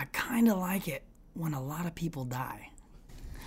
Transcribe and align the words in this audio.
I 0.00 0.06
kind 0.12 0.48
of 0.48 0.56
like 0.56 0.88
it 0.88 1.02
when 1.34 1.52
a 1.52 1.62
lot 1.62 1.84
of 1.84 1.94
people 1.94 2.24
die. 2.24 2.70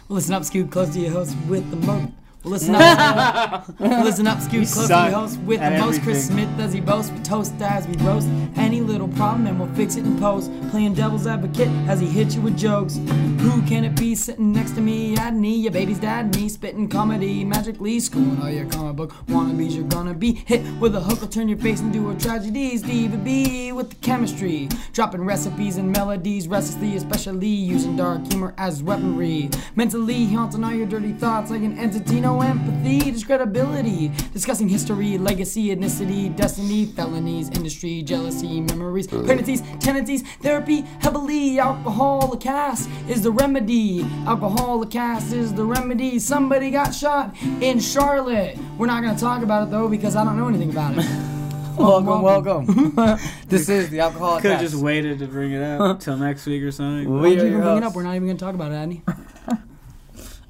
Listen 0.08 0.36
up, 0.36 0.44
Scoot, 0.44 0.70
close 0.70 0.94
to 0.94 1.00
your 1.00 1.10
host 1.10 1.36
with 1.48 1.68
the 1.72 1.78
most. 1.78 2.12
Listen 2.46 2.76
up, 2.76 3.70
listen 3.80 4.28
up, 4.28 4.42
Scoot, 4.42 4.68
close 4.68 4.88
to 4.90 5.12
host 5.12 5.40
with 5.42 5.62
the 5.62 5.72
most. 5.78 6.02
Chris. 6.02 6.28
Smith 6.28 6.50
does 6.58 6.74
he 6.74 6.82
boast, 6.82 7.14
we 7.14 7.20
toast 7.20 7.54
as 7.62 7.88
we 7.88 7.96
roast 8.04 8.28
any 8.58 8.82
little 8.82 9.08
problem 9.08 9.48
and 9.48 9.58
we'll 9.58 9.74
fix 9.76 9.96
it 9.96 10.06
in 10.06 10.20
post. 10.20 10.52
Playing 10.70 10.94
devil's 10.94 11.26
advocate 11.26 11.70
as 11.88 12.02
he 12.02 12.08
hits 12.08 12.36
you 12.36 12.42
with 12.42 12.58
jokes. 12.58 12.98
Who 12.98 13.62
can 13.62 13.86
it 13.86 13.96
be 13.96 14.14
sitting 14.14 14.52
next 14.52 14.72
to 14.72 14.82
me? 14.82 15.16
At 15.16 15.36
me, 15.36 15.56
your 15.56 15.72
baby's 15.72 16.00
dad, 16.00 16.36
me 16.36 16.50
spitting 16.50 16.90
comedy 16.90 17.46
magically, 17.46 18.02
schooling 18.02 18.42
all 18.42 18.50
your 18.50 18.66
comic 18.66 18.98
book 18.98 19.14
wannabes. 19.28 19.76
You're 19.76 19.86
gonna 19.86 20.14
be 20.14 20.34
hit 20.34 20.66
with 20.82 20.96
a 20.96 21.00
hook, 21.00 21.22
will 21.22 21.30
turn 21.30 21.48
your 21.48 21.60
face 21.60 21.80
into 21.80 22.10
a 22.10 22.16
tragedy. 22.16 22.78
Steve 22.78 23.24
B 23.24 23.72
with 23.72 23.90
the 23.90 23.96
chemistry, 23.98 24.68
dropping 24.92 25.24
recipes 25.24 25.78
and 25.78 25.90
melodies 25.90 26.50
restlessly, 26.50 26.98
especially 26.98 27.48
using 27.48 27.96
dark 27.96 28.28
humor 28.28 28.54
as 28.58 28.84
weaponry. 28.84 29.50
Mentally 29.76 30.26
haunting 30.26 30.64
all 30.66 30.74
your 30.74 30.88
dirty 30.88 31.14
thoughts 31.14 31.50
like 31.50 31.62
an 31.62 31.78
entity, 31.78 32.20
no 32.20 32.33
empathy, 32.42 33.12
just 33.12 33.26
credibility. 33.26 34.10
Discussing 34.32 34.68
history, 34.68 35.18
legacy, 35.18 35.76
ethnicity, 35.76 36.36
destiny, 36.36 36.86
felonies, 36.86 37.50
industry, 37.50 38.02
jealousy, 38.02 38.62
memories, 38.62 39.08
pregnancies, 39.08 39.62
tendencies, 39.80 40.24
therapy, 40.42 40.82
heavily. 41.00 41.60
Alcohol, 41.60 42.28
the 42.28 42.38
cast 42.38 42.90
is 43.08 43.22
the 43.22 43.32
remedy. 43.32 44.04
Alcohol, 44.26 44.80
the 44.80 44.88
cast 44.88 45.34
is 45.34 45.54
the 45.54 45.66
remedy. 45.66 46.20
Somebody 46.20 46.72
got 46.72 46.94
shot 46.94 47.36
in 47.62 47.80
Charlotte. 47.80 48.58
We're 48.78 48.88
not 48.88 49.04
gonna 49.04 49.18
talk 49.18 49.44
about 49.44 49.68
it 49.68 49.72
though 49.72 49.88
because 49.88 50.16
I 50.16 50.24
don't 50.24 50.38
know 50.38 50.48
anything 50.48 50.70
about 50.70 50.98
it. 50.98 51.06
Welcome, 51.78 52.22
welcome. 52.22 52.94
this 53.48 53.68
is 53.68 53.90
the 53.90 54.02
alcoholic. 54.02 54.44
Could 54.44 54.52
have 54.52 54.62
just 54.62 54.76
waited 54.76 55.18
to 55.20 55.28
bring 55.28 55.54
it 55.54 55.64
up 55.64 56.00
till 56.00 56.16
next 56.18 56.46
week 56.46 56.62
or 56.62 56.72
something. 56.72 57.12
We 57.12 57.20
Why'd 57.20 57.34
you 57.34 57.42
are 57.42 57.46
even 57.48 57.52
your 57.52 57.62
bring 57.62 57.78
it 57.78 57.84
up? 57.84 57.96
We're 57.96 58.04
not 58.04 58.16
even 58.16 58.28
gonna 58.28 58.38
talk 58.38 58.54
about 58.54 58.72
it, 58.72 58.76
Andy. 58.76 59.02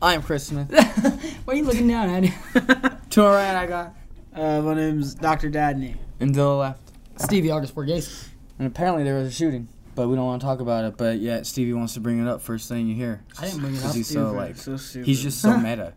I 0.04 0.16
am 0.16 0.22
Chris 0.22 0.48
Smith. 0.48 0.70
Why 1.46 1.54
are 1.54 1.56
you 1.56 1.64
looking 1.64 1.88
down, 1.88 2.10
at 2.10 2.16
Andy? 2.16 2.34
to 3.12 3.22
my 3.24 3.32
right, 3.32 3.56
I 3.56 3.66
got. 3.66 3.96
Uh, 4.36 4.60
my 4.62 4.74
name's 4.74 5.16
Dr. 5.16 5.50
Dadney. 5.50 5.96
And 6.20 6.34
to 6.34 6.42
the 6.42 6.50
left. 6.50 6.92
Stevie 7.16 7.52
August 7.52 7.74
Borghese. 7.74 8.28
And 8.60 8.68
apparently 8.68 9.06
there 9.06 9.16
was 9.16 9.30
a 9.30 9.32
shooting, 9.32 9.70
but 9.96 10.10
we 10.10 10.18
don't 10.18 10.26
want 10.26 10.42
to 10.42 10.46
talk 10.46 10.60
about 10.60 10.84
it. 10.84 10.98
But 10.98 11.20
yet 11.20 11.46
Stevie 11.46 11.72
wants 11.72 11.94
to 11.94 12.02
bring 12.02 12.20
it 12.22 12.28
up 12.28 12.42
first 12.42 12.68
thing 12.68 12.88
you 12.88 12.96
hear. 12.96 13.24
I 13.40 13.46
didn't 13.46 13.62
bring 13.62 13.76
it 13.76 13.82
'Cause 13.82 13.92
up. 13.92 13.96
he's 13.96 14.10
so 14.10 14.34
like, 14.34 14.58
so 14.58 14.76
stupid. 14.76 15.08
he's 15.08 15.22
just 15.24 15.42
so 15.42 15.58
meta. 15.58 15.94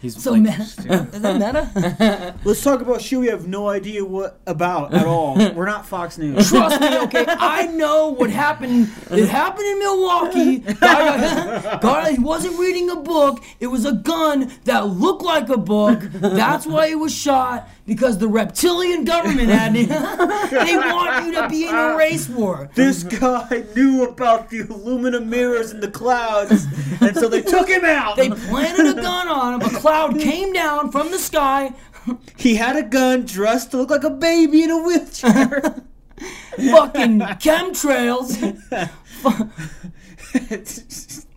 He's 0.00 0.22
So 0.22 0.32
like, 0.32 0.42
meta. 0.42 0.62
Is 1.12 1.20
that 1.20 1.34
meta? 1.34 2.34
Let's 2.44 2.62
talk 2.62 2.80
about 2.80 3.02
shit 3.02 3.18
we 3.20 3.26
have 3.26 3.46
no 3.46 3.68
idea 3.68 4.02
what 4.02 4.40
about 4.46 4.94
at 4.94 5.06
all. 5.06 5.36
We're 5.54 5.66
not 5.66 5.84
Fox 5.86 6.16
News. 6.16 6.48
Trust 6.48 6.80
me, 6.80 6.98
okay. 7.00 7.26
I 7.28 7.66
know 7.66 8.08
what 8.08 8.30
happened. 8.30 8.90
It 9.10 9.28
happened 9.28 9.66
in 9.66 9.78
Milwaukee. 9.78 10.58
Guy, 10.58 11.78
guy, 11.82 12.12
he 12.12 12.18
wasn't 12.18 12.58
reading 12.58 12.88
a 12.88 12.96
book. 12.96 13.44
It 13.60 13.66
was 13.66 13.84
a 13.84 13.92
gun 13.92 14.50
that 14.64 14.86
looked 14.86 15.22
like 15.22 15.50
a 15.50 15.58
book. 15.58 16.00
That's 16.00 16.66
why 16.66 16.88
he 16.88 16.94
was 16.94 17.14
shot. 17.14 17.68
Because 17.90 18.18
the 18.18 18.28
reptilian 18.28 19.04
government 19.04 19.48
had 19.48 19.74
it. 19.74 19.88
they 20.50 20.76
want 20.76 21.26
you 21.26 21.34
to 21.34 21.48
be 21.48 21.66
in 21.66 21.74
a 21.74 21.96
race 21.96 22.28
war. 22.28 22.70
This 22.76 23.02
guy 23.02 23.64
knew 23.74 24.04
about 24.04 24.48
the 24.48 24.60
aluminum 24.60 25.28
mirrors 25.28 25.72
in 25.72 25.80
the 25.80 25.90
clouds, 25.90 26.66
and 27.00 27.16
so 27.16 27.28
they 27.28 27.42
took 27.42 27.68
him 27.68 27.84
out. 27.84 28.14
They 28.16 28.30
planted 28.30 28.96
a 28.96 29.02
gun 29.02 29.26
on 29.26 29.60
him. 29.60 29.74
A 29.74 29.76
cloud 29.76 30.20
came 30.20 30.52
down 30.52 30.92
from 30.92 31.10
the 31.10 31.18
sky. 31.18 31.74
he 32.36 32.54
had 32.54 32.76
a 32.76 32.84
gun 32.84 33.24
dressed 33.24 33.72
to 33.72 33.78
look 33.78 33.90
like 33.90 34.04
a 34.04 34.10
baby 34.10 34.62
in 34.62 34.70
a 34.70 34.80
wheelchair. 34.80 35.60
Fucking 36.70 37.18
chemtrails. 37.42 38.38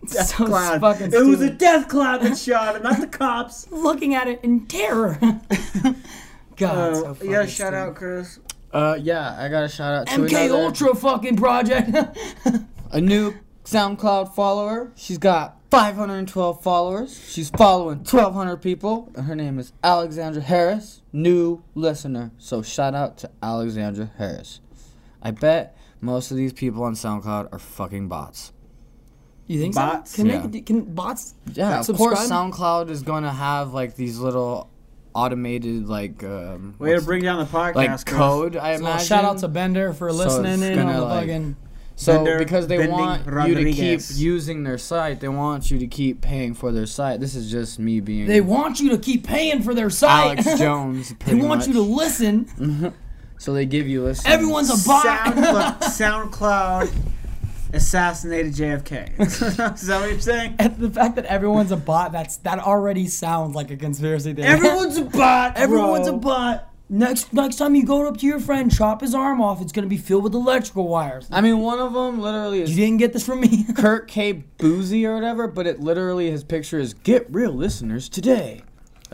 death 0.06 0.28
So 0.28 0.46
cloud. 0.46 0.80
fucking 0.80 1.12
it 1.12 1.26
was 1.26 1.40
a 1.40 1.50
death 1.50 1.88
cloud 1.88 2.20
that 2.22 2.38
shot 2.38 2.76
him, 2.76 2.84
not 2.84 3.00
the 3.00 3.08
cops. 3.08 3.66
Looking 3.72 4.14
at 4.14 4.28
it 4.28 4.38
in 4.44 4.66
terror. 4.66 5.18
God, 6.56 6.96
so 6.96 7.06
Uh, 7.06 7.14
fucking 7.14 7.30
yeah, 7.30 7.40
shout 7.46 7.50
stupid. 7.50 7.74
out, 7.74 7.94
Chris. 7.96 8.38
uh, 8.72 8.98
yeah, 9.00 9.36
I 9.38 9.48
got 9.48 9.64
a 9.64 9.68
shout 9.68 9.94
out 9.94 10.06
to 10.08 10.12
MK 10.14 10.46
another, 10.46 10.62
Ultra 10.64 10.94
fucking 10.94 11.36
project. 11.36 11.90
a 12.92 13.00
new 13.00 13.34
SoundCloud 13.64 14.34
follower. 14.34 14.92
She's 14.94 15.18
got 15.18 15.58
512 15.70 16.62
followers. 16.62 17.20
She's 17.28 17.50
following 17.50 17.98
1,200 17.98 18.58
people. 18.58 19.10
And 19.16 19.26
her 19.26 19.34
name 19.34 19.58
is 19.58 19.72
Alexandra 19.82 20.42
Harris, 20.42 21.02
new 21.12 21.62
listener. 21.74 22.30
So 22.38 22.62
shout 22.62 22.94
out 22.94 23.16
to 23.18 23.30
Alexandra 23.42 24.10
Harris. 24.18 24.60
I 25.22 25.30
bet 25.30 25.76
most 26.00 26.30
of 26.30 26.36
these 26.36 26.52
people 26.52 26.82
on 26.84 26.92
SoundCloud 26.94 27.48
are 27.52 27.58
fucking 27.58 28.08
bots. 28.08 28.52
you 29.46 29.60
think 29.60 29.74
Bots? 29.74 30.10
so? 30.12 30.16
Can 30.16 30.26
Yeah. 30.26 30.46
they 30.46 30.60
can 30.62 30.82
bots? 30.94 31.34
Yeah, 31.52 31.80
of 31.80 31.84
Subscribe? 31.86 32.16
course 32.16 32.28
SoundCloud 32.30 32.88
is 32.90 33.02
gonna 33.02 33.32
have 33.32 33.72
like 33.74 33.94
these 33.96 34.18
little 34.18 34.70
automated 35.14 35.88
like 35.88 36.22
um 36.24 36.74
Way 36.78 36.94
to 36.94 37.00
bring 37.02 37.22
down 37.22 37.38
the 37.38 37.44
podcast. 37.44 37.74
like 37.76 38.04
code. 38.06 38.56
I 38.56 38.76
So 38.76 38.80
imagine. 38.82 39.06
shout 39.06 39.24
out 39.24 39.38
to 39.38 39.48
Bender 39.48 39.92
for 39.92 40.12
listening 40.12 40.54
it's 40.54 40.62
in 40.62 40.78
on 40.78 40.92
the 40.94 41.00
like- 41.00 41.20
fucking. 41.20 41.56
So 41.96 42.16
Bender 42.16 42.38
because 42.38 42.66
they 42.66 42.78
Bending 42.78 42.96
want 42.96 43.24
you 43.48 43.54
to 43.54 43.72
keep 43.72 44.00
using 44.16 44.64
their 44.64 44.78
site, 44.78 45.20
they 45.20 45.28
want 45.28 45.70
you 45.70 45.78
to 45.78 45.86
keep 45.86 46.20
paying 46.20 46.52
for 46.52 46.72
their 46.72 46.86
site. 46.86 47.20
This 47.20 47.36
is 47.36 47.48
just 47.48 47.78
me 47.78 48.00
being 48.00 48.26
They 48.26 48.40
want 48.40 48.80
you 48.80 48.90
to 48.90 48.98
keep 48.98 49.24
paying 49.24 49.62
for 49.62 49.74
their 49.74 49.90
site. 49.90 50.38
Alex 50.44 50.58
Jones. 50.58 51.14
they 51.24 51.36
want 51.36 51.60
much. 51.60 51.68
you 51.68 51.74
to 51.74 51.80
listen. 51.82 52.92
So 53.36 53.52
they 53.52 53.66
give 53.66 53.86
you 53.86 54.02
listen. 54.04 54.30
Everyone's 54.30 54.70
a 54.70 54.88
bot. 54.88 55.02
Sound, 55.02 55.36
look, 55.40 55.80
SoundCloud 56.30 56.90
assassinated 57.74 58.54
JFK. 58.54 59.20
Is 59.74 59.86
that 59.86 60.00
what 60.00 60.10
you're 60.10 60.20
saying? 60.20 60.56
And 60.58 60.76
the 60.76 60.90
fact 60.90 61.16
that 61.16 61.26
everyone's 61.26 61.72
a 61.72 61.76
bot, 61.76 62.12
that's 62.12 62.38
that 62.38 62.58
already 62.58 63.06
sounds 63.08 63.54
like 63.54 63.70
a 63.70 63.76
conspiracy 63.76 64.32
theory. 64.32 64.48
Everyone's 64.48 64.96
a 64.96 65.04
bot. 65.04 65.56
Everyone's 65.56 66.08
a 66.08 66.12
bot. 66.12 66.70
Next 66.88 67.32
next 67.32 67.56
time 67.56 67.74
you 67.74 67.84
go 67.84 68.06
up 68.06 68.18
to 68.18 68.26
your 68.26 68.38
friend, 68.38 68.74
chop 68.74 69.00
his 69.00 69.14
arm 69.14 69.40
off, 69.40 69.62
it's 69.62 69.72
gonna 69.72 69.86
be 69.86 69.96
filled 69.96 70.24
with 70.24 70.34
electrical 70.34 70.86
wires. 70.86 71.26
I 71.32 71.40
mean, 71.40 71.60
one 71.60 71.78
of 71.78 71.92
them 71.94 72.20
literally 72.20 72.60
You 72.60 72.66
didn't 72.66 72.98
get 72.98 73.12
this 73.12 73.24
from 73.24 73.40
me. 73.40 73.64
Kurt 73.74 74.06
K. 74.06 74.32
Boozy 74.32 75.06
or 75.06 75.14
whatever, 75.14 75.48
but 75.48 75.66
it 75.66 75.80
literally 75.80 76.30
his 76.30 76.44
picture 76.44 76.78
is 76.78 76.92
"Get 76.94 77.26
real 77.30 77.52
listeners 77.52 78.08
today." 78.08 78.62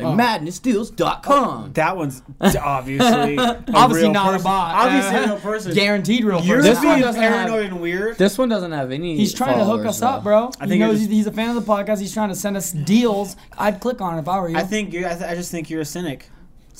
Like 0.03 0.15
Oh. 0.15 0.17
madnessdeals.com. 0.17 1.73
That 1.75 1.97
one's 1.97 2.23
obviously 2.41 3.37
a 3.39 3.65
Obviously 3.73 4.03
real 4.05 4.13
not 4.13 4.41
a 4.41 4.43
bot. 4.43 4.75
Obviously 4.87 5.17
a 5.17 5.27
real 5.27 5.41
person. 5.41 5.75
Guaranteed 5.75 6.25
real 6.25 6.41
You're 6.43 6.59
person. 6.59 6.75
This 6.75 6.85
one 6.85 7.01
doesn't 7.01 7.23
have- 7.23 7.33
paranoid 7.47 7.67
and 7.73 7.81
weird. 7.81 8.19
This 8.19 8.39
one 8.39 8.49
doesn't 8.49 8.73
have 8.73 8.91
any. 8.93 9.17
He's 9.17 9.33
trying 9.35 9.59
to 9.59 9.65
hook 9.65 9.81
followers, 9.83 9.87
us 9.87 10.03
up, 10.03 10.23
bro. 10.25 10.51
I 10.61 10.67
he 10.67 10.79
knows 10.79 10.97
it 10.97 11.01
he's, 11.01 11.09
he's 11.11 11.27
a 11.27 11.33
fan 11.33 11.57
of 11.57 11.65
the 11.65 11.73
podcast. 11.73 12.01
He's 12.01 12.13
trying 12.15 12.29
to 12.31 12.35
send 12.37 12.57
us 12.57 12.73
deals. 12.73 13.37
I'd 13.59 13.81
click 13.81 14.01
on 14.01 14.17
it 14.17 14.21
if 14.21 14.29
I 14.29 14.41
were 14.41 14.49
you. 14.49 14.57
I 14.57 14.63
think 14.63 14.93
you. 14.93 15.07
I, 15.07 15.11
th- 15.11 15.23
I 15.31 15.35
just 15.35 15.51
think 15.51 15.71
you're 15.71 15.81
a 15.83 15.85
cynic, 15.87 16.29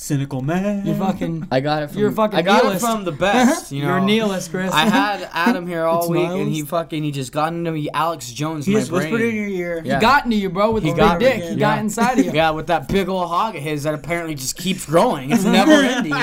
cynical 0.01 0.41
man. 0.41 0.83
you're 0.85 0.95
fucking. 0.95 1.47
I 1.51 1.59
got 1.59 1.83
it 1.83 1.89
from. 1.91 1.99
You're 1.99 2.11
fucking 2.11 2.37
I 2.39 2.41
got 2.41 2.63
nihilist. 2.63 2.83
it 2.83 2.87
from 2.87 3.03
the 3.05 3.11
best. 3.27 3.71
You 3.71 3.83
know, 3.83 3.89
You're 3.89 3.97
a 3.99 4.01
nihilist, 4.01 4.49
Chris. 4.49 4.71
I 4.73 4.85
had 4.89 5.29
Adam 5.33 5.67
here 5.67 5.85
all 5.85 6.01
It's 6.01 6.09
week, 6.09 6.27
and 6.27 6.49
he 6.49 6.63
fucking 6.63 7.03
he 7.03 7.11
just 7.11 7.31
got 7.31 7.53
into 7.53 7.71
me, 7.71 7.87
Alex 7.93 8.31
Jones. 8.31 8.65
He 8.65 8.71
in 8.71 8.77
my 8.77 8.81
just 8.81 8.91
whispered 8.91 9.21
in 9.21 9.35
your 9.35 9.47
ear. 9.47 9.81
Yeah. 9.85 9.95
He 9.95 10.01
got 10.01 10.25
into 10.25 10.37
you, 10.37 10.49
bro, 10.49 10.71
with 10.71 10.83
He 10.83 10.89
his 10.89 10.97
got 10.97 11.19
big 11.19 11.35
dick. 11.39 11.43
it, 11.43 11.49
He 11.53 11.59
yeah. 11.59 11.75
got 11.75 11.79
inside 11.79 12.19
of 12.19 12.25
you. 12.25 12.31
Yeah, 12.41 12.51
with 12.51 12.67
that 12.67 12.87
big 12.87 13.09
old 13.09 13.27
hog 13.27 13.55
of 13.55 13.61
his 13.61 13.83
that 13.83 13.93
apparently 13.93 14.35
just 14.35 14.55
keeps 14.57 14.85
growing. 14.85 15.31
It's 15.31 15.43
never 15.43 15.71
ending. 15.73 16.13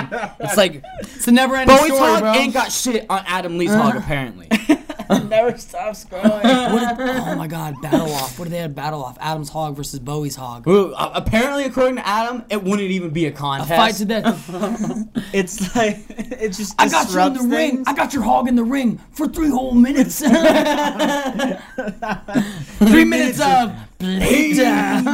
It's 0.40 0.56
like 0.56 0.82
It's 1.00 1.28
a 1.28 1.30
never-ending 1.32 1.76
Bowie's 1.76 1.92
story, 1.94 2.10
hog 2.10 2.20
bro. 2.20 2.32
ain't 2.32 2.54
got 2.54 2.72
shit 2.72 3.06
on 3.10 3.22
Adam 3.26 3.58
Lee's 3.58 3.70
uh-huh. 3.70 3.90
hog 3.92 3.96
apparently. 3.96 4.48
never 5.28 5.56
stops 5.58 6.04
growing. 6.04 6.28
What 6.28 6.96
did- 6.96 7.08
oh 7.08 7.34
my 7.36 7.46
God, 7.46 7.74
battle 7.82 8.12
off. 8.12 8.38
What 8.38 8.44
did 8.46 8.52
they 8.52 8.58
have 8.58 8.74
battle 8.74 9.02
off? 9.04 9.16
Adam's 9.20 9.48
hog 9.48 9.76
versus 9.76 9.98
Bowie's 10.00 10.36
hog. 10.36 10.66
Ooh, 10.68 10.92
uh, 10.92 11.10
apparently, 11.14 11.64
according 11.64 11.96
to 11.96 12.06
Adam, 12.06 12.44
it 12.50 12.62
wouldn't 12.62 12.90
even 12.90 13.10
be 13.10 13.26
a 13.26 13.28
A 13.28 13.32
contest. 13.32 13.70
fight 13.70 13.94
to 13.96 14.04
death. 14.04 14.48
it's 15.32 15.74
like 15.76 15.98
it 16.08 16.52
just. 16.52 16.74
I 16.80 16.88
got 16.88 17.10
you 17.10 17.18
in 17.20 17.32
the 17.34 17.38
disrupts 17.38 17.40
ring. 17.42 17.50
things. 17.76 17.88
I 17.88 17.94
got 17.94 18.12
your 18.12 18.22
hog 18.22 18.48
in 18.48 18.54
the 18.56 18.64
ring 18.64 18.98
for 19.12 19.26
three 19.28 19.48
whole 19.50 19.72
minutes. 19.74 20.18
three 22.78 23.04
minutes 23.04 23.40
of 23.40 23.72
playtime. 23.98 25.06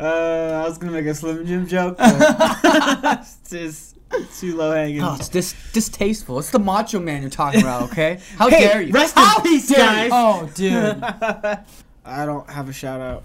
Uh, 0.00 0.62
I 0.64 0.68
was 0.68 0.78
gonna 0.78 0.92
make 0.92 1.06
a 1.06 1.14
Slim 1.14 1.46
Jim 1.46 1.66
joke. 1.66 1.96
But 1.96 3.20
it's 3.20 3.38
just 3.48 3.91
too 4.38 4.56
low 4.56 4.72
hanging. 4.72 5.02
Oh, 5.02 5.14
it's 5.18 5.28
dis- 5.28 5.54
distasteful. 5.72 6.38
It's 6.38 6.50
the 6.50 6.58
Macho 6.58 6.98
Man 7.00 7.20
you're 7.22 7.30
talking 7.30 7.60
about, 7.60 7.90
okay? 7.90 8.20
How 8.36 8.48
Hey, 8.48 8.60
dare 8.60 8.82
you? 8.82 8.92
rest 8.92 9.16
in 9.16 9.22
How 9.22 9.40
peace, 9.40 9.68
dare 9.68 9.78
guys. 9.78 10.06
you? 10.06 10.10
Oh, 10.12 10.50
dude. 10.54 11.02
I 12.04 12.26
don't 12.26 12.48
have 12.50 12.68
a 12.68 12.72
shout 12.72 13.00
out. 13.00 13.24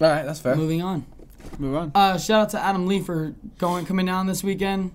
All 0.00 0.08
right, 0.08 0.24
that's 0.24 0.40
fair. 0.40 0.56
Moving 0.56 0.82
on. 0.82 1.06
Move 1.58 1.74
on. 1.76 1.92
Uh, 1.94 2.18
shout 2.18 2.42
out 2.42 2.48
to 2.50 2.60
Adam 2.62 2.86
Lee 2.86 3.00
for 3.00 3.34
going 3.58 3.86
coming 3.86 4.06
down 4.06 4.26
this 4.26 4.42
weekend. 4.42 4.92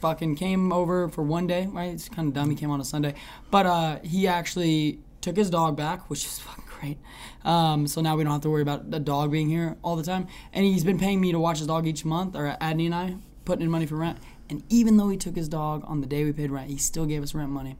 Fucking 0.00 0.36
came 0.36 0.72
over 0.72 1.08
for 1.08 1.22
one 1.22 1.46
day, 1.46 1.66
right? 1.66 1.92
It's 1.92 2.08
kind 2.08 2.28
of 2.28 2.34
dumb. 2.34 2.50
He 2.50 2.56
came 2.56 2.70
on 2.70 2.80
a 2.80 2.84
Sunday, 2.84 3.14
but 3.50 3.64
uh, 3.66 3.98
he 4.02 4.28
actually 4.28 4.98
took 5.22 5.36
his 5.36 5.48
dog 5.48 5.76
back, 5.76 6.10
which 6.10 6.26
is 6.26 6.38
fucking 6.40 6.64
great. 6.78 6.98
Um, 7.44 7.86
so 7.86 8.02
now 8.02 8.14
we 8.16 8.22
don't 8.24 8.32
have 8.34 8.42
to 8.42 8.50
worry 8.50 8.60
about 8.62 8.90
the 8.90 9.00
dog 9.00 9.30
being 9.32 9.48
here 9.48 9.76
all 9.82 9.96
the 9.96 10.02
time. 10.02 10.28
And 10.52 10.64
he's 10.66 10.84
been 10.84 10.98
paying 10.98 11.20
me 11.20 11.32
to 11.32 11.40
watch 11.40 11.58
his 11.58 11.66
dog 11.66 11.86
each 11.86 12.04
month, 12.04 12.36
or 12.36 12.54
Adney 12.60 12.84
and 12.84 12.94
I 12.94 13.16
putting 13.46 13.64
in 13.64 13.70
money 13.70 13.86
for 13.86 13.96
rent. 13.96 14.18
And 14.48 14.62
even 14.68 14.96
though 14.96 15.08
he 15.08 15.16
took 15.16 15.34
his 15.36 15.48
dog 15.48 15.84
on 15.86 16.00
the 16.00 16.06
day 16.06 16.24
we 16.24 16.32
paid 16.32 16.50
rent, 16.50 16.70
he 16.70 16.76
still 16.78 17.06
gave 17.06 17.22
us 17.22 17.34
rent 17.34 17.50
money. 17.50 17.76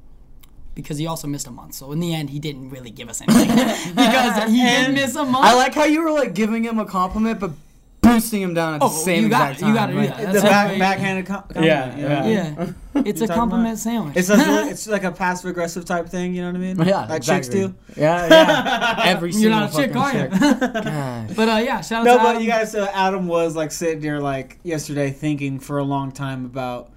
because 0.75 0.99
he 0.99 1.07
also 1.07 1.27
missed 1.27 1.47
a 1.47 1.51
month. 1.51 1.73
So 1.75 1.91
in 1.93 2.01
the 2.01 2.13
end, 2.15 2.29
he 2.29 2.39
didn't 2.39 2.69
really 2.71 2.91
give 2.91 3.09
us 3.09 3.23
anything 3.23 3.49
because 3.95 4.51
he 4.51 4.61
did 4.61 4.93
miss 5.01 5.15
a 5.17 5.25
month. 5.25 5.45
I 5.47 5.55
like 5.55 5.75
how 5.75 5.85
you 5.85 6.03
were 6.03 6.11
like 6.11 6.35
giving 6.35 6.65
him 6.65 6.79
a 6.79 6.85
compliment, 6.85 7.41
but 7.41 7.53
boosting 8.17 8.43
him 8.43 8.55
down 8.55 8.75
at 8.75 8.81
the 8.81 8.87
Oh, 8.87 8.89
same 8.89 9.25
you 9.25 9.29
got 9.29 9.53
exact 9.53 9.61
time. 9.61 9.69
you 9.69 9.75
gotta 9.75 9.93
do 9.93 9.99
Like, 9.99 10.09
that. 10.09 10.27
The 10.27 10.33
That's 10.33 10.45
back, 10.45 10.73
how- 10.73 10.79
backhanded 10.79 11.27
com- 11.27 11.37
compliment. 11.43 11.67
Yeah, 11.67 11.97
you 11.97 12.03
know 12.03 12.09
what 12.09 12.19
I 12.25 12.29
yeah. 12.29 12.73
Yeah, 12.97 13.03
it's 13.05 13.21
a 13.21 13.27
compliment 13.29 13.69
about? 13.69 13.79
sandwich. 13.79 14.17
It's 14.17 14.29
like, 14.31 14.41
it's 14.73 14.87
like 14.89 15.05
a 15.05 15.13
passive 15.13 15.51
aggressive 15.51 15.85
type 15.85 16.09
thing. 16.09 16.35
You 16.35 16.43
know 16.43 16.49
what 16.49 16.57
I 16.57 16.59
mean? 16.61 16.79
Yeah, 16.87 17.01
like 17.07 17.19
exactly. 17.19 17.61
chicks 17.61 17.75
do. 17.95 18.01
Yeah, 18.01 18.27
yeah. 18.29 19.01
Every 19.05 19.33
You're 19.33 19.51
not 19.51 19.73
a 19.73 19.77
chick, 19.77 19.95
are 19.95 20.13
you? 20.15 20.29
but 21.35 21.49
uh, 21.49 21.61
yeah, 21.63 21.81
shout 21.83 22.01
out 22.01 22.05
No, 22.05 22.17
to 22.17 22.23
but 22.23 22.29
Adam. 22.31 22.43
you 22.43 22.49
guys, 22.49 22.75
uh, 22.75 22.91
Adam 22.95 23.27
was 23.29 23.55
like 23.55 23.71
sitting 23.71 24.01
there 24.01 24.21
like 24.21 24.59
yesterday 24.63 25.11
thinking 25.11 25.59
for 25.61 25.79
a 25.79 25.85
long 25.85 26.11
time 26.13 26.45
about 26.47 26.91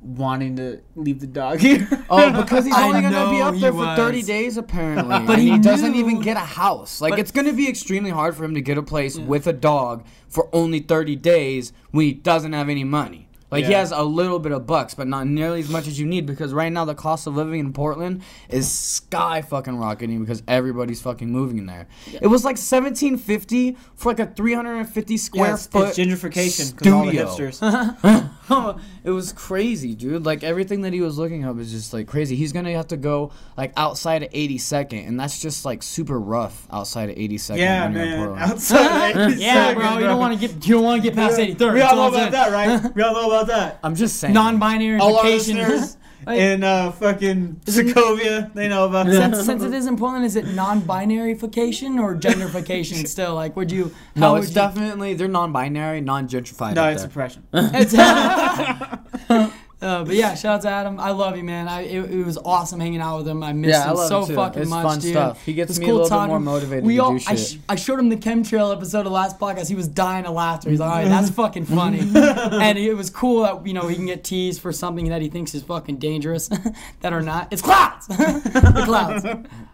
wanting 0.00 0.56
to 0.56 0.80
leave 0.96 1.20
the 1.20 1.26
dog 1.26 1.60
here. 1.60 1.86
Oh, 2.08 2.30
because 2.42 2.64
he's 2.64 2.74
I 2.74 2.84
only 2.88 3.02
gonna 3.02 3.30
be 3.30 3.40
up 3.40 3.54
there 3.56 3.72
for 3.72 3.96
30 3.96 4.22
days 4.22 4.56
apparently. 4.56 5.18
But 5.26 5.38
and 5.38 5.42
he 5.42 5.52
he, 5.52 5.58
doesn't 5.58 5.94
even 5.94 6.20
get 6.20 6.36
a 6.36 6.40
house. 6.40 7.00
Like 7.00 7.10
But- 7.12 7.18
it's 7.18 7.30
gonna 7.30 7.52
be 7.52 7.68
extremely 7.68 8.10
hard 8.10 8.34
for 8.34 8.44
him 8.44 8.54
to 8.54 8.60
get 8.60 8.78
a 8.78 8.82
place 8.82 9.18
with 9.18 9.46
a 9.46 9.52
dog 9.52 10.06
for 10.28 10.48
only 10.54 10.80
30 10.80 11.16
days 11.16 11.72
when 11.90 12.06
he 12.06 12.12
doesn't 12.12 12.52
have 12.52 12.68
any 12.68 12.84
money. 12.84 13.28
Like 13.50 13.64
he 13.64 13.72
has 13.72 13.90
a 13.90 14.02
little 14.02 14.38
bit 14.38 14.52
of 14.52 14.66
bucks, 14.66 14.94
but 14.94 15.08
not 15.08 15.26
nearly 15.26 15.58
as 15.58 15.68
much 15.68 15.88
as 15.88 15.98
you 15.98 16.06
need 16.06 16.24
because 16.24 16.52
right 16.52 16.70
now 16.70 16.84
the 16.84 16.94
cost 16.94 17.26
of 17.26 17.34
living 17.34 17.58
in 17.58 17.72
Portland 17.72 18.22
is 18.48 18.70
sky 18.70 19.42
fucking 19.42 19.76
rocketing 19.76 20.20
because 20.20 20.42
everybody's 20.46 21.02
fucking 21.02 21.28
moving 21.28 21.58
in 21.58 21.66
there. 21.66 21.88
It 22.12 22.28
was 22.28 22.44
like 22.44 22.56
1750 22.56 23.76
for 23.96 24.10
like 24.10 24.20
a 24.20 24.26
350 24.26 25.16
square 25.16 25.48
Yeah, 25.48 25.54
it's, 25.54 25.66
foot 25.66 25.88
it's 25.88 25.98
gentrification 25.98 26.76
because 26.76 26.92
all 26.92 27.06
the 27.06 27.12
hipsters. 27.12 28.30
it 29.04 29.10
was 29.10 29.32
crazy, 29.32 29.94
dude. 29.94 30.24
Like 30.24 30.42
everything 30.42 30.82
that 30.82 30.92
he 30.92 31.00
was 31.00 31.18
looking 31.18 31.44
up 31.44 31.58
is 31.58 31.70
just 31.70 31.92
like 31.92 32.06
crazy. 32.06 32.36
He's 32.36 32.52
gonna 32.52 32.72
have 32.72 32.88
to 32.88 32.96
go 32.96 33.32
like 33.56 33.72
outside 33.76 34.22
of 34.22 34.30
82nd, 34.30 35.06
and 35.06 35.18
that's 35.18 35.40
just 35.40 35.64
like 35.64 35.82
super 35.82 36.18
rough 36.18 36.66
outside 36.70 37.10
of 37.10 37.16
82nd. 37.16 37.58
yeah, 37.58 37.84
when 37.84 37.94
you're 37.94 38.04
in 38.04 38.34
man. 38.34 38.38
Outside. 38.38 39.16
of 39.16 39.34
yeah, 39.38 39.74
bro, 39.74 39.98
you 39.98 40.06
don't 40.06 40.18
want 40.18 40.38
to 40.38 40.48
get 40.48 40.66
you 40.66 40.74
don't 40.74 40.84
want 40.84 41.02
to 41.02 41.08
get 41.08 41.16
past 41.16 41.38
83rd. 41.38 41.74
We 41.74 41.80
all 41.80 41.96
know 41.96 42.08
about 42.08 42.32
that, 42.32 42.52
right? 42.52 42.94
We 42.94 43.02
all 43.02 43.14
know 43.14 43.30
about 43.30 43.46
that. 43.48 43.80
I'm 43.84 43.94
just 43.94 44.16
saying. 44.16 44.34
Non-binary 44.34 44.98
All 44.98 45.16
our 45.16 45.24
listeners 45.24 45.96
Like- 46.26 46.38
in 46.40 46.62
uh, 46.64 46.92
fucking 46.92 47.60
Sokovia, 47.64 48.52
they 48.54 48.68
know 48.68 48.84
about 48.86 49.06
that. 49.06 49.34
since, 49.34 49.46
since 49.46 49.62
it 49.62 49.72
is 49.72 49.86
in 49.86 49.96
Portland, 49.96 50.24
is 50.24 50.36
it 50.36 50.46
non-binary-fication 50.48 51.98
or 51.98 52.14
genderfication 52.16 53.06
still? 53.06 53.34
Like, 53.34 53.56
would 53.56 53.70
you? 53.72 53.84
how 54.16 54.20
no, 54.20 54.32
would 54.34 54.40
it's 54.42 54.50
you- 54.50 54.54
definitely 54.54 55.14
they're 55.14 55.28
non-binary, 55.28 56.00
non-gentrified. 56.00 56.74
No, 56.74 56.88
it's 56.88 57.02
there. 57.02 57.08
oppression. 57.10 57.42
It's- 57.54 57.94
uh, 59.82 60.04
but 60.04 60.14
yeah, 60.14 60.34
shout 60.34 60.56
out 60.56 60.62
to 60.62 60.68
Adam. 60.68 61.00
I 61.00 61.10
love 61.12 61.36
you, 61.36 61.42
man. 61.44 61.66
I 61.68 61.82
it, 61.82 62.10
it 62.10 62.24
was 62.24 62.36
awesome 62.38 62.80
hanging 62.80 63.00
out 63.00 63.18
with 63.18 63.28
him. 63.28 63.42
I 63.42 63.52
missed 63.52 63.70
Yeah, 63.70 63.86
I 63.86 63.90
him 63.90 63.96
love 63.96 64.08
so 64.08 64.20
him 64.22 64.26
too. 64.28 64.34
fucking 64.34 64.62
It's 64.62 64.70
much, 64.70 64.82
fun 64.86 64.98
dude. 64.98 65.10
stuff. 65.12 65.44
He 65.44 65.54
gets 65.54 65.70
It 65.70 65.72
was 65.72 65.80
me 65.80 65.88
a 65.90 65.94
little 65.94 66.08
bit 66.20 66.26
more 66.28 66.40
motivated 66.40 66.84
We 66.84 66.96
to 66.96 67.02
all, 67.02 67.16
do 67.16 67.24
I, 67.26 67.34
sh- 67.36 67.56
I 67.68 67.76
showed 67.76 67.98
him 67.98 68.08
the 68.10 68.16
chemtrail 68.16 68.74
episode 68.74 69.06
of 69.06 69.12
last 69.12 69.38
podcast. 69.38 69.68
He 69.68 69.74
was 69.74 69.88
dying 69.88 70.26
of 70.26 70.34
laughter. 70.34 70.68
He's 70.70 70.80
like, 70.80 70.90
all 70.90 70.96
right, 70.96 71.08
that's 71.08 71.30
fucking 71.30 71.64
funny. 71.64 72.00
and 72.14 72.78
it 72.78 72.94
was 72.94 73.08
cool 73.10 73.42
that 73.42 73.66
you 73.66 73.72
know 73.72 73.88
he 73.88 73.96
can 73.96 74.06
get 74.06 74.22
teased 74.24 74.60
for 74.60 74.72
something 74.72 75.08
that 75.08 75.22
he 75.22 75.28
thinks 75.28 75.54
is 75.54 75.62
fucking 75.62 75.96
dangerous, 75.96 76.48
that 77.00 77.12
are 77.12 77.22
not. 77.22 77.52
It's 77.52 77.62
clouds. 77.62 78.06
the 78.06 78.82
clouds. 78.84 79.24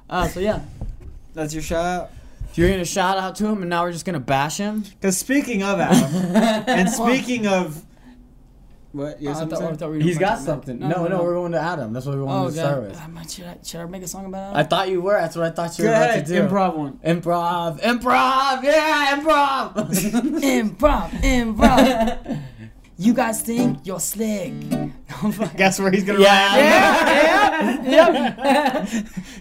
Uh, 0.09 0.29
so 0.29 0.41
yeah. 0.41 0.63
That's 1.35 1.53
your 1.53 1.63
shout 1.63 1.85
out. 1.85 2.11
You're 2.55 2.71
gonna 2.71 2.87
shout 2.87 3.19
out 3.19 3.35
to 3.37 3.47
him, 3.47 3.61
and 3.61 3.69
now 3.69 3.83
we're 3.83 3.93
just 3.93 4.07
gonna 4.07 4.19
bash 4.21 4.57
him. 4.57 4.81
Because 4.83 5.19
speaking 5.19 5.63
of 5.63 5.79
Adam, 5.79 6.15
and 6.67 6.89
speaking 6.89 7.47
of 7.47 7.83
what? 8.97 9.21
You 9.23 9.31
Uh, 9.31 9.35
have 9.35 9.53
I 9.53 9.57
thought- 9.57 9.73
I 9.73 9.77
thought 9.77 9.91
we 9.91 9.99
were 9.99 10.03
He's 10.03 10.19
got 10.19 10.39
something. 10.41 10.79
back. 10.79 10.89
No, 10.89 11.07
no, 11.07 11.23
we're 11.23 11.35
going 11.35 11.53
to 11.53 11.61
Adam. 11.61 11.93
That's 11.93 12.07
what 12.07 12.17
we 12.17 12.23
wanted 12.23 12.47
Oh 12.47 12.51
to 12.51 12.57
start 12.57 12.83
with. 12.83 13.01
Um, 13.01 13.19
should 13.29 13.45
I 13.47 13.57
should 13.63 13.81
I 13.81 13.87
make 13.87 14.03
a 14.03 14.09
song 14.09 14.27
about 14.27 14.57
I 14.57 14.63
thought 14.65 14.89
you 14.89 15.01
were. 15.01 15.13
That's 15.21 15.37
what 15.37 15.47
I 15.47 15.51
thought 15.51 15.79
you 15.79 15.85
Go 15.85 15.91
were 15.91 15.97
about 15.97 16.15
to 16.15 16.23
do. 16.25 16.43
improv 16.43 16.77
one. 16.77 16.99
Improv, 17.05 17.81
improv, 17.81 18.63
yeah, 18.65 19.17
improv. 19.21 19.75
improv, 20.41 21.11
improv. 21.23 22.39
you 22.99 23.13
guys 23.15 23.43
think 23.43 23.79
you're 23.85 24.01
slick. 24.01 24.53
Guess 25.57 25.79
where 25.79 25.91
he's 25.93 26.03
gonna 26.03 26.21
yeah, 26.21 27.83
yeah, 27.85 28.81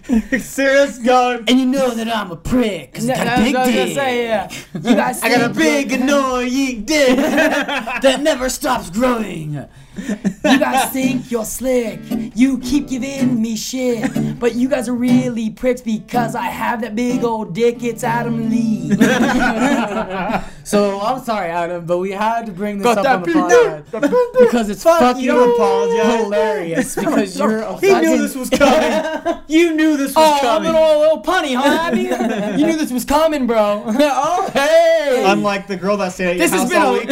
ride? 0.06 0.40
Serious 0.40 0.98
going. 0.98 1.44
And 1.48 1.58
you 1.58 1.66
know 1.66 1.90
that 1.90 2.08
I'm 2.08 2.30
a 2.30 2.36
prick. 2.36 2.94
Cause 2.94 3.10
I 3.10 3.16
got 3.16 3.38
a 3.38 3.42
big 3.42 3.54
what 3.54 3.62
I 3.62 3.66
was 3.66 3.74
gonna 3.74 3.86
dick. 3.86 3.94
say, 3.96 4.24
yeah. 4.24 4.50
You 4.74 4.94
guys 4.94 5.22
I 5.22 5.28
got 5.28 5.50
a 5.50 5.54
big 5.54 5.92
annoying 5.92 6.84
dick. 6.84 7.16
that 7.16 8.20
never 8.22 8.48
stops 8.48 8.90
growing. 8.90 9.66
You 9.96 10.58
guys 10.58 10.92
think 10.92 11.30
you're 11.30 11.44
slick. 11.44 12.00
You 12.34 12.58
keep 12.58 12.88
giving 12.88 13.40
me 13.42 13.56
shit. 13.56 14.38
But 14.38 14.54
you 14.54 14.68
guys 14.68 14.88
are 14.88 14.94
really 14.94 15.50
pricks 15.50 15.80
because 15.80 16.34
I 16.34 16.44
have 16.44 16.82
that 16.82 16.94
big 16.94 17.24
old 17.24 17.54
dick. 17.54 17.82
It's 17.82 18.04
Adam 18.04 18.50
Lee. 18.50 18.92
So 20.66 21.00
I'm 21.00 21.22
sorry, 21.22 21.48
Adam, 21.48 21.86
but 21.86 21.98
we 21.98 22.10
had 22.10 22.46
to 22.46 22.52
bring 22.52 22.78
this 22.78 22.92
Got 22.92 23.06
up 23.06 23.06
on 23.06 23.20
the 23.20 23.26
big 23.26 23.36
podcast 23.36 24.40
because 24.40 24.68
it's 24.68 24.82
Fuck, 24.82 24.98
fucking 24.98 25.22
you 25.22 25.30
don't 25.30 25.55
apologize. 25.56 26.22
hilarious. 26.22 26.94
Because 27.06 27.38
you're 27.38 27.58
a 27.60 27.78
he 27.80 27.92
knew 28.00 28.18
this 28.18 28.34
was 28.34 28.50
coming. 28.50 29.42
You 29.48 29.74
knew 29.76 29.96
this 29.96 30.14
was 30.14 30.40
coming. 30.40 30.68
oh, 30.68 30.72
a 30.72 30.72
coming. 30.72 30.72
little, 30.72 30.98
little 30.98 31.22
punny, 31.22 31.54
huh, 31.54 31.78
Abby? 31.88 32.58
you 32.60 32.66
knew 32.66 32.76
this 32.76 32.90
was 32.92 33.04
coming, 33.04 33.46
bro. 33.46 33.84
oh 33.86 34.50
hey! 34.52 35.22
Unlike 35.26 35.68
the 35.68 35.76
girl 35.76 35.96
that 35.98 36.12
stayed 36.12 36.30
at 36.30 36.36
your 36.36 36.48
This 36.48 36.50
has 36.52 36.60
house 36.62 36.70
been 36.70 36.82
all 36.82 36.94
a- 36.94 36.98
week. 36.98 37.08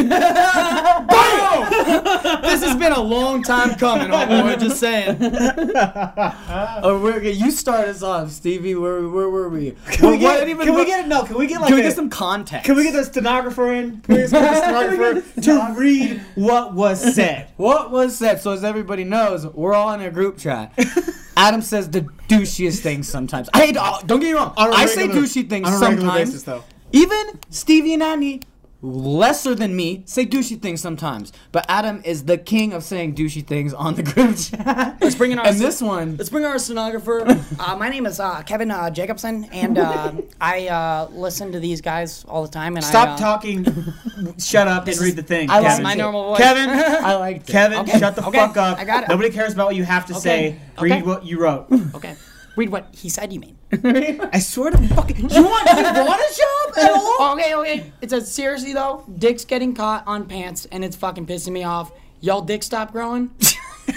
this 2.43 2.63
has 2.65 2.77
been 2.77 2.93
a 2.93 3.01
long 3.01 3.43
time 3.43 3.75
coming, 3.77 4.09
oh 4.11 4.27
boy. 4.27 4.57
Just 4.57 4.79
saying. 4.81 5.17
Oh, 5.21 7.01
we're, 7.03 7.21
you 7.23 7.51
start 7.51 7.89
us 7.89 8.03
off, 8.03 8.31
Stevie. 8.31 8.75
Where 8.75 9.09
where 9.09 9.29
were 9.29 9.49
we? 9.49 9.77
Can 9.93 10.11
we 10.11 10.19
get? 10.19 10.49
even- 10.49 10.67
Can 10.67 10.75
we 10.75 10.85
get? 10.87 11.07
No. 11.09 11.25
Can 11.25 11.37
we 11.39 11.47
get 11.47 11.61
like? 11.61 11.69
Can 11.69 11.77
we 11.77 11.83
a- 11.83 11.85
get 11.85 11.95
some 11.95 12.11
context? 12.11 12.67
Can 12.67 12.77
we 12.77 12.85
get 12.85 12.93
the 12.95 13.05
stenographer 13.05 13.73
in? 13.73 14.01
Can 14.01 14.15
we 14.17 14.21
get 14.23 14.31
the 14.31 14.55
stenographer 14.57 15.41
to 15.43 15.75
read 15.79 16.21
what 16.35 16.75
was 16.75 17.15
said? 17.15 17.49
What 17.57 17.91
was 17.91 18.17
said? 18.19 18.34
So 18.41 18.53
as 18.53 18.65
everybody 18.65 19.05
knows, 19.05 19.47
we're 19.47 19.75
all 19.75 19.93
in 19.93 20.01
a 20.01 20.11
group 20.11 20.39
chat. 20.39 20.73
Adam 21.37 21.63
says 21.63 21.91
the 21.91 22.03
douchiest 22.29 22.81
things 22.81 23.09
sometimes. 23.09 23.49
I 23.53 23.73
uh, 23.77 24.01
don't 24.03 24.21
get 24.21 24.29
me 24.29 24.33
wrong. 24.33 24.55
I 24.57 24.87
say 24.87 25.09
douchey 25.09 25.49
things 25.49 25.67
on 25.67 25.75
a 25.75 25.79
regular 25.79 26.01
sometimes. 26.01 26.31
basis, 26.31 26.43
though. 26.45 26.65
Even 26.93 27.41
Stevie 27.51 27.95
and 27.95 28.03
Annie, 28.03 28.41
lesser 28.85 29.55
than 29.55 29.75
me, 29.75 30.03
say 30.05 30.27
douchey 30.27 30.61
things 30.61 30.81
sometimes. 30.81 31.33
But 31.53 31.65
Adam 31.69 32.03
is 32.05 32.25
the 32.25 32.37
king 32.37 32.73
of 32.73 32.85
saying 32.85 33.15
douchey 33.15 33.45
things 33.45 33.73
on 33.73 33.95
the 33.95 34.03
group 34.03 34.37
chat. 34.39 34.99
Let's 35.01 35.15
bring 35.15 35.33
in 35.33 35.39
our 35.39 35.47
And 35.47 35.59
this 35.59 35.81
one, 35.81 36.17
Let's 36.17 36.29
bring 36.31 36.45
our 36.45 36.59
stenographer. 36.59 37.25
Uh, 37.59 37.77
my 37.77 37.89
name 37.89 38.05
is 38.05 38.21
uh, 38.21 38.43
Kevin 38.43 38.71
uh, 38.71 38.91
Jacobson, 38.91 39.45
and 39.53 39.79
uh, 39.79 40.13
I 40.41 40.69
uh, 40.69 41.09
listen 41.13 41.53
to 41.53 41.61
these 41.61 41.81
guys 41.81 42.25
all 42.29 42.43
the 42.43 42.49
time. 42.49 42.77
And 42.77 42.85
Stop 42.85 43.09
I, 43.09 43.13
uh, 43.13 43.17
talking. 43.17 43.65
Shut 44.39 44.67
up 44.67 44.87
and 44.87 44.99
read 44.99 45.17
the 45.17 45.23
thing. 45.23 45.51
I 45.51 45.61
like 45.61 45.69
Kevin. 45.69 45.83
my 45.83 45.95
normal 45.95 46.29
voice. 46.31 46.39
Kevin. 46.39 46.69
I 46.71 47.15
liked 47.15 47.49
it. 47.49 47.53
Kevin, 47.53 47.79
Okay, 47.81 47.99
shut 47.99 48.17
the 48.17 48.27
okay, 48.27 48.39
fuck 48.39 48.57
up. 48.57 48.79
I 48.79 48.85
got 48.85 49.05
it. 49.05 49.09
Nobody 49.09 49.31
cares 49.31 49.55
about 49.55 49.67
what 49.67 49.77
you 49.77 49.85
have 49.85 50.07
to 50.07 50.15
say. 50.15 50.59
Read 50.81 50.93
okay. 50.93 51.03
what 51.03 51.25
you 51.25 51.41
wrote. 51.41 51.67
Okay, 51.95 52.17
read 52.57 52.71
what 52.71 52.89
he 52.93 53.09
said. 53.09 53.33
You 53.33 53.41
mean? 53.41 53.57
I 54.33 54.39
swear 54.39 54.71
to 54.71 54.79
fucking. 54.89 55.17
You 55.17 55.23
want, 55.45 55.69
you 55.69 56.05
want 56.05 56.21
a 56.21 56.37
job 56.37 56.79
at 56.85 56.91
all? 56.93 57.33
Okay, 57.33 57.55
okay. 57.55 57.93
It 58.01 58.11
says 58.11 58.33
seriously 58.33 58.73
though, 58.73 59.05
dicks 59.19 59.45
getting 59.45 59.75
caught 59.75 60.07
on 60.07 60.27
pants, 60.27 60.67
and 60.71 60.85
it's 60.85 60.97
fucking 60.97 61.27
pissing 61.27 61.53
me 61.53 61.65
off. 61.65 61.93
Y'all 62.21 62.43
dick 62.43 62.63
stop 62.63 62.93
growing. 62.93 63.31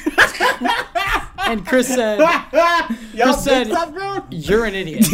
and 1.40 1.66
Chris 1.66 1.88
said, 1.88 2.20
Y'all 2.20 3.34
Chris 3.34 3.44
said- 3.44 3.68
stop 3.68 3.94
growing. 3.94 4.24
"You're 4.32 4.66
an 4.66 4.76
idiot." 4.76 5.08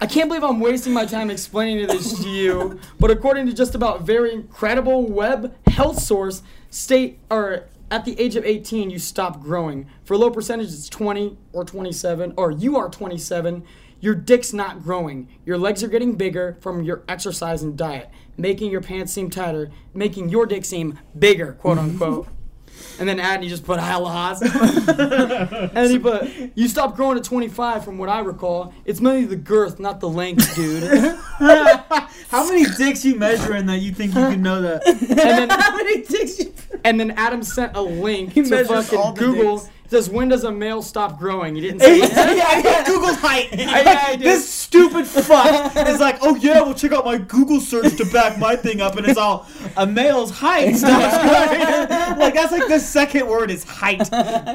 I 0.00 0.06
can't 0.06 0.28
believe 0.28 0.42
I'm 0.44 0.60
wasting 0.60 0.92
my 0.92 1.06
time 1.06 1.30
explaining 1.30 1.86
this 1.86 2.22
to 2.22 2.28
you, 2.28 2.78
but 3.00 3.10
according 3.10 3.46
to 3.46 3.52
just 3.54 3.74
about 3.74 4.02
very 4.02 4.32
incredible 4.32 5.06
web 5.06 5.54
health 5.68 5.98
source, 6.00 6.42
state 6.70 7.18
or 7.30 7.64
at 7.94 8.04
the 8.04 8.18
age 8.18 8.34
of 8.34 8.44
18 8.44 8.90
you 8.90 8.98
stop 8.98 9.40
growing. 9.40 9.86
For 10.02 10.16
low 10.16 10.28
percentage 10.28 10.66
it's 10.66 10.88
20 10.88 11.38
or 11.52 11.64
27 11.64 12.34
or 12.36 12.50
you 12.50 12.76
are 12.76 12.88
27. 12.88 13.64
Your 14.00 14.16
dick's 14.16 14.52
not 14.52 14.82
growing. 14.82 15.28
Your 15.46 15.58
legs 15.58 15.84
are 15.84 15.88
getting 15.88 16.16
bigger 16.16 16.58
from 16.60 16.82
your 16.82 17.04
exercise 17.08 17.62
and 17.62 17.78
diet, 17.78 18.10
making 18.36 18.72
your 18.72 18.80
pants 18.80 19.12
seem 19.12 19.30
tighter, 19.30 19.70
making 19.94 20.28
your 20.28 20.44
dick 20.44 20.64
seem 20.64 20.98
bigger, 21.16 21.52
quote 21.52 21.78
unquote. 21.84 22.26
And 22.98 23.08
then 23.08 23.18
Adney 23.18 23.48
just 23.48 23.64
put 23.64 23.78
Halas. 23.78 24.42
and 25.74 25.90
he 25.90 25.98
put, 25.98 26.28
you 26.56 26.66
stop 26.66 26.96
growing 26.96 27.16
at 27.16 27.24
25 27.24 27.84
from 27.84 27.98
what 27.98 28.08
I 28.08 28.20
recall. 28.20 28.74
It's 28.84 29.00
mainly 29.00 29.24
the 29.26 29.36
girth, 29.36 29.78
not 29.78 30.00
the 30.00 30.08
length, 30.08 30.54
dude. 30.56 30.82
How 31.38 32.48
many 32.48 32.64
dicks 32.76 33.04
you 33.04 33.14
measuring 33.16 33.66
that 33.66 33.78
you 33.78 33.92
think 33.92 34.14
you 34.14 34.20
can 34.20 34.42
know 34.42 34.60
that? 34.62 34.82
And 34.86 35.18
then 35.18 35.48
How 35.50 35.76
many 35.76 36.02
dicks 36.02 36.38
you 36.40 36.52
and 36.84 37.00
then 37.00 37.12
Adam 37.12 37.42
sent 37.42 37.76
a 37.76 37.82
link 37.82 38.34
to 38.34 38.44
fucking 38.64 39.14
Google. 39.14 39.58
dicks. 39.58 39.70
It 39.84 39.90
says, 39.90 40.08
when 40.08 40.28
does 40.28 40.44
a 40.44 40.50
male 40.50 40.80
stop 40.80 41.18
growing? 41.18 41.56
He 41.56 41.60
didn't 41.60 41.80
say 41.80 41.98
yeah, 41.98 42.58
yeah, 42.58 42.84
Google's 42.86 43.16
height. 43.16 43.48
yeah, 43.52 44.04
I 44.06 44.16
this 44.16 44.48
stupid 44.48 45.06
fuck 45.06 45.76
is 45.76 46.00
like, 46.00 46.18
oh 46.22 46.36
yeah, 46.36 46.62
well 46.62 46.72
check 46.72 46.92
out 46.92 47.04
my 47.04 47.18
Google 47.18 47.60
search 47.60 47.94
to 47.98 48.06
back 48.06 48.38
my 48.38 48.56
thing 48.56 48.80
up, 48.80 48.96
and 48.96 49.06
it's 49.06 49.18
all 49.18 49.46
a 49.76 49.86
male's 49.86 50.30
height. 50.30 50.72
like 50.82 52.32
that's 52.32 52.50
like 52.50 52.66
the 52.68 52.78
second 52.80 53.26
word 53.28 53.50
is 53.50 53.62
height. 53.64 54.06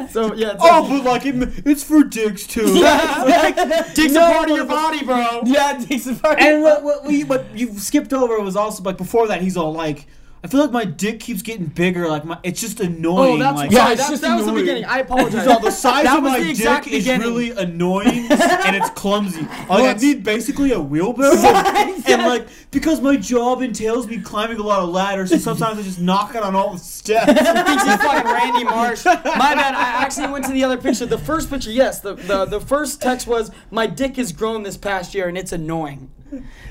So 0.09 0.33
yeah. 0.33 0.53
It's 0.53 0.61
Oh, 0.61 0.87
but 0.89 1.03
like 1.03 1.25
it, 1.27 1.35
it's 1.63 1.83
for 1.83 2.03
dicks 2.03 2.47
too. 2.47 2.83
Like, 3.29 3.55
Dick's 3.93 4.13
no, 4.13 4.27
a 4.27 4.33
part 4.33 4.49
of 4.49 4.55
your 4.57 4.65
body, 4.65 5.05
bro. 5.05 5.41
Yeah, 5.45 5.77
Dick's 5.77 6.07
a 6.07 6.15
part 6.15 6.39
And 6.39 6.63
what, 6.63 6.83
what, 6.83 7.05
we, 7.05 7.23
what 7.23 7.45
you 7.55 7.77
skipped 7.77 8.13
over 8.13 8.39
was 8.39 8.55
also 8.55 8.81
like 8.83 8.97
before 8.97 9.27
that 9.27 9.41
he's 9.41 9.55
all 9.57 9.71
like, 9.73 10.07
I 10.41 10.47
feel 10.47 10.61
like 10.61 10.71
my 10.71 10.85
dick 10.85 11.19
keeps 11.19 11.41
getting 11.41 11.65
bigger. 11.65 12.07
Like 12.07 12.23
my, 12.23 12.37
it's 12.43 12.61
just 12.61 12.79
annoying. 12.79 13.33
Oh, 13.41 13.43
that's 13.43 13.57
like, 13.57 13.71
Yeah, 13.71 13.77
sorry, 13.79 13.93
it's 13.93 14.01
that, 14.03 14.09
just 14.11 14.21
that 14.21 14.35
was 14.37 14.45
the 14.45 14.53
beginning. 14.53 14.85
I 14.85 14.99
apologize. 14.99 15.43
So 15.43 15.59
the 15.59 15.69
size 15.85 16.05
That 16.05 16.17
of 16.19 16.23
my 16.23 16.39
dick 16.39 16.49
exact 16.51 16.87
is 16.87 17.03
beginning. 17.03 17.27
really 17.27 17.51
annoying 17.51 18.07
and 18.31 18.75
it's 18.75 18.89
clumsy. 18.91 19.41
Like 19.41 19.69
I 19.69 19.93
need 19.99 20.23
basically 20.23 20.71
a 20.71 20.79
wheelbarrow, 20.79 21.35
and 21.35 22.21
like 22.23 22.47
because 22.71 23.01
my 23.01 23.17
job 23.17 23.61
entails 23.61 24.07
me 24.07 24.19
climbing 24.21 24.59
a 24.59 24.63
lot 24.63 24.79
of 24.81 24.89
ladders, 24.89 25.29
so 25.31 25.37
sometimes 25.37 25.77
I 25.79 25.81
just 25.81 25.99
knock 25.99 26.35
it 26.35 26.41
on 26.43 26.55
all 26.55 26.71
the 26.73 26.79
steps. 26.79 27.25
thinks 27.25 27.83
he's 27.83 27.95
fucking 27.97 28.31
Randy 28.31 28.63
Marsh. 28.63 29.03
My 29.05 29.13
bad. 29.55 29.75
I 29.75 30.03
actually 30.03 30.27
went 30.27 30.45
to 30.45 30.51
the 30.53 30.63
other 30.63 30.77
picture. 30.77 31.05
The 31.05 31.17
first 31.17 31.49
picture, 31.49 31.71
yes. 31.71 31.99
The 31.99 32.13
the, 32.15 32.45
the 32.45 32.59
first 32.61 33.01
text 33.01 33.27
was, 33.27 33.51
"My 33.71 33.87
dick 33.87 34.15
has 34.15 34.31
grown 34.31 34.63
this 34.63 34.77
past 34.77 35.13
year, 35.13 35.27
and 35.27 35.37
it's 35.37 35.51
annoying." 35.51 36.11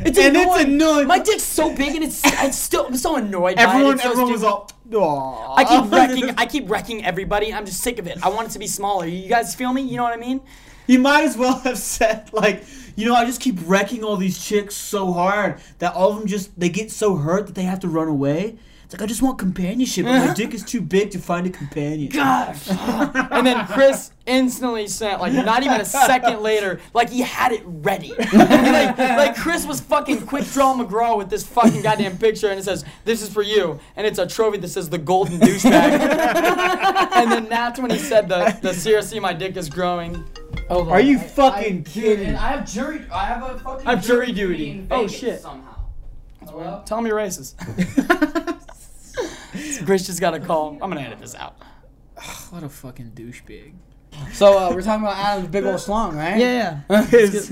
It's 0.01 0.19
And 0.19 0.37
it's 0.37 0.61
annoying. 0.63 1.07
My 1.07 1.19
dick's 1.19 1.43
so 1.43 1.75
big, 1.75 1.95
and 1.95 2.05
it's 2.05 2.23
it's 2.25 2.57
still 2.57 2.87
I'm 2.87 2.97
so 2.97 3.17
annoyed. 3.17 3.57
by 3.57 3.63
it. 3.63 3.69
everyone, 3.69 3.99
so 3.99 4.11
everyone 4.11 4.33
was 4.33 4.45
all. 4.45 4.71
Aw. 4.95 5.55
I 5.57 5.65
keep 5.65 5.93
wrecking. 5.93 6.35
I 6.37 6.47
keep 6.47 6.71
wrecking 6.71 7.05
everybody. 7.05 7.53
I'm 7.53 7.67
just 7.67 7.81
sick 7.81 7.99
of 7.99 8.07
it. 8.07 8.25
I 8.25 8.29
want 8.29 8.49
it 8.49 8.53
to 8.53 8.59
be 8.59 8.67
smaller. 8.67 9.07
You 9.07 9.29
guys 9.29 9.55
feel 9.55 9.73
me? 9.73 9.83
You 9.83 9.97
know 9.97 10.05
what 10.05 10.15
I 10.15 10.17
mean? 10.17 10.41
You 10.87 10.99
might 10.99 11.25
as 11.25 11.37
well 11.37 11.59
have 11.65 11.79
said 11.79 12.33
like, 12.33 12.65
you 12.97 13.07
know, 13.07 13.15
I 13.15 13.25
just 13.25 13.41
keep 13.41 13.57
wrecking 13.65 14.03
all 14.03 14.17
these 14.17 14.43
chicks 14.43 14.75
so 14.75 15.13
hard 15.13 15.61
that 15.79 15.95
all 15.95 16.13
of 16.13 16.19
them 16.19 16.27
just 16.27 16.59
they 16.59 16.69
get 16.69 16.91
so 16.91 17.17
hurt 17.17 17.47
that 17.47 17.55
they 17.55 17.65
have 17.65 17.81
to 17.81 17.89
run 17.89 18.09
away. 18.09 18.57
It's 18.89 18.95
like 18.95 19.03
I 19.03 19.07
just 19.07 19.21
want 19.21 19.39
companionship, 19.39 20.07
but 20.07 20.13
my 20.13 20.19
uh-huh. 20.25 20.33
dick 20.33 20.55
is 20.55 20.65
too 20.65 20.81
big 20.81 21.11
to 21.11 21.19
find 21.19 21.47
a 21.47 21.51
companion. 21.51 22.11
God. 22.11 22.57
and 23.31 23.47
then 23.47 23.67
Chris 23.67 24.13
instantly 24.25 24.89
sent, 24.89 25.21
like, 25.21 25.35
not 25.35 25.63
even 25.63 25.79
a 25.79 25.85
second 25.85 26.41
later, 26.41 26.81
like 26.95 27.11
he 27.11 27.21
had 27.21 27.53
it 27.53 27.61
ready. 27.67 28.15
like, 28.33 28.97
like 28.97 29.37
Chris 29.37 29.67
was 29.67 29.83
fucking 29.83 30.25
quick 30.25 30.51
draw 30.53 30.73
McGraw 30.73 31.19
with 31.19 31.29
this 31.29 31.47
fucking 31.47 31.83
goddamn 31.83 32.17
picture, 32.17 32.49
and 32.49 32.59
it 32.59 32.63
says, 32.63 32.83
"This 33.05 33.21
is 33.21 33.31
for 33.31 33.43
you," 33.43 33.79
and 33.95 34.07
it's 34.07 34.19
a 34.19 34.27
trophy 34.27 34.57
that 34.57 34.69
says 34.69 34.89
"the 34.89 34.97
golden 34.97 35.39
douchebag." 35.39 35.71
and 37.13 37.31
then 37.31 37.47
that's 37.47 37.79
when 37.79 37.91
he 37.91 37.99
said 37.99 38.27
the 38.27 38.59
the 38.63 38.73
seriously, 38.73 39.21
my 39.21 39.35
dick 39.35 39.59
is 39.59 39.69
growing. 39.69 40.25
On. 40.71 40.89
Are 40.89 40.99
you 40.99 41.19
I- 41.19 41.25
fucking 41.25 41.81
I- 41.87 41.91
kidding? 41.91 42.29
And 42.29 42.37
I 42.39 42.53
have 42.53 42.67
jury. 42.67 43.05
I 43.13 43.27
have 43.27 43.43
a 43.43 43.59
fucking. 43.59 43.87
I 43.87 43.97
have 43.97 44.03
jury 44.03 44.33
duty 44.33 44.87
Oh, 44.91 45.07
shit. 45.07 45.43
Somehow. 45.43 45.75
Hello? 46.41 46.83
Tell 46.87 47.03
me 47.03 47.11
racist. 47.11 47.53
Chris 49.89 50.05
just 50.07 50.21
got 50.21 50.35
a 50.35 50.39
call. 50.41 50.73
I'm 50.83 50.91
gonna 50.91 51.01
edit 51.01 51.19
this 51.19 51.35
out. 51.35 51.57
What 52.51 52.63
a 52.63 52.69
fucking 52.69 53.13
douchebag. 53.15 53.73
So 54.35 54.59
uh, 54.59 54.71
we're 54.75 54.83
talking 54.83 55.03
about 55.03 55.17
Adam's 55.17 55.49
big 55.49 55.65
old 55.65 55.77
schlong, 55.77 56.15
right? 56.15 56.37
Yeah, 56.37 56.81
yeah. 56.91 57.05
His, 57.07 57.51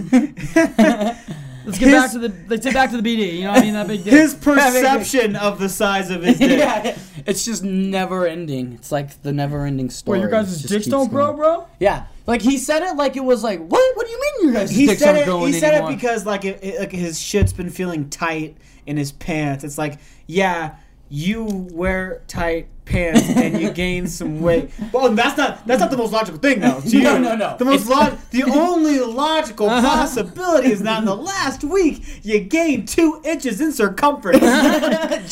Let's 1.65 1.79
get 1.79 1.91
back 1.93 2.13
to 2.13 2.19
the 2.19 2.35
let's 2.49 2.63
get 2.65 2.75
back 2.75 2.91
to 2.91 3.01
the 3.01 3.03
BD. 3.17 3.39
You 3.39 3.45
know 3.45 3.53
what 3.53 3.61
I 3.61 3.63
mean? 3.63 3.73
That 3.73 3.89
big 3.89 4.05
dick. 4.05 4.13
his 4.13 4.35
perception 4.41 5.35
of 5.35 5.59
the 5.59 5.71
size 5.71 6.11
of 6.11 6.23
his 6.25 6.39
dick. 6.39 6.59
yeah. 6.59 6.97
It's 7.25 7.43
just 7.47 7.65
never 7.65 8.27
ending. 8.27 8.75
It's 8.75 8.93
like 8.93 9.23
the 9.23 9.33
never 9.33 9.65
ending 9.65 9.89
story. 9.89 10.19
Wait, 10.19 10.23
your 10.25 10.31
guys' 10.31 10.63
dicks 10.63 10.85
don't 10.87 11.09
grow, 11.11 11.33
bro? 11.33 11.67
Yeah. 11.81 12.05
Like 12.27 12.43
he 12.43 12.59
said 12.59 12.83
it 12.83 12.97
like 12.97 13.17
it 13.17 13.25
was 13.25 13.43
like, 13.43 13.61
what? 13.61 13.97
What 13.97 14.05
do 14.07 14.13
you 14.13 14.21
mean 14.21 14.45
your 14.53 14.61
guys' 14.61 14.71
He 14.71 14.87
dicks 14.87 15.01
said 15.01 15.09
aren't 15.09 15.21
it. 15.23 15.25
growing 15.25 15.53
He 15.55 15.59
said 15.59 15.73
anymore? 15.73 15.91
it 15.93 15.95
because 15.97 16.27
like 16.27 16.45
it, 16.45 16.63
it- 16.63 16.81
like 16.81 16.93
his 16.93 17.19
shit's 17.19 17.55
been 17.55 17.71
feeling 17.71 18.11
tight 18.11 18.59
in 18.85 18.99
his 18.99 19.11
pants. 19.13 19.65
It's 19.65 19.79
like 19.79 19.99
yeah, 20.27 20.77
you 21.09 21.45
wear 21.73 22.23
tight 22.27 22.69
pants 22.85 23.29
and 23.31 23.61
you 23.61 23.71
gain 23.85 24.07
some 24.07 24.41
weight. 24.41 24.71
Well, 24.93 25.11
that's 25.11 25.37
not 25.37 25.67
that's 25.67 25.81
not 25.81 25.91
the 25.91 25.97
most 25.97 26.13
logical 26.13 26.39
thing 26.41 26.61
though. 26.61 26.81
To 26.81 26.99
No, 27.01 27.15
you. 27.15 27.19
no, 27.21 27.35
no. 27.37 27.57
The 27.59 27.65
most 27.65 27.89
log- 27.89 28.17
the 28.31 28.45
only 28.45 29.01
logical 29.01 29.69
uh-huh. 29.69 29.83
possibility 29.89 30.71
is 30.71 30.83
that 30.83 31.01
in 31.01 31.05
the 31.05 31.17
last 31.33 31.65
week 31.65 32.21
you 32.25 32.39
gained 32.41 32.87
two 32.89 33.21
inches 33.25 33.61
in 33.61 33.73
circumference. 33.73 34.39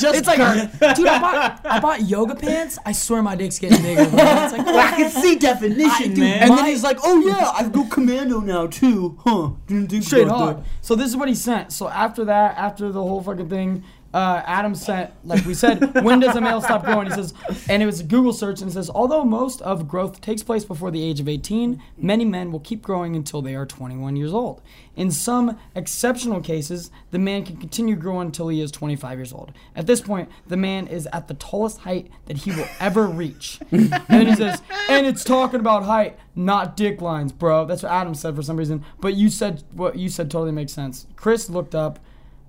just 0.00 0.16
It's 0.16 0.26
like, 0.26 0.96
dude, 0.96 1.06
I 1.06 1.20
bought, 1.20 1.60
I 1.66 1.80
bought 1.80 2.02
yoga 2.02 2.34
pants. 2.34 2.78
I 2.84 2.90
swear 2.92 3.22
my 3.22 3.36
dick's 3.36 3.58
getting 3.60 3.82
bigger. 3.82 4.04
Bro. 4.10 4.18
It's 4.20 4.52
like, 4.52 4.66
I 4.66 4.96
can 4.96 5.10
see 5.10 5.36
definition, 5.36 6.10
I 6.12 6.14
do- 6.14 6.20
man. 6.20 6.38
and 6.40 6.50
My- 6.50 6.56
then 6.56 6.66
he's 6.66 6.82
like, 6.82 6.98
oh 7.04 7.20
yeah, 7.20 7.52
I 7.54 7.68
go 7.68 7.84
commando 7.84 8.40
now 8.40 8.66
too, 8.66 9.16
huh? 9.24 9.50
Didn't 9.68 9.90
think 9.90 10.02
straight 10.04 10.26
about 10.26 10.38
hard. 10.38 10.64
So 10.80 10.96
this 10.96 11.06
is 11.08 11.16
what 11.16 11.28
he 11.28 11.34
sent. 11.36 11.72
So 11.72 11.88
after 11.88 12.24
that, 12.24 12.56
after 12.58 12.90
the 12.90 13.00
whole 13.02 13.22
fucking 13.22 13.48
thing, 13.48 13.84
uh, 14.14 14.44
Adam 14.47 14.76
sent, 14.76 15.11
like 15.26 15.44
we 15.44 15.54
said, 15.54 16.04
when 16.04 16.21
does 16.21 16.37
a 16.37 16.40
male 16.40 16.61
stop 16.61 16.85
growing? 16.85 17.06
He 17.06 17.12
says, 17.12 17.35
and 17.68 17.83
it 17.83 17.87
was 17.87 17.99
a 17.99 18.04
Google 18.04 18.33
search, 18.33 18.61
and 18.61 18.71
it 18.71 18.75
says, 18.75 18.88
although 18.88 19.25
most 19.25 19.61
of 19.62 19.88
growth 19.88 20.21
takes 20.21 20.40
place 20.40 20.64
before 20.64 20.92
the 20.92 21.02
age 21.02 21.18
of 21.18 21.28
18, 21.28 21.83
many 21.99 22.25
men 22.25 22.52
will 22.52 22.61
keep 22.61 22.80
growing 22.80 23.16
until 23.16 23.42
they 23.42 23.56
are 23.56 23.66
21 23.66 24.14
years 24.14 24.33
old. 24.33 24.62
In 24.94 25.11
some 25.11 25.59
exceptional 25.75 26.40
cases, 26.40 26.92
the 27.11 27.18
man 27.18 27.44
can 27.44 27.56
continue 27.56 27.97
growing 27.97 28.26
until 28.26 28.47
he 28.47 28.61
is 28.61 28.71
25 28.71 29.18
years 29.18 29.33
old. 29.33 29.50
At 29.75 29.88
this 29.88 30.00
point, 30.00 30.28
the 30.47 30.56
man 30.56 30.87
is 30.87 31.09
at 31.12 31.26
the 31.26 31.35
tallest 31.35 31.78
height 31.78 32.09
that 32.26 32.37
he 32.37 32.52
will 32.52 32.68
ever 32.78 33.09
reach. 33.09 33.59
and 33.73 33.90
then 34.09 34.28
he 34.28 34.37
says, 34.37 34.62
and 34.88 35.09
it's 35.09 35.25
talking 35.25 35.59
about 35.59 35.83
height, 35.83 36.16
not 36.37 36.76
dick 36.76 37.00
lines, 37.00 37.33
bro. 37.33 37.64
That's 37.64 37.83
what 37.83 37.90
Adam 37.90 38.14
said 38.14 38.37
for 38.37 38.42
some 38.42 38.56
reason. 38.56 38.85
But 39.00 39.14
you 39.14 39.28
said 39.28 39.64
what 39.73 39.97
you 39.97 40.09
said 40.09 40.30
totally 40.30 40.52
makes 40.52 40.73
sense. 40.73 41.09
Chris 41.16 41.50
looked 41.50 41.75
up 41.75 41.99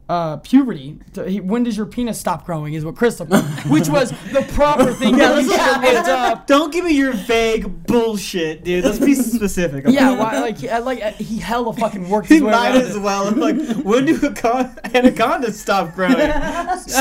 uh, 0.07 0.37
puberty. 0.37 0.99
To, 1.13 1.27
he, 1.29 1.39
when 1.39 1.63
does 1.63 1.75
your 1.77 1.85
penis 1.87 2.19
stop 2.19 2.45
growing? 2.45 2.73
Is 2.75 2.85
what 2.85 2.95
looked 2.95 3.31
which 3.67 3.89
was 3.89 4.11
the 4.31 4.45
proper 4.53 4.93
thing 4.93 5.15
should 5.43 5.59
have 5.59 5.83
looked 5.83 6.07
up. 6.07 6.47
Don't 6.47 6.71
give 6.71 6.85
me 6.85 6.91
your 6.95 7.13
vague 7.13 7.87
bullshit, 7.87 8.63
dude. 8.63 8.83
Let's 8.85 8.99
be 8.99 9.15
specific. 9.15 9.85
okay? 9.85 9.93
Yeah, 9.95 10.17
why, 10.17 10.39
like 10.41 10.57
he, 10.59 10.69
like 10.79 11.01
uh, 11.01 11.11
he 11.13 11.39
hella 11.39 11.73
fucking 11.73 12.07
worked 12.09 12.27
He 12.35 12.41
way 12.41 12.51
might 12.51 12.75
as 12.75 12.95
it. 12.95 13.01
well. 13.01 13.27
I'm 13.27 13.39
like, 13.39 13.55
when 13.83 14.05
do 14.05 14.17
acon- 14.19 14.77
anacondas 14.93 15.59
stop 15.59 15.95
growing? 15.95 16.15
See, 16.17 16.21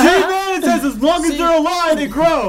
man, 0.02 0.58
it 0.58 0.64
says 0.64 0.84
as 0.84 0.99
long 1.02 1.25
as 1.25 1.32
See- 1.32 1.37
they're 1.37 1.56
alive, 1.58 1.96
they 1.96 2.06
grow. 2.08 2.49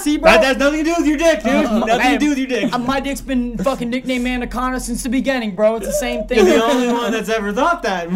See, 0.00 0.16
bro. 0.16 0.30
That 0.32 0.44
has 0.44 0.56
nothing 0.56 0.84
to 0.84 0.90
do 0.90 0.94
with 0.98 1.06
your 1.06 1.18
dick, 1.18 1.42
dude. 1.42 1.64
nothing 1.64 2.12
to 2.12 2.18
do 2.18 2.28
with 2.30 2.38
your 2.38 2.46
dick. 2.46 2.72
uh, 2.72 2.78
my 2.78 3.00
dick's 3.00 3.20
been 3.20 3.58
fucking 3.58 3.90
nicknamed 3.90 4.26
Anaconda 4.26 4.80
since 4.80 5.02
the 5.02 5.08
beginning, 5.10 5.54
bro. 5.54 5.76
It's 5.76 5.86
the 5.86 5.92
same 5.92 6.26
thing. 6.26 6.38
You're 6.38 6.56
the 6.58 6.64
only 6.64 6.88
one 6.92 7.12
that's 7.12 7.28
ever 7.28 7.52
thought 7.52 7.82
that. 7.82 8.08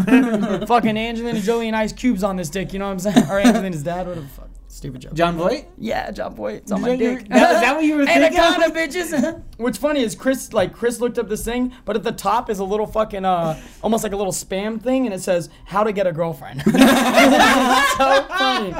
fucking 0.66 0.96
Angelina 0.96 1.41
Jolie 1.42 1.66
and 1.68 1.76
Ice 1.76 1.92
Cube's 1.92 2.22
on 2.24 2.36
this 2.36 2.48
dick. 2.48 2.72
You 2.72 2.78
know 2.78 2.86
what 2.86 2.92
I'm 2.92 2.98
saying? 3.00 3.26
Or 3.30 3.38
Angelina's 3.38 3.82
dad. 3.82 4.06
What 4.06 4.16
the 4.16 4.22
fuck? 4.22 4.48
Stupid 4.72 5.02
joke. 5.02 5.12
Jon 5.12 5.36
Voight? 5.36 5.66
Yeah, 5.76 6.10
John 6.12 6.34
Boy. 6.34 6.54
It's 6.54 6.72
on 6.72 6.78
Is 6.78 6.82
my 6.82 6.88
that 6.96 6.98
your- 6.98 7.18
dick. 7.18 7.28
that- 7.28 7.52
is 7.56 7.60
that 7.60 7.76
what 7.76 7.84
you 7.84 7.96
were 7.96 8.06
thinking? 8.06 8.38
Anaconda, 8.38 8.70
bitches. 8.74 9.42
What's 9.58 9.76
funny 9.76 10.00
is 10.02 10.14
Chris, 10.14 10.54
like 10.54 10.72
Chris, 10.72 10.98
looked 10.98 11.18
up 11.18 11.28
this 11.28 11.44
thing, 11.44 11.74
but 11.84 11.94
at 11.94 12.04
the 12.04 12.10
top 12.12 12.48
is 12.48 12.58
a 12.58 12.64
little 12.64 12.86
fucking, 12.86 13.26
uh, 13.26 13.60
almost 13.82 14.02
like 14.02 14.14
a 14.14 14.16
little 14.16 14.32
spam 14.32 14.80
thing, 14.82 15.04
and 15.04 15.14
it 15.14 15.20
says 15.20 15.50
"How 15.66 15.84
to 15.84 15.92
get 15.92 16.06
a 16.06 16.12
girlfriend." 16.12 16.62
so 16.62 16.70
funny. 18.28 18.70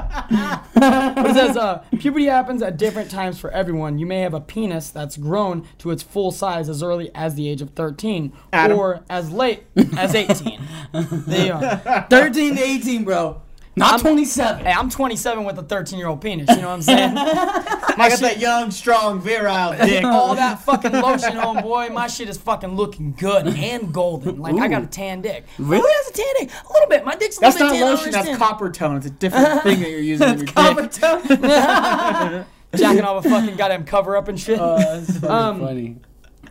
but 0.74 1.26
it 1.30 1.34
says 1.34 1.56
uh, 1.58 1.84
puberty 1.98 2.24
happens 2.26 2.62
at 2.62 2.78
different 2.78 3.10
times 3.10 3.38
for 3.38 3.50
everyone. 3.50 3.98
You 3.98 4.06
may 4.06 4.20
have 4.20 4.32
a 4.34 4.40
penis 4.40 4.88
that's 4.90 5.18
grown 5.18 5.66
to 5.78 5.90
its 5.90 6.02
full 6.02 6.30
size 6.32 6.68
as 6.70 6.82
early 6.82 7.10
as 7.14 7.34
the 7.34 7.48
age 7.48 7.60
of 7.60 7.70
13, 7.70 8.32
Adam. 8.52 8.78
or 8.78 9.04
as 9.10 9.30
late 9.30 9.64
as 9.98 10.14
18. 10.14 10.58
there 10.92 11.46
you 11.46 11.52
are. 11.52 12.06
13 12.08 12.56
to 12.56 12.62
18, 12.62 13.04
bro. 13.04 13.42
Not 13.74 13.92
I'm- 13.92 14.00
27. 14.00 14.64
Hey, 14.66 14.72
I'm 14.72 14.90
27 14.90 15.44
with 15.44 15.58
a 15.58 15.62
13 15.62 15.98
year 15.98 16.08
old 16.08 16.20
penis. 16.20 16.48
You 16.50 16.56
know 16.62 16.68
what 16.68 16.74
I'm 16.74 16.82
saying? 16.82 17.16
I 17.18 18.08
got 18.10 18.18
that 18.20 18.38
young, 18.38 18.70
strong, 18.70 19.20
virile 19.20 19.72
dick. 19.86 20.04
all 20.06 20.34
that 20.34 20.60
fucking 20.60 20.92
lotion, 20.92 21.32
homeboy. 21.32 21.92
My 21.92 22.06
shit 22.06 22.28
is 22.28 22.36
fucking 22.36 22.74
looking 22.74 23.12
good 23.12 23.46
and 23.46 23.92
golden. 23.92 24.38
Like 24.40 24.56
I 24.56 24.68
got 24.68 24.82
a 24.82 24.86
tan 24.86 25.22
dick. 25.22 25.46
Really? 25.58 25.80
Who 25.80 25.86
has 25.88 26.08
a 26.08 26.12
tan 26.12 26.34
dick? 26.40 26.50
A 26.68 26.72
little 26.72 26.88
bit. 26.88 27.04
My 27.04 27.14
dick's 27.16 27.38
a 27.38 27.40
That's 27.40 27.58
little 27.58 27.68
not 27.68 27.72
bit 27.74 27.78
tan. 27.80 27.88
I 27.88 27.90
lotion, 27.94 28.12
that's 28.12 28.38
copper 28.38 28.70
tone. 28.70 28.96
It's 28.98 29.06
a 29.06 29.10
different 29.10 29.62
thing 29.62 29.80
that 29.80 29.90
you're 29.90 30.00
using 30.00 30.28
in 30.28 30.38
your 30.38 30.46
Copper 30.48 30.82
dick. 30.82 30.92
tone. 30.92 32.46
Jacking 32.74 33.02
off 33.04 33.24
a 33.24 33.28
fucking 33.28 33.56
goddamn 33.56 33.84
cover 33.84 34.16
up 34.16 34.28
and 34.28 34.38
shit. 34.40 34.58
Uh, 34.58 34.76
that's 34.76 35.12
fucking 35.18 35.30
Um, 35.30 35.60
funny. 35.60 35.96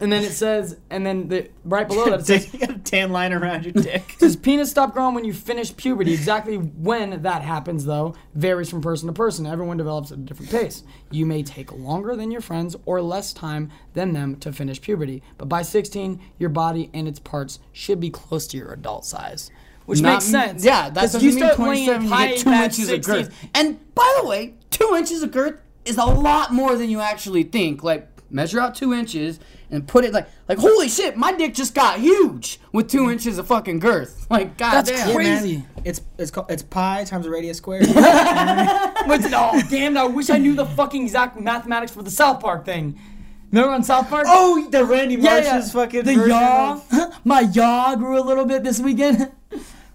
And 0.01 0.11
then 0.11 0.23
it 0.23 0.31
says, 0.31 0.77
and 0.89 1.05
then 1.05 1.27
the 1.29 1.49
right 1.63 1.87
below 1.87 2.05
that 2.09 2.19
it 2.21 2.25
says. 2.25 2.53
you 2.53 2.59
got 2.59 2.71
a 2.71 2.79
tan 2.79 3.11
line 3.11 3.31
around 3.31 3.63
your 3.65 3.71
dick. 3.73 4.15
Does 4.19 4.35
penis 4.35 4.69
stop 4.71 4.93
growing 4.93 5.15
when 5.15 5.23
you 5.23 5.33
finish 5.33 5.75
puberty? 5.75 6.11
Exactly 6.13 6.57
when 6.57 7.21
that 7.21 7.41
happens, 7.43 7.85
though, 7.85 8.15
varies 8.35 8.69
from 8.69 8.81
person 8.81 9.07
to 9.07 9.13
person. 9.13 9.45
Everyone 9.45 9.77
develops 9.77 10.11
at 10.11 10.17
a 10.17 10.21
different 10.21 10.51
pace. 10.51 10.83
You 11.11 11.25
may 11.25 11.43
take 11.43 11.71
longer 11.71 12.15
than 12.15 12.31
your 12.31 12.41
friends 12.41 12.75
or 12.85 13.01
less 13.01 13.31
time 13.33 13.71
than 13.93 14.11
them 14.13 14.35
to 14.37 14.51
finish 14.51 14.81
puberty, 14.81 15.23
but 15.37 15.47
by 15.47 15.61
16, 15.61 16.19
your 16.39 16.49
body 16.49 16.89
and 16.93 17.07
its 17.07 17.19
parts 17.19 17.59
should 17.71 17.99
be 17.99 18.09
close 18.09 18.47
to 18.47 18.57
your 18.57 18.73
adult 18.73 19.05
size. 19.05 19.51
Which 19.85 20.01
Not 20.01 20.13
makes 20.13 20.33
m- 20.33 20.47
sense. 20.49 20.63
Yeah, 20.65 20.89
that 20.89 20.99
'Cause 21.01 21.11
doesn't 21.13 21.27
you 21.27 21.31
start 21.33 21.55
27. 21.55 22.09
laying 22.09 22.29
You 22.29 22.35
get 22.35 22.37
two 22.43 22.49
at 22.49 22.63
inches 22.65 22.87
16. 22.87 22.95
of 22.95 23.05
girth. 23.27 23.49
And 23.55 23.95
by 23.95 24.17
the 24.21 24.27
way, 24.27 24.53
two 24.69 24.93
inches 24.97 25.23
of 25.23 25.31
girth 25.31 25.55
is 25.85 25.97
a 25.97 26.05
lot 26.05 26.53
more 26.53 26.75
than 26.77 26.89
you 26.89 26.99
actually 27.01 27.43
think. 27.43 27.83
Like 27.83 28.07
measure 28.29 28.59
out 28.59 28.75
two 28.75 28.93
inches, 28.93 29.39
and 29.71 29.87
put 29.87 30.05
it 30.05 30.13
like 30.13 30.27
like 30.47 30.57
holy 30.57 30.87
shit, 30.89 31.15
my 31.17 31.31
dick 31.33 31.53
just 31.53 31.73
got 31.73 31.99
huge 31.99 32.59
with 32.73 32.89
two 32.89 33.09
inches 33.09 33.37
of 33.37 33.47
fucking 33.47 33.79
girth. 33.79 34.17
Like 34.31 34.55
god 34.57 34.71
That's 34.85 34.91
damn. 34.91 35.13
crazy. 35.13 35.65
It's 35.83 36.01
it's 36.17 36.31
called 36.31 36.49
it's 36.51 36.63
pi 36.63 37.03
times 37.03 37.25
the 37.25 37.31
radius 37.31 37.57
squared. 37.57 37.85
What's 37.87 39.25
it? 39.25 39.33
Oh, 39.35 39.61
damn! 39.69 39.97
I 39.97 40.05
wish 40.05 40.29
I 40.29 40.37
knew 40.37 40.53
the 40.55 40.65
fucking 40.65 41.01
exact 41.03 41.39
mathematics 41.39 41.91
for 41.91 42.01
the 42.03 42.11
South 42.11 42.39
Park 42.39 42.63
thing. 42.65 42.97
Remember 43.51 43.73
on 43.73 43.83
South 43.83 44.07
Park? 44.09 44.25
Oh, 44.29 44.65
the 44.71 44.85
Randy 44.85 45.15
yeah, 45.15 45.21
Marsh's 45.41 45.45
yeah. 45.75 45.81
fucking 45.81 46.03
the 46.05 46.27
yaw. 46.27 46.79
of- 46.91 47.25
My 47.25 47.41
yaw 47.41 47.95
grew 47.95 48.17
a 48.17 48.23
little 48.23 48.45
bit 48.45 48.63
this 48.63 48.79
weekend. 48.79 49.31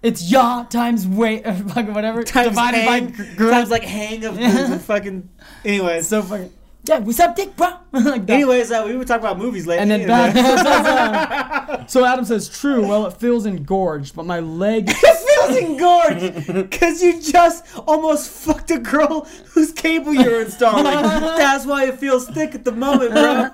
It's 0.03 0.29
yaw 0.31 0.63
times 0.69 1.07
weight, 1.07 1.47
or 1.47 1.53
fucking 1.55 1.95
whatever, 1.95 2.23
times 2.23 2.49
divided 2.49 2.77
hang, 2.81 3.07
by 3.07 3.23
girth. 3.35 3.51
times 3.51 3.71
like 3.71 3.83
hang 3.83 4.23
of 4.25 4.35
the 4.35 4.79
fucking. 4.85 5.27
Anyways, 5.65 6.07
so 6.07 6.21
fucking. 6.21 6.53
Yeah, 6.87 6.99
what's 6.99 7.19
up, 7.19 7.35
dick, 7.35 7.53
bro? 7.57 7.73
like 7.91 8.29
anyways, 8.29 8.71
uh, 8.71 8.83
we 8.85 8.95
were 8.95 9.03
talking 9.03 9.25
about 9.25 9.37
movies 9.37 9.67
lately. 9.67 9.81
And 9.81 9.91
then 9.91 10.07
back. 10.07 11.77
so, 11.77 11.85
so 11.87 12.05
Adam 12.05 12.23
says, 12.23 12.47
"True. 12.47 12.87
Well, 12.87 13.07
it 13.07 13.13
feels 13.13 13.45
engorged, 13.45 14.15
but 14.15 14.25
my 14.25 14.39
leg." 14.39 14.85
it 14.87 14.95
feels 14.95 15.57
engorged 15.57 16.47
because 16.53 17.01
you 17.01 17.21
just 17.21 17.65
almost 17.79 18.29
fucked 18.29 18.71
a 18.71 18.79
girl 18.79 19.27
whose 19.49 19.73
cable 19.73 20.13
you're 20.13 20.41
installing. 20.41 20.85
That's 20.85 21.65
why 21.65 21.87
it 21.87 21.99
feels 21.99 22.27
thick 22.27 22.55
at 22.55 22.63
the 22.63 22.71
moment, 22.71 23.11
bro. 23.11 23.49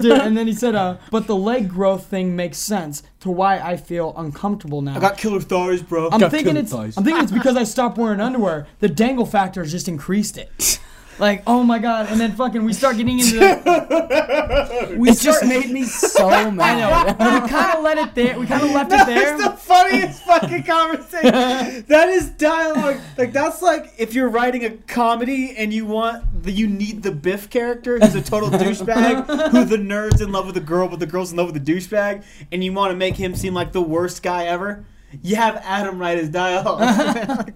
Dude, 0.00 0.12
and 0.12 0.36
then 0.36 0.46
he 0.46 0.52
said, 0.52 0.74
uh, 0.74 0.98
but 1.10 1.26
the 1.26 1.34
leg 1.34 1.70
growth 1.70 2.06
thing 2.06 2.36
makes 2.36 2.58
sense 2.58 3.02
to 3.20 3.30
why 3.30 3.58
I 3.58 3.78
feel 3.78 4.12
uncomfortable 4.14 4.82
now. 4.82 4.96
I 4.96 5.00
got 5.00 5.16
killer 5.16 5.40
thighs, 5.40 5.80
bro. 5.80 6.10
I'm 6.10 6.20
got 6.20 6.30
thinking 6.30 6.54
killed 6.54 6.64
it's 6.64 6.72
twice. 6.72 6.98
I'm 6.98 7.04
thinking 7.04 7.24
it's 7.24 7.32
because 7.32 7.56
I 7.56 7.64
stopped 7.64 7.96
wearing 7.96 8.20
underwear. 8.20 8.66
The 8.80 8.88
dangle 8.88 9.24
factor 9.24 9.62
has 9.62 9.72
just 9.72 9.88
increased 9.88 10.36
it. 10.36 10.78
Like, 11.18 11.42
oh 11.46 11.62
my 11.62 11.78
god, 11.78 12.06
and 12.10 12.20
then 12.20 12.32
fucking 12.32 12.64
we 12.64 12.72
start 12.72 12.96
getting 12.96 13.18
into 13.20 13.38
the 13.38 14.94
we 14.98 15.10
It 15.10 15.18
just 15.18 15.38
start- 15.38 15.46
made 15.46 15.70
me 15.70 15.84
so 15.84 16.28
I 16.30 16.50
mad. 16.50 17.18
know. 17.18 17.40
we 17.42 17.48
kind 17.48 17.76
of 17.78 17.84
let 17.84 17.98
it 17.98 18.14
there. 18.14 18.38
We 18.38 18.46
kind 18.46 18.62
of 18.64 18.70
left 18.70 18.92
it 18.92 19.06
there. 19.06 19.36
That's 19.38 19.42
the 19.52 19.56
funniest 19.56 20.22
fucking 20.24 20.64
conversation. 20.64 21.84
that 21.88 22.08
is 22.08 22.30
dialogue. 22.30 22.96
Like 23.16 23.32
that's 23.32 23.62
like 23.62 23.92
if 23.98 24.14
you're 24.14 24.28
writing 24.28 24.64
a 24.64 24.70
comedy 24.70 25.54
and 25.56 25.72
you 25.72 25.86
want 25.86 26.42
the 26.42 26.50
you 26.52 26.66
need 26.66 27.02
the 27.02 27.12
Biff 27.12 27.48
character 27.50 27.98
who's 27.98 28.14
a 28.14 28.22
total 28.22 28.50
douchebag, 28.50 29.50
who 29.50 29.64
the 29.64 29.76
nerd's 29.76 30.20
in 30.20 30.32
love 30.32 30.46
with 30.46 30.54
the 30.56 30.60
girl, 30.60 30.88
but 30.88 30.98
the 31.00 31.06
girl's 31.06 31.30
in 31.32 31.38
love 31.38 31.52
with 31.52 31.64
the 31.64 31.72
douchebag, 31.72 32.24
and 32.52 32.62
you 32.64 32.72
want 32.72 32.90
to 32.90 32.96
make 32.96 33.16
him 33.16 33.34
seem 33.34 33.54
like 33.54 33.72
the 33.72 33.82
worst 33.82 34.22
guy 34.22 34.44
ever. 34.46 34.84
You 35.22 35.36
have 35.36 35.56
Adam 35.64 35.98
write 35.98 36.18
his 36.18 36.28
dialogue. 36.28 36.80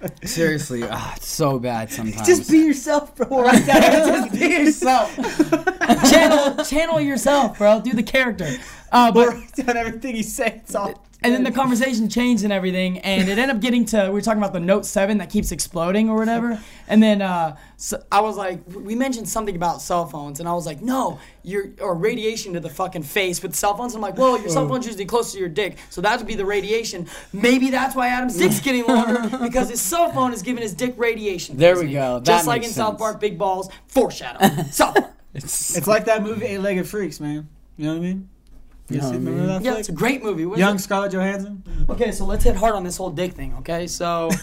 Like, 0.00 0.22
Seriously, 0.24 0.82
ah, 0.84 1.14
it's 1.16 1.26
so 1.28 1.58
bad 1.58 1.90
sometimes. 1.90 2.26
just 2.26 2.50
be 2.50 2.58
yourself, 2.58 3.14
bro. 3.16 3.26
Right. 3.42 3.64
Just 3.64 4.32
be 4.32 4.46
yourself. 4.46 5.14
channel 6.10 6.64
channel 6.64 7.00
yourself, 7.00 7.58
bro. 7.58 7.80
Do 7.80 7.92
the 7.92 8.02
character. 8.02 8.48
Uh, 8.92 9.10
but 9.12 9.28
Write 9.28 9.52
down 9.54 9.76
everything 9.76 10.16
you 10.16 10.22
say. 10.22 10.60
It's 10.62 10.74
all. 10.74 11.07
And 11.22 11.34
then 11.34 11.42
the 11.42 11.50
conversation 11.50 12.08
changed 12.08 12.44
and 12.44 12.52
everything, 12.52 12.98
and 13.00 13.28
it 13.28 13.38
ended 13.38 13.56
up 13.56 13.60
getting 13.60 13.84
to 13.86 14.04
we 14.04 14.10
were 14.10 14.20
talking 14.20 14.40
about 14.40 14.52
the 14.52 14.60
Note 14.60 14.86
Seven 14.86 15.18
that 15.18 15.30
keeps 15.30 15.50
exploding 15.50 16.08
or 16.08 16.16
whatever, 16.16 16.60
and 16.88 17.02
then 17.02 17.20
uh, 17.22 17.56
so 17.76 18.02
I 18.12 18.20
was 18.20 18.36
like, 18.36 18.60
we 18.68 18.94
mentioned 18.94 19.28
something 19.28 19.56
about 19.56 19.82
cell 19.82 20.06
phones, 20.06 20.40
and 20.40 20.48
I 20.48 20.52
was 20.52 20.66
like, 20.66 20.80
no, 20.80 21.18
you're 21.42 21.70
or 21.80 21.94
radiation 21.94 22.52
to 22.52 22.60
the 22.60 22.70
fucking 22.70 23.02
face 23.02 23.42
with 23.42 23.54
cell 23.54 23.76
phones. 23.76 23.94
I'm 23.94 24.00
like, 24.00 24.16
well, 24.16 24.38
your 24.38 24.48
cell 24.48 24.68
phone's 24.68 24.86
usually 24.86 25.06
close 25.06 25.32
to 25.32 25.38
your 25.38 25.48
dick, 25.48 25.76
so 25.90 26.00
that 26.00 26.18
would 26.18 26.26
be 26.26 26.36
the 26.36 26.46
radiation. 26.46 27.08
Maybe 27.32 27.70
that's 27.70 27.96
why 27.96 28.08
Adam's 28.08 28.36
dick's 28.36 28.60
getting 28.60 28.86
longer 28.86 29.38
because 29.42 29.70
his 29.70 29.80
cell 29.80 30.12
phone 30.12 30.32
is 30.32 30.42
giving 30.42 30.62
his 30.62 30.74
dick 30.74 30.94
radiation. 30.96 31.56
There 31.56 31.74
we 31.74 31.82
poisoning. 31.82 31.94
go. 31.94 32.18
That 32.20 32.24
Just 32.26 32.46
like 32.46 32.58
in 32.58 32.62
makes 32.62 32.74
South 32.76 32.90
sense. 32.92 32.98
Park, 33.00 33.20
Big 33.20 33.38
Balls, 33.38 33.70
foreshadow. 33.88 34.64
South 34.70 34.94
Park. 34.94 35.06
It's 35.34 35.86
like 35.86 36.06
that 36.06 36.22
movie 36.22 36.46
Eight 36.46 36.58
Legged 36.58 36.88
Freaks, 36.88 37.20
man. 37.20 37.48
You 37.76 37.86
know 37.86 37.92
what 37.92 37.98
I 37.98 38.00
mean? 38.00 38.28
You 38.90 38.98
know 38.98 39.02
see- 39.02 39.08
what 39.10 39.14
I 39.16 39.18
mean? 39.18 39.46
that 39.46 39.62
Yeah, 39.62 39.70
flick? 39.72 39.80
it's 39.80 39.88
a 39.88 39.92
great 39.92 40.22
movie. 40.22 40.46
What 40.46 40.54
is 40.54 40.60
Young 40.60 40.76
it? 40.76 40.80
Scarlett 40.80 41.12
Johansson. 41.12 41.62
Okay, 41.90 42.10
so 42.12 42.24
let's 42.24 42.44
hit 42.44 42.56
hard 42.56 42.74
on 42.74 42.84
this 42.84 42.96
whole 42.96 43.10
dick 43.10 43.32
thing. 43.34 43.54
Okay, 43.58 43.86
so. 43.86 44.30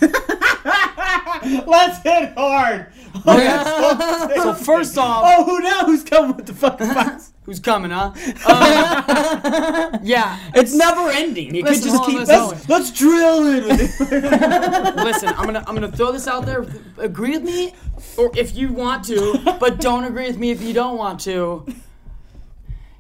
Let's 1.67 2.01
hit 2.01 2.33
hard. 2.35 2.87
Okay. 3.27 4.35
so 4.41 4.53
first 4.53 4.97
off, 4.97 5.23
Oh, 5.27 5.43
who 5.43 5.59
now? 5.59 5.85
Who's 5.85 6.03
coming 6.03 6.35
with 6.35 6.45
the 6.47 6.53
fucking 6.53 6.87
fights? 6.93 7.33
who's 7.43 7.59
coming, 7.59 7.91
huh? 7.91 8.11
Um, 8.47 9.99
yeah. 10.03 10.39
It's 10.55 10.73
never 10.73 11.09
ending. 11.09 11.53
You 11.53 11.63
could 11.63 11.81
just 11.81 12.03
keep 12.05 12.25
going. 12.25 12.27
Let's, 12.27 12.69
let's 12.69 12.91
drill 12.91 13.45
in 13.47 13.63
it. 13.69 14.95
Listen, 14.95 15.29
I'm 15.29 15.45
gonna 15.45 15.63
I'm 15.67 15.75
gonna 15.75 15.91
throw 15.91 16.11
this 16.11 16.27
out 16.27 16.45
there. 16.45 16.65
Agree 16.97 17.31
with 17.31 17.43
me, 17.43 17.73
or 18.17 18.31
if 18.35 18.55
you 18.55 18.71
want 18.73 19.03
to, 19.05 19.37
but 19.59 19.79
don't 19.79 20.05
agree 20.05 20.27
with 20.27 20.37
me 20.39 20.49
if 20.51 20.61
you 20.61 20.73
don't 20.73 20.97
want 20.97 21.19
to. 21.21 21.65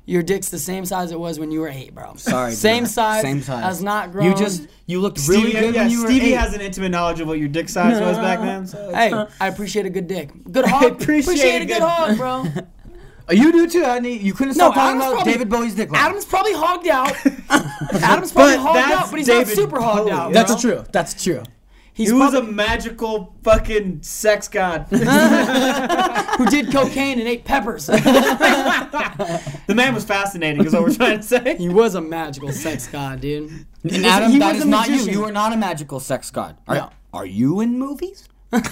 Your 0.07 0.21
dick's 0.21 0.49
the 0.49 0.59
same 0.59 0.85
size 0.85 1.11
it 1.11 1.19
was 1.19 1.39
when 1.39 1.49
you 1.49 1.61
were 1.61 1.67
eight, 1.67 1.95
bro. 1.95 2.13
Sorry, 2.17 2.51
dude. 2.51 2.59
Same 2.59 2.85
size. 2.85 3.21
Same 3.23 3.41
size. 3.41 3.63
Has 3.63 3.81
not 3.81 4.11
grown. 4.11 4.25
You 4.27 4.35
just 4.35 4.67
you 4.85 4.99
looked 5.01 5.19
really 5.27 5.49
Stevie, 5.49 5.59
good 5.59 5.73
yeah, 5.75 5.81
when 5.81 5.89
you 5.91 6.01
were 6.03 6.07
Stevie 6.07 6.33
eight. 6.33 6.37
has 6.37 6.53
an 6.53 6.61
intimate 6.61 6.89
knowledge 6.89 7.19
of 7.21 7.27
what 7.27 7.39
your 7.39 7.47
dick 7.47 7.69
size 7.69 7.99
was 7.99 8.17
back 8.17 8.39
then. 8.39 8.67
So 8.67 8.93
Hey, 8.93 9.11
I 9.41 9.47
appreciate 9.47 9.85
a 9.87 9.89
good 9.89 10.07
dick. 10.07 10.29
Good 10.51 10.65
hog. 10.65 10.83
I 10.83 10.87
appreciate 10.87 11.41
a 11.41 11.55
a 11.55 11.59
good 11.65 11.67
good- 11.67 11.81
hog, 11.81 12.17
bro. 12.17 12.45
Oh, 13.27 13.33
you 13.33 13.51
do 13.51 13.67
too, 13.67 13.83
Andy. 13.83 14.11
You 14.11 14.33
couldn't 14.33 14.55
No, 14.55 14.69
stop 14.69 14.75
talking 14.75 14.87
Adam's 14.89 15.03
about 15.05 15.13
probably- 15.15 15.31
David 15.33 15.49
Bowie's 15.49 15.73
dick. 15.73 15.89
level. 15.89 16.05
Adam's 16.07 16.25
probably 16.25 16.53
hogged 16.53 16.87
out. 16.87 17.11
Adam's 18.03 18.31
probably 18.31 18.57
But 18.57 18.59
hogged 18.59 18.77
out, 18.91 19.09
but 19.09 19.17
he's 19.17 19.25
David 19.25 19.47
not 19.47 19.55
super 19.55 19.81
hogged 19.81 20.03
Bowie. 20.09 20.11
out. 20.11 20.31
That's 20.31 20.51
bro. 20.61 20.75
true. 20.75 20.85
That's 20.91 21.23
true. 21.23 21.41
He's 21.95 22.09
he 22.09 22.13
was 22.13 22.31
probably, 22.33 22.49
a 22.49 22.53
magical 22.53 23.33
fucking 23.43 24.01
sex 24.03 24.47
god. 24.49 24.81
who 24.89 26.45
did 26.45 26.69
cocaine 26.71 27.19
and 27.19 27.27
ate 27.27 27.45
peppers. 27.45 27.85
the 27.87 28.01
man 29.73 29.93
was 29.95 30.03
fascinating, 30.03 30.65
is 30.65 30.73
what 30.73 30.83
we're 30.83 30.93
trying 30.93 31.17
to 31.19 31.23
say. 31.23 31.55
he 31.55 31.69
was 31.69 31.95
a 31.95 32.01
magical 32.01 32.51
sex 32.51 32.85
god, 32.87 33.21
dude. 33.21 33.49
And 33.83 34.05
Adam, 34.05 34.29
he 34.31 34.39
that 34.39 34.49
was 34.55 34.57
is 34.59 34.65
a 34.65 34.67
not 34.67 34.87
you. 34.87 34.91
magician. 34.93 35.13
You 35.13 35.23
are 35.23 35.31
not 35.31 35.53
a 35.53 35.57
magical 35.57 36.01
sex 36.01 36.29
god. 36.31 36.57
Are, 36.67 36.75
No. 36.75 36.89
are 37.13 37.25
you 37.25 37.61
in 37.61 37.79
movies? 37.79 38.27
Do 38.51 38.59
you 38.61 38.65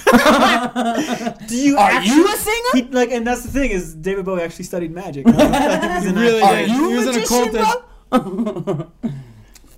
Are 1.77 1.89
actually, 1.91 2.15
you 2.15 2.25
a 2.27 2.37
singer? 2.37 2.69
He, 2.73 2.83
like, 2.91 3.11
and 3.11 3.25
that's 3.27 3.43
the 3.43 3.49
thing 3.51 3.71
is, 3.71 3.95
David 3.95 4.23
Bowie 4.25 4.41
actually 4.41 4.65
studied 4.65 4.91
magic. 4.91 5.25
He 5.27 5.33
was 5.33 6.05
an 6.05 6.15
really. 6.15 6.41
Are 6.41 6.55
did. 6.55 6.69
you 6.69 6.89
He 6.89 6.93
a 6.93 6.97
was 6.97 7.07
an 7.07 7.15
magician, 7.15 7.55
occultist. 7.55 9.22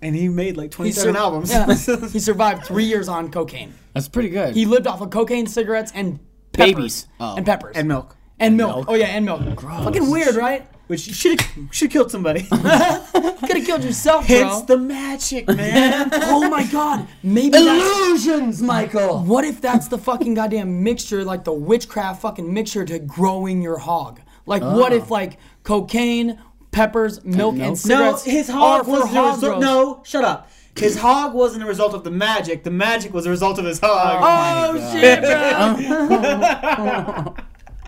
Bro? 0.06 0.08
and 0.08 0.16
he 0.16 0.30
made 0.30 0.58
like 0.58 0.72
He 0.72 0.78
27 0.78 1.14
sur- 1.14 1.20
albums. 1.20 1.52
Yeah. 1.52 1.66
he 2.10 2.20
survived 2.20 2.66
three 2.66 2.86
years 2.86 3.08
on 3.08 3.32
cocaine. 3.32 3.74
That's 3.94 4.08
pretty 4.08 4.30
good. 4.30 4.56
He 4.56 4.66
lived 4.66 4.88
off 4.88 5.02
of 5.02 5.10
cocaine, 5.10 5.48
cigarettes, 5.48 5.92
and 5.96 6.20
peppers. 6.52 6.74
Babies. 6.76 7.08
Oh. 7.20 7.36
And 7.36 7.46
peppers. 7.46 7.76
and 7.76 7.88
milk, 7.88 8.16
And 8.40 8.58
milk. 8.58 8.86
Oh, 8.88 8.96
yeah, 8.96 9.08
and 9.08 9.26
milk. 9.26 9.56
Gross. 9.56 9.84
Fucking 9.84 10.10
weird, 10.10 10.36
right? 10.36 10.68
which 10.88 11.08
you 11.08 11.14
should 11.14 11.42
have 11.42 11.52
should 11.72 11.88
have 11.88 11.94
killed 11.94 12.12
somebody. 12.12 12.44
Could 12.50 13.58
have 13.58 13.66
killed 13.66 13.84
yourself, 13.84 14.28
bro. 14.28 14.38
Hence 14.38 14.62
the 14.64 14.78
magic, 14.78 15.48
man. 15.48 16.10
oh 16.14 16.48
my 16.50 16.66
god. 16.68 17.08
Maybe 17.24 17.50
that's. 17.50 17.98
Illusions, 17.98 18.62
Michael. 18.62 19.24
What 19.24 19.46
if 19.46 19.62
that's 19.62 19.88
the 19.88 19.98
fucking 19.98 20.36
goddamn 20.36 20.84
mixture, 20.84 21.24
like 21.24 21.44
the 21.44 21.54
witchcraft 21.54 22.22
fucking 22.22 22.52
mixture 22.52 22.86
to 22.86 23.00
growing 23.00 23.62
your 23.62 23.78
hog? 23.78 24.22
Like, 24.46 24.62
what 24.62 24.94
oh. 24.94 24.98
if, 24.98 25.10
like, 25.10 25.40
cocaine, 25.64 26.40
peppers, 26.76 27.24
milk, 27.24 27.54
and 27.54 27.62
milk? 27.62 27.70
no, 27.70 27.76
cigarettes 27.76 28.26
his 28.26 28.50
hog 28.50 28.86
was 28.86 29.10
the 29.12 29.22
result. 29.22 29.62
No, 29.62 30.02
shut 30.04 30.26
up. 30.26 30.52
His 30.78 30.98
hog 30.98 31.34
wasn't 31.34 31.64
a 31.64 31.66
result 31.66 31.94
of 31.94 32.04
the 32.04 32.12
magic. 32.12 32.66
The 32.66 32.70
magic 32.70 33.14
was 33.14 33.26
a 33.26 33.30
result 33.30 33.58
of 33.60 33.66
his 33.66 33.80
hog. 33.82 34.20
Oh, 34.22 34.92
shit, 34.92 35.22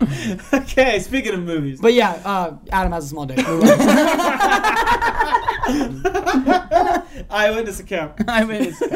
okay, 0.60 0.98
speaking 1.00 1.34
of 1.34 1.42
movies. 1.42 1.82
But 1.82 1.92
yeah, 1.92 2.12
uh, 2.24 2.54
Adam 2.72 2.92
has 2.92 3.04
a 3.04 3.08
small 3.08 3.26
dick. 3.26 3.40
Eyewitness 7.30 7.80
account. 7.80 8.12
Eyewitness. 8.26 8.80
mean, 8.80 8.90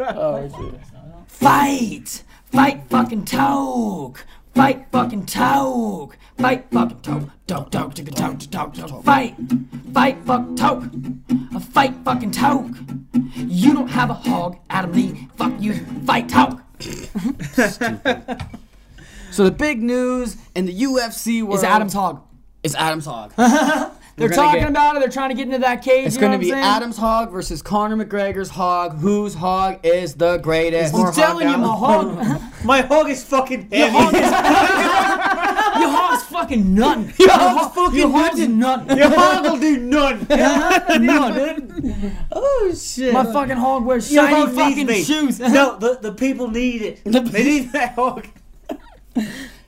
oh, 0.00 0.50
shit. 0.60 0.74
Fight! 1.28 2.24
Fight 2.52 2.82
fucking 2.90 3.24
toke! 3.24 4.26
Fight 4.54 4.86
fucking 4.90 5.26
toke! 5.26 6.16
Fight 6.38 6.66
fucking 6.70 7.00
toke! 7.00 7.30
Toke, 7.46 7.70
toke, 7.70 7.94
toke, 7.94 8.14
toke, 8.14 8.50
toke, 8.50 8.74
toke. 8.74 9.04
Fight! 9.04 9.34
Fight 9.92 10.18
fuck 10.24 10.56
toke! 10.56 10.84
A 11.52 11.56
uh, 11.56 11.60
fight 11.60 11.94
fucking 12.04 12.30
toke! 12.30 12.76
You 13.36 13.74
don't 13.74 13.88
have 13.88 14.10
a 14.10 14.14
hog, 14.14 14.58
Adam 14.70 14.92
Lee. 14.92 15.28
Fuck 15.36 15.52
you, 15.60 15.74
fight 16.04 16.28
toke! 16.28 16.60
So 19.30 19.44
the 19.44 19.50
big 19.50 19.82
news 19.82 20.36
in 20.54 20.66
the 20.66 20.74
UFC 20.82 21.42
world 21.42 21.58
Is 21.58 21.64
Adam's 21.64 21.92
hog. 21.92 22.22
is 22.62 22.74
Adam's 22.74 23.06
hog. 23.06 23.32
They're 24.18 24.28
talking 24.28 24.60
get- 24.60 24.70
about 24.70 24.96
it. 24.96 25.00
They're 25.00 25.08
trying 25.08 25.30
to 25.30 25.34
get 25.34 25.46
into 25.46 25.58
that 25.58 25.82
cage. 25.82 26.06
It's 26.06 26.16
you 26.16 26.20
know 26.22 26.28
going 26.28 26.40
to 26.40 26.46
what 26.46 26.52
be 26.52 26.52
I'm 26.52 26.62
saying? 26.62 26.76
Adam's 26.76 26.96
hog 26.96 27.30
versus 27.30 27.62
Conor 27.62 27.96
McGregor's 28.04 28.48
hog. 28.50 28.98
Whose 28.98 29.34
hog 29.34 29.78
is 29.84 30.14
the 30.14 30.38
greatest? 30.38 30.94
I'm 30.94 31.12
telling 31.12 31.48
you, 31.48 31.56
my 31.56 31.74
hog. 31.74 32.42
My 32.64 32.80
hog 32.82 33.08
is 33.08 33.22
fucking 33.24 33.68
Your 33.70 33.88
hog 33.88 34.12
is, 34.14 34.20
your 35.80 35.90
hog's 35.90 36.24
fucking 36.24 36.74
nuttin'. 36.74 37.12
Your 37.18 37.30
hog's 37.30 37.74
fucking 37.74 37.98
Your 37.98 38.10
hog's 38.10 38.40
nuttin'. 38.40 38.58
nuttin'. 38.88 38.96
Your 38.98 39.10
hog 39.14 39.44
will 39.44 39.58
do 39.60 39.76
none. 39.78 40.26
oh 42.32 42.74
shit! 42.76 43.12
My 43.12 43.24
fucking 43.24 43.56
hog 43.56 43.84
wears 43.84 44.10
Your 44.12 44.24
shiny 44.26 44.34
hog 44.36 44.48
needs 44.48 44.58
fucking 44.58 44.86
me. 44.86 45.02
shoes. 45.04 45.38
no, 45.38 45.78
the, 45.78 45.98
the 46.02 46.12
people 46.12 46.50
need 46.50 46.82
it. 46.82 47.00
They 47.04 47.44
need 47.44 47.72
that 47.72 47.94
hog. 47.94 48.26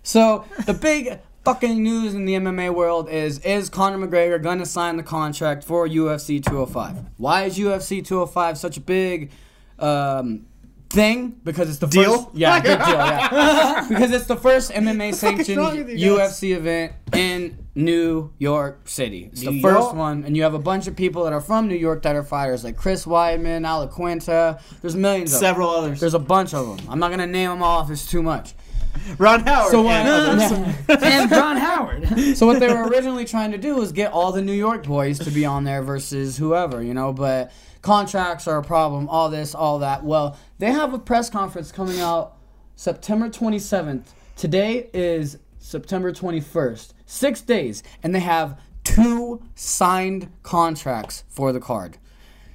So 0.03 0.45
the 0.67 0.75
big 0.75 1.19
fucking 1.44 1.83
news 1.83 2.14
in 2.14 2.24
the 2.24 2.35
MMA 2.35 2.74
world 2.74 3.09
is 3.09 3.38
is 3.40 3.68
Conor 3.68 4.07
McGregor 4.07 4.42
gonna 4.42 4.66
sign 4.66 4.96
the 4.96 5.03
contract 5.03 5.64
for 5.64 5.87
UFC 5.88 6.42
205? 6.44 6.96
Why 7.16 7.44
is 7.44 7.59
UFC 7.59 8.05
205 8.05 8.59
such 8.59 8.76
a 8.76 8.81
big 8.81 9.31
um, 9.79 10.46
thing? 10.90 11.40
Because 11.44 11.68
it's 11.70 11.79
the 11.79 11.87
Deal? 11.87 12.24
first 12.24 12.29
yeah 12.37 12.61
big 12.61 12.79
deal 12.79 12.88
yeah 12.96 13.87
because 13.88 14.11
it's 14.12 14.26
the 14.26 14.37
first 14.37 14.72
MMA 14.72 15.14
sanctioned? 15.14 15.59
UFC 15.59 16.55
event 16.57 16.92
in 17.12 17.57
New 17.74 18.33
York 18.38 18.88
City. 18.88 19.31
It's 19.33 19.42
the 19.42 19.53
New 19.53 19.62
first 19.62 19.81
York? 19.81 19.94
one, 19.94 20.24
and 20.24 20.37
you 20.37 20.42
have 20.42 20.55
a 20.55 20.59
bunch 20.59 20.87
of 20.88 20.96
people 20.96 21.24
that 21.24 21.33
are 21.33 21.40
from 21.40 21.68
New 21.68 21.76
York 21.76 22.03
that 22.03 22.16
are 22.16 22.24
fighters 22.24 22.64
like 22.64 22.76
Chris 22.76 23.05
Weidman, 23.07 23.64
Al 23.64 23.87
Iaquinta. 23.88 24.61
There's 24.83 24.96
millions. 24.96 25.33
of 25.33 25.40
them. 25.40 25.48
Several 25.48 25.70
others. 25.70 26.00
There's 26.00 26.14
a 26.14 26.18
bunch 26.18 26.53
of 26.53 26.76
them. 26.76 26.87
I'm 26.90 26.98
not 26.98 27.11
gonna 27.11 27.26
name 27.29 27.48
them 27.48 27.62
all 27.62 27.83
if 27.85 27.90
it's 27.90 28.11
too 28.11 28.22
much. 28.22 28.55
Ron 29.18 29.40
Howard. 29.40 29.70
So 29.70 29.83
what? 29.83 29.94
and 29.94 31.03
and 31.03 31.31
Ron 31.31 31.57
Howard. 31.57 32.37
so 32.37 32.46
what 32.46 32.61
they 32.61 32.68
were 32.68 32.88
originally 32.88 33.24
trying 33.24 33.53
to 33.53 33.59
do 33.59 33.76
was 33.76 33.92
get 33.92 34.12
all 34.12 34.33
the 34.33 34.42
New 34.42 34.53
York 34.53 34.85
boys 34.85 35.18
to 35.20 35.31
be 35.31 35.44
on 35.44 35.64
there 35.64 35.83
versus 35.83 36.37
whoever, 36.37 36.83
you 36.83 36.94
know. 36.94 37.12
But 37.12 37.53
contracts 37.83 38.46
are 38.46 38.59
a 38.59 38.64
problem. 38.64 39.09
All 39.09 39.31
this, 39.31 39.55
all 39.55 39.79
that. 39.81 40.05
Well, 40.05 40.37
they 40.59 40.70
have 40.70 40.94
a 40.94 40.98
press 40.98 41.31
conference 41.31 41.72
coming 41.72 42.00
out 42.00 42.37
September 42.76 43.29
27th. 43.29 44.07
Today 44.37 44.88
is 44.92 45.38
September 45.59 46.12
21st. 46.12 46.92
Six 47.07 47.40
days, 47.40 47.83
and 48.03 48.14
they 48.14 48.20
have 48.20 48.61
two 48.85 49.42
signed 49.55 50.31
contracts 50.42 51.24
for 51.29 51.53
the 51.53 51.61
card. 51.61 51.98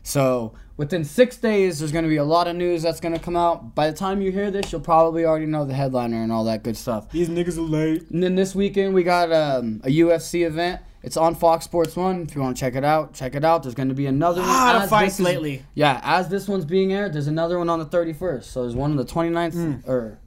So 0.04 0.54
within 0.78 1.04
six 1.04 1.38
days, 1.38 1.80
there's 1.80 1.92
going 1.92 2.04
to 2.04 2.10
be 2.10 2.18
a 2.18 2.24
lot 2.24 2.48
of 2.48 2.56
news 2.56 2.84
that's 2.84 3.00
going 3.00 3.14
to 3.14 3.20
come 3.20 3.36
out. 3.36 3.76
By 3.76 3.90
the 3.90 3.96
time 3.98 4.22
you 4.22 4.32
hear 4.32 4.52
this, 4.52 4.72
you'll 4.72 4.82
probably 4.82 5.26
already 5.26 5.46
know 5.46 5.66
the 5.66 5.74
headliner 5.74 6.22
and 6.22 6.32
all 6.32 6.44
that 6.46 6.64
good 6.64 6.78
stuff. 6.78 7.10
These 7.12 7.30
niggas 7.30 7.58
are 7.58 7.62
late. 7.62 8.10
And 8.10 8.22
then 8.22 8.36
this 8.36 8.54
weekend 8.56 8.94
we 8.94 9.04
got 9.04 9.32
um, 9.32 9.82
a 9.84 9.90
UFC 9.90 10.46
event. 10.46 10.82
It's 11.04 11.18
on 11.18 11.36
Fox 11.36 11.66
Sports 11.66 11.96
One. 11.96 12.24
If 12.24 12.34
you 12.36 12.42
want 12.42 12.58
to 12.58 12.60
check 12.60 12.74
it 12.76 12.84
out, 12.84 13.14
check 13.14 13.36
it 13.36 13.46
out. 13.46 13.62
There's 13.62 13.76
going 13.76 13.90
to 13.90 13.96
be 13.96 14.08
another 14.08 14.42
one. 14.42 14.50
Ah, 14.50 14.74
the 14.80 14.84
as 14.86 14.90
fights 14.90 15.14
is- 15.16 15.20
lately. 15.20 15.64
Yeah, 15.76 16.02
as 16.04 16.30
this 16.30 16.48
one's 16.48 16.66
being 16.66 16.92
aired, 16.94 17.14
there's 17.14 17.28
another 17.28 17.60
one 17.60 17.70
on 17.70 17.78
the 17.78 17.86
31st. 17.86 18.44
So 18.46 18.64
there's 18.64 18.76
one 18.76 18.90
on 18.92 18.98
the 18.98 19.06
29th 19.06 19.54
Hmm. 19.54 19.90
or 19.90 20.18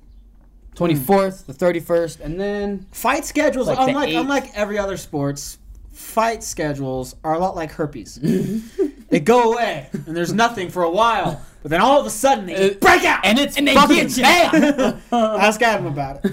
24th, 0.76 1.46
the 1.46 1.52
31st, 1.52 2.20
and 2.20 2.40
then 2.40 2.86
Fight 2.92 3.24
schedules, 3.24 3.66
Like 3.66 3.78
unlike 3.88 4.14
unlike 4.14 4.50
every 4.56 4.78
other 4.78 4.96
sports, 4.96 5.58
fight 5.98 6.44
schedules 6.44 7.16
are 7.24 7.34
a 7.34 7.38
lot 7.38 7.56
like 7.56 7.72
herpes. 7.72 8.18
they 9.10 9.18
go 9.20 9.52
away, 9.52 9.88
and 9.92 10.16
there's 10.16 10.32
nothing 10.32 10.70
for 10.70 10.84
a 10.84 10.90
while, 10.90 11.42
but 11.60 11.70
then 11.70 11.80
all 11.80 11.98
of 12.00 12.06
a 12.06 12.10
sudden 12.10 12.46
they 12.46 12.54
just 12.54 12.80
break 12.80 13.04
out. 13.04 13.24
and 13.24 13.38
it's 13.38 13.56
And 13.58 13.66
they 13.66 13.74
fucking 13.74 14.08
get 14.08 14.16
you. 14.16 14.24
Ask 15.12 15.60
Adam 15.60 15.86
about 15.94 16.20
it. 16.24 16.32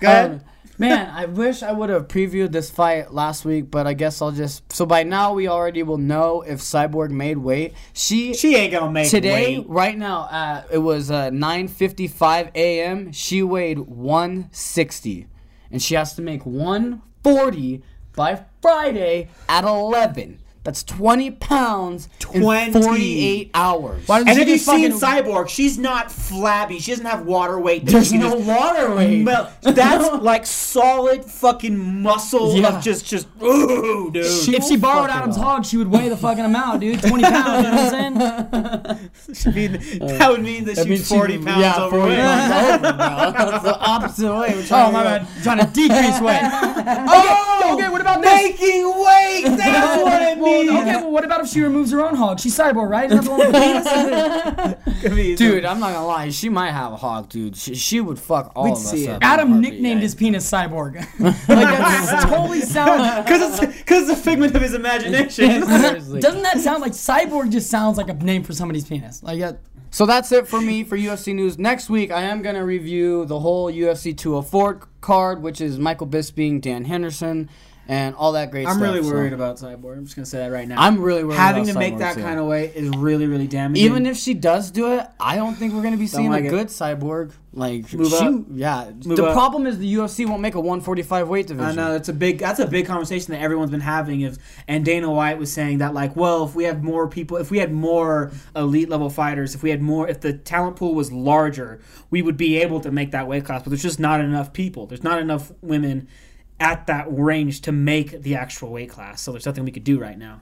Go 0.00 0.08
ahead. 0.08 0.30
Um, 0.32 0.40
man, 0.78 1.08
I 1.10 1.26
wish 1.26 1.62
I 1.62 1.70
would 1.70 1.90
have 1.90 2.08
previewed 2.08 2.50
this 2.50 2.68
fight 2.68 3.12
last 3.14 3.44
week, 3.44 3.70
but 3.70 3.86
I 3.86 3.94
guess 3.94 4.20
I'll 4.20 4.32
just. 4.32 4.70
So 4.72 4.84
by 4.84 5.04
now 5.04 5.32
we 5.32 5.46
already 5.46 5.84
will 5.84 5.96
know 5.96 6.42
if 6.42 6.58
Cyborg 6.58 7.10
made 7.10 7.38
weight. 7.38 7.72
She 7.92 8.34
she 8.34 8.56
ain't 8.56 8.72
gonna 8.72 8.90
make 8.90 9.04
weight 9.04 9.10
today, 9.10 9.58
weight. 9.58 9.68
right 9.68 9.96
now, 9.96 10.22
uh, 10.22 10.62
it 10.72 10.78
was 10.78 11.10
uh, 11.12 11.30
9:55 11.30 12.50
a.m. 12.56 13.12
She 13.12 13.44
weighed 13.44 13.78
160, 13.78 15.28
and 15.70 15.80
she 15.80 15.94
has 15.94 16.14
to 16.14 16.22
make 16.22 16.44
140 16.44 17.82
by 18.16 18.44
Friday 18.66 19.28
at 19.48 19.62
11. 19.62 20.40
That's 20.66 20.82
20 20.82 21.30
pounds 21.30 22.08
20. 22.18 22.76
in 22.76 22.82
48 22.82 23.50
hours. 23.54 24.06
Why 24.08 24.18
And 24.20 24.28
She 24.30 24.32
if 24.42 24.48
you've 24.48 24.56
just 24.58 24.66
seen 24.66 24.92
Cyborg, 24.92 25.48
she's 25.48 25.78
not 25.78 26.10
flabby. 26.10 26.80
She 26.80 26.90
doesn't 26.90 27.06
have 27.06 27.24
water 27.24 27.58
weight. 27.60 27.86
There's 27.86 28.12
no 28.12 28.32
just 28.36 28.48
water 28.48 28.94
weight. 28.94 29.22
melt- 29.22 29.48
That's 29.62 30.22
like 30.22 30.44
solid 30.44 31.24
fuking 31.24 32.02
muscle 32.02 32.56
Yeah. 32.56 32.76
of 32.78 32.82
just 32.84 33.06
just 33.06 33.28
ooh, 33.40 34.10
dude. 34.12 34.26
She 34.26 34.56
if 34.56 34.64
she 34.64 34.76
borrowed 34.76 35.08
Adam's 35.08 35.38
up. 35.38 35.44
hog, 35.44 35.64
she 35.64 35.76
would 35.76 35.86
weigh 35.88 36.08
the 36.08 36.16
fucking 36.16 36.44
amount, 36.44 36.80
dude. 36.80 37.00
20 37.00 37.22
pounds, 37.22 37.64
you 37.64 37.70
know 37.70 37.76
what 37.84 37.94
I'm 37.94 38.96
saying? 38.96 39.10
Should 39.34 39.54
be- 39.54 39.66
that 39.68 40.28
would 40.30 40.42
mean 40.42 40.64
that 40.64 40.76
That 40.76 40.88
means 40.88 41.00
she's 41.00 41.08
40 41.08 41.38
she- 41.38 41.44
pounds 41.44 41.60
yeah, 41.60 41.80
overweight. 41.80 42.18
pounds 42.18 42.84
over, 42.84 42.92
bro. 42.92 43.50
That's 43.50 43.64
the 43.64 43.78
opposite 43.78 44.34
way. 44.36 44.54
We're 44.56 44.66
trying 44.66 44.82
Oh, 44.84 44.86
to 44.88 44.92
my 44.92 45.02
go- 45.04 45.04
bad. 45.24 45.28
Trying 45.44 45.58
to 45.58 45.66
decrease 45.66 46.20
weight. 46.20 46.40
Oh, 46.42 47.74
okay, 47.78 47.88
what 47.88 48.00
about 48.00 48.20
this? 48.20 48.42
making 48.42 48.84
weight? 48.86 49.56
That's 49.56 50.02
what 50.02 50.22
it 50.22 50.38
Well, 50.56 50.80
okay, 50.82 50.96
well, 50.96 51.10
what 51.10 51.24
about 51.24 51.40
if 51.42 51.48
she 51.48 51.60
removes 51.60 51.90
her 51.92 52.00
own 52.00 52.14
hog? 52.14 52.40
She's 52.40 52.56
cyborg, 52.56 52.88
right? 52.88 53.10
Isn't 53.10 53.24
that 53.24 53.24
the 53.24 53.30
one 53.30 53.38
with 53.40 53.52
the 53.52 54.76
penis? 54.82 55.04
I 55.12 55.14
mean, 55.14 55.36
Dude, 55.36 55.64
I'm 55.64 55.78
not 55.80 55.92
gonna 55.92 56.06
lie. 56.06 56.30
She 56.30 56.48
might 56.48 56.72
have 56.72 56.92
a 56.92 56.96
hog, 56.96 57.28
dude. 57.28 57.56
She, 57.56 57.74
she 57.74 58.00
would 58.00 58.18
fuck 58.18 58.52
all 58.56 58.64
We'd 58.64 58.72
of 58.72 58.78
us 58.78 58.90
see 58.90 59.06
it. 59.06 59.10
up. 59.10 59.18
Adam 59.22 59.60
nicknamed 59.60 60.00
yeah. 60.00 60.02
his 60.02 60.14
penis 60.14 60.50
cyborg. 60.50 60.96
like 61.20 61.36
that 61.46 62.26
totally 62.28 62.60
sounds. 62.62 63.24
because 63.24 63.60
it's 63.60 63.76
because 63.78 64.08
it's 64.08 64.20
a 64.20 64.22
figment 64.22 64.54
of 64.54 64.62
his 64.62 64.74
imagination. 64.74 65.60
Doesn't 65.60 66.42
that 66.42 66.58
sound 66.60 66.82
like 66.82 66.92
cyborg? 66.92 67.50
Just 67.50 67.70
sounds 67.70 67.98
like 67.98 68.08
a 68.08 68.14
name 68.14 68.42
for 68.42 68.52
somebody's 68.52 68.84
penis. 68.86 69.22
Like 69.22 69.40
uh, 69.42 69.54
So 69.90 70.06
that's 70.06 70.32
it 70.32 70.48
for 70.48 70.60
me 70.60 70.84
for 70.84 70.96
UFC 70.96 71.34
news. 71.34 71.58
Next 71.58 71.88
week, 71.90 72.10
I 72.10 72.22
am 72.22 72.42
gonna 72.42 72.64
review 72.64 73.24
the 73.26 73.40
whole 73.40 73.70
UFC 73.70 74.16
204 74.16 74.80
card, 75.00 75.42
which 75.42 75.60
is 75.60 75.78
Michael 75.78 76.06
Bisping, 76.06 76.60
Dan 76.60 76.84
Henderson, 76.84 77.48
and 77.88 78.14
all 78.14 78.32
that 78.32 78.50
great 78.50 78.62
stuff. 78.64 78.74
I'm 78.74 78.80
stuff. 78.80 78.94
really 78.94 79.06
so- 79.06 79.14
worried 79.14 79.32
about 79.32 79.56
Cyborg. 79.58 79.96
I'm 79.98 80.04
just 80.04 80.16
gonna 80.16 80.26
say 80.26 80.38
that 80.38 80.50
right 80.52 80.66
now. 80.66 80.80
I'm 80.80 81.00
really 81.00 81.24
worried. 81.24 81.36
Having 81.36 81.66
to 81.66 81.74
make 81.74 81.98
that 81.98 82.16
too. 82.16 82.22
kind 82.22 82.38
of 82.40 82.46
weight 82.46 82.72
is 82.74 82.90
really 82.96 83.26
really 83.26 83.46
damaging. 83.46 83.84
Even 83.84 84.06
if 84.06 84.16
she 84.16 84.34
does 84.34 84.70
do 84.70 84.92
it, 84.92 85.06
I 85.20 85.36
don't 85.36 85.54
think 85.54 85.74
we're 85.74 85.82
gonna 85.82 85.96
be 85.96 86.06
seeing 86.06 86.30
like 86.30 86.44
a 86.44 86.48
it. 86.48 86.50
good 86.50 86.66
cyborg. 86.68 87.32
Like 87.52 87.90
Move 87.94 88.08
she, 88.10 88.16
up. 88.16 88.44
yeah. 88.52 88.90
Move 89.06 89.16
the 89.16 89.24
up. 89.24 89.32
problem 89.32 89.66
is 89.66 89.78
the 89.78 89.94
UFC 89.94 90.26
won't 90.28 90.42
make 90.42 90.56
a 90.56 90.60
145 90.60 91.26
weight 91.26 91.46
division. 91.46 91.66
I 91.70 91.72
know 91.74 91.92
that's 91.92 92.10
a 92.10 92.12
big 92.12 92.38
that's 92.38 92.60
a 92.60 92.66
big 92.66 92.84
conversation 92.84 93.32
that 93.32 93.40
everyone's 93.40 93.70
been 93.70 93.80
having. 93.80 94.20
If 94.20 94.36
and 94.68 94.84
Dana 94.84 95.10
White 95.10 95.38
was 95.38 95.50
saying 95.50 95.78
that 95.78 95.94
like, 95.94 96.14
well, 96.16 96.44
if 96.44 96.54
we 96.54 96.64
had 96.64 96.84
more 96.84 97.08
people, 97.08 97.38
if 97.38 97.50
we 97.50 97.56
had 97.56 97.72
more 97.72 98.30
elite 98.54 98.90
level 98.90 99.08
fighters, 99.08 99.54
if 99.54 99.62
we 99.62 99.70
had 99.70 99.80
more, 99.80 100.06
if 100.06 100.20
the 100.20 100.34
talent 100.34 100.76
pool 100.76 100.94
was 100.94 101.10
larger, 101.10 101.80
we 102.10 102.20
would 102.20 102.36
be 102.36 102.58
able 102.60 102.78
to 102.80 102.90
make 102.90 103.12
that 103.12 103.26
weight 103.26 103.46
class. 103.46 103.62
But 103.62 103.70
there's 103.70 103.82
just 103.82 103.98
not 104.00 104.20
enough 104.20 104.52
people. 104.52 104.86
There's 104.86 105.02
not 105.04 105.18
enough 105.18 105.50
women 105.62 106.08
at 106.58 106.86
that 106.86 107.06
range 107.08 107.60
to 107.62 107.72
make 107.72 108.22
the 108.22 108.34
actual 108.34 108.70
weight 108.70 108.90
class. 108.90 109.20
So 109.20 109.32
there's 109.32 109.46
nothing 109.46 109.64
we 109.64 109.72
could 109.72 109.84
do 109.84 109.98
right 109.98 110.18
now. 110.18 110.40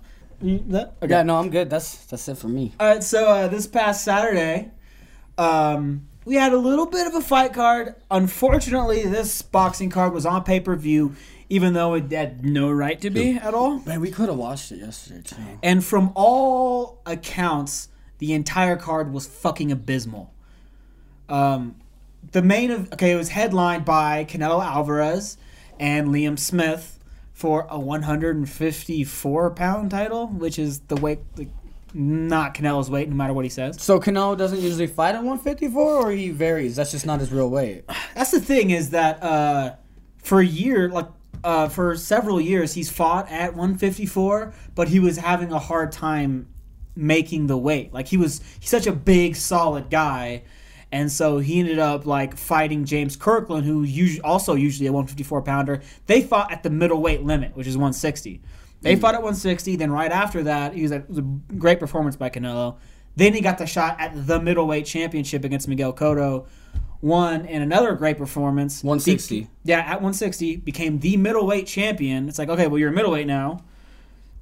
Okay. 1.03 1.13
Yeah, 1.13 1.23
no, 1.23 1.37
I'm 1.37 1.51
good. 1.51 1.71
That's 1.71 2.05
that's 2.07 2.29
it 2.29 2.39
for 2.39 2.49
me. 2.49 2.73
All 2.79 2.87
right, 2.87 3.03
so 3.03 3.29
uh, 3.29 3.49
this 3.49 3.67
past 3.67 4.05
Saturday, 4.05 4.71
um, 5.39 6.09
we 6.25 6.35
had 6.35 6.53
a 6.53 6.59
little 6.59 6.87
bit 6.87 7.07
of 7.07 7.15
a 7.15 7.21
fight 7.21 7.53
card. 7.53 7.95
Unfortunately, 8.11 9.05
this 9.05 9.43
boxing 9.43 9.91
card 9.91 10.13
was 10.13 10.27
on 10.27 10.45
pay 10.45 10.61
per 10.61 10.77
view, 10.77 11.15
even 11.49 11.73
though 11.73 11.95
it 11.95 12.11
had 12.11 12.45
no 12.45 12.71
right 12.71 13.01
to 13.01 13.11
be 13.11 13.37
at 13.37 13.55
all. 13.55 13.79
Man, 13.81 14.01
we 14.01 14.11
could 14.11 14.29
have 14.29 14.39
watched 14.39 14.73
it 14.73 14.81
yesterday 14.81 15.23
too. 15.23 15.37
And 15.63 15.85
from 15.85 16.13
all 16.15 17.01
accounts, 17.07 17.89
the 18.19 18.33
entire 18.33 18.77
card 18.77 19.13
was 19.13 19.27
fucking 19.27 19.73
abysmal. 19.73 20.33
Um, 21.29 21.77
the 22.33 22.43
main 22.43 22.71
of 22.71 22.93
okay, 22.95 23.13
it 23.13 23.17
was 23.17 23.31
headlined 23.31 23.85
by 23.85 24.25
Canelo 24.25 24.63
Alvarez 24.63 25.39
and 25.79 26.09
Liam 26.09 26.39
Smith 26.39 26.99
for 27.33 27.67
a 27.69 27.79
154 27.79 29.51
pound 29.51 29.91
title, 29.91 30.29
which 30.29 30.59
is 30.59 30.81
the 30.81 30.97
weight, 30.97 31.19
like, 31.37 31.49
not 31.93 32.55
Canelo's 32.55 32.91
weight, 32.91 33.09
no 33.09 33.15
matter 33.15 33.33
what 33.33 33.45
he 33.45 33.49
says. 33.49 33.81
So 33.81 34.01
Canelo 34.01 34.37
doesn't 34.37 34.61
usually 34.61 34.89
fight 34.89 35.15
at 35.15 35.23
154, 35.23 35.83
or 35.83 36.11
he 36.11 36.31
varies. 36.31 36.77
That's 36.77 36.91
just 36.91 37.07
not 37.07 37.21
his 37.21 37.31
real 37.31 37.49
weight. 37.49 37.85
That's 38.15 38.33
the 38.33 38.41
thing 38.41 38.71
is 38.71 38.91
that 38.91 39.23
uh, 39.23 39.75
for 40.19 40.41
a 40.41 40.47
year, 40.47 40.89
like 40.89 41.07
uh, 41.45 41.69
for 41.69 41.97
several 41.97 42.41
years, 42.41 42.75
he's 42.75 42.91
fought 42.91 43.31
at 43.31 43.55
154, 43.55 44.53
but 44.75 44.89
he 44.89 44.99
was 44.99 45.19
having 45.19 45.53
a 45.53 45.59
hard 45.59 45.93
time 45.93 46.49
making 46.97 47.47
the 47.47 47.57
weight. 47.57 47.93
Like 47.93 48.09
he 48.09 48.17
was, 48.17 48.41
he's 48.59 48.71
such 48.71 48.87
a 48.87 48.93
big, 48.93 49.37
solid 49.37 49.91
guy, 49.91 50.43
and 50.95 51.11
so 51.11 51.39
he 51.39 51.59
ended 51.59 51.81
up 51.81 52.07
like 52.07 52.37
fighting 52.37 52.85
James 52.85 53.17
Kirkland, 53.17 53.67
who 53.67 53.83
usually 53.83 54.21
also 54.21 54.55
usually 54.55 54.87
a 54.87 54.93
154 54.93 55.43
pounder. 55.43 55.83
They 56.07 56.23
fought 56.23 56.53
at 56.53 56.63
the 56.63 56.71
middleweight 56.71 57.25
limit, 57.25 57.57
which 57.57 57.67
is 57.67 57.77
160. 57.77 58.41
They 58.81 58.95
mm. 58.95 59.01
fought 59.01 59.15
at 59.15 59.19
160. 59.19 59.75
Then 59.75 59.91
right 59.91 60.13
after 60.13 60.45
that, 60.45 60.73
he 60.73 60.83
was, 60.83 60.93
was 61.09 61.19
a 61.19 61.23
great 61.23 61.81
performance 61.81 62.15
by 62.15 62.31
Canelo. 62.31 62.77
Then 63.17 63.35
he 63.35 63.41
got 63.41 63.59
the 63.59 63.67
shot 63.67 63.97
at 63.99 64.29
the 64.29 64.41
middleweight 64.41 64.87
championship 64.87 65.43
against 65.43 65.67
Miguel 65.67 65.93
Cotto. 65.93 66.47
Won 67.01 67.45
in 67.47 67.61
another 67.61 67.95
great 67.95 68.17
performance. 68.17 68.85
160. 68.85 69.41
Be- 69.41 69.49
yeah, 69.65 69.81
at 69.81 69.97
160 69.97 70.59
became 70.59 71.01
the 71.01 71.17
middleweight 71.17 71.67
champion. 71.67 72.29
It's 72.29 72.39
like 72.39 72.49
okay, 72.49 72.69
well 72.69 72.79
you're 72.79 72.91
a 72.91 72.95
middleweight 72.95 73.27
now. 73.27 73.65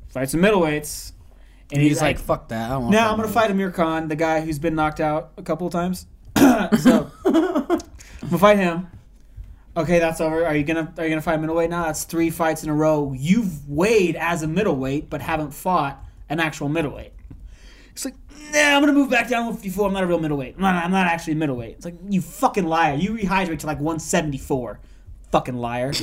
Fight 0.09 0.29
some 0.29 0.43
middleweights, 0.43 1.13
and 1.71 1.79
And 1.79 1.83
he's 1.83 2.03
like, 2.03 2.19
"Fuck 2.19 2.49
that." 2.49 2.71
I 2.71 2.75
don't 2.75 2.91
now 2.91 3.11
I'm 3.11 3.17
gonna 3.17 3.29
fight 3.29 3.51
Amir 3.51 3.71
Khan, 3.71 4.09
the 4.09 4.17
guy 4.17 4.43
who's 4.43 4.59
been 4.59 4.75
knocked 4.75 5.01
out 5.01 5.33
a 5.39 5.43
couple 5.43 5.67
of 5.67 5.73
times. 5.73 6.07
so 6.79 7.11
I'm 7.25 7.79
gonna 8.21 8.39
fight 8.39 8.59
him. 8.59 8.89
Okay, 9.77 9.99
that's 9.99 10.21
over. 10.21 10.45
Are 10.45 10.55
you 10.55 10.65
gonna 10.65 10.93
are 10.99 11.05
you 11.05 11.11
gonna 11.11 11.23
fight 11.23 11.41
middleweight 11.41 11.71
now? 11.71 11.87
That's 11.87 12.05
three 12.05 12.31
fights 12.31 12.63
in 12.63 12.69
a 12.69 12.75
row. 12.75 13.15
You've 13.17 13.69
weighed 13.69 14.17
as 14.17 14.43
a 14.43 14.49
middleweight, 14.49 15.09
but 15.09 15.21
haven't 15.21 15.53
fought 15.53 16.05
an 16.29 16.41
actual 16.41 16.69
middleweight. 16.69 17.13
It's 17.93 18.05
like, 18.05 18.15
nah, 18.53 18.77
I'm 18.77 18.83
gonna 18.83 18.93
move 18.93 19.11
back 19.11 19.29
down 19.29 19.43
to 19.43 19.51
154. 19.51 19.87
I'm 19.87 19.93
not 19.93 20.03
a 20.03 20.07
real 20.07 20.19
middleweight. 20.19 20.57
I'm 20.57 20.63
not, 20.63 20.85
I'm 20.85 20.91
not 20.91 21.07
actually 21.07 21.35
middleweight. 21.35 21.77
It's 21.77 21.85
like 21.85 21.97
you 22.09 22.21
fucking 22.21 22.65
liar. 22.65 22.95
You 22.95 23.15
rehydrate 23.15 23.61
to 23.61 23.67
like 23.67 23.79
174. 23.79 24.81
Fucking 25.31 25.57
liar. 25.57 25.93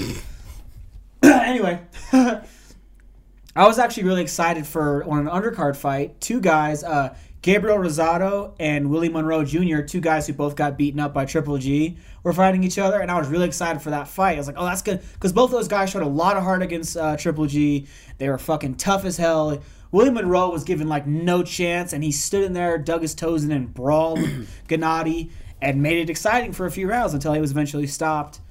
anyway, 1.23 1.81
I 2.13 3.67
was 3.67 3.77
actually 3.77 4.03
really 4.03 4.21
excited 4.21 4.65
for 4.65 5.03
on 5.03 5.27
an 5.27 5.27
undercard 5.27 5.75
fight. 5.75 6.19
Two 6.21 6.39
guys, 6.39 6.83
uh, 6.83 7.15
Gabriel 7.41 7.77
Rosado 7.77 8.53
and 8.59 8.89
Willie 8.89 9.07
Monroe 9.07 9.45
Jr., 9.45 9.81
two 9.81 10.01
guys 10.01 10.27
who 10.27 10.33
both 10.33 10.57
got 10.57 10.77
beaten 10.77 10.99
up 10.99 11.13
by 11.13 11.23
Triple 11.23 11.57
G, 11.57 11.97
were 12.21 12.33
fighting 12.33 12.63
each 12.65 12.77
other, 12.77 12.99
and 12.99 13.09
I 13.09 13.17
was 13.17 13.29
really 13.29 13.47
excited 13.47 13.81
for 13.81 13.91
that 13.91 14.09
fight. 14.09 14.33
I 14.33 14.37
was 14.37 14.47
like, 14.47 14.57
oh, 14.59 14.65
that's 14.65 14.81
good, 14.81 15.01
because 15.13 15.31
both 15.31 15.49
those 15.49 15.69
guys 15.69 15.89
showed 15.89 16.03
a 16.03 16.07
lot 16.07 16.35
of 16.35 16.43
heart 16.43 16.61
against 16.61 16.97
uh, 16.97 17.15
Triple 17.15 17.45
G. 17.45 17.87
They 18.17 18.27
were 18.27 18.37
fucking 18.37 18.75
tough 18.75 19.05
as 19.05 19.15
hell. 19.15 19.61
Willie 19.91 20.11
Monroe 20.11 20.51
was 20.51 20.65
given 20.65 20.89
like 20.89 21.07
no 21.07 21.41
chance, 21.41 21.93
and 21.93 22.03
he 22.03 22.11
stood 22.11 22.43
in 22.43 22.51
there, 22.51 22.77
dug 22.77 23.01
his 23.01 23.15
toes 23.15 23.45
in, 23.45 23.51
and 23.51 23.73
brawled 23.73 24.19
Gennady, 24.67 25.31
and 25.61 25.81
made 25.81 25.97
it 25.97 26.09
exciting 26.09 26.51
for 26.51 26.65
a 26.65 26.71
few 26.71 26.89
rounds 26.89 27.13
until 27.13 27.33
he 27.33 27.39
was 27.41 27.51
eventually 27.51 27.87
stopped. 27.87 28.41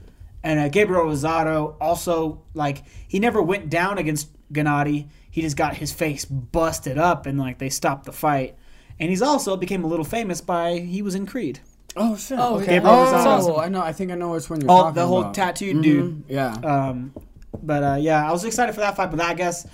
And 0.43 0.59
uh, 0.59 0.69
Gabriel 0.69 1.05
Rosado 1.05 1.77
also 1.79 2.43
like 2.55 2.85
he 3.07 3.19
never 3.19 3.43
went 3.43 3.69
down 3.69 3.99
against 3.99 4.29
Gennady. 4.53 5.09
He 5.31 5.43
just 5.43 5.57
got 5.59 5.77
his 5.77 5.93
face 5.93 6.25
busted 6.25 6.97
up, 6.97 7.27
and 7.27 7.39
like 7.39 7.59
they 7.59 7.69
stopped 7.69 8.07
the 8.07 8.13
fight. 8.13 8.57
And 9.01 9.11
he's 9.11 9.23
also 9.23 9.57
became 9.57 9.85
a 9.85 9.87
little 9.87 10.05
famous 10.05 10.41
by 10.41 10.79
he 10.79 11.03
was 11.03 11.15
in 11.15 11.27
Creed. 11.27 11.61
Oh 11.97 12.17
shit. 12.17 12.39
Oh, 12.41 12.57
okay. 12.57 12.67
Gabriel 12.67 12.95
Oh, 12.97 13.07
Rosado. 13.55 13.61
I 13.61 13.69
know. 13.69 13.81
I 13.81 13.93
think 13.93 14.11
I 14.13 14.15
know 14.15 14.33
which 14.33 14.49
one 14.51 14.61
you're 14.61 14.71
Oh, 14.71 14.77
talking 14.83 14.95
the 14.95 15.07
whole 15.07 15.21
about. 15.21 15.35
tattooed 15.35 15.83
dude. 15.83 16.05
Mhm, 16.05 16.23
Yeah. 16.29 16.53
Um, 16.55 17.13
but 17.63 17.83
uh, 17.83 17.97
yeah, 18.01 18.29
I 18.29 18.33
was 18.33 18.45
excited 18.45 18.75
for 18.75 18.81
that 18.81 18.97
fight, 18.97 19.11
but 19.11 19.21
I 19.21 19.35
guess 19.35 19.67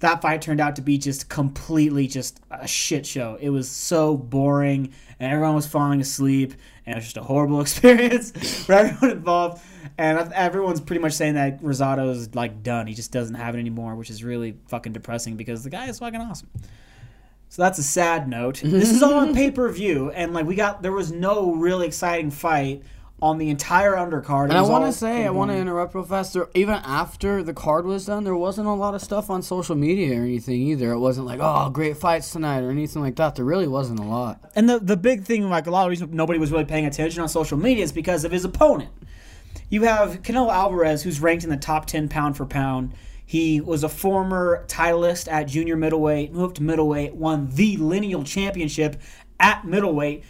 that 0.00 0.20
fight 0.22 0.42
turned 0.42 0.60
out 0.60 0.76
to 0.76 0.82
be 0.82 0.98
just 0.98 1.28
completely 1.28 2.06
just 2.06 2.40
a 2.50 2.66
shit 2.68 3.06
show. 3.06 3.36
It 3.40 3.48
was 3.50 3.68
so 3.70 4.16
boring, 4.16 4.92
and 5.18 5.32
everyone 5.32 5.54
was 5.54 5.66
falling 5.66 6.00
asleep, 6.00 6.52
and 6.84 6.94
it 6.94 6.96
was 6.98 7.04
just 7.04 7.16
a 7.16 7.22
horrible 7.22 7.60
experience 7.62 8.30
for 8.64 8.74
everyone 8.74 9.10
involved. 9.18 9.62
And 9.98 10.32
everyone's 10.34 10.80
pretty 10.80 11.00
much 11.00 11.14
saying 11.14 11.34
that 11.34 11.62
Rosado's 11.62 12.34
like 12.34 12.62
done. 12.62 12.86
He 12.86 12.94
just 12.94 13.10
doesn't 13.12 13.34
have 13.36 13.54
it 13.54 13.58
anymore, 13.58 13.94
which 13.96 14.10
is 14.10 14.22
really 14.22 14.56
fucking 14.68 14.92
depressing 14.92 15.36
because 15.36 15.64
the 15.64 15.70
guy 15.70 15.86
is 15.88 15.98
fucking 15.98 16.20
awesome. 16.20 16.48
So 17.48 17.62
that's 17.62 17.78
a 17.78 17.82
sad 17.82 18.28
note. 18.28 18.56
Mm-hmm. 18.56 18.78
this 18.78 18.90
is 18.90 19.02
all 19.02 19.14
on 19.14 19.34
pay 19.40 19.50
per 19.50 19.70
view, 19.70 20.10
and 20.10 20.34
like 20.34 20.46
we 20.46 20.54
got 20.54 20.82
there 20.82 20.92
was 20.92 21.12
no 21.12 21.52
really 21.52 21.86
exciting 21.86 22.30
fight 22.30 22.82
on 23.22 23.38
the 23.38 23.48
entire 23.48 23.94
undercard. 23.94 24.44
And 24.44 24.58
I 24.58 24.62
want 24.62 24.84
to 24.84 24.92
say, 24.92 25.24
I 25.24 25.30
want 25.30 25.50
to 25.50 25.56
interrupt 25.56 25.94
real 25.94 26.04
fast. 26.04 26.34
There, 26.34 26.48
even 26.54 26.74
after 26.74 27.42
the 27.42 27.54
card 27.54 27.86
was 27.86 28.06
done, 28.06 28.24
there 28.24 28.36
wasn't 28.36 28.68
a 28.68 28.72
lot 28.72 28.94
of 28.94 29.00
stuff 29.00 29.30
on 29.30 29.42
social 29.42 29.74
media 29.74 30.20
or 30.20 30.22
anything 30.22 30.60
either. 30.60 30.92
It 30.92 30.98
wasn't 30.98 31.26
like, 31.26 31.40
oh, 31.40 31.70
great 31.70 31.96
fights 31.96 32.30
tonight 32.30 32.60
or 32.60 32.70
anything 32.70 33.00
like 33.00 33.16
that. 33.16 33.36
There 33.36 33.44
really 33.44 33.68
wasn't 33.68 34.00
a 34.00 34.04
lot. 34.04 34.40
And 34.54 34.68
the 34.68 34.78
the 34.78 34.96
big 34.96 35.24
thing, 35.24 35.48
like 35.48 35.66
a 35.66 35.70
lot 35.70 35.84
of 35.86 35.90
reason 35.90 36.10
nobody 36.12 36.38
was 36.38 36.52
really 36.52 36.66
paying 36.66 36.84
attention 36.84 37.22
on 37.22 37.28
social 37.28 37.56
media 37.56 37.84
is 37.84 37.92
because 37.92 38.24
of 38.24 38.32
his 38.32 38.44
opponent. 38.44 38.90
You 39.70 39.84
have 39.84 40.22
Canelo 40.22 40.52
Alvarez, 40.52 41.02
who's 41.02 41.20
ranked 41.20 41.42
in 41.42 41.50
the 41.50 41.56
top 41.56 41.86
ten 41.86 42.08
pound 42.08 42.36
for 42.36 42.44
pound. 42.44 42.92
He 43.28 43.60
was 43.60 43.82
a 43.82 43.88
former 43.88 44.64
titleist 44.68 45.30
at 45.30 45.48
junior 45.48 45.76
middleweight, 45.76 46.32
moved 46.32 46.56
to 46.56 46.62
middleweight, 46.62 47.14
won 47.14 47.48
the 47.50 47.76
lineal 47.76 48.22
championship 48.22 49.00
at 49.40 49.66
middleweight. 49.66 50.22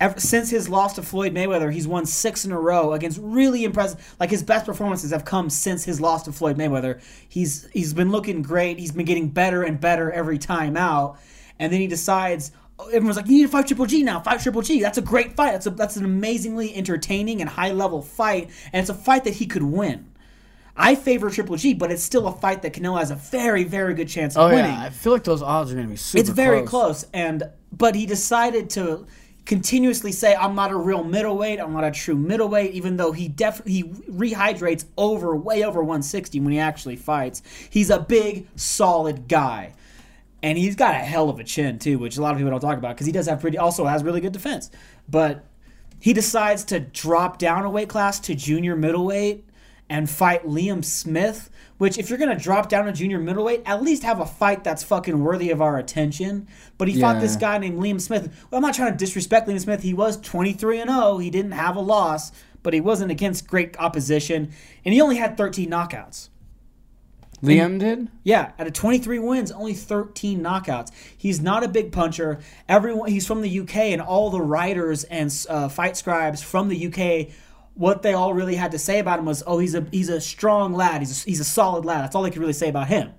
Ever, 0.00 0.18
since 0.18 0.50
his 0.50 0.68
loss 0.68 0.94
to 0.94 1.02
Floyd 1.02 1.32
Mayweather, 1.32 1.72
he's 1.72 1.86
won 1.86 2.04
six 2.04 2.44
in 2.44 2.50
a 2.50 2.58
row 2.58 2.92
against 2.92 3.20
really 3.22 3.62
impressive. 3.62 4.16
Like 4.18 4.30
his 4.30 4.42
best 4.42 4.66
performances 4.66 5.12
have 5.12 5.24
come 5.24 5.50
since 5.50 5.84
his 5.84 6.00
loss 6.00 6.24
to 6.24 6.32
Floyd 6.32 6.58
Mayweather. 6.58 7.00
He's 7.28 7.68
he's 7.72 7.94
been 7.94 8.10
looking 8.10 8.42
great. 8.42 8.80
He's 8.80 8.92
been 8.92 9.06
getting 9.06 9.28
better 9.28 9.62
and 9.62 9.80
better 9.80 10.10
every 10.10 10.38
time 10.38 10.76
out. 10.76 11.18
And 11.60 11.72
then 11.72 11.80
he 11.80 11.86
decides. 11.86 12.50
Everyone's 12.86 13.16
like, 13.16 13.28
"You 13.28 13.36
need 13.36 13.42
to 13.42 13.48
fight 13.48 13.68
Triple 13.68 13.86
G 13.86 14.02
now. 14.02 14.18
Fight 14.20 14.40
Triple 14.40 14.62
G. 14.62 14.80
That's 14.80 14.98
a 14.98 15.02
great 15.02 15.36
fight. 15.36 15.52
That's 15.52 15.66
a 15.66 15.70
that's 15.70 15.96
an 15.96 16.04
amazingly 16.04 16.74
entertaining 16.74 17.40
and 17.40 17.48
high 17.48 17.70
level 17.70 18.02
fight, 18.02 18.50
and 18.72 18.80
it's 18.80 18.90
a 18.90 18.94
fight 18.94 19.22
that 19.24 19.34
he 19.34 19.46
could 19.46 19.62
win." 19.62 20.11
I 20.76 20.94
favor 20.94 21.28
Triple 21.28 21.56
G, 21.56 21.74
but 21.74 21.90
it's 21.90 22.02
still 22.02 22.26
a 22.26 22.32
fight 22.32 22.62
that 22.62 22.72
Canelo 22.72 22.98
has 22.98 23.10
a 23.10 23.16
very, 23.16 23.64
very 23.64 23.94
good 23.94 24.08
chance 24.08 24.36
of 24.36 24.50
Oh 24.50 24.54
winning 24.54 24.72
yeah, 24.72 24.84
I 24.84 24.90
feel 24.90 25.12
like 25.12 25.24
those 25.24 25.42
odds 25.42 25.70
are 25.70 25.74
gonna 25.74 25.88
be 25.88 25.96
super. 25.96 26.20
it's 26.20 26.30
very 26.30 26.60
close. 26.62 27.02
close. 27.02 27.10
and 27.12 27.44
but 27.72 27.94
he 27.94 28.06
decided 28.06 28.70
to 28.70 29.06
continuously 29.44 30.12
say 30.12 30.36
i'm 30.36 30.54
not 30.54 30.70
a 30.70 30.76
real 30.76 31.02
middleweight 31.02 31.58
i'm 31.58 31.72
not 31.72 31.82
a 31.82 31.90
true 31.90 32.14
middleweight 32.14 32.72
even 32.74 32.96
though 32.96 33.10
he 33.10 33.26
definitely 33.26 33.72
he 33.72 33.82
rehydrates 33.82 34.84
over 34.96 35.34
way 35.34 35.64
over 35.64 35.80
160 35.80 36.38
when 36.38 36.52
he 36.52 36.60
actually 36.60 36.94
fights 36.94 37.42
he's 37.68 37.90
a 37.90 37.98
big 37.98 38.46
solid 38.54 39.26
guy 39.26 39.72
and 40.44 40.56
he's 40.56 40.76
got 40.76 40.94
a 40.94 40.98
hell 40.98 41.28
of 41.28 41.40
a 41.40 41.44
chin 41.44 41.76
too 41.76 41.98
which 41.98 42.16
a 42.16 42.22
lot 42.22 42.30
of 42.30 42.36
people 42.38 42.52
don't 42.52 42.60
talk 42.60 42.78
about 42.78 42.94
because 42.94 43.04
he 43.06 43.12
does 43.12 43.26
have 43.26 43.40
pretty 43.40 43.58
also 43.58 43.84
has 43.84 44.04
really 44.04 44.20
good 44.20 44.32
defense 44.32 44.70
but 45.08 45.44
he 45.98 46.12
decides 46.12 46.62
to 46.62 46.78
drop 46.78 47.36
down 47.38 47.64
a 47.64 47.70
weight 47.70 47.88
class 47.88 48.20
to 48.20 48.36
junior 48.36 48.76
middleweight 48.76 49.44
and 49.92 50.08
fight 50.08 50.46
Liam 50.46 50.82
Smith, 50.82 51.50
which 51.76 51.98
if 51.98 52.08
you're 52.08 52.18
gonna 52.18 52.34
drop 52.34 52.70
down 52.70 52.86
to 52.86 52.92
junior 52.92 53.18
middleweight, 53.18 53.60
at 53.66 53.82
least 53.82 54.04
have 54.04 54.20
a 54.20 54.26
fight 54.26 54.64
that's 54.64 54.82
fucking 54.82 55.22
worthy 55.22 55.50
of 55.50 55.60
our 55.60 55.76
attention. 55.76 56.48
But 56.78 56.88
he 56.88 56.98
fought 56.98 57.20
this 57.20 57.36
guy 57.36 57.58
named 57.58 57.78
Liam 57.78 58.00
Smith. 58.00 58.34
Well, 58.50 58.56
I'm 58.56 58.62
not 58.62 58.74
trying 58.74 58.92
to 58.92 58.96
disrespect 58.96 59.46
Liam 59.46 59.60
Smith. 59.60 59.82
He 59.82 59.92
was 59.92 60.18
23 60.18 60.80
and 60.80 60.90
0. 60.90 61.18
He 61.18 61.28
didn't 61.28 61.52
have 61.52 61.76
a 61.76 61.80
loss, 61.80 62.32
but 62.62 62.72
he 62.72 62.80
wasn't 62.80 63.10
against 63.10 63.46
great 63.46 63.78
opposition, 63.78 64.50
and 64.82 64.94
he 64.94 65.00
only 65.02 65.16
had 65.16 65.36
13 65.36 65.68
knockouts. 65.68 66.30
Liam 67.42 67.78
did. 67.78 68.08
Yeah, 68.22 68.52
out 68.58 68.66
of 68.66 68.72
23 68.72 69.18
wins, 69.18 69.52
only 69.52 69.74
13 69.74 70.40
knockouts. 70.40 70.90
He's 71.14 71.40
not 71.40 71.64
a 71.64 71.68
big 71.68 71.92
puncher. 71.92 72.38
Everyone, 72.66 73.10
he's 73.10 73.26
from 73.26 73.42
the 73.42 73.60
UK, 73.60 73.76
and 73.76 74.00
all 74.00 74.30
the 74.30 74.40
writers 74.40 75.04
and 75.04 75.30
uh, 75.50 75.68
fight 75.68 75.98
scribes 75.98 76.40
from 76.40 76.68
the 76.68 76.86
UK, 76.86 77.34
what 77.74 78.02
they 78.02 78.12
all 78.12 78.34
really 78.34 78.54
had 78.54 78.72
to 78.72 78.78
say 78.78 78.98
about 78.98 79.18
him 79.18 79.26
was, 79.26 79.42
"Oh, 79.46 79.58
he's 79.58 79.74
a 79.74 79.86
he's 79.90 80.08
a 80.08 80.20
strong 80.20 80.74
lad. 80.74 81.00
He's 81.00 81.24
a, 81.24 81.28
he's 81.28 81.40
a 81.40 81.44
solid 81.44 81.84
lad." 81.84 82.02
That's 82.02 82.14
all 82.14 82.22
they 82.22 82.30
could 82.30 82.40
really 82.40 82.52
say 82.52 82.68
about 82.68 82.88
him, 82.88 83.12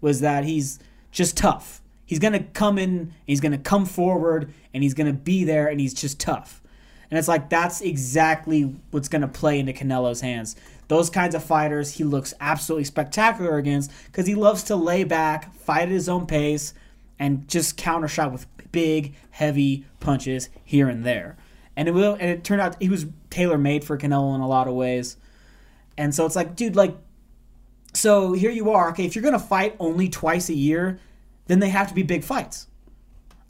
was 0.00 0.20
that 0.20 0.44
he's 0.44 0.78
just 1.10 1.36
tough. 1.36 1.82
He's 2.04 2.18
gonna 2.18 2.42
come 2.42 2.78
in, 2.78 3.12
he's 3.26 3.40
gonna 3.40 3.58
come 3.58 3.84
forward, 3.84 4.52
and 4.72 4.82
he's 4.82 4.94
gonna 4.94 5.12
be 5.12 5.44
there, 5.44 5.68
and 5.68 5.78
he's 5.80 5.94
just 5.94 6.18
tough. 6.18 6.62
And 7.10 7.18
it's 7.18 7.28
like 7.28 7.48
that's 7.48 7.80
exactly 7.80 8.74
what's 8.90 9.08
to 9.08 9.28
play 9.28 9.58
into 9.58 9.72
Canelo's 9.72 10.20
hands. 10.20 10.56
Those 10.88 11.10
kinds 11.10 11.34
of 11.34 11.44
fighters 11.44 11.92
he 11.92 12.04
looks 12.04 12.34
absolutely 12.40 12.84
spectacular 12.84 13.56
against 13.58 13.90
because 14.06 14.26
he 14.26 14.34
loves 14.34 14.62
to 14.64 14.76
lay 14.76 15.04
back, 15.04 15.52
fight 15.54 15.82
at 15.82 15.88
his 15.88 16.08
own 16.08 16.26
pace, 16.26 16.74
and 17.18 17.46
just 17.48 17.76
counter 17.76 18.08
shot 18.08 18.32
with 18.32 18.46
big, 18.72 19.14
heavy 19.30 19.84
punches 20.00 20.48
here 20.64 20.88
and 20.88 21.04
there. 21.04 21.36
And 21.78 21.86
it 21.86 21.92
will, 21.92 22.14
and 22.14 22.28
it 22.28 22.42
turned 22.42 22.60
out 22.60 22.74
he 22.82 22.88
was 22.88 23.06
tailor 23.30 23.56
made 23.56 23.84
for 23.84 23.96
Canelo 23.96 24.34
in 24.34 24.40
a 24.40 24.48
lot 24.48 24.66
of 24.66 24.74
ways. 24.74 25.16
And 25.96 26.12
so 26.14 26.26
it's 26.26 26.34
like, 26.34 26.56
dude, 26.56 26.74
like, 26.74 26.96
so 27.94 28.32
here 28.32 28.50
you 28.50 28.70
are. 28.70 28.90
Okay, 28.90 29.04
if 29.06 29.14
you're 29.14 29.22
gonna 29.22 29.38
fight 29.38 29.76
only 29.78 30.08
twice 30.08 30.48
a 30.48 30.54
year, 30.54 30.98
then 31.46 31.60
they 31.60 31.68
have 31.68 31.86
to 31.88 31.94
be 31.94 32.02
big 32.02 32.24
fights. 32.24 32.66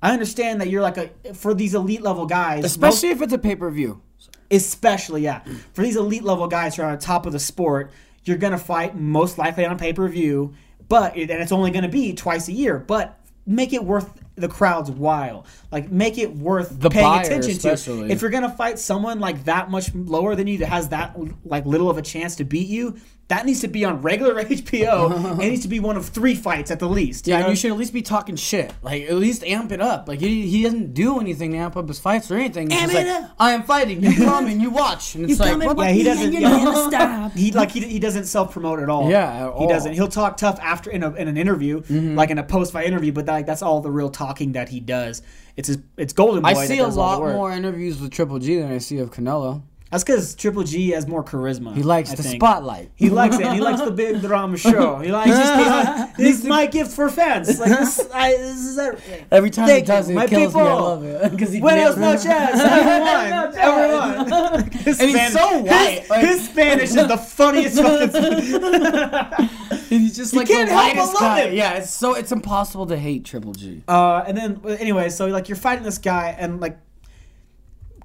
I 0.02 0.12
understand 0.12 0.60
that 0.60 0.68
you're 0.68 0.82
like 0.82 0.98
a 0.98 1.34
for 1.34 1.54
these 1.54 1.74
elite 1.74 2.02
level 2.02 2.26
guys, 2.26 2.62
most- 2.62 2.70
Especially 2.76 3.08
if 3.10 3.22
it's 3.22 3.32
a 3.32 3.38
pay 3.38 3.56
per 3.56 3.70
view. 3.70 4.02
especially 4.50 5.22
yeah 5.22 5.42
for 5.74 5.82
these 5.82 5.96
elite 5.96 6.22
level 6.24 6.46
guys 6.48 6.76
who 6.76 6.82
are 6.82 6.90
on 6.90 6.98
top 6.98 7.26
of 7.26 7.32
the 7.32 7.38
sport 7.38 7.90
you're 8.24 8.36
gonna 8.38 8.56
fight 8.58 8.96
most 8.96 9.36
likely 9.38 9.64
on 9.66 9.72
a 9.72 9.76
pay-per-view 9.76 10.54
but 10.88 11.14
and 11.16 11.30
it's 11.30 11.52
only 11.52 11.70
gonna 11.70 11.88
be 11.88 12.14
twice 12.14 12.48
a 12.48 12.52
year 12.52 12.78
but 12.78 13.18
make 13.46 13.72
it 13.74 13.84
worth 13.84 14.10
the 14.40 14.48
crowd's 14.48 14.90
while 14.90 15.44
like 15.72 15.90
make 15.90 16.18
it 16.18 16.34
worth 16.34 16.78
The 16.80 16.90
paying 16.90 17.20
attention 17.20 17.52
especially. 17.52 18.08
to 18.08 18.12
if 18.12 18.20
you're 18.22 18.30
gonna 18.30 18.50
fight 18.50 18.78
someone 18.78 19.20
like 19.20 19.44
that 19.44 19.70
much 19.70 19.94
lower 19.94 20.34
than 20.34 20.46
you 20.46 20.58
that 20.58 20.68
has 20.68 20.88
that 20.90 21.16
like 21.44 21.66
little 21.66 21.90
of 21.90 21.98
a 21.98 22.02
chance 22.02 22.36
to 22.36 22.44
beat 22.44 22.68
you 22.68 22.96
that 23.28 23.46
needs 23.46 23.60
to 23.60 23.68
be 23.68 23.84
on 23.84 24.02
regular 24.02 24.34
hbo 24.44 25.32
it 25.42 25.48
needs 25.48 25.62
to 25.62 25.68
be 25.68 25.80
one 25.80 25.96
of 25.96 26.08
three 26.08 26.34
fights 26.34 26.70
at 26.70 26.78
the 26.78 26.88
least 26.88 27.26
Yeah, 27.26 27.34
you 27.34 27.38
and 27.38 27.46
know? 27.46 27.50
you 27.50 27.56
should 27.56 27.70
at 27.70 27.76
least 27.76 27.92
be 27.92 28.02
talking 28.02 28.36
shit. 28.36 28.72
Like 28.82 29.02
at 29.04 29.14
least 29.14 29.44
amp 29.44 29.72
it 29.72 29.80
up. 29.80 30.08
Like 30.08 30.20
he, 30.20 30.48
he 30.48 30.62
doesn't 30.62 30.94
do 30.94 31.20
anything 31.20 31.52
to 31.52 31.58
amp 31.58 31.76
up 31.76 31.88
his 31.88 31.98
fights 31.98 32.30
or 32.30 32.36
anything. 32.36 32.72
Amp 32.72 32.92
it 32.92 32.94
like, 32.94 33.06
up. 33.06 33.30
I 33.38 33.52
am 33.52 33.62
fighting. 33.62 34.02
You 34.02 34.14
come 34.16 34.46
and 34.46 34.60
you 34.60 34.70
watch. 34.70 35.14
And 35.14 35.28
it's 35.28 35.40
like, 35.40 35.58
what? 35.58 35.78
yeah, 35.78 35.92
he 35.92 36.02
doesn't. 36.02 36.32
You're 36.32 36.42
yeah. 36.42 36.64
not 36.64 36.90
stop. 36.90 37.32
He 37.32 37.52
like 37.52 37.70
he, 37.70 37.80
he 37.80 37.98
doesn't 37.98 38.24
self 38.24 38.52
promote 38.52 38.80
at 38.80 38.88
all. 38.88 39.10
Yeah, 39.10 39.28
at 39.28 39.36
he 39.36 39.42
all. 39.42 39.60
Mm-hmm. 39.60 39.68
doesn't. 39.68 39.92
He'll 39.92 40.08
talk 40.08 40.36
tough 40.36 40.58
after 40.60 40.90
in 40.90 41.02
a 41.02 41.12
in 41.14 41.28
an 41.28 41.36
interview, 41.36 41.82
like 41.88 42.30
in 42.30 42.38
a 42.38 42.44
post 42.44 42.72
fight 42.72 42.86
interview. 42.86 43.12
But 43.12 43.26
like 43.26 43.46
that's 43.46 43.62
all 43.62 43.80
the 43.80 43.90
real 43.90 44.10
talking 44.10 44.52
that 44.52 44.68
he 44.68 44.80
does. 44.80 45.22
It's 45.56 45.68
his 45.68 45.78
it's 45.96 46.12
Golden 46.12 46.42
Boy. 46.42 46.48
I 46.48 46.66
see 46.66 46.78
a 46.78 46.84
does 46.84 46.96
all 46.96 47.16
the 47.16 47.18
lot 47.18 47.20
work. 47.20 47.34
more 47.34 47.52
interviews 47.52 48.00
with 48.00 48.12
Triple 48.12 48.38
G 48.38 48.58
than 48.58 48.72
I 48.72 48.78
see 48.78 48.98
of 48.98 49.10
Canelo. 49.10 49.62
That's 49.90 50.04
because 50.04 50.34
Triple 50.34 50.64
G 50.64 50.90
has 50.90 51.06
more 51.06 51.24
charisma. 51.24 51.74
He 51.74 51.82
likes 51.82 52.10
I 52.12 52.16
the 52.16 52.22
think. 52.22 52.42
spotlight. 52.42 52.90
He 52.94 53.08
likes 53.08 53.38
it. 53.38 53.50
He 53.52 53.60
likes 53.60 53.80
the 53.80 53.90
big 53.90 54.20
drama 54.20 54.56
show. 54.68 54.98
He 54.98 55.10
likes 55.10 55.30
just 55.30 56.16
this 56.18 56.38
is 56.40 56.44
my 56.44 56.66
gift 56.66 56.92
for 56.92 57.08
fans. 57.08 57.58
Like 57.58 57.70
this, 57.70 58.00
I, 58.12 58.36
this 58.36 58.58
is 58.64 58.78
everything. 58.78 59.24
Every 59.30 59.50
time 59.50 59.68
he 59.68 59.80
does 59.82 60.08
you, 60.08 60.12
it, 60.12 60.16
my 60.16 60.24
it 60.24 60.30
kills 60.30 60.54
me. 60.54 60.60
I 60.60 60.72
love 60.74 61.04
it 61.04 61.30
because 61.30 61.52
he 61.52 61.60
Buenos 61.60 61.96
noches, 61.96 62.26
everyone, 62.26 63.54
everyone. 63.56 64.70
His 64.72 65.00
And 65.00 65.10
he's 65.10 65.32
so 65.32 65.58
white, 65.60 65.98
His, 66.00 66.10
like- 66.10 66.24
his 66.26 66.44
Spanish 66.48 66.90
is 66.90 66.94
the 67.08 67.16
funniest 67.16 67.76
fucking. 67.80 69.48
He's 69.88 70.14
just 70.16 70.34
like 70.34 70.48
can't 70.48 70.68
the 70.68 70.74
help 70.74 70.96
but 70.96 71.06
love 71.14 71.20
guy. 71.20 71.48
Yeah, 71.48 71.74
it's 71.74 71.90
so 71.90 72.14
it's 72.14 72.30
impossible 72.32 72.86
to 72.86 72.96
hate 72.98 73.24
Triple 73.24 73.52
G. 73.54 73.82
Uh, 73.88 74.22
and 74.26 74.36
then 74.36 74.60
anyway, 74.78 75.08
so 75.08 75.26
like 75.28 75.48
you're 75.48 75.56
fighting 75.56 75.84
this 75.84 75.98
guy, 75.98 76.36
and 76.38 76.60
like 76.60 76.78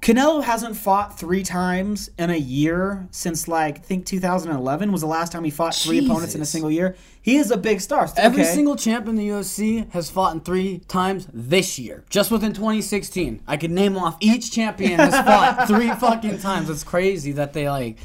Canelo 0.04 0.44
hasn't 0.44 0.76
fought 0.76 1.18
three 1.18 1.42
times 1.42 2.10
in 2.18 2.28
a 2.28 2.36
year 2.36 3.08
since 3.10 3.48
like 3.48 3.78
I 3.78 3.80
think 3.80 4.04
2011 4.04 4.92
was 4.92 5.00
the 5.00 5.06
last 5.06 5.32
time 5.32 5.44
he 5.44 5.50
fought 5.50 5.74
three 5.74 6.04
opponents 6.04 6.34
in 6.34 6.42
a 6.42 6.44
single 6.44 6.70
year. 6.70 6.94
He 7.22 7.36
is 7.38 7.50
a 7.50 7.56
big 7.56 7.80
star. 7.80 8.06
Every 8.18 8.42
Okay. 8.42 8.52
single 8.52 8.76
champ 8.76 9.08
in 9.08 9.16
the 9.16 9.26
UFC 9.26 9.90
has 9.92 10.10
fought 10.10 10.34
in 10.34 10.40
three 10.42 10.80
times 10.88 11.26
this 11.32 11.78
year. 11.78 12.04
Just 12.10 12.30
within 12.30 12.52
2016, 12.52 13.40
I 13.46 13.56
could 13.56 13.70
name 13.70 13.96
off 13.96 14.18
each 14.20 14.52
champion 14.52 14.98
has 15.00 15.14
fought 15.14 15.66
three 15.66 15.88
fucking 15.98 16.38
times. 16.40 16.68
It's 16.68 16.84
crazy 16.84 17.32
that 17.32 17.54
they 17.54 17.70
like. 17.70 17.96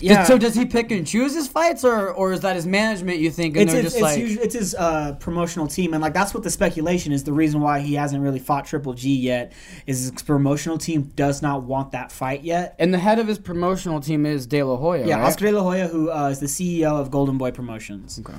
Yeah. 0.00 0.24
So 0.24 0.38
does 0.38 0.54
he 0.54 0.64
pick 0.66 0.90
and 0.90 1.06
choose 1.06 1.34
his 1.34 1.48
fights, 1.48 1.84
or 1.84 2.12
or 2.12 2.32
is 2.32 2.40
that 2.40 2.56
his 2.56 2.66
management? 2.66 3.18
You 3.18 3.30
think, 3.30 3.56
and 3.56 3.64
it's 3.64 3.72
they're 3.72 3.80
it's, 3.80 3.94
just 3.94 3.96
it's, 3.96 4.02
like, 4.02 4.18
usually, 4.18 4.44
it's 4.44 4.54
his 4.54 4.74
uh, 4.74 5.12
promotional 5.14 5.66
team, 5.66 5.94
and 5.94 6.02
like 6.02 6.14
that's 6.14 6.34
what 6.34 6.42
the 6.42 6.50
speculation 6.50 7.12
is. 7.12 7.24
The 7.24 7.32
reason 7.32 7.60
why 7.60 7.80
he 7.80 7.94
hasn't 7.94 8.22
really 8.22 8.38
fought 8.38 8.66
Triple 8.66 8.94
G 8.94 9.14
yet 9.14 9.52
is 9.86 10.00
his 10.00 10.22
promotional 10.22 10.78
team 10.78 11.12
does 11.14 11.42
not 11.42 11.62
want 11.62 11.92
that 11.92 12.12
fight 12.12 12.42
yet. 12.42 12.74
and 12.78 12.92
the 12.92 12.98
head 12.98 13.18
of 13.18 13.26
his 13.26 13.38
promotional 13.38 14.00
team 14.00 14.26
is 14.26 14.46
De 14.46 14.62
La 14.62 14.76
Hoya. 14.76 15.06
Yeah, 15.06 15.16
right? 15.16 15.26
Oscar 15.26 15.46
De 15.46 15.52
La 15.52 15.62
Hoya, 15.62 15.88
who 15.88 16.10
uh, 16.10 16.28
is 16.28 16.40
the 16.40 16.46
CEO 16.46 17.00
of 17.00 17.10
Golden 17.10 17.38
Boy 17.38 17.50
Promotions. 17.50 18.20
Okay. 18.20 18.38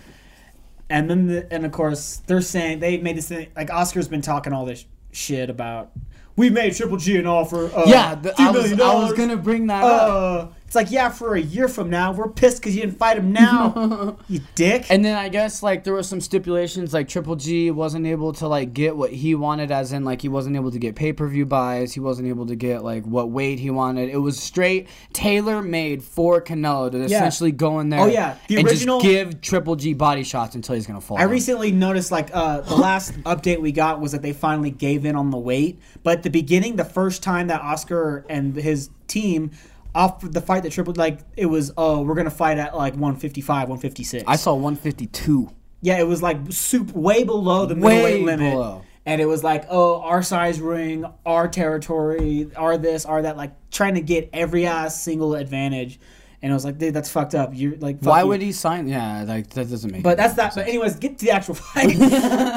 And 0.89 1.09
then, 1.09 1.27
the, 1.27 1.53
and 1.53 1.65
of 1.65 1.71
course, 1.71 2.21
they're 2.27 2.41
saying 2.41 2.79
they 2.79 2.97
made 2.97 3.17
this 3.17 3.27
thing. 3.27 3.47
Like 3.55 3.69
Oscar's 3.69 4.07
been 4.07 4.21
talking 4.21 4.53
all 4.53 4.65
this 4.65 4.85
shit 5.11 5.49
about 5.49 5.91
we 6.37 6.51
made 6.51 6.75
Triple 6.75 6.97
G 6.97 7.17
an 7.17 7.27
offer. 7.27 7.65
Uh, 7.75 7.83
Yeah, 7.87 8.15
the, 8.15 8.29
$2 8.29 8.33
I 8.37 8.51
was 8.51 8.61
million 8.61 8.81
I 8.81 8.93
was 8.93 9.13
gonna 9.13 9.37
bring 9.37 9.67
that 9.67 9.83
up. 9.83 10.53
It's 10.67 10.75
like 10.75 10.91
yeah, 10.91 11.07
for 11.07 11.33
a 11.35 11.39
year 11.41 11.69
from 11.69 11.89
now, 11.89 12.11
we're 12.11 12.27
pissed 12.27 12.57
because 12.57 12.75
you 12.75 12.81
didn't 12.81 12.97
fight 12.97 13.17
him 13.17 13.31
now, 13.31 14.17
you 14.27 14.41
dick. 14.53 14.85
And 14.89 15.03
then 15.03 15.15
I 15.15 15.29
guess 15.29 15.63
like 15.63 15.85
there 15.85 15.93
were 15.93 16.03
some 16.03 16.19
stipulations 16.19 16.93
like 16.93 17.07
Triple 17.07 17.37
G 17.37 17.71
wasn't 17.71 18.05
able 18.05 18.33
to 18.33 18.49
like 18.49 18.73
get 18.73 18.97
what 18.97 19.13
he 19.13 19.33
wanted 19.33 19.71
as 19.71 19.93
in 19.93 20.03
like 20.03 20.21
he 20.21 20.27
wasn't 20.27 20.57
able 20.57 20.69
to 20.71 20.77
get 20.77 20.95
pay-per-view 20.95 21.45
buys, 21.45 21.93
he 21.93 22.01
wasn't 22.01 22.27
able 22.27 22.45
to 22.47 22.55
get 22.57 22.83
like 22.83 23.05
what 23.05 23.29
weight 23.29 23.59
he 23.59 23.69
wanted. 23.69 24.09
It 24.09 24.17
was 24.17 24.37
straight 24.41 24.89
tailor 25.13 25.61
made 25.61 26.03
for 26.03 26.41
Canelo 26.41 26.91
to 26.91 27.01
essentially 27.01 27.53
go 27.53 27.79
in 27.79 27.87
there 27.87 28.01
Oh, 28.01 28.07
yeah. 28.07 28.35
The 28.49 28.57
and 28.57 28.67
original- 28.67 28.99
just 28.99 29.09
give 29.09 29.39
Triple 29.39 29.77
G 29.77 29.93
body 29.93 30.23
shots 30.25 30.53
until 30.55 30.75
he's 30.75 30.85
going 30.85 30.99
to 30.99 31.05
fall. 31.05 31.17
I 31.17 31.21
down. 31.21 31.29
recently 31.31 31.71
noticed 31.71 32.11
like 32.11 32.29
uh, 32.33 32.59
the 32.59 32.75
last 32.87 33.13
update 33.23 33.61
we 33.61 33.71
got 33.71 34.01
was 34.01 34.11
that 34.11 34.21
they 34.21 34.33
finally 34.33 34.71
gave 34.71 35.05
in 35.05 35.15
on 35.15 35.29
the 35.31 35.37
weight. 35.37 35.79
But 36.03 36.17
at 36.17 36.23
the 36.23 36.29
beginning, 36.29 36.75
the 36.75 36.83
first 36.83 37.23
time 37.23 37.47
that 37.47 37.61
Oscar 37.61 38.25
and 38.29 38.53
his 38.53 38.89
team 39.07 39.51
offered 39.97 40.31
the 40.33 40.41
fight 40.41 40.63
that 40.63 40.71
triple 40.71 40.93
like 40.95 41.19
it 41.35 41.47
was 41.47 41.73
oh 41.75 42.01
we're 42.03 42.15
gonna 42.15 42.29
fight 42.29 42.57
at 42.57 42.75
like 42.75 42.93
155 42.93 43.69
156 43.69 44.23
I 44.27 44.35
saw 44.35 44.53
152. 44.53 45.49
yeah 45.81 45.97
it 45.97 46.07
was 46.07 46.21
like 46.21 46.37
super 46.49 46.97
way 46.97 47.23
below 47.23 47.65
the 47.65 47.75
middleweight 47.75 48.23
limit 48.23 48.53
below. 48.53 48.83
and 49.07 49.19
it 49.19 49.25
was 49.25 49.43
like 49.43 49.65
oh 49.69 50.01
our 50.01 50.21
size 50.21 50.61
ring 50.61 51.03
our 51.25 51.47
territory 51.47 52.49
our 52.55 52.77
this 52.77 53.05
our 53.05 53.23
that 53.23 53.37
like 53.37 53.53
trying 53.71 53.95
to 53.95 54.01
get 54.01 54.29
every 54.33 54.67
ass 54.67 55.01
single 55.01 55.33
advantage 55.33 55.99
and 56.41 56.51
I 56.51 56.55
was 56.55 56.65
like 56.65 56.77
dude 56.77 56.93
that's 56.93 57.09
fucked 57.09 57.33
up 57.35 57.51
you're 57.53 57.75
like 57.77 57.97
Why 58.01 58.21
you. 58.21 58.27
would 58.27 58.41
he 58.41 58.51
sign? 58.51 58.87
Yeah, 58.87 59.23
like 59.27 59.49
that 59.51 59.69
doesn't 59.69 59.91
make. 59.91 60.03
But 60.03 60.17
that's 60.17 60.35
that. 60.35 60.53
But 60.55 60.67
anyways, 60.67 60.95
get 60.97 61.17
to 61.19 61.25
the 61.25 61.31
actual 61.31 61.55
fight. 61.69 61.91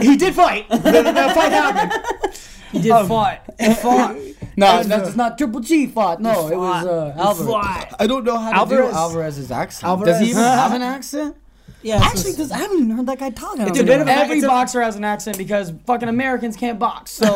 he 0.02 0.16
did 0.16 0.34
fight. 0.34 0.66
The, 0.70 0.76
the 1.02 1.32
fight 1.34 1.52
happened. 1.52 2.36
He 2.72 2.80
did 2.82 3.06
fight. 3.06 3.40
He 3.60 3.74
fought. 3.74 4.16
No, 4.56 4.82
that's 4.82 5.16
not 5.16 5.38
Triple 5.38 5.60
G 5.60 5.86
fought. 5.86 6.20
No, 6.20 6.48
it 6.48 6.56
was 6.56 6.86
uh, 6.86 7.14
Alvarez. 7.16 7.94
I 7.98 8.06
don't 8.06 8.24
know 8.24 8.36
how 8.38 8.50
to 8.50 8.56
Alvarez- 8.56 8.90
do 8.92 8.96
Alvarez's 8.96 9.50
accent. 9.50 9.84
Alvarez- 9.88 10.18
Does 10.18 10.20
he 10.20 10.30
even 10.30 10.42
have 10.42 10.72
an 10.74 10.82
accent? 10.82 11.36
Yeah. 11.82 11.98
Actually, 12.02 12.34
does 12.34 12.52
I 12.52 12.58
haven't 12.58 12.78
even 12.78 12.90
heard 12.90 13.06
that 13.06 13.18
guy 13.18 13.30
talk. 13.30 13.58
It's 13.58 13.78
a 13.78 13.84
bit 13.84 14.00
of 14.02 14.06
a- 14.08 14.10
Every 14.12 14.40
boxer 14.42 14.82
has 14.82 14.96
an 14.96 15.04
accent 15.04 15.38
because 15.38 15.72
fucking 15.86 16.08
Americans 16.10 16.56
can't 16.56 16.78
box. 16.78 17.10
So 17.12 17.26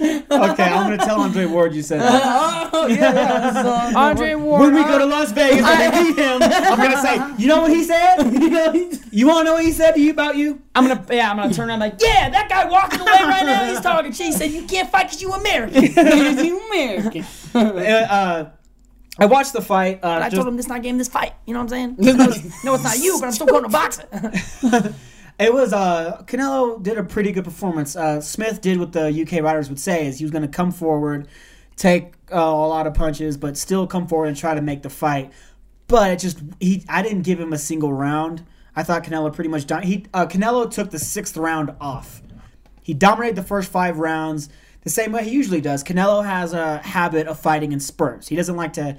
okay, 0.00 0.64
I'm 0.64 0.90
gonna 0.90 0.98
tell 0.98 1.20
Andre 1.20 1.44
Ward 1.46 1.74
you 1.74 1.82
said 1.82 2.00
that. 2.00 2.70
oh 2.72 2.86
yeah, 2.86 3.12
yeah. 3.12 3.50
this 3.50 3.94
Andre 3.96 4.34
Ward. 4.34 4.60
When 4.62 4.74
we 4.74 4.82
go 4.82 4.98
to 4.98 5.06
Las 5.06 5.32
Vegas 5.32 5.64
and 5.64 5.94
we 5.94 6.04
meet 6.04 6.18
him, 6.18 6.42
I'm 6.42 6.78
gonna 6.78 7.00
say, 7.00 7.20
you 7.42 7.48
know 7.48 7.62
what 7.62 7.70
he 7.70 7.84
said? 7.84 8.22
You 9.10 9.28
wanna 9.28 9.44
know 9.44 9.52
what 9.54 9.64
he 9.64 9.72
said 9.72 9.92
to 9.92 10.00
you 10.00 10.10
about 10.10 10.36
you? 10.36 10.62
I'm 10.74 10.88
gonna 10.88 11.04
yeah, 11.10 11.30
I'm 11.30 11.36
gonna 11.36 11.52
turn 11.52 11.68
around 11.68 11.80
like 11.80 11.94
yeah, 12.00 12.30
that 12.30 12.48
guy 12.48 12.68
walking 12.68 13.00
away 13.00 13.10
right 13.10 13.44
now. 13.44 13.66
He's 13.66 13.80
talking 13.80 14.12
She 14.12 14.32
said 14.32 14.50
you 14.50 14.64
can't 14.64 14.90
fight 14.90 15.04
because 15.04 15.22
you 15.22 15.32
American. 15.32 15.80
Because 15.80 16.44
you 16.44 16.60
American. 16.66 17.24
Uh, 17.54 17.58
uh, 17.58 18.50
I 19.18 19.26
watched 19.26 19.52
the 19.52 19.60
fight. 19.60 20.00
Uh, 20.02 20.08
I 20.08 20.20
just- 20.24 20.36
told 20.36 20.48
him 20.48 20.56
this 20.56 20.68
not 20.68 20.82
game, 20.82 20.96
this 20.96 21.08
fight. 21.08 21.34
You 21.46 21.52
know 21.52 21.60
what 21.60 21.72
I'm 21.72 21.96
saying? 21.96 21.96
no, 22.64 22.74
it's, 22.74 22.84
not 22.84 22.98
you, 22.98 23.18
but 23.20 23.26
I'm 23.26 23.32
still 23.32 23.46
going 23.46 23.64
to 23.64 23.68
box 23.68 24.00
It 24.00 24.94
was 25.48 25.72
uh 25.72 26.22
Canelo 26.26 26.82
did 26.82 26.98
a 26.98 27.02
pretty 27.02 27.32
good 27.32 27.44
performance. 27.44 27.96
Uh, 27.96 28.20
Smith 28.20 28.60
did 28.60 28.78
what 28.78 28.92
the 28.92 29.08
UK 29.22 29.42
writers 29.42 29.70
would 29.70 29.80
say 29.80 30.06
is 30.06 30.18
he 30.18 30.24
was 30.24 30.30
going 30.30 30.42
to 30.42 30.48
come 30.48 30.70
forward, 30.70 31.28
take 31.76 32.12
uh, 32.30 32.36
a 32.36 32.68
lot 32.68 32.86
of 32.86 32.92
punches, 32.92 33.38
but 33.38 33.56
still 33.56 33.86
come 33.86 34.06
forward 34.06 34.26
and 34.26 34.36
try 34.36 34.54
to 34.54 34.60
make 34.60 34.82
the 34.82 34.90
fight. 34.90 35.32
But 35.86 36.10
it 36.10 36.18
just 36.18 36.40
he 36.60 36.84
I 36.88 37.02
didn't 37.02 37.22
give 37.22 37.40
him 37.40 37.54
a 37.54 37.58
single 37.58 37.92
round. 37.92 38.44
I 38.76 38.82
thought 38.82 39.02
Canelo 39.02 39.32
pretty 39.32 39.50
much 39.50 39.66
done. 39.66 39.82
He 39.82 40.04
uh, 40.12 40.26
Canelo 40.26 40.70
took 40.70 40.90
the 40.90 40.98
sixth 40.98 41.36
round 41.38 41.74
off. 41.80 42.22
He 42.82 42.92
dominated 42.92 43.36
the 43.36 43.42
first 43.42 43.70
five 43.70 43.98
rounds 43.98 44.50
the 44.82 44.90
same 44.90 45.12
way 45.12 45.24
he 45.24 45.30
usually 45.30 45.60
does. 45.60 45.82
Canelo 45.82 46.24
has 46.24 46.52
a 46.52 46.78
habit 46.78 47.26
of 47.26 47.38
fighting 47.38 47.72
in 47.72 47.80
spurts. 47.80 48.28
He 48.28 48.36
doesn't 48.36 48.56
like 48.56 48.74
to. 48.74 48.98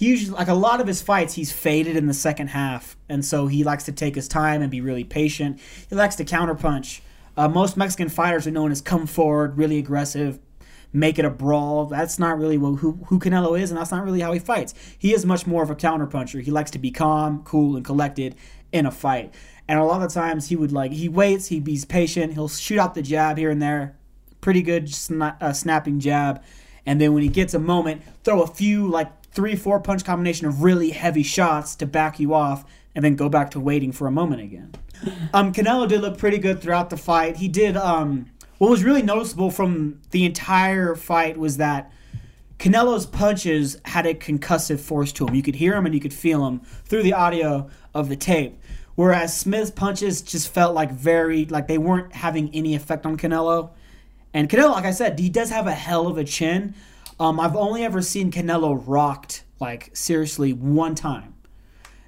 He 0.00 0.08
usually 0.08 0.30
like 0.30 0.48
a 0.48 0.54
lot 0.54 0.80
of 0.80 0.86
his 0.86 1.02
fights. 1.02 1.34
He's 1.34 1.52
faded 1.52 1.94
in 1.94 2.06
the 2.06 2.14
second 2.14 2.46
half, 2.46 2.96
and 3.10 3.22
so 3.22 3.48
he 3.48 3.64
likes 3.64 3.84
to 3.84 3.92
take 3.92 4.14
his 4.14 4.28
time 4.28 4.62
and 4.62 4.70
be 4.70 4.80
really 4.80 5.04
patient. 5.04 5.60
He 5.90 5.94
likes 5.94 6.16
to 6.16 6.24
counterpunch. 6.24 7.02
Uh, 7.36 7.48
most 7.48 7.76
Mexican 7.76 8.08
fighters 8.08 8.46
are 8.46 8.50
known 8.50 8.72
as 8.72 8.80
come 8.80 9.06
forward, 9.06 9.58
really 9.58 9.76
aggressive, 9.76 10.38
make 10.90 11.18
it 11.18 11.26
a 11.26 11.30
brawl. 11.30 11.84
That's 11.84 12.18
not 12.18 12.38
really 12.38 12.56
who 12.56 12.76
who 12.76 13.18
Canelo 13.18 13.60
is, 13.60 13.70
and 13.70 13.78
that's 13.78 13.90
not 13.90 14.02
really 14.02 14.20
how 14.20 14.32
he 14.32 14.38
fights. 14.38 14.72
He 14.98 15.12
is 15.12 15.26
much 15.26 15.46
more 15.46 15.62
of 15.62 15.68
a 15.68 15.74
counterpuncher. 15.76 16.40
He 16.40 16.50
likes 16.50 16.70
to 16.70 16.78
be 16.78 16.90
calm, 16.90 17.42
cool, 17.44 17.76
and 17.76 17.84
collected 17.84 18.36
in 18.72 18.86
a 18.86 18.90
fight. 18.90 19.34
And 19.68 19.78
a 19.78 19.84
lot 19.84 20.00
of 20.02 20.10
times 20.10 20.48
he 20.48 20.56
would 20.56 20.72
like 20.72 20.92
he 20.92 21.10
waits, 21.10 21.48
he 21.48 21.60
he's 21.60 21.84
patient, 21.84 22.32
he'll 22.32 22.48
shoot 22.48 22.78
out 22.78 22.94
the 22.94 23.02
jab 23.02 23.36
here 23.36 23.50
and 23.50 23.60
there, 23.60 23.98
pretty 24.40 24.62
good 24.62 24.86
sna- 24.86 25.36
uh, 25.42 25.52
snapping 25.52 26.00
jab, 26.00 26.42
and 26.86 26.98
then 26.98 27.12
when 27.12 27.22
he 27.22 27.28
gets 27.28 27.52
a 27.52 27.58
moment, 27.58 28.00
throw 28.24 28.40
a 28.40 28.46
few 28.46 28.88
like 28.88 29.19
three 29.32 29.56
four 29.56 29.80
punch 29.80 30.04
combination 30.04 30.46
of 30.46 30.62
really 30.62 30.90
heavy 30.90 31.22
shots 31.22 31.74
to 31.76 31.86
back 31.86 32.20
you 32.20 32.34
off, 32.34 32.64
and 32.94 33.04
then 33.04 33.16
go 33.16 33.28
back 33.28 33.50
to 33.52 33.60
waiting 33.60 33.92
for 33.92 34.06
a 34.06 34.12
moment 34.12 34.42
again. 34.42 34.72
Um, 35.32 35.54
Canelo 35.54 35.88
did 35.88 36.02
look 36.02 36.18
pretty 36.18 36.36
good 36.36 36.60
throughout 36.60 36.90
the 36.90 36.96
fight. 36.98 37.36
He 37.36 37.48
did. 37.48 37.74
Um, 37.74 38.26
what 38.58 38.70
was 38.70 38.84
really 38.84 39.00
noticeable 39.00 39.50
from 39.50 39.98
the 40.10 40.26
entire 40.26 40.94
fight 40.94 41.38
was 41.38 41.56
that 41.56 41.90
Canelo's 42.58 43.06
punches 43.06 43.78
had 43.86 44.04
a 44.04 44.12
concussive 44.12 44.80
force 44.80 45.12
to 45.12 45.24
them. 45.24 45.34
You 45.34 45.42
could 45.42 45.54
hear 45.54 45.72
them 45.72 45.86
and 45.86 45.94
you 45.94 46.00
could 46.02 46.12
feel 46.12 46.44
them 46.44 46.60
through 46.84 47.02
the 47.02 47.14
audio 47.14 47.70
of 47.94 48.10
the 48.10 48.16
tape. 48.16 48.60
Whereas 48.96 49.34
Smith's 49.34 49.70
punches 49.70 50.20
just 50.20 50.52
felt 50.52 50.74
like 50.74 50.92
very 50.92 51.46
like 51.46 51.68
they 51.68 51.78
weren't 51.78 52.12
having 52.12 52.54
any 52.54 52.74
effect 52.74 53.06
on 53.06 53.16
Canelo. 53.16 53.70
And 54.34 54.50
Canelo, 54.50 54.72
like 54.72 54.84
I 54.84 54.90
said, 54.90 55.18
he 55.18 55.30
does 55.30 55.48
have 55.48 55.66
a 55.66 55.72
hell 55.72 56.06
of 56.06 56.18
a 56.18 56.24
chin. 56.24 56.74
Um, 57.20 57.38
I've 57.38 57.54
only 57.54 57.84
ever 57.84 58.00
seen 58.00 58.32
Canelo 58.32 58.82
rocked 58.86 59.44
like 59.60 59.90
seriously 59.92 60.54
one 60.54 60.94
time. 60.94 61.34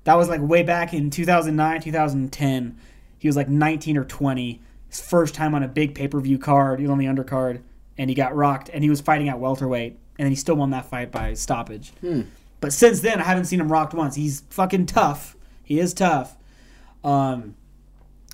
That 0.05 0.15
was 0.17 0.29
like 0.29 0.41
way 0.41 0.63
back 0.63 0.95
in 0.95 1.11
2009, 1.11 1.83
2010. 1.83 2.79
He 3.19 3.29
was 3.29 3.37
like 3.37 3.49
19 3.49 3.99
or 3.99 4.05
20. 4.05 4.61
His 4.89 5.01
first 5.01 5.35
time 5.35 5.55
on 5.55 5.63
a 5.63 5.69
big 5.69 5.95
pay 5.95 6.09
per 6.09 6.19
view 6.19 6.39
card. 6.39 6.81
He 6.81 6.87
was 6.87 6.91
on 6.91 6.99
the 6.99 7.05
undercard 7.05 7.61
and 7.99 8.11
he 8.11 8.17
got 8.17 8.35
rocked 8.35 8.71
and 8.73 8.83
he 8.83 8.89
was 8.89 9.03
fighting 9.03 9.29
at 9.29 9.39
welterweight 9.39 9.93
and 10.19 10.27
then 10.27 10.33
he 10.33 10.37
still 10.37 10.57
won 10.57 10.71
that 10.71 10.87
fight 10.87 11.13
by 11.13 11.35
stoppage. 11.35 11.93
But 12.61 12.73
since 12.73 13.01
then, 13.01 13.21
I 13.21 13.25
haven't 13.25 13.45
seen 13.45 13.61
him 13.61 13.71
rocked 13.71 13.93
once. 13.93 14.15
He's 14.15 14.41
fucking 14.51 14.87
tough. 14.87 15.37
He 15.63 15.79
is 15.79 15.93
tough. 15.93 16.37
Um, 17.05 17.55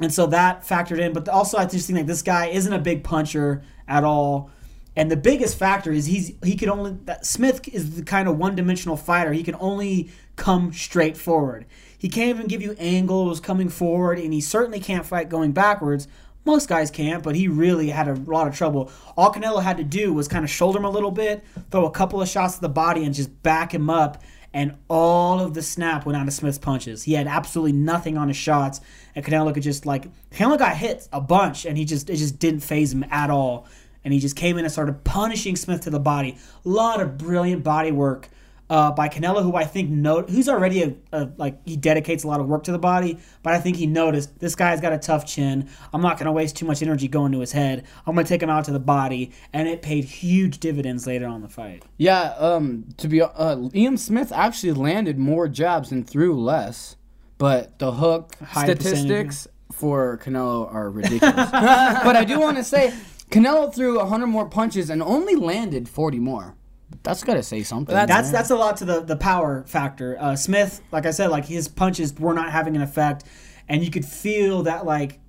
and 0.00 0.12
so 0.14 0.26
that 0.28 0.62
factored 0.62 1.00
in. 1.00 1.12
But 1.12 1.28
also, 1.28 1.58
I 1.58 1.66
just 1.66 1.86
think 1.88 1.96
like 1.96 2.06
this 2.06 2.22
guy 2.22 2.46
isn't 2.46 2.72
a 2.72 2.78
big 2.78 3.02
puncher 3.02 3.62
at 3.88 4.04
all. 4.04 4.50
And 4.98 5.12
the 5.12 5.16
biggest 5.16 5.56
factor 5.56 5.92
is 5.92 6.06
he's 6.06 6.32
he 6.42 6.56
could 6.56 6.68
only 6.68 6.96
that 7.04 7.24
Smith 7.24 7.68
is 7.68 7.94
the 7.94 8.02
kind 8.02 8.26
of 8.26 8.36
one 8.36 8.56
dimensional 8.56 8.96
fighter. 8.96 9.32
He 9.32 9.44
can 9.44 9.54
only 9.60 10.10
come 10.34 10.72
straight 10.72 11.16
forward. 11.16 11.66
He 11.96 12.08
can't 12.08 12.30
even 12.30 12.48
give 12.48 12.62
you 12.62 12.74
angles 12.80 13.38
coming 13.38 13.68
forward, 13.68 14.18
and 14.18 14.32
he 14.32 14.40
certainly 14.40 14.80
can't 14.80 15.06
fight 15.06 15.28
going 15.28 15.52
backwards. 15.52 16.08
Most 16.44 16.68
guys 16.68 16.90
can't, 16.90 17.22
but 17.22 17.36
he 17.36 17.46
really 17.46 17.90
had 17.90 18.08
a 18.08 18.14
lot 18.14 18.48
of 18.48 18.56
trouble. 18.56 18.90
All 19.16 19.32
Canelo 19.32 19.62
had 19.62 19.76
to 19.76 19.84
do 19.84 20.12
was 20.12 20.26
kind 20.26 20.44
of 20.44 20.50
shoulder 20.50 20.80
him 20.80 20.84
a 20.84 20.90
little 20.90 21.12
bit, 21.12 21.44
throw 21.70 21.86
a 21.86 21.92
couple 21.92 22.20
of 22.20 22.28
shots 22.28 22.56
to 22.56 22.60
the 22.60 22.68
body, 22.68 23.04
and 23.04 23.14
just 23.14 23.40
back 23.44 23.72
him 23.72 23.88
up. 23.88 24.20
And 24.52 24.78
all 24.88 25.38
of 25.38 25.54
the 25.54 25.62
snap 25.62 26.06
went 26.06 26.16
out 26.16 26.26
of 26.26 26.34
Smith's 26.34 26.58
punches. 26.58 27.04
He 27.04 27.12
had 27.12 27.28
absolutely 27.28 27.72
nothing 27.72 28.18
on 28.18 28.26
his 28.26 28.36
shots, 28.36 28.80
and 29.14 29.24
Canelo 29.24 29.54
could 29.54 29.62
just 29.62 29.86
like 29.86 30.08
Canelo 30.32 30.58
got 30.58 30.76
hit 30.76 31.08
a 31.12 31.20
bunch, 31.20 31.66
and 31.66 31.78
he 31.78 31.84
just 31.84 32.10
it 32.10 32.16
just 32.16 32.40
didn't 32.40 32.60
phase 32.60 32.92
him 32.92 33.04
at 33.12 33.30
all. 33.30 33.68
And 34.08 34.14
he 34.14 34.20
just 34.20 34.36
came 34.36 34.56
in 34.56 34.64
and 34.64 34.72
started 34.72 35.04
punishing 35.04 35.54
Smith 35.54 35.82
to 35.82 35.90
the 35.90 36.00
body. 36.00 36.38
A 36.64 36.68
lot 36.70 36.98
of 37.02 37.18
brilliant 37.18 37.62
body 37.62 37.92
work 37.92 38.30
uh, 38.70 38.90
by 38.90 39.06
Canelo, 39.10 39.42
who 39.42 39.54
I 39.54 39.64
think 39.64 39.90
know 39.90 40.22
who's 40.22 40.48
already 40.48 40.82
a, 40.82 40.94
a 41.12 41.28
like 41.36 41.58
he 41.66 41.76
dedicates 41.76 42.24
a 42.24 42.26
lot 42.26 42.40
of 42.40 42.46
work 42.46 42.64
to 42.64 42.72
the 42.72 42.78
body, 42.78 43.18
but 43.42 43.52
I 43.52 43.58
think 43.60 43.76
he 43.76 43.86
noticed 43.86 44.38
this 44.40 44.54
guy's 44.54 44.80
got 44.80 44.94
a 44.94 44.98
tough 44.98 45.26
chin. 45.26 45.68
I'm 45.92 46.00
not 46.00 46.18
gonna 46.18 46.32
waste 46.32 46.56
too 46.56 46.64
much 46.64 46.80
energy 46.80 47.06
going 47.06 47.32
to 47.32 47.40
his 47.40 47.52
head. 47.52 47.84
I'm 48.06 48.14
gonna 48.14 48.26
take 48.26 48.42
him 48.42 48.48
out 48.48 48.64
to 48.64 48.70
the 48.70 48.80
body, 48.80 49.30
and 49.52 49.68
it 49.68 49.82
paid 49.82 50.04
huge 50.04 50.56
dividends 50.56 51.06
later 51.06 51.26
on 51.26 51.36
in 51.36 51.42
the 51.42 51.50
fight. 51.50 51.82
Yeah, 51.98 52.34
um, 52.38 52.86
to 52.96 53.08
be 53.08 53.20
uh, 53.20 53.68
Ian 53.74 53.98
Smith 53.98 54.32
actually 54.32 54.72
landed 54.72 55.18
more 55.18 55.48
jabs 55.48 55.92
and 55.92 56.08
threw 56.08 56.34
less, 56.34 56.96
but 57.36 57.78
the 57.78 57.92
hook 57.92 58.36
High 58.42 58.64
statistics 58.64 59.48
for 59.70 60.18
Canelo 60.18 60.72
are 60.72 60.90
ridiculous. 60.90 61.34
but 61.50 62.16
I 62.16 62.24
do 62.24 62.40
want 62.40 62.56
to 62.56 62.64
say, 62.64 62.94
Canelo 63.28 63.74
threw 63.74 63.98
100 63.98 64.26
more 64.26 64.48
punches 64.48 64.90
and 64.90 65.02
only 65.02 65.34
landed 65.34 65.88
40 65.88 66.18
more. 66.18 66.54
That's 67.02 67.22
got 67.22 67.34
to 67.34 67.42
say 67.42 67.62
something. 67.62 67.94
That's 67.94 68.30
that's 68.30 68.50
a 68.50 68.56
lot 68.56 68.78
to 68.78 68.86
the 68.86 69.00
the 69.00 69.16
power 69.16 69.62
factor. 69.66 70.16
Uh, 70.18 70.34
Smith, 70.36 70.80
like 70.90 71.04
I 71.04 71.10
said, 71.10 71.30
like 71.30 71.44
his 71.44 71.68
punches 71.68 72.14
were 72.14 72.32
not 72.32 72.50
having 72.50 72.76
an 72.76 72.82
effect, 72.82 73.24
and 73.68 73.84
you 73.84 73.90
could 73.90 74.06
feel 74.06 74.62
that 74.62 74.86
like 74.86 75.20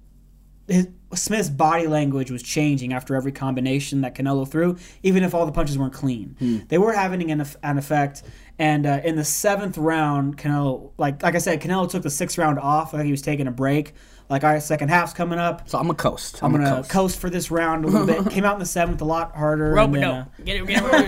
his 0.67 0.87
Smith's 1.13 1.49
body 1.49 1.87
language 1.87 2.31
was 2.31 2.43
changing 2.43 2.93
after 2.93 3.15
every 3.15 3.31
combination 3.31 4.01
that 4.01 4.15
Canelo 4.15 4.47
threw, 4.47 4.77
even 5.03 5.23
if 5.23 5.33
all 5.33 5.45
the 5.45 5.51
punches 5.51 5.77
weren't 5.77 5.93
clean. 5.93 6.35
They 6.69 6.77
were 6.77 6.93
having 6.93 7.29
an, 7.31 7.43
an 7.63 7.77
effect. 7.77 8.23
And 8.59 8.85
uh, 8.85 9.01
in 9.03 9.15
the 9.15 9.25
seventh 9.25 9.77
round, 9.77 10.37
Canelo, 10.37 10.91
like 10.97 11.21
like 11.23 11.35
I 11.35 11.39
said, 11.39 11.61
Canelo 11.61 11.89
took 11.89 12.03
the 12.03 12.09
sixth 12.09 12.37
round 12.37 12.57
off. 12.59 12.93
I 12.93 12.97
think 12.97 13.05
he 13.05 13.11
was 13.11 13.21
taking 13.21 13.47
a 13.47 13.51
break. 13.51 13.93
Like, 14.29 14.43
all 14.43 14.51
right, 14.51 14.61
second 14.61 14.89
half's 14.89 15.13
coming 15.13 15.39
up. 15.39 15.67
so 15.67 15.79
I'm 15.79 15.89
a 15.89 15.95
coast. 15.95 16.43
I'm 16.43 16.53
a 16.53 16.59
gonna 16.59 16.75
coast. 16.77 16.89
coast. 16.91 17.19
for 17.19 17.29
this 17.31 17.49
round 17.49 17.83
a 17.83 17.87
little 17.87 18.05
bit. 18.05 18.29
Came 18.31 18.45
out 18.45 18.53
in 18.53 18.59
the 18.59 18.65
seventh, 18.65 19.01
a 19.01 19.05
lot 19.05 19.35
harder. 19.35 19.71
Rope 19.71 19.87
and 19.87 19.97
it 19.97 19.99
then, 20.01 20.09
up. 20.11 20.27
uh, 20.39 20.43
Get 20.43 20.55
it, 20.57 20.67
get 20.67 20.77
it, 20.83 20.91
just, 20.91 21.03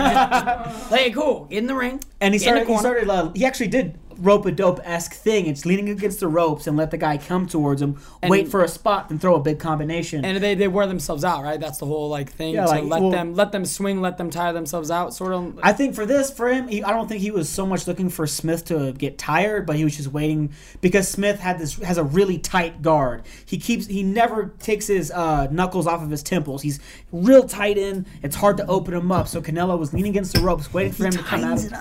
just 0.76 0.88
play 0.90 1.06
it 1.06 1.14
cool. 1.14 1.46
Get 1.46 1.58
in 1.60 1.68
the 1.68 1.76
ring. 1.76 2.02
and 2.20 2.34
he 2.34 2.40
Get 2.40 2.58
in 2.58 2.68
the 2.68 2.80
started. 2.80 3.00
He 3.00 3.06
started. 3.06 3.10
Uh, 3.10 3.32
he 3.36 3.46
actually 3.46 3.68
did 3.68 4.00
rope 4.22 4.46
a 4.46 4.52
dope 4.52 4.80
esque 4.84 5.14
thing. 5.14 5.48
It's 5.48 5.66
leaning 5.66 5.90
against 5.90 6.20
the 6.20 6.28
ropes 6.28 6.68
and 6.68 6.78
let 6.78 6.92
the 6.92 6.98
guy 6.98 7.18
come 7.18 7.48
towards 7.48 7.82
him, 7.82 8.00
wait 8.24 8.48
for 8.48 8.64
a 8.64 8.68
spot, 8.68 9.10
and 9.10 9.20
throw 9.20 9.36
a 9.36 9.40
big 9.40 9.60
combination. 9.60 10.24
And 10.24 10.42
they, 10.42 10.56
they 10.56 10.68
wear 10.68 10.88
themselves 10.88 11.24
out, 11.24 11.44
right? 11.44 11.60
That's 11.60 11.80
the 11.80 11.86
whole 11.86 12.10
like 12.10 12.32
thing. 12.32 12.54
Yeah, 12.54 12.66
to 12.66 12.70
like, 12.70 12.84
let 12.84 13.02
well- 13.02 13.12
them 13.12 13.36
let 13.36 13.52
them 13.52 13.66
swing, 13.66 14.02
let 14.02 14.18
them 14.18 14.30
tire 14.30 14.54
themselves 14.54 14.92
out, 14.92 15.14
sort 15.14 15.34
of. 15.34 15.60
I 15.64 15.74
think 15.74 15.96
for 15.96 16.06
this, 16.06 16.32
for 16.32 16.50
him, 16.50 16.68
he, 16.68 16.84
I 16.84 16.92
don't 16.92 17.08
think 17.08 17.22
he 17.22 17.32
was 17.32 17.50
so 17.50 17.66
much 17.66 17.88
looking 17.88 18.10
for 18.10 18.28
Smith 18.28 18.66
to 18.66 18.94
get 18.94 19.18
tired, 19.18 19.66
but 19.66 19.76
he 19.76 19.84
was 19.84 19.98
just 19.98 20.12
waiting 20.12 20.54
because 20.82 21.08
Smith 21.08 21.40
had 21.40 21.60
this 21.60 21.76
has 21.78 21.98
a 21.98 22.04
really 22.04 22.38
tight 22.38 22.82
guard. 22.82 23.24
He 23.46 23.58
keeps 23.58 23.88
he 23.88 24.04
never 24.04 24.54
takes 24.60 24.88
his 24.88 25.12
uh, 25.12 25.48
knuckles 25.52 25.88
off 25.88 26.02
of 26.02 26.10
his 26.10 26.24
temples. 26.24 26.62
He's 26.62 26.80
real 27.12 27.44
tight 27.44 27.78
in. 27.78 28.06
It's 28.22 28.36
hard 28.36 28.58
to 28.58 28.66
open 28.68 28.94
him 28.94 29.12
up. 29.12 29.28
So 29.28 29.42
Canelo 29.42 29.78
was 29.78 29.94
leaning 29.94 30.12
against 30.12 30.34
the 30.34 30.42
ropes, 30.42 30.74
waiting 30.74 30.94
for 30.94 31.06
him 31.06 31.12
to 31.12 31.24
come 31.24 31.44
at 31.44 31.62
him. 31.62 31.72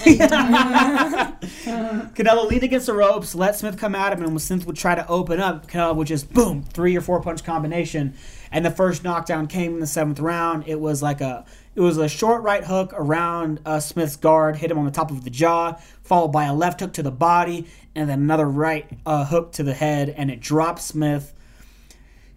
Canelo 2.14 2.48
leaned 2.48 2.62
against 2.62 2.86
the 2.86 2.92
ropes, 2.92 3.34
let 3.34 3.56
Smith 3.56 3.78
come 3.78 3.94
at 3.94 4.12
him, 4.12 4.22
and 4.22 4.30
when 4.30 4.38
Smith 4.38 4.66
would 4.66 4.76
try 4.76 4.94
to 4.94 5.06
open 5.08 5.40
up, 5.40 5.66
Canelo 5.66 5.96
would 5.96 6.06
just 6.06 6.32
boom, 6.32 6.62
three 6.62 6.96
or 6.96 7.00
four 7.00 7.20
punch 7.20 7.44
combination. 7.44 8.14
And 8.52 8.64
the 8.64 8.70
first 8.70 9.04
knockdown 9.04 9.46
came 9.46 9.74
in 9.74 9.80
the 9.80 9.86
seventh 9.86 10.18
round. 10.20 10.64
It 10.66 10.80
was 10.80 11.02
like 11.02 11.20
a 11.20 11.44
it 11.74 11.80
was 11.80 11.98
a 11.98 12.08
short 12.08 12.42
right 12.42 12.64
hook 12.64 12.92
around 12.94 13.60
uh, 13.64 13.78
Smith's 13.78 14.16
guard, 14.16 14.56
hit 14.56 14.70
him 14.70 14.78
on 14.78 14.84
the 14.84 14.90
top 14.90 15.10
of 15.10 15.22
the 15.24 15.30
jaw, 15.30 15.74
followed 16.02 16.28
by 16.28 16.44
a 16.44 16.54
left 16.54 16.80
hook 16.80 16.92
to 16.94 17.02
the 17.02 17.12
body, 17.12 17.66
and 17.94 18.10
then 18.10 18.20
another 18.20 18.46
right 18.46 18.90
uh, 19.06 19.24
hook 19.24 19.52
to 19.52 19.62
the 19.62 19.74
head, 19.74 20.10
and 20.10 20.30
it 20.30 20.40
dropped 20.40 20.80
Smith. 20.80 21.32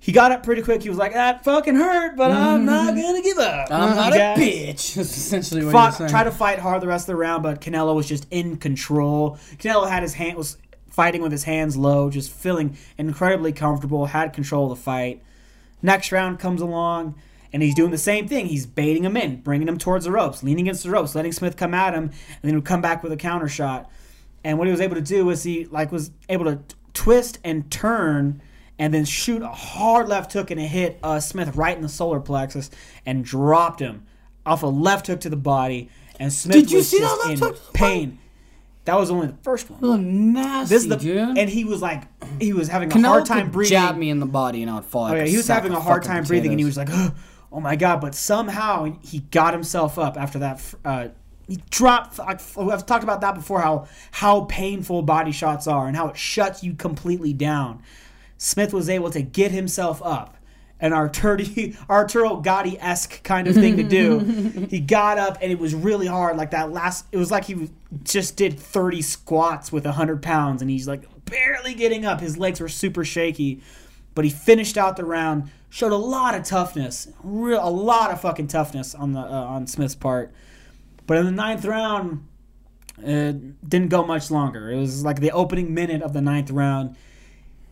He 0.04 0.12
got 0.12 0.34
up 0.34 0.44
pretty 0.44 0.62
quick. 0.62 0.84
He 0.84 0.90
was 0.90 0.98
like, 0.98 1.14
"That 1.14 1.46
fucking 1.46 1.76
hurt, 1.76 2.18
but 2.18 2.30
I'm 2.30 2.58
mm-hmm. 2.58 2.66
not 2.66 2.94
gonna 2.94 3.22
give 3.22 3.38
up." 3.38 3.72
I'm 3.72 3.96
not 3.96 4.12
a 4.12 4.18
bitch. 4.38 4.96
That's 4.96 4.98
essentially 4.98 5.64
what 5.64 5.72
fought, 5.72 5.86
you're 5.86 5.92
saying. 5.94 6.10
tried 6.10 6.26
to 6.26 6.32
fight 6.32 6.60
hard 6.60 6.82
the 6.82 6.88
rest 6.88 7.04
of 7.04 7.14
the 7.14 7.16
round, 7.16 7.42
but 7.42 7.62
Canelo 7.62 7.96
was 7.96 8.06
just 8.06 8.28
in 8.30 8.58
control. 8.58 9.38
Canelo 9.60 9.88
had 9.90 10.04
his 10.04 10.16
hand 10.16 10.36
was 10.36 10.58
fighting 10.90 11.22
with 11.22 11.32
his 11.32 11.46
hands 11.46 11.78
low, 11.78 12.10
just 12.10 12.32
feeling 12.32 12.76
incredibly 12.98 13.54
comfortable, 13.54 14.08
had 14.08 14.34
control 14.34 14.70
of 14.70 14.78
the 14.78 14.84
fight. 14.84 15.24
Next 15.82 16.12
round 16.12 16.38
comes 16.38 16.60
along, 16.60 17.16
and 17.54 17.64
he's 17.64 17.74
doing 17.74 17.92
the 17.92 17.98
same 17.98 18.28
thing. 18.28 18.48
He's 18.48 18.66
baiting 18.66 19.06
him 19.06 19.16
in, 19.16 19.40
bringing 19.40 19.70
him 19.70 19.78
towards 19.78 20.04
the 20.04 20.12
ropes, 20.12 20.44
leaning 20.44 20.66
against 20.66 20.84
the 20.84 20.90
ropes, 20.90 21.16
letting 21.16 21.32
Smith 21.32 21.56
come 21.56 21.74
at 21.74 21.94
him, 21.94 22.04
and 22.04 22.42
then 22.42 22.50
he 22.50 22.56
would 22.56 22.66
come 22.66 22.82
back 22.82 23.04
with 23.04 23.14
a 23.14 23.18
counter 23.18 23.48
shot. 23.48 23.90
And 24.44 24.58
what 24.58 24.68
he 24.68 24.72
was 24.72 24.82
able 24.82 24.96
to 24.96 25.02
do 25.02 25.24
was 25.24 25.44
he 25.44 25.64
like 25.64 25.94
was 25.94 26.12
able 26.28 26.44
to 26.44 26.58
t- 26.58 26.76
twist 26.94 27.40
and 27.46 27.72
turn. 27.72 28.42
And 28.80 28.94
then 28.94 29.06
shoot 29.06 29.42
a 29.42 29.48
hard 29.48 30.10
left 30.10 30.34
hook 30.34 30.50
and 30.52 30.60
it 30.60 30.68
hit 30.68 31.00
uh, 31.04 31.20
Smith 31.20 31.56
right 31.56 31.76
in 31.76 31.84
the 31.84 31.90
solar 31.90 32.20
plexus 32.20 32.70
and 33.06 33.24
dropped 33.24 33.80
him 33.80 34.06
off 34.46 34.64
a 34.64 34.68
left 34.68 35.08
hook 35.08 35.22
to 35.22 35.30
the 35.30 35.36
body. 35.38 35.90
And 36.20 36.34
Smith 36.34 36.56
Did 36.56 36.72
you 36.72 36.78
was 36.80 36.90
see 36.90 37.00
that 37.00 37.06
just 37.06 37.20
left 37.28 37.32
in 37.32 37.40
hook 37.40 37.74
pain. 37.74 38.20
That 38.86 39.00
was 39.00 39.10
only 39.12 39.28
the 39.28 39.38
first 39.44 39.70
one. 39.70 39.80
Oh, 39.82 39.96
nasty, 39.96 40.76
This 40.76 40.84
is 40.84 40.90
the 40.90 40.98
dude. 40.98 41.38
and 41.38 41.50
he 41.50 41.64
was 41.64 41.82
like 41.82 42.04
he 42.42 42.52
was 42.52 42.68
having 42.68 42.92
a 42.92 42.96
Canelo 42.96 43.08
hard 43.08 43.26
time 43.26 43.44
could 43.46 43.54
breathing. 43.54 43.70
jab 43.70 43.96
me 43.96 44.10
in 44.10 44.20
the 44.20 44.26
body 44.26 44.62
and 44.62 44.70
I 44.70 44.76
would 44.76 44.86
fall. 44.86 45.06
Oh 45.06 45.10
like 45.10 45.18
yeah, 45.20 45.26
he 45.26 45.38
was 45.38 45.48
having 45.48 45.72
a 45.72 45.80
hard 45.80 46.04
time 46.04 46.24
breathing, 46.26 46.52
and 46.52 46.60
he 46.60 46.66
was 46.66 46.76
like, 46.76 46.90
"Oh 46.92 47.60
my 47.62 47.76
god!" 47.78 48.02
But 48.02 48.14
somehow 48.16 48.92
he 49.02 49.20
got 49.20 49.54
himself 49.54 49.98
up 49.98 50.18
after 50.18 50.40
that. 50.40 50.62
Uh, 50.84 51.08
he 51.48 51.60
dropped. 51.70 52.20
I've 52.20 52.58
I've 52.58 52.86
talked 52.86 53.04
about 53.06 53.22
that 53.22 53.36
before. 53.36 53.62
How 53.62 53.88
how 54.12 54.42
painful 54.42 55.04
body 55.04 55.32
shots 55.32 55.66
are, 55.66 55.88
and 55.88 55.96
how 55.96 56.10
it 56.10 56.18
shuts 56.18 56.62
you 56.64 56.74
completely 56.74 57.32
down. 57.32 57.82
Smith 58.44 58.74
was 58.74 58.90
able 58.90 59.10
to 59.12 59.22
get 59.22 59.52
himself 59.52 60.02
up. 60.04 60.38
An 60.80 60.92
Arturo, 60.94 61.38
Arturo 61.90 62.38
Gatti 62.38 62.78
esque 62.80 63.24
kind 63.24 63.48
of 63.48 63.56
thing 63.56 63.78
to 63.78 63.84
do. 63.84 64.20
he 64.70 64.80
got 64.80 65.18
up 65.18 65.38
and 65.42 65.52
it 65.52 65.60
was 65.60 65.74
really 65.74 66.08
hard. 66.08 66.36
Like 66.36 66.52
that 66.52 66.72
last, 66.72 67.06
it 67.12 67.18
was 67.18 67.32
like 67.32 67.46
he 67.46 67.70
just 68.04 68.36
did 68.36 68.60
30 68.60 69.02
squats 69.02 69.72
with 69.72 69.86
100 69.86 70.22
pounds 70.22 70.62
and 70.62 70.70
he's 70.70 70.88
like 70.88 71.04
barely 71.26 71.74
getting 71.74 72.06
up. 72.06 72.20
His 72.20 72.38
legs 72.38 72.60
were 72.60 72.68
super 72.68 73.06
shaky 73.06 73.62
but 74.16 74.26
he 74.26 74.32
finished 74.32 74.78
out 74.78 74.96
the 74.96 75.06
round. 75.06 75.50
Showed 75.70 75.92
a 75.92 75.98
lot 75.98 76.36
of 76.36 76.44
toughness, 76.44 77.08
real 77.24 77.68
a 77.68 77.70
lot 77.70 78.12
of 78.12 78.22
fucking 78.22 78.48
toughness 78.48 78.94
on 78.94 79.14
the 79.14 79.20
uh, 79.22 79.24
on 79.24 79.66
Smith's 79.66 79.96
part. 79.96 80.32
But 81.08 81.18
in 81.18 81.26
the 81.26 81.32
ninth 81.32 81.66
round, 81.66 82.28
it 83.00 83.68
didn't 83.68 83.90
go 83.90 84.06
much 84.06 84.30
longer. 84.30 84.70
It 84.70 84.78
was 84.78 85.04
like 85.04 85.20
the 85.20 85.32
opening 85.32 85.74
minute 85.74 86.04
of 86.04 86.14
the 86.14 86.22
ninth 86.22 86.52
round. 86.52 86.96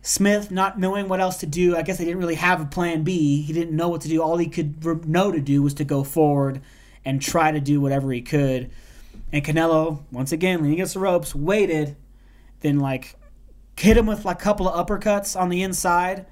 Smith 0.02 0.50
not 0.50 0.78
knowing 0.78 1.08
what 1.08 1.20
else 1.20 1.38
to 1.38 1.46
do. 1.46 1.76
I 1.76 1.82
guess 1.82 1.98
they 1.98 2.04
didn't 2.04 2.18
really 2.18 2.34
have 2.34 2.60
a 2.60 2.66
plan 2.66 3.04
B. 3.04 3.42
He 3.42 3.52
didn't 3.52 3.74
know 3.74 3.88
what 3.88 4.00
to 4.02 4.08
do. 4.08 4.20
All 4.20 4.36
he 4.36 4.48
could 4.48 4.84
know 5.08 5.30
to 5.30 5.40
do 5.40 5.62
was 5.62 5.74
to 5.74 5.84
go 5.84 6.02
forward 6.02 6.60
and 7.04 7.22
try 7.22 7.52
to 7.52 7.60
do 7.60 7.80
whatever 7.80 8.10
he 8.12 8.20
could. 8.20 8.70
And 9.32 9.44
Canelo, 9.44 10.00
once 10.10 10.32
again, 10.32 10.58
leaning 10.60 10.74
against 10.74 10.94
the 10.94 11.00
ropes, 11.00 11.34
waited, 11.34 11.96
then 12.60 12.80
like 12.80 13.16
hit 13.78 13.96
him 13.96 14.06
with 14.06 14.24
like 14.24 14.40
a 14.40 14.44
couple 14.44 14.68
of 14.68 14.86
uppercuts 14.86 15.40
on 15.40 15.48
the 15.48 15.62
inside. 15.62 16.26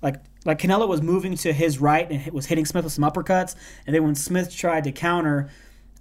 Like 0.00 0.16
like 0.44 0.60
Canelo 0.60 0.88
was 0.88 1.02
moving 1.02 1.34
to 1.36 1.52
his 1.52 1.78
right 1.80 2.10
and 2.10 2.32
was 2.32 2.46
hitting 2.46 2.64
Smith 2.64 2.84
with 2.84 2.92
some 2.92 3.04
uppercuts, 3.04 3.56
and 3.86 3.94
then 3.94 4.04
when 4.04 4.14
Smith 4.14 4.54
tried 4.54 4.84
to 4.84 4.92
counter, 4.92 5.50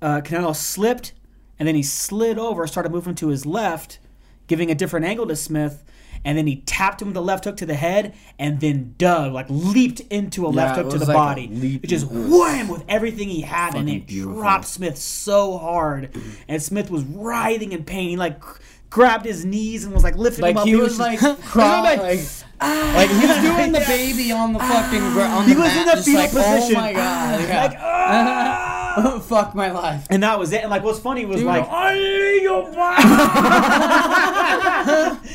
uh, 0.02 0.22
Canelo 0.22 0.56
slipped, 0.56 1.14
and 1.58 1.68
then 1.68 1.76
he 1.76 1.84
slid 1.84 2.38
over, 2.38 2.68
started 2.68 2.92
moving 2.92 3.16
to 3.16 3.28
his 3.28 3.46
left, 3.46 4.00
giving 4.46 4.70
a 4.70 4.76
different 4.76 5.06
angle 5.06 5.28
to 5.28 5.36
Smith, 5.36 5.84
and 6.28 6.38
then 6.38 6.46
he 6.46 6.58
tapped 6.66 7.02
him 7.02 7.08
with 7.08 7.16
the 7.16 7.22
left 7.22 7.46
hook 7.46 7.56
to 7.58 7.66
the 7.66 7.74
head, 7.74 8.14
and 8.38 8.60
then 8.60 8.94
dug 8.98 9.32
like 9.32 9.46
leaped 9.50 10.02
into 10.12 10.46
a 10.46 10.50
left 10.50 10.76
hook 10.78 10.90
to 10.92 10.98
the 11.00 11.06
like 11.06 11.16
body. 11.16 11.80
It 11.82 11.88
just 11.88 12.06
wham 12.12 12.68
with 12.68 12.84
everything 12.90 13.30
he 13.30 13.42
had, 13.42 13.76
and 13.76 13.90
it 13.90 14.06
beautiful. 14.08 14.42
dropped 14.42 14.66
Smith 14.66 14.98
so 14.98 15.58
hard, 15.58 16.14
and 16.50 16.62
Smith 16.62 16.92
was 16.92 17.04
writhing 17.06 17.72
in 17.72 17.86
pain. 17.86 18.10
He 18.10 18.18
like 18.18 18.42
grabbed 18.90 19.26
his 19.26 19.46
knees 19.46 19.86
and 19.86 19.94
was 19.94 20.04
like 20.04 20.16
lifting 20.18 20.42
Like 20.44 20.52
him 20.56 20.58
up. 20.60 20.68
he 20.68 20.76
was 20.76 21.00
like, 21.08 21.20
he 21.20 21.26
was 21.26 21.40
cry, 21.46 21.82
like, 21.82 22.00
like, 22.00 22.20
like 22.60 23.10
he 23.10 23.28
was 23.28 23.38
doing 23.42 23.72
the 23.72 23.84
baby 23.88 24.32
on 24.32 24.52
the 24.54 24.60
fucking 24.60 25.00
ground. 25.12 25.34
On 25.34 25.44
He 25.48 25.56
was 25.56 25.66
mat, 25.66 25.78
in 25.78 25.86
the 25.86 25.92
just 25.94 26.06
fetal 26.06 26.22
like, 26.22 26.32
position. 26.32 26.76
Oh 26.76 26.82
my 26.82 26.94
god! 26.94 27.40
Yeah. 27.48 27.64
like, 27.66 27.78
ah! 27.80 28.77
Fuck 29.22 29.54
my 29.54 29.72
life. 29.72 30.08
and 30.10 30.24
that 30.24 30.40
was 30.40 30.52
it. 30.52 30.62
And 30.62 30.70
like, 30.72 30.84
what's 30.84 31.00
funny 31.00 31.26
was 31.26 31.44
like, 31.44 31.68
I 31.70 31.94
need 31.94 32.42
your 32.44 32.64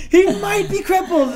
he 0.11 0.41
might 0.41 0.69
be 0.69 0.83
crippled. 0.83 1.33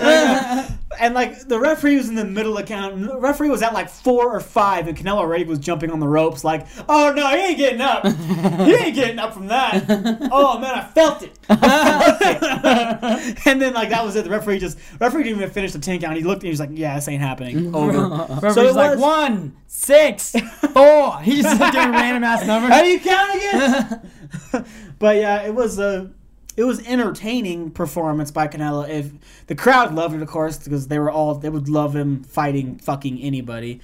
And 0.98 1.14
like 1.14 1.46
the 1.48 1.58
referee 1.58 1.96
was 1.96 2.08
in 2.08 2.14
the 2.14 2.24
middle 2.24 2.56
of 2.58 2.66
count. 2.66 3.00
The 3.06 3.18
referee 3.18 3.50
was 3.50 3.62
at 3.62 3.72
like 3.74 3.88
four 3.88 4.32
or 4.34 4.40
five, 4.40 4.88
and 4.88 4.96
Canelo 4.96 5.16
already 5.18 5.44
was 5.44 5.58
jumping 5.58 5.90
on 5.90 6.00
the 6.00 6.08
ropes. 6.08 6.44
Like, 6.44 6.66
oh 6.88 7.12
no, 7.14 7.28
he 7.30 7.36
ain't 7.36 7.58
getting 7.58 7.80
up. 7.80 8.06
he 8.06 8.74
ain't 8.74 8.94
getting 8.94 9.18
up 9.18 9.34
from 9.34 9.46
that. 9.48 9.84
Oh 10.32 10.58
man, 10.58 10.74
I 10.74 10.84
felt 10.84 11.22
it. 11.22 11.38
I 11.48 12.16
felt 12.18 12.22
it. 12.22 13.38
and 13.46 13.60
then 13.62 13.74
like 13.74 13.90
that 13.90 14.04
was 14.04 14.16
it. 14.16 14.24
The 14.24 14.30
referee 14.30 14.58
just 14.58 14.78
referee 15.00 15.24
didn't 15.24 15.38
even 15.38 15.50
finish 15.50 15.72
the 15.72 15.78
ten 15.78 16.00
count. 16.00 16.16
He 16.16 16.22
looked 16.24 16.42
and 16.42 16.44
he 16.48 16.50
was 16.50 16.60
like, 16.60 16.70
yeah, 16.72 16.94
this 16.96 17.08
ain't 17.08 17.22
happening. 17.22 17.72
Mm-hmm. 17.72 17.74
Over. 17.74 18.50
So 18.56 18.62
it 18.62 18.68
it's 18.68 18.76
like 18.76 18.92
was- 18.92 19.00
one, 19.00 19.56
six, 19.66 20.32
four. 20.72 21.18
He's 21.20 21.42
just 21.44 21.60
like 21.60 21.72
giving 21.72 21.90
random 21.92 22.24
ass 22.24 22.46
numbers. 22.46 22.70
How 22.72 22.82
do 22.82 22.88
you 22.88 23.00
count 23.00 23.34
again? 23.36 24.66
but 24.98 25.16
yeah, 25.16 25.42
it 25.42 25.54
was 25.54 25.78
a 25.78 26.10
it 26.56 26.64
was 26.64 26.84
entertaining 26.86 27.70
performance 27.70 28.30
by 28.30 28.48
Canelo. 28.48 28.88
If 28.88 29.10
the 29.46 29.54
crowd 29.54 29.94
loved 29.94 30.14
it, 30.14 30.22
of 30.22 30.28
course, 30.28 30.58
because 30.58 30.88
they 30.88 30.98
were 30.98 31.10
all 31.10 31.34
they 31.34 31.50
would 31.50 31.68
love 31.68 31.94
him 31.94 32.22
fighting 32.24 32.78
fucking 32.78 33.20
anybody. 33.20 33.80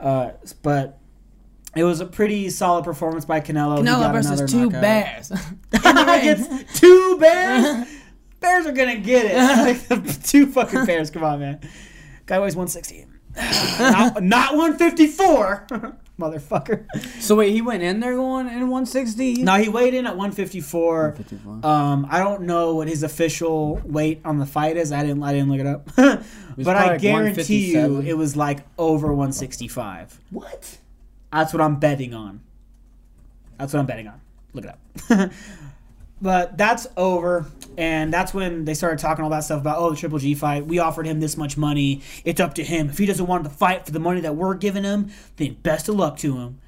Uh, 0.00 0.30
but 0.62 0.98
It 1.76 1.82
was 1.84 2.00
a 2.00 2.06
pretty 2.06 2.50
solid 2.50 2.84
performance 2.84 3.24
by 3.24 3.40
Canelo. 3.40 3.78
Canelo 3.78 4.12
versus 4.12 4.50
two 4.50 4.66
knockout. 4.70 4.80
bears. 4.80 5.30
Against 5.72 6.76
two 6.80 7.18
bears. 7.18 7.88
bears 8.40 8.66
are 8.66 8.72
gonna 8.72 8.96
get 8.98 9.26
it. 9.26 9.88
Like, 9.90 10.22
two 10.22 10.46
fucking 10.46 10.84
bears. 10.86 11.10
Come 11.10 11.24
on, 11.24 11.40
man. 11.40 11.60
Guy 12.26 12.38
weighs 12.38 12.54
160. 12.56 13.06
not, 13.80 14.22
not 14.22 14.54
154. 14.56 15.96
Motherfucker. 16.20 16.86
So 17.20 17.34
wait, 17.34 17.52
he 17.52 17.60
went 17.60 17.82
in 17.82 17.98
there 17.98 18.14
going 18.14 18.46
in 18.46 18.60
160. 18.60 19.42
No, 19.42 19.56
he 19.56 19.68
weighed 19.68 19.94
in 19.94 20.06
at 20.06 20.16
154. 20.16 21.02
154. 21.16 21.68
Um, 21.68 22.06
I 22.08 22.18
don't 22.20 22.42
know 22.42 22.76
what 22.76 22.86
his 22.88 23.02
official 23.02 23.80
weight 23.84 24.20
on 24.24 24.38
the 24.38 24.46
fight 24.46 24.76
is. 24.76 24.92
I 24.92 25.02
didn't. 25.02 25.22
I 25.24 25.32
didn't 25.32 25.50
look 25.50 25.60
it 25.60 25.66
up. 25.66 25.84
but 25.96 26.24
probably 26.56 26.72
I 26.72 26.86
like 26.86 27.00
guarantee 27.00 27.72
you, 27.72 28.00
it 28.00 28.16
was 28.16 28.36
like 28.36 28.60
over 28.78 29.08
165. 29.08 30.20
What? 30.30 30.78
That's 31.32 31.52
what 31.52 31.60
I'm 31.60 31.80
betting 31.80 32.14
on. 32.14 32.40
That's 33.58 33.72
what 33.72 33.80
I'm 33.80 33.86
betting 33.86 34.06
on. 34.06 34.20
Look 34.52 34.66
it 34.66 34.70
up. 34.70 35.30
but 36.20 36.56
that's 36.56 36.86
over, 36.96 37.46
and 37.76 38.12
that's 38.12 38.32
when 38.32 38.64
they 38.64 38.74
started 38.74 38.98
talking 38.98 39.24
all 39.24 39.30
that 39.30 39.40
stuff 39.40 39.60
about 39.60 39.78
oh 39.78 39.90
the 39.90 39.96
Triple 39.96 40.18
G 40.18 40.34
fight. 40.34 40.66
We 40.66 40.78
offered 40.78 41.06
him 41.06 41.20
this 41.20 41.36
much 41.36 41.56
money. 41.56 42.02
It's 42.24 42.40
up 42.40 42.54
to 42.54 42.64
him. 42.64 42.90
If 42.90 42.98
he 42.98 43.06
doesn't 43.06 43.26
want 43.26 43.44
to 43.44 43.50
fight 43.50 43.86
for 43.86 43.92
the 43.92 44.00
money 44.00 44.20
that 44.20 44.36
we're 44.36 44.54
giving 44.54 44.84
him, 44.84 45.10
then 45.36 45.54
best 45.62 45.88
of 45.88 45.96
luck 45.96 46.16
to 46.18 46.36
him. 46.38 46.60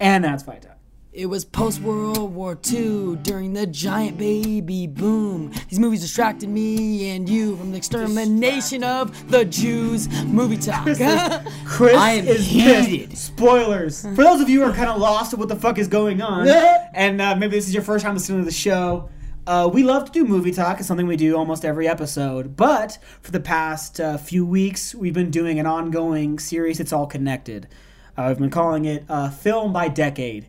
And 0.00 0.24
that's 0.24 0.42
fight 0.42 0.62
time. 0.62 0.73
It 1.14 1.26
was 1.26 1.44
post 1.44 1.80
World 1.80 2.34
War 2.34 2.58
II 2.72 3.14
during 3.22 3.52
the 3.52 3.68
giant 3.68 4.18
baby 4.18 4.88
boom. 4.88 5.52
These 5.68 5.78
movies 5.78 6.00
distracted 6.00 6.48
me 6.48 7.10
and 7.10 7.28
you 7.28 7.56
from 7.56 7.70
the 7.70 7.76
extermination 7.76 8.82
of 8.82 9.30
the 9.30 9.44
Jews. 9.44 10.08
Movie 10.24 10.56
talk. 10.56 10.82
Chris 10.84 11.00
I 11.96 12.14
am 12.14 12.26
is 12.26 12.44
heated. 12.44 13.10
pissed. 13.10 13.26
Spoilers. 13.26 14.02
For 14.02 14.24
those 14.24 14.40
of 14.40 14.48
you 14.48 14.64
who 14.64 14.68
are 14.68 14.74
kind 14.74 14.90
of 14.90 15.00
lost 15.00 15.32
at 15.32 15.38
what 15.38 15.48
the 15.48 15.54
fuck 15.54 15.78
is 15.78 15.86
going 15.86 16.20
on, 16.20 16.48
and 16.94 17.20
uh, 17.20 17.36
maybe 17.36 17.52
this 17.52 17.68
is 17.68 17.74
your 17.74 17.84
first 17.84 18.04
time 18.04 18.14
listening 18.14 18.40
to 18.40 18.44
the 18.44 18.50
show, 18.50 19.08
uh, 19.46 19.70
we 19.72 19.84
love 19.84 20.06
to 20.06 20.10
do 20.10 20.24
movie 20.24 20.50
talk. 20.50 20.80
It's 20.80 20.88
something 20.88 21.06
we 21.06 21.16
do 21.16 21.36
almost 21.36 21.64
every 21.64 21.86
episode. 21.86 22.56
But 22.56 22.98
for 23.22 23.30
the 23.30 23.38
past 23.38 24.00
uh, 24.00 24.16
few 24.18 24.44
weeks, 24.44 24.96
we've 24.96 25.14
been 25.14 25.30
doing 25.30 25.60
an 25.60 25.66
ongoing 25.66 26.40
series. 26.40 26.80
It's 26.80 26.92
all 26.92 27.06
connected. 27.06 27.68
Uh, 28.16 28.24
we've 28.30 28.38
been 28.38 28.50
calling 28.50 28.84
it 28.84 29.04
uh, 29.08 29.30
Film 29.30 29.72
by 29.72 29.86
Decade, 29.86 30.46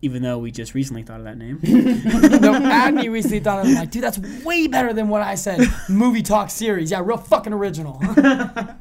even 0.00 0.22
though 0.22 0.38
we 0.38 0.50
just 0.50 0.74
recently 0.74 1.02
thought 1.02 1.18
of 1.18 1.24
that 1.24 1.36
name. 1.36 1.58
no, 2.40 2.54
Agni 2.64 3.08
recently 3.08 3.40
thought 3.40 3.64
of 3.64 3.70
it 3.70 3.74
like, 3.74 3.90
dude, 3.90 4.02
that's 4.02 4.18
way 4.44 4.68
better 4.68 4.92
than 4.92 5.08
what 5.08 5.22
I 5.22 5.34
said. 5.34 5.60
Movie 5.88 6.22
talk 6.22 6.50
series. 6.50 6.90
Yeah, 6.90 7.00
real 7.04 7.16
fucking 7.16 7.52
original. 7.52 7.98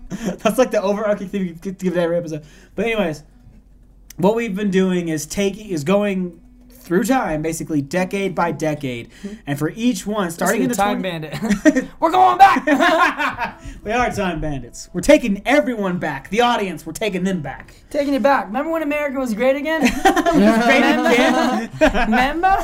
That's 0.09 0.57
like 0.57 0.72
the 0.72 0.82
overarching 0.82 1.30
thing 1.30 1.41
we 1.41 1.53
to 1.53 1.72
give 1.72 1.93
to 1.93 2.01
every 2.01 2.18
episode. 2.18 2.43
But 2.76 2.86
anyways, 2.86 3.24
what 4.18 4.36
we've 4.36 4.55
been 4.55 4.72
doing 4.72 5.09
is 5.09 5.26
taking 5.26 5.70
is 5.70 5.84
going 5.84 6.41
through 6.88 7.04
time, 7.04 7.42
basically 7.42 7.82
decade 7.82 8.34
by 8.34 8.52
decade, 8.52 9.10
and 9.46 9.60
for 9.60 9.70
each 9.76 10.08
one, 10.08 10.32
starting 10.32 10.64
in 10.64 10.70
the 10.70 10.76
time 10.76 11.02
20 11.02 11.30
bandit. 11.30 11.88
We're 12.00 12.12
going 12.12 12.38
back. 12.38 13.62
we 13.84 13.92
are 13.92 14.10
time 14.12 14.40
bandits. 14.40 14.90
We're 14.94 15.02
taking 15.02 15.42
everyone 15.46 16.00
back. 16.00 16.30
The 16.30 16.42
audience, 16.42 16.86
we're 16.86 16.94
taking 16.94 17.26
them 17.26 17.42
back. 17.42 17.76
Taking 17.90 18.14
it 18.14 18.24
back. 18.24 18.48
Remember 18.48 18.72
when 18.72 18.84
America 18.84 19.20
was 19.20 19.34
great 19.34 19.58
again? 19.58 19.82
Great 19.82 20.84
again. 20.84 21.70
Remember? 21.82 22.56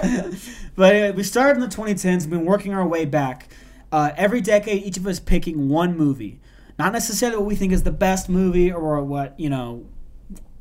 But 0.75 0.95
anyway, 0.95 1.11
we 1.11 1.23
started 1.23 1.61
in 1.61 1.69
the 1.69 1.75
2010s, 1.75 2.21
We've 2.21 2.29
been 2.29 2.45
working 2.45 2.73
our 2.73 2.87
way 2.87 3.05
back. 3.05 3.49
Uh, 3.91 4.11
every 4.15 4.41
decade, 4.41 4.83
each 4.83 4.97
of 4.97 5.05
us 5.05 5.19
picking 5.19 5.69
one 5.69 5.95
movie. 5.97 6.39
Not 6.79 6.93
necessarily 6.93 7.37
what 7.37 7.45
we 7.45 7.55
think 7.55 7.71
is 7.73 7.83
the 7.83 7.91
best 7.91 8.29
movie 8.29 8.71
or 8.71 9.03
what, 9.03 9.39
you 9.39 9.49
know, 9.49 9.85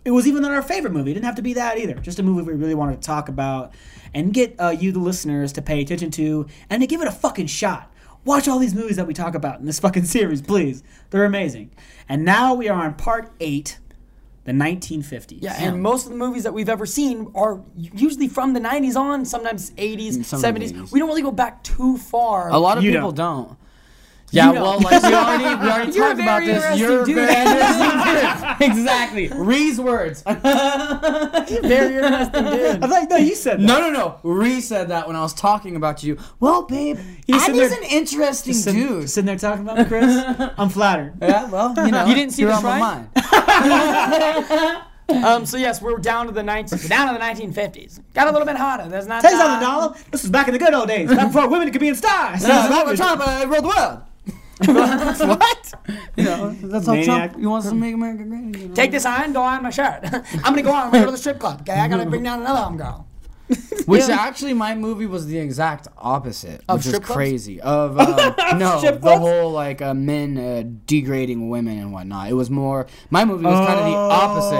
it 0.04 0.10
was 0.10 0.26
even 0.26 0.42
not 0.42 0.52
our 0.52 0.62
favorite 0.62 0.92
movie. 0.92 1.10
It 1.10 1.14
didn't 1.14 1.26
have 1.26 1.36
to 1.36 1.42
be 1.42 1.54
that 1.54 1.78
either. 1.78 1.94
Just 1.94 2.18
a 2.18 2.22
movie 2.22 2.42
we 2.42 2.54
really 2.54 2.74
wanted 2.74 3.00
to 3.00 3.06
talk 3.06 3.28
about 3.28 3.72
and 4.14 4.32
get 4.34 4.54
uh, 4.60 4.70
you, 4.70 4.92
the 4.92 4.98
listeners, 4.98 5.52
to 5.54 5.62
pay 5.62 5.80
attention 5.80 6.10
to 6.12 6.46
and 6.68 6.80
to 6.82 6.86
give 6.86 7.00
it 7.00 7.08
a 7.08 7.12
fucking 7.12 7.46
shot. 7.46 7.90
Watch 8.24 8.46
all 8.48 8.58
these 8.58 8.74
movies 8.74 8.96
that 8.96 9.06
we 9.06 9.14
talk 9.14 9.34
about 9.34 9.60
in 9.60 9.66
this 9.66 9.78
fucking 9.84 10.04
series, 10.04 10.42
please. 10.42 10.82
They're 11.10 11.24
amazing. 11.24 11.70
And 12.08 12.24
now 12.24 12.54
we 12.54 12.68
are 12.68 12.80
on 12.84 12.94
part 12.94 13.32
eight, 13.40 13.78
the 14.44 14.52
1950s. 14.52 15.38
Yeah, 15.40 15.54
and 15.58 15.80
most 15.82 16.06
of 16.06 16.12
the 16.12 16.18
movies 16.18 16.42
that 16.44 16.52
we've 16.52 16.68
ever 16.68 16.86
seen 16.86 17.30
are 17.34 17.60
usually 17.76 18.28
from 18.28 18.52
the 18.54 18.60
90s 18.60 18.96
on, 18.96 19.24
sometimes 19.24 19.70
80s, 19.72 20.24
some 20.24 20.40
70s. 20.42 20.72
80s. 20.72 20.92
We 20.92 20.98
don't 20.98 21.08
really 21.08 21.22
go 21.22 21.30
back 21.32 21.62
too 21.64 21.96
far. 21.96 22.50
A 22.50 22.58
lot 22.58 22.76
of 22.78 22.84
You 22.84 22.92
people 22.92 23.12
don't. 23.12 23.46
don't. 23.48 23.58
Yeah, 24.32 24.50
know. 24.50 24.62
well, 24.62 24.80
like 24.80 25.02
we 25.02 25.14
already, 25.14 25.44
we 25.44 25.70
already 25.70 25.92
You're 25.92 26.08
talked 26.08 26.20
about 26.20 26.40
this. 26.44 26.78
You're 26.78 27.04
dude. 27.04 27.14
very 27.16 27.34
interesting 27.36 27.90
dude. 28.58 28.70
exactly. 28.70 29.28
Ree's 29.28 29.78
words. 29.80 30.22
Very 31.62 31.96
interesting 31.96 32.44
dude. 32.44 32.82
I 32.82 32.86
thought, 32.88 33.06
no, 33.10 33.16
you 33.16 33.34
said 33.34 33.60
that. 33.60 33.64
No, 33.64 33.80
no, 33.80 33.90
no. 33.90 34.20
Ree 34.22 34.60
said 34.60 34.88
that 34.88 35.06
when 35.06 35.16
I 35.16 35.20
was 35.20 35.34
talking 35.34 35.76
about 35.76 36.02
you. 36.02 36.18
Well, 36.40 36.62
babe, 36.62 36.98
He's 37.26 37.44
sitting 37.44 37.60
an 37.62 37.84
interesting 37.90 38.54
Sitting, 38.54 38.80
dude. 38.82 39.10
sitting 39.10 39.26
there 39.26 39.36
talking 39.36 39.64
about 39.64 39.78
me, 39.78 39.84
Chris. 39.84 40.06
I'm 40.58 40.70
flattered. 40.70 41.14
Yeah, 41.20 41.50
well, 41.50 41.74
you 41.84 41.92
know, 41.92 42.06
You 42.06 42.14
didn't 42.14 42.32
see 42.32 42.42
you're 42.42 42.50
this, 42.52 42.64
on 42.64 42.78
my 42.78 42.78
mind. 42.78 43.08
Um, 45.08 45.44
so 45.44 45.58
yes, 45.58 45.82
we're 45.82 45.98
down 45.98 46.26
to 46.26 46.32
the 46.32 46.42
19, 46.42 46.88
down 46.88 47.08
to 47.12 47.18
the 47.18 47.24
1950s. 47.24 48.00
Got 48.14 48.28
a 48.28 48.30
little 48.30 48.46
bit 48.46 48.56
hotter. 48.56 48.88
There's 48.88 49.06
not. 49.06 49.20
Tell 49.20 49.32
you 49.32 49.36
something, 49.38 49.60
Donald. 49.60 49.96
This 50.10 50.22
was 50.22 50.30
back 50.30 50.48
in 50.48 50.54
the 50.54 50.58
good 50.58 50.72
old 50.72 50.88
days. 50.88 51.10
Back 51.10 51.26
before 51.28 51.48
women 51.50 51.70
could 51.70 51.80
be 51.82 51.88
in 51.88 51.94
stars. 51.94 52.42
Yeah, 52.42 52.66
that's 52.68 52.84
what 52.86 52.96
Trump 52.96 53.20
uh, 53.22 53.44
ruled 53.46 53.64
the 53.64 53.68
world. 53.68 54.02
what? 54.64 55.74
You 56.16 56.24
know, 56.24 56.50
that's 56.62 56.86
how 56.86 56.92
Maniac. 56.92 57.30
Trump 57.30 57.40
he 57.40 57.46
wants 57.46 57.68
to 57.68 57.74
make 57.74 57.94
America 57.94 58.24
great. 58.24 58.56
You 58.60 58.68
know? 58.68 58.74
Take 58.74 58.90
this 58.90 59.04
iron, 59.04 59.32
go 59.32 59.42
on 59.42 59.62
my 59.62 59.70
shirt. 59.70 60.00
I'm 60.04 60.20
gonna 60.42 60.62
go 60.62 60.72
on. 60.72 60.86
I'm 60.86 60.90
gonna 60.92 61.04
go 61.04 61.06
to 61.06 61.12
the 61.12 61.18
strip 61.18 61.38
club. 61.40 61.62
Okay, 61.62 61.72
I 61.72 61.88
gotta 61.88 62.06
bring 62.06 62.22
down 62.22 62.40
another 62.40 62.60
arm 62.60 62.76
girl. 62.76 63.06
Which 63.86 64.04
actually, 64.04 64.54
my 64.54 64.74
movie 64.74 65.04
was 65.06 65.26
the 65.26 65.36
exact 65.38 65.88
opposite, 65.98 66.62
Of 66.68 66.78
which 66.78 66.86
is 66.86 66.92
strip 66.92 67.02
clubs? 67.02 67.16
crazy. 67.16 67.60
Of 67.60 67.98
uh, 67.98 68.54
no, 68.56 68.78
Strip 68.78 68.94
the 68.94 69.00
clubs? 69.00 69.20
whole 69.20 69.50
like 69.50 69.82
uh, 69.82 69.92
men 69.92 70.38
uh, 70.38 70.62
degrading 70.86 71.50
women 71.50 71.78
and 71.78 71.92
whatnot. 71.92 72.30
It 72.30 72.34
was 72.34 72.48
more. 72.48 72.86
My 73.10 73.24
movie 73.26 73.44
was 73.44 73.66
kind 73.66 73.78
of 73.80 73.86
the 73.86 73.94
opposite. 73.96 74.56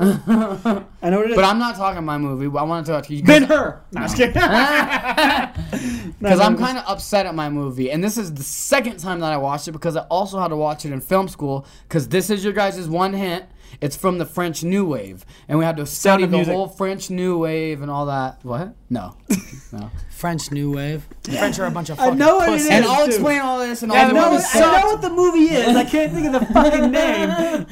Opposite. 0.00 0.86
I 1.02 1.10
know 1.10 1.18
what 1.18 1.26
it 1.26 1.30
is. 1.30 1.36
But 1.36 1.44
I'm 1.44 1.58
not 1.58 1.76
talking 1.76 2.04
my 2.04 2.18
movie. 2.18 2.46
I 2.46 2.62
want 2.62 2.86
to 2.86 2.92
talk 2.92 3.06
to 3.06 3.14
you 3.14 3.22
Ben 3.22 3.44
Hur. 3.44 3.80
No, 3.92 4.00
I'm 4.00 4.04
just 4.06 4.16
kidding. 4.16 4.34
because 6.20 6.40
I'm 6.40 6.56
kind 6.56 6.78
of 6.78 6.84
upset 6.86 7.26
at 7.26 7.34
my 7.34 7.48
movie, 7.48 7.90
and 7.90 8.02
this 8.02 8.16
is 8.18 8.32
the 8.34 8.42
second 8.42 8.98
time 8.98 9.20
that 9.20 9.32
I 9.32 9.36
watched 9.36 9.68
it 9.68 9.72
because 9.72 9.96
I 9.96 10.02
also 10.02 10.38
had 10.38 10.48
to 10.48 10.56
watch 10.56 10.84
it 10.84 10.92
in 10.92 11.00
film 11.00 11.28
school. 11.28 11.66
Because 11.88 12.08
this 12.08 12.30
is 12.30 12.44
your 12.44 12.52
guys' 12.52 12.88
one 12.88 13.12
hint. 13.12 13.44
It's 13.80 13.96
from 13.96 14.18
the 14.18 14.26
French 14.26 14.62
New 14.62 14.84
Wave, 14.86 15.24
and 15.48 15.58
we 15.58 15.64
had 15.64 15.76
to 15.78 15.86
study 15.86 16.26
the 16.26 16.36
Music. 16.36 16.54
whole 16.54 16.68
French 16.68 17.10
New 17.10 17.38
Wave 17.38 17.82
and 17.82 17.90
all 17.90 18.06
that. 18.06 18.38
What? 18.44 18.72
No, 18.88 19.16
no. 19.72 19.90
French 20.10 20.52
New 20.52 20.72
Wave. 20.72 21.06
The 21.24 21.32
French 21.32 21.58
are 21.58 21.66
a 21.66 21.70
bunch 21.72 21.90
of 21.90 21.98
I 21.98 22.10
know 22.10 22.36
what 22.36 22.48
it 22.48 22.52
pussies. 22.52 22.66
is. 22.66 22.70
And 22.70 22.84
I'll 22.84 23.04
too. 23.06 23.10
explain 23.10 23.40
all 23.40 23.58
this 23.58 23.82
and 23.82 23.92
Yeah, 23.92 24.04
all 24.04 24.10
I 24.10 24.12
know, 24.12 24.20
I 24.54 24.80
know 24.80 24.86
what 24.86 25.02
the 25.02 25.10
movie 25.10 25.52
is. 25.52 25.74
I 25.76 25.84
can't 25.84 26.12
think 26.12 26.26
of 26.26 26.32
the 26.34 26.46
fucking 26.46 26.90
name. 26.92 27.66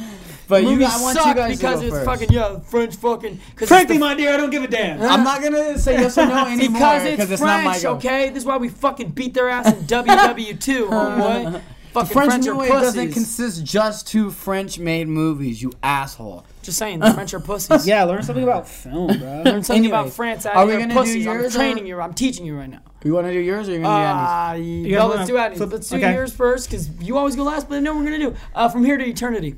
But 0.52 0.62
you, 0.64 0.70
Movie 0.70 0.84
I 0.84 1.00
want 1.00 1.16
you 1.16 1.22
sucked 1.22 1.36
guys 1.36 1.56
because 1.58 1.80
to 1.80 1.88
go 1.88 1.96
it's 1.96 2.04
first. 2.06 2.20
fucking 2.20 2.32
yeah 2.36 2.58
French 2.60 2.96
fucking. 2.96 3.40
'cause 3.56 3.68
Frankly, 3.68 3.98
my 3.98 4.14
dear, 4.14 4.34
I 4.34 4.36
don't 4.36 4.50
give 4.50 4.62
a 4.62 4.68
damn. 4.68 5.00
I'm 5.02 5.24
not 5.24 5.42
gonna 5.42 5.78
say 5.78 5.94
yes 6.00 6.16
or 6.18 6.26
no 6.26 6.46
anymore 6.46 6.72
because 6.78 7.04
it's 7.04 7.30
it's 7.30 7.40
French, 7.42 7.64
not 7.64 7.64
my 7.64 7.80
go. 7.80 7.94
okay? 7.94 8.28
This 8.28 8.38
is 8.38 8.44
why 8.44 8.56
we 8.58 8.68
fucking 8.68 9.10
beat 9.10 9.34
their 9.34 9.48
ass 9.48 9.66
in 9.72 9.78
WW2, 9.86 10.88
homeboy. 10.88 11.62
Fucking 11.92 12.10
French 12.14 12.30
French 12.30 12.44
New 12.46 12.52
are 12.52 12.56
Wave 12.56 12.70
doesn't 12.70 13.12
consist 13.12 13.62
just 13.66 14.06
two 14.08 14.30
French-made 14.30 15.08
movies, 15.08 15.60
you 15.60 15.72
asshole. 15.82 16.46
Just 16.62 16.78
saying, 16.78 16.98
the 17.00 17.12
French 17.12 17.34
are 17.34 17.40
pussies. 17.40 17.86
Yeah, 17.86 18.04
learn 18.04 18.22
something 18.22 18.44
about 18.44 18.66
film, 18.66 19.08
bro. 19.18 19.42
Learn 19.44 19.62
something 19.62 19.84
about 19.86 19.96
Anyways, 19.98 20.16
France. 20.16 20.46
are 20.46 20.64
we 20.64 20.72
gonna 20.72 20.88
do 20.88 20.94
pussies. 20.94 21.26
I'm 21.26 21.34
yours 21.40 21.54
or- 21.54 21.58
training 21.58 21.86
you. 21.86 22.00
I'm 22.00 22.14
teaching 22.14 22.46
you 22.46 22.56
right 22.56 22.70
now. 22.70 22.80
You 23.04 23.12
want 23.12 23.26
to 23.26 23.32
do 23.32 23.40
yours 23.40 23.68
or 23.68 23.72
you 23.72 23.80
gonna 23.80 23.94
Uh, 23.94 24.52
gotta 24.52 24.58
no, 24.60 24.64
move 25.08 25.10
let's 25.10 25.20
on. 25.22 25.26
do 25.26 25.36
Andy's. 25.36 25.58
Flip- 25.58 25.72
Let's 25.72 25.88
do 25.90 25.96
okay. 25.96 26.14
yours 26.14 26.32
first, 26.32 26.70
because 26.70 26.88
you 27.00 27.18
always 27.18 27.36
go 27.36 27.42
last, 27.42 27.68
but 27.68 27.74
I 27.76 27.80
know 27.80 27.94
we're 27.94 28.04
gonna 28.04 28.18
do. 28.18 28.34
Uh, 28.54 28.68
from 28.70 28.84
here 28.86 28.96
to 28.96 29.04
eternity. 29.04 29.56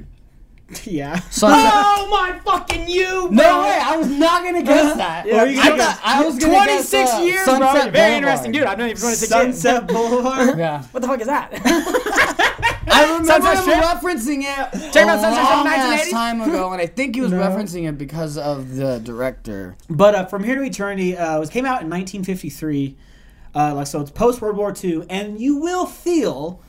yeah. 0.87 1.19
Sunset- 1.31 1.73
Oh 1.75 2.09
my 2.11 2.39
fucking 2.45 2.89
you, 2.89 3.29
bro! 3.29 3.31
No 3.31 3.61
way! 3.63 3.79
I 3.83 3.97
was 3.97 4.09
not 4.09 4.45
gonna 4.45 4.63
guess 4.63 4.97
that. 4.97 5.27
Yeah, 5.27 5.45
you 5.45 5.61
I 5.61 5.69
gonna 5.71 5.83
thought 5.83 6.01
I 6.05 6.25
was 6.25 6.39
gonna 6.39 6.53
26 6.55 6.91
guess, 6.91 7.15
uh, 7.15 7.19
years, 7.23 7.45
bro. 7.45 7.55
Sunset 7.55 7.75
You're 7.85 7.93
very 7.93 7.93
Boulevard. 7.93 8.13
interesting, 8.17 8.53
dude. 8.53 8.65
I've 8.65 8.79
known 8.79 8.89
you 8.91 8.95
for 8.97 9.01
26 9.03 9.31
years. 9.33 9.61
Sunset 9.61 9.87
Boulevard. 9.89 10.59
Yeah, 10.59 10.83
What 10.91 11.01
the 11.01 11.07
fuck 11.09 11.21
is 11.21 11.27
that? 11.27 11.51
I 12.87 13.05
remember 13.05 13.25
Sunset 13.27 13.57
him 13.57 13.63
Strip? 13.63 13.79
referencing 13.85 14.39
it 14.43 14.93
Check 14.93 15.07
a 15.07 15.11
out 15.11 15.21
Sunset 15.21 15.45
Strip 15.45 15.57
long 15.57 15.67
ass 15.69 16.11
time 16.11 16.41
ago, 16.41 16.73
and 16.73 16.81
I 16.83 16.87
think 16.87 17.15
he 17.15 17.21
was 17.23 17.33
No. 17.33 17.39
referencing 17.41 17.89
it 17.89 17.99
because 17.99 18.37
of 18.39 18.77
the 18.77 18.99
director. 19.01 19.77
But 19.89 20.15
uh, 20.15 20.27
From 20.27 20.45
Here 20.45 20.55
to 20.57 20.63
Eternity 20.63 21.17
uh, 21.17 21.39
was 21.41 21.51
came 21.51 21.65
out 21.65 21.83
in 21.83 21.89
1953. 21.91 22.97
Uh, 23.55 23.75
like 23.75 23.87
so, 23.87 24.01
it's 24.01 24.11
post 24.11 24.41
World 24.41 24.57
War 24.57 24.75
II, 24.83 25.05
and 25.09 25.41
you 25.41 25.57
will 25.57 25.87
feel 25.87 26.61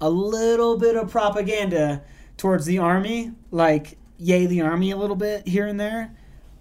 a 0.00 0.10
little 0.10 0.76
bit 0.76 0.96
of 0.96 1.10
propaganda 1.10 2.02
towards 2.36 2.66
the 2.66 2.78
army, 2.78 3.32
like 3.50 3.98
yay 4.18 4.46
the 4.46 4.60
army 4.60 4.90
a 4.90 4.96
little 4.96 5.16
bit 5.16 5.46
here 5.46 5.66
and 5.66 5.78
there. 5.78 6.14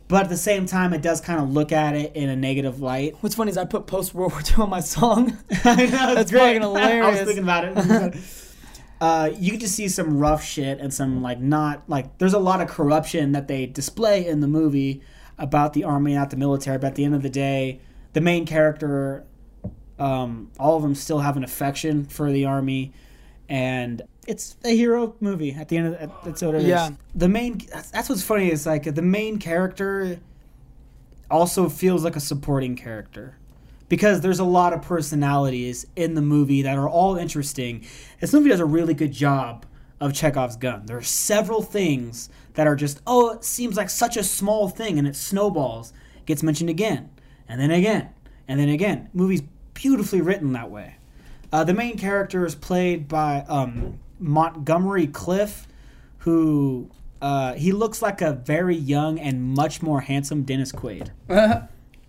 But 0.07 0.25
at 0.25 0.29
the 0.29 0.37
same 0.37 0.67
time, 0.67 0.93
it 0.93 1.01
does 1.01 1.19
kind 1.19 1.41
of 1.41 1.49
look 1.51 1.71
at 1.71 1.95
it 1.95 2.15
in 2.15 2.29
a 2.29 2.35
negative 2.35 2.79
light. 2.79 3.15
What's 3.21 3.35
funny 3.35 3.49
is 3.49 3.57
I 3.57 3.65
put 3.65 3.87
post 3.87 4.13
World 4.13 4.33
War 4.33 4.41
II 4.41 4.63
on 4.63 4.69
my 4.69 4.79
song. 4.79 5.35
I 5.63 5.87
know 5.87 6.15
That's 6.15 6.29
great. 6.29 6.61
fucking 6.61 6.77
I 6.77 7.09
was 7.09 7.21
thinking 7.21 7.43
about 7.43 7.65
it. 7.65 8.15
uh, 9.01 9.31
you 9.35 9.51
get 9.51 9.61
to 9.61 9.67
see 9.67 9.87
some 9.87 10.19
rough 10.19 10.43
shit 10.43 10.79
and 10.79 10.93
some 10.93 11.23
like 11.23 11.39
not 11.39 11.83
like 11.87 12.19
there's 12.19 12.35
a 12.35 12.39
lot 12.39 12.61
of 12.61 12.67
corruption 12.67 13.31
that 13.31 13.47
they 13.47 13.65
display 13.65 14.27
in 14.27 14.41
the 14.41 14.47
movie 14.47 15.01
about 15.39 15.73
the 15.73 15.83
army, 15.83 16.13
not 16.13 16.29
the 16.29 16.37
military. 16.37 16.77
But 16.77 16.87
at 16.87 16.95
the 16.95 17.03
end 17.03 17.15
of 17.15 17.23
the 17.23 17.29
day, 17.29 17.81
the 18.13 18.21
main 18.21 18.45
character, 18.45 19.25
um, 19.97 20.51
all 20.59 20.77
of 20.77 20.83
them 20.83 20.93
still 20.93 21.19
have 21.19 21.35
an 21.35 21.43
affection 21.43 22.05
for 22.05 22.31
the 22.31 22.45
army, 22.45 22.93
and 23.49 24.03
it's 24.27 24.55
a 24.63 24.75
hero 24.75 25.15
movie. 25.19 25.51
At 25.53 25.69
the 25.69 25.77
end 25.77 25.87
of 25.87 25.99
the, 25.99 26.11
that's 26.23 26.41
what 26.41 26.55
it 26.55 26.61
is. 26.61 26.67
Yeah. 26.67 26.89
The 27.13 27.29
main 27.29 27.57
that's, 27.57 27.91
that's 27.91 28.09
what's 28.09 28.23
funny 28.23 28.51
is 28.51 28.65
like 28.65 28.83
the 28.95 29.01
main 29.01 29.39
character 29.39 30.19
also 31.29 31.69
feels 31.69 32.03
like 32.03 32.15
a 32.15 32.19
supporting 32.19 32.75
character 32.75 33.37
because 33.89 34.21
there's 34.21 34.39
a 34.39 34.45
lot 34.45 34.73
of 34.73 34.81
personalities 34.81 35.85
in 35.95 36.15
the 36.15 36.21
movie 36.21 36.61
that 36.63 36.77
are 36.77 36.89
all 36.89 37.17
interesting. 37.17 37.85
This 38.19 38.33
movie 38.33 38.49
does 38.49 38.59
a 38.59 38.65
really 38.65 38.93
good 38.93 39.11
job 39.11 39.65
of 39.99 40.13
Chekhov's 40.13 40.55
gun. 40.55 40.85
There 40.85 40.97
are 40.97 41.03
several 41.03 41.61
things 41.61 42.29
that 42.55 42.67
are 42.67 42.75
just, 42.75 43.01
oh, 43.05 43.31
it 43.33 43.43
seems 43.43 43.77
like 43.77 43.89
such 43.89 44.17
a 44.17 44.23
small 44.23 44.69
thing 44.69 44.97
and 44.99 45.07
it 45.07 45.15
snowballs, 45.15 45.93
gets 46.25 46.43
mentioned 46.43 46.69
again, 46.69 47.09
and 47.47 47.59
then 47.61 47.71
again, 47.71 48.09
and 48.47 48.59
then 48.59 48.69
again. 48.69 49.09
Movie's 49.13 49.43
beautifully 49.73 50.21
written 50.21 50.53
that 50.53 50.69
way. 50.71 50.95
Uh, 51.51 51.63
the 51.63 51.73
main 51.73 51.97
character 51.97 52.45
is 52.45 52.55
played 52.55 53.07
by 53.07 53.45
um, 53.47 53.99
Montgomery 54.25 55.07
Clift, 55.07 55.69
who 56.19 56.89
uh, 57.21 57.53
he 57.53 57.71
looks 57.71 58.01
like 58.01 58.21
a 58.21 58.33
very 58.33 58.75
young 58.75 59.19
and 59.19 59.43
much 59.43 59.81
more 59.81 60.01
handsome 60.01 60.43
Dennis 60.43 60.71
Quaid. 60.71 61.11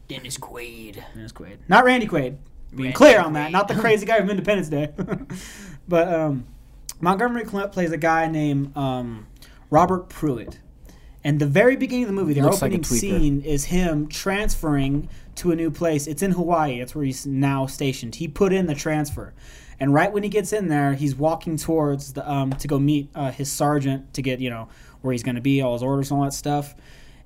Dennis 0.09 0.39
Quaid. 0.39 1.03
Dennis 1.15 1.33
Quaid. 1.33 1.59
Not 1.69 1.85
Randy 1.85 2.07
Quaid. 2.07 2.39
Being 2.71 2.85
Randy 2.85 2.93
clear 2.93 3.21
on 3.21 3.35
that. 3.35 3.51
Quaid. 3.51 3.53
Not 3.53 3.69
the 3.69 3.75
crazy 3.75 4.07
guy 4.07 4.19
from 4.19 4.31
Independence 4.31 4.69
Day. 4.69 4.93
but 5.89 6.13
um, 6.13 6.47
Montgomery 7.01 7.45
Clift 7.45 7.73
plays 7.73 7.93
a 7.93 7.99
guy 7.99 8.29
named 8.29 8.75
um, 8.77 9.27
Robert 9.71 10.09
Prewitt. 10.09 10.57
And 11.23 11.39
the 11.39 11.47
very 11.47 11.77
beginning 11.77 12.05
of 12.05 12.09
the 12.09 12.15
movie, 12.15 12.35
the 12.35 12.43
Looks 12.43 12.63
opening 12.63 12.81
tweaker. 12.81 13.01
scene 13.01 13.43
is 13.43 13.65
him 13.67 14.07
transferring 14.07 15.09
to 15.35 15.51
a 15.51 15.57
new 15.57 15.71
place. 15.71 16.07
It's 16.07 16.23
in 16.23 16.31
Hawaii. 16.33 16.79
That's 16.79 16.95
where 16.95 17.05
he's 17.05 17.27
now 17.27 17.67
stationed. 17.67 18.15
He 18.15 18.29
put 18.29 18.53
in 18.53 18.67
the 18.67 18.75
transfer. 18.75 19.35
And 19.79 19.93
right 19.93 20.13
when 20.13 20.23
he 20.23 20.29
gets 20.29 20.53
in 20.53 20.69
there, 20.69 20.95
he's 20.95 21.15
walking 21.15 21.57
towards 21.57 22.15
the 22.15 22.31
um, 22.31 22.53
to 22.53 22.69
go 22.69 22.79
meet 22.79 23.11
uh, 23.15 23.31
his 23.31 23.51
sergeant 23.51 24.15
to 24.15 24.23
get 24.23 24.41
you 24.41 24.51
know 24.51 24.69
where 25.03 25.13
he's 25.13 25.23
going 25.23 25.35
to 25.35 25.41
be, 25.41 25.61
all 25.61 25.75
his 25.75 25.83
orders, 25.83 26.11
and 26.11 26.19
all 26.19 26.25
that 26.25 26.33
stuff. 26.33 26.75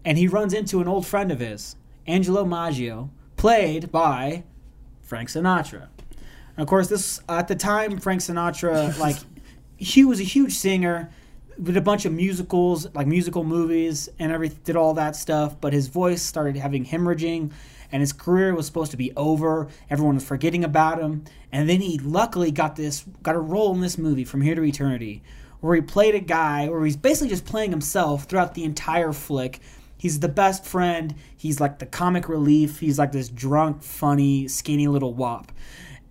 And 0.04 0.18
he 0.18 0.28
runs 0.28 0.54
into 0.54 0.80
an 0.80 0.88
old 0.88 1.06
friend 1.06 1.30
of 1.30 1.40
his, 1.40 1.76
Angelo 2.06 2.44
Maggio, 2.44 3.10
played 3.36 3.92
by 3.92 4.44
Frank 5.02 5.28
Sinatra. 5.28 5.88
And 6.56 6.62
of 6.62 6.66
course, 6.66 6.88
this 6.88 7.20
at 7.28 7.48
the 7.48 7.54
time, 7.54 7.98
Frank 7.98 8.20
Sinatra 8.20 8.98
like 8.98 9.16
he 9.76 10.04
was 10.04 10.20
a 10.20 10.24
huge 10.24 10.52
singer, 10.54 11.10
did 11.62 11.76
a 11.76 11.80
bunch 11.80 12.04
of 12.04 12.12
musicals, 12.12 12.92
like 12.94 13.06
musical 13.06 13.44
movies, 13.44 14.08
and 14.18 14.32
every 14.32 14.48
did 14.48 14.76
all 14.76 14.94
that 14.94 15.16
stuff. 15.16 15.60
But 15.60 15.72
his 15.72 15.88
voice 15.88 16.22
started 16.22 16.56
having 16.56 16.84
hemorrhaging, 16.84 17.52
and 17.92 18.00
his 18.00 18.12
career 18.12 18.54
was 18.54 18.66
supposed 18.66 18.90
to 18.90 18.96
be 18.96 19.12
over. 19.16 19.68
Everyone 19.88 20.16
was 20.16 20.24
forgetting 20.24 20.64
about 20.64 21.00
him, 21.00 21.24
and 21.52 21.68
then 21.68 21.80
he 21.80 21.98
luckily 21.98 22.50
got 22.50 22.76
this 22.76 23.04
got 23.22 23.36
a 23.36 23.40
role 23.40 23.74
in 23.74 23.80
this 23.80 23.98
movie 23.98 24.24
from 24.24 24.40
here 24.42 24.54
to 24.54 24.62
eternity, 24.62 25.22
where 25.60 25.74
he 25.74 25.80
played 25.80 26.14
a 26.14 26.20
guy, 26.20 26.68
where 26.68 26.84
he's 26.84 26.96
basically 26.96 27.28
just 27.28 27.44
playing 27.44 27.70
himself 27.70 28.24
throughout 28.24 28.54
the 28.54 28.64
entire 28.64 29.12
flick. 29.12 29.60
He's 29.96 30.20
the 30.20 30.28
best 30.28 30.64
friend. 30.64 31.14
He's 31.36 31.60
like 31.60 31.78
the 31.78 31.86
comic 31.86 32.28
relief. 32.28 32.80
He's 32.80 32.98
like 32.98 33.12
this 33.12 33.28
drunk, 33.28 33.82
funny, 33.82 34.48
skinny 34.48 34.88
little 34.88 35.12
wop. 35.12 35.52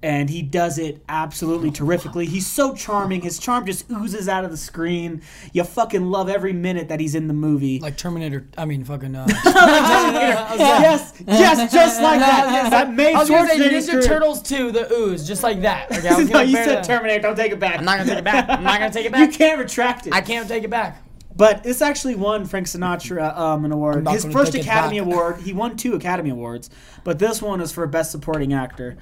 And 0.01 0.29
he 0.29 0.41
does 0.41 0.77
it 0.77 1.03
absolutely 1.09 1.71
terrifically. 1.71 2.25
He's 2.25 2.47
so 2.47 2.73
charming. 2.73 3.21
His 3.21 3.37
charm 3.37 3.65
just 3.65 3.89
oozes 3.91 4.29
out 4.29 4.45
of 4.45 4.51
the 4.51 4.55
screen. 4.55 5.21
You 5.51 5.65
fucking 5.65 6.09
love 6.09 6.29
every 6.29 6.53
minute 6.53 6.87
that 6.87 7.01
he's 7.01 7.15
in 7.15 7.27
the 7.27 7.33
movie. 7.33 7.79
Like 7.79 7.97
Terminator. 7.97 8.47
I 8.57 8.63
mean, 8.63 8.85
fucking. 8.85 9.13
Uh, 9.13 9.25
yes, 9.45 11.21
yes, 11.27 11.73
just 11.73 12.01
like 12.01 12.21
that. 12.21 12.47
Yes, 12.49 12.69
that 12.69 12.93
made 12.93 13.13
I 13.13 13.19
was 13.19 13.29
gonna 13.29 13.49
say 13.49 13.57
Ninja 13.57 14.05
Turtles 14.05 14.41
2, 14.41 14.71
the 14.71 14.93
ooze, 14.93 15.27
just 15.27 15.43
like 15.43 15.61
that. 15.61 15.91
Okay, 15.91 16.23
no, 16.31 16.41
you 16.41 16.55
said. 16.55 16.83
Terminator. 16.85 17.21
Don't 17.21 17.35
take 17.35 17.51
it 17.51 17.59
back. 17.59 17.79
I'm 17.79 17.85
not 17.85 17.97
gonna 17.97 18.09
take 18.09 18.19
it 18.19 18.23
back. 18.23 18.49
I'm 18.49 18.63
not 18.63 18.79
gonna 18.79 18.93
take 18.93 19.05
it 19.05 19.11
back. 19.11 19.29
You 19.29 19.37
can't 19.37 19.59
retract 19.59 20.07
it. 20.07 20.13
I 20.13 20.21
can't 20.21 20.47
take 20.47 20.63
it 20.63 20.69
back. 20.69 21.03
But 21.35 21.63
this 21.63 21.81
actually 21.81 22.15
won 22.15 22.45
Frank 22.45 22.67
Sinatra 22.67 23.37
um, 23.37 23.63
an 23.65 23.71
award. 23.71 24.07
His 24.09 24.25
first 24.25 24.55
Academy. 24.55 24.97
Award. 24.97 25.41
He 25.41 25.53
won 25.53 25.77
two 25.77 25.93
Academy 25.95 26.29
Awards, 26.29 26.69
but 27.03 27.19
this 27.19 27.41
one 27.41 27.61
is 27.61 27.71
for 27.71 27.85
Best 27.87 28.11
Supporting 28.11 28.53
Actor 28.53 28.97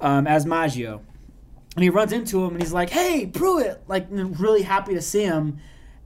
um, 0.00 0.26
as 0.26 0.44
Maggio. 0.46 1.02
And 1.76 1.82
he 1.82 1.90
runs 1.90 2.12
into 2.12 2.44
him 2.44 2.52
and 2.54 2.62
he's 2.62 2.72
like, 2.72 2.90
"Hey, 2.90 3.26
Prewitt!" 3.26 3.78
Like 3.88 4.06
really 4.10 4.62
happy 4.62 4.94
to 4.94 5.02
see 5.02 5.24
him. 5.24 5.58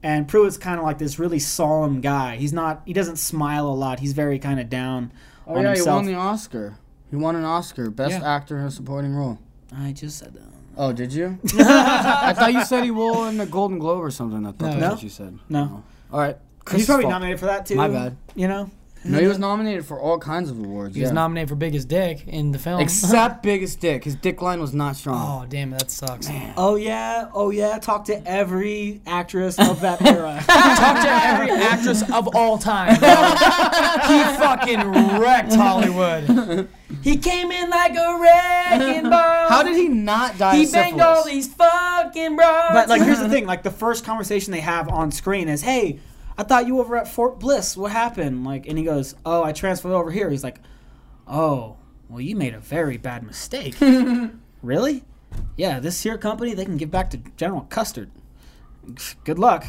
And 0.03 0.27
Prewitt's 0.29 0.57
kind 0.57 0.79
of 0.79 0.85
like 0.87 0.99
this 0.99 1.19
really 1.19 1.39
solemn 1.41 2.01
guy. 2.01 2.37
He's 2.37 2.53
not. 2.53 2.83
He 2.87 2.93
doesn't 2.93 3.17
smile 3.17 3.67
a 3.67 3.75
lot. 3.75 4.01
He's 4.01 4.13
very 4.13 4.39
kind 4.39 4.61
of 4.61 4.71
down 4.71 5.13
Oh 5.47 5.57
on 5.57 5.63
yeah, 5.63 5.71
he 5.73 5.77
himself. 5.77 5.97
won 5.97 6.07
the 6.07 6.15
Oscar. 6.15 6.79
He 7.11 7.17
won 7.17 7.37
an 7.37 7.45
Oscar, 7.45 7.91
best 7.91 8.13
Yeah. 8.21 8.35
actor 8.37 8.59
in 8.59 8.65
a 8.67 8.71
supporting 8.71 9.15
role. 9.15 9.39
I 9.77 9.93
just 9.93 10.19
said 10.19 10.35
that. 10.35 10.43
Oh, 10.77 10.93
did 10.93 11.13
you? 11.13 11.39
I 11.59 12.33
thought 12.35 12.53
you 12.53 12.65
said 12.65 12.85
he 12.85 12.91
won 12.93 13.37
the 13.37 13.47
Golden 13.47 13.79
Globe 13.79 14.03
or 14.03 14.11
something. 14.11 14.47
I 14.47 14.53
thought 14.53 14.59
that's 14.59 14.81
No. 14.81 14.91
what 14.91 15.03
you 15.03 15.09
said. 15.09 15.39
No. 15.49 15.83
All 16.13 16.21
right. 16.21 16.37
He's 16.71 16.87
probably 16.87 17.05
fault. 17.05 17.13
nominated 17.15 17.41
for 17.41 17.47
that 17.47 17.67
too. 17.67 17.75
My 17.75 17.89
bad. 17.89 18.17
You 18.37 18.47
know. 18.47 18.71
No, 19.05 19.19
he 19.19 19.27
was 19.27 19.39
nominated 19.39 19.87
for 19.87 20.01
all 20.01 20.19
kinds 20.19 20.51
of 20.51 20.59
awards. 20.59 20.95
He 20.95 21.01
was 21.01 21.11
yeah. 21.11 21.15
nominated 21.15 21.49
for 21.49 21.55
biggest 21.55 21.89
dick 21.89 22.27
in 22.27 22.53
the 22.53 22.59
film. 22.59 22.81
Except 22.81 23.43
biggest 23.45 23.81
dick. 23.81 24.05
His 24.05 24.17
dick 24.17 24.43
line 24.43 24.61
was 24.61 24.75
not 24.75 24.97
strong. 24.97 25.43
oh 25.43 25.47
damn, 25.49 25.71
that 25.71 25.91
sucks. 25.91 26.29
Man. 26.29 26.55
Oh 26.57 26.77
yeah. 26.77 27.29
Oh 27.33 27.51
yeah. 27.51 27.79
Talk 27.79 28.05
to 28.07 28.27
every 28.29 29.01
actress 29.07 29.59
of 29.59 29.81
that 29.81 30.03
era. 30.07 30.43
Talk 30.47 31.03
to 31.03 31.11
every 31.11 31.51
actress 31.51 32.03
of 32.13 32.35
all 32.35 32.59
time. 32.59 32.95
he 32.95 34.23
fucking 34.39 35.21
wrecked 35.21 35.55
Hollywood. 35.55 36.69
He 37.03 37.17
came 37.17 37.53
in 37.53 37.71
like 37.71 37.95
a 37.97 38.19
wrecking 38.21 39.03
ball. 39.11 39.49
How 39.49 39.63
did 39.63 39.77
he 39.77 39.89
not 39.89 40.39
die? 40.39 40.57
He 40.57 40.65
of 40.65 40.73
banged 40.73 40.99
syphilis? 40.99 41.19
all 41.19 41.25
these 41.25 41.55
fucking 41.55 42.37
bros. 42.37 42.71
But 42.73 42.89
like, 42.89 43.03
here's 43.03 43.21
the 43.21 43.29
thing: 43.29 43.47
like, 43.47 43.63
the 43.63 43.71
first 43.71 44.05
conversation 44.05 44.53
they 44.53 44.61
have 44.61 44.89
on 44.89 45.11
screen 45.11 45.49
is, 45.49 45.63
"Hey, 45.63 46.01
I 46.39 46.45
thought 46.45 46.67
you 46.67 46.77
were 46.77 46.83
over 46.83 46.97
at 46.97 47.09
Fort 47.09 47.39
Bliss. 47.39 47.77
What 47.77 47.93
happened?" 47.93 48.45
Like, 48.45 48.67
and 48.67 48.79
he 48.79 48.85
goes, 48.85 49.15
"Oh, 49.27 49.43
I 49.43 49.53
transferred 49.53 49.93
over 49.93 50.11
here." 50.11 50.31
He's 50.31 50.45
like, 50.45 50.61
"Oh, 51.27 51.77
well, 52.09 52.21
you 52.21 52.37
made 52.37 52.55
a 52.55 52.61
very 52.61 52.97
bad 52.97 53.23
mistake." 53.25 53.75
really? 54.63 55.05
Yeah, 55.57 55.81
this 55.81 56.03
here 56.03 56.17
company 56.17 56.55
they 56.55 56.65
can 56.65 56.79
give 56.79 56.91
back 56.91 57.11
to 57.11 57.19
General 57.37 57.63
Custard. 57.63 58.11
Good 59.25 59.39
luck. 59.39 59.67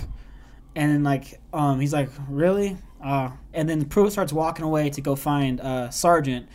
And 0.76 0.92
then 0.92 1.04
like, 1.04 1.42
um, 1.52 1.80
he's 1.82 1.92
like, 1.92 2.10
"Really?" 2.30 2.78
Uh, 3.04 3.32
and 3.54 3.68
then 3.68 3.86
Prewitt 3.86 4.12
starts 4.12 4.32
walking 4.32 4.64
away 4.64 4.90
to 4.92 5.02
go 5.02 5.16
find 5.16 5.60
uh, 5.60 5.90
Sergeant. 5.90 6.48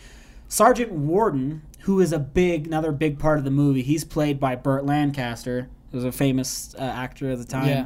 Sergeant 0.47 0.91
Warden, 0.91 1.63
who 1.81 1.99
is 1.99 2.13
a 2.13 2.19
big, 2.19 2.67
another 2.67 2.91
big 2.91 3.19
part 3.19 3.39
of 3.39 3.43
the 3.43 3.51
movie. 3.51 3.81
He's 3.81 4.03
played 4.03 4.39
by 4.39 4.55
Burt 4.55 4.85
Lancaster, 4.85 5.69
who 5.91 5.97
was 5.97 6.05
a 6.05 6.11
famous 6.11 6.75
uh, 6.77 6.81
actor 6.81 7.31
at 7.31 7.39
the 7.39 7.45
time. 7.45 7.67
Yeah. 7.67 7.85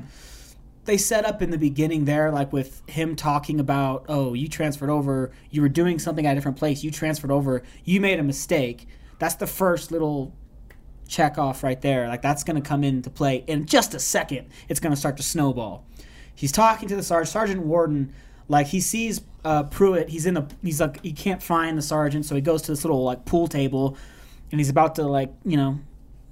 They 0.90 0.98
set 0.98 1.24
up 1.24 1.44
in 1.44 1.52
the 1.52 1.60
beginning 1.60 2.06
there, 2.06 2.32
like 2.32 2.52
with 2.52 2.82
him 2.90 3.16
talking 3.16 3.60
about, 3.60 4.06
oh, 4.10 4.34
you 4.34 4.48
transferred 4.48 4.90
over, 4.90 5.32
you 5.52 5.62
were 5.62 5.70
doing 5.70 6.00
something 6.00 6.26
at 6.26 6.32
a 6.32 6.34
different 6.34 6.58
place, 6.58 6.84
you 6.84 6.90
transferred 6.90 7.30
over, 7.30 7.62
you 7.86 8.02
made 8.02 8.18
a 8.18 8.24
mistake. 8.24 8.88
That's 9.20 9.36
the 9.36 9.46
first 9.46 9.92
little 9.92 10.34
Chekhov 11.08 11.62
right 11.62 11.80
there. 11.80 12.08
Like 12.08 12.24
that's 12.24 12.44
going 12.44 12.60
to 12.60 12.68
come 12.68 12.84
into 12.84 13.12
play 13.12 13.44
in 13.46 13.68
just 13.68 13.94
a 13.94 14.00
second. 14.00 14.48
It's 14.68 14.80
going 14.80 14.92
to 14.92 14.98
start 14.98 15.18
to 15.18 15.22
snowball. 15.22 15.86
He's 16.34 16.52
talking 16.52 16.90
to 16.90 16.96
the 16.96 17.04
sergeant, 17.04 17.30
Sergeant 17.30 17.62
Warden. 17.68 18.12
Like 18.48 18.66
he 18.66 18.80
sees 18.80 19.22
uh, 19.46 19.66
Prewitt. 19.66 20.10
He's 20.10 20.26
in 20.26 20.34
the. 20.34 20.48
He's 20.64 20.82
like 20.82 21.04
he 21.04 21.14
can't 21.14 21.44
find 21.44 21.78
the 21.78 21.84
sergeant, 21.84 22.26
so 22.26 22.34
he 22.34 22.42
goes 22.42 22.64
to 22.64 22.72
this 22.72 22.84
little 22.84 23.04
like 23.04 23.26
pool 23.26 23.48
table, 23.48 23.96
and 24.52 24.60
he's 24.60 24.70
about 24.70 24.96
to 24.96 25.04
like 25.04 25.32
you 25.46 25.56
know 25.56 25.82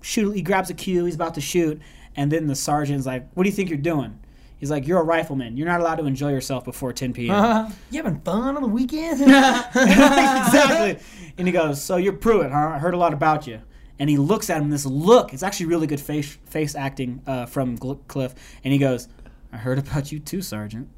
shoot. 0.01 0.31
He 0.31 0.41
grabs 0.41 0.71
a 0.71 0.73
cue. 0.73 1.05
He's 1.05 1.13
about 1.13 1.35
to 1.35 1.41
shoot, 1.41 1.79
and 2.15 2.31
then 2.31 2.47
the 2.47 2.55
sergeant's 2.55 3.05
like, 3.05 3.27
"What 3.35 3.43
do 3.43 3.49
you 3.49 3.55
think 3.55 3.69
you're 3.69 3.77
doing?" 3.77 4.17
He's 4.59 4.71
like, 4.71 4.87
"You're 4.87 4.99
a 4.99 5.03
rifleman. 5.03 5.57
You're 5.57 5.67
not 5.67 5.81
allowed 5.81 5.95
to 5.97 6.05
enjoy 6.05 6.31
yourself 6.31 6.65
before 6.65 6.93
10 6.93 7.13
p.m." 7.13 7.35
Uh, 7.35 7.71
you 7.91 8.01
having 8.01 8.19
fun 8.21 8.55
on 8.55 8.61
the 8.61 8.67
weekend? 8.67 9.21
exactly. 9.21 10.99
And 11.37 11.47
he 11.47 11.51
goes, 11.51 11.81
"So 11.81 11.97
you're 11.97 12.13
Prewitt, 12.13 12.51
huh? 12.51 12.75
I 12.75 12.79
heard 12.79 12.93
a 12.93 12.97
lot 12.97 13.13
about 13.13 13.47
you." 13.47 13.61
And 13.99 14.09
he 14.09 14.17
looks 14.17 14.49
at 14.49 14.61
him. 14.61 14.69
This 14.69 14.85
look, 14.85 15.33
it's 15.33 15.43
actually 15.43 15.67
really 15.67 15.87
good 15.87 15.99
face 15.99 16.37
face 16.45 16.75
acting 16.75 17.21
uh, 17.27 17.45
from 17.45 17.77
Gl- 17.77 17.99
Clift. 18.07 18.37
And 18.63 18.71
he 18.71 18.79
goes, 18.79 19.07
"I 19.51 19.57
heard 19.57 19.79
about 19.79 20.11
you 20.11 20.19
too, 20.19 20.41
Sergeant." 20.41 20.89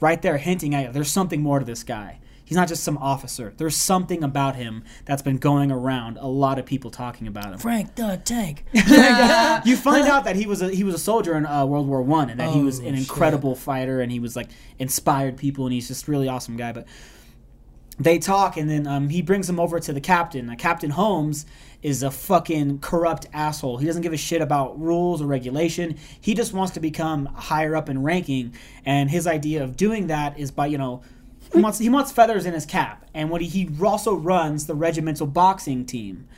Right 0.00 0.22
there, 0.22 0.38
hinting 0.38 0.74
at 0.74 0.86
you. 0.86 0.92
There's 0.92 1.10
something 1.10 1.42
more 1.42 1.58
to 1.58 1.64
this 1.64 1.82
guy. 1.82 2.19
He's 2.50 2.56
not 2.56 2.66
just 2.66 2.82
some 2.82 2.98
officer. 2.98 3.54
There's 3.58 3.76
something 3.76 4.24
about 4.24 4.56
him 4.56 4.82
that's 5.04 5.22
been 5.22 5.36
going 5.36 5.70
around. 5.70 6.16
A 6.16 6.26
lot 6.26 6.58
of 6.58 6.66
people 6.66 6.90
talking 6.90 7.28
about 7.28 7.52
him. 7.52 7.58
Frank 7.60 7.94
the 7.94 8.20
Tank. 8.24 8.64
you 9.64 9.76
find 9.76 10.08
out 10.08 10.24
that 10.24 10.34
he 10.34 10.46
was 10.46 10.60
a 10.60 10.68
he 10.68 10.82
was 10.82 10.96
a 10.96 10.98
soldier 10.98 11.36
in 11.36 11.46
uh, 11.46 11.64
World 11.64 11.86
War 11.86 12.02
One, 12.02 12.28
and 12.28 12.40
that 12.40 12.50
he 12.50 12.60
was 12.60 12.80
Oh, 12.80 12.86
an 12.86 12.96
shit. 12.96 13.08
incredible 13.08 13.54
fighter, 13.54 14.00
and 14.00 14.10
he 14.10 14.18
was 14.18 14.34
like 14.34 14.48
inspired 14.80 15.36
people, 15.36 15.64
and 15.64 15.72
he's 15.72 15.86
just 15.86 16.08
a 16.08 16.10
really 16.10 16.26
awesome 16.26 16.56
guy. 16.56 16.72
But 16.72 16.88
they 18.00 18.18
talk, 18.18 18.56
and 18.56 18.68
then 18.68 18.84
um, 18.84 19.10
he 19.10 19.22
brings 19.22 19.48
him 19.48 19.60
over 19.60 19.78
to 19.78 19.92
the 19.92 20.00
captain. 20.00 20.50
Uh, 20.50 20.56
captain 20.56 20.90
Holmes 20.90 21.46
is 21.84 22.02
a 22.02 22.10
fucking 22.10 22.80
corrupt 22.80 23.28
asshole. 23.32 23.76
He 23.76 23.86
doesn't 23.86 24.02
give 24.02 24.12
a 24.12 24.16
shit 24.16 24.42
about 24.42 24.76
rules 24.80 25.22
or 25.22 25.26
regulation. 25.26 25.96
He 26.20 26.34
just 26.34 26.52
wants 26.52 26.72
to 26.74 26.80
become 26.80 27.26
higher 27.26 27.76
up 27.76 27.88
in 27.88 28.02
ranking, 28.02 28.54
and 28.84 29.08
his 29.08 29.28
idea 29.28 29.62
of 29.62 29.76
doing 29.76 30.08
that 30.08 30.36
is 30.36 30.50
by 30.50 30.66
you 30.66 30.78
know. 30.78 31.02
He 31.52 31.60
wants, 31.60 31.78
he 31.78 31.88
wants 31.88 32.12
feathers 32.12 32.46
in 32.46 32.54
his 32.54 32.66
cap, 32.66 33.06
and 33.14 33.30
what 33.30 33.40
he, 33.40 33.48
he 33.48 33.84
also 33.84 34.14
runs 34.14 34.66
the 34.66 34.74
regimental 34.74 35.26
boxing 35.26 35.84
team, 35.84 36.28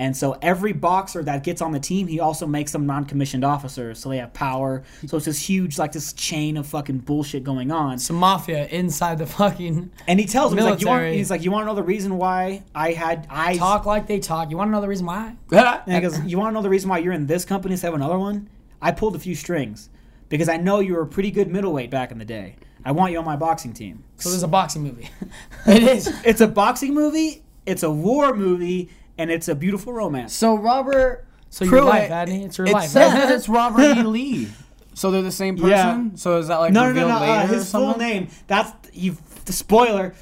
and 0.00 0.16
so 0.16 0.38
every 0.40 0.72
boxer 0.72 1.22
that 1.24 1.44
gets 1.44 1.60
on 1.60 1.72
the 1.72 1.78
team, 1.78 2.06
he 2.06 2.20
also 2.20 2.46
makes 2.46 2.72
them 2.72 2.86
non-commissioned 2.86 3.44
officers, 3.44 3.98
so 3.98 4.08
they 4.08 4.16
have 4.16 4.32
power. 4.32 4.82
So 5.06 5.18
it's 5.18 5.26
this 5.26 5.38
huge, 5.38 5.78
like 5.78 5.92
this 5.92 6.14
chain 6.14 6.56
of 6.56 6.66
fucking 6.66 7.00
bullshit 7.00 7.44
going 7.44 7.70
on. 7.70 7.98
Some 7.98 8.16
mafia 8.16 8.66
inside 8.68 9.18
the 9.18 9.26
fucking 9.26 9.90
And 10.08 10.18
he 10.18 10.24
tells 10.24 10.52
him, 10.52 10.58
he's 10.58 10.66
like, 10.66 10.80
you 10.80 10.86
want, 10.86 11.12
he's 11.12 11.30
like, 11.30 11.44
you 11.44 11.50
want 11.50 11.64
to 11.64 11.66
know 11.66 11.74
the 11.74 11.82
reason 11.82 12.16
why 12.16 12.62
I 12.74 12.92
had 12.92 13.26
I 13.28 13.58
talk 13.58 13.84
like 13.84 14.06
they 14.06 14.20
talk. 14.20 14.50
You 14.50 14.56
want 14.56 14.68
to 14.68 14.72
know 14.72 14.80
the 14.80 14.88
reason 14.88 15.04
why? 15.04 15.36
And 15.86 15.94
he 15.96 16.00
goes, 16.00 16.18
you 16.24 16.38
want 16.38 16.52
to 16.52 16.54
know 16.54 16.62
the 16.62 16.70
reason 16.70 16.88
why 16.88 16.96
you're 16.96 17.12
in 17.12 17.26
this 17.26 17.44
company 17.44 17.74
instead 17.74 17.88
of 17.88 17.94
another 17.94 18.18
one? 18.18 18.48
I 18.80 18.92
pulled 18.92 19.16
a 19.16 19.18
few 19.18 19.34
strings 19.34 19.90
because 20.30 20.48
I 20.48 20.56
know 20.56 20.80
you 20.80 20.94
were 20.94 21.02
a 21.02 21.06
pretty 21.06 21.30
good 21.30 21.48
middleweight 21.48 21.90
back 21.90 22.10
in 22.10 22.16
the 22.16 22.24
day. 22.24 22.56
I 22.84 22.92
want 22.92 23.12
you 23.12 23.18
on 23.18 23.24
my 23.24 23.36
boxing 23.36 23.72
team. 23.72 24.04
So 24.16 24.30
there's 24.30 24.42
a 24.42 24.48
boxing 24.48 24.82
movie. 24.82 25.08
It 25.66 25.82
is. 25.82 26.06
It's 26.24 26.40
a 26.40 26.48
boxing 26.48 26.94
movie. 26.94 27.42
It's 27.66 27.82
a 27.82 27.90
war 27.90 28.34
movie. 28.34 28.90
And 29.18 29.30
it's 29.30 29.48
a 29.48 29.54
beautiful 29.54 29.92
romance. 29.92 30.32
So 30.32 30.56
Robert. 30.56 31.26
So 31.50 31.64
your 31.64 31.82
Prewitt, 31.82 31.86
life, 31.86 32.10
Adney. 32.10 32.44
It's 32.46 32.56
your 32.58 32.66
it 32.66 32.72
life. 32.72 32.88
says 32.88 33.12
that 33.12 33.30
it's 33.32 33.48
Robert 33.48 33.98
E. 33.98 34.02
Lee. 34.02 34.48
So 34.94 35.10
they're 35.10 35.20
the 35.22 35.30
same 35.32 35.56
person. 35.56 35.70
Yeah. 35.70 36.04
So 36.14 36.38
is 36.38 36.48
that 36.48 36.56
like 36.58 36.72
No, 36.72 36.80
no, 36.84 36.86
no, 36.86 36.88
revealed 36.90 37.08
no. 37.08 37.16
Uh, 37.16 37.20
later 37.20 37.52
or 37.52 37.56
his 37.56 37.70
full 37.70 37.96
name. 37.98 38.28
That's 38.46 38.72
you. 38.92 39.16
The 39.44 39.52
spoiler. 39.52 40.14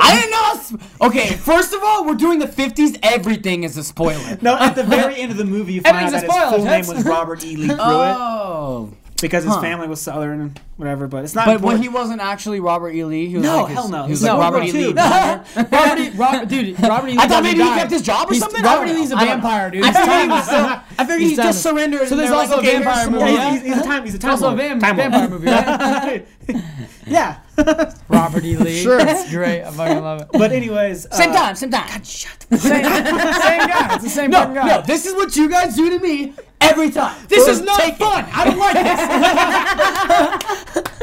I 0.00 0.20
didn't 0.20 0.30
know. 0.32 1.06
Okay, 1.06 1.28
first 1.34 1.72
of 1.72 1.80
all, 1.84 2.04
we're 2.04 2.16
doing 2.16 2.40
the 2.40 2.46
50s. 2.48 2.98
Everything 3.04 3.62
is 3.62 3.76
a 3.76 3.84
spoiler. 3.84 4.36
No, 4.42 4.56
at 4.58 4.74
the 4.74 4.82
very 4.82 5.16
end 5.20 5.30
of 5.30 5.38
the 5.38 5.44
movie, 5.44 5.74
you 5.74 5.82
find 5.82 5.96
out 6.06 6.10
that 6.10 6.24
a 6.24 6.26
his 6.26 6.32
full 6.32 6.48
spoiler, 6.48 6.64
name 6.64 6.86
was 6.88 7.04
Robert 7.04 7.44
E. 7.44 7.54
Lee 7.56 7.68
Prewitt 7.68 7.76
Oh. 7.78 8.92
Because 9.24 9.42
his 9.42 9.54
Huh. 9.54 9.60
family 9.62 9.88
was 9.88 10.02
Southern 10.02 10.38
and 10.42 10.60
whatever. 10.76 11.06
But 11.08 11.24
it's 11.24 11.34
not. 11.34 11.46
But 11.46 11.62
when 11.62 11.80
he 11.80 11.88
wasn't 11.88 12.20
actually 12.20 12.60
Robert 12.60 12.90
E. 12.90 13.02
Lee, 13.04 13.26
he 13.26 13.36
was 13.36 13.42
No, 13.42 13.56
like 13.62 13.68
his- 13.68 13.74
hell 13.78 13.88
no. 13.88 14.02
He 14.04 14.10
was 14.10 14.20
He's 14.20 14.28
like 14.28 14.38
Robert 14.38 14.64
E. 14.64 14.72
Lee. 14.72 14.92
Robert 14.92 15.98
E. 15.98 16.10
Robert, 16.10 16.48
dude, 16.48 16.82
Robert 16.82 17.08
E. 17.08 17.12
Lee 17.12 17.18
I 17.20 17.26
thought 17.28 17.42
maybe 17.42 17.62
he 17.62 17.68
kept 17.70 17.90
his 17.90 18.02
job 18.02 18.30
or 18.30 18.34
something? 18.34 18.62
Robert 18.62 18.88
E. 18.88 18.92
Lee's 18.92 19.10
a 19.12 19.14
know. 19.14 19.20
I 19.22 19.24
don't 19.24 19.28
know. 19.38 19.48
vampire, 19.48 19.70
dude. 19.70 19.84
I 19.84 19.92
figured 19.92 20.20
he 20.20 20.28
was 20.28 20.44
still- 20.44 20.58
I 20.66 20.82
figured 20.98 21.20
He's 21.20 21.30
he 21.30 21.36
just 21.36 21.62
surrendered. 21.62 22.08
So 22.08 22.16
there's 22.16 22.30
also 22.30 22.58
a 22.58 22.62
vampire 22.62 23.10
movie, 23.10 23.24
yeah? 23.32 23.52
he's, 23.52 23.62
he's 23.62 23.78
a 23.78 23.82
time. 23.82 24.04
He's 24.04 24.14
a 24.14 24.18
time. 24.18 24.30
Also 24.32 24.46
a 24.46 24.48
lord. 24.48 24.60
vam- 24.60 24.80
Time 24.80 24.96
lord. 24.98 25.10
vampire 25.10 25.28
movie, 25.30 25.46
right? 25.46 26.26
yeah. 27.06 27.36
Robert 28.08 28.44
E. 28.44 28.56
Lee. 28.56 28.74
Sure. 28.82 28.98
It's 29.00 29.30
great. 29.30 29.62
I 29.62 29.70
fucking 29.70 30.02
love 30.02 30.20
it. 30.22 30.28
But 30.32 30.52
anyways, 30.52 31.06
Same 31.14 31.30
uh, 31.30 31.34
time, 31.34 31.54
same 31.54 31.70
time. 31.70 32.02
Same, 32.04 32.50
same 32.58 32.82
guy. 32.84 33.94
It's 33.94 34.04
the 34.04 34.10
same 34.10 34.30
No, 34.30 34.38
fucking 34.40 34.54
guy. 34.54 34.66
no, 34.68 34.82
this 34.82 35.06
is 35.06 35.14
what 35.14 35.34
you 35.36 35.48
guys 35.48 35.74
do 35.76 35.90
to 35.90 35.98
me 36.00 36.34
every 36.60 36.90
time. 36.90 37.14
This 37.28 37.44
So 37.44 37.50
is 37.52 37.62
not 37.62 37.78
take 37.80 37.94
it. 37.94 37.98
fun. 37.98 38.24
I 38.32 38.44
don't 38.44 38.58
like 38.58 38.74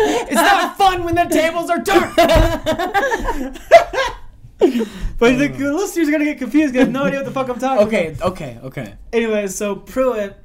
this. 0.01 0.27
it's 0.29 0.35
not 0.35 0.77
fun 0.77 1.03
when 1.03 1.15
the 1.15 1.25
tables 1.25 1.69
are 1.69 1.81
turned. 1.81 2.15
But 5.17 5.37
the 5.37 5.47
the 5.47 5.73
listeners 5.73 6.07
are 6.07 6.11
gonna 6.11 6.25
get 6.25 6.37
confused. 6.37 6.67
'cause 6.67 6.73
They 6.73 6.79
have 6.79 6.91
no 6.91 7.03
idea 7.03 7.19
what 7.19 7.25
the 7.25 7.31
fuck 7.31 7.49
I'm 7.49 7.59
talking. 7.59 7.77
About. 7.77 7.87
Okay, 7.87 8.15
okay, 8.21 8.59
okay. 8.63 8.81
about. 8.81 8.93
Anyways, 9.13 9.55
so 9.55 9.75
Prewitt 9.75 10.35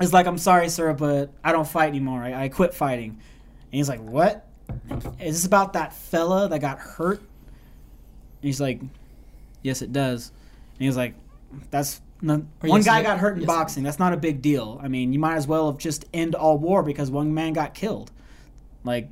is 0.00 0.12
like, 0.12 0.26
"I'm 0.26 0.38
sorry, 0.38 0.68
sir, 0.70 0.92
but 0.94 1.30
I 1.44 1.52
don't 1.52 1.66
fight 1.68 1.88
anymore. 1.88 2.22
I, 2.22 2.44
I 2.44 2.48
quit 2.48 2.72
fighting." 2.74 3.10
And 3.10 3.18
he's 3.72 3.88
like, 3.88 4.00
"What? 4.02 4.46
Is 5.20 5.36
this 5.36 5.46
about 5.46 5.74
that 5.74 5.94
fella 5.94 6.48
that 6.48 6.60
got 6.60 6.78
hurt?" 6.78 7.18
And 7.20 7.28
he's 8.42 8.60
like, 8.60 8.80
"Yes, 9.62 9.82
it 9.82 9.92
does." 9.92 10.32
And 10.78 10.86
he's 10.86 10.96
like, 10.96 11.14
"That's." 11.70 12.00
No, 12.22 12.44
one 12.60 12.80
yes, 12.80 12.84
guy 12.84 13.02
got 13.02 13.18
hurt 13.18 13.36
in 13.36 13.40
yes. 13.40 13.46
boxing. 13.46 13.82
That's 13.82 13.98
not 13.98 14.12
a 14.12 14.16
big 14.18 14.42
deal. 14.42 14.78
I 14.82 14.88
mean, 14.88 15.14
you 15.14 15.18
might 15.18 15.36
as 15.36 15.46
well 15.46 15.70
have 15.70 15.80
just 15.80 16.04
end 16.12 16.34
all 16.34 16.58
war 16.58 16.82
because 16.82 17.10
one 17.10 17.32
man 17.32 17.54
got 17.54 17.72
killed. 17.72 18.10
Like, 18.84 19.08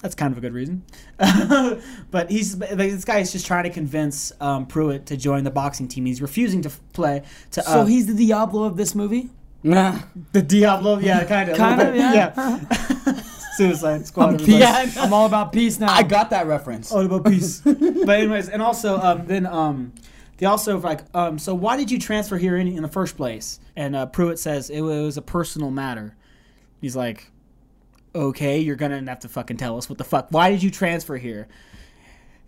that's 0.00 0.14
kind 0.14 0.32
of 0.32 0.38
a 0.38 0.40
good 0.40 0.54
reason. 0.54 0.82
but 2.10 2.30
he's 2.30 2.58
this 2.58 3.04
guy 3.04 3.18
is 3.18 3.32
just 3.32 3.46
trying 3.46 3.64
to 3.64 3.70
convince 3.70 4.32
um, 4.40 4.66
Prewitt 4.66 5.04
to 5.06 5.16
join 5.16 5.44
the 5.44 5.50
boxing 5.50 5.88
team. 5.88 6.06
He's 6.06 6.22
refusing 6.22 6.62
to 6.62 6.70
f- 6.70 6.80
play. 6.92 7.22
To 7.52 7.60
uh, 7.60 7.64
So 7.64 7.84
he's 7.84 8.06
the 8.06 8.14
Diablo 8.14 8.64
of 8.64 8.76
this 8.76 8.94
movie. 8.94 9.30
Nah. 9.62 10.00
the 10.32 10.42
Diablo. 10.42 10.98
Yeah, 10.98 11.24
kind 11.24 11.50
of. 11.50 11.56
Kind 11.56 11.82
of, 11.82 11.94
yeah. 11.96 13.22
Suicide 13.60 14.06
Squad. 14.06 14.38
Peace. 14.38 14.62
everybody. 14.62 14.98
I'm 14.98 15.12
all 15.12 15.26
about 15.26 15.52
peace 15.52 15.78
now. 15.78 15.92
I 15.92 16.02
got 16.02 16.30
that 16.30 16.46
reference. 16.46 16.90
All 16.90 17.04
about 17.04 17.26
peace. 17.26 17.60
but 17.64 17.74
anyways, 18.08 18.48
and 18.48 18.62
also 18.62 18.98
um, 18.98 19.26
then 19.26 19.44
um, 19.44 19.92
they 20.38 20.46
also 20.46 20.78
like 20.78 21.02
um, 21.14 21.38
so 21.38 21.54
why 21.54 21.76
did 21.76 21.90
you 21.90 21.98
transfer 21.98 22.38
here 22.38 22.56
in, 22.56 22.66
in 22.68 22.82
the 22.82 22.88
first 22.88 23.18
place? 23.18 23.60
And 23.76 23.94
uh, 23.94 24.06
Prewitt 24.06 24.38
says 24.38 24.70
it 24.70 24.80
was 24.80 25.18
a 25.18 25.22
personal 25.22 25.70
matter. 25.70 26.16
He's 26.80 26.96
like, 26.96 27.30
okay, 28.14 28.60
you're 28.60 28.76
gonna 28.76 29.04
have 29.06 29.20
to 29.20 29.28
fucking 29.28 29.58
tell 29.58 29.76
us 29.76 29.90
what 29.90 29.98
the 29.98 30.04
fuck. 30.04 30.28
Why 30.30 30.50
did 30.50 30.62
you 30.62 30.70
transfer 30.70 31.18
here? 31.18 31.46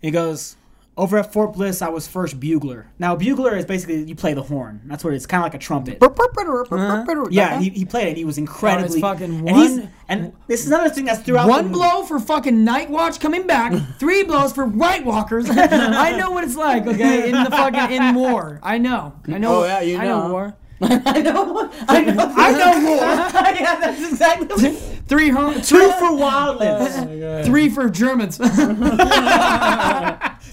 He 0.01 0.09
goes. 0.09 0.57
Over 0.95 1.17
at 1.17 1.33
Fort 1.33 1.53
Bliss, 1.53 1.81
I 1.81 1.89
was 1.89 2.07
first 2.07 2.39
bugler. 2.39 2.85
Now, 2.99 3.15
bugler 3.15 3.55
is 3.57 3.65
basically 3.65 4.03
you 4.03 4.13
play 4.15 4.35
the 4.35 4.43
horn. 4.43 4.81
That's 4.85 5.03
what 5.03 5.15
it's 5.15 5.25
kind 5.25 5.41
of 5.41 5.45
like 5.45 5.55
a 5.55 5.57
trumpet. 5.57 5.97
Uh-huh. 5.99 7.25
Yeah, 7.31 7.59
he, 7.59 7.69
he 7.69 7.83
played 7.83 8.09
it. 8.09 8.17
He 8.17 8.25
was 8.25 8.37
oh, 8.37 8.41
incredibly 8.41 9.01
fucking 9.01 9.47
and, 9.47 9.49
he's- 9.49 9.71
one- 9.71 9.91
and 10.07 10.33
this 10.45 10.61
is 10.61 10.67
another 10.67 10.91
thing 10.91 11.05
that's 11.05 11.21
throughout 11.21 11.49
One 11.49 11.65
the 11.65 11.71
blow 11.71 12.03
for 12.03 12.19
fucking 12.19 12.63
Night 12.63 12.91
Watch 12.91 13.19
coming 13.19 13.47
back. 13.47 13.73
Three 13.99 14.23
blows 14.23 14.53
for 14.53 14.65
White 14.65 15.03
Walkers. 15.03 15.49
I 15.49 16.15
know 16.15 16.29
what 16.29 16.43
it's 16.43 16.55
like. 16.55 16.85
Okay, 16.85 17.29
in 17.29 17.43
the 17.43 17.49
fucking 17.49 17.91
in 17.95 18.13
war. 18.13 18.59
I 18.61 18.77
know. 18.77 19.15
I 19.27 19.39
know. 19.39 19.63
Oh, 19.63 19.65
yeah, 19.65 19.81
you 19.81 19.97
know. 19.97 20.03
I 20.03 20.07
know 20.07 20.27
know. 20.27 20.31
war. 20.31 20.55
I 20.81 21.21
know. 21.21 21.71
I 21.87 22.01
know. 22.01 22.33
I 22.37 22.51
know 22.51 22.85
war. 22.87 22.97
yeah, 22.97 23.79
that's 23.79 24.11
exactly. 24.11 24.75
Three 25.07 25.29
home. 25.29 25.55
Two 25.55 25.61
Two 25.61 25.91
for 25.93 26.11
wildlings. 26.11 27.45
Three 27.45 27.69
for 27.69 27.89
Germans. 27.89 28.39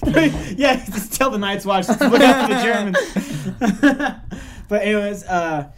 yeah, 0.57 0.83
just 0.91 1.13
tell 1.13 1.29
the 1.29 1.37
Night's 1.37 1.65
Watch 1.65 1.85
to 1.87 1.93
look 2.07 2.21
out 2.21 2.47
for 2.47 2.55
the 2.55 2.61
Germans. 2.63 4.21
but 4.67 4.81
anyways, 4.81 5.23
uh, 5.25 5.69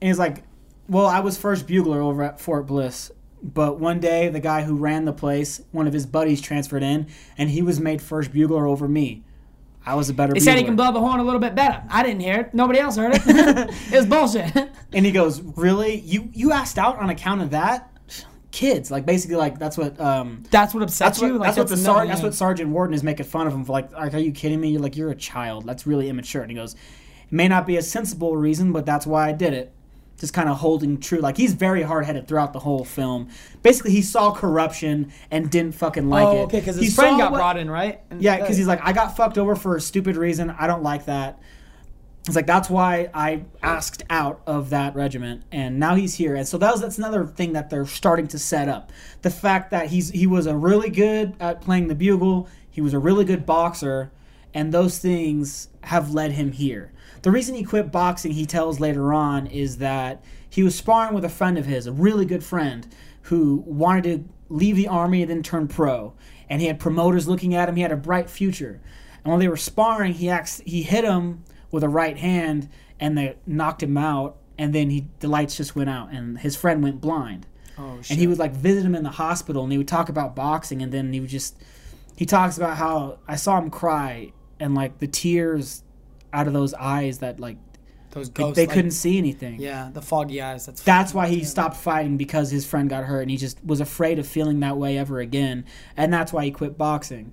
and 0.00 0.08
he's 0.08 0.18
like, 0.18 0.42
"Well, 0.88 1.06
I 1.06 1.20
was 1.20 1.38
first 1.38 1.66
bugler 1.66 2.00
over 2.00 2.22
at 2.22 2.40
Fort 2.40 2.66
Bliss, 2.66 3.10
but 3.42 3.80
one 3.80 3.98
day 4.00 4.28
the 4.28 4.40
guy 4.40 4.62
who 4.62 4.76
ran 4.76 5.06
the 5.06 5.12
place, 5.12 5.62
one 5.72 5.86
of 5.86 5.92
his 5.92 6.04
buddies, 6.04 6.40
transferred 6.40 6.82
in, 6.82 7.06
and 7.38 7.48
he 7.48 7.62
was 7.62 7.80
made 7.80 8.02
first 8.02 8.32
bugler 8.32 8.66
over 8.66 8.86
me. 8.86 9.22
I 9.86 9.94
was 9.94 10.10
a 10.10 10.14
better. 10.14 10.34
He 10.34 10.40
bugler. 10.40 10.52
said 10.52 10.58
he 10.58 10.64
can 10.64 10.76
blow 10.76 10.92
the 10.92 11.00
horn 11.00 11.20
a 11.20 11.24
little 11.24 11.40
bit 11.40 11.54
better. 11.54 11.82
I 11.88 12.02
didn't 12.02 12.20
hear 12.20 12.40
it. 12.40 12.54
Nobody 12.54 12.80
else 12.80 12.96
heard 12.96 13.14
it. 13.14 13.22
it 13.26 13.96
was 13.96 14.06
bullshit. 14.06 14.54
And 14.92 15.06
he 15.06 15.12
goes, 15.12 15.40
"Really? 15.40 16.00
You 16.00 16.28
you 16.34 16.52
asked 16.52 16.76
out 16.78 16.98
on 16.98 17.08
account 17.08 17.40
of 17.40 17.50
that?" 17.52 17.90
Kids, 18.52 18.90
like 18.90 19.06
basically, 19.06 19.36
like 19.36 19.58
that's 19.60 19.78
what 19.78 20.00
um, 20.00 20.42
That's 20.50 20.74
what 20.74 20.82
upsets 20.82 20.98
That's 20.98 21.20
what, 21.20 21.26
you. 21.28 21.38
Like, 21.38 21.48
that's 21.48 21.58
what 21.58 21.68
the 21.68 21.76
sar- 21.76 22.06
that's 22.06 22.22
what 22.22 22.34
Sergeant 22.34 22.70
Warden 22.70 22.94
is 22.94 23.04
making 23.04 23.26
fun 23.26 23.46
of 23.46 23.52
him 23.52 23.64
for. 23.64 23.72
Like, 23.72 23.92
like, 23.92 24.12
are 24.12 24.18
you 24.18 24.32
kidding 24.32 24.60
me? 24.60 24.70
You're 24.70 24.80
like, 24.80 24.96
you're 24.96 25.10
a 25.10 25.14
child. 25.16 25.66
That's 25.66 25.86
really 25.86 26.08
immature. 26.08 26.42
And 26.42 26.50
he 26.50 26.56
goes, 26.56 26.74
it 26.74 26.78
may 27.30 27.46
not 27.46 27.64
be 27.64 27.76
a 27.76 27.82
sensible 27.82 28.36
reason, 28.36 28.72
but 28.72 28.84
that's 28.84 29.06
why 29.06 29.28
I 29.28 29.32
did 29.32 29.52
it. 29.54 29.72
Just 30.18 30.34
kind 30.34 30.48
of 30.48 30.58
holding 30.58 30.98
true. 30.98 31.20
Like 31.20 31.36
he's 31.36 31.54
very 31.54 31.82
hard 31.82 32.04
headed 32.04 32.26
throughout 32.26 32.52
the 32.52 32.58
whole 32.58 32.84
film. 32.84 33.28
Basically, 33.62 33.92
he 33.92 34.02
saw 34.02 34.34
corruption 34.34 35.12
and 35.30 35.48
didn't 35.48 35.76
fucking 35.76 36.08
like 36.08 36.26
oh, 36.26 36.40
it. 36.40 36.42
okay, 36.46 36.58
because 36.60 36.76
He 36.76 36.86
his 36.86 36.94
friend 36.96 37.18
got 37.18 37.30
what- 37.30 37.38
brought 37.38 37.56
in, 37.56 37.70
right? 37.70 38.00
And- 38.10 38.20
Yeah, 38.20 38.38
because 38.38 38.56
he's 38.56 38.66
like, 38.66 38.80
I 38.82 38.92
got 38.92 39.16
fucked 39.16 39.38
over 39.38 39.54
for 39.54 39.76
a 39.76 39.80
stupid 39.80 40.16
reason. 40.16 40.50
I 40.50 40.66
don't 40.66 40.82
like 40.82 41.06
that. 41.06 41.40
It's 42.26 42.36
like 42.36 42.46
that's 42.46 42.68
why 42.68 43.10
I 43.14 43.44
asked 43.62 44.02
out 44.10 44.42
of 44.46 44.70
that 44.70 44.94
regiment, 44.94 45.42
and 45.50 45.80
now 45.80 45.94
he's 45.94 46.14
here. 46.14 46.34
And 46.34 46.46
so 46.46 46.58
that 46.58 46.70
was 46.70 46.82
that's 46.82 46.98
another 46.98 47.26
thing 47.26 47.54
that 47.54 47.70
they're 47.70 47.86
starting 47.86 48.28
to 48.28 48.38
set 48.38 48.68
up. 48.68 48.92
The 49.22 49.30
fact 49.30 49.70
that 49.70 49.86
he's 49.88 50.10
he 50.10 50.26
was 50.26 50.46
a 50.46 50.56
really 50.56 50.90
good 50.90 51.34
at 51.40 51.62
playing 51.62 51.88
the 51.88 51.94
bugle, 51.94 52.48
he 52.70 52.82
was 52.82 52.92
a 52.92 52.98
really 52.98 53.24
good 53.24 53.46
boxer, 53.46 54.12
and 54.52 54.72
those 54.72 54.98
things 54.98 55.68
have 55.84 56.12
led 56.12 56.32
him 56.32 56.52
here. 56.52 56.92
The 57.22 57.30
reason 57.30 57.54
he 57.54 57.64
quit 57.64 57.90
boxing, 57.90 58.32
he 58.32 58.46
tells 58.46 58.80
later 58.80 59.12
on, 59.14 59.46
is 59.46 59.78
that 59.78 60.22
he 60.48 60.62
was 60.62 60.74
sparring 60.74 61.14
with 61.14 61.24
a 61.24 61.30
friend 61.30 61.56
of 61.56 61.66
his, 61.66 61.86
a 61.86 61.92
really 61.92 62.26
good 62.26 62.44
friend, 62.44 62.86
who 63.22 63.62
wanted 63.66 64.04
to 64.04 64.24
leave 64.48 64.76
the 64.76 64.88
army 64.88 65.22
and 65.22 65.30
then 65.30 65.42
turn 65.42 65.68
pro. 65.68 66.12
And 66.48 66.60
he 66.60 66.66
had 66.66 66.80
promoters 66.80 67.28
looking 67.28 67.54
at 67.54 67.68
him. 67.68 67.76
He 67.76 67.82
had 67.82 67.92
a 67.92 67.96
bright 67.96 68.28
future. 68.28 68.80
And 69.22 69.30
while 69.30 69.38
they 69.38 69.48
were 69.48 69.56
sparring, 69.56 70.14
he 70.14 70.28
ax- 70.28 70.62
he 70.66 70.82
hit 70.82 71.04
him 71.04 71.44
with 71.70 71.82
a 71.84 71.88
right 71.88 72.16
hand, 72.16 72.68
and 72.98 73.16
they 73.16 73.36
knocked 73.46 73.82
him 73.82 73.96
out. 73.96 74.36
And 74.58 74.74
then 74.74 74.90
he 74.90 75.06
the 75.20 75.28
lights 75.28 75.56
just 75.56 75.74
went 75.74 75.88
out, 75.88 76.10
and 76.12 76.38
his 76.38 76.54
friend 76.56 76.82
went 76.82 77.00
blind. 77.00 77.46
Oh, 77.78 77.98
shit. 78.02 78.10
And 78.10 78.20
he 78.20 78.26
would 78.26 78.38
like 78.38 78.52
visit 78.52 78.84
him 78.84 78.94
in 78.94 79.02
the 79.04 79.10
hospital, 79.10 79.62
and 79.62 79.72
he 79.72 79.78
would 79.78 79.88
talk 79.88 80.08
about 80.10 80.36
boxing, 80.36 80.82
and 80.82 80.92
then 80.92 81.12
he 81.12 81.20
would 81.20 81.30
just 81.30 81.56
he 82.16 82.26
talks 82.26 82.58
about 82.58 82.76
how 82.76 83.18
I 83.26 83.36
saw 83.36 83.58
him 83.58 83.70
cry, 83.70 84.32
and 84.58 84.74
like 84.74 84.98
the 84.98 85.06
tears 85.06 85.82
out 86.32 86.46
of 86.46 86.52
those 86.52 86.74
eyes 86.74 87.18
that 87.20 87.40
like 87.40 87.56
Those 88.10 88.28
they, 88.28 88.42
ghosts. 88.42 88.56
they 88.56 88.66
like- 88.66 88.74
couldn't 88.74 88.90
see 88.90 89.16
anything. 89.16 89.60
Yeah, 89.60 89.88
the 89.92 90.02
foggy 90.02 90.42
eyes. 90.42 90.66
That's 90.66 90.82
That's 90.82 91.14
why 91.14 91.28
he 91.28 91.42
stopped 91.42 91.76
fighting 91.78 92.18
because 92.18 92.50
his 92.50 92.66
friend 92.66 92.90
got 92.90 93.04
hurt 93.04 93.22
and 93.22 93.30
he 93.30 93.38
just 93.38 93.64
was 93.64 93.80
afraid 93.80 94.18
of 94.18 94.26
feeling 94.26 94.60
that 94.60 94.76
way 94.76 94.98
ever 94.98 95.20
again. 95.20 95.64
And 95.96 96.12
that's 96.12 96.32
why 96.34 96.44
he 96.44 96.50
quit 96.50 96.76
boxing. 96.76 97.32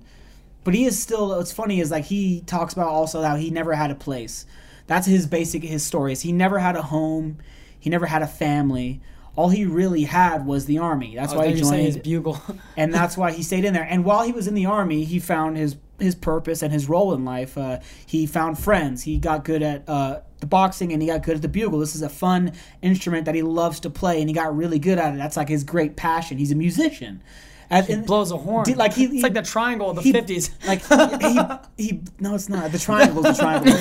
But 0.68 0.74
he 0.74 0.84
is 0.84 0.98
still 0.98 1.28
what's 1.30 1.50
funny 1.50 1.80
is 1.80 1.90
like 1.90 2.04
he 2.04 2.42
talks 2.42 2.74
about 2.74 2.88
also 2.88 3.22
how 3.22 3.36
he 3.36 3.48
never 3.48 3.72
had 3.72 3.90
a 3.90 3.94
place. 3.94 4.44
That's 4.86 5.06
his 5.06 5.26
basic 5.26 5.62
his 5.62 5.82
story. 5.82 6.12
Is 6.12 6.20
he 6.20 6.30
never 6.30 6.58
had 6.58 6.76
a 6.76 6.82
home, 6.82 7.38
he 7.80 7.88
never 7.88 8.04
had 8.04 8.20
a 8.20 8.26
family. 8.26 9.00
All 9.34 9.48
he 9.48 9.64
really 9.64 10.02
had 10.02 10.44
was 10.44 10.66
the 10.66 10.76
army. 10.76 11.16
That's 11.16 11.32
why 11.32 11.48
he 11.48 11.64
say 11.64 11.84
his 11.84 11.96
bugle. 11.96 12.38
and 12.76 12.92
that's 12.92 13.16
why 13.16 13.32
he 13.32 13.42
stayed 13.42 13.64
in 13.64 13.72
there. 13.72 13.86
And 13.88 14.04
while 14.04 14.24
he 14.24 14.32
was 14.32 14.46
in 14.46 14.52
the 14.52 14.66
army, 14.66 15.04
he 15.04 15.18
found 15.20 15.56
his 15.56 15.78
his 15.98 16.14
purpose 16.14 16.60
and 16.60 16.70
his 16.70 16.86
role 16.86 17.14
in 17.14 17.24
life. 17.24 17.56
Uh, 17.56 17.78
he 18.04 18.26
found 18.26 18.58
friends. 18.58 19.04
He 19.04 19.16
got 19.16 19.46
good 19.46 19.62
at 19.62 19.88
uh, 19.88 20.20
the 20.40 20.46
boxing, 20.46 20.92
and 20.92 21.00
he 21.00 21.08
got 21.08 21.22
good 21.22 21.36
at 21.36 21.40
the 21.40 21.48
bugle. 21.48 21.78
This 21.78 21.94
is 21.94 22.02
a 22.02 22.10
fun 22.10 22.52
instrument 22.82 23.24
that 23.24 23.34
he 23.34 23.40
loves 23.40 23.80
to 23.80 23.88
play, 23.88 24.20
and 24.20 24.28
he 24.28 24.34
got 24.34 24.54
really 24.54 24.78
good 24.78 24.98
at 24.98 25.14
it. 25.14 25.16
That's 25.16 25.38
like 25.38 25.48
his 25.48 25.64
great 25.64 25.96
passion. 25.96 26.36
He's 26.36 26.52
a 26.52 26.56
musician. 26.56 27.22
And- 27.70 27.84
He 27.86 27.92
and- 27.92 28.06
blows 28.06 28.32
a 28.32 28.36
horn. 28.38 28.64
Did- 28.64 28.78
like 28.78 28.94
he- 28.94 29.04
it's 29.04 29.12
he- 29.14 29.22
like 29.22 29.34
the 29.34 29.42
triangle 29.42 29.90
of 29.90 29.96
the 29.96 30.02
fifties. 30.12 30.50
like 30.66 30.82
he, 31.76 31.84
he 31.84 32.00
no 32.18 32.34
it's 32.34 32.48
not 32.48 32.72
the 32.72 32.78
triangle 32.78 33.24
is 33.26 33.36
the 33.36 33.42
triangle 33.42 33.72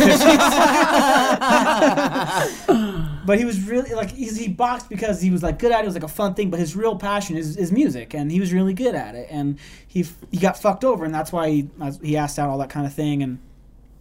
but 3.26 3.38
he 3.38 3.46
was 3.46 3.62
really 3.62 3.94
like 3.94 4.12
he's, 4.12 4.38
he 4.38 4.48
boxed 4.48 4.90
because 4.90 5.22
he 5.22 5.32
was 5.32 5.44
like 5.44 5.60
good 5.60 5.72
at 5.72 5.80
it. 5.80 5.84
It 5.84 5.88
was 5.88 5.96
like 5.96 6.04
a 6.04 6.08
fun 6.10 6.34
thing, 6.34 6.50
but 6.50 6.60
his 6.60 6.76
real 6.76 6.96
passion 6.98 7.38
is, 7.38 7.58
is 7.58 7.72
music, 7.72 8.14
and 8.14 8.32
he 8.32 8.40
was 8.40 8.54
really 8.54 8.74
good 8.74 8.96
at 8.96 9.16
it. 9.16 9.28
And 9.30 9.60
he 9.88 10.06
he 10.32 10.38
got 10.38 10.58
fucked 10.58 10.84
over, 10.84 11.06
and 11.06 11.14
that's 11.14 11.32
why 11.32 11.50
he 11.50 11.70
he 12.02 12.18
asked 12.18 12.40
out 12.40 12.50
all 12.50 12.58
that 12.60 12.70
kind 12.70 12.86
of 12.86 12.94
thing, 12.94 13.24
and 13.24 13.40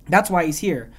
that's 0.09 0.31
why 0.31 0.47
he's 0.47 0.59
here. 0.59 0.91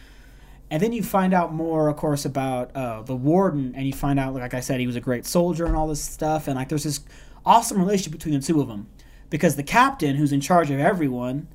And 0.69 0.83
then 0.83 0.91
you 0.91 1.01
find 1.01 1.33
out 1.33 1.53
more, 1.53 1.88
of 1.88 1.95
course, 1.95 2.25
about 2.25 2.75
uh, 2.75 3.01
the 3.01 3.15
warden, 3.15 3.73
and 3.75 3.88
you 3.88 3.93
find 3.93 4.19
out, 4.19 4.33
like 4.33 4.53
I 4.53 4.59
said, 4.59 4.81
he 4.81 4.88
was 4.88 4.97
a 4.97 5.01
great 5.01 5.25
soldier 5.25 5.65
and 5.65 5.75
all 5.77 5.88
this 5.88 6.01
stuff, 6.01 6.47
and 6.47 6.57
like 6.57 6.67
there's 6.69 6.83
this 6.83 6.99
awesome 7.48 7.80
relationship 7.80 8.12
between 8.12 8.39
the 8.39 8.45
two 8.45 8.62
of 8.62 8.68
them, 8.68 8.88
because 9.30 9.56
the 9.56 9.64
captain, 9.64 10.16
who's 10.16 10.32
in 10.32 10.41
charge 10.41 10.70
of 10.70 10.80
everyone, 10.80 11.48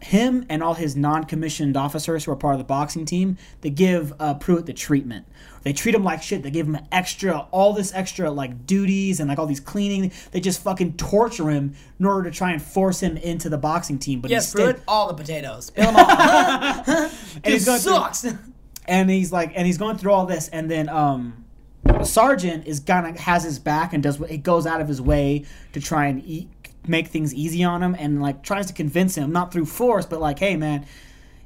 him 0.00 0.46
and 0.48 0.62
all 0.62 0.74
his 0.74 0.94
non-commissioned 0.94 1.76
officers 1.76 2.24
who 2.24 2.30
are 2.30 2.36
part 2.36 2.54
of 2.54 2.58
the 2.58 2.64
boxing 2.64 3.04
team, 3.04 3.36
they 3.62 3.70
give 3.70 4.12
uh, 4.20 4.34
Prewitt 4.34 4.66
the 4.66 4.72
treatment. 4.72 5.26
They 5.62 5.72
treat 5.72 5.94
him 5.94 6.04
like 6.04 6.22
shit. 6.22 6.42
They 6.42 6.50
give 6.50 6.66
him 6.66 6.78
extra, 6.92 7.46
all 7.50 7.72
this 7.72 7.92
extra 7.92 8.30
like 8.30 8.66
duties 8.66 9.18
and 9.18 9.28
like 9.28 9.38
all 9.38 9.46
these 9.46 9.60
cleaning. 9.60 10.12
They 10.30 10.40
just 10.40 10.62
fucking 10.62 10.96
torture 10.96 11.50
him 11.50 11.74
in 11.98 12.06
order 12.06 12.30
to 12.30 12.36
try 12.36 12.52
and 12.52 12.62
force 12.62 13.00
him 13.00 13.16
into 13.16 13.48
the 13.48 13.58
boxing 13.58 13.98
team. 13.98 14.20
But 14.20 14.30
yes, 14.30 14.54
Prewitt, 14.54 14.80
all 14.86 15.08
the 15.08 15.14
potatoes. 15.14 15.66
Spill 15.72 15.86
them 15.86 15.96
all. 15.96 16.06
and 16.86 17.10
he's 17.44 17.64
going 17.64 17.80
through- 17.80 17.92
sucks. 17.92 18.26
and 18.86 19.10
he's 19.10 19.32
like 19.32 19.52
and 19.54 19.66
he's 19.66 19.78
going 19.78 19.96
through 19.96 20.12
all 20.12 20.26
this 20.26 20.48
and 20.48 20.70
then 20.70 20.88
um 20.88 21.41
the 21.84 22.04
sergeant 22.04 22.66
is 22.66 22.80
gonna 22.80 23.18
has 23.20 23.44
his 23.44 23.58
back 23.58 23.92
and 23.92 24.02
does 24.02 24.18
what 24.18 24.30
he 24.30 24.38
goes 24.38 24.66
out 24.66 24.80
of 24.80 24.88
his 24.88 25.00
way 25.00 25.44
to 25.72 25.80
try 25.80 26.06
and 26.06 26.24
eat, 26.24 26.48
make 26.86 27.08
things 27.08 27.34
easy 27.34 27.64
on 27.64 27.82
him 27.82 27.96
and 27.98 28.22
like 28.22 28.42
tries 28.42 28.66
to 28.66 28.72
convince 28.72 29.14
him 29.16 29.32
not 29.32 29.52
through 29.52 29.64
force 29.64 30.06
but 30.06 30.20
like 30.20 30.38
hey 30.38 30.56
man 30.56 30.86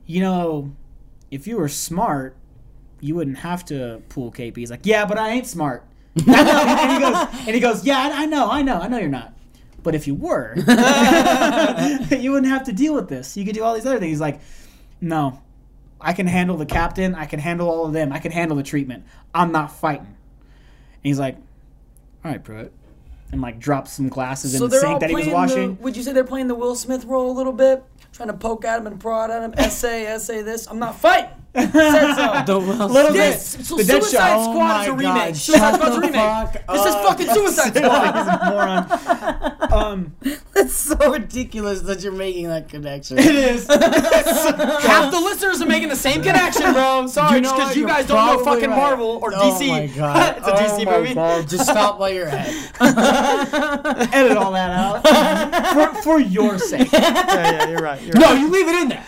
you 0.07 0.21
know 0.21 0.75
if 1.31 1.47
you 1.47 1.57
were 1.57 1.69
smart 1.69 2.37
you 3.01 3.15
wouldn't 3.15 3.39
have 3.39 3.65
to 3.65 4.03
pull 4.09 4.31
KP 4.31 4.57
he's 4.57 4.71
like 4.71 4.85
yeah 4.85 5.05
but 5.05 5.19
I 5.19 5.31
ain't 5.31 5.47
smart 5.47 5.85
and 6.17 6.93
he 6.93 6.99
goes 6.99 7.29
and 7.47 7.55
he 7.55 7.61
goes 7.61 7.85
yeah 7.85 8.11
I 8.15 8.27
know 8.27 8.51
I 8.51 8.63
know 8.63 8.81
I 8.81 8.89
know 8.89 8.99
you're 8.99 9.09
not 9.09 9.33
but 9.83 9.95
if 9.95 10.07
you 10.07 10.15
were 10.15 10.55
you 12.11 12.33
wouldn't 12.33 12.53
have 12.53 12.65
to 12.65 12.73
deal 12.73 12.95
with 12.95 13.09
this 13.09 13.37
you 13.37 13.45
could 13.45 13.55
do 13.55 13.63
all 13.63 13.75
these 13.75 13.87
other 13.87 13.99
things 13.99 14.13
he's 14.13 14.21
like 14.21 14.41
no 15.01 15.41
I 16.01 16.13
can 16.13 16.27
handle 16.27 16.57
the 16.57 16.67
captain. 16.67 17.15
I 17.15 17.25
can 17.25 17.41
handle 17.41 17.69
all 17.69 17.87
of 17.87 17.93
them. 17.93 18.13
I 18.13 18.19
can 18.19 18.31
handle 18.31 18.57
the 18.57 18.63
treatment. 18.63 19.05
I'm 19.35 19.51
not 19.51 19.73
fighting. 19.73 20.16
He's 21.07 21.21
like, 21.21 21.37
all 22.25 22.33
right, 22.33 22.43
Prewitt. 22.43 22.71
And 23.31 23.41
like 23.41 23.61
drops 23.61 23.93
some 23.93 24.09
glasses 24.09 24.61
in 24.61 24.69
the 24.69 24.81
sink 24.81 24.99
that 24.99 25.09
he 25.09 25.15
was 25.15 25.27
playing 25.27 25.31
the. 25.31 25.35
washing. 25.37 25.79
Would 25.81 25.97
you 25.97 26.03
say 26.03 26.13
they're 26.13 26.25
playing 26.25 26.49
the 26.49 26.57
Will 26.57 26.75
Smith 26.75 27.05
role 27.05 27.31
a 27.31 27.37
little 27.37 27.53
bit, 27.53 27.85
trying 28.13 28.27
to 28.27 28.35
poke 28.35 28.65
at 28.65 28.81
him 28.81 28.89
and 28.89 28.99
prod 28.99 29.31
at 29.31 29.41
him? 29.41 29.55
Essay, 29.57 30.07
essay. 30.07 30.43
This. 30.43 30.67
I'm 30.67 30.81
not 30.81 30.99
fighting. 30.99 31.31
Said 31.57 32.15
so. 32.15 32.43
The 32.47 32.59
Will 32.59 32.67
Little 32.89 32.89
Smith. 32.91 33.13
bit. 33.13 33.13
This 33.15 33.69
so 33.69 33.77
The 33.77 33.85
Dead 33.85 34.03
Suicide 34.03 34.19
Shot. 34.29 34.45
Squad 34.45 34.81
is 34.83 34.89
a 34.89 34.91
Oh 34.91 34.95
my 34.95 35.03
remake. 35.03 35.15
God, 35.15 35.37
Suicide 35.37 35.61
shut 35.61 35.75
Squad's 35.75 35.97
a 35.97 36.01
the 36.01 36.07
remake. 36.07 36.15
fuck 36.15 36.53
This 36.53 36.81
is 36.87 36.95
up. 36.95 37.05
fucking 37.05 37.27
Suicide 37.29 37.73
He's 37.75 37.83
Squad. 37.85 38.41
a 38.43 38.51
moron. 38.51 39.73
Um, 39.73 40.17
It's 40.55 40.75
so 40.75 41.13
ridiculous 41.13 41.81
that 41.83 42.03
you're 42.03 42.13
making 42.13 42.49
that 42.49 42.69
connection. 42.69 43.19
it 43.19 43.27
is. 43.35 43.67
Half 43.69 45.11
the 45.13 45.21
listeners 45.21 45.61
are 45.63 45.67
making 45.67 45.89
the 45.89 45.97
same 45.97 46.23
connection, 46.23 46.73
bro. 46.73 47.07
Sorry, 47.07 47.37
You 47.37 47.41
know 47.43 47.53
because 47.53 47.69
what? 47.69 47.77
you 47.77 47.81
You're 47.83 47.89
guys 47.91 48.07
don't 48.07 48.17
know 48.27 48.43
probably 48.43 48.63
fucking 48.63 48.71
right. 48.71 48.77
Marvel 48.77 49.19
or 49.23 49.33
Oh 49.35 49.39
DC. 49.59 49.69
my 49.69 49.87
god. 49.97 50.37
it's 50.39 50.47
a 50.47 50.53
Oh 50.53 50.57
DC 50.57 50.85
my 50.85 50.99
movie. 50.99 51.15
God. 51.15 51.49
Just 51.49 51.65
stop 51.69 51.99
while 51.99 52.11
you're 52.13 52.27
ahead. 52.27 52.55
Edit 54.13 54.37
all 54.37 54.53
that 54.53 54.71
out 54.71 55.95
for, 55.95 56.03
for 56.03 56.21
your 56.21 56.59
sake. 56.59 56.91
Yeah, 56.93 57.01
yeah, 57.35 57.69
you're 57.69 57.79
right. 57.81 58.01
You're 58.03 58.19
No, 58.19 58.33
you 58.33 58.49
leave 58.51 58.69
it 58.69 58.75
in 58.83 58.89
there. 58.89 59.05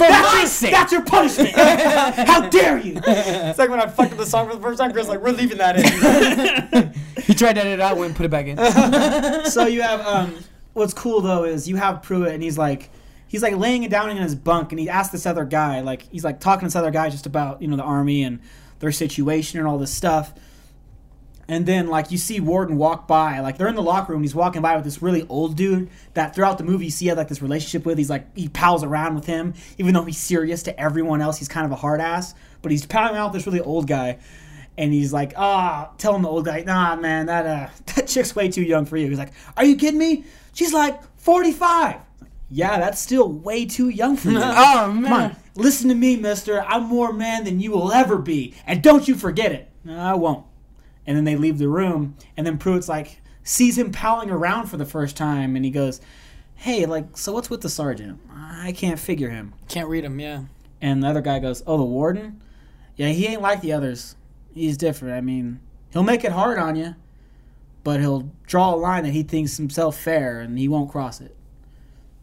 For 0.00 0.08
my 0.08 0.44
sake. 0.46 0.70
That's 0.70 0.92
your 0.92 1.02
punishment. 1.02 1.50
How 1.50 2.48
dare 2.48 2.78
you? 2.78 3.00
It's 3.06 3.58
like 3.58 3.70
when 3.70 3.80
I 3.80 3.86
fucked 3.86 4.12
up 4.12 4.18
the 4.18 4.26
song 4.26 4.48
for 4.48 4.54
the 4.54 4.62
first 4.62 4.78
time. 4.78 4.92
Chris 4.92 5.08
like, 5.08 5.20
we're 5.20 5.32
leaving 5.32 5.58
that 5.58 5.76
in. 5.76 6.94
He 7.24 7.34
tried 7.34 7.52
to 7.54 7.60
edit 7.60 7.74
it 7.74 7.80
out, 7.80 7.96
went 7.96 8.08
and 8.08 8.16
put 8.16 8.26
it 8.26 8.30
back 8.30 8.46
in. 8.46 8.56
so 9.50 9.66
you 9.66 9.82
have 9.82 10.00
um 10.06 10.36
what's 10.72 10.94
cool 10.94 11.20
though 11.20 11.44
is 11.44 11.68
you 11.68 11.76
have 11.76 12.02
Prewitt 12.02 12.32
and 12.32 12.42
he's 12.42 12.58
like 12.58 12.90
he's 13.28 13.42
like 13.42 13.54
laying 13.56 13.82
it 13.82 13.90
down 13.90 14.10
in 14.10 14.16
his 14.16 14.34
bunk 14.34 14.72
and 14.72 14.80
he 14.80 14.88
asks 14.88 15.12
this 15.12 15.26
other 15.26 15.44
guy 15.44 15.80
like 15.80 16.02
he's 16.10 16.24
like 16.24 16.40
talking 16.40 16.60
to 16.60 16.66
this 16.66 16.76
other 16.76 16.90
guy 16.90 17.08
just 17.10 17.26
about 17.26 17.60
you 17.62 17.68
know 17.68 17.76
the 17.76 17.82
army 17.82 18.22
and 18.22 18.40
their 18.80 18.90
situation 18.90 19.58
and 19.58 19.68
all 19.68 19.78
this 19.78 19.92
stuff 19.92 20.32
and 21.50 21.66
then 21.66 21.88
like 21.88 22.12
you 22.12 22.16
see 22.16 22.38
Warden 22.38 22.76
walk 22.76 23.08
by 23.08 23.40
like 23.40 23.58
they're 23.58 23.68
in 23.68 23.74
the 23.74 23.82
locker 23.82 24.12
room 24.12 24.22
he's 24.22 24.34
walking 24.34 24.62
by 24.62 24.76
with 24.76 24.84
this 24.84 25.02
really 25.02 25.26
old 25.28 25.56
dude 25.56 25.90
that 26.14 26.34
throughout 26.34 26.58
the 26.58 26.64
movie 26.64 26.86
you 26.86 26.90
see 26.90 27.06
he 27.06 27.08
had 27.08 27.18
like 27.18 27.28
this 27.28 27.42
relationship 27.42 27.84
with 27.84 27.98
he's 27.98 28.08
like 28.08 28.34
he 28.36 28.48
pals 28.48 28.84
around 28.84 29.16
with 29.16 29.26
him 29.26 29.52
even 29.76 29.92
though 29.92 30.04
he's 30.04 30.16
serious 30.16 30.62
to 30.62 30.80
everyone 30.80 31.20
else 31.20 31.38
he's 31.38 31.48
kind 31.48 31.66
of 31.66 31.72
a 31.72 31.76
hard 31.76 32.00
ass 32.00 32.34
but 32.62 32.70
he's 32.70 32.86
palling 32.86 33.14
around 33.16 33.32
with 33.32 33.42
this 33.42 33.46
really 33.46 33.60
old 33.60 33.86
guy 33.86 34.18
and 34.78 34.94
he's 34.94 35.12
like, 35.12 35.34
ah, 35.36 35.90
telling 35.98 36.22
the 36.22 36.28
old 36.28 36.46
guy, 36.46 36.62
nah, 36.62 36.96
man, 36.96 37.26
that 37.26 37.44
uh, 37.44 37.68
that 37.94 38.08
chick's 38.08 38.34
way 38.34 38.48
too 38.48 38.62
young 38.62 38.86
for 38.86 38.96
you. 38.96 39.08
He's 39.08 39.18
like, 39.18 39.32
are 39.56 39.64
you 39.64 39.76
kidding 39.76 39.98
me? 39.98 40.24
She's 40.54 40.72
like 40.72 40.98
45. 41.18 41.96
Yeah, 42.48 42.78
that's 42.78 42.98
still 42.98 43.30
way 43.30 43.66
too 43.66 43.90
young 43.90 44.16
for 44.16 44.30
you. 44.30 44.38
Oh 44.42 44.90
Come 45.02 45.06
on, 45.06 45.36
listen 45.54 45.88
to 45.90 45.94
me, 45.94 46.16
mister. 46.16 46.62
I'm 46.62 46.84
more 46.84 47.12
man 47.12 47.44
than 47.44 47.60
you 47.60 47.72
will 47.72 47.92
ever 47.92 48.16
be. 48.16 48.54
And 48.66 48.82
don't 48.82 49.06
you 49.06 49.16
forget 49.16 49.52
it. 49.52 49.70
No, 49.84 49.98
I 49.98 50.14
won't. 50.14 50.46
And 51.10 51.16
then 51.16 51.24
they 51.24 51.34
leave 51.34 51.58
the 51.58 51.68
room, 51.68 52.14
and 52.36 52.46
then 52.46 52.56
Prewitt's 52.56 52.88
like, 52.88 53.20
sees 53.42 53.76
him 53.76 53.90
palling 53.90 54.30
around 54.30 54.68
for 54.68 54.76
the 54.76 54.84
first 54.84 55.16
time, 55.16 55.56
and 55.56 55.64
he 55.64 55.70
goes, 55.72 56.00
hey, 56.54 56.86
like, 56.86 57.16
so 57.16 57.32
what's 57.32 57.50
with 57.50 57.62
the 57.62 57.68
sergeant? 57.68 58.20
I 58.32 58.70
can't 58.70 58.96
figure 59.00 59.28
him. 59.28 59.52
Can't 59.66 59.88
read 59.88 60.04
him, 60.04 60.20
yeah. 60.20 60.42
And 60.80 61.02
the 61.02 61.08
other 61.08 61.20
guy 61.20 61.40
goes, 61.40 61.64
"Oh, 61.66 61.76
the 61.78 61.82
warden? 61.82 62.40
Yeah, 62.94 63.08
he 63.08 63.26
ain't 63.26 63.42
like 63.42 63.60
the 63.60 63.72
others. 63.72 64.14
He's 64.54 64.76
different. 64.76 65.14
I 65.16 65.20
mean, 65.20 65.58
he'll 65.92 66.04
make 66.04 66.22
it 66.22 66.30
hard 66.30 66.60
on 66.60 66.76
you, 66.76 66.94
but 67.82 67.98
he'll 67.98 68.30
draw 68.46 68.72
a 68.72 68.76
line 68.76 69.02
that 69.02 69.10
he 69.12 69.24
thinks 69.24 69.56
himself 69.56 69.98
fair, 69.98 70.38
and 70.40 70.56
he 70.60 70.68
won't 70.68 70.92
cross 70.92 71.20
it." 71.20 71.34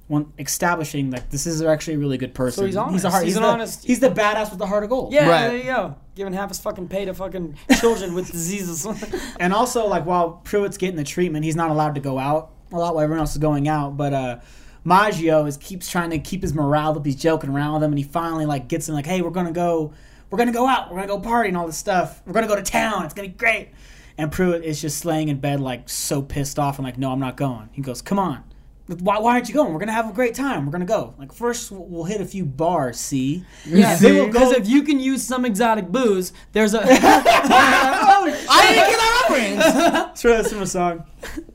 One 0.08 0.32
establishing 0.40 1.10
that 1.10 1.30
this 1.32 1.46
is 1.46 1.62
actually 1.62 1.96
a 1.96 2.00
really 2.00 2.18
good 2.18 2.34
person. 2.34 2.62
So 2.62 2.66
he's 2.66 2.78
honest. 2.78 2.94
He's, 2.94 3.04
a 3.04 3.10
heart, 3.10 3.24
He's 3.26 3.34
he's, 3.34 3.38
an 3.38 3.44
the, 3.44 3.50
honest- 3.50 3.86
He's 3.86 4.00
the 4.00 4.10
badass 4.12 4.50
with 4.52 4.60
the 4.60 4.66
heart 4.68 4.86
of 4.86 4.90
gold. 4.90 5.12
Yeah, 5.12 5.28
Right. 5.30 5.48
there 5.50 5.58
you 5.58 5.64
go. 5.64 5.96
Giving 6.18 6.34
half 6.34 6.50
his 6.50 6.58
fucking 6.58 6.88
pay 6.88 7.06
to 7.06 7.14
fucking 7.14 7.56
children 7.80 8.16
with 8.16 8.32
diseases. 8.32 8.88
And 9.40 9.54
also, 9.54 9.86
like 9.86 10.04
while 10.04 10.42
Prewitt's 10.44 10.78
getting 10.78 10.96
the 10.96 11.04
treatment, 11.04 11.46
he's 11.46 11.56
not 11.56 11.70
allowed 11.70 11.94
to 11.94 12.02
go 12.02 12.18
out 12.18 12.50
a 12.72 12.76
lot 12.76 12.96
while 12.96 13.04
everyone 13.04 13.20
else 13.20 13.34
is 13.34 13.38
going 13.38 13.68
out. 13.68 13.98
But 13.98 14.14
uh, 14.14 14.40
Maggio 14.84 15.46
is 15.46 15.58
keeps 15.58 15.88
trying 15.92 16.10
to 16.10 16.18
keep 16.18 16.42
his 16.42 16.56
morale 16.56 16.98
up. 16.98 17.06
He's 17.06 17.18
joking 17.18 17.52
around 17.52 17.76
with 17.76 17.84
him, 17.84 17.92
and 17.92 18.00
he 18.00 18.04
finally 18.04 18.48
like 18.48 18.68
gets 18.68 18.90
him 18.90 18.96
like, 18.96 19.06
"Hey, 19.06 19.22
we're 19.22 19.30
gonna 19.30 19.52
go, 19.52 19.94
we're 20.32 20.40
gonna 20.40 20.52
go 20.52 20.66
out, 20.66 20.90
we're 20.90 20.96
gonna 20.96 21.08
go 21.08 21.20
party 21.20 21.50
and 21.50 21.58
all 21.58 21.68
this 21.68 21.78
stuff. 21.78 22.24
We're 22.26 22.34
gonna 22.34 22.48
go 22.48 22.56
to 22.56 22.64
town. 22.64 23.06
It's 23.06 23.14
gonna 23.14 23.28
be 23.28 23.36
great." 23.36 23.70
And 24.18 24.32
Prewitt 24.32 24.64
is 24.64 24.82
just 24.82 25.06
laying 25.06 25.30
in 25.30 25.38
bed 25.38 25.60
like 25.60 25.88
so 25.88 26.24
pissed 26.24 26.58
off 26.58 26.80
and 26.80 26.86
like, 26.86 26.98
"No, 26.98 27.12
I'm 27.12 27.20
not 27.20 27.38
going." 27.38 27.70
He 27.74 27.84
goes, 27.84 28.02
"Come 28.02 28.18
on." 28.18 28.44
Why, 28.88 29.20
why 29.20 29.34
aren't 29.34 29.50
you 29.50 29.54
going? 29.54 29.74
We're 29.74 29.80
gonna 29.80 29.92
have 29.92 30.10
a 30.10 30.14
great 30.14 30.34
time. 30.34 30.66
We're 30.66 30.72
gonna 30.72 30.86
go. 30.86 31.14
Like 31.20 31.34
first, 31.34 31.72
we'll 31.72 31.86
we'll 31.86 32.04
hit 32.06 32.22
a 32.22 32.26
few 32.26 32.46
bars. 32.46 32.98
See, 33.00 33.44
yeah, 33.66 33.96
Then 34.00 34.16
we'll 34.16 34.28
because 34.28 34.54
if 34.54 34.68
you 34.68 34.84
can 34.84 35.00
use 35.00 35.24
some 35.24 35.44
exotic 35.46 35.88
booze, 35.90 36.32
there's 36.54 36.74
a. 36.74 36.80
I 36.90 38.62
didn't 38.68 38.90
get 38.90 38.98
that 38.98 39.28
reference. 39.30 39.94
Let's 40.08 40.22
throw 40.22 40.38
this 40.38 40.52
from 40.54 40.62
a 40.62 40.68
song. 40.68 41.04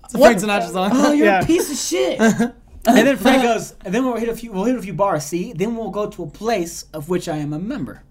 It's 0.05 0.15
a 0.15 0.19
Frank 0.19 0.39
Sinatra 0.39 0.71
song. 0.73 0.91
Oh, 0.93 1.13
you're 1.13 1.27
Yeah. 1.27 1.41
a 1.41 1.47
piece 1.47 1.71
of 1.71 1.77
shit. 1.77 2.21
And 2.85 3.07
then 3.07 3.17
Frank 3.17 3.45
goes, 3.45 3.75
and 3.85 3.95
then 3.95 4.05
we'll 4.05 4.17
hit 4.17 4.29
a 4.29 4.35
few. 4.35 4.51
We'll 4.51 4.65
hit 4.65 4.75
a 4.75 4.83
few 4.83 4.93
bars. 4.93 5.25
See, 5.25 5.53
then 5.53 5.77
we'll 5.77 5.91
go 5.93 6.09
to 6.11 6.25
a 6.25 6.27
place 6.27 6.87
of 6.93 7.09
which 7.09 7.29
I 7.29 7.37
am 7.37 7.53
a 7.53 7.59
member. 7.61 8.03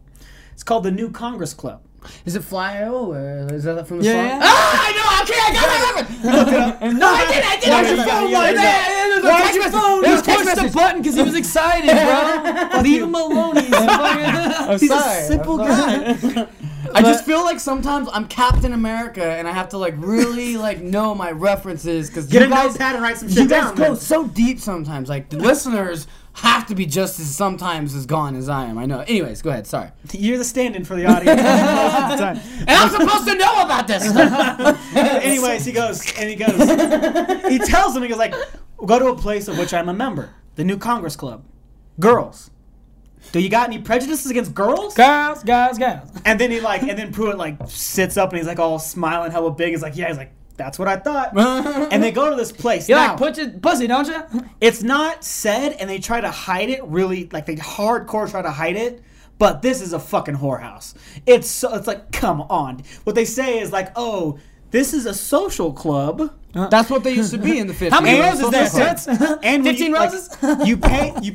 It's 0.54 0.64
called 0.64 0.86
the 0.86 0.92
New 0.92 1.12
Congress 1.12 1.54
Club. 1.54 1.82
Is 2.24 2.38
it 2.38 2.44
Fly 2.46 2.82
O 2.84 3.12
or 3.12 3.54
is 3.54 3.66
that 3.66 3.86
from 3.86 4.00
the 4.00 4.06
Yeah, 4.06 4.14
song? 4.14 4.40
yeah. 4.40 4.40
Ah, 4.44 4.88
I 4.88 4.92
know. 4.96 5.24
Okay, 5.24 5.40
I 5.44 5.52
got 5.54 5.68
that 5.68 5.94
reference. 5.98 7.00
no, 7.00 7.06
I 7.06 7.26
didn't. 7.28 7.46
I 7.50 7.56
didn't. 7.58 7.70
Why 7.70 7.78
I 7.78 7.84
did 7.84 7.90
just 7.98 8.08
you- 8.08 8.12
phone 8.14 8.32
yeah, 9.24 9.30
like 9.30 9.54
yeah. 9.56 9.70
that. 9.70 9.74
It 9.74 9.74
was 9.74 9.74
a 9.74 9.76
Why 9.76 9.76
text 9.76 9.76
you 9.76 9.80
phone? 9.82 10.04
He 10.04 10.22
text 10.22 10.56
pushed 10.56 10.74
the 10.74 10.78
button 10.78 11.02
because 11.02 11.16
he 11.16 11.24
was 11.24 11.36
excited, 11.36 11.90
bro. 11.92 12.82
Leave 12.82 13.04
him 13.04 13.16
alone. 13.16 13.56
He's 13.58 13.74
I'm 13.74 14.80
He's 14.80 14.90
sorry. 14.90 15.20
a 15.24 15.28
simple 15.28 15.62
I'm 15.62 15.68
guy. 15.68 16.48
I 16.94 17.02
just 17.02 17.26
feel 17.26 17.44
like 17.44 17.60
sometimes 17.60 18.10
I'm 18.12 18.28
Captain 18.28 18.74
America 18.74 19.24
and 19.24 19.48
I 19.48 19.52
have 19.52 19.70
to 19.70 19.78
like 19.78 19.94
really 19.98 20.58
like 20.58 20.82
know 20.82 21.16
my 21.16 21.32
references 21.32 22.10
because 22.10 22.28
Get 22.28 22.42
you 22.42 22.50
guys, 22.50 22.78
write 22.80 23.18
some 23.18 23.30
you 23.30 23.48
guys 23.48 23.50
down. 23.50 23.76
go 23.76 23.84
man. 23.90 23.96
so 23.96 24.28
deep 24.28 24.60
sometimes. 24.60 25.08
Like 25.08 25.30
the 25.30 25.38
listeners 25.38 26.08
have 26.34 26.66
to 26.68 26.76
be 26.76 26.86
just 26.86 27.20
as 27.20 27.34
sometimes 27.34 27.94
as 27.96 28.06
gone 28.06 28.36
as 28.36 28.50
I 28.50 28.66
am. 28.66 28.78
I 28.78 28.86
know. 28.86 29.02
Anyways, 29.02 29.42
go 29.42 29.52
ahead. 29.52 29.68
Sorry. 29.68 29.90
You're 30.12 30.38
the 30.38 30.44
stand-in 30.46 30.86
for 30.86 30.96
the 30.96 31.06
audience 31.06 31.42
most 31.42 31.96
of 31.96 32.10
the 32.10 32.18
time. 32.18 32.40
And 32.60 32.70
I'm 32.70 32.90
supposed 32.90 33.28
to 33.28 33.36
know 33.36 33.62
about 33.64 33.88
this 33.88 34.10
stuff. 34.10 34.96
Anyways, 34.96 35.66
he 35.66 35.72
goes 35.72 36.02
and 36.18 36.30
he 36.30 36.36
goes. 36.36 37.50
he 37.50 37.58
tells 37.60 37.96
him 37.96 38.04
he 38.04 38.10
goes 38.10 38.18
like, 38.18 38.34
"Go 38.86 39.00
to 39.00 39.08
a 39.08 39.16
place 39.16 39.48
of 39.48 39.58
which 39.58 39.74
I'm 39.74 39.90
a 39.90 39.94
member, 39.94 40.34
the 40.56 40.64
New 40.64 40.78
Congress 40.78 41.16
Club. 41.16 41.44
Girls, 42.00 42.52
do 43.32 43.40
you 43.40 43.50
got 43.50 43.68
any 43.68 43.80
prejudices 43.80 44.30
against 44.30 44.54
girls?" 44.54 44.94
Guys, 44.96 45.44
guys, 45.44 45.78
guys. 45.78 46.10
And 46.26 46.40
then 46.40 46.52
he 46.52 46.60
like, 46.60 46.84
and 46.84 46.98
then 46.98 47.14
Prewitt 47.14 47.38
like 47.38 47.58
sits 47.68 48.18
up 48.18 48.30
and 48.32 48.38
he's 48.38 48.48
like 48.48 48.60
all 48.60 48.80
smiling, 48.80 49.32
hella 49.32 49.52
big. 49.52 49.70
He's 49.70 49.82
like, 49.82 49.96
"Yeah." 49.96 50.08
He's 50.08 50.18
like, 50.18 50.32
"That's 50.58 50.78
what 50.80 50.88
I 50.88 50.98
thought." 50.98 51.38
and 51.92 52.02
they 52.02 52.12
go 52.12 52.30
to 52.30 52.36
this 52.36 52.52
place. 52.52 52.90
You 52.90 52.96
now, 52.96 53.10
like 53.10 53.18
put 53.18 53.38
your 53.38 53.50
pussy, 53.50 53.88
don't 53.88 54.08
you? 54.08 54.44
it's 54.60 54.84
not 54.84 55.24
said, 55.24 55.74
and 55.74 55.90
they 55.90 56.00
try 56.00 56.22
to 56.22 56.32
hide 56.32 56.70
it. 56.70 56.84
Really, 56.84 57.30
like 57.32 57.46
they 57.46 57.56
hardcore 57.56 58.30
try 58.30 58.42
to 58.42 58.52
hide 58.52 58.76
it. 58.76 59.04
But 59.42 59.64
this 59.64 59.82
is 59.82 59.92
a 59.92 59.98
fucking 59.98 60.36
whorehouse. 60.36 60.94
It's 61.26 61.50
so, 61.50 61.74
it's 61.74 61.88
like, 61.88 62.12
come 62.12 62.42
on. 62.42 62.84
What 63.06 63.16
they 63.16 63.26
say 63.26 63.58
is 63.58 63.72
like, 63.72 63.92
oh, 63.96 64.38
this 64.72 64.94
is 64.94 65.06
a 65.06 65.14
social 65.14 65.72
club. 65.74 66.34
That's 66.54 66.90
what 66.90 67.04
they 67.04 67.14
used 67.14 67.32
to 67.32 67.38
be 67.38 67.60
in 67.60 67.68
the 67.68 67.74
50s. 67.74 67.90
How 67.92 68.02
many 68.02 68.20
And- 68.22 68.40
roses 68.42 68.50
there, 68.74 68.90
Toots? 68.90 69.08
And 69.08 69.64
when 69.64 69.76
15 69.76 69.86
you, 69.88 69.94
like, 69.94 70.12
roses? 70.12 70.38
you 70.68 70.78
pay 70.78 71.14
you. 71.22 71.34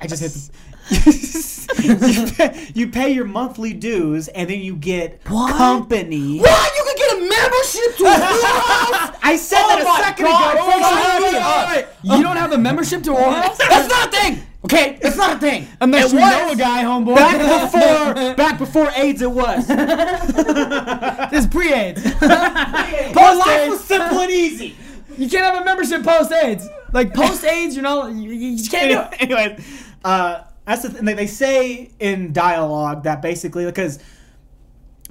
I 0.00 0.06
just 0.06 0.22
hit. 0.22 0.50
The, 0.90 2.10
you, 2.10 2.32
pay, 2.32 2.68
you 2.74 2.88
pay 2.88 3.10
your 3.10 3.24
monthly 3.24 3.72
dues, 3.72 4.26
and 4.28 4.50
then 4.50 4.58
you 4.58 4.74
get 4.74 5.20
What? 5.28 5.54
company. 5.56 6.38
What? 6.40 6.72
You 6.76 6.84
can 6.84 6.96
get 6.96 7.12
a 7.12 7.20
membership 7.28 7.96
to 7.98 8.04
a 8.06 8.10
whorehouse? 8.10 9.16
I 9.22 9.36
said 9.36 9.58
that 9.58 9.82
oh 9.86 9.92
a 9.92 10.02
second 10.04 10.24
God. 10.24 10.54
ago. 10.54 10.62
Oh 10.64 10.80
my 11.20 11.30
God. 11.38 11.86
You 12.02 12.22
don't 12.24 12.36
have 12.36 12.50
a 12.52 12.58
membership 12.58 13.02
to 13.04 13.10
Whorehouse? 13.12 13.56
That's 13.58 13.88
not 13.88 14.08
a 14.08 14.10
thing. 14.10 14.42
Okay, 14.64 14.98
it's 15.00 15.16
not 15.16 15.36
a 15.36 15.40
thing. 15.40 15.66
Unless 15.80 16.12
It 16.12 16.16
you 16.16 16.20
was. 16.20 16.30
know 16.30 16.50
a 16.52 16.56
guy, 16.56 16.84
homeboy. 16.84 17.16
Back 17.16 17.72
before, 17.72 18.34
back 18.34 18.58
before 18.58 18.90
AIDS, 18.94 19.22
it 19.22 19.30
was. 19.30 19.66
this 21.30 21.44
is 21.44 21.46
pre-AIDS. 21.46 22.04
My 22.20 23.10
Post 23.14 23.38
life 23.38 23.70
was 23.70 23.84
simple 23.84 24.20
and 24.20 24.30
easy. 24.30 24.76
You 25.16 25.28
can't 25.30 25.44
have 25.44 25.62
a 25.62 25.64
membership 25.64 26.02
post-AIDS. 26.02 26.68
Like 26.92 27.14
post-AIDS, 27.14 27.74
you 27.74 27.82
know, 27.82 28.06
you, 28.08 28.56
can't 28.68 28.90
do 28.90 29.00
it. 29.00 29.20
anyway, 29.22 29.62
uh, 30.04 30.42
that's 30.66 30.82
the 30.82 30.90
thing. 30.90 31.04
They, 31.06 31.14
they 31.14 31.26
say 31.26 31.90
in 31.98 32.32
dialogue 32.32 33.04
that 33.04 33.22
basically 33.22 33.64
because 33.64 33.98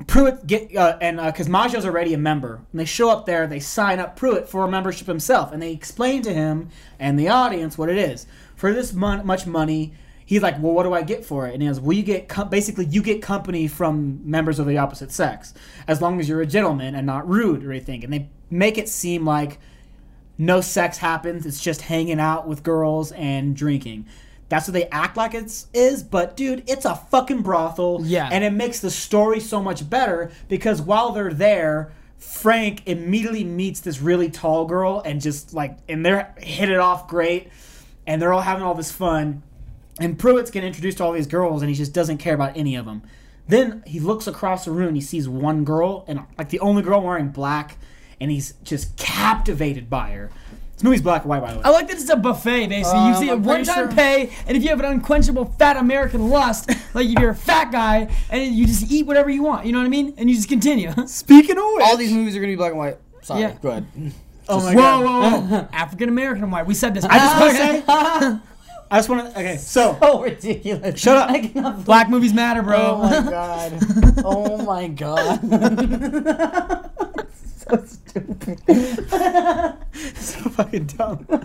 Prewitt 0.06 0.46
get 0.46 0.76
uh, 0.76 0.98
and 1.02 1.18
because 1.18 1.50
Maggio's 1.50 1.86
already 1.86 2.14
a 2.14 2.18
member, 2.18 2.62
and 2.72 2.80
they 2.80 2.86
show 2.86 3.10
up 3.10 3.26
there, 3.26 3.48
they 3.48 3.60
sign 3.60 4.00
up 4.00 4.18
Prewitt 4.18 4.48
for 4.48 4.64
a 4.64 4.70
membership 4.70 5.08
himself, 5.08 5.52
and 5.52 5.62
they 5.62 5.72
explain 5.74 6.22
to 6.22 6.34
him 6.34 6.70
and 7.00 7.20
the 7.20 7.28
audience 7.30 7.78
what 7.78 7.90
it 7.90 7.98
is 7.98 8.26
for 8.60 8.74
this 8.74 8.92
mon- 8.94 9.26
much 9.26 9.48
money. 9.48 9.94
He's 10.26 10.44
like, 10.44 10.62
well, 10.62 10.74
what 10.74 10.84
do 10.84 10.94
I 10.94 11.02
get 11.02 11.26
for 11.26 11.48
it? 11.48 11.54
And 11.54 11.64
he 11.64 11.70
goes, 11.70 11.80
well, 11.80 11.94
you 11.94 12.04
get 12.04 12.28
com- 12.28 12.50
basically 12.50 12.86
you 12.86 13.02
get 13.02 13.22
company 13.22 13.68
from 13.68 14.20
members 14.30 14.60
of 14.60 14.68
the 14.68 14.78
opposite 14.78 15.12
sex, 15.12 15.54
as 15.88 16.02
long 16.02 16.20
as 16.20 16.28
you're 16.28 16.42
a 16.42 16.46
gentleman 16.46 16.94
and 16.94 17.08
not 17.08 17.28
rude 17.28 17.64
or 17.64 17.72
anything. 17.72 18.04
And 18.04 18.12
they 18.12 18.30
make 18.50 18.78
it 18.78 18.90
seem 18.90 19.26
like 19.26 19.60
no 20.38 20.60
sex 20.60 20.98
happens. 20.98 21.46
It's 21.46 21.62
just 21.62 21.84
hanging 21.84 22.20
out 22.20 22.48
with 22.48 22.62
girls 22.62 23.14
and 23.14 23.56
drinking. 23.56 24.06
That's 24.50 24.68
what 24.68 24.74
they 24.74 24.86
act 24.90 25.16
like 25.16 25.34
it's 25.34 25.68
is, 25.74 26.04
but 26.04 26.36
dude, 26.36 26.70
it's 26.70 26.86
a 26.86 26.96
fucking 26.96 27.44
brothel. 27.44 28.02
Yeah. 28.04 28.28
And 28.30 28.44
it 28.44 28.52
makes 28.52 28.82
the 28.82 28.92
story 28.92 29.40
so 29.40 29.64
much 29.64 29.90
better 29.90 30.32
because 30.50 30.82
while 30.82 31.14
they're 31.14 31.34
there, 31.34 31.94
Frank 32.18 32.84
immediately 32.88 33.46
meets 33.46 33.80
this 33.80 34.02
really 34.02 34.30
tall 34.30 34.66
girl 34.66 35.02
and 35.06 35.22
just 35.22 35.54
like 35.54 35.78
and 35.88 36.06
they're 36.06 36.36
hit 36.38 36.70
it 36.70 36.80
off 36.80 37.08
great 37.08 37.50
and 38.10 38.22
they're 38.22 38.34
all 38.34 38.42
having 38.42 38.64
all 38.64 38.74
this 38.74 38.92
fun. 38.92 39.44
And 40.02 40.18
Prewitt's 40.18 40.50
getting 40.52 40.68
introduced 40.68 40.98
to 40.98 41.04
all 41.04 41.12
these 41.12 41.28
girls 41.28 41.62
and 41.62 41.70
he 41.70 41.76
just 41.76 41.94
doesn't 41.94 42.18
care 42.18 42.34
about 42.34 42.58
any 42.58 42.76
of 42.76 42.86
them. 42.86 43.04
Then 43.48 43.84
he 43.86 44.00
looks 44.00 44.28
across 44.28 44.66
the 44.66 44.72
room, 44.72 44.96
he 44.96 45.02
sees 45.02 45.28
one 45.30 45.64
girl 45.64 46.06
and 46.08 46.22
like 46.38 46.50
the 46.50 46.60
only 46.60 46.82
girl 46.82 47.02
wearing 47.02 47.30
black 47.30 47.78
and 48.20 48.32
he's 48.32 48.54
just 48.64 48.96
captivated 48.98 49.90
by 49.90 50.12
her. 50.12 50.30
This 50.74 50.84
movie's 50.84 51.02
black 51.02 51.24
and 51.24 51.30
white, 51.30 51.42
by 51.42 51.52
the 51.52 51.58
way. 51.58 51.64
I 51.66 51.70
like 51.72 51.88
that 51.90 51.98
it's 51.98 52.10
a 52.10 52.16
buffet, 52.16 52.68
basically. 52.68 53.00
you 53.00 53.06
Um, 53.08 53.16
see 53.16 53.28
a 53.30 53.34
I'm 53.34 53.44
pretty 53.44 53.66
one-time 53.68 53.88
sure- 53.90 53.96
pay, 53.96 54.30
and 54.48 54.56
if 54.56 54.64
you 54.64 54.70
have 54.70 54.80
an 54.80 54.86
unquenchable 54.86 55.46
fat 55.60 55.76
American 55.76 56.30
lust, 56.30 56.70
like 56.94 57.06
if 57.08 57.20
you're 57.20 57.32
a 57.32 57.36
fat 57.36 57.70
guy, 57.72 58.08
and 58.30 58.56
you 58.56 58.66
just 58.66 58.90
eat 58.90 59.06
whatever 59.06 59.30
you 59.30 59.44
want, 59.44 59.66
you 59.66 59.74
know 59.74 59.80
what 59.80 59.86
I 59.86 59.90
mean? 59.90 60.14
And 60.18 60.30
you 60.30 60.36
just 60.38 60.48
continue. 60.48 60.92
Speaking 61.08 61.58
of 61.58 61.64
which, 61.74 61.84
All 61.84 61.98
these 61.98 62.14
movies 62.14 62.34
are 62.36 62.40
gonna 62.40 62.54
be 62.54 62.56
black 62.56 62.70
and 62.72 62.80
white. 62.80 62.98
Sorry. 63.24 63.42
Yeah. 63.42 63.56
Go 63.62 63.70
ahead. 63.72 63.86
oh 64.50 64.62
my 64.62 64.74
whoa, 64.76 64.82
god, 64.82 65.04
whoa, 65.06 65.22
whoa. 65.22 65.40
whoa! 65.62 65.68
African 65.72 66.10
American 66.10 66.44
and 66.44 66.52
white. 66.52 66.66
We 66.66 66.74
said 66.74 66.94
this. 66.94 67.06
I 67.06 67.18
just 67.18 67.40
want 67.40 67.52
to 67.52 67.58
say, 67.58 68.40
I 68.92 68.98
just 68.98 69.10
want 69.10 69.34
to. 69.34 69.40
Okay, 69.40 69.58
so 69.58 69.98
Oh, 70.02 70.22
ridiculous. 70.24 71.00
Shut 71.00 71.16
up. 71.16 71.30
I 71.30 71.40
cannot 71.48 71.86
Black 71.86 72.10
movies 72.10 72.34
matter, 72.34 72.62
bro. 72.64 72.78
Oh 72.78 72.98
my 72.98 73.30
god. 73.30 73.74
Oh 74.26 74.58
my 74.66 74.88
god. 74.88 75.40
so 77.58 77.84
stupid. 77.86 78.60
so 80.26 80.50
fucking 80.50 80.86
dumb. 80.86 81.26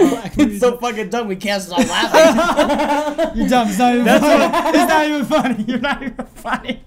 It's 0.00 0.60
so 0.60 0.76
fucking 0.78 1.10
dumb 1.10 1.28
we 1.28 1.36
can't 1.36 1.62
stop 1.62 1.78
laughing. 1.78 3.36
You're 3.40 3.48
dumb. 3.48 3.68
It's 3.68 3.78
not 3.78 3.94
even 3.94 4.06
funny. 4.06 4.78
It's 4.78 4.88
not 4.88 5.06
even 5.06 5.24
funny. 5.24 5.64
You're 5.64 5.78
not 5.78 6.02
even 6.02 6.26
funny. 6.26 6.84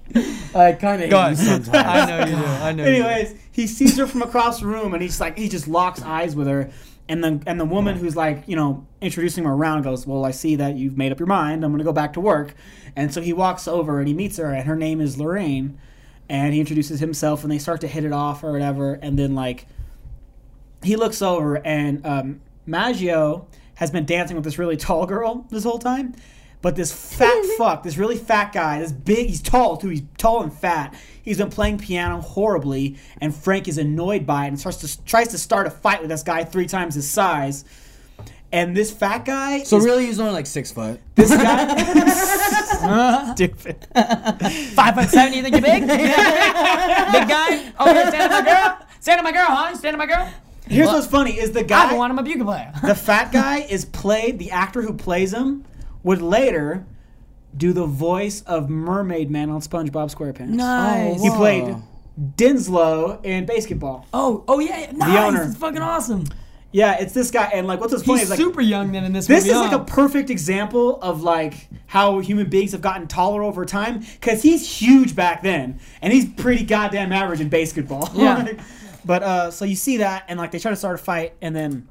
I 0.55 0.73
kinda 0.73 1.07
Go 1.09 1.21
hate 1.21 1.29
you 1.31 1.35
sometimes. 1.35 1.73
I 1.75 2.05
know 2.05 2.25
you 2.25 2.35
do. 2.35 2.45
I 2.45 2.71
know. 2.71 2.83
Anyways, 2.83 3.35
he 3.51 3.67
sees 3.67 3.97
her 3.97 4.07
from 4.07 4.21
across 4.21 4.61
the 4.61 4.67
room, 4.67 4.93
and 4.93 5.01
he's 5.01 5.19
like, 5.19 5.37
he 5.37 5.49
just 5.49 5.67
locks 5.67 6.01
eyes 6.01 6.35
with 6.35 6.47
her. 6.47 6.71
And 7.09 7.23
the 7.23 7.41
and 7.45 7.59
the 7.59 7.65
woman 7.65 7.97
who's 7.97 8.15
like, 8.15 8.43
you 8.47 8.55
know, 8.55 8.85
introducing 9.01 9.43
him 9.43 9.51
around 9.51 9.83
goes, 9.83 10.07
well, 10.07 10.23
I 10.25 10.31
see 10.31 10.55
that 10.55 10.75
you've 10.75 10.97
made 10.97 11.11
up 11.11 11.19
your 11.19 11.27
mind. 11.27 11.63
I'm 11.65 11.71
gonna 11.71 11.83
go 11.83 11.93
back 11.93 12.13
to 12.13 12.21
work. 12.21 12.55
And 12.95 13.13
so 13.13 13.21
he 13.21 13.33
walks 13.33 13.67
over 13.67 13.99
and 13.99 14.07
he 14.07 14.13
meets 14.13 14.37
her, 14.37 14.51
and 14.53 14.65
her 14.65 14.75
name 14.75 15.01
is 15.01 15.19
Lorraine. 15.19 15.77
And 16.29 16.53
he 16.53 16.59
introduces 16.61 17.01
himself, 17.01 17.43
and 17.43 17.51
they 17.51 17.57
start 17.59 17.81
to 17.81 17.87
hit 17.87 18.05
it 18.05 18.13
off 18.13 18.43
or 18.43 18.53
whatever. 18.53 18.93
And 18.93 19.19
then 19.19 19.35
like, 19.35 19.67
he 20.83 20.95
looks 20.95 21.21
over, 21.21 21.55
and 21.65 22.05
um, 22.05 22.41
Maggio 22.65 23.47
has 23.75 23.91
been 23.91 24.05
dancing 24.05 24.35
with 24.35 24.45
this 24.45 24.57
really 24.59 24.77
tall 24.77 25.05
girl 25.05 25.45
this 25.49 25.63
whole 25.63 25.79
time. 25.79 26.15
But 26.61 26.75
this 26.77 26.93
fat 26.93 27.43
fuck, 27.57 27.83
this 27.83 27.97
really 27.97 28.15
fat 28.17 28.53
guy, 28.53 28.79
this 28.79 28.91
big, 28.93 29.27
he's 29.27 29.41
tall 29.41 29.75
too, 29.77 29.89
he's 29.89 30.03
tall 30.17 30.43
and 30.43 30.53
fat. 30.53 30.95
He's 31.21 31.37
been 31.37 31.49
playing 31.49 31.79
piano 31.79 32.21
horribly, 32.21 32.97
and 33.19 33.35
Frank 33.35 33.67
is 33.67 33.77
annoyed 33.77 34.25
by 34.25 34.45
it 34.45 34.49
and 34.49 34.59
starts 34.59 34.77
to 34.77 35.03
tries 35.05 35.29
to 35.29 35.37
start 35.37 35.67
a 35.67 35.69
fight 35.69 35.99
with 36.01 36.09
this 36.09 36.23
guy 36.23 36.43
three 36.45 36.65
times 36.67 36.95
his 36.95 37.09
size. 37.09 37.65
And 38.51 38.77
this 38.77 38.91
fat 38.91 39.25
guy, 39.25 39.63
So 39.63 39.77
is, 39.77 39.83
really, 39.83 40.05
he's 40.05 40.19
only 40.19 40.31
like 40.33 40.45
six 40.45 40.71
foot. 40.71 41.01
this 41.15 41.31
guy, 41.35 43.33
stupid. 43.33 43.87
Five 44.75 44.95
foot 44.95 45.09
seven. 45.09 45.33
You 45.33 45.41
think 45.41 45.53
you're 45.55 45.61
big? 45.61 45.81
big 45.87 45.89
guy. 47.27 47.73
Oh, 47.79 47.91
you're 47.91 48.07
standing 48.07 48.29
my 48.29 48.41
girl. 48.43 48.77
Standing 48.99 49.23
my 49.23 49.31
girl, 49.31 49.47
huh? 49.47 49.65
Stand 49.75 49.79
standing 49.79 49.97
my 49.97 50.05
girl. 50.05 50.29
Here's 50.67 50.87
what's 50.87 51.07
funny: 51.07 51.39
is 51.39 51.51
the 51.51 51.63
guy. 51.63 51.91
I 51.91 51.95
want 51.95 52.11
him 52.11 52.19
a 52.19 52.23
bugle 52.23 52.45
player. 52.45 52.71
the 52.83 52.95
fat 52.95 53.31
guy, 53.31 53.59
is 53.59 53.85
played. 53.85 54.39
The 54.39 54.51
actor 54.51 54.81
who 54.81 54.93
plays 54.93 55.33
him 55.33 55.65
would 56.03 56.21
later 56.21 56.85
do 57.55 57.73
the 57.73 57.85
voice 57.85 58.41
of 58.41 58.69
Mermaid 58.69 59.29
Man 59.29 59.49
on 59.49 59.61
SpongeBob 59.61 60.13
SquarePants. 60.13 60.49
Nice. 60.49 61.21
He 61.21 61.29
oh, 61.29 61.35
played 61.35 61.75
Denslow 62.19 63.23
in 63.23 63.45
Basketball. 63.45 64.07
Oh, 64.13 64.43
oh 64.47 64.59
yeah, 64.59 64.91
nice. 64.91 65.17
owner. 65.17 65.43
It's 65.43 65.57
fucking 65.57 65.81
awesome. 65.81 66.25
Yeah, 66.71 66.97
it's 66.99 67.13
this 67.13 67.29
guy, 67.29 67.51
and 67.53 67.67
like, 67.67 67.79
what's 67.79 67.93
what's 67.93 68.03
funny 68.03 68.19
He's 68.19 68.25
is 68.25 68.29
like 68.31 68.39
super 68.39 68.61
young 68.61 68.91
then 68.91 69.03
in 69.03 69.13
this. 69.13 69.27
this 69.27 69.45
is 69.45 69.53
like 69.53 69.73
a 69.73 69.83
perfect 69.83 70.31
example 70.31 70.99
of 71.03 71.21
like 71.21 71.67
how 71.85 72.17
human 72.17 72.49
beings 72.49 72.71
have 72.71 72.81
gotten 72.81 73.07
taller 73.07 73.43
over 73.43 73.63
time. 73.63 73.99
Because 73.99 74.41
he's 74.41 74.79
huge 74.79 75.15
back 75.15 75.43
then, 75.43 75.79
and 76.01 76.11
he's 76.11 76.25
pretty 76.25 76.63
goddamn 76.63 77.11
average 77.11 77.41
in 77.41 77.49
basketball. 77.49 78.09
Yeah. 78.15 78.53
but 79.05 79.23
uh, 79.23 79.51
so 79.51 79.65
you 79.65 79.75
see 79.75 79.97
that, 79.97 80.25
and 80.27 80.39
like 80.39 80.51
they 80.51 80.59
try 80.59 80.71
to 80.71 80.77
start 80.77 80.95
a 80.95 81.03
fight, 81.03 81.33
and 81.41 81.55
then 81.55 81.87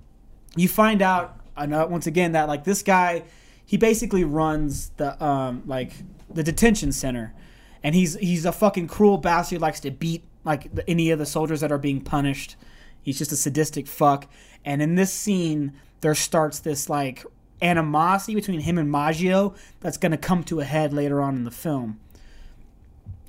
you 0.57 0.69
find 0.69 1.03
out 1.03 1.41
uh, 1.57 1.87
once 1.89 2.07
again 2.07 2.33
that 2.33 2.49
like 2.49 2.65
this 2.65 2.83
guy, 2.83 3.25
he 3.65 3.77
basically 3.77 4.25
runs 4.25 4.91
the 4.97 5.23
um 5.23 5.63
like 5.67 5.93
the 6.31 6.43
detention 6.43 6.93
center, 6.93 7.35
and 7.83 7.95
he's 7.95 8.15
he's 8.17 8.45
a 8.45 8.53
fucking 8.53 8.89
cruel 8.89 9.19
bastard. 9.19 9.61
Likes 9.61 9.81
to 9.81 9.91
beat 9.91 10.25
like 10.45 10.75
the, 10.75 10.89
any 10.89 11.11
of 11.11 11.19
the 11.19 11.27
soldiers 11.27 11.61
that 11.61 11.71
are 11.71 11.79
being 11.79 12.01
punished. 12.01 12.57
He's 13.03 13.19
just 13.19 13.33
a 13.33 13.37
sadistic 13.37 13.87
fuck. 13.87 14.29
And 14.65 14.81
in 14.81 14.95
this 14.95 15.13
scene, 15.13 15.73
there 16.03 16.15
starts 16.15 16.61
this 16.61 16.89
like 16.89 17.25
animosity 17.61 18.35
between 18.35 18.61
him 18.61 18.79
and 18.79 18.91
Maggio 18.91 19.55
that's 19.81 19.97
gonna 19.97 20.17
come 20.17 20.45
to 20.45 20.61
a 20.61 20.65
head 20.65 20.93
later 20.93 21.21
on 21.21 21.37
in 21.37 21.45
the 21.45 21.51
film. 21.51 21.99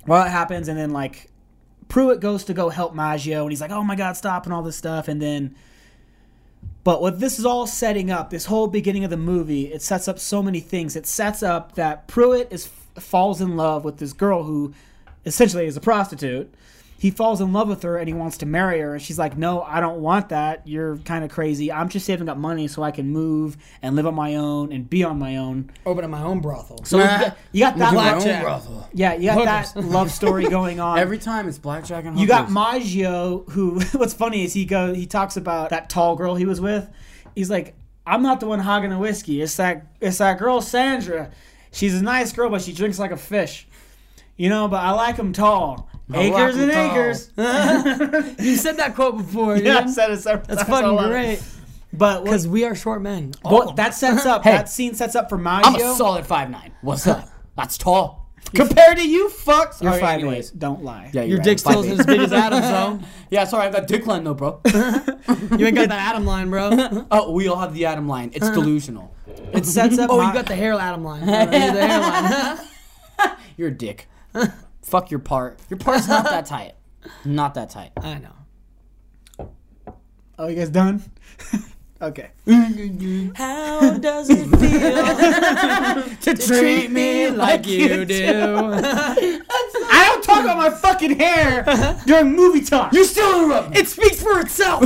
Well, 0.06 0.26
it 0.26 0.30
happens, 0.30 0.68
and 0.68 0.78
then 0.78 0.90
like 0.90 1.30
Prewitt 1.88 2.20
goes 2.20 2.44
to 2.44 2.54
go 2.54 2.68
help 2.68 2.94
Maggio, 2.94 3.42
and 3.42 3.50
he's 3.50 3.60
like, 3.60 3.70
"Oh 3.70 3.84
my 3.84 3.96
God, 3.96 4.16
stop!" 4.16 4.44
and 4.44 4.52
all 4.52 4.62
this 4.62 4.76
stuff, 4.76 5.08
and 5.08 5.20
then. 5.20 5.54
But 6.82 7.00
what 7.00 7.18
this 7.18 7.38
is 7.38 7.46
all 7.46 7.66
setting 7.66 8.10
up, 8.10 8.28
this 8.28 8.44
whole 8.46 8.66
beginning 8.66 9.04
of 9.04 9.10
the 9.10 9.16
movie, 9.16 9.72
it 9.72 9.80
sets 9.80 10.06
up 10.06 10.18
so 10.18 10.42
many 10.42 10.60
things. 10.60 10.96
It 10.96 11.06
sets 11.06 11.42
up 11.42 11.76
that 11.76 12.08
Prewitt 12.08 12.52
is 12.52 12.68
falls 12.96 13.40
in 13.40 13.56
love 13.56 13.84
with 13.84 13.98
this 13.98 14.12
girl 14.12 14.44
who 14.44 14.72
essentially 15.24 15.66
is 15.66 15.76
a 15.76 15.80
prostitute. 15.80 16.52
He 17.04 17.10
falls 17.10 17.42
in 17.42 17.52
love 17.52 17.68
with 17.68 17.82
her 17.82 17.98
and 17.98 18.08
he 18.08 18.14
wants 18.14 18.38
to 18.38 18.46
marry 18.46 18.80
her. 18.80 18.94
And 18.94 19.02
she's 19.02 19.18
like, 19.18 19.36
No, 19.36 19.60
I 19.60 19.80
don't 19.80 20.00
want 20.00 20.30
that. 20.30 20.66
You're 20.66 20.96
kind 20.96 21.22
of 21.22 21.30
crazy. 21.30 21.70
I'm 21.70 21.90
just 21.90 22.06
saving 22.06 22.30
up 22.30 22.38
money 22.38 22.66
so 22.66 22.82
I 22.82 22.92
can 22.92 23.10
move 23.10 23.58
and 23.82 23.94
live 23.94 24.06
on 24.06 24.14
my 24.14 24.36
own 24.36 24.72
and 24.72 24.88
be 24.88 25.04
on 25.04 25.18
my 25.18 25.36
own. 25.36 25.70
Opening 25.84 26.08
my 26.08 26.22
own 26.22 26.40
brothel. 26.40 26.82
So 26.86 26.96
you 26.96 27.04
got, 27.04 27.36
you 27.52 27.60
got 27.60 27.76
that. 27.76 27.92
Blackjack. 27.92 28.42
brothel. 28.42 28.88
Yeah, 28.94 29.12
you 29.16 29.26
got 29.26 29.34
Hookers. 29.36 29.72
that 29.74 29.84
love 29.84 30.10
story 30.12 30.48
going 30.48 30.80
on. 30.80 30.98
Every 30.98 31.18
time 31.18 31.46
it's 31.46 31.58
blackjack 31.58 32.06
and 32.06 32.14
hookers. 32.14 32.20
You 32.22 32.26
got 32.26 32.48
hookers. 32.48 32.54
Maggio, 32.54 33.44
who 33.50 33.80
what's 33.92 34.14
funny 34.14 34.44
is 34.44 34.54
he 34.54 34.64
go 34.64 34.94
he 34.94 35.04
talks 35.04 35.36
about 35.36 35.68
that 35.68 35.90
tall 35.90 36.16
girl 36.16 36.36
he 36.36 36.46
was 36.46 36.58
with. 36.58 36.88
He's 37.34 37.50
like, 37.50 37.74
I'm 38.06 38.22
not 38.22 38.40
the 38.40 38.46
one 38.46 38.60
hogging 38.60 38.88
the 38.88 38.98
whiskey. 38.98 39.42
It's 39.42 39.56
that 39.56 39.88
it's 40.00 40.16
that 40.16 40.38
girl 40.38 40.62
Sandra. 40.62 41.30
She's 41.70 42.00
a 42.00 42.02
nice 42.02 42.32
girl, 42.32 42.48
but 42.48 42.62
she 42.62 42.72
drinks 42.72 42.98
like 42.98 43.10
a 43.10 43.18
fish. 43.18 43.68
You 44.38 44.48
know, 44.48 44.68
but 44.68 44.78
I 44.78 44.92
like 44.92 45.16
them 45.18 45.34
tall. 45.34 45.90
Acres 46.12 46.56
and 46.56 46.70
acres. 46.70 47.30
You 48.38 48.56
said 48.56 48.76
that 48.76 48.94
quote 48.94 49.16
before. 49.18 49.56
yeah, 49.56 49.80
I 49.80 49.86
said 49.86 50.10
it 50.10 50.20
several 50.20 50.46
That's 50.46 50.68
times. 50.68 50.82
Fucking 50.82 51.08
great. 51.10 51.42
But 51.96 52.24
Because 52.24 52.48
we 52.48 52.64
are 52.64 52.74
short 52.74 53.02
men. 53.02 53.34
what 53.42 53.76
that 53.76 53.94
sets 53.94 54.26
up, 54.26 54.42
Hey. 54.44 54.50
that 54.50 54.68
scene 54.68 54.94
sets 54.94 55.14
up 55.14 55.28
for 55.28 55.36
I'm 55.46 55.76
a 55.76 55.94
solid 55.94 56.26
five 56.26 56.50
nine. 56.50 56.72
What's 56.82 57.06
up? 57.06 57.28
That's 57.56 57.78
tall. 57.78 58.32
Compared 58.52 58.98
to 58.98 59.08
you, 59.08 59.28
fucks. 59.28 59.80
You're 59.80 59.92
five 59.92 60.18
anyways, 60.18 60.50
eight. 60.50 60.58
don't 60.58 60.82
lie. 60.82 61.10
Yeah, 61.12 61.22
Your 61.22 61.38
dick 61.38 61.60
still 61.60 61.84
isn't 61.84 62.00
as 62.00 62.06
big 62.06 62.20
as 62.20 62.32
Adam's, 62.32 62.62
though. 62.66 63.08
Yeah, 63.30 63.44
sorry, 63.44 63.62
I 63.62 63.64
have 63.66 63.74
got 63.74 63.86
dick 63.86 64.06
line 64.08 64.24
though, 64.24 64.34
bro. 64.34 64.60
You 64.66 65.66
ain't 65.66 65.76
got 65.76 65.88
that 65.88 65.92
Adam 65.92 66.26
line, 66.26 66.50
bro. 66.50 67.06
oh, 67.12 67.30
we 67.30 67.46
all 67.46 67.58
have 67.58 67.74
the 67.74 67.86
Adam 67.86 68.08
line. 68.08 68.30
It's 68.34 68.44
uh-huh. 68.44 68.54
delusional. 68.54 69.14
It 69.52 69.64
sets 69.64 69.96
up. 69.98 70.10
Oh, 70.10 70.16
Ma- 70.18 70.28
you 70.28 70.34
got 70.34 70.46
the 70.46 70.56
hair 70.56 70.74
Adam 70.74 71.04
line. 71.04 71.26
You're 71.28 71.46
the 71.46 71.86
hairline. 71.86 73.36
You're 73.56 73.68
a 73.68 73.72
dick. 73.72 74.08
Fuck 74.84 75.10
your 75.10 75.20
part. 75.20 75.58
Your 75.70 75.78
part's 75.78 76.06
not 76.08 76.24
that 76.24 76.46
tight. 76.54 76.74
Not 77.24 77.54
that 77.54 77.70
tight. 77.70 77.92
I 77.96 78.18
know. 78.18 79.50
Oh, 80.38 80.48
you 80.48 80.56
guys 80.56 80.68
done? 80.68 81.02
okay. 82.02 82.30
How 83.36 83.96
does 83.98 84.28
it 84.30 84.46
feel 84.46 86.02
to 86.34 86.34
treat 86.46 86.90
me 86.90 87.30
like 87.30 87.66
you 87.66 88.04
do? 88.04 88.72
I 88.76 90.10
don't 90.10 90.22
talk 90.24 90.42
about 90.44 90.56
my 90.56 90.70
fucking 90.70 91.18
hair 91.18 91.64
during 92.06 92.34
movie 92.34 92.62
talk. 92.62 92.92
You 92.92 93.04
still 93.04 93.44
interrupt 93.44 93.70
me. 93.70 93.78
It 93.78 93.88
speaks 93.88 94.22
for 94.22 94.40
itself. 94.40 94.82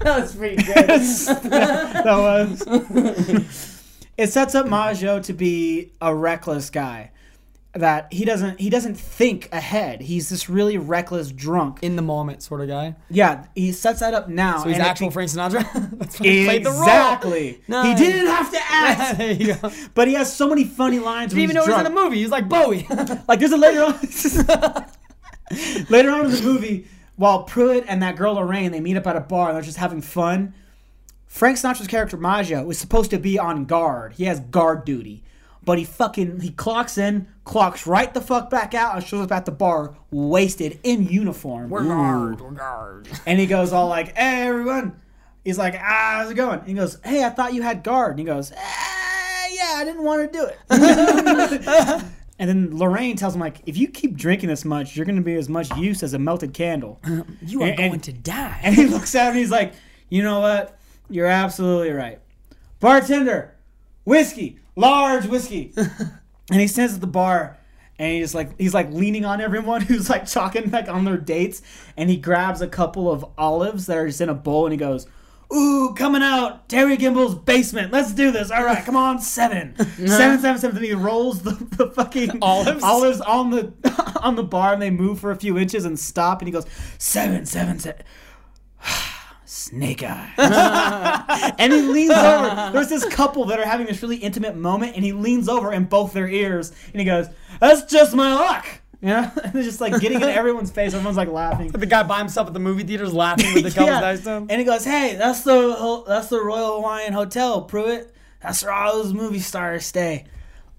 That 0.00 0.20
was 0.20 0.34
pretty 0.36 0.62
good. 0.62 0.86
that 0.88 2.04
was. 2.04 3.71
It 4.18 4.28
sets 4.28 4.54
up 4.54 4.66
Maggio 4.66 5.20
to 5.20 5.32
be 5.32 5.92
a 6.00 6.14
reckless 6.14 6.70
guy. 6.70 7.10
That 7.74 8.12
he 8.12 8.26
doesn't 8.26 8.60
he 8.60 8.68
doesn't 8.68 8.96
think 8.96 9.48
ahead. 9.50 10.02
He's 10.02 10.28
this 10.28 10.50
really 10.50 10.76
reckless 10.76 11.32
drunk. 11.32 11.78
In 11.80 11.96
the 11.96 12.02
moment, 12.02 12.42
sort 12.42 12.60
of 12.60 12.68
guy. 12.68 12.96
Yeah, 13.08 13.46
he 13.54 13.72
sets 13.72 14.00
that 14.00 14.12
up 14.12 14.28
now. 14.28 14.58
So 14.58 14.68
he's 14.68 14.76
it 14.76 14.82
actual 14.82 15.10
Frank 15.10 15.30
Sinatra. 15.30 15.62
That's 15.98 16.20
why 16.20 16.26
he 16.26 16.44
played 16.44 16.64
the 16.64 16.70
role. 16.70 16.82
Exactly. 16.82 17.62
He 17.66 17.94
didn't 17.94 18.26
have 18.26 18.50
to 18.52 18.58
act, 18.60 19.16
there 19.18 19.32
you 19.32 19.54
go. 19.54 19.72
but 19.94 20.06
he 20.06 20.12
has 20.12 20.30
so 20.36 20.50
many 20.50 20.64
funny 20.64 20.98
lines. 20.98 21.30
Didn't 21.32 21.44
even 21.44 21.54
know 21.54 21.64
he 21.64 21.70
was 21.70 21.80
in 21.80 21.86
a 21.86 21.90
movie. 21.90 22.16
He's 22.18 22.28
like 22.28 22.46
Bowie. 22.46 22.86
Like 23.26 23.38
there's 23.38 23.52
a 23.52 23.56
later 23.56 23.84
on 23.84 23.98
later 25.88 26.10
on 26.10 26.26
in 26.26 26.30
the 26.32 26.42
movie, 26.42 26.86
while 27.16 27.46
Prewitt 27.46 27.84
and 27.88 28.02
that 28.02 28.16
girl 28.16 28.34
Lorraine 28.34 28.70
they 28.72 28.80
meet 28.80 28.96
up 28.98 29.06
at 29.06 29.16
a 29.16 29.20
bar 29.20 29.48
and 29.48 29.56
they're 29.56 29.62
just 29.62 29.78
having 29.78 30.02
fun. 30.02 30.54
Frank 31.32 31.56
Sinatra's 31.56 31.86
character 31.86 32.18
Maggio 32.18 32.62
was 32.62 32.76
supposed 32.78 33.10
to 33.10 33.18
be 33.18 33.38
on 33.38 33.64
guard. 33.64 34.12
He 34.12 34.24
has 34.24 34.38
guard 34.38 34.84
duty. 34.84 35.24
But 35.64 35.78
he 35.78 35.84
fucking 35.84 36.40
he 36.40 36.50
clocks 36.50 36.98
in, 36.98 37.26
clocks 37.44 37.86
right 37.86 38.12
the 38.12 38.20
fuck 38.20 38.50
back 38.50 38.74
out, 38.74 38.96
and 38.96 39.02
shows 39.06 39.24
up 39.24 39.32
at 39.32 39.46
the 39.46 39.50
bar 39.52 39.96
wasted 40.10 40.78
in 40.82 41.06
uniform. 41.08 41.70
We're 41.70 41.84
guard. 41.84 42.40
We're 42.40 42.50
guard. 42.50 43.08
And 43.24 43.40
he 43.40 43.46
goes 43.46 43.72
all 43.72 43.88
like, 43.88 44.14
"Hey 44.14 44.42
everyone," 44.48 45.00
he's 45.42 45.56
like, 45.58 45.74
"Ah, 45.74 46.18
how's 46.18 46.30
it 46.30 46.34
going?" 46.34 46.58
And 46.58 46.68
he 46.68 46.74
goes, 46.74 46.98
"Hey, 47.02 47.24
I 47.24 47.30
thought 47.30 47.54
you 47.54 47.62
had 47.62 47.82
guard." 47.82 48.10
And 48.10 48.18
he 48.18 48.24
goes, 48.26 48.52
ah, 48.54 49.46
"Yeah, 49.52 49.74
I 49.76 49.84
didn't 49.84 50.02
want 50.02 50.30
to 50.32 50.38
do 50.38 50.46
it." 50.46 50.58
and 52.38 52.48
then 52.48 52.76
Lorraine 52.76 53.16
tells 53.16 53.34
him 53.36 53.40
like, 53.40 53.60
"If 53.64 53.76
you 53.78 53.88
keep 53.88 54.16
drinking 54.16 54.48
this 54.50 54.64
much, 54.66 54.96
you're 54.96 55.06
going 55.06 55.16
to 55.16 55.22
be 55.22 55.36
as 55.36 55.48
much 55.48 55.70
use 55.76 56.02
as 56.02 56.12
a 56.12 56.18
melted 56.18 56.52
candle." 56.54 57.00
You 57.46 57.62
are 57.62 57.68
And- 57.68 57.76
going 57.78 57.92
and- 57.94 58.02
to 58.02 58.12
die. 58.12 58.60
And 58.64 58.74
he 58.74 58.86
looks 58.86 59.14
at 59.14 59.22
him 59.26 59.30
and 59.30 59.38
he's 59.38 59.50
like, 59.50 59.72
"You 60.10 60.22
know 60.24 60.40
what? 60.40 60.76
You're 61.12 61.26
absolutely 61.26 61.92
right. 61.92 62.18
Bartender, 62.80 63.54
whiskey, 64.04 64.58
large 64.76 65.26
whiskey." 65.26 65.72
and 66.50 66.60
he 66.60 66.66
stands 66.66 66.94
at 66.94 67.00
the 67.00 67.06
bar 67.06 67.58
and 67.98 68.16
he's 68.16 68.34
like 68.34 68.58
he's 68.58 68.74
like 68.74 68.90
leaning 68.90 69.24
on 69.24 69.40
everyone 69.40 69.80
who's 69.82 70.10
like 70.10 70.26
talking 70.26 70.70
like 70.70 70.88
on 70.88 71.04
their 71.04 71.16
dates 71.16 71.62
and 71.96 72.10
he 72.10 72.16
grabs 72.16 72.60
a 72.60 72.68
couple 72.68 73.10
of 73.10 73.24
olives 73.38 73.86
that 73.86 73.96
are 73.96 74.06
just 74.06 74.20
in 74.20 74.28
a 74.28 74.34
bowl 74.34 74.66
and 74.66 74.72
he 74.72 74.76
goes 74.76 75.06
Ooh, 75.54 75.92
coming 75.94 76.22
out, 76.22 76.66
Terry 76.70 76.96
Gimbel's 76.96 77.34
basement. 77.34 77.92
Let's 77.92 78.14
do 78.14 78.30
this. 78.30 78.50
All 78.50 78.64
right, 78.64 78.82
come 78.86 78.96
on, 78.96 79.20
seven, 79.20 79.74
uh-huh. 79.78 80.06
seven, 80.06 80.40
seven, 80.40 80.58
seven. 80.58 80.74
Then 80.76 80.82
he 80.82 80.94
rolls 80.94 81.42
the, 81.42 81.50
the 81.76 81.90
fucking 81.90 82.38
Olives? 82.40 82.82
olives 82.82 83.20
on 83.20 83.50
the 83.50 83.70
on 84.22 84.34
the 84.34 84.44
bar, 84.44 84.72
and 84.72 84.80
they 84.80 84.88
move 84.88 85.20
for 85.20 85.30
a 85.30 85.36
few 85.36 85.58
inches 85.58 85.84
and 85.84 85.98
stop. 85.98 86.40
And 86.40 86.48
he 86.48 86.52
goes, 86.52 86.64
seven, 86.96 87.44
seven, 87.44 87.78
seven. 87.78 88.02
Snake 89.72 90.02
eye. 90.02 91.54
and 91.58 91.72
he 91.72 91.80
leans 91.80 92.10
over. 92.12 92.70
There's 92.72 92.90
this 92.90 93.06
couple 93.06 93.46
that 93.46 93.58
are 93.58 93.64
having 93.66 93.86
this 93.86 94.02
really 94.02 94.16
intimate 94.16 94.54
moment, 94.54 94.96
and 94.96 95.04
he 95.04 95.12
leans 95.12 95.48
over 95.48 95.72
in 95.72 95.84
both 95.84 96.12
their 96.12 96.28
ears, 96.28 96.72
and 96.92 97.00
he 97.00 97.06
goes, 97.06 97.26
"That's 97.58 97.90
just 97.90 98.14
my 98.14 98.34
luck." 98.34 98.66
Yeah, 99.00 99.30
and 99.44 99.54
it's 99.56 99.66
just 99.66 99.80
like 99.80 99.98
getting 100.00 100.18
in 100.20 100.28
everyone's 100.28 100.70
face. 100.70 100.92
Everyone's 100.92 101.16
like 101.16 101.28
laughing. 101.28 101.68
The 101.68 101.86
guy 101.86 102.02
by 102.02 102.18
himself 102.18 102.48
at 102.48 102.52
the 102.52 102.60
movie 102.60 102.84
theaters 102.84 103.14
laughing 103.14 103.54
with 103.54 103.74
the 103.74 103.84
Yeah. 103.84 104.00
next 104.00 104.24
to 104.24 104.30
him. 104.32 104.46
And 104.50 104.60
he 104.60 104.64
goes, 104.66 104.84
"Hey, 104.84 105.16
that's 105.16 105.42
the 105.42 106.04
that's 106.06 106.28
the 106.28 106.40
Royal 106.40 106.76
Hawaiian 106.76 107.14
Hotel, 107.14 107.66
Prewitt. 107.66 108.10
That's 108.42 108.62
where 108.62 108.72
all 108.72 109.02
those 109.02 109.14
movie 109.14 109.40
stars 109.40 109.86
stay. 109.86 110.26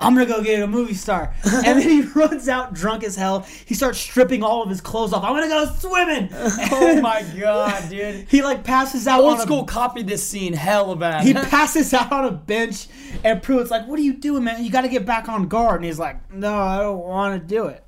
I'm 0.04 0.14
gonna 0.14 0.26
go 0.26 0.44
get 0.44 0.62
a 0.62 0.68
movie 0.68 0.94
star." 0.94 1.34
and 1.44 1.80
then 1.80 1.82
he 1.82 2.02
runs 2.16 2.48
out 2.50 2.74
drunk 2.74 3.04
as 3.04 3.16
hell. 3.16 3.46
He 3.66 3.74
starts 3.74 4.00
stripping 4.00 4.44
all 4.44 4.62
of 4.64 4.70
his 4.70 4.82
clothes 4.82 5.14
off. 5.14 5.24
I'm 5.24 5.34
gonna 5.34 5.48
go 5.48 5.66
swimming. 5.78 6.30
Oh 6.76 7.00
my 7.02 7.24
god, 7.40 7.90
dude. 7.90 8.28
He 8.30 8.42
like 8.42 8.64
passes 8.64 9.08
out 9.08 9.22
Old 9.22 9.34
on 9.34 9.40
a- 9.40 9.42
school 9.44 9.64
copied 9.66 10.08
this 10.08 10.26
scene 10.26 10.54
hella 10.54 10.96
bad. 10.96 11.26
he 11.26 11.34
passes 11.50 11.94
out 11.94 12.12
on 12.12 12.26
a 12.26 12.32
bench, 12.32 12.88
and 13.24 13.42
Prewitt's 13.42 13.72
like, 13.72 13.88
"What 13.88 13.98
are 14.00 14.04
you 14.04 14.14
doing, 14.14 14.44
man? 14.44 14.64
You 14.64 14.72
got 14.72 14.82
to 14.82 14.90
get 14.90 15.06
back 15.06 15.30
on 15.30 15.48
guard." 15.48 15.78
And 15.78 15.86
he's 15.86 16.00
like, 16.00 16.32
"No, 16.34 16.54
I 16.54 16.80
don't 16.80 17.00
want 17.00 17.42
to 17.42 17.48
do 17.48 17.66
it." 17.68 17.84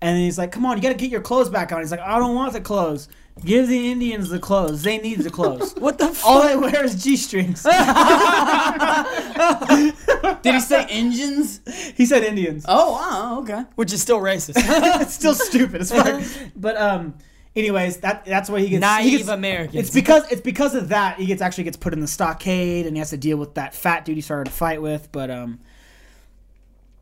And 0.00 0.18
he's 0.18 0.38
like, 0.38 0.52
"Come 0.52 0.66
on, 0.66 0.76
you 0.76 0.82
got 0.82 0.90
to 0.90 0.94
get 0.94 1.10
your 1.10 1.22
clothes 1.22 1.48
back 1.48 1.72
on." 1.72 1.80
He's 1.80 1.90
like, 1.90 2.00
"I 2.00 2.18
don't 2.18 2.34
want 2.34 2.52
the 2.52 2.60
clothes. 2.60 3.08
Give 3.44 3.68
the 3.68 3.92
Indians 3.92 4.30
the 4.30 4.38
clothes. 4.38 4.82
They 4.82 4.98
need 4.98 5.18
the 5.18 5.30
clothes. 5.30 5.74
what 5.78 5.98
the 5.98 6.08
fuck? 6.08 6.26
All 6.26 6.42
they 6.42 6.56
wear 6.56 6.84
is 6.84 7.02
g 7.02 7.16
strings." 7.16 7.62
Did 10.42 10.54
he 10.54 10.60
say 10.60 10.86
engines? 10.88 11.60
he 11.94 12.06
said 12.06 12.24
Indians. 12.24 12.64
Oh 12.66 12.92
wow, 12.92 13.40
okay. 13.40 13.64
Which 13.74 13.92
is 13.92 14.00
still 14.00 14.20
racist. 14.20 14.54
it's 14.56 15.14
still 15.14 15.34
stupid 15.34 15.82
as 15.82 15.92
fuck. 15.92 16.22
But 16.56 16.78
um, 16.78 17.14
anyways, 17.54 17.98
that 17.98 18.24
that's 18.24 18.48
why 18.48 18.60
he 18.60 18.70
gets 18.70 18.76
he 18.76 18.80
Naive 18.80 19.18
gets- 19.18 19.28
Americans. 19.28 19.86
It's 19.86 19.94
because 19.94 20.30
it's 20.32 20.40
because 20.40 20.74
of 20.74 20.88
that 20.88 21.18
he 21.18 21.26
gets 21.26 21.42
actually 21.42 21.64
gets 21.64 21.76
put 21.76 21.92
in 21.92 22.00
the 22.00 22.08
stockade 22.08 22.86
and 22.86 22.96
he 22.96 23.00
has 23.00 23.10
to 23.10 23.18
deal 23.18 23.36
with 23.36 23.54
that 23.54 23.74
fat 23.74 24.06
dude 24.06 24.16
he 24.16 24.22
started 24.22 24.50
to 24.50 24.56
fight 24.56 24.80
with. 24.80 25.10
But 25.12 25.30
um, 25.30 25.60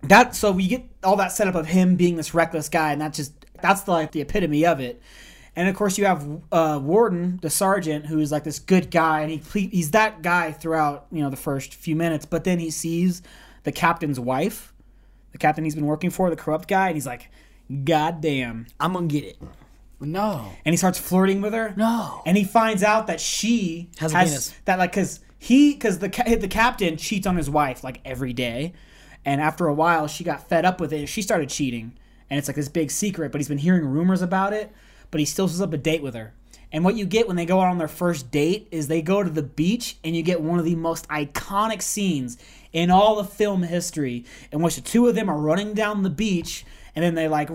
that 0.03 0.35
so 0.35 0.51
we 0.51 0.67
get 0.67 0.83
all 1.05 1.17
that 1.17 1.31
setup 1.31 1.55
of 1.55 1.67
him 1.67 1.95
being 1.95 2.17
this 2.17 2.35
reckless 2.35 2.69
guy, 2.69 2.93
and 2.93 3.01
that 3.01 3.15
just 3.15 3.33
that's 3.63 3.83
the, 3.83 3.93
like 3.93 4.11
the 4.11 4.21
epitome 4.21 4.67
of 4.67 4.81
it. 4.81 5.01
And 5.57 5.69
of 5.69 5.77
course, 5.77 5.99
you 5.99 6.05
have 6.07 6.27
uh, 6.51 6.81
Warden, 6.83 7.39
the 7.41 7.51
sergeant, 7.51 8.07
who 8.07 8.19
is 8.19 8.33
like 8.33 8.43
this 8.45 8.59
good 8.59 8.91
guy, 8.91 9.21
and 9.21 9.31
he 9.31 9.67
he's 9.69 9.93
that 9.93 10.21
guy 10.23 10.51
throughout 10.53 11.07
you 11.13 11.23
know 11.23 11.31
the 11.31 11.37
first 11.37 11.75
few 11.75 11.95
minutes. 11.95 12.27
But 12.27 12.45
then 12.45 12.59
he 12.59 12.71
sees 12.71 13.23
the 13.63 13.71
captain's 13.73 14.19
wife, 14.19 14.73
the 15.33 15.39
captain 15.39 15.63
he's 15.65 15.75
been 15.77 15.87
working 15.87 16.11
for, 16.11 16.29
the 16.29 16.37
corrupt 16.37 16.69
guy, 16.69 16.89
and 16.89 16.97
he's 16.97 17.07
like, 17.07 17.31
"God 17.85 18.21
damn!" 18.21 18.67
I'm 18.81 18.95
gonna 18.95 19.07
get 19.07 19.25
it. 19.25 19.37
No. 20.01 20.51
And 20.65 20.73
he 20.73 20.77
starts 20.77 20.99
flirting 20.99 21.41
with 21.41 21.55
her. 21.55 21.73
No. 21.77 22.23
And 22.27 22.37
he 22.37 22.45
finds 22.45 22.83
out 22.83 23.07
that 23.07 23.21
she 23.21 23.89
Has 23.99 24.13
a 24.13 24.19
penis. 24.19 24.53
that 24.65 24.79
like 24.79 24.91
because 24.91 25.21
he 25.39 25.73
because 25.75 26.01
the 26.01 26.09
the 26.41 26.49
captain 26.49 26.97
cheats 26.97 27.27
on 27.29 27.37
his 27.37 27.49
wife 27.49 27.85
like 27.85 28.01
every 28.05 28.33
day, 28.33 28.73
and 29.25 29.41
after 29.41 29.67
a 29.67 29.73
while 29.73 30.09
she 30.09 30.25
got 30.25 30.49
fed 30.49 30.65
up 30.65 30.81
with 30.81 30.93
it. 30.93 30.99
and 30.99 31.09
She 31.09 31.23
started 31.23 31.49
cheating, 31.49 31.97
and 32.29 32.39
it's 32.39 32.49
like 32.49 32.57
this 32.57 32.69
big 32.69 32.91
secret. 32.91 33.31
But 33.31 33.41
he's 33.41 33.49
been 33.49 33.59
hearing 33.59 33.87
rumors 33.87 34.21
about 34.21 34.53
it. 34.53 34.73
But 35.15 35.21
he 35.21 35.27
still 35.27 35.47
sets 35.47 35.61
up 35.61 35.73
a 35.73 35.77
date 35.77 36.03
with 36.03 36.17
her. 36.17 36.35
And 36.73 36.85
what 36.85 36.97
you 36.97 37.07
get 37.07 37.29
when 37.29 37.37
they 37.37 37.47
go 37.47 37.61
out 37.61 37.69
on 37.69 37.79
their 37.79 37.87
first 37.87 38.33
date 38.33 38.67
is 38.73 38.89
they 38.89 39.01
go 39.01 39.23
to 39.23 39.31
the 39.31 39.45
beach 39.45 39.97
and 40.03 40.17
you 40.17 40.25
get 40.25 40.41
one 40.41 40.59
of 40.59 40.65
the 40.65 40.75
most 40.75 41.07
iconic 41.07 41.83
scenes 41.83 42.37
in 42.73 42.91
all 42.91 43.21
of 43.21 43.33
film 43.33 43.63
history 43.63 44.25
in 44.51 44.61
which 44.61 44.75
the 44.75 44.81
two 44.81 45.07
of 45.07 45.15
them 45.15 45.31
are 45.31 45.39
running 45.39 45.73
down 45.73 46.03
the 46.03 46.11
beach 46.11 46.65
and 46.97 47.05
then 47.05 47.15
they 47.15 47.29
like 47.29 47.49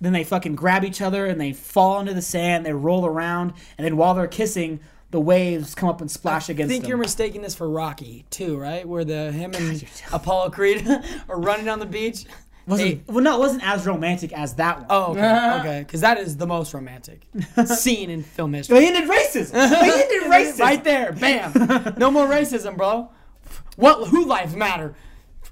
then 0.00 0.14
they 0.14 0.24
fucking 0.24 0.54
grab 0.54 0.82
each 0.82 1.02
other 1.02 1.26
and 1.26 1.38
they 1.38 1.52
fall 1.52 2.00
into 2.00 2.14
the 2.14 2.22
sand, 2.22 2.64
they 2.64 2.72
roll 2.72 3.04
around, 3.04 3.52
and 3.76 3.84
then 3.84 3.98
while 3.98 4.14
they're 4.14 4.26
kissing, 4.26 4.80
the 5.10 5.20
waves 5.20 5.74
come 5.74 5.90
up 5.90 6.00
and 6.00 6.10
splash 6.10 6.48
I 6.48 6.54
against 6.54 6.70
I 6.70 6.72
think 6.72 6.84
them. 6.84 6.88
you're 6.88 6.98
mistaking 6.98 7.42
this 7.42 7.54
for 7.54 7.68
Rocky 7.68 8.24
too, 8.30 8.56
right? 8.56 8.88
Where 8.88 9.04
the 9.04 9.30
him 9.30 9.52
and 9.52 9.84
Apollo 10.10 10.50
Creed 10.50 10.88
are 11.28 11.38
running 11.38 11.68
on 11.68 11.80
the 11.80 11.86
beach. 11.86 12.24
Wasn't, 12.66 13.06
They- 13.06 13.12
well, 13.12 13.22
no, 13.22 13.36
it 13.36 13.40
wasn't 13.40 13.66
as 13.66 13.86
romantic 13.86 14.32
as 14.32 14.54
that 14.54 14.78
one. 14.78 14.86
oh, 14.90 15.12
okay, 15.12 15.56
okay, 15.60 15.80
because 15.80 16.00
that 16.02 16.18
is 16.18 16.36
the 16.36 16.46
most 16.46 16.72
romantic 16.74 17.26
scene 17.66 18.10
in 18.10 18.22
film 18.22 18.52
history. 18.54 18.78
They 18.80 18.86
ended 18.88 19.08
racism. 19.10 19.52
They 19.80 20.02
ended 20.02 20.30
racism. 20.30 20.60
Right 20.60 20.84
there, 20.84 21.12
bam. 21.12 21.94
No 21.98 22.10
more 22.10 22.26
racism, 22.26 22.76
bro. 22.76 23.10
What? 23.76 24.08
Who 24.08 24.24
lives 24.26 24.54
matter? 24.56 24.94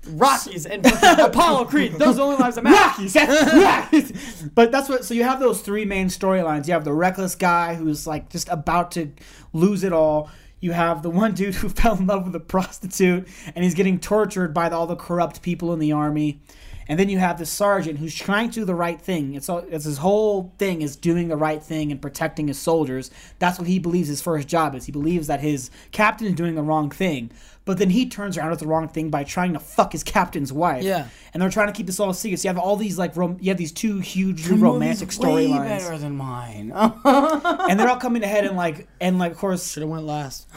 Rockies 0.09 0.67
and 0.67 0.85
Apollo 1.21 1.67
Creed. 1.67 1.93
Those 1.93 2.09
are 2.09 2.15
the 2.15 2.23
only 2.23 2.37
lives 2.37 2.57
that 2.57 2.65
matter. 2.65 2.77
Rockies. 2.77 3.13
That's 3.13 3.53
Rockies. 3.55 4.51
But 4.55 4.73
that's 4.73 4.89
what. 4.89 5.05
So 5.05 5.15
you 5.15 5.23
have 5.23 5.39
those 5.39 5.61
three 5.61 5.85
main 5.85 6.09
storylines. 6.09 6.67
You 6.67 6.73
have 6.73 6.85
the 6.85 6.93
reckless 6.93 7.37
guy 7.37 7.75
who's 7.77 8.05
like 8.07 8.29
just 8.29 8.49
about 8.49 8.91
to 8.93 9.13
lose 9.53 9.85
it 9.85 9.93
all. 9.93 10.29
You 10.61 10.73
have 10.73 11.03
the 11.03 11.11
one 11.11 11.35
dude 11.35 11.55
who 11.57 11.69
fell 11.69 11.97
in 11.97 12.07
love 12.09 12.25
with 12.25 12.35
a 12.35 12.41
prostitute 12.41 13.29
and 13.55 13.65
he's 13.65 13.75
getting 13.75 13.99
tortured 14.01 14.53
by 14.55 14.71
all 14.71 14.87
the 14.87 14.97
corrupt 14.97 15.43
people 15.43 15.73
in 15.73 15.79
the 15.79 15.93
army. 15.93 16.41
And 16.89 16.99
then 16.99 17.09
you 17.09 17.19
have 17.19 17.39
the 17.39 17.47
sergeant 17.47 17.99
who's 17.99 18.15
trying 18.15 18.51
to 18.51 18.61
do 18.61 18.65
the 18.65 18.75
right 18.75 19.01
thing. 19.01 19.35
It's, 19.35 19.49
all, 19.49 19.59
it's 19.59 19.85
his 19.85 19.99
whole 19.99 20.53
thing 20.59 20.83
is 20.83 20.97
doing 20.97 21.29
the 21.29 21.37
right 21.37 21.63
thing 21.63 21.93
and 21.93 22.01
protecting 22.01 22.49
his 22.49 22.59
soldiers. 22.59 23.11
That's 23.39 23.59
what 23.59 23.69
he 23.69 23.79
believes 23.79 24.09
his 24.09 24.21
first 24.21 24.49
job 24.49 24.75
is. 24.75 24.87
He 24.87 24.93
believes 24.93 25.27
that 25.29 25.41
his 25.41 25.71
captain 25.91 26.27
is 26.27 26.35
doing 26.35 26.55
the 26.55 26.63
wrong 26.63 26.91
thing. 26.91 27.31
But 27.65 27.79
then 27.79 27.91
he 27.91 28.09
turns 28.09 28.37
around 28.37 28.51
with 28.51 28.59
the 28.59 28.67
wrong 28.67 28.89
thing 28.89 29.11
by 29.11 29.23
trying 29.23 29.53
to 29.53 29.61
fuck 29.61 29.93
his 29.93 30.03
captain's 30.03 30.53
wife. 30.53 30.83
Yeah. 30.83 31.07
And 31.33 31.41
they're 31.41 31.51
trying 31.51 31.69
to 31.69 31.73
keep 31.73 31.87
this 31.87 32.01
all 32.01 32.13
secret. 32.13 32.41
So 32.41 32.49
you 32.49 32.55
have 32.55 32.63
all 32.63 32.77
these 32.77 32.99
like 32.99 33.17
rom- 33.17 33.39
you 33.41 33.51
have 33.51 33.59
these 33.59 33.73
two 33.73 34.01
hugely 34.01 34.57
romantic 34.57 35.11
storylines, 35.11 35.69
better 35.69 35.99
than 35.99 36.17
mine. 36.17 36.73
and 37.05 37.79
they're 37.79 37.89
all 37.89 37.97
coming 37.97 38.25
ahead 38.25 38.45
and 38.45 38.57
like 38.57 38.89
and 39.01 39.19
like 39.19 39.33
of 39.33 39.39
course. 39.39 39.71
Should 39.73 39.83
have 39.83 39.91
went 39.91 40.05
last. 40.05 40.49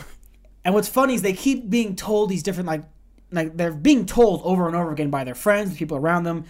And 0.64 0.74
what's 0.74 0.90
funny 0.90 1.14
is 1.14 1.22
they 1.22 1.34
keep 1.34 1.70
being 1.70 1.96
told 1.96 2.30
these 2.30 2.42
different 2.42 2.68
like 2.68 2.82
like 3.36 3.58
they're 3.58 3.72
being 3.72 4.06
told 4.06 4.42
over 4.44 4.68
and 4.68 4.76
over 4.76 4.92
again 4.92 5.10
by 5.10 5.24
their 5.24 5.36
friends, 5.36 5.78
people 5.78 5.98
around 5.98 6.24
them, 6.24 6.46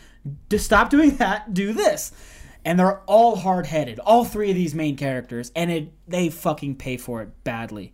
to 0.50 0.60
stop 0.60 0.90
doing 0.90 1.16
that, 1.18 1.54
do 1.54 1.74
this. 1.74 2.12
And 2.64 2.80
they're 2.80 3.02
all 3.02 3.36
hard 3.36 3.68
headed, 3.68 4.00
all 4.00 4.26
three 4.26 4.50
of 4.50 4.56
these 4.56 4.74
main 4.74 4.96
characters, 4.96 5.52
and 5.56 5.72
it 5.72 5.92
they 6.08 6.30
fucking 6.30 6.76
pay 6.76 6.98
for 6.98 7.22
it 7.22 7.44
badly. 7.44 7.94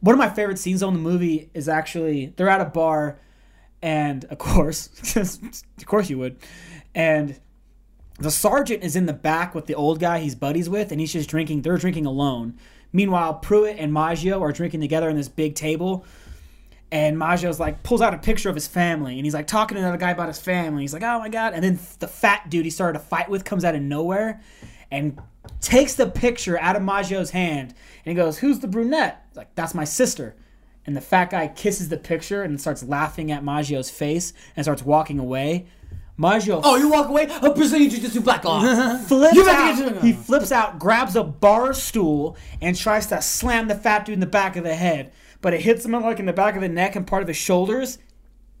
One 0.00 0.14
of 0.14 0.18
my 0.18 0.28
favorite 0.28 0.58
scenes 0.58 0.82
on 0.82 0.92
the 0.92 1.00
movie 1.00 1.50
is 1.54 1.68
actually 1.68 2.32
they're 2.36 2.48
at 2.48 2.60
a 2.60 2.66
bar, 2.66 3.18
and 3.82 4.24
of 4.26 4.38
course, 4.38 5.16
of 5.16 5.86
course 5.86 6.08
you 6.08 6.18
would, 6.18 6.36
and 6.94 7.40
the 8.18 8.30
sergeant 8.30 8.82
is 8.82 8.96
in 8.96 9.06
the 9.06 9.12
back 9.12 9.54
with 9.54 9.66
the 9.66 9.74
old 9.74 10.00
guy 10.00 10.20
he's 10.20 10.34
buddies 10.34 10.68
with, 10.68 10.90
and 10.90 11.00
he's 11.00 11.12
just 11.12 11.28
drinking. 11.28 11.62
They're 11.62 11.76
drinking 11.76 12.06
alone. 12.06 12.58
Meanwhile, 12.92 13.40
Prewitt 13.42 13.76
and 13.78 13.92
Maggio 13.92 14.42
are 14.42 14.52
drinking 14.52 14.80
together 14.80 15.10
in 15.10 15.16
this 15.16 15.28
big 15.28 15.54
table. 15.54 16.04
And 16.92 17.18
Maggio's 17.18 17.58
like 17.58 17.82
pulls 17.82 18.00
out 18.00 18.14
a 18.14 18.18
picture 18.18 18.48
of 18.48 18.54
his 18.54 18.68
family, 18.68 19.16
and 19.16 19.26
he's 19.26 19.34
like 19.34 19.46
talking 19.46 19.74
to 19.74 19.80
another 19.80 19.96
guy 19.96 20.12
about 20.12 20.28
his 20.28 20.38
family. 20.38 20.82
He's 20.82 20.92
like, 20.92 21.02
"Oh 21.02 21.18
my 21.18 21.28
god!" 21.28 21.52
And 21.52 21.62
then 21.62 21.78
the 21.98 22.06
fat 22.06 22.48
dude 22.48 22.64
he 22.64 22.70
started 22.70 22.98
to 22.98 23.04
fight 23.04 23.28
with 23.28 23.44
comes 23.44 23.64
out 23.64 23.74
of 23.74 23.82
nowhere, 23.82 24.40
and 24.90 25.20
takes 25.60 25.94
the 25.94 26.06
picture 26.06 26.58
out 26.60 26.76
of 26.76 26.82
Maggio's 26.82 27.30
hand, 27.30 27.74
and 28.04 28.10
he 28.10 28.14
goes, 28.14 28.38
"Who's 28.38 28.60
the 28.60 28.68
brunette?" 28.68 29.24
He's 29.30 29.36
like, 29.36 29.54
"That's 29.56 29.74
my 29.74 29.84
sister." 29.84 30.36
And 30.86 30.96
the 30.96 31.00
fat 31.00 31.30
guy 31.30 31.48
kisses 31.48 31.88
the 31.88 31.96
picture 31.96 32.44
and 32.44 32.60
starts 32.60 32.84
laughing 32.84 33.32
at 33.32 33.42
Maggio's 33.42 33.90
face 33.90 34.32
and 34.54 34.64
starts 34.64 34.84
walking 34.84 35.18
away. 35.18 35.66
Maggio 36.16 36.62
oh, 36.64 36.76
you 36.76 36.88
walk 36.88 37.08
away? 37.08 37.26
Presenting 37.26 37.90
you 38.02 38.08
to 38.08 38.20
black 38.20 38.44
law. 38.44 38.60
flips 38.98 39.36
out. 39.38 39.76
get 39.76 40.02
He 40.02 40.12
flips 40.12 40.50
out, 40.50 40.78
grabs 40.78 41.14
a 41.16 41.24
bar 41.24 41.74
stool, 41.74 42.36
and 42.60 42.76
tries 42.76 43.06
to 43.08 43.20
slam 43.20 43.68
the 43.68 43.74
fat 43.74 44.06
dude 44.06 44.14
in 44.14 44.20
the 44.20 44.26
back 44.26 44.56
of 44.56 44.64
the 44.64 44.74
head. 44.74 45.12
But 45.42 45.54
it 45.54 45.60
hits 45.62 45.84
him 45.84 45.92
like 45.92 46.18
in 46.18 46.26
the 46.26 46.32
back 46.32 46.54
of 46.56 46.62
the 46.62 46.68
neck 46.68 46.96
and 46.96 47.06
part 47.06 47.22
of 47.22 47.28
his 47.28 47.36
shoulders. 47.36 47.98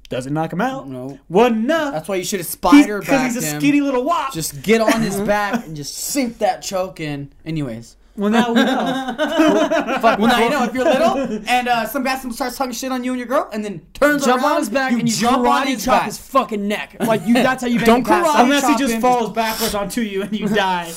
Doesn't 0.08 0.32
knock 0.32 0.52
him 0.52 0.60
out. 0.60 0.88
No. 0.88 1.18
Wasn't 1.28 1.64
enough. 1.64 1.92
That's 1.92 2.08
why 2.08 2.14
you 2.16 2.24
should 2.24 2.38
have 2.38 2.46
He's- 2.46 2.52
spider 2.52 3.00
'cause 3.00 3.08
backed 3.08 3.34
he's 3.34 3.42
a 3.42 3.46
him. 3.46 3.60
skinny 3.60 3.80
little 3.80 4.04
wop. 4.04 4.32
Just 4.32 4.62
get 4.62 4.80
on 4.80 5.00
his 5.02 5.16
back 5.20 5.66
and 5.66 5.74
just 5.74 5.96
sink 5.96 6.38
that 6.38 6.62
choke 6.62 7.00
in. 7.00 7.32
Anyways. 7.44 7.96
well, 8.16 8.30
now 8.30 8.48
we 8.52 8.62
know. 8.62 9.16
Fuck, 10.00 10.18
well, 10.20 10.28
now 10.28 10.38
you 10.44 10.48
know 10.50 10.62
if 10.64 10.72
you're 10.74 10.84
little 10.84 11.18
and 11.48 11.68
uh, 11.68 11.86
some 11.86 12.04
guy 12.04 12.16
starts 12.30 12.56
talking 12.56 12.72
shit 12.72 12.92
on 12.92 13.02
you 13.04 13.10
and 13.12 13.18
your 13.18 13.26
girl 13.26 13.50
and 13.52 13.64
then 13.64 13.84
turns 13.94 14.24
Jump 14.24 14.42
around, 14.42 14.52
on 14.52 14.58
his 14.60 14.70
back 14.70 14.92
you 14.92 15.00
and 15.00 15.08
you 15.08 15.14
jump 15.16 15.38
on 15.46 15.66
karate 15.66 15.70
his 15.70 15.84
chop 15.84 15.98
back. 16.00 16.06
his 16.06 16.18
fucking 16.18 16.68
neck. 16.68 16.96
Like 17.00 17.26
you. 17.26 17.34
That's 17.34 17.62
how 17.62 17.68
you 17.68 17.76
make 17.78 17.86
Don't 17.86 18.00
it 18.02 18.06
past 18.06 18.26
karate 18.30 18.32
that. 18.34 18.44
Unless 18.44 18.62
he 18.62 18.68
chop 18.74 18.78
just 18.78 18.94
him. 18.94 19.00
falls 19.02 19.32
backwards 19.32 19.74
onto 19.74 20.00
you 20.02 20.22
and 20.22 20.38
you 20.38 20.48
die. 20.48 20.92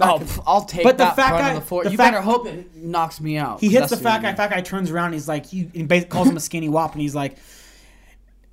Oh, 0.00 0.18
pff, 0.18 0.42
I'll 0.46 0.64
take 0.64 0.82
But 0.82 0.98
the 0.98 1.04
that 1.04 1.16
fat 1.16 1.28
part 1.30 1.40
guy- 1.42 1.50
of 1.50 1.54
the 1.60 1.60
fort. 1.66 1.84
the 1.84 1.90
You 1.92 1.96
fat- 1.96 2.10
better 2.10 2.20
hope 2.22 2.46
it 2.46 2.74
knocks 2.74 3.20
me 3.20 3.36
out. 3.36 3.60
He 3.60 3.68
hits 3.68 3.90
the 3.90 3.96
fat 3.96 4.22
guy. 4.22 4.34
Fat 4.34 4.50
guy 4.50 4.60
turns 4.60 4.90
around. 4.90 5.06
And 5.06 5.14
he's 5.14 5.28
like, 5.28 5.46
he, 5.46 5.70
he 5.72 5.82
basically 5.84 6.10
calls 6.10 6.28
him 6.28 6.36
a 6.36 6.40
skinny 6.40 6.68
wop, 6.68 6.92
and 6.92 7.00
he's 7.00 7.14
like, 7.14 7.36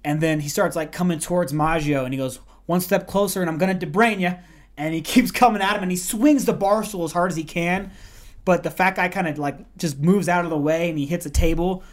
and 0.04 0.22
then 0.22 0.40
he 0.40 0.50
starts 0.50 0.76
like 0.76 0.92
coming 0.92 1.20
towards 1.20 1.54
Maggio, 1.54 2.06
and 2.06 2.14
he 2.14 2.18
goes 2.18 2.40
one 2.66 2.82
step 2.82 3.08
closer, 3.08 3.42
and 3.42 3.50
I'm 3.50 3.58
gonna 3.58 3.76
debrain 3.76 4.20
you. 4.20 4.34
And 4.78 4.94
he 4.94 5.02
keeps 5.12 5.32
coming 5.32 5.62
at 5.62 5.76
him, 5.76 5.82
and 5.84 5.92
he 5.92 5.98
swings 5.98 6.46
the 6.46 6.54
bar 6.54 6.84
stool 6.84 7.04
as 7.04 7.12
hard 7.12 7.32
as 7.32 7.38
he 7.38 7.44
can, 7.44 7.92
but 8.46 8.64
the 8.64 8.72
fat 8.72 8.96
guy 8.96 9.10
kind 9.10 9.28
of 9.28 9.38
like 9.38 9.58
just 9.78 10.00
moves 10.00 10.30
out 10.30 10.44
of 10.44 10.50
the 10.52 10.58
way, 10.58 10.90
and 10.90 10.98
he 10.98 11.06
hits 11.06 11.26
a 11.26 11.30
table, 11.30 11.84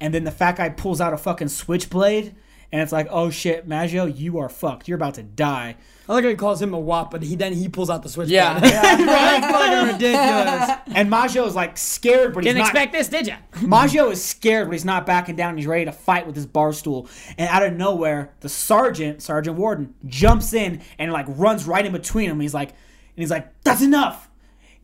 and 0.00 0.12
then 0.14 0.24
the 0.24 0.30
fat 0.30 0.56
guy 0.56 0.68
pulls 0.70 1.00
out 1.00 1.12
a 1.12 1.16
fucking 1.18 1.48
switchblade, 1.48 2.34
and 2.74 2.82
it's 2.82 2.90
like, 2.90 3.06
oh 3.08 3.30
shit, 3.30 3.68
Maggio, 3.68 4.04
you 4.04 4.38
are 4.40 4.48
fucked. 4.48 4.88
You're 4.88 4.96
about 4.96 5.14
to 5.14 5.22
die. 5.22 5.76
I 6.08 6.12
like 6.12 6.24
how 6.24 6.30
he 6.30 6.34
calls 6.34 6.60
him 6.60 6.74
a 6.74 6.78
wop, 6.80 7.12
but 7.12 7.22
he 7.22 7.36
then 7.36 7.52
he 7.52 7.68
pulls 7.68 7.88
out 7.88 8.02
the 8.02 8.08
switch. 8.08 8.28
Yeah. 8.30 8.54
right. 8.54 9.40
Fucking 9.40 9.92
ridiculous. 9.94 10.96
And 10.96 11.08
Maggio 11.08 11.46
is 11.46 11.54
like 11.54 11.78
scared, 11.78 12.34
but 12.34 12.42
he's 12.42 12.48
Didn't 12.52 12.62
not. 12.64 12.70
expect 12.70 12.92
this, 12.92 13.06
did 13.08 13.28
you? 13.28 13.34
Maggio 13.68 14.10
is 14.10 14.24
scared, 14.24 14.66
but 14.66 14.72
he's 14.72 14.84
not 14.84 15.06
backing 15.06 15.36
down. 15.36 15.56
He's 15.56 15.68
ready 15.68 15.84
to 15.84 15.92
fight 15.92 16.26
with 16.26 16.34
his 16.34 16.46
bar 16.46 16.72
stool. 16.72 17.08
And 17.38 17.48
out 17.48 17.62
of 17.62 17.74
nowhere, 17.74 18.34
the 18.40 18.48
sergeant, 18.48 19.22
Sergeant 19.22 19.56
Warden, 19.56 19.94
jumps 20.06 20.52
in 20.52 20.82
and 20.98 21.12
like 21.12 21.26
runs 21.28 21.66
right 21.66 21.86
in 21.86 21.92
between 21.92 22.28
him. 22.28 22.40
He's 22.40 22.54
like, 22.54 22.70
and 22.70 22.76
he's 23.22 23.30
like, 23.30 23.52
"That's 23.62 23.82
enough. 23.82 24.28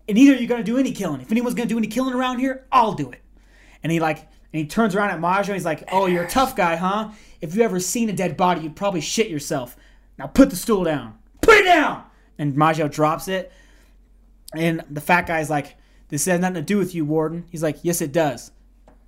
And 0.08 0.16
neither 0.16 0.40
are 0.40 0.46
gonna 0.46 0.62
do 0.62 0.78
any 0.78 0.92
killing. 0.92 1.20
If 1.22 1.32
anyone's 1.32 1.56
gonna 1.56 1.68
do 1.68 1.76
any 1.78 1.88
killing 1.88 2.14
around 2.14 2.38
here, 2.38 2.66
I'll 2.70 2.92
do 2.92 3.10
it." 3.10 3.20
And 3.82 3.90
he 3.90 3.98
like, 3.98 4.18
and 4.18 4.60
he 4.60 4.66
turns 4.66 4.94
around 4.94 5.10
at 5.10 5.20
Maggio. 5.20 5.52
And 5.52 5.54
he's 5.60 5.64
like, 5.64 5.88
"Oh, 5.90 6.06
you're 6.06 6.22
a 6.24 6.30
tough 6.30 6.54
guy, 6.54 6.76
huh? 6.76 7.10
If 7.40 7.54
you 7.54 7.62
ever 7.62 7.80
seen 7.80 8.08
a 8.08 8.12
dead 8.12 8.36
body, 8.36 8.62
you'd 8.62 8.76
probably 8.76 9.00
shit 9.00 9.28
yourself. 9.28 9.76
Now 10.18 10.26
put 10.26 10.50
the 10.50 10.56
stool 10.56 10.84
down. 10.84 11.18
Put 11.40 11.58
it 11.58 11.64
down." 11.64 12.04
And 12.38 12.56
Maggio 12.56 12.88
drops 12.88 13.28
it. 13.28 13.52
And 14.54 14.82
the 14.90 15.00
fat 15.00 15.26
guy's 15.26 15.50
like, 15.50 15.76
This 16.08 16.24
has 16.26 16.40
nothing 16.40 16.54
to 16.54 16.62
do 16.62 16.78
with 16.78 16.94
you, 16.94 17.04
Warden. 17.04 17.44
He's 17.50 17.62
like, 17.62 17.78
Yes, 17.82 18.00
it 18.00 18.12
does. 18.12 18.50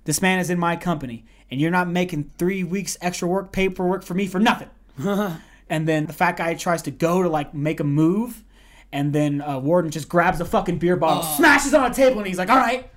This 0.05 0.21
man 0.21 0.39
is 0.39 0.49
in 0.49 0.59
my 0.59 0.75
company, 0.75 1.25
and 1.49 1.61
you're 1.61 1.71
not 1.71 1.87
making 1.87 2.31
three 2.37 2.63
weeks 2.63 2.97
extra 3.01 3.27
work 3.27 3.51
paperwork 3.51 4.03
for 4.03 4.13
me 4.13 4.27
for 4.27 4.39
nothing. 4.39 4.69
and 5.69 5.87
then 5.87 6.07
the 6.07 6.13
fat 6.13 6.37
guy 6.37 6.53
tries 6.55 6.81
to 6.83 6.91
go 6.91 7.23
to 7.23 7.29
like 7.29 7.53
make 7.53 7.79
a 7.79 7.85
move, 7.85 8.43
and 8.91 9.13
then 9.13 9.41
uh, 9.41 9.59
Warden 9.59 9.91
just 9.91 10.09
grabs 10.09 10.41
a 10.41 10.45
fucking 10.45 10.77
beer 10.79 10.97
bottle, 10.97 11.23
smashes 11.23 11.73
on 11.73 11.89
a 11.89 11.93
table, 11.93 12.19
and 12.19 12.27
he's 12.27 12.37
like, 12.37 12.49
All 12.49 12.57
right, 12.57 12.89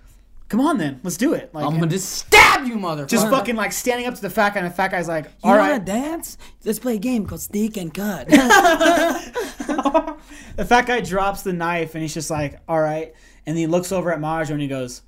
come 0.48 0.60
on 0.60 0.78
then, 0.78 1.00
let's 1.02 1.16
do 1.16 1.34
it. 1.34 1.54
Like, 1.54 1.64
I'm 1.64 1.74
gonna 1.74 1.88
just 1.88 2.10
stab 2.10 2.66
you, 2.66 2.76
motherfucker. 2.76 3.08
just 3.08 3.28
fucking 3.28 3.56
like 3.56 3.72
standing 3.72 4.06
up 4.06 4.14
to 4.14 4.22
the 4.22 4.30
fat 4.30 4.54
guy, 4.54 4.60
and 4.60 4.70
the 4.70 4.74
fat 4.74 4.90
guy's 4.90 5.08
like, 5.08 5.24
You 5.24 5.50
All 5.50 5.56
wanna 5.56 5.72
right. 5.72 5.84
dance? 5.84 6.38
Let's 6.64 6.78
play 6.78 6.96
a 6.96 6.98
game 6.98 7.26
called 7.26 7.40
Sneak 7.40 7.76
and 7.76 7.92
Cut. 7.92 8.28
The 10.56 10.64
fat 10.64 10.86
guy 10.86 11.00
drops 11.00 11.42
the 11.42 11.52
knife 11.52 11.94
and 11.94 12.02
he's 12.02 12.14
just 12.14 12.30
like, 12.30 12.60
all 12.66 12.80
right. 12.80 13.14
And 13.44 13.56
he 13.58 13.66
looks 13.66 13.92
over 13.92 14.10
at 14.10 14.20
Maggio 14.20 14.54
and 14.54 14.62
he 14.62 14.68
goes, 14.68 15.02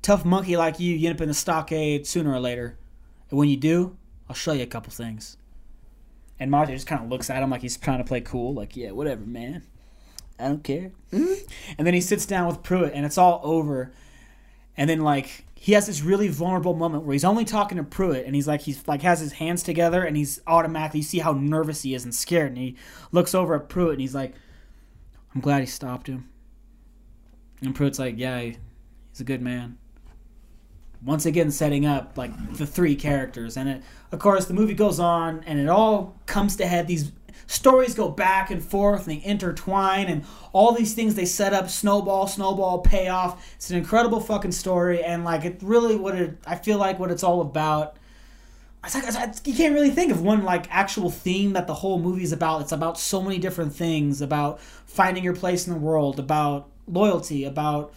tough 0.00 0.24
monkey 0.24 0.56
like 0.56 0.80
you, 0.80 0.94
you 0.96 1.08
end 1.08 1.18
up 1.18 1.22
in 1.22 1.28
the 1.28 1.34
stockade 1.34 2.06
sooner 2.06 2.32
or 2.32 2.40
later. 2.40 2.78
And 3.30 3.38
when 3.38 3.48
you 3.50 3.58
do, 3.58 3.96
I'll 4.28 4.34
show 4.34 4.52
you 4.52 4.62
a 4.62 4.66
couple 4.66 4.90
things. 4.90 5.36
And 6.40 6.50
Maggio 6.50 6.74
just 6.74 6.86
kind 6.86 7.04
of 7.04 7.10
looks 7.10 7.28
at 7.28 7.42
him 7.42 7.50
like 7.50 7.60
he's 7.60 7.76
trying 7.76 7.98
to 7.98 8.04
play 8.04 8.22
cool, 8.22 8.54
like, 8.54 8.74
yeah, 8.74 8.90
whatever, 8.92 9.20
man. 9.26 9.64
I 10.38 10.48
don't 10.48 10.64
care. 10.64 10.92
Mm-hmm. 11.12 11.44
And 11.78 11.86
then 11.86 11.94
he 11.94 12.00
sits 12.00 12.24
down 12.26 12.48
with 12.48 12.62
Prewitt 12.62 12.92
and 12.94 13.04
it's 13.04 13.18
all 13.18 13.40
over. 13.44 13.92
And 14.76 14.88
then 14.90 15.00
like 15.00 15.44
he 15.54 15.72
has 15.72 15.86
this 15.86 16.02
really 16.02 16.28
vulnerable 16.28 16.74
moment 16.74 17.04
where 17.04 17.12
he's 17.14 17.24
only 17.24 17.44
talking 17.44 17.78
to 17.78 17.84
Prewitt 17.84 18.26
and 18.26 18.34
he's 18.34 18.46
like 18.48 18.62
he's 18.62 18.86
like 18.86 19.02
has 19.02 19.20
his 19.20 19.32
hands 19.32 19.62
together 19.62 20.02
and 20.04 20.16
he's 20.16 20.40
automatically 20.46 21.00
you 21.00 21.04
see 21.04 21.20
how 21.20 21.32
nervous 21.32 21.82
he 21.82 21.94
is 21.94 22.04
and 22.04 22.14
scared 22.14 22.48
and 22.48 22.58
he 22.58 22.76
looks 23.12 23.34
over 23.34 23.54
at 23.54 23.68
Prewitt 23.68 23.92
and 23.92 24.00
he's 24.00 24.14
like 24.14 24.34
I'm 25.34 25.40
glad 25.40 25.60
he 25.60 25.66
stopped 25.66 26.06
him. 26.06 26.28
And 27.60 27.74
Prewitt's 27.74 27.98
like, 27.98 28.14
yeah, 28.18 28.40
he- 28.40 28.58
he's 29.10 29.20
a 29.20 29.24
good 29.24 29.42
man. 29.42 29.78
Once 31.04 31.26
again, 31.26 31.50
setting 31.50 31.84
up 31.84 32.16
like 32.16 32.32
the 32.56 32.66
three 32.66 32.94
characters, 32.96 33.56
and 33.56 33.68
it, 33.68 33.82
of 34.12 34.18
course, 34.18 34.46
the 34.46 34.54
movie 34.54 34.72
goes 34.74 34.98
on, 34.98 35.42
and 35.44 35.58
it 35.58 35.68
all 35.68 36.18
comes 36.24 36.56
to 36.56 36.66
head. 36.66 36.86
These 36.86 37.12
stories 37.46 37.94
go 37.94 38.08
back 38.08 38.50
and 38.50 38.62
forth, 38.62 39.06
and 39.06 39.20
they 39.20 39.26
intertwine, 39.26 40.06
and 40.06 40.24
all 40.52 40.72
these 40.72 40.94
things 40.94 41.14
they 41.14 41.24
set 41.24 41.52
up, 41.52 41.68
snowball, 41.70 42.26
snowball, 42.26 42.78
payoff. 42.78 43.54
It's 43.56 43.70
an 43.70 43.76
incredible 43.76 44.20
fucking 44.20 44.52
story, 44.52 45.02
and 45.02 45.24
like 45.24 45.44
it 45.44 45.58
really, 45.62 45.96
what 45.96 46.14
it, 46.14 46.38
I 46.46 46.56
feel 46.56 46.78
like 46.78 46.98
what 46.98 47.10
it's 47.10 47.22
all 47.22 47.40
about. 47.40 47.96
It's 48.84 48.94
like, 48.94 49.04
it's 49.04 49.16
like- 49.16 49.46
you 49.46 49.54
can't 49.54 49.74
really 49.74 49.90
think 49.90 50.12
of 50.12 50.20
one 50.20 50.44
like 50.44 50.66
actual 50.70 51.10
theme 51.10 51.54
that 51.54 51.66
the 51.66 51.74
whole 51.74 51.98
movie 51.98 52.22
is 52.22 52.32
about. 52.32 52.60
It's 52.60 52.72
about 52.72 52.98
so 52.98 53.22
many 53.22 53.38
different 53.38 53.74
things 53.74 54.20
about 54.20 54.60
finding 54.60 55.24
your 55.24 55.34
place 55.34 55.66
in 55.66 55.72
the 55.72 55.78
world, 55.80 56.18
about 56.18 56.68
loyalty, 56.86 57.44
about 57.44 57.94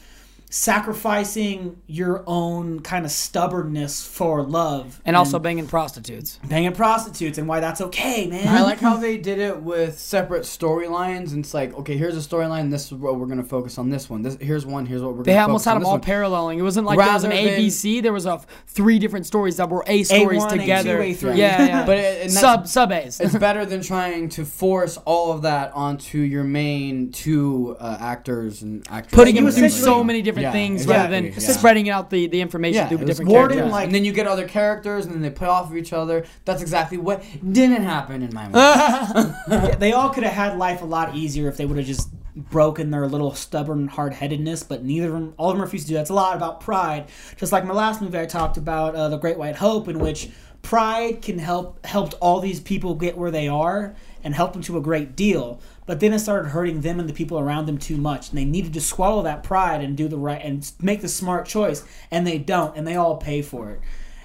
sacrificing 0.49 1.81
your 1.87 2.23
own 2.27 2.79
kind 2.79 3.05
of 3.05 3.11
stubbornness 3.11 4.05
for 4.05 4.43
love, 4.43 5.01
And 5.05 5.15
also 5.15 5.39
banging 5.39 5.67
prostitutes. 5.67 6.39
banging 6.47 6.73
prostitutes, 6.73 7.37
and 7.37 7.47
why 7.47 7.59
that's 7.59 7.81
okay, 7.81 8.27
man. 8.27 8.47
I 8.47 8.61
like 8.61 8.79
how 8.79 8.97
they 8.97 9.17
did 9.17 9.39
it 9.39 9.61
with 9.61 9.99
separate 9.99 10.43
storylines. 10.43 11.31
And 11.33 11.43
it's 11.43 11.53
like, 11.53 11.73
okay, 11.79 11.97
here's 11.97 12.15
a 12.15 12.27
storyline. 12.27 12.71
This 12.71 12.85
is 12.85 12.93
what 12.93 13.17
we're 13.19 13.25
gonna 13.25 13.43
focus 13.43 13.77
on. 13.77 13.89
This 13.89 14.09
one. 14.09 14.21
This 14.21 14.37
here's 14.39 14.65
one. 14.65 14.85
Here's 14.85 15.01
what 15.01 15.15
we're. 15.15 15.23
They 15.23 15.33
gonna 15.33 15.47
almost 15.47 15.65
focus 15.65 15.73
had 15.73 15.81
them 15.81 15.85
all 15.85 15.91
one. 15.93 16.01
paralleling. 16.01 16.59
It 16.59 16.63
wasn't 16.63 16.85
like 16.85 16.97
there 16.97 17.11
was 17.13 17.23
an 17.23 17.31
Rather 17.31 17.43
than- 17.49 17.59
ABC. 17.61 18.01
There 18.01 18.13
was 18.13 18.25
a 18.25 18.33
f- 18.33 18.47
three 18.67 18.99
different 18.99 19.25
stories 19.25 19.57
that 19.57 19.69
were 19.69 19.83
A 19.87 20.03
stories 20.03 20.43
A1, 20.43 20.49
together. 20.59 20.99
A2, 20.99 21.15
A3. 21.33 21.37
Yeah, 21.37 21.65
yeah. 21.65 21.85
But 21.85 21.97
it, 21.97 22.31
sub 22.31 22.67
sub 22.67 22.91
A's. 22.91 23.19
it's 23.19 23.35
better 23.35 23.65
than 23.65 23.81
trying 23.81 24.29
to 24.29 24.45
force 24.45 24.97
all 25.05 25.31
of 25.31 25.41
that 25.41 25.71
onto 25.73 26.19
your 26.19 26.43
main 26.43 27.11
two 27.11 27.75
uh, 27.79 27.97
actors 27.99 28.61
and 28.61 28.85
actresses. 28.89 29.15
Putting 29.15 29.35
You 29.35 29.43
them 29.43 29.51
through 29.51 29.69
so 29.69 30.03
many 30.03 30.21
different 30.21 30.36
Yeah, 30.41 30.51
things 30.51 30.83
exactly, 30.83 30.95
rather 31.15 31.29
than 31.29 31.41
yeah. 31.41 31.51
spreading 31.53 31.89
out 31.89 32.09
the, 32.09 32.27
the 32.27 32.41
information 32.41 32.75
Yeah, 32.75 32.87
through 32.87 32.97
it 32.99 33.01
was 33.01 33.09
different 33.09 33.31
Warden, 33.31 33.57
characters. 33.57 33.71
like- 33.71 33.85
and 33.85 33.95
then 33.95 34.05
you 34.05 34.11
get 34.11 34.27
other 34.27 34.47
characters, 34.47 35.05
and 35.05 35.13
then 35.15 35.21
they 35.21 35.29
play 35.29 35.47
off 35.47 35.69
of 35.69 35.77
each 35.77 35.93
other. 35.93 36.25
That's 36.45 36.61
exactly 36.61 36.97
what 36.97 37.23
didn't 37.51 37.83
happen 37.83 38.21
in 38.23 38.33
my 38.33 38.45
movie. 38.45 38.57
Yeah, 39.49 39.75
they 39.75 39.93
all 39.93 40.09
could 40.09 40.23
have 40.23 40.33
had 40.33 40.57
life 40.57 40.81
a 40.81 40.85
lot 40.85 41.15
easier 41.15 41.47
if 41.49 41.57
they 41.57 41.65
would 41.65 41.77
have 41.77 41.85
just 41.87 42.09
broken 42.35 42.91
their 42.91 43.07
little 43.07 43.33
stubborn 43.33 43.87
hard-headedness 43.87 44.61
but 44.61 44.83
neither 44.83 45.07
of 45.07 45.13
them 45.13 45.33
all 45.37 45.49
of 45.49 45.55
them 45.55 45.61
refused 45.63 45.85
to 45.87 45.89
do 45.89 45.93
that 45.95 46.01
it's 46.01 46.11
a 46.11 46.13
lot 46.13 46.35
about 46.35 46.59
pride 46.61 47.05
just 47.35 47.51
like 47.51 47.65
my 47.65 47.73
last 47.73 47.99
movie 47.99 48.19
i 48.19 48.27
talked 48.27 48.57
about 48.57 48.93
uh, 48.93 49.09
the 49.09 49.17
great 49.17 49.39
white 49.39 49.55
hope 49.55 49.87
in 49.87 49.97
which 49.97 50.29
pride 50.61 51.19
can 51.23 51.39
help 51.39 51.83
helped 51.83 52.13
all 52.21 52.39
these 52.39 52.59
people 52.59 52.93
get 52.93 53.17
where 53.17 53.31
they 53.31 53.47
are 53.47 53.95
and 54.23 54.35
help 54.35 54.53
them 54.53 54.61
to 54.61 54.77
a 54.77 54.81
great 54.81 55.15
deal 55.15 55.59
but 55.87 55.99
then 55.99 56.13
it 56.13 56.19
started 56.19 56.49
hurting 56.49 56.81
them 56.81 56.99
and 56.99 57.09
the 57.09 57.13
people 57.13 57.39
around 57.39 57.65
them 57.65 57.79
too 57.79 57.97
much 57.97 58.29
and 58.29 58.37
they 58.37 58.45
needed 58.45 58.73
to 58.73 58.81
swallow 58.81 59.23
that 59.23 59.41
pride 59.41 59.81
and 59.81 59.97
do 59.97 60.07
the 60.07 60.17
right 60.17 60.41
and 60.43 60.71
make 60.79 61.01
the 61.01 61.07
smart 61.07 61.47
choice 61.47 61.83
and 62.11 62.27
they 62.27 62.37
don't 62.37 62.77
and 62.77 62.85
they 62.85 62.95
all 62.95 63.17
pay 63.17 63.41
for 63.41 63.71
it 63.71 63.81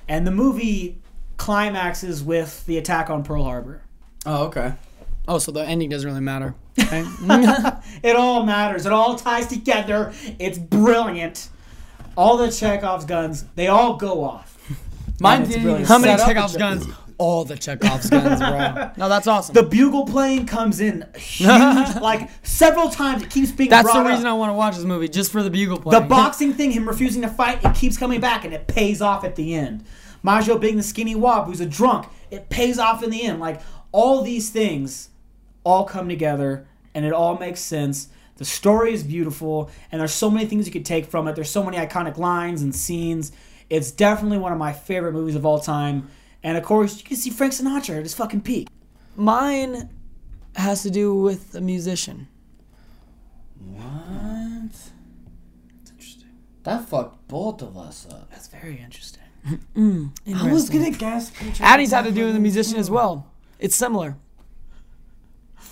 and 0.06 0.26
the 0.26 0.30
movie 0.30 0.98
climaxes 1.38 2.22
with 2.22 2.66
the 2.66 2.76
attack 2.76 3.08
on 3.08 3.24
pearl 3.24 3.44
harbor 3.44 3.80
oh, 4.26 4.44
okay. 4.44 4.74
oh, 5.28 5.38
so 5.38 5.50
the 5.50 5.64
ending 5.64 5.88
doesn't 5.88 6.08
really 6.08 6.20
matter. 6.20 6.54
Okay? 6.78 7.04
It 8.02 8.16
all 8.16 8.44
matters. 8.44 8.86
It 8.86 8.92
all 8.92 9.16
ties 9.16 9.46
together. 9.46 10.12
It's 10.38 10.58
brilliant. 10.58 11.48
All 12.16 12.36
the 12.36 12.50
Chekhov's 12.50 13.04
guns, 13.04 13.44
they 13.54 13.68
all 13.68 13.96
go 13.96 14.24
off. 14.24 14.58
Mine 15.20 15.44
didn't 15.44 15.84
How 15.84 15.98
many 15.98 16.18
set 16.18 16.20
up 16.20 16.26
a 16.26 16.34
Chekhov's 16.34 16.56
guns? 16.56 16.86
All 17.22 17.44
the 17.44 17.56
Chekhov's 17.56 18.10
guns, 18.10 18.40
bro. 18.40 18.90
No, 18.96 19.08
that's 19.08 19.28
awesome. 19.28 19.54
The 19.54 19.62
bugle 19.62 20.06
playing 20.06 20.46
comes 20.46 20.80
in 20.80 21.06
huge, 21.16 21.48
like 22.00 22.28
several 22.42 22.88
times. 22.88 23.22
It 23.22 23.30
keeps 23.30 23.52
being 23.52 23.70
that's 23.70 23.92
the 23.92 24.02
reason 24.02 24.26
up. 24.26 24.32
I 24.32 24.36
want 24.36 24.50
to 24.50 24.54
watch 24.54 24.74
this 24.74 24.84
movie, 24.84 25.08
just 25.08 25.30
for 25.30 25.40
the 25.44 25.50
bugle 25.50 25.78
playing. 25.78 26.02
The 26.02 26.08
boxing 26.14 26.52
thing, 26.52 26.72
him 26.72 26.88
refusing 26.88 27.22
to 27.22 27.28
fight, 27.28 27.64
it 27.64 27.76
keeps 27.76 27.96
coming 27.96 28.20
back 28.20 28.44
and 28.44 28.52
it 28.52 28.66
pays 28.66 29.00
off 29.00 29.22
at 29.22 29.36
the 29.36 29.54
end. 29.54 29.84
Maggio 30.24 30.58
being 30.58 30.76
the 30.76 30.82
skinny 30.82 31.14
wop 31.14 31.46
who's 31.46 31.60
a 31.60 31.66
drunk, 31.66 32.08
it 32.32 32.48
pays 32.48 32.80
off 32.80 33.04
in 33.04 33.10
the 33.10 33.22
end. 33.22 33.38
Like 33.38 33.60
all 33.92 34.22
these 34.22 34.50
things 34.50 35.10
all 35.62 35.84
come 35.84 36.08
together 36.08 36.66
and 36.92 37.04
it 37.04 37.12
all 37.12 37.38
makes 37.38 37.60
sense. 37.60 38.08
The 38.38 38.44
story 38.44 38.94
is 38.94 39.04
beautiful 39.04 39.70
and 39.92 40.00
there's 40.00 40.12
so 40.12 40.28
many 40.28 40.46
things 40.46 40.66
you 40.66 40.72
could 40.72 40.84
take 40.84 41.06
from 41.06 41.28
it. 41.28 41.36
There's 41.36 41.50
so 41.50 41.62
many 41.62 41.76
iconic 41.76 42.18
lines 42.18 42.62
and 42.62 42.74
scenes. 42.74 43.30
It's 43.70 43.92
definitely 43.92 44.38
one 44.38 44.50
of 44.50 44.58
my 44.58 44.72
favorite 44.72 45.12
movies 45.12 45.36
of 45.36 45.46
all 45.46 45.60
time. 45.60 46.08
And 46.42 46.58
of 46.58 46.64
course, 46.64 46.98
you 46.98 47.04
can 47.04 47.16
see 47.16 47.30
Frank 47.30 47.52
Sinatra 47.52 47.98
at 47.98 48.02
his 48.02 48.14
fucking 48.14 48.40
peak. 48.42 48.68
Mine 49.16 49.90
has 50.56 50.82
to 50.82 50.90
do 50.90 51.14
with 51.14 51.54
a 51.54 51.60
musician. 51.60 52.28
What? 53.58 54.72
It's 55.80 55.90
interesting. 55.90 56.28
That 56.64 56.88
fucked 56.88 57.28
both 57.28 57.62
of 57.62 57.76
us 57.76 58.06
up. 58.10 58.30
That's 58.30 58.48
very 58.48 58.78
interesting. 58.80 59.22
I 59.44 60.52
was 60.52 60.70
gonna 60.70 60.90
guess. 60.90 61.30
Picture 61.30 61.64
Addie's 61.64 61.92
had 61.92 62.04
to 62.04 62.12
do 62.12 62.26
with 62.26 62.36
a 62.36 62.40
musician 62.40 62.76
as 62.76 62.90
well. 62.90 63.26
It's 63.58 63.74
similar. 63.76 64.16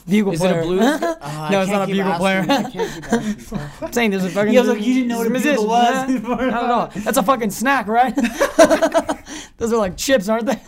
Bugle 0.08 0.32
Is 0.32 0.42
it 0.42 0.44
player. 0.48 0.60
a 0.60 0.64
blues? 0.64 0.80
Uh, 0.82 1.48
no, 1.52 1.60
it's 1.62 1.70
can't 1.70 1.90
a 1.90 1.94
bugle 1.94 2.14
player. 2.14 2.40
I 2.40 2.46
can't 2.46 2.72
keep 2.72 2.80
asking. 3.12 3.58
I'm 3.82 3.92
saying 3.92 4.10
there's 4.10 4.24
a 4.24 4.30
fucking. 4.30 4.52
He 4.52 4.58
was 4.58 4.68
like, 4.68 4.80
you 4.80 4.94
didn't 4.94 5.08
know 5.08 5.18
what 5.18 5.26
a 5.26 5.30
musician. 5.30 5.56
bugle 5.56 5.68
was 5.68 5.94
Yeah. 6.10 6.18
before. 6.18 6.36
Not 6.46 6.64
at 6.64 6.70
all. 6.70 6.90
That's 7.04 7.18
a 7.18 7.22
fucking 7.22 7.50
snack, 7.50 7.86
right? 7.88 8.14
Those 9.58 9.72
are 9.72 9.76
like 9.76 9.96
chips, 9.96 10.28
aren't 10.28 10.46
they? 10.46 10.60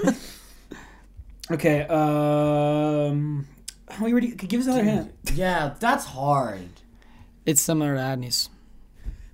Okay, 1.50 1.82
um. 1.82 3.46
How 3.90 4.06
you 4.06 4.14
ready? 4.14 4.28
Give 4.30 4.60
us 4.60 4.66
another 4.66 4.84
hint. 4.84 5.12
yeah, 5.34 5.74
that's 5.78 6.06
hard. 6.06 6.68
It's 7.44 7.60
similar 7.60 7.94
to 7.96 8.00
Adney's. 8.00 8.48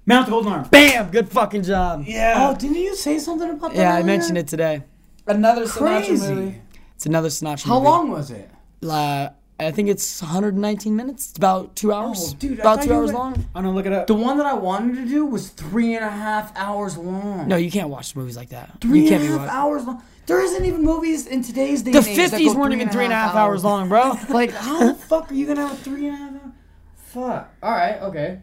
Mount 0.06 0.26
the 0.26 0.30
Golden 0.30 0.52
arm. 0.52 0.68
Bam! 0.70 1.10
Good 1.10 1.28
fucking 1.28 1.62
job. 1.62 2.04
Yeah. 2.06 2.34
Oh, 2.50 2.56
didn't 2.58 2.76
you 2.78 2.96
say 2.96 3.18
something 3.18 3.50
about 3.50 3.72
that? 3.72 3.76
Yeah, 3.76 3.90
I 3.90 3.94
earlier? 3.96 4.06
mentioned 4.06 4.38
it 4.38 4.48
today. 4.48 4.82
Another 5.26 5.66
Sinatra 5.66 6.06
Crazy. 6.06 6.34
movie. 6.34 6.62
It's 6.96 7.06
another 7.06 7.28
Sinatra 7.28 7.64
How 7.66 7.74
movie. 7.78 7.84
long 7.90 8.10
was 8.10 8.30
it? 8.30 8.50
Uh, 8.82 9.28
I 9.60 9.72
think 9.72 9.88
it's 9.88 10.22
119 10.22 10.94
minutes. 10.94 11.30
It's 11.30 11.36
about 11.38 11.74
two 11.74 11.92
hours. 11.92 12.32
Oh, 12.32 12.36
dude, 12.38 12.58
I 12.58 12.62
about 12.62 12.76
thought 12.76 12.84
two 12.84 12.90
you 12.90 12.94
hours 12.96 13.08
were- 13.12 13.18
long. 13.18 13.34
I'm 13.54 13.64
gonna 13.64 13.72
look 13.72 13.86
it 13.86 13.92
up. 13.92 14.06
The 14.06 14.14
one 14.14 14.36
that 14.38 14.46
I 14.46 14.54
wanted 14.54 14.94
to 14.96 15.04
do 15.06 15.26
was 15.26 15.48
three 15.48 15.94
and 15.96 16.04
a 16.04 16.10
half 16.10 16.56
hours 16.56 16.96
long. 16.96 17.48
No, 17.48 17.56
you 17.56 17.70
can't 17.70 17.88
watch 17.88 18.14
movies 18.14 18.36
like 18.36 18.50
that. 18.50 18.70
three 18.80 19.00
you 19.02 19.08
can't 19.08 19.22
a 19.22 19.26
half 19.26 19.38
watching. 19.38 19.50
hours 19.50 19.84
long. 19.84 20.02
There 20.26 20.40
isn't 20.40 20.64
even 20.64 20.82
movies 20.84 21.26
in 21.26 21.42
today's 21.42 21.82
day. 21.82 21.90
The 21.92 21.98
and 21.98 22.06
age 22.06 22.30
that 22.30 22.40
50s 22.40 22.52
go 22.54 22.60
weren't 22.60 22.74
even 22.74 22.88
three 22.90 23.04
and 23.04 23.12
a 23.12 23.16
half 23.16 23.34
hours 23.34 23.64
long, 23.64 23.88
bro. 23.88 24.14
Like, 24.28 24.52
how 24.52 24.78
the 24.88 24.94
fuck 24.94 25.30
are 25.30 25.34
you 25.34 25.46
gonna 25.46 25.66
have 25.66 25.72
a 25.72 25.82
three 25.82 26.06
and 26.06 26.14
a 26.14 26.18
half 26.18 26.32
hour? 26.34 26.52
Fuck. 26.96 27.54
All 27.62 27.72
right. 27.72 28.00
Okay. 28.02 28.38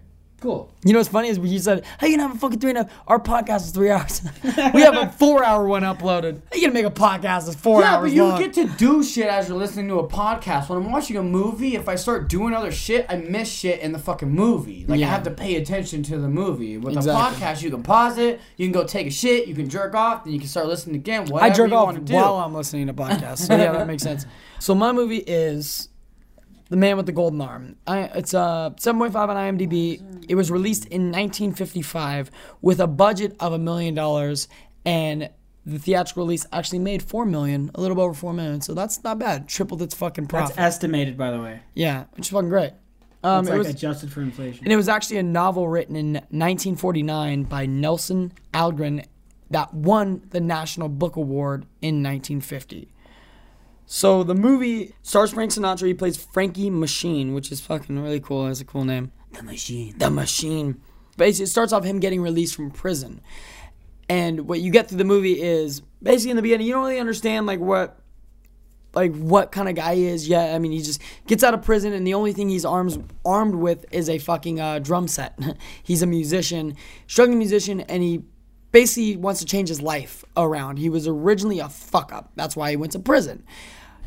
Cool. 0.45 0.69
You 0.83 0.93
know 0.93 0.99
what's 0.99 1.09
funny 1.09 1.29
is 1.29 1.39
when 1.39 1.49
you 1.51 1.57
said, 1.57 1.83
"Hey, 1.99 2.09
you 2.09 2.17
gonna 2.17 2.27
have 2.27 2.37
a 2.37 2.39
fucking 2.39 2.59
three 2.59 2.69
and 2.69 2.77
a 2.77 2.83
half?" 2.83 2.91
Our 3.07 3.19
podcast 3.19 3.61
is 3.63 3.71
three 3.71 3.89
hours. 3.89 4.21
we 4.75 4.81
have 4.83 4.95
a 4.95 5.09
four-hour 5.09 5.65
one 5.67 5.81
uploaded. 5.81 6.41
How 6.51 6.55
you 6.55 6.61
gonna 6.61 6.73
make 6.75 6.85
a 6.85 6.91
podcast 6.91 7.45
that's 7.45 7.55
four 7.55 7.81
yeah, 7.81 7.95
hours 7.95 8.11
but 8.11 8.15
you 8.15 8.25
long? 8.25 8.39
get 8.39 8.53
to 8.53 8.65
do 8.77 9.03
shit 9.03 9.25
as 9.25 9.49
you're 9.49 9.57
listening 9.57 9.87
to 9.87 9.95
a 9.97 10.07
podcast. 10.07 10.69
When 10.69 10.77
I'm 10.77 10.91
watching 10.91 11.17
a 11.17 11.23
movie, 11.23 11.75
if 11.75 11.89
I 11.89 11.95
start 11.95 12.29
doing 12.29 12.53
other 12.53 12.71
shit, 12.71 13.07
I 13.09 13.15
miss 13.15 13.51
shit 13.51 13.79
in 13.79 13.91
the 13.91 13.97
fucking 13.97 14.29
movie. 14.29 14.85
Like 14.87 14.99
Yeah. 14.99 15.07
I 15.07 15.09
have 15.09 15.23
to 15.23 15.31
pay 15.31 15.55
attention 15.55 16.03
to 16.03 16.19
the 16.19 16.29
movie. 16.29 16.77
With 16.77 16.95
Exactly. 16.95 17.45
a 17.47 17.49
podcast, 17.49 17.63
you 17.63 17.71
can 17.71 17.81
pause 17.81 18.19
it, 18.19 18.39
you 18.57 18.67
can 18.67 18.71
go 18.71 18.85
take 18.85 19.07
a 19.07 19.11
shit, 19.11 19.47
you 19.47 19.55
can 19.55 19.67
jerk 19.67 19.95
off, 19.95 20.25
then 20.25 20.33
you 20.33 20.39
can 20.39 20.47
start 20.47 20.67
listening 20.67 20.95
again. 20.97 21.21
I 21.29 21.31
Whatever 21.31 21.55
jerk 21.55 21.69
you 21.71 21.75
off 21.75 21.85
want 21.85 21.97
to 21.97 22.03
do. 22.03 22.13
while 22.13 22.35
I'm 22.35 22.53
listening 22.53 22.85
to 22.85 22.93
podcasts. 22.93 23.47
So 23.47 23.55
yeah, 23.55 23.71
that 23.71 23.87
makes 23.87 24.03
sense. 24.09 24.27
So 24.59 24.75
my 24.75 24.91
movie 24.91 25.23
is 25.25 25.89
The 26.69 26.77
Man 26.77 26.97
with 26.97 27.05
the 27.05 27.11
Golden 27.11 27.41
Arm. 27.41 27.75
I, 27.85 27.99
it's 28.15 28.33
uh, 28.33 28.71
7.5 28.71 29.15
on 29.15 29.35
IMDb. 29.57 30.25
It 30.27 30.33
was 30.35 30.49
released 30.49 30.85
in 30.85 31.11
1955 31.11 32.31
with 32.61 32.79
a 32.79 32.87
budget 32.87 33.35
of 33.39 33.53
a 33.53 33.59
million 33.59 33.93
dollars, 33.93 34.47
and 34.83 35.29
the 35.65 35.77
theatrical 35.79 36.23
release 36.23 36.45
actually 36.51 36.79
made 36.79 37.03
four 37.03 37.25
million, 37.25 37.69
a 37.75 37.81
little 37.81 37.99
over 38.01 38.13
four 38.13 38.33
million. 38.33 38.61
So 38.61 38.73
that's 38.73 39.03
not 39.03 39.19
bad. 39.19 39.47
Tripled 39.47 39.81
its 39.83 39.93
fucking 39.93 40.27
profit. 40.27 40.55
That's 40.55 40.75
estimated, 40.75 41.17
by 41.17 41.31
the 41.31 41.39
way. 41.39 41.61
yeah, 41.75 42.05
which 42.13 42.27
is 42.27 42.31
fucking 42.31 42.49
great. 42.49 42.73
Um, 43.23 43.39
It's 43.41 43.49
it 43.49 43.51
like 43.51 43.57
was, 43.59 43.67
adjusted 43.69 44.11
for 44.11 44.21
inflation. 44.21 44.63
and 44.63 44.71
it 44.73 44.75
was 44.75 44.87
actually 44.89 45.17
a 45.17 45.23
novel 45.23 45.67
written 45.67 45.95
in 45.95 46.13
1949 46.13 47.43
by 47.43 47.65
Nelson 47.65 48.31
Algren 48.53 49.03
that 49.49 49.73
won 49.73 50.23
the 50.31 50.41
National 50.41 50.89
Book 50.89 51.15
Award 51.15 51.61
in 51.81 52.03
1950. 52.03 52.91
So 53.85 54.23
the 54.23 54.35
movie 54.35 54.93
stars 55.03 55.31
Frank 55.31 55.51
Sinatra. 55.51 55.87
He 55.87 55.93
plays 55.93 56.17
Frankie 56.17 56.69
Machine, 56.69 57.33
which 57.33 57.51
is 57.51 57.61
fucking 57.61 57.99
really 57.99 58.19
cool. 58.19 58.47
It's 58.47 58.61
a 58.61 58.65
cool 58.65 58.83
name. 58.83 59.11
the 59.31 59.43
machine. 59.43 59.97
The 59.97 60.09
Machine. 60.09 60.81
Basically, 61.17 61.43
it 61.43 61.47
starts 61.47 61.71
off 61.71 61.83
him 61.83 61.99
getting 61.99 62.21
released 62.21 62.55
from 62.55 62.71
prison, 62.71 63.21
and 64.09 64.47
what 64.47 64.59
you 64.59 64.69
get 64.71 64.89
through 64.89 64.97
the 64.97 65.05
movie 65.05 65.41
is 65.41 65.81
basically 66.03 66.31
in 66.31 66.35
the 66.35 66.41
beginning 66.41 66.67
you 66.67 66.73
don't 66.73 66.83
really 66.83 66.99
understand 66.99 67.45
like 67.45 67.59
what 67.59 68.01
like 68.95 69.15
what 69.15 69.51
kind 69.51 69.69
of 69.69 69.75
guy 69.75 69.95
he 69.95 70.07
is 70.07 70.27
yet. 70.27 70.55
I 70.55 70.59
mean, 70.59 70.71
he 70.71 70.81
just 70.81 71.01
gets 71.27 71.43
out 71.43 71.53
of 71.53 71.61
prison, 71.61 71.93
and 71.93 72.07
the 72.07 72.13
only 72.13 72.33
thing 72.33 72.49
he's 72.49 72.65
arms 72.65 72.97
armed 73.23 73.55
with 73.55 73.85
is 73.91 74.09
a 74.09 74.17
fucking 74.17 74.59
uh, 74.59 74.79
drum 74.79 75.07
set. 75.07 75.37
he's 75.83 76.01
a 76.01 76.07
musician, 76.07 76.75
struggling 77.07 77.37
musician, 77.37 77.81
and 77.81 78.01
he 78.01 78.23
basically 78.75 79.15
wants 79.15 79.39
to 79.39 79.45
change 79.45 79.69
his 79.69 79.81
life 79.81 80.25
around. 80.35 80.75
He 80.75 80.89
was 80.89 81.07
originally 81.07 81.59
a 81.59 81.69
fuck 81.69 82.11
up. 82.11 82.29
That's 82.35 82.57
why 82.57 82.71
he 82.71 82.75
went 82.75 82.91
to 82.91 82.99
prison. 82.99 83.45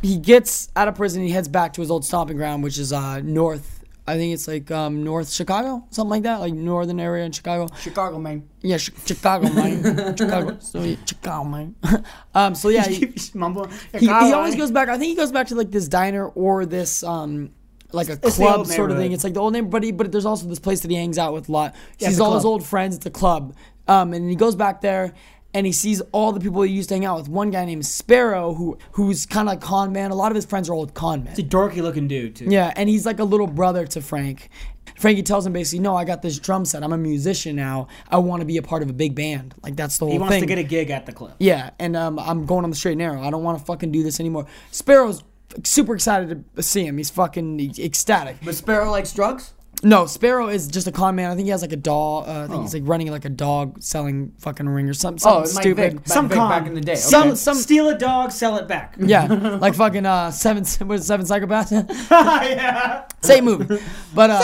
He 0.02 0.18
gets 0.18 0.68
out 0.76 0.88
of 0.88 0.94
prison. 0.94 1.22
He 1.22 1.30
heads 1.30 1.48
back 1.48 1.72
to 1.72 1.80
his 1.80 1.90
old 1.90 2.04
stomping 2.04 2.36
ground, 2.36 2.62
which 2.62 2.76
is 2.76 2.92
uh, 2.92 3.20
north. 3.20 3.82
I 4.06 4.18
think 4.18 4.34
it's 4.34 4.46
like 4.46 4.70
um, 4.70 5.04
North 5.04 5.32
Chicago, 5.32 5.86
something 5.88 6.10
like 6.10 6.24
that, 6.24 6.40
like 6.40 6.52
northern 6.52 7.00
area 7.00 7.24
in 7.24 7.32
Chicago. 7.32 7.66
Chicago, 7.80 8.18
man. 8.18 8.46
Yeah, 8.60 8.76
Chi- 8.76 8.92
Chicago, 9.06 9.48
man. 9.50 10.16
Chicago, 10.16 10.58
so, 10.60 10.82
yeah, 10.82 10.96
Chicago, 11.06 11.48
man. 11.48 11.74
um, 12.34 12.54
so 12.54 12.68
yeah, 12.68 12.86
he, 12.86 13.06
he, 13.98 14.06
he 14.06 14.10
always 14.10 14.54
goes 14.54 14.70
back. 14.70 14.90
I 14.90 14.98
think 14.98 15.08
he 15.08 15.14
goes 15.14 15.32
back 15.32 15.46
to 15.46 15.54
like 15.54 15.70
this 15.70 15.88
diner 15.88 16.28
or 16.28 16.66
this 16.66 17.02
um 17.02 17.52
like 17.92 18.10
a 18.10 18.16
the 18.16 18.30
club 18.30 18.66
sort 18.66 18.90
of 18.90 18.98
thing. 18.98 19.12
It's 19.12 19.24
like 19.24 19.34
the 19.34 19.40
old 19.40 19.54
neighborhood, 19.54 19.72
but, 19.72 19.82
he, 19.82 19.92
but 19.92 20.12
there's 20.12 20.26
also 20.26 20.46
this 20.46 20.58
place 20.58 20.80
that 20.80 20.90
he 20.90 20.96
hangs 20.96 21.18
out 21.18 21.32
with 21.32 21.48
a 21.48 21.52
lot. 21.52 21.74
Yeah, 21.98 22.08
He's 22.08 22.16
it's 22.16 22.20
a 22.20 22.24
all 22.24 22.34
his 22.34 22.44
old 22.44 22.66
friends. 22.66 22.96
It's 22.96 23.06
a 23.06 23.10
club, 23.10 23.54
um, 23.88 24.12
and 24.12 24.28
he 24.28 24.36
goes 24.36 24.54
back 24.54 24.80
there, 24.80 25.14
and 25.54 25.66
he 25.66 25.72
sees 25.72 26.00
all 26.12 26.32
the 26.32 26.40
people 26.40 26.62
he 26.62 26.72
used 26.72 26.88
to 26.90 26.94
hang 26.94 27.04
out 27.04 27.18
with. 27.18 27.28
One 27.28 27.50
guy 27.50 27.64
named 27.64 27.86
Sparrow, 27.86 28.54
who 28.54 28.78
who's 28.92 29.26
kind 29.26 29.48
of 29.48 29.52
like 29.52 29.60
con 29.60 29.92
man. 29.92 30.10
A 30.10 30.14
lot 30.14 30.30
of 30.30 30.36
his 30.36 30.46
friends 30.46 30.68
are 30.68 30.74
old 30.74 30.94
con 30.94 31.24
men. 31.24 31.34
He's 31.34 31.44
a 31.44 31.48
dorky 31.48 31.82
looking 31.82 32.06
dude 32.06 32.36
too. 32.36 32.46
Yeah, 32.48 32.72
and 32.76 32.88
he's 32.88 33.06
like 33.06 33.18
a 33.18 33.24
little 33.24 33.46
brother 33.46 33.86
to 33.86 34.00
Frank. 34.00 34.50
Frankie 34.96 35.22
tells 35.22 35.46
him 35.46 35.52
basically, 35.52 35.78
"No, 35.78 35.96
I 35.96 36.04
got 36.04 36.22
this 36.22 36.38
drum 36.38 36.64
set. 36.64 36.82
I'm 36.82 36.92
a 36.92 36.98
musician 36.98 37.54
now. 37.56 37.86
I 38.10 38.18
want 38.18 38.40
to 38.40 38.46
be 38.46 38.56
a 38.56 38.62
part 38.62 38.82
of 38.82 38.90
a 38.90 38.92
big 38.92 39.14
band. 39.14 39.54
Like 39.62 39.76
that's 39.76 39.98
the 39.98 40.04
whole 40.04 40.10
thing." 40.10 40.18
He 40.18 40.20
wants 40.20 40.34
thing." 40.34 40.42
to 40.42 40.46
get 40.48 40.58
a 40.58 40.64
gig 40.64 40.90
at 40.90 41.06
the 41.06 41.12
club. 41.12 41.34
yeah, 41.38 41.70
and 41.78 41.96
um, 41.96 42.18
I'm 42.18 42.46
going 42.46 42.64
on 42.64 42.70
the 42.70 42.76
straight 42.76 42.92
and 42.92 42.98
narrow. 43.00 43.22
I 43.22 43.30
don't 43.30 43.44
want 43.44 43.58
to 43.58 43.64
fucking 43.64 43.92
do 43.92 44.02
this 44.02 44.18
anymore. 44.20 44.46
Sparrow's 44.70 45.22
super 45.64 45.94
excited 45.94 46.44
to 46.56 46.62
see 46.62 46.84
him. 46.84 46.98
He's 46.98 47.10
fucking 47.10 47.60
ecstatic. 47.78 48.36
But 48.44 48.54
Sparrow 48.54 48.90
likes 48.90 49.12
drugs. 49.12 49.54
No, 49.82 50.06
Sparrow 50.06 50.48
is 50.48 50.66
just 50.66 50.88
a 50.88 50.92
con 50.92 51.14
man. 51.14 51.30
I 51.30 51.36
think 51.36 51.44
he 51.46 51.50
has 51.50 51.62
like 51.62 51.72
a 51.72 51.76
dog. 51.76 52.26
Uh, 52.28 52.32
I 52.32 52.46
think 52.48 52.58
Oh. 52.58 52.62
he's 52.62 52.74
like 52.74 52.82
running 52.84 53.10
like 53.12 53.24
a 53.24 53.28
dog 53.30 53.80
selling 53.80 54.32
fucking 54.38 54.68
ring 54.68 54.88
or 54.88 54.94
something. 54.94 55.22
Oh, 55.24 55.44
something 55.44 55.54
might 55.76 55.90
stupid. 55.92 56.08
Some 56.08 56.28
con. 56.28 56.48
back 56.48 56.66
in 56.66 56.74
the 56.74 56.80
day. 56.80 56.96
Some- 56.96 57.28
okay. 57.28 57.36
some- 57.36 57.56
Steal 57.58 57.88
a 57.88 57.96
dog, 57.96 58.32
sell 58.32 58.56
it 58.56 58.66
back. 58.66 58.96
Yeah, 59.00 59.26
like 59.60 59.74
fucking 59.74 60.04
uh, 60.04 60.32
seven. 60.32 60.64
What 60.88 60.96
is 60.96 61.02
it, 61.02 61.06
seven 61.06 61.26
psychopaths? 61.26 61.70
yeah. 62.10 63.04
Same 63.22 63.44
movie, 63.44 63.78
but 64.14 64.30
uh, 64.30 64.42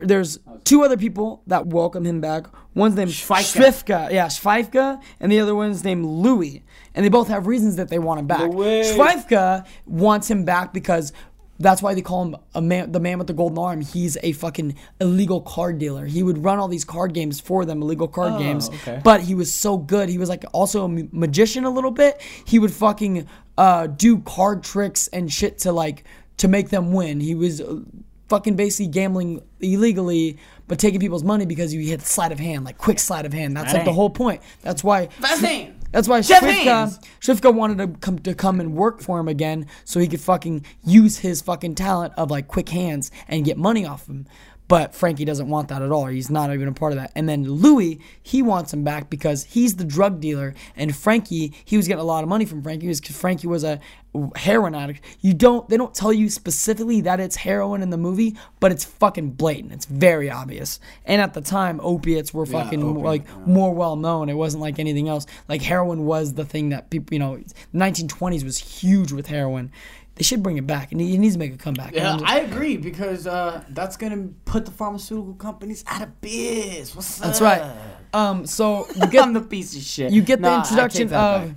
there's 0.00 0.38
two 0.64 0.82
other 0.82 0.96
people 0.98 1.42
that 1.46 1.66
welcome 1.68 2.04
him 2.04 2.20
back. 2.20 2.46
One's 2.74 2.96
named 2.96 3.10
Schwiefka. 3.12 3.62
Schwiefka, 3.62 4.12
yeah, 4.12 4.26
Schwiefka, 4.26 5.00
and 5.20 5.32
the 5.32 5.40
other 5.40 5.54
one's 5.54 5.84
named 5.84 6.04
Louis. 6.04 6.62
And 6.94 7.04
they 7.04 7.08
both 7.08 7.28
have 7.28 7.46
reasons 7.46 7.76
that 7.76 7.88
they 7.88 7.98
want 7.98 8.20
him 8.20 8.26
back. 8.26 8.50
Louis. 8.50 8.92
Schwiefka 8.92 9.64
wants 9.86 10.30
him 10.30 10.44
back 10.44 10.72
because 10.72 11.12
that's 11.58 11.80
why 11.82 11.94
they 11.94 12.02
call 12.02 12.24
him 12.24 12.36
a 12.54 12.60
man, 12.60 12.90
the 12.92 13.00
man 13.00 13.18
with 13.18 13.26
the 13.28 13.32
golden 13.32 13.58
arm. 13.58 13.80
He's 13.80 14.16
a 14.22 14.32
fucking 14.32 14.74
illegal 15.00 15.40
card 15.40 15.78
dealer. 15.78 16.04
He 16.06 16.22
would 16.22 16.38
run 16.44 16.58
all 16.58 16.68
these 16.68 16.84
card 16.84 17.14
games 17.14 17.40
for 17.40 17.64
them, 17.64 17.80
illegal 17.82 18.08
card 18.08 18.32
Oh, 18.34 18.38
games. 18.38 18.68
okay. 18.68 19.00
But 19.04 19.20
he 19.22 19.34
was 19.34 19.52
so 19.54 19.76
good. 19.76 20.08
He 20.08 20.18
was 20.18 20.28
like 20.28 20.44
also 20.52 20.84
a 20.84 20.88
magician 20.88 21.64
a 21.64 21.70
little 21.70 21.90
bit. 21.92 22.20
He 22.44 22.58
would 22.58 22.72
fucking 22.72 23.26
uh, 23.56 23.86
do 23.86 24.18
card 24.18 24.64
tricks 24.64 25.08
and 25.08 25.32
shit 25.32 25.58
to 25.58 25.72
like 25.72 26.04
to 26.38 26.48
make 26.48 26.70
them 26.70 26.92
win. 26.92 27.20
He 27.20 27.34
was 27.36 27.60
uh, 27.60 27.80
fucking 28.28 28.56
basically 28.56 28.88
gambling 28.88 29.40
illegally, 29.60 30.38
but 30.66 30.78
taking 30.78 30.98
people's 30.98 31.22
money 31.24 31.46
because 31.46 31.72
you 31.72 31.80
hit 31.80 32.00
sleight 32.02 32.32
of 32.32 32.40
hand, 32.40 32.64
like 32.64 32.78
quick 32.78 32.98
sleight 32.98 33.26
of 33.26 33.32
hand. 33.32 33.56
That's 33.56 33.72
like 33.72 33.84
the 33.84 33.92
whole 33.92 34.10
point. 34.10 34.42
That's 34.62 34.82
why. 34.82 35.06
Fast 35.06 35.42
hand. 35.42 35.74
That's 35.94 36.08
why 36.08 36.18
Shifka, 36.20 36.50
hands. 36.50 36.98
Wanted 37.44 37.78
to 37.78 37.98
come 38.00 38.18
to 38.18 38.34
come 38.34 38.58
and 38.58 38.74
work 38.74 39.00
for 39.00 39.20
him 39.20 39.28
again, 39.28 39.68
so 39.84 40.00
he 40.00 40.08
could 40.08 40.20
fucking 40.20 40.66
use 40.84 41.18
his 41.18 41.40
fucking 41.40 41.76
talent 41.76 42.14
of 42.16 42.32
like 42.32 42.48
quick 42.48 42.68
hands 42.68 43.12
and 43.28 43.44
get 43.44 43.56
money 43.56 43.86
off 43.86 44.08
him. 44.08 44.26
But 44.66 44.94
Frankie 44.94 45.24
doesn't 45.24 45.48
want 45.48 45.68
that 45.68 45.82
at 45.82 45.92
all. 45.92 46.06
He's 46.06 46.30
not 46.30 46.52
even 46.52 46.68
a 46.68 46.72
part 46.72 46.92
of 46.92 46.98
that. 46.98 47.12
And 47.14 47.28
then 47.28 47.44
Louis, 47.44 48.00
he 48.22 48.42
wants 48.42 48.72
him 48.72 48.82
back 48.82 49.10
because 49.10 49.44
he's 49.44 49.76
the 49.76 49.84
drug 49.84 50.20
dealer, 50.20 50.54
and 50.76 50.94
Frankie, 50.94 51.52
he 51.64 51.76
was 51.76 51.86
getting 51.86 52.00
a 52.00 52.04
lot 52.04 52.22
of 52.22 52.28
money 52.28 52.44
from 52.44 52.62
Frankie 52.62 52.86
because 52.86 53.00
Frankie 53.16 53.46
was 53.46 53.64
a 53.64 53.80
heroin 54.36 54.74
addict. 54.74 55.04
You 55.20 55.34
don't, 55.34 55.68
they 55.68 55.76
don't 55.76 55.94
tell 55.94 56.12
you 56.12 56.30
specifically 56.30 57.00
that 57.02 57.20
it's 57.20 57.36
heroin 57.36 57.82
in 57.82 57.90
the 57.90 57.96
movie, 57.96 58.36
but 58.60 58.70
it's 58.70 58.84
fucking 58.84 59.32
blatant. 59.32 59.72
It's 59.72 59.86
very 59.86 60.30
obvious. 60.30 60.78
And 61.04 61.20
at 61.20 61.34
the 61.34 61.40
time, 61.40 61.80
opiates 61.82 62.32
were 62.32 62.46
fucking 62.46 62.82
opiate, 62.82 63.04
like 63.04 63.46
more 63.46 63.74
well 63.74 63.96
known. 63.96 64.28
It 64.28 64.34
wasn't 64.34 64.62
like 64.62 64.78
anything 64.78 65.08
else. 65.08 65.26
Like 65.48 65.62
heroin 65.62 66.04
was 66.04 66.34
the 66.34 66.44
thing 66.44 66.68
that 66.70 66.90
people, 66.90 67.12
you 67.12 67.18
know, 67.18 67.42
1920s 67.74 68.44
was 68.44 68.58
huge 68.58 69.10
with 69.12 69.26
heroin. 69.26 69.72
They 70.16 70.22
should 70.22 70.42
bring 70.44 70.56
it 70.58 70.66
back, 70.66 70.92
and 70.92 71.00
he 71.00 71.18
needs 71.18 71.34
to 71.34 71.38
make 71.40 71.52
a 71.54 71.56
comeback. 71.56 71.92
Yeah, 71.94 72.18
I 72.24 72.40
agree 72.40 72.76
because 72.76 73.26
uh, 73.26 73.64
that's 73.70 73.96
gonna 73.96 74.28
put 74.44 74.64
the 74.64 74.70
pharmaceutical 74.70 75.34
companies 75.34 75.84
out 75.88 76.02
of 76.02 76.20
biz. 76.20 76.94
What's 76.94 77.18
that's 77.18 77.40
up? 77.40 77.60
right. 77.60 77.76
Um, 78.12 78.46
so 78.46 78.86
you 78.94 79.08
get 79.08 79.24
I'm 79.24 79.32
the 79.32 79.40
piece 79.40 79.74
of 79.74 79.82
shit. 79.82 80.12
you 80.12 80.22
get 80.22 80.40
the 80.40 80.48
Nah, 80.48 80.56
I 80.56 80.60
introduction 80.60 81.02
of 81.04 81.10
back. 81.48 81.56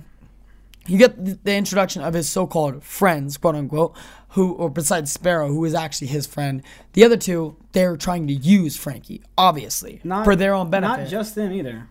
you 0.88 0.98
get 0.98 1.24
the, 1.24 1.38
the 1.44 1.54
introduction 1.54 2.02
of 2.02 2.14
his 2.14 2.28
so-called 2.28 2.82
friends, 2.82 3.36
quote 3.36 3.54
unquote, 3.54 3.96
who 4.30 4.54
or 4.54 4.68
besides 4.70 5.12
Sparrow, 5.12 5.46
who 5.48 5.64
is 5.64 5.72
actually 5.74 6.08
his 6.08 6.26
friend. 6.26 6.60
The 6.94 7.04
other 7.04 7.16
two, 7.16 7.56
they're 7.72 7.96
trying 7.96 8.26
to 8.26 8.32
use 8.34 8.76
Frankie, 8.76 9.22
obviously, 9.38 10.00
Not, 10.02 10.24
for 10.24 10.34
their 10.34 10.52
own 10.52 10.68
benefit. 10.68 11.02
Not 11.02 11.08
just 11.08 11.36
them 11.36 11.52
either. 11.52 11.86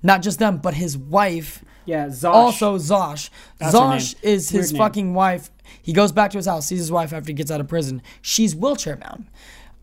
Not 0.00 0.22
just 0.22 0.38
them, 0.38 0.58
but 0.58 0.74
his 0.74 0.96
wife 0.96 1.64
Yeah, 1.86 2.06
Zosh. 2.06 2.32
Also, 2.32 2.78
Zosh. 2.78 3.30
That's 3.58 3.74
Zosh 3.74 4.14
is 4.22 4.50
his 4.50 4.70
Weird 4.70 4.72
name. 4.72 4.78
fucking 4.78 5.14
wife. 5.14 5.50
He 5.82 5.92
goes 5.92 6.12
back 6.12 6.30
to 6.32 6.38
his 6.38 6.46
house, 6.46 6.66
sees 6.66 6.78
his 6.78 6.92
wife 6.92 7.12
after 7.12 7.28
he 7.28 7.34
gets 7.34 7.50
out 7.50 7.60
of 7.60 7.68
prison. 7.68 8.02
She's 8.22 8.54
wheelchair 8.56 8.96
bound. 8.96 9.26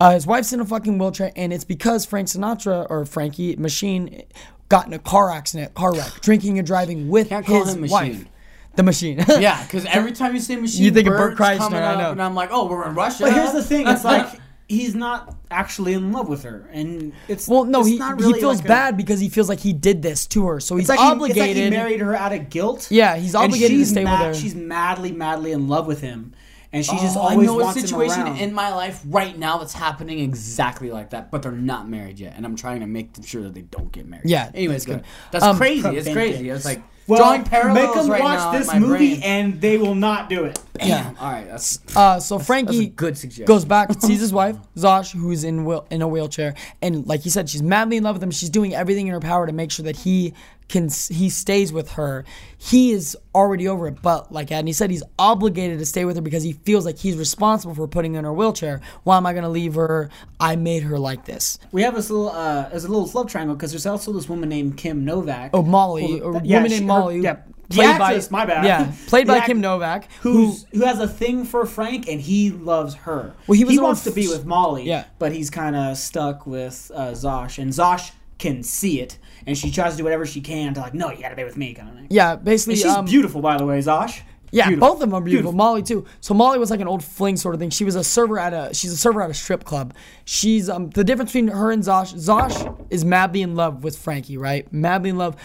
Uh, 0.00 0.12
his 0.14 0.26
wife's 0.26 0.52
in 0.52 0.60
a 0.60 0.64
fucking 0.64 0.98
wheelchair, 0.98 1.30
and 1.36 1.52
it's 1.52 1.64
because 1.64 2.04
Frank 2.04 2.26
Sinatra 2.28 2.86
or 2.90 3.04
Frankie 3.04 3.54
Machine 3.56 4.22
got 4.68 4.86
in 4.86 4.92
a 4.94 4.98
car 4.98 5.30
accident, 5.30 5.74
car 5.74 5.94
wreck, 5.94 6.10
drinking 6.22 6.58
and 6.58 6.66
driving 6.66 7.08
with 7.08 7.28
Can't 7.28 7.46
call 7.46 7.64
his 7.64 7.74
him 7.74 7.88
wife. 7.88 8.08
Machine. 8.12 8.28
The 8.74 8.82
machine. 8.82 9.24
Yeah, 9.38 9.62
because 9.62 9.84
every 9.90 10.12
time 10.12 10.34
you 10.34 10.40
say 10.40 10.56
machine, 10.56 10.82
You 10.82 10.90
think 10.90 11.06
of 11.06 11.12
Bert 11.12 11.36
coming 11.36 11.78
I 11.78 11.94
know. 12.00 12.12
and 12.12 12.22
I'm 12.22 12.34
like, 12.34 12.48
oh, 12.50 12.66
we're 12.66 12.88
in 12.88 12.94
Russia. 12.94 13.24
But 13.24 13.34
here's 13.34 13.52
the 13.52 13.62
thing: 13.62 13.86
it's 13.86 14.02
like 14.12 14.26
he's 14.72 14.94
not 14.94 15.36
actually 15.50 15.92
in 15.92 16.12
love 16.12 16.28
with 16.28 16.42
her, 16.44 16.68
and 16.72 17.12
it's 17.28 17.46
well, 17.46 17.64
no, 17.64 17.80
it's 17.80 17.88
he, 17.90 17.98
not 17.98 18.20
he 18.20 18.32
feels 18.32 18.56
like 18.56 18.64
a- 18.64 18.68
bad 18.68 18.96
because 18.96 19.20
he 19.20 19.28
feels 19.28 19.48
like 19.48 19.60
he 19.60 19.72
did 19.72 20.02
this 20.02 20.26
to 20.28 20.46
her, 20.46 20.60
so 20.60 20.76
he's 20.76 20.88
like, 20.88 20.98
he, 20.98 21.04
it's 21.04 21.12
obligated. 21.12 21.56
like 21.56 21.64
he 21.64 21.70
married 21.70 22.00
her 22.00 22.14
out 22.16 22.32
of 22.32 22.48
guilt. 22.50 22.88
Yeah, 22.90 23.16
he's 23.16 23.34
obligated 23.34 23.78
to 23.78 23.86
stay 23.86 24.00
with 24.00 24.04
mad- 24.04 24.26
her. 24.26 24.34
She's 24.34 24.54
madly, 24.54 25.12
madly 25.12 25.52
in 25.52 25.68
love 25.68 25.86
with 25.86 26.00
him, 26.00 26.32
and 26.72 26.84
she 26.84 26.92
just 26.98 27.16
Oh, 27.16 27.20
always 27.20 27.48
I 27.48 27.52
know 27.52 27.60
a 27.60 27.72
situation 27.72 28.26
him 28.26 28.36
in 28.36 28.54
my 28.54 28.74
life 28.74 29.02
right 29.08 29.36
now 29.38 29.58
that's 29.58 29.74
happening 29.74 30.18
exactly 30.20 30.90
like 30.90 31.10
that, 31.10 31.30
but 31.30 31.42
they're 31.42 31.52
not 31.52 31.88
married 31.88 32.18
yet, 32.18 32.34
and 32.36 32.44
I'm 32.46 32.56
trying 32.56 32.80
to 32.80 32.86
make 32.86 33.12
them 33.12 33.24
sure 33.24 33.42
that 33.42 33.54
they 33.54 33.62
don't 33.62 33.92
get 33.92 34.06
married. 34.06 34.28
Yeah, 34.28 34.50
Anyways, 34.54 34.84
that's 34.84 34.86
good. 34.86 35.02
good. 35.02 35.06
That's 35.32 35.44
Um, 35.44 35.56
crazy. 35.56 35.88
It's 35.88 36.08
crazy. 36.10 36.48
it. 36.48 36.54
It's 36.54 36.64
like 36.64 36.82
well, 37.08 37.18
drawing 37.18 37.42
parallels 37.42 37.74
make 37.84 37.94
them 37.94 38.10
right 38.10 38.20
watch 38.22 38.38
now 38.38 38.52
this 38.58 38.72
movie, 38.74 39.16
brain. 39.16 39.22
and 39.24 39.60
they 39.60 39.76
will 39.76 39.96
not 39.96 40.28
do 40.28 40.44
it. 40.44 40.58
Bam. 40.74 41.16
All 41.20 41.32
right, 41.32 41.46
that's 41.48 41.80
Uh, 41.96 42.20
so 42.20 42.36
that's 42.38 42.46
Frankie 42.46 42.84
a 42.86 42.88
good 42.88 43.18
suggestion. 43.18 43.44
goes 43.44 43.64
back, 43.64 43.90
sees 44.00 44.20
his 44.20 44.32
wife 44.32 44.56
Zosh, 44.76 45.12
who's 45.12 45.42
in 45.44 45.64
wheel, 45.64 45.84
in 45.90 46.00
a 46.00 46.06
wheelchair, 46.08 46.54
and 46.80 47.04
like 47.06 47.20
he 47.22 47.28
said, 47.30 47.48
she's 47.50 47.62
madly 47.62 47.96
in 47.96 48.04
love 48.04 48.14
with 48.16 48.22
him. 48.22 48.30
She's 48.30 48.50
doing 48.50 48.72
everything 48.74 49.08
in 49.08 49.12
her 49.14 49.20
power 49.20 49.46
to 49.46 49.52
make 49.52 49.70
sure 49.72 49.84
that 49.84 49.96
he 49.96 50.32
can 50.72 50.88
he 51.10 51.28
stays 51.30 51.72
with 51.72 51.92
her. 51.92 52.24
He 52.58 52.90
is 52.92 53.16
already 53.34 53.68
over 53.68 53.86
it, 53.86 54.02
but 54.02 54.32
like 54.32 54.50
and 54.50 54.66
he 54.66 54.72
said, 54.72 54.90
he's 54.90 55.02
obligated 55.18 55.78
to 55.78 55.86
stay 55.86 56.04
with 56.04 56.16
her 56.16 56.22
because 56.22 56.42
he 56.42 56.54
feels 56.54 56.84
like 56.84 56.98
he's 56.98 57.16
responsible 57.16 57.74
for 57.74 57.86
putting 57.86 58.14
her 58.14 58.18
in 58.18 58.24
her 58.24 58.32
wheelchair. 58.32 58.80
Why 59.04 59.16
am 59.18 59.26
I 59.26 59.32
gonna 59.34 59.48
leave 59.48 59.74
her? 59.74 60.10
I 60.40 60.56
made 60.56 60.82
her 60.82 60.98
like 60.98 61.24
this. 61.26 61.58
We 61.70 61.82
have 61.82 61.94
this 61.94 62.10
little, 62.10 62.30
uh, 62.30 62.68
there's 62.70 62.84
a 62.84 62.88
little 62.88 63.06
love 63.14 63.30
triangle 63.30 63.54
because 63.54 63.70
there's 63.70 63.86
also 63.86 64.12
this 64.12 64.28
woman 64.28 64.48
named 64.48 64.76
Kim 64.76 65.04
Novak. 65.04 65.50
Oh, 65.54 65.62
Molly, 65.62 66.20
Well, 66.20 66.36
or 66.36 66.40
yeah, 66.44 66.56
woman 66.56 66.70
she- 66.70 66.76
named 66.78 66.90
her- 66.90 66.98
Molly, 66.98 67.20
yeah, 67.20 67.36
played 67.68 67.86
actress, 67.88 68.28
by 68.28 68.38
my 68.38 68.46
bad. 68.46 68.64
yeah, 68.64 68.92
played 69.06 69.26
by 69.28 69.36
act- 69.38 69.46
Kim 69.46 69.60
Novak, 69.60 70.10
who 70.22 70.32
who's 70.46 70.66
who 70.72 70.84
has 70.84 70.98
a 70.98 71.08
thing 71.08 71.44
for 71.44 71.64
Frank 71.66 72.08
and 72.08 72.20
he 72.20 72.50
loves 72.50 72.94
her. 72.94 73.34
Well, 73.46 73.56
he 73.58 73.64
was 73.64 73.76
an 73.76 73.82
wants 73.82 74.06
old 74.06 74.14
to 74.14 74.20
be 74.20 74.28
with 74.28 74.44
Molly, 74.46 74.84
Yeah. 74.84 75.04
but 75.18 75.32
he's 75.32 75.50
kind 75.50 75.76
of 75.76 75.96
stuck 75.98 76.46
with 76.46 76.90
uh, 76.94 77.10
Zosh, 77.12 77.58
and 77.58 77.70
Zosh 77.72 78.12
can 78.38 78.62
see 78.64 79.00
it, 79.00 79.18
and 79.46 79.56
she 79.56 79.70
tries 79.70 79.92
to 79.92 79.98
do 79.98 80.04
whatever 80.04 80.26
she 80.26 80.40
can 80.40 80.74
to 80.74 80.80
like, 80.80 80.94
no, 80.94 81.10
you 81.10 81.20
got 81.20 81.30
to 81.30 81.36
be 81.36 81.44
with 81.44 81.56
me, 81.56 81.74
kind 81.74 81.88
of 81.88 81.94
thing. 81.96 82.06
yeah, 82.10 82.36
basically 82.36 82.74
And 82.74 82.82
she's 82.82 82.90
um, 82.90 83.04
beautiful, 83.04 83.40
by 83.40 83.56
the 83.56 83.66
way, 83.66 83.78
Zosh. 83.80 84.20
Yeah, 84.54 84.68
Beautiful. 84.68 84.88
both 84.88 85.02
of 85.02 85.08
them 85.08 85.14
are 85.14 85.20
beautiful. 85.22 85.52
Molly 85.52 85.82
too. 85.82 86.04
So 86.20 86.34
Molly 86.34 86.58
was 86.58 86.70
like 86.70 86.80
an 86.80 86.86
old 86.86 87.02
fling 87.02 87.36
sort 87.38 87.54
of 87.54 87.58
thing. 87.58 87.70
She 87.70 87.84
was 87.84 87.94
a 87.96 88.04
server 88.04 88.38
at 88.38 88.52
a 88.52 88.74
she's 88.74 88.92
a 88.92 88.98
server 88.98 89.22
at 89.22 89.30
a 89.30 89.34
strip 89.34 89.64
club. 89.64 89.94
She's 90.26 90.68
um 90.68 90.90
the 90.90 91.04
difference 91.04 91.30
between 91.32 91.48
her 91.48 91.70
and 91.70 91.82
Zosh. 91.82 92.12
Zosh 92.14 92.86
is 92.90 93.02
madly 93.02 93.40
in 93.40 93.54
love 93.56 93.82
with 93.82 93.96
Frankie, 93.96 94.36
right? 94.36 94.70
Madly 94.70 95.08
in 95.08 95.16
love, 95.16 95.36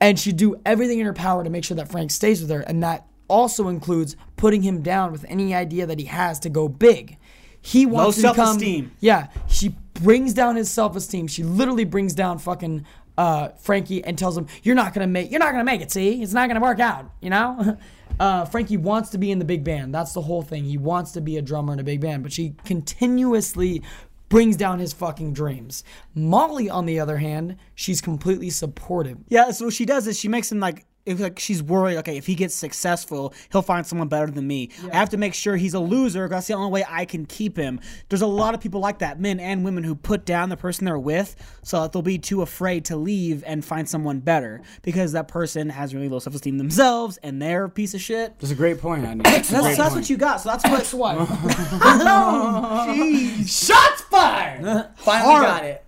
and 0.00 0.18
she'd 0.18 0.38
do 0.38 0.56
everything 0.64 0.98
in 1.00 1.04
her 1.04 1.12
power 1.12 1.44
to 1.44 1.50
make 1.50 1.64
sure 1.64 1.76
that 1.76 1.90
Frank 1.90 2.10
stays 2.10 2.40
with 2.40 2.48
her, 2.48 2.60
and 2.60 2.82
that 2.82 3.06
also 3.28 3.68
includes 3.68 4.16
putting 4.36 4.62
him 4.62 4.80
down 4.80 5.12
with 5.12 5.26
any 5.28 5.54
idea 5.54 5.84
that 5.84 5.98
he 5.98 6.06
has 6.06 6.40
to 6.40 6.48
go 6.48 6.66
big. 6.66 7.18
He 7.60 7.84
wants 7.84 8.16
Low 8.16 8.30
to 8.30 8.32
become 8.32 8.46
self-esteem. 8.46 8.92
yeah, 9.00 9.26
she 9.48 9.76
brings 9.92 10.32
down 10.32 10.56
his 10.56 10.70
self 10.70 10.96
esteem. 10.96 11.26
She 11.26 11.42
literally 11.42 11.84
brings 11.84 12.14
down 12.14 12.38
fucking 12.38 12.86
uh, 13.18 13.48
Frankie 13.58 14.04
and 14.04 14.18
tells 14.18 14.36
him, 14.36 14.46
"You're 14.62 14.74
not 14.74 14.94
gonna 14.94 15.06
make. 15.06 15.30
You're 15.30 15.40
not 15.40 15.52
gonna 15.52 15.64
make 15.64 15.80
it. 15.80 15.90
See, 15.90 16.22
it's 16.22 16.32
not 16.32 16.48
gonna 16.48 16.60
work 16.60 16.80
out. 16.80 17.10
You 17.20 17.30
know." 17.30 17.78
Uh, 18.18 18.46
Frankie 18.46 18.78
wants 18.78 19.10
to 19.10 19.18
be 19.18 19.30
in 19.30 19.38
the 19.38 19.44
big 19.44 19.62
band. 19.62 19.94
That's 19.94 20.14
the 20.14 20.22
whole 20.22 20.40
thing. 20.40 20.64
He 20.64 20.78
wants 20.78 21.12
to 21.12 21.20
be 21.20 21.36
a 21.36 21.42
drummer 21.42 21.74
in 21.74 21.80
a 21.80 21.84
big 21.84 22.00
band, 22.00 22.22
but 22.22 22.32
she 22.32 22.54
continuously 22.64 23.82
brings 24.28 24.56
down 24.56 24.78
his 24.78 24.92
fucking 24.92 25.34
dreams. 25.34 25.84
Molly, 26.14 26.70
on 26.70 26.86
the 26.86 26.98
other 26.98 27.18
hand, 27.18 27.56
she's 27.74 28.00
completely 28.00 28.48
supportive. 28.48 29.18
Yeah, 29.28 29.50
so 29.50 29.66
what 29.66 29.74
she 29.74 29.84
does 29.84 30.06
is 30.06 30.18
she 30.18 30.28
makes 30.28 30.50
him 30.50 30.60
like 30.60 30.86
if 31.06 31.20
like 31.20 31.38
she's 31.38 31.62
worried, 31.62 31.96
okay, 31.98 32.16
if 32.16 32.26
he 32.26 32.34
gets 32.34 32.54
successful, 32.54 33.32
he'll 33.52 33.62
find 33.62 33.86
someone 33.86 34.08
better 34.08 34.30
than 34.30 34.46
me. 34.46 34.70
I 34.92 34.96
have 34.96 35.10
to 35.10 35.16
make 35.16 35.34
sure 35.34 35.56
he's 35.56 35.74
a 35.74 35.80
loser 35.80 36.24
because 36.24 36.38
that's 36.38 36.46
the 36.48 36.54
only 36.54 36.70
way 36.70 36.84
I 36.88 37.04
can 37.04 37.24
keep 37.24 37.56
him. 37.56 37.80
There's 38.08 38.22
a 38.22 38.26
lot 38.26 38.54
of 38.54 38.60
people 38.60 38.80
like 38.80 38.98
that, 38.98 39.20
men 39.20 39.40
and 39.40 39.64
women, 39.64 39.84
who 39.84 39.94
put 39.94 40.24
down 40.26 40.48
the 40.48 40.56
person 40.56 40.84
they're 40.84 40.98
with 40.98 41.36
so 41.62 41.80
that 41.82 41.92
they'll 41.92 42.02
be 42.02 42.18
too 42.18 42.42
afraid 42.42 42.84
to 42.86 42.96
leave 42.96 43.42
and 43.46 43.64
find 43.64 43.88
someone 43.88 44.18
better 44.20 44.60
because 44.82 45.12
that 45.12 45.28
person 45.28 45.68
has 45.70 45.94
really 45.94 46.08
low 46.08 46.18
self 46.18 46.34
esteem 46.34 46.58
themselves 46.58 47.18
and 47.22 47.40
they're 47.40 47.64
a 47.64 47.70
piece 47.70 47.94
of 47.94 48.00
shit. 48.00 48.38
That's 48.40 48.50
a 48.52 48.56
great 48.56 48.80
point. 48.80 49.04
Andy. 49.04 49.22
That's, 49.22 49.48
That's, 49.48 49.62
great 49.64 49.76
that's 49.76 49.88
point. 49.90 50.02
what 50.02 50.10
you 50.10 50.16
got. 50.16 50.40
So 50.40 50.50
that's 50.50 50.92
what. 50.92 51.16
What? 51.16 51.28
Oh, 52.18 53.42
Shots 53.46 54.02
fired. 54.02 54.88
Finally 54.96 55.30
Hard. 55.32 55.46
got 55.46 55.64
it. 55.64 55.85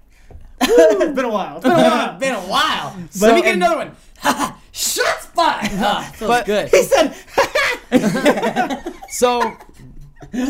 It's 0.60 1.14
been 1.16 1.24
a 1.24 1.28
while. 1.30 1.56
It's 1.56 1.64
been 1.64 1.72
a 1.72 1.76
while. 1.76 2.18
Been 2.18 2.34
a 2.34 2.40
while. 2.40 2.96
So- 3.10 3.26
Let 3.26 3.34
me 3.36 3.42
get 3.42 3.54
and- 3.54 3.62
another 3.62 3.76
one. 3.76 4.54
Shots 4.72 5.26
fired. 5.26 5.70
Ah, 5.80 6.10
feels 6.14 6.28
But- 6.28 6.46
good. 6.46 6.68
He 6.68 6.82
said, 6.82 7.14
So, 9.10 9.56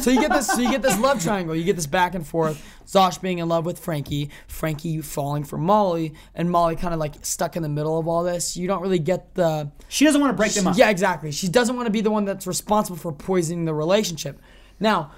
so 0.00 0.10
you 0.10 0.20
get 0.20 0.30
this. 0.32 0.46
So 0.48 0.60
you 0.60 0.70
get 0.70 0.82
this 0.82 0.98
love 0.98 1.22
triangle. 1.22 1.54
You 1.54 1.64
get 1.64 1.76
this 1.76 1.86
back 1.86 2.14
and 2.14 2.26
forth. 2.26 2.62
Zosh 2.86 3.20
being 3.20 3.38
in 3.38 3.48
love 3.48 3.66
with 3.66 3.78
Frankie, 3.78 4.30
Frankie 4.46 5.02
falling 5.02 5.44
for 5.44 5.58
Molly, 5.58 6.14
and 6.34 6.50
Molly 6.50 6.74
kind 6.74 6.94
of 6.94 7.00
like 7.00 7.14
stuck 7.22 7.54
in 7.54 7.62
the 7.62 7.68
middle 7.68 7.98
of 7.98 8.08
all 8.08 8.24
this. 8.24 8.56
You 8.56 8.66
don't 8.66 8.80
really 8.80 8.98
get 8.98 9.34
the. 9.34 9.70
She 9.88 10.04
doesn't 10.06 10.20
want 10.20 10.32
to 10.32 10.36
break 10.36 10.52
them 10.52 10.66
up. 10.66 10.76
Yeah, 10.76 10.88
exactly. 10.90 11.30
She 11.32 11.48
doesn't 11.48 11.76
want 11.76 11.86
to 11.86 11.90
be 11.92 12.00
the 12.00 12.10
one 12.10 12.24
that's 12.24 12.46
responsible 12.46 12.96
for 12.98 13.12
poisoning 13.12 13.66
the 13.66 13.74
relationship. 13.74 14.40
Now, 14.80 15.12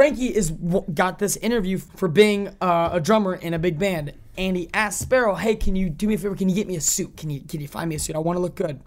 Frankie 0.00 0.34
is 0.34 0.50
got 0.94 1.18
this 1.18 1.36
interview 1.36 1.76
for 1.76 2.08
being 2.08 2.48
uh, 2.62 2.88
a 2.90 3.00
drummer 3.00 3.34
in 3.34 3.52
a 3.52 3.58
big 3.58 3.78
band, 3.78 4.14
and 4.38 4.56
he 4.56 4.70
asked 4.72 4.98
Sparrow, 4.98 5.34
"Hey, 5.34 5.56
can 5.56 5.76
you 5.76 5.90
do 5.90 6.08
me 6.08 6.14
a 6.14 6.16
favor? 6.16 6.34
Can 6.34 6.48
you 6.48 6.54
get 6.54 6.66
me 6.66 6.76
a 6.76 6.80
suit? 6.80 7.18
Can 7.18 7.28
you 7.28 7.42
can 7.42 7.60
you 7.60 7.68
find 7.68 7.90
me 7.90 7.96
a 7.96 7.98
suit? 7.98 8.16
I 8.16 8.18
want 8.20 8.38
to 8.38 8.40
look 8.40 8.54
good. 8.54 8.80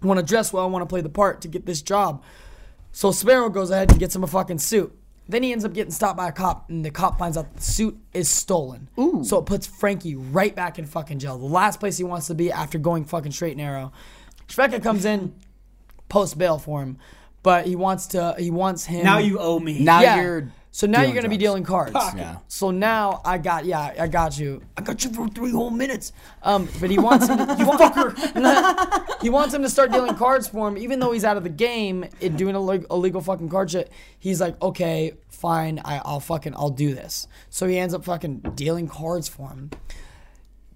I 0.00 0.06
want 0.06 0.20
to 0.20 0.24
dress 0.24 0.52
well. 0.52 0.62
I 0.62 0.68
want 0.68 0.82
to 0.82 0.86
play 0.86 1.00
the 1.00 1.08
part 1.08 1.40
to 1.40 1.48
get 1.48 1.66
this 1.66 1.82
job." 1.82 2.22
So 2.92 3.10
Sparrow 3.10 3.48
goes 3.48 3.72
ahead 3.72 3.90
and 3.90 3.98
gets 3.98 4.14
him 4.14 4.22
a 4.22 4.28
fucking 4.28 4.60
suit. 4.60 4.96
Then 5.28 5.42
he 5.42 5.50
ends 5.50 5.64
up 5.64 5.72
getting 5.72 5.90
stopped 5.90 6.16
by 6.16 6.28
a 6.28 6.32
cop, 6.32 6.70
and 6.70 6.84
the 6.84 6.92
cop 6.92 7.18
finds 7.18 7.36
out 7.36 7.56
the 7.56 7.60
suit 7.60 7.98
is 8.14 8.30
stolen. 8.30 8.88
Ooh. 8.96 9.24
So 9.24 9.38
it 9.38 9.46
puts 9.46 9.66
Frankie 9.66 10.14
right 10.14 10.54
back 10.54 10.78
in 10.78 10.86
fucking 10.86 11.18
jail, 11.18 11.36
the 11.36 11.46
last 11.46 11.80
place 11.80 11.98
he 11.98 12.04
wants 12.04 12.28
to 12.28 12.36
be 12.36 12.52
after 12.52 12.78
going 12.78 13.06
fucking 13.06 13.32
straight 13.32 13.56
and 13.56 13.62
narrow. 13.62 13.90
Shveka 14.46 14.84
comes 14.84 15.04
in, 15.04 15.34
post 16.08 16.38
bail 16.38 16.60
for 16.60 16.80
him, 16.80 16.96
but 17.42 17.66
he 17.66 17.76
wants 17.76 18.08
to. 18.08 18.34
He 18.38 18.50
wants 18.50 18.84
him. 18.84 19.04
Now 19.04 19.18
you 19.18 19.38
owe 19.38 19.58
me. 19.58 19.80
Now 19.80 20.00
yeah. 20.00 20.20
you're. 20.20 20.52
so 20.70 20.86
now 20.86 21.00
you're 21.00 21.08
dealing 21.08 21.14
gonna 21.14 21.28
be 21.28 21.36
drugs. 21.36 21.42
dealing 21.42 21.64
cards. 21.64 22.16
Yeah. 22.16 22.36
So 22.48 22.70
now 22.70 23.20
I 23.24 23.38
got 23.38 23.64
yeah 23.64 23.94
I 23.98 24.06
got 24.08 24.38
you 24.38 24.62
I 24.76 24.82
got 24.82 25.04
you 25.04 25.12
for 25.12 25.28
three 25.28 25.50
whole 25.50 25.70
minutes. 25.70 26.12
Um, 26.42 26.68
but 26.80 26.90
he 26.90 26.98
wants 26.98 27.28
him 27.28 27.38
to, 27.38 27.44
you 27.58 27.64
fucker. 27.66 29.20
he 29.22 29.30
wants 29.30 29.54
him 29.54 29.62
to 29.62 29.68
start 29.68 29.92
dealing 29.92 30.14
cards 30.14 30.48
for 30.48 30.68
him, 30.68 30.76
even 30.76 30.98
though 31.00 31.12
he's 31.12 31.24
out 31.24 31.36
of 31.36 31.44
the 31.44 31.50
game 31.50 32.04
and 32.20 32.36
doing 32.36 32.54
illeg- 32.54 32.86
illegal 32.90 33.20
fucking 33.20 33.48
card 33.48 33.70
shit. 33.70 33.90
He's 34.18 34.40
like, 34.40 34.60
okay, 34.60 35.14
fine, 35.28 35.80
I, 35.84 36.00
I'll 36.04 36.20
fucking 36.20 36.54
I'll 36.54 36.70
do 36.70 36.94
this. 36.94 37.28
So 37.50 37.66
he 37.66 37.78
ends 37.78 37.94
up 37.94 38.04
fucking 38.04 38.52
dealing 38.54 38.88
cards 38.88 39.28
for 39.28 39.48
him. 39.48 39.70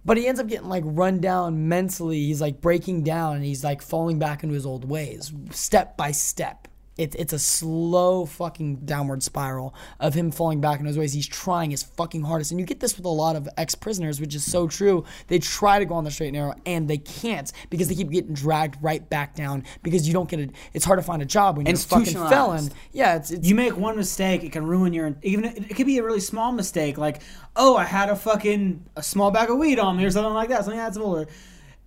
But 0.05 0.17
he 0.17 0.27
ends 0.27 0.41
up 0.41 0.49
getting 0.49 0.69
like 0.69 0.83
run 0.85 1.21
down 1.21 1.69
mentally. 1.69 2.19
He's 2.27 2.41
like 2.41 2.61
breaking 2.61 3.05
down 3.05 3.37
and 3.37 3.45
he's 3.45 3.63
like 3.63 3.83
falling 3.83 4.19
back 4.19 4.43
into 4.43 4.55
his 4.55 4.67
old 4.67 4.89
ways, 4.89 5.33
step 5.51 5.97
by 5.97 6.11
step. 6.11 6.69
It, 6.97 7.15
it's 7.15 7.33
a 7.33 7.39
slow 7.39 8.27
fucking 8.27 8.85
downward 8.85 9.23
spiral 9.23 9.75
of 9.99 10.15
him 10.15 10.31
falling 10.31 10.61
back 10.61 10.81
in 10.81 10.87
his 10.87 10.99
ways. 10.99 11.13
He's 11.13 11.27
trying 11.27 11.71
his 11.71 11.83
fucking 11.83 12.23
hardest. 12.23 12.51
And 12.51 12.61
you 12.61 12.67
get 12.67 12.81
this 12.81 12.97
with 12.97 13.07
a 13.07 13.09
lot 13.09 13.37
of 13.37 13.49
ex 13.57 13.75
prisoners, 13.75 14.21
which 14.21 14.35
is 14.35 14.51
so 14.51 14.69
true. 14.69 15.05
They 15.29 15.39
try 15.39 15.79
to 15.79 15.85
go 15.85 15.95
on 15.95 16.05
the 16.05 16.11
straight 16.11 16.29
and 16.29 16.37
narrow 16.37 16.55
and 16.67 16.89
they 16.89 16.99
can't 16.99 17.51
because 17.71 17.89
they 17.89 17.95
keep 17.95 18.11
getting 18.11 18.35
dragged 18.35 18.77
right 18.83 19.09
back 19.09 19.35
down 19.35 19.65
because 19.83 20.07
you 20.07 20.13
don't 20.13 20.29
get 20.29 20.41
it. 20.41 20.51
It's 20.75 20.85
hard 20.85 20.99
to 20.99 21.03
find 21.03 21.23
a 21.23 21.27
job 21.27 21.57
when 21.57 21.67
you're 21.67 21.75
a 21.75 21.79
fucking 21.79 22.13
felon. 22.15 22.71
Yeah, 22.93 23.17
it's, 23.17 23.31
it's 23.31 23.49
You 23.49 23.55
make 23.55 23.77
one 23.77 23.97
mistake, 23.97 24.45
it 24.45 24.53
can 24.53 24.67
ruin 24.67 24.93
your. 24.93 25.17
Even 25.23 25.45
it 25.45 25.75
could 25.75 25.87
be 25.87 25.99
a 25.99 26.03
really 26.03 26.21
small 26.21 26.53
mistake, 26.53 26.99
like 26.99 27.23
oh, 27.57 27.77
I 27.77 27.85
had 27.85 28.09
a 28.09 28.17
fucking 28.17 28.85
a 28.97 29.03
small 29.03 29.31
bag 29.31 29.51
of 29.51 29.59
weed 29.59 29.79
on 29.79 29.97
me 29.97 30.05
or 30.05 30.11
something 30.11 30.33
like 30.33 30.49
that, 30.49 30.65
something 30.65 30.79
that's 30.79 30.97
similar, 30.97 31.27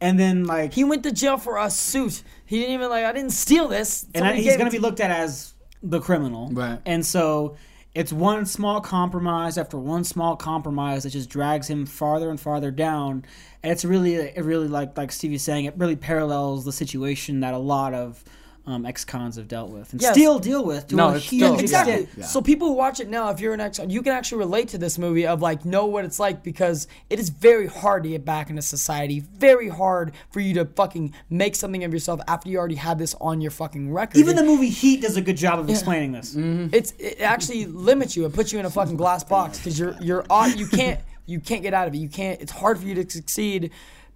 and 0.01 0.19
then 0.19 0.45
like 0.45 0.73
he 0.73 0.83
went 0.83 1.03
to 1.03 1.11
jail 1.11 1.37
for 1.37 1.57
a 1.57 1.69
suit. 1.69 2.23
He 2.45 2.59
didn't 2.59 2.73
even 2.73 2.89
like, 2.89 3.05
I 3.05 3.11
didn't 3.11 3.31
steal 3.31 3.67
this. 3.67 4.05
and 4.13 4.25
I, 4.25 4.33
he's 4.35 4.55
going 4.57 4.67
it 4.67 4.71
to 4.71 4.71
be 4.71 4.79
looked 4.79 4.99
at 4.99 5.11
as 5.11 5.53
the 5.81 5.99
criminal. 5.99 6.49
Right. 6.51 6.79
And 6.85 7.05
so 7.05 7.55
it's 7.93 8.11
one 8.11 8.45
small 8.45 8.81
compromise 8.81 9.57
after 9.57 9.77
one 9.77 10.03
small 10.03 10.35
compromise 10.35 11.03
that 11.03 11.11
just 11.11 11.29
drags 11.29 11.69
him 11.69 11.85
farther 11.85 12.29
and 12.29 12.39
farther 12.39 12.71
down. 12.71 13.25
And 13.63 13.71
it's 13.71 13.85
really, 13.85 14.15
it 14.15 14.43
really 14.43 14.67
like 14.67 14.97
like 14.97 15.11
Stevie's 15.11 15.43
saying, 15.43 15.65
it 15.65 15.75
really 15.77 15.95
parallels 15.95 16.65
the 16.65 16.73
situation 16.73 17.39
that 17.39 17.53
a 17.53 17.57
lot 17.57 17.93
of 17.93 18.23
um, 18.67 18.85
ex-cons 18.85 19.35
have 19.35 19.47
dealt 19.47 19.69
with 19.69 19.91
and 19.93 20.01
Yes. 20.01 20.13
still 20.13 20.39
deal 20.39 20.65
with 20.65 20.87
to 20.87 20.95
No, 20.95 21.09
a 21.09 21.19
huge 21.19 21.41
still- 21.43 21.59
Exactly. 21.59 21.93
extent. 21.93 22.09
Yeah. 22.19 22.25
So 22.25 22.41
people 22.41 22.67
who 22.69 22.73
watch 22.73 22.99
it 22.99 23.07
now, 23.09 23.29
if 23.29 23.39
you're 23.39 23.53
an 23.53 23.59
ex, 23.59 23.79
you 23.87 24.01
can 24.01 24.11
actually 24.13 24.39
relate 24.39 24.69
to 24.69 24.77
this 24.79 24.97
movie 24.97 25.27
of 25.27 25.41
like 25.41 25.65
know 25.65 25.85
what 25.85 26.03
it's 26.03 26.19
like 26.19 26.41
because 26.41 26.87
it 27.09 27.19
is 27.19 27.29
very 27.29 27.67
hard 27.67 28.03
to 28.03 28.09
get 28.09 28.25
back 28.25 28.49
into 28.49 28.61
society. 28.63 29.19
Very 29.19 29.69
hard 29.69 30.13
for 30.31 30.39
you 30.39 30.55
to 30.55 30.65
fucking 30.65 31.13
make 31.29 31.55
something 31.55 31.83
of 31.83 31.93
yourself 31.93 32.19
after 32.27 32.49
you 32.49 32.57
already 32.57 32.75
had 32.75 32.97
this 32.97 33.13
on 33.21 33.39
your 33.39 33.51
fucking 33.51 33.93
record. 33.93 34.17
Even 34.17 34.35
the 34.35 34.43
movie 34.43 34.69
Heat 34.69 35.01
does 35.01 35.15
a 35.15 35.21
good 35.21 35.37
job 35.37 35.59
of 35.59 35.69
explaining 35.69 36.11
this. 36.11 36.35
it's 36.35 36.91
it 36.97 37.21
actually 37.21 37.65
limits 37.67 38.15
you. 38.15 38.25
It 38.25 38.33
puts 38.33 38.51
you 38.51 38.59
in 38.59 38.65
a 38.65 38.69
fucking 38.71 38.97
glass 38.97 39.23
box 39.23 39.59
because 39.59 39.77
you're 39.77 39.95
you're 40.01 40.25
on. 40.29 40.57
You 40.57 40.65
can't 40.67 40.99
you 41.27 41.39
can't 41.39 41.61
get 41.61 41.73
out 41.73 41.87
of 41.87 41.93
it. 41.93 41.97
You 41.97 42.09
can't. 42.09 42.41
It's 42.41 42.51
hard 42.51 42.79
for 42.79 42.85
you 42.85 42.95
to 42.95 43.07
succeed. 43.09 43.71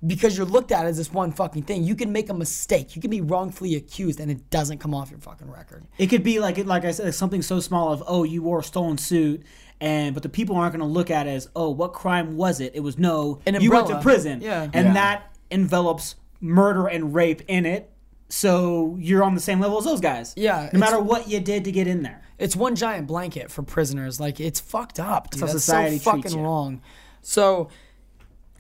Because 0.05 0.37
you're 0.37 0.45
looked 0.45 0.71
at 0.71 0.85
as 0.85 0.95
this 0.97 1.11
one 1.11 1.33
fucking 1.33 1.63
thing. 1.63 1.83
You 1.83 1.93
can 1.93 2.13
make 2.13 2.29
a 2.29 2.33
mistake. 2.33 2.95
You 2.95 3.01
can 3.01 3.11
be 3.11 3.19
wrongfully 3.19 3.75
accused, 3.75 4.21
and 4.21 4.31
it 4.31 4.49
doesn't 4.49 4.77
come 4.77 4.93
off 4.95 5.11
your 5.11 5.19
fucking 5.19 5.51
record. 5.51 5.83
It 5.97 6.07
could 6.07 6.23
be 6.23 6.39
like 6.39 6.57
like 6.65 6.85
I 6.85 6.91
said, 6.91 7.13
something 7.13 7.41
so 7.41 7.59
small 7.59 7.91
of 7.91 8.01
oh 8.07 8.23
you 8.23 8.41
wore 8.41 8.59
a 8.59 8.63
stolen 8.63 8.97
suit, 8.97 9.43
and 9.81 10.13
but 10.13 10.23
the 10.23 10.29
people 10.29 10.55
aren't 10.55 10.71
going 10.73 10.87
to 10.87 10.93
look 10.93 11.11
at 11.11 11.27
it 11.27 11.31
as 11.31 11.49
oh 11.53 11.69
what 11.71 11.91
crime 11.91 12.37
was 12.37 12.61
it? 12.61 12.71
It 12.75 12.79
was 12.79 12.97
no 12.97 13.41
An 13.45 13.55
you 13.61 13.71
went 13.71 13.87
to 13.87 13.95
umbrella. 13.95 14.01
prison, 14.03 14.41
Yeah. 14.41 14.63
and 14.73 14.87
Yeah. 14.87 14.93
that 14.93 15.35
envelops 15.51 16.15
murder 16.39 16.87
and 16.87 17.13
rape 17.13 17.41
in 17.49 17.65
it. 17.65 17.91
So 18.29 18.95
you're 18.99 19.23
on 19.23 19.33
the 19.35 19.41
same 19.41 19.59
level 19.59 19.79
as 19.79 19.85
those 19.85 19.99
guys. 19.99 20.33
Yeah, 20.37 20.59
no 20.61 20.65
it's- 20.67 20.79
matter 20.79 21.01
what 21.01 21.27
you 21.27 21.39
did 21.41 21.65
to 21.65 21.71
get 21.73 21.87
in 21.87 22.03
there. 22.03 22.21
It's 22.37 22.55
one 22.55 22.75
giant 22.75 23.07
blanket 23.07 23.51
for 23.51 23.63
prisoners. 23.63 24.17
Like 24.19 24.39
it's 24.39 24.61
fucked 24.61 24.99
up, 24.99 25.31
dude. 25.31 25.41
how 25.41 25.47
That's 25.47 25.59
society 25.61 25.97
so 25.97 26.11
treats 26.11 26.23
fucking 26.27 26.39
you. 26.39 26.45
wrong. 26.45 26.81
So 27.21 27.67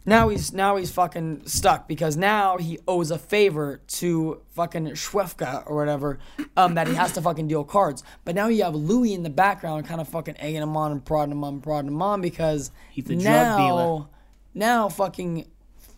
now 0.05 0.29
he's 0.29 0.53
now 0.53 0.75
he's 0.77 0.91
fucking 0.91 1.45
stuck 1.45 1.87
because 1.87 2.15
now 2.17 2.57
he 2.57 2.79
owes 2.87 3.11
a 3.11 3.17
favor 3.17 3.81
to 3.87 4.41
fucking 4.51 4.85
Schwefka 4.91 5.63
or 5.65 5.75
whatever, 5.75 6.19
um, 6.57 6.75
that 6.75 6.87
he 6.87 6.95
has 6.95 7.11
to 7.13 7.21
fucking 7.21 7.47
deal 7.47 7.63
cards. 7.63 8.03
But 8.25 8.35
now 8.35 8.47
you 8.47 8.63
have 8.63 8.75
Louis 8.75 9.13
in 9.13 9.23
the 9.23 9.29
background, 9.29 9.85
kind 9.85 10.01
of 10.01 10.07
fucking 10.07 10.35
egging 10.39 10.61
him 10.61 10.75
on 10.77 10.91
and 10.91 11.03
prodding 11.03 11.31
him 11.33 11.43
on, 11.43 11.55
and 11.55 11.63
prodding 11.63 11.89
him 11.91 12.01
on 12.01 12.21
because 12.21 12.71
He's 12.91 13.05
the 13.05 13.15
drug 13.15 13.23
now, 13.23 13.57
dealer. 13.57 14.05
now 14.53 14.89
fucking 14.89 15.47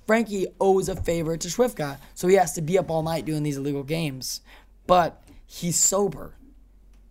Frankie 0.08 0.48
owes 0.60 0.90
a 0.90 0.96
favor 0.96 1.38
to 1.38 1.48
Schwefka, 1.48 1.98
so 2.16 2.28
he 2.28 2.36
has 2.36 2.54
to 2.54 2.62
be 2.62 2.78
up 2.78 2.90
all 2.90 3.04
night 3.04 3.26
doing 3.26 3.44
these 3.44 3.58
illegal 3.58 3.84
games. 3.84 4.42
But 4.88 5.24
he's 5.46 5.80
sober. 5.80 6.36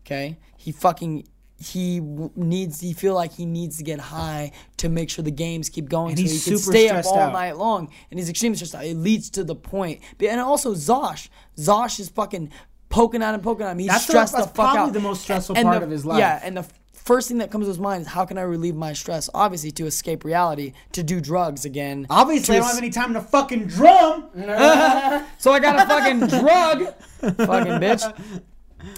Okay, 0.04 0.38
he 0.56 0.72
fucking 0.72 1.26
he 1.60 2.00
needs. 2.00 2.80
He 2.80 2.92
feel 2.94 3.14
like 3.14 3.32
he 3.32 3.44
needs 3.46 3.76
to 3.78 3.84
get 3.84 4.00
high 4.00 4.52
to 4.78 4.88
make 4.88 5.10
sure 5.10 5.22
the 5.22 5.30
games 5.30 5.68
keep 5.68 5.88
going, 5.88 6.12
And 6.12 6.18
so 6.18 6.22
he's 6.22 6.44
he 6.44 6.50
can 6.52 6.58
stay 6.58 6.88
up 6.88 7.04
all 7.06 7.18
out. 7.18 7.32
night 7.32 7.56
long. 7.58 7.90
And 8.10 8.18
he's 8.18 8.28
extremely 8.30 8.56
stressed 8.56 8.74
out. 8.74 8.84
It 8.84 8.96
leads 8.96 9.30
to 9.30 9.44
the 9.44 9.54
point. 9.54 10.00
And 10.20 10.40
also 10.40 10.74
Zosh, 10.74 11.28
Zosh 11.58 12.00
is 12.00 12.08
fucking 12.08 12.50
poking 12.88 13.22
at 13.22 13.34
him, 13.34 13.40
poking 13.40 13.66
at 13.66 13.72
him. 13.72 13.78
He's 13.78 13.88
That's 13.88 14.06
the- 14.06 14.12
stressed 14.12 14.32
that's 14.34 14.46
the 14.46 14.54
fuck 14.54 14.72
probably 14.72 14.80
out. 14.88 14.92
the 14.94 15.00
most 15.00 15.22
stressful 15.22 15.56
And 15.56 15.66
part 15.66 15.80
the- 15.80 15.84
of 15.84 15.90
his 15.90 16.04
life. 16.06 16.18
Yeah, 16.18 16.40
and 16.42 16.56
the 16.56 16.64
first 16.92 17.28
thing 17.28 17.38
that 17.38 17.50
comes 17.50 17.64
to 17.64 17.68
his 17.68 17.78
mind 17.78 18.02
is 18.02 18.06
how 18.08 18.24
can 18.24 18.36
I 18.38 18.42
relieve 18.42 18.74
my 18.76 18.92
stress? 18.92 19.28
Obviously, 19.34 19.70
to 19.72 19.86
escape 19.86 20.24
reality, 20.24 20.72
to 20.92 21.02
do 21.02 21.20
drugs 21.20 21.64
again. 21.64 22.06
Obviously, 22.10 22.56
I 22.56 22.58
don't 22.60 22.68
es- 22.68 22.74
have 22.74 22.82
any 22.82 22.90
time 22.90 23.14
to 23.14 23.20
fucking 23.20 23.66
drum. 23.66 24.24
So 25.38 25.52
I 25.52 25.60
got 25.60 25.76
a 25.76 25.86
fucking 25.86 26.20
drug, 26.40 26.94
fucking 27.20 27.80
bitch. 27.80 28.42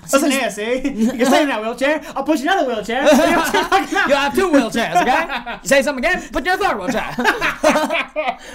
Listen 0.03 0.31
here, 0.31 0.51
see? 0.51 0.75
You 0.77 1.11
can 1.11 1.27
stay 1.27 1.43
in 1.43 1.49
that 1.49 1.63
wheelchair. 1.63 2.03
I'll 2.15 2.25
put 2.25 2.39
you 2.39 2.45
another 2.45 2.67
wheelchair. 2.67 3.03
You 3.13 3.17
know 3.17 3.37
what 3.39 3.55
I'm 3.55 3.69
talking 3.69 3.95
about? 3.95 4.09
You 4.09 4.15
have 4.15 4.35
two 4.35 4.49
wheelchairs, 4.51 5.03
okay? 5.03 5.59
You 5.63 5.69
say 5.69 5.83
something 5.83 6.05
again, 6.05 6.29
put 6.33 6.45
your 6.45 6.57
third 6.57 6.79
wheelchair. 6.79 7.13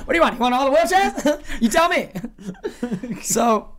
what 0.06 0.08
do 0.10 0.16
you 0.16 0.22
want? 0.22 0.34
You 0.36 0.40
want 0.40 0.54
all 0.54 0.70
the 0.70 0.78
wheelchairs? 0.78 1.62
you 1.62 1.70
tell 1.70 1.90
me. 1.90 2.10
So, 3.22 3.70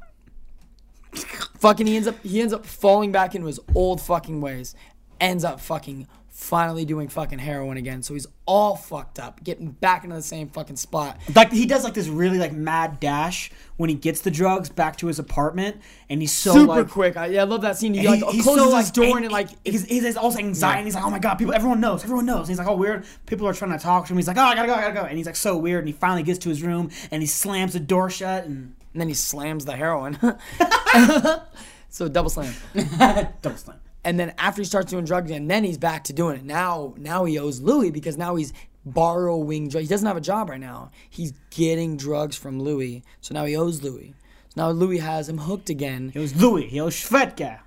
fucking, 1.59 1.87
he 1.87 1.97
ends 1.97 2.09
up 2.09 2.20
he 2.23 2.41
ends 2.41 2.53
up 2.53 2.65
falling 2.66 3.12
back 3.12 3.35
into 3.35 3.47
his 3.47 3.61
old 3.75 4.01
fucking 4.01 4.41
ways. 4.41 4.75
Ends 5.20 5.45
up 5.45 5.61
fucking 5.61 6.07
finally 6.39 6.85
doing 6.85 7.09
fucking 7.09 7.40
heroin 7.40 7.77
again. 7.77 8.01
So 8.01 8.15
he's 8.15 8.27
all 8.47 8.77
fucked 8.77 9.19
up, 9.19 9.43
getting 9.43 9.73
back 9.73 10.05
into 10.05 10.15
the 10.15 10.23
same 10.23 10.48
fucking 10.48 10.77
spot. 10.77 11.19
Like 11.35 11.52
he 11.52 11.66
does 11.66 11.82
like 11.82 11.94
this 11.94 12.06
really 12.06 12.39
like 12.39 12.52
mad 12.52 13.01
dash 13.01 13.51
when 13.77 13.90
he 13.90 13.97
gets 13.97 14.20
the 14.20 14.31
drugs 14.31 14.69
back 14.69 14.97
to 14.98 15.09
his 15.09 15.19
apartment, 15.19 15.81
and 16.09 16.20
he's 16.20 16.32
so 16.32 16.52
Super 16.52 16.66
like. 16.66 16.89
quick. 16.89 17.16
I, 17.16 17.27
yeah, 17.27 17.40
I 17.40 17.44
love 17.44 17.62
that 17.62 17.77
scene. 17.77 17.93
He, 17.93 18.01
He, 18.01 18.06
like 18.06 18.23
he's 18.31 18.44
closes 18.44 18.70
so 18.70 18.77
his 18.77 18.86
like 18.86 18.93
door 18.94 19.16
and 19.16 19.27
it 19.27 19.32
like 19.32 19.48
he's, 19.65 19.85
he's 19.85 20.05
has 20.05 20.16
all 20.16 20.36
anxiety. 20.39 20.85
He's 20.85 20.94
like, 20.94 21.05
oh 21.05 21.10
my 21.10 21.19
god, 21.19 21.35
people, 21.35 21.52
everyone 21.52 21.81
knows, 21.81 22.05
everyone 22.05 22.24
knows. 22.24 22.43
And 22.43 22.48
he's 22.51 22.59
like, 22.59 22.69
oh 22.69 22.77
weird. 22.77 23.05
People 23.27 23.48
are 23.48 23.52
trying 23.52 23.73
to 23.73 23.78
talk 23.78 24.06
to 24.06 24.12
him. 24.12 24.16
He's 24.16 24.28
like, 24.28 24.39
oh 24.39 24.43
I 24.43 24.55
gotta 24.55 24.69
go, 24.69 24.74
I 24.74 24.81
gotta 24.81 24.94
go. 24.94 25.02
And 25.02 25.19
he's 25.19 25.27
like 25.27 25.36
so 25.36 25.56
weird. 25.56 25.81
And 25.81 25.89
he 25.89 25.93
finally 25.93 26.23
gets 26.23 26.39
to 26.40 26.48
his 26.48 26.62
room 26.62 26.90
and 27.10 27.20
he 27.20 27.27
slams 27.27 27.73
the 27.73 27.81
door 27.81 28.10
shut 28.10 28.44
and 28.44 28.74
and 28.94 29.01
then 29.01 29.09
he 29.09 29.15
slams 29.15 29.65
the 29.65 29.77
heroin. 29.77 30.19
so 31.89 32.09
double 32.09 32.31
slam. 32.31 32.55
double 33.43 33.56
slam. 33.56 33.78
And 34.09 34.19
then 34.19 34.33
after 34.39 34.63
he 34.63 34.65
starts 34.65 34.91
doing 34.91 35.05
drugs 35.05 35.31
again, 35.31 35.49
then 35.49 35.65
he's 35.65 35.77
back 35.77 36.05
to 36.05 36.15
doing 36.15 36.37
it. 36.37 36.43
Now, 36.43 36.95
now 36.97 37.27
he 37.27 37.39
owes 37.39 37.61
Louis 37.61 37.91
because 37.91 38.17
now 38.17 38.37
he's 38.37 38.55
borrowing 38.87 39.69
drugs. 39.69 39.87
He 39.87 39.93
doesn't 39.93 40.07
have 40.07 40.17
a 40.17 40.23
job 40.23 40.49
right 40.49 40.59
now. 40.59 40.93
He's 41.11 41.35
getting 41.51 41.99
drugs 41.99 42.35
from 42.35 42.59
Louis, 42.59 43.03
so 43.21 43.35
now 43.35 43.45
he 43.45 43.55
owes 43.55 43.83
Louis. 43.83 44.15
So 44.55 44.63
now 44.63 44.71
Louis 44.71 44.97
has 44.97 45.29
him 45.29 45.37
hooked 45.37 45.69
again. 45.69 46.11
It 46.15 46.21
was 46.21 46.35
Louis. 46.41 46.69
He 46.69 46.81
owes 46.81 46.95
Shvedka. 46.95 47.59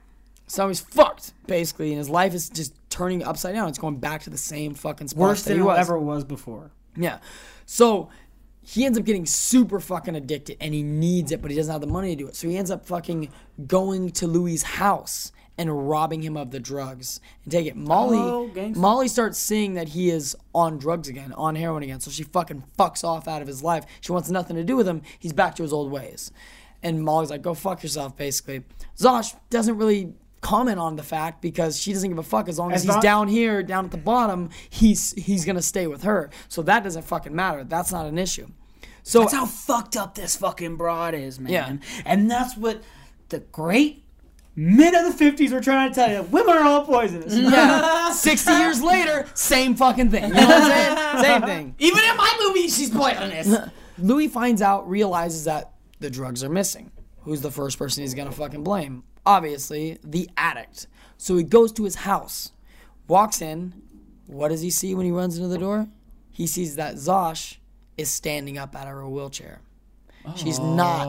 So 0.47 0.67
he's 0.67 0.79
fucked 0.79 1.33
basically, 1.45 1.89
and 1.89 1.99
his 1.99 2.09
life 2.09 2.33
is 2.33 2.49
just 2.49 2.73
turning 2.89 3.23
upside 3.23 3.53
down. 3.53 3.69
It's 3.69 3.77
going 3.77 3.97
back 3.97 4.23
to 4.23 4.31
the 4.31 4.37
same 4.39 4.73
fucking 4.73 5.09
spot 5.09 5.19
Worse 5.19 5.43
than 5.43 5.57
he 5.57 5.61
it 5.61 5.65
was. 5.65 5.77
ever 5.77 5.99
was 5.99 6.23
before. 6.23 6.71
Yeah. 6.95 7.19
So 7.67 8.09
he 8.63 8.83
ends 8.83 8.97
up 8.97 9.05
getting 9.05 9.27
super 9.27 9.79
fucking 9.79 10.15
addicted 10.15 10.57
and 10.59 10.73
he 10.73 10.81
needs 10.81 11.31
it, 11.31 11.39
but 11.43 11.51
he 11.51 11.57
doesn't 11.57 11.71
have 11.71 11.81
the 11.81 11.87
money 11.87 12.15
to 12.15 12.23
do 12.23 12.27
it. 12.27 12.35
So 12.35 12.47
he 12.47 12.57
ends 12.57 12.71
up 12.71 12.83
fucking 12.87 13.31
going 13.67 14.09
to 14.13 14.25
Louis' 14.25 14.63
house 14.63 15.31
and 15.57 15.89
robbing 15.89 16.21
him 16.21 16.35
of 16.37 16.51
the 16.51 16.59
drugs 16.59 17.19
and 17.43 17.51
take 17.51 17.67
it. 17.67 17.75
Molly 17.75 18.17
Oh. 18.17 18.49
Molly 18.75 19.07
starts 19.07 19.37
seeing 19.37 19.73
that 19.75 19.89
he 19.89 20.09
is 20.09 20.35
on 20.55 20.77
drugs 20.77 21.07
again, 21.07 21.33
on 21.33 21.55
heroin 21.55 21.83
again. 21.83 21.99
So 21.99 22.09
she 22.09 22.23
fucking 22.23 22.63
fucks 22.79 23.03
off 23.03 23.27
out 23.27 23.41
of 23.41 23.47
his 23.47 23.61
life. 23.63 23.85
She 24.01 24.11
wants 24.11 24.29
nothing 24.29 24.55
to 24.55 24.63
do 24.63 24.75
with 24.75 24.87
him. 24.87 25.01
He's 25.19 25.33
back 25.33 25.55
to 25.55 25.63
his 25.63 25.73
old 25.73 25.91
ways. 25.91 26.31
And 26.81 27.03
Molly's 27.03 27.29
like, 27.29 27.41
go 27.43 27.53
fuck 27.53 27.83
yourself, 27.83 28.17
basically. 28.17 28.63
Zosh 28.97 29.35
doesn't 29.51 29.77
really 29.77 30.13
comment 30.41 30.79
on 30.79 30.95
the 30.95 31.03
fact 31.03 31.39
because 31.41 31.79
she 31.79 31.93
doesn't 31.93 32.09
give 32.09 32.17
a 32.17 32.23
fuck 32.23 32.49
as 32.49 32.57
long 32.57 32.71
as 32.71 32.77
As 32.77 32.83
he's 32.83 32.89
long- 32.93 33.01
down 33.01 33.27
here, 33.27 33.61
down 33.61 33.85
at 33.85 33.91
the 33.91 33.97
bottom, 33.97 34.49
he's 34.71 35.11
he's 35.13 35.45
gonna 35.45 35.61
stay 35.61 35.85
with 35.85 36.01
her. 36.01 36.31
So 36.49 36.63
that 36.63 36.83
doesn't 36.83 37.03
fucking 37.03 37.35
matter. 37.35 37.63
That's 37.63 37.91
not 37.91 38.07
an 38.07 38.17
issue. 38.17 38.47
So 39.03 39.19
That's 39.21 39.33
how 39.33 39.45
fucked 39.45 39.95
up 39.97 40.15
this 40.15 40.35
fucking 40.37 40.77
broad 40.77 41.13
is, 41.13 41.39
man. 41.39 41.51
Yeah. 41.51 42.01
And 42.05 42.29
that's 42.31 42.57
what 42.57 42.81
the 43.29 43.39
great 43.41 44.03
men 44.55 44.95
of 44.95 45.17
the 45.17 45.23
50s 45.23 45.51
were 45.51 45.61
trying 45.61 45.89
to 45.89 45.95
tell 45.95 46.11
you. 46.11 46.23
Women 46.23 46.55
are 46.55 46.63
all 46.63 46.85
poisonous. 46.85 47.35
yeah, 47.35 48.11
60 48.13 48.51
years 48.53 48.81
later, 48.81 49.27
same 49.33 49.75
fucking 49.75 50.09
thing. 50.09 50.29
You 50.29 50.33
know 50.33 50.47
what 50.47 50.71
I'm 50.71 51.21
saying? 51.21 51.23
Same 51.23 51.41
thing. 51.43 51.75
Even 51.79 52.03
in 52.03 52.17
my 52.17 52.37
movie, 52.47 52.67
she's 52.67 52.89
poisonous. 52.89 53.69
Louis 53.97 54.27
finds 54.27 54.61
out, 54.61 54.89
realizes 54.89 55.45
that 55.45 55.73
the 55.99 56.09
drugs 56.09 56.43
are 56.43 56.49
missing. 56.49 56.91
Who's 57.21 57.41
the 57.41 57.51
first 57.51 57.77
person 57.77 58.01
he's 58.01 58.15
gonna 58.15 58.31
fucking 58.31 58.63
blame? 58.63 59.03
Obviously, 59.25 59.99
the 60.03 60.29
addict. 60.37 60.87
So 61.17 61.37
he 61.37 61.43
goes 61.43 61.71
to 61.73 61.83
his 61.83 61.95
house, 61.95 62.51
walks 63.07 63.41
in. 63.41 63.73
What 64.25 64.49
does 64.49 64.61
he 64.61 64.71
see 64.71 64.95
when 64.95 65.05
he 65.05 65.11
runs 65.11 65.37
into 65.37 65.49
the 65.49 65.57
door? 65.59 65.87
He 66.31 66.47
sees 66.47 66.77
that 66.77 66.95
Zosh 66.95 67.57
is 67.97 68.09
standing 68.09 68.57
up 68.57 68.75
out 68.75 68.87
of 68.87 68.93
her 68.93 69.07
wheelchair. 69.07 69.61
She's 70.35 70.59
not. 70.59 71.01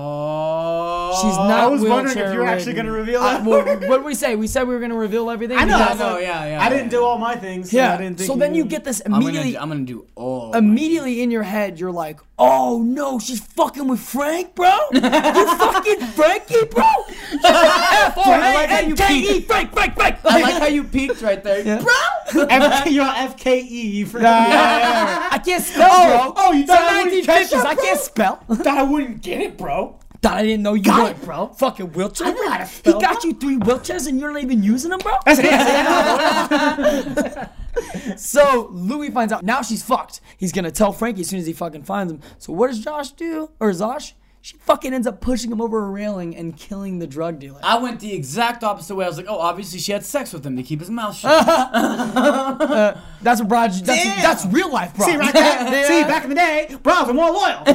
She's 1.21 1.37
not. 1.37 1.51
I 1.51 1.67
was 1.67 1.83
wondering 1.83 2.17
if 2.19 2.33
you 2.33 2.39
were 2.39 2.45
wheelchair 2.45 2.47
actually 2.57 2.73
gonna 2.75 2.93
reveal 2.93 3.21
Uh, 3.21 3.33
that. 3.39 3.45
well, 3.45 3.65
what 3.89 3.99
did 3.99 4.05
we 4.05 4.15
say? 4.15 4.37
We 4.37 4.47
said 4.47 4.67
we 4.67 4.75
were 4.75 4.81
gonna 4.81 4.95
reveal 4.97 5.31
everything. 5.31 5.59
I 5.59 5.65
know. 5.65 5.79
because- 5.79 6.01
I 6.01 6.11
know, 6.13 6.19
yeah, 6.19 6.47
yeah, 6.47 6.63
I 6.63 6.69
didn't 6.69 6.89
do 6.89 7.05
all 7.05 7.19
my 7.19 7.37
things. 7.37 7.71
so 7.71 7.77
Yeah. 7.77 7.95
I 7.95 7.97
didn't 7.99 8.19
think 8.19 8.27
so 8.27 8.37
then 8.37 8.55
you 8.55 8.65
get 8.65 8.85
this 8.85 9.01
immediately. 9.01 9.57
I'm 9.59 9.69
gonna 9.69 9.85
do 9.85 10.07
all. 10.15 10.55
immediately 10.55 11.23
in 11.23 11.31
your 11.31 11.43
head, 11.43 11.79
you're 11.79 11.93
like, 11.93 12.21
"Oh 12.39 12.83
no, 12.83 13.19
she's 13.19 13.41
fucking 13.41 13.87
with 13.89 14.01
Frank, 14.01 14.55
bro! 14.55 14.75
You 14.93 15.01
fucking 15.01 16.01
Frankie, 16.17 16.65
bro! 16.71 16.85
F 17.45 18.19
R 18.19 18.25
I 18.35 18.55
like 18.55 18.69
how 18.71 18.81
you 18.81 18.91
N 18.91 18.97
K 18.97 19.19
E. 19.21 19.41
Frank, 19.43 19.73
Frank, 19.73 19.95
Frank!" 19.95 20.17
I 20.25 20.41
like 20.41 20.55
how 20.55 20.67
you 20.67 20.85
peeked 20.85 21.21
right 21.23 21.43
there, 21.43 21.63
bro. 21.65 21.85
FK, 22.47 22.93
you're 22.93 23.05
FKE. 23.05 23.71
You 23.71 24.07
forgot. 24.07 24.49
I 25.33 25.39
can't 25.39 25.63
spell, 25.63 25.89
Oh, 25.91 26.33
bro. 26.33 26.35
oh, 26.37 26.53
you 26.53 26.61
It's 26.63 26.71
thought 26.71 26.81
the 26.81 26.97
I 26.97 27.03
wouldn't 27.05 27.27
catch 27.27 27.47
1950s. 27.47 27.51
that, 27.51 27.67
I 27.67 27.75
can't 27.75 28.01
spell. 28.01 28.37
Thought 28.49 28.67
I 28.67 28.83
wouldn't 28.83 29.23
get 29.23 29.41
it, 29.41 29.57
bro. 29.59 29.99
Thought 30.23 30.37
I 30.37 30.43
didn't 30.45 30.63
know 30.63 30.75
you 30.75 30.85
Got 30.85 31.03
would, 31.03 31.11
it, 31.17 31.23
bro. 31.25 31.49
Fucking 31.49 31.93
wheelchair. 31.95 32.29
I 32.29 32.31
know 32.31 32.49
how 32.51 32.59
to 32.59 32.67
spell, 32.67 32.95
He 32.95 33.01
spell, 33.01 33.15
got 33.15 33.25
you 33.25 33.33
three 33.35 33.57
wheelchairs 33.59 34.07
and 34.07 34.21
you're 34.21 34.31
not 34.31 34.41
even 34.43 34.63
using 34.63 34.91
them, 34.91 35.01
bro. 35.01 35.15
That's 35.27 35.41
it. 35.43 37.49
So 38.19 38.69
Louis 38.71 39.11
finds 39.11 39.33
out 39.33 39.43
now 39.43 39.63
she's 39.63 39.83
fucked. 39.83 40.21
He's 40.37 40.53
gonna 40.53 40.71
tell 40.71 40.93
Frankie 40.93 41.23
as 41.23 41.29
soon 41.29 41.39
as 41.41 41.47
he 41.47 41.55
fucking 41.55 41.85
finds 41.85 42.13
him. 42.13 42.21
So 42.39 42.53
what 42.53 42.67
does 42.69 42.79
Josh 42.81 43.13
do? 43.13 43.51
Or 43.61 43.71
Zosh? 43.71 44.13
She 44.45 44.57
fucking 44.57 44.93
ends 44.93 45.07
up 45.07 45.21
pushing 45.21 45.53
him 45.53 45.61
over 45.61 45.79
a 45.85 45.89
railing 45.89 46.35
and 46.35 46.57
killing 46.57 46.99
the 46.99 47.07
drug 47.07 47.39
dealer. 47.39 47.61
I 47.63 47.79
went 47.79 48.01
the 48.01 48.13
exact 48.13 48.65
opposite 48.65 48.97
way. 48.97 49.05
I 49.05 49.09
was 49.09 49.17
like, 49.17 49.27
oh, 49.29 49.39
obviously 49.39 49.79
she 49.79 49.93
had 49.93 50.05
sex 50.05 50.33
with 50.33 50.45
him 50.45 50.57
to 50.57 50.65
keep 50.65 50.81
his 50.81 50.91
mouth 50.91 51.15
shut. 51.17 51.31
Uh, 52.13 52.99
that's 53.23 53.41
what 53.41 53.49
Brad. 53.49 53.71
That's, 53.73 53.85
Damn. 54.03 54.23
that's 54.23 54.47
real 54.47 54.71
life, 54.73 54.95
bro. 54.97 55.07
See, 55.07 55.17
right 55.17 55.33
there. 55.33 55.85
See, 55.87 56.03
back 56.03 56.25
in 56.25 56.31
the 56.31 56.35
day, 56.35 56.77
bras 56.83 57.07
were 57.07 57.15
more 57.15 57.31
loyal. 57.31 57.65
so 57.67 57.73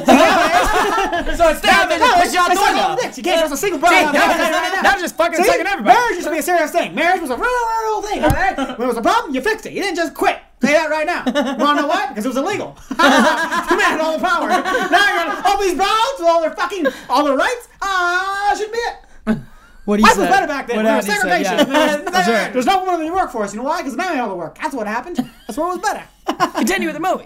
instead 1.48 1.86
of 1.86 1.90
it, 1.90 1.98
No, 2.00 2.12
push 2.14 2.24
it's 2.26 2.34
you 2.34 2.40
out 2.40 2.46
the 2.46 2.52
it's 2.52 2.60
like 2.60 2.98
window. 2.98 3.16
You 3.16 3.22
can't 3.22 3.38
trust 3.40 3.54
a 3.54 3.56
single 3.56 3.78
bra. 3.80 3.90
now, 3.90 4.12
now, 4.12 4.80
now 4.82 4.98
just 4.98 5.16
fucking 5.16 5.36
See, 5.38 5.44
sucking 5.44 5.66
everybody. 5.66 5.96
marriage 5.96 6.14
used 6.16 6.26
to 6.26 6.32
be 6.32 6.38
a 6.38 6.42
serious 6.42 6.70
thing. 6.70 6.94
Marriage 6.94 7.20
was 7.22 7.30
a 7.30 7.36
real, 7.36 7.44
real, 7.44 7.82
real 7.82 8.02
thing. 8.02 8.24
All 8.24 8.30
right? 8.30 8.56
When 8.56 8.82
it 8.82 8.88
was 8.88 8.96
a 8.98 9.02
problem, 9.02 9.34
you 9.34 9.40
fixed 9.40 9.64
it. 9.66 9.72
You 9.72 9.82
didn't 9.82 9.96
just 9.96 10.14
quit. 10.14 10.38
Say 10.60 10.72
that 10.72 10.90
right 10.90 11.06
now. 11.06 11.24
You 11.24 11.58
wanna 11.64 11.82
know 11.82 11.88
why? 11.88 12.08
Because 12.08 12.24
it 12.24 12.28
was 12.28 12.36
illegal. 12.36 12.76
man 12.98 13.08
had 13.78 14.00
all 14.00 14.18
the 14.18 14.24
power. 14.24 14.48
Now 14.48 15.14
you're 15.14 15.24
gonna 15.24 15.42
all 15.48 15.60
these 15.60 15.74
bras 15.74 16.14
with 16.18 16.28
all 16.28 16.40
their 16.40 16.50
fucking 16.50 16.86
all 17.08 17.24
their 17.24 17.36
rights. 17.36 17.68
Ah, 17.80 18.54
shouldn't 18.56 18.72
be 18.72 18.78
it. 18.78 19.38
What 19.84 20.00
he 20.00 20.02
Life 20.02 20.18
was 20.18 20.28
better 20.28 20.46
back 20.46 20.66
then. 20.66 20.76
What 20.76 20.84
happened, 20.84 21.06
said, 21.06 21.20
segregation. 21.22 21.72
yeah. 21.72 22.50
There's, 22.52 22.66
no 22.66 22.84
woman 22.84 23.00
in 23.00 23.06
the 23.06 23.12
workforce. 23.14 23.54
You 23.54 23.60
know 23.60 23.64
why? 23.64 23.78
Because 23.78 23.92
the 23.92 23.96
man 23.96 24.08
had 24.08 24.20
all 24.20 24.28
the 24.28 24.34
work. 24.34 24.58
That's 24.58 24.74
what 24.74 24.86
happened. 24.86 25.16
That's 25.16 25.56
it 25.56 25.60
was 25.62 25.78
better. 25.78 26.04
Continue 26.58 26.88
with 26.92 26.96
the 26.96 27.00
movie. 27.00 27.24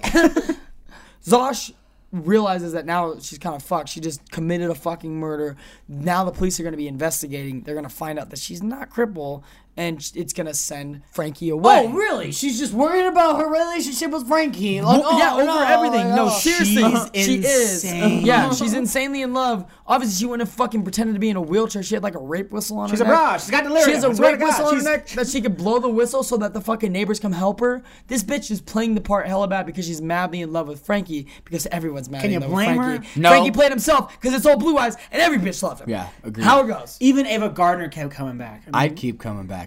Zosh 1.24 1.72
realizes 2.12 2.72
that 2.74 2.86
now 2.86 3.18
she's 3.18 3.38
kind 3.38 3.56
of 3.56 3.62
fucked. 3.64 3.88
She 3.88 3.98
just 3.98 4.30
committed 4.30 4.70
a 4.70 4.76
fucking 4.76 5.12
murder. 5.18 5.56
Now 5.88 6.24
the 6.24 6.30
police 6.30 6.60
are 6.60 6.62
going 6.62 6.74
to 6.74 6.78
be 6.78 6.86
investigating. 6.86 7.62
They're 7.62 7.74
going 7.74 7.88
to 7.88 7.94
find 7.94 8.18
out 8.18 8.30
that 8.30 8.38
she's 8.38 8.62
not 8.62 8.90
crippled, 8.90 9.42
and 9.76 9.98
it's 10.14 10.32
going 10.32 10.46
to 10.46 10.54
send 10.54 11.02
Frankie 11.12 11.50
oh, 11.50 11.54
away. 11.56 11.84
Oh, 11.86 11.92
really? 11.92 12.30
She's 12.32 12.58
just 12.58 12.72
worried 12.74 13.06
about 13.06 13.38
her 13.38 13.48
relationship 13.50 14.10
with 14.10 14.28
Frankie. 14.28 14.80
Like, 14.82 15.00
oh, 15.02 15.18
yeah, 15.18 15.34
over 15.34 15.44
no, 15.44 15.62
everything. 15.62 16.08
like, 16.08 16.16
No, 16.16 16.26
oh. 16.26 16.38
seriously, 16.38 16.82
She's 17.14 17.24
she 17.26 17.34
is. 17.38 17.84
insane. 17.84 18.26
Yeah, 18.26 18.52
she's 18.52 18.74
insanely 18.74 19.22
in 19.22 19.32
love. 19.32 19.64
Obviously, 19.86 20.18
she 20.18 20.26
wouldn't 20.26 20.46
have 20.48 20.54
fucking 20.54 20.82
pretended 20.82 21.14
to 21.14 21.18
be 21.18 21.30
in 21.30 21.36
a 21.36 21.40
wheelchair. 21.40 21.82
She 21.82 21.94
had 21.94 22.02
like 22.02 22.14
a 22.14 22.20
rape 22.20 22.50
whistle 22.50 22.78
on 22.78 22.90
She's 22.90 22.98
her 22.98 23.04
She's 23.04 23.08
a 23.08 23.12
neck. 23.12 23.18
bra. 23.20 23.36
She's 23.38 23.50
got 23.50 23.64
delirium. 23.64 23.88
She 23.88 23.94
has 23.94 24.04
a 24.04 24.08
I 24.08 24.12
swear 24.12 24.30
to 24.32 24.36
rape 24.36 24.44
whistle 24.46 24.66
on 24.66 24.76
her 24.76 24.82
neck 24.82 25.08
that 25.08 25.26
she 25.28 25.40
could 25.40 25.56
blow 25.56 25.78
the 25.78 25.88
whistle 25.88 26.22
so 26.22 26.36
that 26.38 26.52
the 26.52 26.60
fucking 26.60 26.92
neighbors 26.92 27.18
come 27.18 27.32
help 27.32 27.60
her. 27.60 27.82
This 28.08 28.22
bitch 28.22 28.50
is 28.50 28.60
playing 28.60 28.94
the 28.94 29.00
part 29.00 29.26
hella 29.26 29.48
bad 29.48 29.64
because 29.66 29.86
she's 29.86 30.02
madly 30.02 30.42
in 30.42 30.52
love 30.52 30.68
with 30.68 30.84
Frankie 30.84 31.28
because 31.44 31.66
everyone's 31.68 32.10
madly 32.10 32.30
you 32.30 32.36
in 32.36 32.42
love 32.42 32.50
with 32.50 32.64
Frankie. 32.64 32.74
Can 32.74 32.82
you 32.82 32.88
blame 32.88 32.98
her? 32.98 33.02
Frankie. 33.04 33.20
No. 33.20 33.28
Frankie 33.30 33.50
played 33.50 33.70
himself 33.70 34.12
because 34.20 34.34
it's 34.34 34.46
all 34.46 34.56
blue 34.56 34.76
eyes 34.76 34.96
and 35.10 35.22
every 35.22 35.38
bitch 35.38 35.62
loves 35.62 35.80
him. 35.80 35.88
Yeah, 35.88 36.08
agreed. 36.22 36.44
How 36.44 36.62
it 36.64 36.68
goes. 36.68 36.96
Even 37.00 37.26
Ava 37.26 37.48
Gardner 37.48 37.88
kept 37.88 38.12
coming 38.12 38.36
back. 38.38 38.62
I 38.62 38.66
mean, 38.66 38.74
I'd 38.74 38.96
keep 38.96 39.18
coming 39.18 39.46
back. 39.46 39.61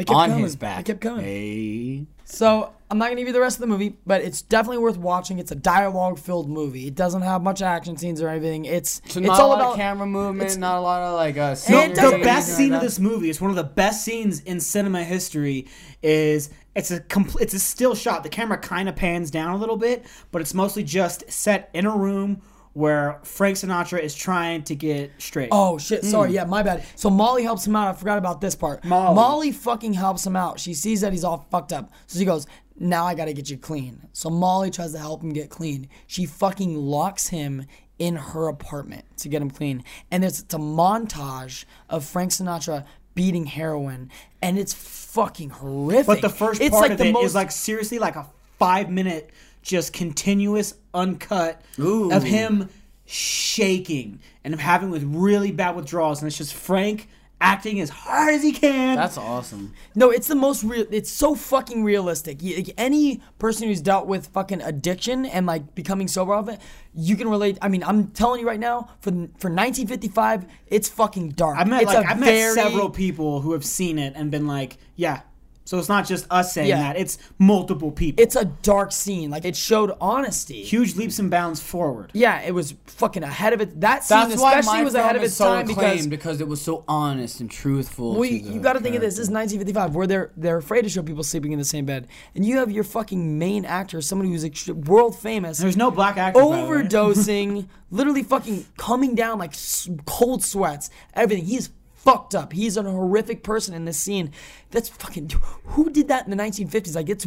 They 0.00 0.04
kept 0.04 0.16
On 0.16 0.28
coming. 0.30 0.44
his 0.44 0.56
back. 0.56 0.78
They 0.78 0.92
kept 0.94 1.02
coming. 1.02 1.24
Hey. 1.26 2.06
So 2.24 2.72
I'm 2.90 2.96
not 2.96 3.08
gonna 3.08 3.16
give 3.16 3.26
you 3.26 3.34
the 3.34 3.40
rest 3.40 3.56
of 3.56 3.60
the 3.60 3.66
movie, 3.66 3.98
but 4.06 4.22
it's 4.22 4.40
definitely 4.40 4.78
worth 4.78 4.96
watching. 4.96 5.38
It's 5.38 5.52
a 5.52 5.56
dialogue-filled 5.56 6.48
movie. 6.48 6.86
It 6.86 6.94
doesn't 6.94 7.20
have 7.20 7.42
much 7.42 7.60
action 7.60 7.98
scenes 7.98 8.22
or 8.22 8.30
anything. 8.30 8.64
It's 8.64 9.02
So 9.08 9.20
it's 9.20 9.28
not 9.28 9.38
all 9.38 9.48
a 9.48 9.50
lot 9.50 9.58
about 9.60 9.70
of 9.72 9.76
camera 9.76 10.06
movement, 10.06 10.56
not 10.56 10.78
a 10.78 10.80
lot 10.80 11.02
of 11.02 11.16
like 11.16 11.36
uh, 11.36 11.54
No, 11.68 11.88
the 11.88 12.20
best 12.24 12.56
scene 12.56 12.70
like 12.70 12.78
of 12.78 12.82
this 12.82 12.98
movie. 12.98 13.28
It's 13.28 13.42
one 13.42 13.50
of 13.50 13.56
the 13.56 13.62
best 13.62 14.02
scenes 14.02 14.40
in 14.40 14.58
cinema 14.58 15.04
history. 15.04 15.66
Is 16.02 16.48
it's 16.74 16.90
a 16.90 17.00
complete, 17.00 17.42
it's 17.42 17.52
a 17.52 17.58
still 17.58 17.94
shot. 17.94 18.22
The 18.22 18.30
camera 18.30 18.56
kind 18.56 18.88
of 18.88 18.96
pans 18.96 19.30
down 19.30 19.50
a 19.52 19.58
little 19.58 19.76
bit, 19.76 20.06
but 20.32 20.40
it's 20.40 20.54
mostly 20.54 20.82
just 20.82 21.30
set 21.30 21.68
in 21.74 21.84
a 21.84 21.94
room 21.94 22.40
where 22.72 23.18
Frank 23.22 23.56
Sinatra 23.56 24.00
is 24.00 24.14
trying 24.14 24.62
to 24.64 24.74
get 24.74 25.12
straight. 25.18 25.48
Oh 25.52 25.78
shit! 25.78 26.04
Sorry, 26.04 26.28
hmm. 26.28 26.34
yeah, 26.34 26.44
my 26.44 26.62
bad. 26.62 26.84
So 26.94 27.10
Molly 27.10 27.42
helps 27.42 27.66
him 27.66 27.76
out. 27.76 27.88
I 27.88 27.92
forgot 27.92 28.18
about 28.18 28.40
this 28.40 28.54
part. 28.54 28.84
Molly. 28.84 29.52
fucking 29.52 29.94
helps 29.94 30.26
him 30.26 30.36
out. 30.36 30.60
She 30.60 30.74
sees 30.74 31.00
that 31.00 31.12
he's 31.12 31.24
all 31.24 31.46
fucked 31.50 31.72
up, 31.72 31.90
so 32.06 32.18
she 32.18 32.24
goes, 32.24 32.46
"Now 32.78 33.04
I 33.04 33.14
gotta 33.14 33.32
get 33.32 33.50
you 33.50 33.58
clean." 33.58 34.08
So 34.12 34.30
Molly 34.30 34.70
tries 34.70 34.92
to 34.92 34.98
help 34.98 35.22
him 35.22 35.32
get 35.32 35.50
clean. 35.50 35.88
She 36.06 36.26
fucking 36.26 36.76
locks 36.76 37.28
him 37.28 37.66
in 37.98 38.16
her 38.16 38.48
apartment 38.48 39.04
to 39.18 39.28
get 39.28 39.42
him 39.42 39.50
clean, 39.50 39.84
and 40.10 40.22
there's 40.22 40.40
it's 40.40 40.54
a 40.54 40.58
montage 40.58 41.64
of 41.88 42.04
Frank 42.04 42.30
Sinatra 42.30 42.84
beating 43.14 43.46
heroin, 43.46 44.10
and 44.40 44.58
it's 44.58 44.72
fucking 44.72 45.50
horrific. 45.50 46.06
but 46.06 46.20
the 46.22 46.28
first 46.28 46.60
it's 46.60 46.70
part 46.70 46.82
like 46.82 46.92
of 46.92 46.98
the 46.98 47.04
it 47.04 47.08
is 47.08 47.12
most 47.14 47.34
like 47.34 47.50
seriously 47.50 47.98
like 47.98 48.16
a 48.16 48.26
five 48.58 48.90
minute, 48.90 49.30
just 49.62 49.92
continuous 49.92 50.74
uncut 50.94 51.62
Ooh. 51.78 52.10
of 52.12 52.22
him 52.22 52.68
shaking 53.06 54.20
and 54.44 54.54
of 54.54 54.60
having 54.60 54.90
with 54.90 55.02
really 55.04 55.52
bad 55.52 55.76
withdrawals, 55.76 56.20
and 56.22 56.28
it's 56.28 56.38
just 56.38 56.54
Frank 56.54 57.08
acting 57.40 57.80
as 57.80 57.88
hard 57.88 58.34
as 58.34 58.42
he 58.42 58.52
can. 58.52 58.96
That's 58.96 59.16
awesome. 59.16 59.72
No, 59.94 60.10
it's 60.10 60.28
the 60.28 60.34
most 60.34 60.62
real. 60.62 60.86
It's 60.90 61.10
so 61.10 61.34
fucking 61.34 61.82
realistic. 61.82 62.42
You, 62.42 62.56
like, 62.56 62.74
any 62.76 63.22
person 63.38 63.66
who's 63.66 63.80
dealt 63.80 64.06
with 64.06 64.26
fucking 64.28 64.60
addiction 64.60 65.24
and 65.26 65.46
like 65.46 65.74
becoming 65.74 66.06
sober 66.06 66.34
of 66.34 66.48
it, 66.48 66.60
you 66.94 67.16
can 67.16 67.28
relate. 67.28 67.58
I 67.62 67.68
mean, 67.68 67.82
I'm 67.82 68.08
telling 68.08 68.40
you 68.40 68.46
right 68.46 68.60
now, 68.60 68.90
for 69.00 69.10
for 69.10 69.50
1955, 69.50 70.46
it's 70.66 70.88
fucking 70.88 71.30
dark. 71.30 71.58
I've 71.58 71.68
met 71.68 71.82
it's 71.82 71.92
like 71.94 72.04
a 72.04 72.10
I've 72.10 72.20
met 72.20 72.26
very- 72.26 72.54
several 72.54 72.90
people 72.90 73.40
who 73.40 73.52
have 73.52 73.64
seen 73.64 73.98
it 73.98 74.14
and 74.16 74.30
been 74.30 74.46
like, 74.46 74.76
yeah. 74.96 75.22
So 75.70 75.78
it's 75.78 75.88
not 75.88 76.04
just 76.04 76.26
us 76.32 76.52
saying 76.52 76.66
Yeah. 76.66 76.78
that; 76.82 76.96
it's 76.96 77.16
multiple 77.38 77.92
people. 77.92 78.20
It's 78.20 78.34
a 78.34 78.44
dark 78.44 78.90
scene. 78.90 79.30
Like 79.30 79.44
it 79.44 79.54
showed 79.54 79.92
honesty. 80.00 80.64
huge 80.64 80.96
leaps 80.96 81.20
and 81.20 81.30
bounds 81.30 81.60
forward. 81.60 82.10
Yeah, 82.12 82.40
it 82.42 82.52
was 82.52 82.74
fucking 82.86 83.22
ahead 83.22 83.52
of 83.52 83.60
it. 83.60 83.80
That 83.80 84.02
scene 84.02 84.30
That's 84.30 84.42
why 84.42 84.58
especially 84.58 84.82
was 84.82 84.96
ahead 84.96 85.14
of 85.14 85.22
its 85.22 85.34
so 85.34 85.44
time 85.44 85.68
because 85.68 86.08
because 86.08 86.40
it 86.40 86.48
was 86.48 86.60
so 86.60 86.82
honest 86.88 87.38
and 87.40 87.48
truthful. 87.48 88.14
Well, 88.14 88.28
to 88.28 88.34
you, 88.34 88.42
the 88.42 88.50
you 88.52 88.58
got 88.60 88.72
to 88.72 88.80
think 88.80 88.96
of 88.96 89.00
this. 89.00 89.14
This 89.14 89.28
is 89.28 89.30
1955, 89.30 89.94
where 89.94 90.08
they're 90.08 90.32
they're 90.36 90.56
afraid 90.56 90.82
to 90.82 90.88
show 90.88 91.04
people 91.04 91.22
sleeping 91.22 91.52
in 91.52 91.60
the 91.60 91.64
same 91.64 91.84
bed, 91.86 92.08
and 92.34 92.44
you 92.44 92.56
have 92.58 92.72
your 92.72 92.82
fucking 92.82 93.38
main 93.38 93.64
actor, 93.64 94.00
somebody 94.02 94.30
who's 94.32 94.44
ext- 94.44 94.74
world 94.88 95.16
famous, 95.16 95.58
There's 95.58 95.76
no 95.76 95.92
black 95.92 96.16
actors. 96.16 96.42
by 96.42 96.48
the 96.62 96.66
way. 96.66 96.82
overdosing, 96.82 97.68
literally 97.92 98.24
fucking 98.24 98.66
coming 98.76 99.14
down 99.14 99.38
like 99.38 99.52
s- 99.52 99.88
cold 100.04 100.42
sweats, 100.42 100.90
everything. 101.14 101.44
He's 101.44 101.70
fucked 102.04 102.34
up. 102.34 102.52
He's 102.52 102.76
an 102.76 102.86
horrific 102.86 103.42
person 103.42 103.74
in 103.74 103.84
this 103.84 103.98
scene. 103.98 104.32
That's 104.70 104.88
fucking. 104.88 105.30
Who 105.64 105.90
did 105.90 106.08
that 106.08 106.24
in 106.26 106.30
the 106.30 106.42
1950s? 106.42 106.94
Like 106.94 107.08
it's, 107.08 107.26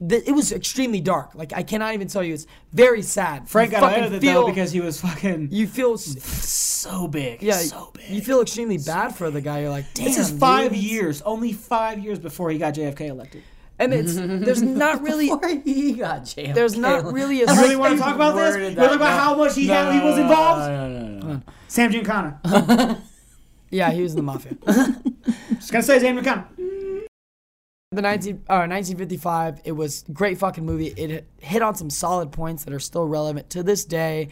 it 0.00 0.34
was 0.34 0.52
extremely 0.52 1.00
dark. 1.00 1.34
Like 1.34 1.52
I 1.52 1.62
cannot 1.62 1.94
even 1.94 2.08
tell 2.08 2.22
you. 2.22 2.34
It's 2.34 2.46
very 2.72 3.02
sad. 3.02 3.48
Frank 3.48 3.72
You 3.72 3.78
got 3.78 3.82
away 3.84 3.92
fucking 4.00 4.12
with 4.12 4.24
it 4.24 4.26
though 4.32 4.46
because 4.48 4.72
he 4.72 4.80
was 4.80 5.00
fucking 5.00 5.48
you 5.52 5.66
feel 5.66 5.96
so 5.98 7.08
big. 7.08 7.42
yeah 7.42 7.54
so 7.58 7.90
big. 7.94 8.08
you 8.10 8.20
feel 8.20 8.40
extremely 8.40 8.78
bad 8.78 9.14
for 9.14 9.30
the 9.30 9.40
guy. 9.40 9.60
You're 9.60 9.70
like, 9.70 9.86
damn. 9.94 10.04
this 10.06 10.18
is 10.18 10.30
five 10.30 10.72
dude. 10.72 10.82
years, 10.82 11.22
only 11.22 11.52
five 11.52 11.98
years 11.98 12.18
before 12.18 12.50
he 12.50 12.58
got 12.58 12.74
JFK 12.74 13.08
elected. 13.08 13.42
and 13.78 13.92
it's 13.92 14.14
there's 14.14 14.62
not 14.84 15.02
really 15.02 15.26
he 15.64 15.92
got 15.94 16.22
JFK. 16.22 16.54
there's 16.54 16.76
not 16.78 17.12
really 17.12 17.42
a 17.42 17.52
You 17.52 17.60
really 17.60 17.76
want 17.76 17.94
to 17.96 18.00
talk 18.00 18.14
about 18.14 18.34
this? 18.36 18.54
worded 18.54 18.72
You 18.74 18.78
want 18.78 18.92
to 18.92 18.98
talk 18.98 18.98
that- 19.00 19.14
about 19.14 19.20
how 19.20 19.36
much 19.36 19.54
he 19.54 19.66
had, 19.66 19.92
he 19.92 20.00
was 20.00 20.18
involved? 20.18 20.60
No, 20.68 20.88
no, 20.88 21.06
no, 21.18 21.26
no. 21.34 21.42
Sam 21.68 21.90
Giancana. 21.92 22.98
yeah 23.74 23.90
he 23.90 24.02
was 24.02 24.12
in 24.12 24.16
the 24.16 24.22
mafia. 24.22 24.54
Just 25.54 25.72
gonna 25.72 25.82
say 25.82 25.98
Sam 25.98 26.18
Giancana. 26.18 26.46
the 27.90 28.02
19 28.02 28.34
uh, 28.48 28.66
1955 28.66 29.60
it 29.64 29.72
was 29.72 30.04
a 30.08 30.12
great 30.12 30.38
fucking 30.38 30.64
movie 30.64 30.88
it 30.88 31.26
hit 31.40 31.62
on 31.62 31.74
some 31.74 31.90
solid 31.90 32.32
points 32.32 32.64
that 32.64 32.72
are 32.72 32.80
still 32.80 33.06
relevant 33.06 33.50
to 33.50 33.62
this 33.62 33.84
day 33.84 34.28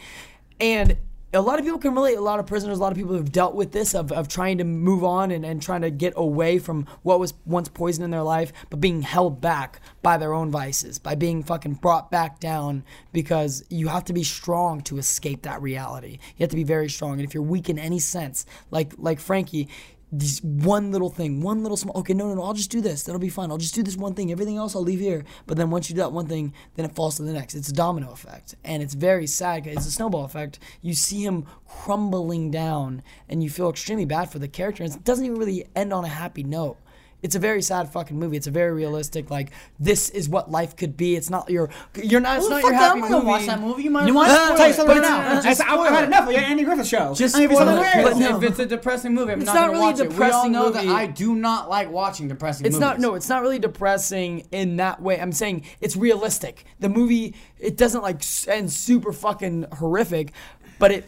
and 0.59 0.97
a 1.33 1.41
lot 1.41 1.59
of 1.59 1.65
people 1.65 1.79
can 1.79 1.95
relate 1.95 2.17
a 2.17 2.21
lot 2.21 2.39
of 2.39 2.45
prisoners 2.45 2.77
a 2.77 2.81
lot 2.81 2.91
of 2.91 2.97
people 2.97 3.15
have 3.15 3.31
dealt 3.31 3.55
with 3.55 3.71
this 3.71 3.95
of, 3.95 4.11
of 4.11 4.27
trying 4.27 4.57
to 4.57 4.63
move 4.63 5.03
on 5.03 5.31
and, 5.31 5.45
and 5.45 5.61
trying 5.61 5.81
to 5.81 5.89
get 5.89 6.13
away 6.15 6.59
from 6.59 6.85
what 7.01 7.19
was 7.19 7.33
once 7.45 7.69
poison 7.69 8.03
in 8.03 8.11
their 8.11 8.21
life 8.21 8.53
but 8.69 8.79
being 8.79 9.01
held 9.01 9.41
back 9.41 9.81
by 10.01 10.17
their 10.17 10.33
own 10.33 10.51
vices 10.51 10.99
by 10.99 11.15
being 11.15 11.43
fucking 11.43 11.73
brought 11.73 12.11
back 12.11 12.39
down 12.39 12.83
because 13.11 13.63
you 13.69 13.87
have 13.87 14.05
to 14.05 14.13
be 14.13 14.23
strong 14.23 14.81
to 14.81 14.97
escape 14.97 15.43
that 15.43 15.61
reality. 15.61 16.19
You 16.37 16.43
have 16.43 16.49
to 16.49 16.55
be 16.55 16.63
very 16.63 16.89
strong. 16.89 17.13
And 17.13 17.21
if 17.21 17.33
you're 17.33 17.43
weak 17.43 17.69
in 17.69 17.79
any 17.79 17.99
sense 17.99 18.45
like 18.71 18.93
like 18.97 19.19
frankie 19.19 19.69
this 20.15 20.41
one 20.43 20.91
little 20.91 21.09
thing, 21.09 21.41
one 21.41 21.63
little 21.63 21.75
small. 21.75 21.97
Okay, 21.99 22.13
no, 22.13 22.27
no, 22.27 22.35
no. 22.35 22.43
I'll 22.43 22.53
just 22.53 22.69
do 22.69 22.81
this. 22.81 23.03
That'll 23.03 23.19
be 23.19 23.29
fine. 23.29 23.49
I'll 23.49 23.57
just 23.57 23.73
do 23.73 23.81
this 23.81 23.97
one 23.97 24.13
thing. 24.13 24.31
Everything 24.31 24.57
else 24.57 24.75
I'll 24.75 24.83
leave 24.83 24.99
here. 24.99 25.25
But 25.47 25.57
then 25.57 25.71
once 25.71 25.89
you 25.89 25.95
do 25.95 26.01
that 26.01 26.11
one 26.11 26.27
thing, 26.27 26.53
then 26.75 26.85
it 26.85 26.93
falls 26.93 27.15
to 27.17 27.23
the 27.23 27.33
next. 27.33 27.55
It's 27.55 27.69
a 27.69 27.73
domino 27.73 28.11
effect, 28.11 28.55
and 28.63 28.83
it's 28.83 28.93
very 28.93 29.25
sad. 29.25 29.65
It's 29.65 29.87
a 29.87 29.91
snowball 29.91 30.25
effect. 30.25 30.59
You 30.81 30.93
see 30.93 31.25
him 31.25 31.45
crumbling 31.67 32.51
down, 32.51 33.01
and 33.27 33.43
you 33.43 33.49
feel 33.49 33.69
extremely 33.69 34.05
bad 34.05 34.31
for 34.31 34.37
the 34.37 34.47
character. 34.47 34.83
And 34.83 34.93
it 34.93 35.03
doesn't 35.03 35.25
even 35.25 35.39
really 35.39 35.65
end 35.75 35.91
on 35.91 36.05
a 36.05 36.09
happy 36.09 36.43
note. 36.43 36.77
It's 37.23 37.33
a 37.35 37.39
very 37.39 37.61
sad 37.63 37.89
fucking 37.91 38.19
movie. 38.19 38.37
It's 38.37 38.45
a 38.47 38.51
very 38.51 38.73
realistic. 38.73 39.31
Like 39.31 39.49
this 39.79 40.09
is 40.09 40.29
what 40.29 40.51
life 40.51 40.75
could 40.75 40.95
be. 40.95 41.15
It's 41.15 41.29
not 41.29 41.49
your. 41.49 41.69
You're 41.95 42.19
not. 42.19 42.37
It's 42.37 42.43
Well, 42.49 42.51
not 42.51 42.61
fuck 42.61 42.71
your 42.71 42.79
that, 42.79 42.85
happy 42.85 42.93
I'm 42.93 42.99
not 42.99 43.09
gonna 43.09 43.17
movie. 43.23 43.27
watch 43.31 43.45
that 43.47 43.61
movie. 43.61 43.83
You 43.83 43.89
might 43.91 44.07
You 44.07 44.13
want 44.13 44.29
to 44.29 44.55
tell 44.57 44.67
you 44.67 44.73
something 44.73 44.97
right 44.97 45.01
now? 45.01 45.33
Just 45.41 45.47
It's- 45.61 45.61
I- 45.61 45.75
I've 45.75 45.89
had 45.93 46.03
enough 46.03 46.27
of 46.27 46.33
your 46.33 46.41
Andy 46.41 46.63
Griffith 46.63 46.85
show. 46.87 47.15
Just 47.15 47.33
Let 47.35 47.41
me 47.41 47.47
be 47.47 47.55
spoil 47.55 47.65
something 47.67 47.99
it. 48.01 48.03
But 48.03 48.17
no. 48.17 48.37
If 48.37 48.43
it's 48.43 48.59
a 48.59 48.65
depressing 48.65 49.13
movie, 49.13 49.31
I'm 49.31 49.39
It's 49.39 49.47
not, 49.47 49.53
not 49.55 49.59
gonna 49.61 49.71
really 49.71 49.83
a 49.83 49.89
watch 49.89 49.99
it. 50.01 50.19
We 50.19 50.25
all 50.31 50.49
know 50.49 50.65
movie. 50.73 50.87
that 50.87 50.95
I 50.95 51.05
do 51.07 51.33
not 51.35 51.69
like 51.69 51.89
watching 51.89 52.27
depressing 52.27 52.65
It's 52.65 52.73
movies. 52.73 52.81
not 52.81 52.99
no, 52.99 53.15
it's 53.15 53.29
not 53.29 53.41
really 53.41 53.59
depressing 53.59 54.45
in 54.51 54.75
that 54.77 55.01
way. 55.01 55.19
I'm 55.19 55.31
saying 55.31 55.63
it's 55.81 55.95
realistic. 55.95 56.65
The 56.81 56.89
movie 56.89 57.35
it 57.57 57.77
doesn't 57.77 58.01
like 58.03 58.21
end 58.49 58.71
super 58.71 59.13
fucking 59.13 59.67
horrific, 59.79 60.33
but 60.77 60.91
it 60.91 61.05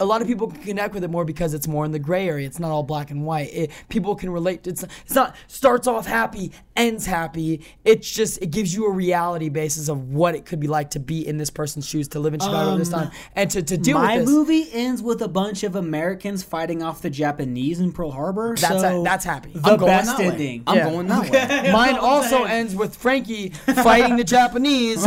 a 0.00 0.04
lot 0.04 0.20
of 0.22 0.26
people 0.28 0.48
can 0.48 0.60
connect 0.62 0.92
with 0.94 1.04
it 1.04 1.10
more 1.10 1.24
because 1.24 1.54
it's 1.54 1.68
more 1.68 1.84
in 1.84 1.92
the 1.92 1.98
gray 1.98 2.28
area. 2.28 2.46
It's 2.46 2.58
not 2.58 2.70
all 2.70 2.82
black 2.82 3.10
and 3.10 3.24
white. 3.24 3.50
It, 3.52 3.70
people 3.88 4.14
can 4.16 4.30
relate. 4.30 4.66
It's 4.66 4.82
it's 4.82 5.14
not 5.14 5.36
starts 5.46 5.86
off 5.86 6.06
happy, 6.06 6.52
ends 6.76 7.06
happy. 7.06 7.64
It's 7.84 8.10
just 8.10 8.42
it 8.42 8.50
gives 8.50 8.74
you 8.74 8.86
a 8.86 8.90
reality 8.92 9.48
basis 9.50 9.88
of 9.88 10.10
what 10.12 10.34
it 10.34 10.46
could 10.46 10.58
be 10.60 10.66
like 10.66 10.90
to 10.90 11.00
be 11.00 11.26
in 11.26 11.36
this 11.36 11.50
person's 11.50 11.86
shoes, 11.86 12.08
to 12.08 12.18
live 12.20 12.34
in 12.34 12.40
Chicago 12.40 12.72
at 12.72 12.78
this 12.78 12.92
Um, 12.92 13.04
time, 13.04 13.10
and 13.36 13.50
to, 13.52 13.62
to 13.62 13.76
deal 13.76 13.98
My 13.98 14.16
with 14.16 14.26
this. 14.26 14.34
movie 14.34 14.68
ends 14.72 15.00
with 15.02 15.22
a 15.22 15.28
bunch 15.28 15.62
of 15.62 15.76
Americans 15.76 16.42
fighting 16.42 16.82
off 16.82 17.00
the 17.02 17.10
Japanese 17.10 17.78
in 17.80 17.92
Pearl 17.92 18.10
Harbor. 18.10 18.56
That's 18.58 18.80
so 18.80 19.00
a- 19.00 19.04
that's 19.04 19.24
happy. 19.24 19.52
The 19.54 19.70
I'm 19.70 19.76
going 19.78 19.90
best 19.90 20.08
that 20.08 20.18
way. 20.18 20.26
ending. 20.26 20.62
I'm 20.66 20.76
Yeah. 20.76 20.90
going 20.90 21.06
that 21.08 21.30
way. 21.64 21.72
Mine 21.72 21.96
also 21.96 22.44
ends 22.44 22.74
with 22.74 22.96
Frankie 22.96 23.50
fighting 23.50 24.16
the 24.16 24.24
Japanese 24.24 25.04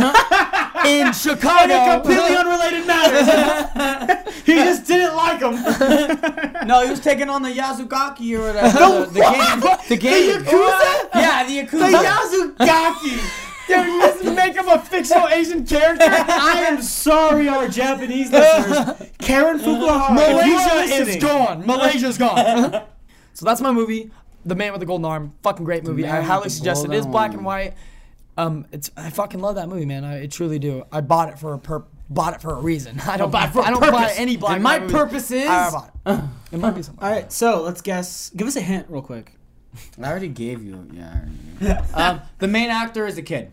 in 0.86 1.00
In 1.00 1.06
a 1.08 1.12
Chicago. 1.12 1.92
completely 2.02 2.36
unrelated 2.36 2.86
matter. 2.86 4.30
he 4.44 4.54
just 4.54 4.86
didn't 4.86 5.14
like 5.16 5.40
them. 5.40 5.54
No, 6.66 6.82
he 6.84 6.90
was 6.90 7.00
taking 7.00 7.28
on 7.28 7.42
the 7.42 7.50
Yazugaki 7.50 8.38
or 8.38 8.42
whatever. 8.52 9.06
the, 9.06 9.10
the 9.12 9.20
game. 9.20 9.78
The 9.88 9.96
game. 9.96 10.40
Yakuza? 10.42 11.08
Yeah, 11.14 11.44
the 11.46 11.58
Yakuza. 11.58 11.90
The 11.90 11.98
Yakuza. 11.98 12.56
Yazugaki. 12.56 13.44
Dude, 13.68 13.86
you 13.86 14.00
just 14.00 14.24
make 14.24 14.54
him 14.54 14.66
a 14.68 14.78
fictional 14.78 15.28
Asian 15.28 15.66
character. 15.66 16.06
I 16.08 16.64
am 16.68 16.80
sorry, 16.80 17.48
our 17.48 17.68
Japanese 17.68 18.32
listeners. 18.32 19.10
Karen 19.18 19.58
Fukuhara, 19.58 20.16
if 20.40 20.46
you 20.46 20.54
are 20.56 20.74
Malaysia 20.74 21.10
is 21.10 21.16
gone. 21.16 21.66
Malaysia's 21.66 22.16
gone. 22.16 22.82
so 23.34 23.44
that's 23.44 23.60
my 23.60 23.70
movie, 23.70 24.10
The 24.46 24.54
Man 24.54 24.72
with 24.72 24.80
the 24.80 24.86
Golden 24.86 25.04
Arm. 25.04 25.34
Fucking 25.42 25.66
great 25.66 25.84
movie. 25.84 26.00
Man 26.02 26.16
I 26.16 26.22
highly 26.22 26.48
suggest 26.48 26.80
it. 26.80 26.86
It 26.86 26.92
Golden 26.92 27.00
is 27.00 27.12
black 27.12 27.34
and 27.34 27.44
white. 27.44 27.74
Um, 28.38 28.66
it's 28.72 28.90
I 28.96 29.10
fucking 29.10 29.40
love 29.40 29.56
that 29.56 29.68
movie, 29.68 29.84
man. 29.84 30.04
I, 30.04 30.22
I 30.22 30.26
truly 30.28 30.58
do. 30.60 30.84
I 30.92 31.00
bought 31.00 31.28
it 31.28 31.38
for 31.40 31.54
a 31.54 31.58
per- 31.58 31.84
bought 32.08 32.34
it 32.34 32.40
for 32.40 32.52
a 32.54 32.60
reason. 32.60 33.00
I 33.06 33.16
don't 33.16 33.30
buy 33.32 33.48
for 33.48 33.58
a 33.60 33.64
I 33.64 33.70
don't 33.70 33.80
buy 33.80 34.12
any 34.16 34.36
black 34.36 34.54
And 34.54 34.62
my 34.62 34.76
and 34.76 34.84
movies. 34.84 34.96
purpose 34.96 35.30
is- 35.32 35.48
I 35.48 35.70
bought 35.70 35.92
it. 36.06 36.24
It 36.52 36.58
might 36.60 36.70
be 36.70 36.82
something. 36.82 37.04
All 37.04 37.10
right, 37.10 37.30
so 37.32 37.62
let's 37.62 37.80
guess. 37.82 38.30
Give 38.30 38.46
us 38.46 38.54
a 38.56 38.60
hint, 38.60 38.86
real 38.88 39.02
quick. 39.02 39.32
I 40.00 40.08
already 40.08 40.28
gave 40.28 40.64
you. 40.64 40.88
Yeah. 40.92 41.10
I 41.10 41.14
already 41.18 41.30
gave 41.60 41.68
you. 41.68 41.94
um, 41.94 42.20
the 42.38 42.48
main 42.48 42.70
actor 42.70 43.06
is 43.06 43.18
a 43.18 43.22
kid. 43.22 43.50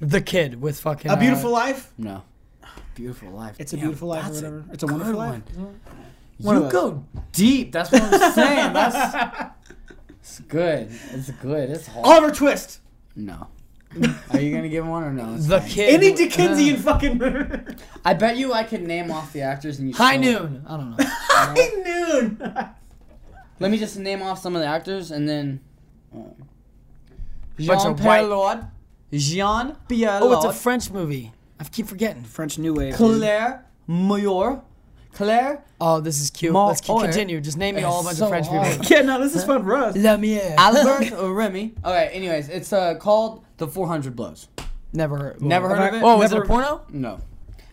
The 0.00 0.20
kid 0.20 0.60
with 0.60 0.80
fucking 0.80 1.10
A 1.10 1.16
Beautiful 1.16 1.50
uh, 1.50 1.60
Life. 1.60 1.92
No. 1.96 2.22
Beautiful 2.94 3.30
life. 3.30 3.56
It's 3.58 3.72
a 3.72 3.76
Damn, 3.76 3.84
Beautiful 3.86 4.08
Life 4.08 4.24
or 4.24 4.28
that's 4.30 4.40
a 4.42 4.44
whatever. 4.50 4.64
It's 4.72 4.82
a 4.82 4.86
Wonderful 4.86 5.12
good 5.12 5.18
Life. 5.18 5.42
one. 5.56 5.80
One 6.38 6.62
you 6.64 6.70
go 6.70 7.04
deep. 7.32 7.72
That's 7.72 7.92
what 7.92 8.02
I'm 8.02 8.32
saying. 8.32 8.72
That's 8.72 9.52
it's 10.20 10.40
good. 10.40 10.90
It's 11.12 11.30
good. 11.30 11.70
It's 11.70 11.86
hard. 11.86 12.04
Oliver 12.04 12.30
Twist. 12.32 12.80
No. 13.16 13.48
Are 14.30 14.40
you 14.40 14.54
gonna 14.54 14.68
give 14.70 14.86
one 14.86 15.04
or 15.04 15.12
no? 15.12 15.34
It's 15.34 15.46
the 15.46 15.60
fine. 15.60 15.68
kid. 15.68 15.94
Any 15.94 16.10
who- 16.10 16.16
Dickensian 16.16 16.76
fucking. 16.82 17.76
I 18.04 18.14
bet 18.14 18.36
you 18.38 18.52
I 18.54 18.64
could 18.64 18.82
name 18.82 19.10
off 19.10 19.32
the 19.34 19.42
actors 19.42 19.78
and 19.78 19.88
you. 19.90 19.94
High 19.94 20.18
still- 20.20 20.44
noon. 20.48 20.64
I 20.66 20.76
don't 20.78 20.90
know. 20.90 20.96
High 21.06 21.70
noon. 21.84 22.38
Let 23.60 23.70
me 23.70 23.78
just 23.78 23.98
name 23.98 24.22
off 24.22 24.40
some 24.40 24.56
of 24.56 24.62
the 24.62 24.66
actors 24.66 25.10
and 25.10 25.28
then. 25.28 25.60
Uh, 26.14 26.20
Bunch 27.58 27.82
Jean 27.82 27.94
Pierre 27.96 28.06
white- 28.28 28.60
Léaud. 28.60 28.70
Jean 29.12 29.76
Pierre 29.88 30.20
Oh, 30.22 30.32
it's 30.32 30.44
a 30.46 30.52
French 30.54 30.90
movie. 30.90 31.30
I 31.60 31.64
keep 31.64 31.86
forgetting. 31.86 32.24
French 32.24 32.58
New 32.58 32.72
Wave. 32.74 32.94
Claire 32.94 33.66
Maurier. 33.86 34.62
Claire 35.14 35.62
Oh, 35.80 36.00
this 36.00 36.20
is 36.20 36.30
cute. 36.30 36.52
Mo- 36.52 36.68
Let's 36.68 36.80
keep, 36.80 36.90
oh, 36.90 37.00
continue. 37.00 37.40
Just 37.40 37.56
name 37.58 37.74
me 37.74 37.82
all 37.82 38.06
a 38.06 38.10
It's 38.10 38.18
bunch 38.18 38.18
so 38.18 38.24
of 38.24 38.30
French 38.30 38.46
hard. 38.46 38.80
people. 38.80 38.86
Yeah, 38.96 39.02
no, 39.02 39.20
this 39.20 39.34
is 39.34 39.44
fun 39.44 39.62
for 39.64 39.74
us. 39.76 39.96
Lumiere. 39.96 40.54
Albert 40.56 41.12
or 41.18 41.32
Remy. 41.34 41.74
Okay, 41.84 42.08
anyways, 42.12 42.48
it's 42.48 42.72
uh, 42.72 42.94
called 42.94 43.44
The 43.56 43.66
400 43.66 44.14
Blows. 44.16 44.48
Never 44.92 45.16
heard. 45.16 45.42
Never 45.42 45.68
heard 45.68 45.88
of 45.88 45.94
it? 45.94 46.02
Oh, 46.04 46.22
is 46.22 46.32
it 46.32 46.38
a 46.38 46.42
porno? 46.42 46.82
No. 46.90 47.18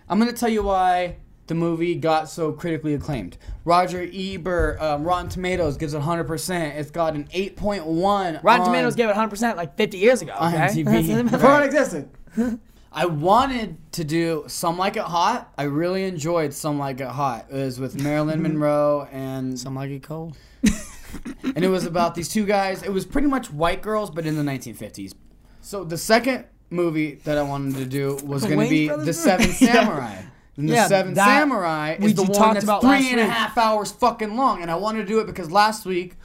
I'm 0.07 0.20
going 0.20 0.32
to 0.32 0.38
tell 0.38 0.49
you 0.49 0.64
why 0.64 1.18
the 1.48 1.53
movie 1.56 1.95
got 1.95 2.30
so 2.30 2.52
critically 2.52 2.94
acclaimed. 2.94 3.38
Roger 3.66 4.07
Ebert, 4.11 4.82
um, 4.82 5.03
Rotten 5.03 5.30
Tomatoes 5.30 5.78
gives 5.78 5.94
it 5.94 6.02
100%. 6.02 6.76
It's 6.78 6.91
got 6.91 7.14
an 7.16 7.26
8.1. 7.26 8.44
Rotten 8.44 8.61
on 8.61 8.66
Tomatoes 8.66 8.95
gave 8.95 9.10
it 9.10 9.16
100% 9.16 9.56
like 9.56 9.76
50 9.78 9.98
years 9.98 10.22
ago. 10.22 10.34
on 10.38 10.53
Okay? 10.53 10.84
TV. 10.84 11.30
Before 11.30 11.61
it 11.61 11.66
existed. 11.66 12.10
I 12.91 13.06
wanted 13.06 13.78
to 13.94 14.03
do 14.03 14.45
Some 14.48 14.78
Like 14.78 14.98
It 14.98 15.03
Hot. 15.03 15.52
I 15.57 15.64
really 15.64 16.06
enjoyed 16.06 16.53
Some 16.53 16.80
Like 16.80 16.99
It 16.99 17.07
Hot. 17.07 17.45
It 17.49 17.56
was 17.56 17.80
with 17.80 18.02
Marilyn 18.02 18.41
Monroe 18.44 19.07
and 19.11 19.60
Some 19.60 19.76
like 19.76 19.91
it 19.91 20.02
cold. 20.03 20.36
and 21.44 21.64
it 21.64 21.68
was 21.70 21.86
about 21.86 22.16
these 22.16 22.30
two 22.30 22.45
guys. 22.45 22.82
It 22.82 22.91
was 22.91 23.06
pretty 23.06 23.28
much 23.28 23.52
white 23.52 23.82
girls, 23.82 24.10
but 24.10 24.26
in 24.26 24.36
the 24.36 24.44
1950s. 24.44 25.14
So 25.61 25.84
the 25.84 25.98
second 25.98 26.45
movie 26.72 27.16
that 27.26 27.38
I 27.38 27.44
wanted 27.44 27.76
to 27.76 27.86
do 27.86 28.16
was 28.24 28.44
going 28.44 28.60
to 28.60 28.70
be 28.70 28.88
Brothers 28.88 29.06
The? 29.06 29.14
Seven 29.14 29.48
Yeah. 29.60 29.74
Samurai. 29.74 30.22
And 30.57 30.68
the 30.70 30.74
Yeah, 30.74 30.88
Seven 30.88 31.16
Samurai 31.16 31.95
is 31.99 32.16
the 32.16 32.24
one 32.24 32.53
that's 32.53 32.64
about 32.64 32.82
three 32.82 33.11
and 33.11 33.20
a 33.20 33.26
half 33.26 33.57
hours 33.57 33.91
fucking 33.91 34.36
long, 34.36 34.61
and 34.61 34.70
I 34.70 34.76
wanted 34.76 35.02
to 35.02 35.06
do 35.07 35.20
it 35.20 35.26
because 35.28 35.52
last 35.52 35.86
week 35.86 36.16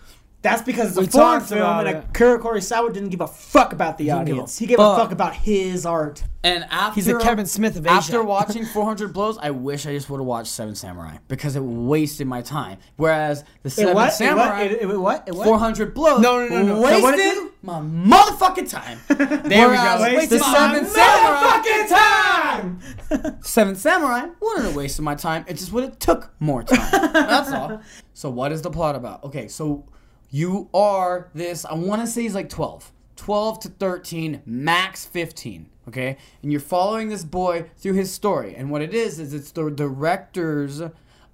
That's 0.44 0.60
because 0.60 0.88
it's 0.88 0.98
a 0.98 1.00
We 1.00 1.06
foreign 1.06 1.40
film 1.40 1.62
about 1.62 1.86
and 1.86 1.96
it. 1.96 2.04
Akira 2.10 2.38
Kurosawa 2.38 2.92
didn't 2.92 3.08
give 3.08 3.22
a 3.22 3.26
fuck 3.26 3.72
about 3.72 3.96
the 3.96 4.04
give 4.04 4.14
a 4.14 4.20
audience. 4.20 4.58
He 4.58 4.66
gave 4.66 4.76
fuck. 4.76 4.98
a 4.98 5.00
fuck 5.02 5.10
about 5.10 5.34
his 5.34 5.86
art. 5.86 6.22
and 6.42 6.66
after 6.70 6.96
He's 6.96 7.06
the 7.06 7.18
Kevin 7.18 7.46
Smith 7.46 7.76
of 7.76 7.86
Asia. 7.86 7.94
After 7.94 8.22
watching 8.22 8.66
400 8.74 9.14
Blows, 9.14 9.38
I 9.38 9.52
wish 9.52 9.86
I 9.86 9.94
just 9.94 10.10
would 10.10 10.18
have 10.18 10.26
watched 10.26 10.50
Seven 10.50 10.74
Samurai 10.74 11.16
because 11.28 11.56
it 11.56 11.62
wasted 11.62 12.26
my 12.26 12.42
time. 12.42 12.76
Whereas 12.96 13.42
the 13.62 13.68
It 13.68 13.70
Seven 13.70 13.94
what? 13.94 14.08
It 14.08 14.16
Samurai, 14.16 14.62
what? 14.64 14.70
It, 14.70 14.82
it 14.82 14.86
what? 15.00 15.24
It 15.28 15.34
what? 15.34 15.46
400 15.46 15.94
Blows, 15.94 16.20
No, 16.20 16.46
no, 16.46 16.48
no, 16.48 16.62
no. 16.62 16.80
wasted 16.82 16.98
So 16.98 17.02
what 17.02 17.18
it 17.18 17.52
my 17.62 17.80
motherfucking 17.80 18.70
time. 18.70 18.98
There 19.08 19.68
we 19.70 19.76
Whereas 19.76 19.98
go. 20.00 20.10
The 20.10 20.16
Wasted 20.16 20.40
my 20.42 20.52
Seven 20.52 20.84
Samurai, 20.84 21.62
motherfucking 21.62 21.88
time. 21.88 23.40
Seven 23.42 23.74
Samurai 23.76 24.26
wouldn't 24.42 24.66
have 24.66 24.76
wasted 24.76 25.06
my 25.06 25.14
time. 25.14 25.46
It 25.48 25.54
just 25.54 25.72
would 25.72 25.84
have 25.84 25.98
took 25.98 26.34
more 26.38 26.62
time. 26.62 27.12
That's 27.14 27.50
all. 27.50 27.80
So 28.12 28.28
what 28.28 28.52
is 28.52 28.60
the 28.60 28.70
plot 28.70 28.94
about? 28.94 29.24
Okay, 29.24 29.48
so 29.48 29.86
you 30.34 30.68
are 30.74 31.30
this. 31.32 31.64
I 31.64 31.74
want 31.74 32.00
to 32.00 32.08
say 32.08 32.22
he's 32.22 32.34
like 32.34 32.48
12, 32.48 32.90
12 33.14 33.60
to 33.60 33.68
13, 33.68 34.42
max 34.44 35.04
15. 35.06 35.66
Okay, 35.86 36.16
and 36.42 36.50
you're 36.50 36.60
following 36.62 37.08
this 37.10 37.22
boy 37.24 37.66
through 37.76 37.92
his 37.92 38.10
story, 38.12 38.54
and 38.56 38.70
what 38.70 38.80
it 38.82 38.94
is 38.94 39.20
is 39.20 39.32
it's 39.34 39.50
the 39.52 39.70
director's 39.70 40.82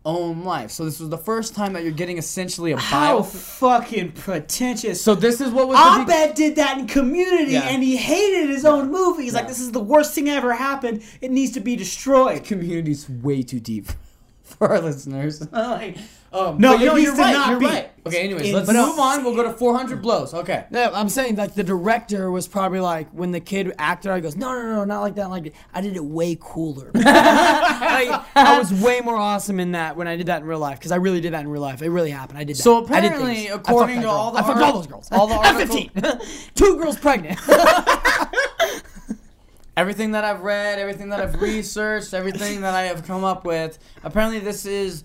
own 0.05 0.45
life. 0.45 0.71
So 0.71 0.85
this 0.85 0.99
was 0.99 1.09
the 1.09 1.17
first 1.19 1.55
time 1.55 1.73
that 1.75 1.83
you're 1.83 1.93
getting 1.93 2.19
essentially 2.19 2.73
a 2.73 2.77
How 2.77 3.19
bio. 3.19 3.23
fucking 3.23 4.13
pretentious. 4.13 5.01
So 5.01 5.15
this 5.15 5.41
is 5.41 5.51
what 5.53 5.69
was 5.69 5.77
the 5.79 6.05
big- 6.05 6.15
Abed 6.17 6.35
did 6.35 6.57
that 6.57 6.79
in 6.79 6.87
Community, 6.89 7.53
Yeah. 7.53 7.69
and 7.69 7.83
he 7.83 7.97
hated 7.97 8.51
his 8.51 8.65
own 8.65 8.91
movie. 8.91 9.23
He's 9.23 9.35
like, 9.35 9.47
"This 9.49 9.61
is 9.61 9.71
the 9.73 9.81
worst 9.81 10.15
thing 10.15 10.29
ever 10.29 10.53
happened. 10.53 11.03
It 11.21 11.31
needs 11.31 11.53
to 11.53 11.61
be 11.61 11.77
destroyed." 11.77 12.43
community's 12.45 13.09
way 13.09 13.43
too 13.43 13.61
deep 13.61 13.87
for 14.43 14.69
our 14.69 14.81
listeners. 14.81 15.47
like, 15.53 15.97
um, 16.33 16.59
No, 16.59 16.75
but 16.77 16.83
it 16.83 16.87
no, 16.87 16.97
you're 16.97 17.15
right. 17.17 17.33
not 17.33 17.51
you're 17.51 17.61
right. 17.61 17.91
Okay, 18.07 18.23
anyways, 18.23 18.49
In- 18.49 18.55
let's 18.55 18.71
no. 18.71 18.87
move 18.91 18.99
on. 18.99 19.25
We'll 19.25 19.35
go 19.35 19.43
to 19.43 19.53
400 19.53 20.01
blows. 20.01 20.33
Okay. 20.33 20.65
No, 20.71 20.91
I'm 20.95 21.09
saying 21.11 21.37
like 21.37 21.55
the 21.55 21.63
director 21.65 22.31
was 22.31 22.49
probably 22.49 22.81
like 22.81 23.11
when 23.11 23.31
the 23.31 23.41
kid 23.41 23.73
acted, 23.79 24.15
he 24.15 24.21
goes, 24.23 24.37
no, 24.37 24.53
no, 24.55 24.63
no, 24.77 24.85
not 24.85 25.01
like 25.01 25.17
that. 25.17 25.29
Like 25.29 25.53
I 25.75 25.81
did 25.83 25.97
it 25.97 26.05
way 26.05 26.39
cooler. 26.41 26.91
like, 26.95 27.05
I 27.05 28.57
was 28.59 28.73
way 28.73 29.01
more 29.01 29.17
awesome 29.17 29.61
in 29.61 29.73
that 29.73 29.97
when 29.97 30.09
I 30.09 30.17
did 30.17 30.27
that 30.27 30.41
in 30.43 30.49
real 30.49 30.59
life 30.61 30.79
because 30.79 30.93
I 30.93 30.97
really 30.97 31.21
did 31.21 31.35
that 31.35 31.41
in 31.41 31.49
real 31.49 31.61
life. 31.63 31.83
It 31.83 31.91
really 31.91 32.11
happened. 32.11 32.39
I 32.39 32.45
did 32.45 32.57
that. 32.57 32.63
So 32.63 32.79
I 32.87 33.01
did 33.01 33.13
apparently. 33.13 33.49
According 33.49 34.01
to 34.03 34.09
all 34.09 34.31
the 34.33 34.39
I 34.39 34.43
fucked 34.43 34.61
all 34.63 34.73
those 34.73 34.87
girls. 34.87 35.09
all 35.13 35.27
the 35.27 35.35
I'm 35.35 35.57
articles- 35.57 35.89
15. 35.95 36.51
Two 36.55 36.79
girls 36.79 36.97
pregnant. 36.99 37.39
Everything 39.77 40.11
that 40.13 40.25
I've 40.25 40.41
read, 40.43 40.79
everything 40.79 41.09
that 41.11 41.21
I've 41.21 41.41
researched, 41.41 42.13
everything 42.13 42.61
that 42.63 42.75
I 42.75 42.83
have 42.83 43.07
come 43.07 43.25
up 43.25 43.45
with, 43.47 43.79
apparently 44.03 44.39
this 44.41 44.67
is 44.67 45.05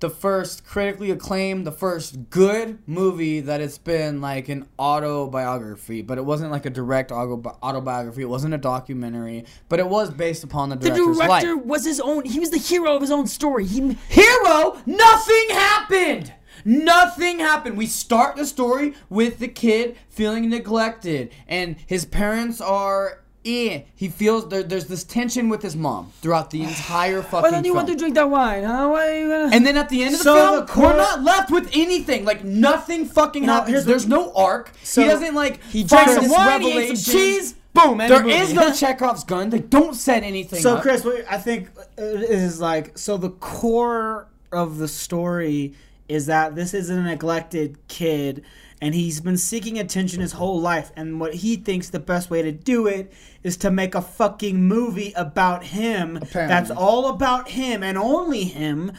the 0.00 0.10
first 0.10 0.64
critically 0.64 1.10
acclaimed, 1.10 1.66
the 1.66 1.72
first 1.72 2.30
good 2.30 2.78
movie 2.86 3.40
that 3.40 3.60
it's 3.60 3.78
been 3.78 4.20
like 4.20 4.48
an 4.48 4.68
autobiography, 4.78 6.02
but 6.02 6.18
it 6.18 6.24
wasn't 6.24 6.50
like 6.50 6.66
a 6.66 6.70
direct 6.70 7.10
autobiography. 7.10 8.22
It 8.22 8.28
wasn't 8.28 8.54
a 8.54 8.58
documentary, 8.58 9.44
but 9.68 9.80
it 9.80 9.88
was 9.88 10.10
based 10.10 10.44
upon 10.44 10.68
the 10.68 10.76
director's 10.76 11.16
life. 11.16 11.16
the 11.16 11.26
director 11.26 11.56
life. 11.56 11.64
was 11.64 11.84
his 11.84 12.00
own. 12.00 12.24
He 12.24 12.38
was 12.38 12.50
the 12.50 12.58
hero 12.58 12.94
of 12.94 13.00
his 13.00 13.10
own 13.10 13.26
story. 13.26 13.64
He 13.66 13.96
Hero, 14.08 14.78
nothing 14.86 15.46
happened. 15.50 16.32
Nothing 16.64 17.38
happened. 17.38 17.76
We 17.76 17.86
start 17.86 18.36
the 18.36 18.44
story 18.44 18.94
with 19.08 19.38
the 19.38 19.48
kid 19.48 19.96
feeling 20.08 20.48
neglected, 20.50 21.30
and 21.46 21.76
his 21.86 22.04
parents 22.04 22.60
are. 22.60 23.22
Eh. 23.48 23.82
He 23.94 24.08
feels 24.08 24.48
there, 24.48 24.62
there's 24.62 24.86
this 24.86 25.04
tension 25.04 25.48
with 25.48 25.62
his 25.62 25.74
mom 25.74 26.12
throughout 26.20 26.50
the 26.50 26.62
entire 26.62 27.22
fucking 27.22 27.42
Why 27.42 27.50
don't 27.50 27.64
you 27.64 27.72
film. 27.72 27.76
want 27.86 27.88
to 27.88 27.96
drink 27.96 28.14
that 28.16 28.28
wine? 28.28 28.64
Huh? 28.64 28.88
Why 28.88 29.08
are 29.08 29.18
you 29.20 29.28
gonna? 29.28 29.54
and 29.56 29.64
then 29.66 29.76
at 29.78 29.88
the 29.88 30.02
end 30.02 30.12
of 30.14 30.18
the 30.18 30.24
So 30.24 30.34
film, 30.34 30.66
the 30.66 30.80
we're 30.80 30.96
not 30.96 31.22
left 31.22 31.50
with 31.50 31.70
anything. 31.72 32.24
Like 32.24 32.44
nothing 32.44 33.06
fucking 33.06 33.46
No, 33.46 33.52
happens. 33.54 33.84
There's 33.86 34.06
what- 34.06 34.10
no 34.10 34.32
arc. 34.34 34.72
So- 34.82 35.02
he 35.02 35.08
doesn't 35.08 35.34
like 35.34 35.62
he 35.64 35.82
this 35.84 36.14
some 36.14 36.28
wine, 36.30 36.60
he 36.60 36.78
ate 36.78 36.98
some 36.98 37.14
cheese. 37.14 37.54
Boom. 37.74 37.98
There 37.98 38.20
movie. 38.22 38.32
is 38.32 38.52
no 38.54 38.72
Chekhov's 38.80 39.24
gun. 39.24 39.50
They 39.50 39.60
don't 39.60 39.94
set 39.94 40.22
anything 40.24 40.60
So, 40.60 40.76
up. 40.76 40.82
Chris, 40.82 41.06
I 41.30 41.38
think 41.38 41.68
is 41.96 42.60
like 42.60 42.98
so 42.98 43.16
the 43.16 43.30
core 43.30 44.26
of 44.52 44.78
the 44.78 44.88
story 44.88 45.74
is 46.08 46.26
that 46.26 46.54
this 46.56 46.72
is 46.74 46.88
a 46.90 47.00
neglected 47.00 47.76
kid 47.86 48.42
and 48.80 48.94
he's 48.94 49.20
been 49.20 49.36
seeking 49.36 49.78
attention 49.78 50.20
his 50.20 50.32
whole 50.32 50.60
life 50.60 50.92
and 50.96 51.20
what 51.20 51.34
he 51.34 51.56
thinks 51.56 51.90
the 51.90 51.98
best 51.98 52.30
way 52.30 52.42
to 52.42 52.52
do 52.52 52.86
it 52.86 53.12
is 53.42 53.56
to 53.58 53.70
make 53.70 53.94
a 53.94 54.02
fucking 54.02 54.62
movie 54.62 55.12
about 55.16 55.64
him 55.64 56.16
Apparently. 56.16 56.54
that's 56.54 56.70
all 56.70 57.08
about 57.08 57.48
him 57.50 57.82
and 57.82 57.98
only 57.98 58.44
him 58.44 58.92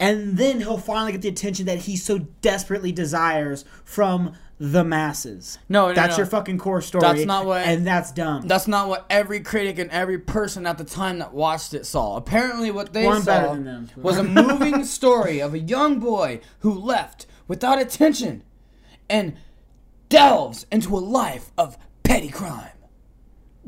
and 0.00 0.36
then 0.36 0.60
he'll 0.60 0.78
finally 0.78 1.12
get 1.12 1.22
the 1.22 1.28
attention 1.28 1.66
that 1.66 1.78
he 1.80 1.96
so 1.96 2.18
desperately 2.40 2.92
desires 2.92 3.64
from 3.84 4.34
the 4.60 4.82
masses. 4.82 5.58
No, 5.68 5.88
no, 5.88 5.94
that's 5.94 6.12
no. 6.14 6.18
your 6.18 6.26
fucking 6.26 6.58
core 6.58 6.80
story. 6.80 7.02
That's 7.02 7.24
not 7.24 7.46
what- 7.46 7.64
and 7.66 7.86
that's 7.86 8.10
dumb. 8.10 8.46
That's 8.46 8.66
not 8.66 8.88
what 8.88 9.06
every 9.08 9.40
critic 9.40 9.78
and 9.78 9.90
every 9.90 10.18
person 10.18 10.66
at 10.66 10.78
the 10.78 10.84
time 10.84 11.20
that 11.20 11.32
watched 11.32 11.74
it 11.74 11.86
saw. 11.86 12.16
Apparently, 12.16 12.70
what 12.70 12.92
they 12.92 13.04
saw 13.20 13.56
was 13.96 14.18
a 14.18 14.24
moving 14.24 14.84
story 14.98 15.40
of 15.40 15.54
a 15.54 15.58
young 15.60 16.00
boy 16.00 16.40
who 16.60 16.72
left 16.72 17.26
without 17.46 17.80
attention 17.80 18.42
and 19.08 19.36
delves 20.08 20.66
into 20.70 20.96
a 20.96 21.00
life 21.00 21.50
of 21.58 21.78
petty 22.02 22.28
crime. 22.28 22.70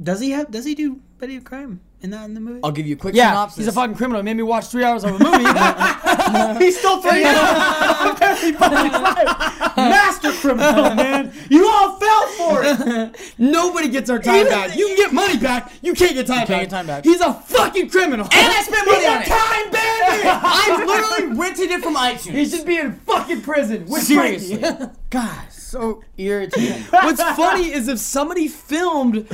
Does 0.03 0.21
he 0.21 0.31
have? 0.31 0.51
Does 0.51 0.65
he 0.65 0.75
do 0.75 1.01
petty 1.19 1.41
crime 1.41 1.81
in 2.03 2.11
that 2.11 2.25
in 2.25 2.35
the 2.35 2.41
movie? 2.41 2.61
I'll 2.65 2.73
give 2.73 2.87
you 2.87 2.95
a 2.95 2.99
quick 2.99 3.15
Yeah, 3.15 3.31
synopsis. 3.31 3.57
he's 3.59 3.69
a 3.69 3.73
fucking 3.73 3.95
criminal. 3.97 4.21
He 4.21 4.25
made 4.25 4.37
me 4.37 4.43
watch 4.43 4.67
three 4.69 4.85
hours 4.85 5.05
of 5.05 5.11
a 5.11 5.19
movie. 5.19 5.45
he 6.65 6.71
stole 6.71 7.01
three 7.03 7.25
hours. 7.25 8.53
Master 9.77 10.33
criminal, 10.33 10.95
man. 10.95 11.33
You 11.51 11.69
all 11.69 11.99
fell 11.99 12.27
for 12.29 12.63
it. 12.65 13.35
Nobody 13.39 13.89
gets 13.89 14.09
our 14.11 14.19
time 14.19 14.47
back. 14.47 14.77
You 14.77 14.87
can 14.89 14.97
get 14.97 15.13
money 15.13 15.39
back. 15.39 15.73
You 15.83 15.95
can't 15.95 16.15
get 16.15 16.27
time 16.27 16.47
can't 16.47 16.49
back. 16.49 16.61
get 16.63 16.71
time 16.71 16.87
back. 16.87 17.05
He's 17.05 17.21
a 17.21 17.33
fucking 17.35 17.91
criminal. 17.91 18.27
and 18.33 18.53
I 18.53 18.63
spent 18.63 18.87
money 18.87 18.99
He's 18.99 19.09
on 19.09 19.17
a 19.17 19.21
it. 19.21 19.27
time 19.27 19.71
bandit. 19.71 20.27
I 20.43 20.85
literally 20.87 21.39
rented 21.39 21.71
it 21.71 21.83
from 21.83 21.97
iTunes. 21.97 22.33
he 22.33 22.47
should 22.47 22.67
be 22.67 22.79
in 22.79 22.93
fucking 22.93 23.43
prison. 23.43 23.87
With 23.87 24.03
Seriously. 24.03 24.57
Frankie. 24.59 24.87
God, 25.11 25.53
so 25.53 26.03
irritating. 26.17 26.83
What's 26.91 27.23
funny 27.23 27.73
is 27.73 27.89
if 27.89 27.99
somebody 27.99 28.49
filmed 28.49 29.27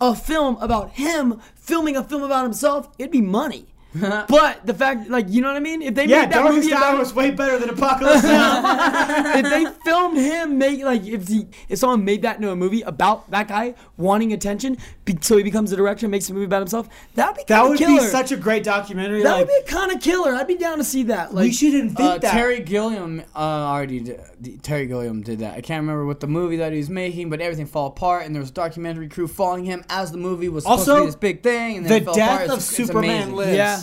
a 0.00 0.14
film 0.14 0.56
about 0.60 0.90
him 0.92 1.40
filming 1.68 1.96
a 1.96 2.02
film 2.02 2.22
about 2.22 2.44
himself, 2.44 2.88
it'd 2.98 3.12
be 3.12 3.20
money. 3.20 3.66
but 3.94 4.66
the 4.66 4.74
fact, 4.74 5.08
like, 5.08 5.26
you 5.30 5.40
know 5.40 5.48
what 5.48 5.56
I 5.56 5.60
mean? 5.60 5.80
If 5.80 5.94
they 5.94 6.04
Yeah, 6.04 6.20
made 6.22 6.30
that 6.32 6.42
Darkest 6.42 6.56
movie 6.64 6.72
Hour 6.74 6.88
about, 6.90 6.98
was 6.98 7.14
way 7.14 7.30
better 7.30 7.58
than 7.58 7.70
Apocalypse 7.70 8.22
Now. 8.22 9.34
if 9.36 9.44
they 9.48 9.64
filmed 9.82 10.18
him 10.18 10.58
make 10.58 10.82
like 10.82 11.06
if 11.06 11.26
he 11.26 11.46
if 11.70 11.78
someone 11.78 12.04
made 12.04 12.20
that 12.22 12.36
into 12.36 12.50
a 12.50 12.56
movie 12.56 12.82
about 12.82 13.30
that 13.30 13.48
guy 13.48 13.74
wanting 13.96 14.32
attention, 14.34 14.76
be, 15.06 15.16
so 15.22 15.36
he 15.38 15.42
becomes 15.42 15.72
a 15.72 15.76
director 15.76 16.04
and 16.04 16.10
makes 16.10 16.28
a 16.28 16.34
movie 16.34 16.44
about 16.44 16.60
himself, 16.60 16.88
that'd 17.14 17.36
be 17.36 17.44
that 17.48 17.62
would 17.66 17.78
killer. 17.78 18.00
be 18.00 18.06
such 18.06 18.30
a 18.30 18.36
great 18.36 18.62
documentary. 18.62 19.22
that 19.22 19.32
like, 19.32 19.46
would 19.48 19.64
be 19.64 19.70
kind 19.72 19.90
of 19.90 20.00
killer. 20.02 20.34
I'd 20.34 20.46
be 20.46 20.56
down 20.56 20.78
to 20.78 20.84
see 20.84 21.04
that. 21.04 21.34
Like, 21.34 21.44
we 21.44 21.52
should 21.52 21.74
invent 21.74 21.98
Uh, 22.00 22.18
that. 22.18 22.30
Terry 22.32 22.60
Gilliam 22.60 23.22
uh, 23.34 23.38
already 23.38 24.00
did, 24.00 24.62
Terry 24.62 24.86
Gilliam 24.86 25.22
did 25.22 25.38
that. 25.38 25.52
I 25.56 25.60
can't 25.62 25.80
remember 25.80 26.04
what 26.04 26.20
the 26.20 26.26
movie 26.26 26.56
that 26.58 26.72
he 26.72 26.78
was 26.78 26.90
making, 26.90 27.30
but 27.30 27.40
everything 27.40 27.66
fell 27.66 27.86
apart, 27.86 28.26
and 28.26 28.34
there 28.34 28.40
was 28.42 28.50
a 28.50 28.54
documentary 28.54 29.08
crew 29.08 29.26
following 29.28 29.64
him 29.64 29.82
as 29.88 30.12
the 30.12 30.18
movie 30.18 30.48
was 30.50 30.64
supposed 30.64 30.84
to 30.84 30.90
Also, 30.90 31.00
be 31.02 31.06
this 31.06 31.16
big 31.16 31.42
thing, 31.42 31.78
and 31.78 31.86
then 31.86 31.90
the 31.90 31.96
it 31.96 32.04
fell 32.04 32.14
death 32.14 32.28
apart. 32.44 32.50
of 32.50 32.56
It's- 32.58 32.68
it's 32.68 32.76
Superman 32.88 33.04
amazing. 33.14 33.34
lives. 33.36 33.56
yeah, 33.56 33.82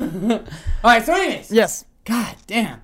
All 0.00 0.40
right, 0.84 1.04
so 1.04 1.14
anyways, 1.14 1.50
yes. 1.50 1.84
God 2.04 2.36
damn. 2.46 2.80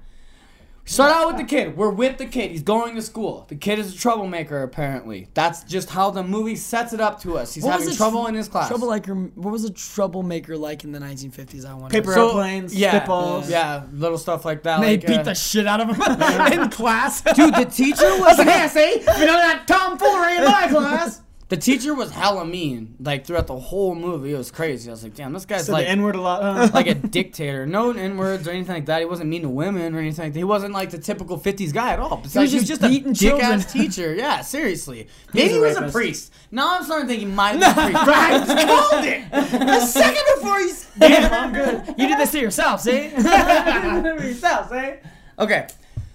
We 0.85 0.91
start 0.91 1.13
out 1.13 1.29
with 1.29 1.37
the 1.39 1.45
kid. 1.45 1.79
We're 1.79 1.89
with 1.89 2.19
the 2.19 2.27
kid. 2.27 2.51
He's 2.51 2.63
going 2.63 2.95
to 2.95 3.01
school. 3.01 3.47
The 3.49 3.55
kid 3.55 3.79
is 3.79 3.95
a 3.95 3.97
troublemaker, 3.99 4.63
apparently. 4.63 5.29
That's 5.33 5.65
just 5.65 5.89
how 5.89 6.11
the 6.11 6.23
movie 6.23 6.57
sets 6.57 6.93
it 6.93 7.01
up 7.01 7.21
to 7.23 7.39
us. 7.39 7.55
He's 7.55 7.65
What 7.65 7.77
was 7.77 7.85
having 7.85 7.95
a 7.95 7.97
trouble 7.97 8.23
tr- 8.25 8.29
in 8.29 8.35
his 8.35 8.49
class. 8.49 8.69
Troublemaker. 8.69 9.15
What 9.15 9.51
was 9.51 9.65
a 9.65 9.73
troublemaker 9.73 10.59
like 10.59 10.85
in 10.85 10.93
the 10.93 10.99
1950s? 10.99 11.65
I 11.65 11.73
wonder. 11.73 11.89
Paper 11.89 12.13
So- 12.13 12.27
airplanes, 12.27 12.75
yeah, 12.77 13.01
spitballs. 13.07 13.49
Yeah, 13.49 13.85
little 13.95 14.19
stuff 14.19 14.45
like 14.45 14.63
that. 14.65 14.83
They 14.83 14.99
like, 14.99 15.07
beat 15.07 15.21
uh, 15.21 15.23
the 15.23 15.35
shit 15.35 15.67
out 15.67 15.81
of 15.81 15.89
him 15.97 16.03
in 16.65 16.69
class. 16.69 17.23
Dude, 17.23 17.55
the 17.55 17.65
teacher 17.65 18.03
was 18.21 18.37
Yeah, 18.45 18.67
see? 18.67 18.93
You 18.99 19.07
know 19.07 19.39
that 19.39 19.65
tomfoolery 19.67 20.37
in 20.37 20.45
my 20.45 20.69
class. 20.69 21.23
The 21.55 21.61
teacher 21.61 21.95
was 21.95 22.11
hella 22.11 22.45
mean, 22.45 22.97
like 22.99 23.25
throughout 23.27 23.47
the 23.47 23.57
whole 23.57 23.95
movie. 23.95 24.33
It 24.33 24.37
was 24.37 24.51
crazy. 24.51 24.91
I 24.91 24.93
was 24.93 25.05
like, 25.05 25.15
damn, 25.15 25.33
this 25.33 25.47
guy's 25.47 25.67
So 25.67 25.73
like 25.73 25.87
N 25.89 26.03
word 26.03 26.17
a 26.17 26.21
lot. 26.21 26.43
huh? 26.43 26.71
like 26.75 26.89
a 26.89 26.95
dictator. 27.19 27.65
No 27.65 27.93
N 27.93 28.17
words 28.17 28.49
or 28.49 28.51
anything 28.51 28.75
like 28.75 28.87
that. 28.87 28.99
He 28.99 29.05
wasn't 29.05 29.31
mean 29.31 29.43
to 29.43 29.49
women 29.49 29.95
or 29.95 30.01
anything 30.01 30.25
like 30.25 30.33
that. 30.33 30.39
He 30.41 30.43
wasn't 30.43 30.75
like 30.75 30.91
the 30.91 30.99
typical 30.99 31.39
50s 31.39 31.73
guy 31.73 31.93
at 31.93 32.01
all. 32.01 32.17
Besides, 32.17 32.51
he 32.51 32.59
was 32.59 32.67
just 32.67 32.83
just 32.83 32.93
a 32.93 33.13
dick 33.13 33.41
ass 33.41 33.73
teacher. 33.73 34.13
Yeah, 34.17 34.41
seriously. 34.41 35.07
Maybe 35.33 35.55
he 35.55 35.61
was 35.61 35.77
a 35.77 35.89
priest. 35.93 36.33
Now 36.51 36.77
I'm 36.77 36.83
starting 36.83 37.07
to 37.07 37.13
think 37.15 37.21
he 37.21 37.33
might 37.33 37.63
have 37.63 37.77
been 37.77 37.95
a 37.95 38.05
priest. 38.05 38.49
right, 38.49 38.67
called 38.67 39.05
it. 39.05 39.71
A 39.79 39.87
second 39.87 40.25
before 40.35 40.59
he's. 40.59 40.91
Damn, 40.99 41.33
I'm 41.33 41.53
good. 41.53 41.95
You 41.97 42.09
did 42.09 42.19
this 42.19 42.33
to 42.33 42.41
yourself, 42.41 42.81
see? 42.81 43.05
you 43.05 43.11
did 43.11 43.25
this 43.25 44.21
to 44.23 44.27
yourself, 44.27 44.71
see? 44.71 44.95
Okay. 45.39 45.69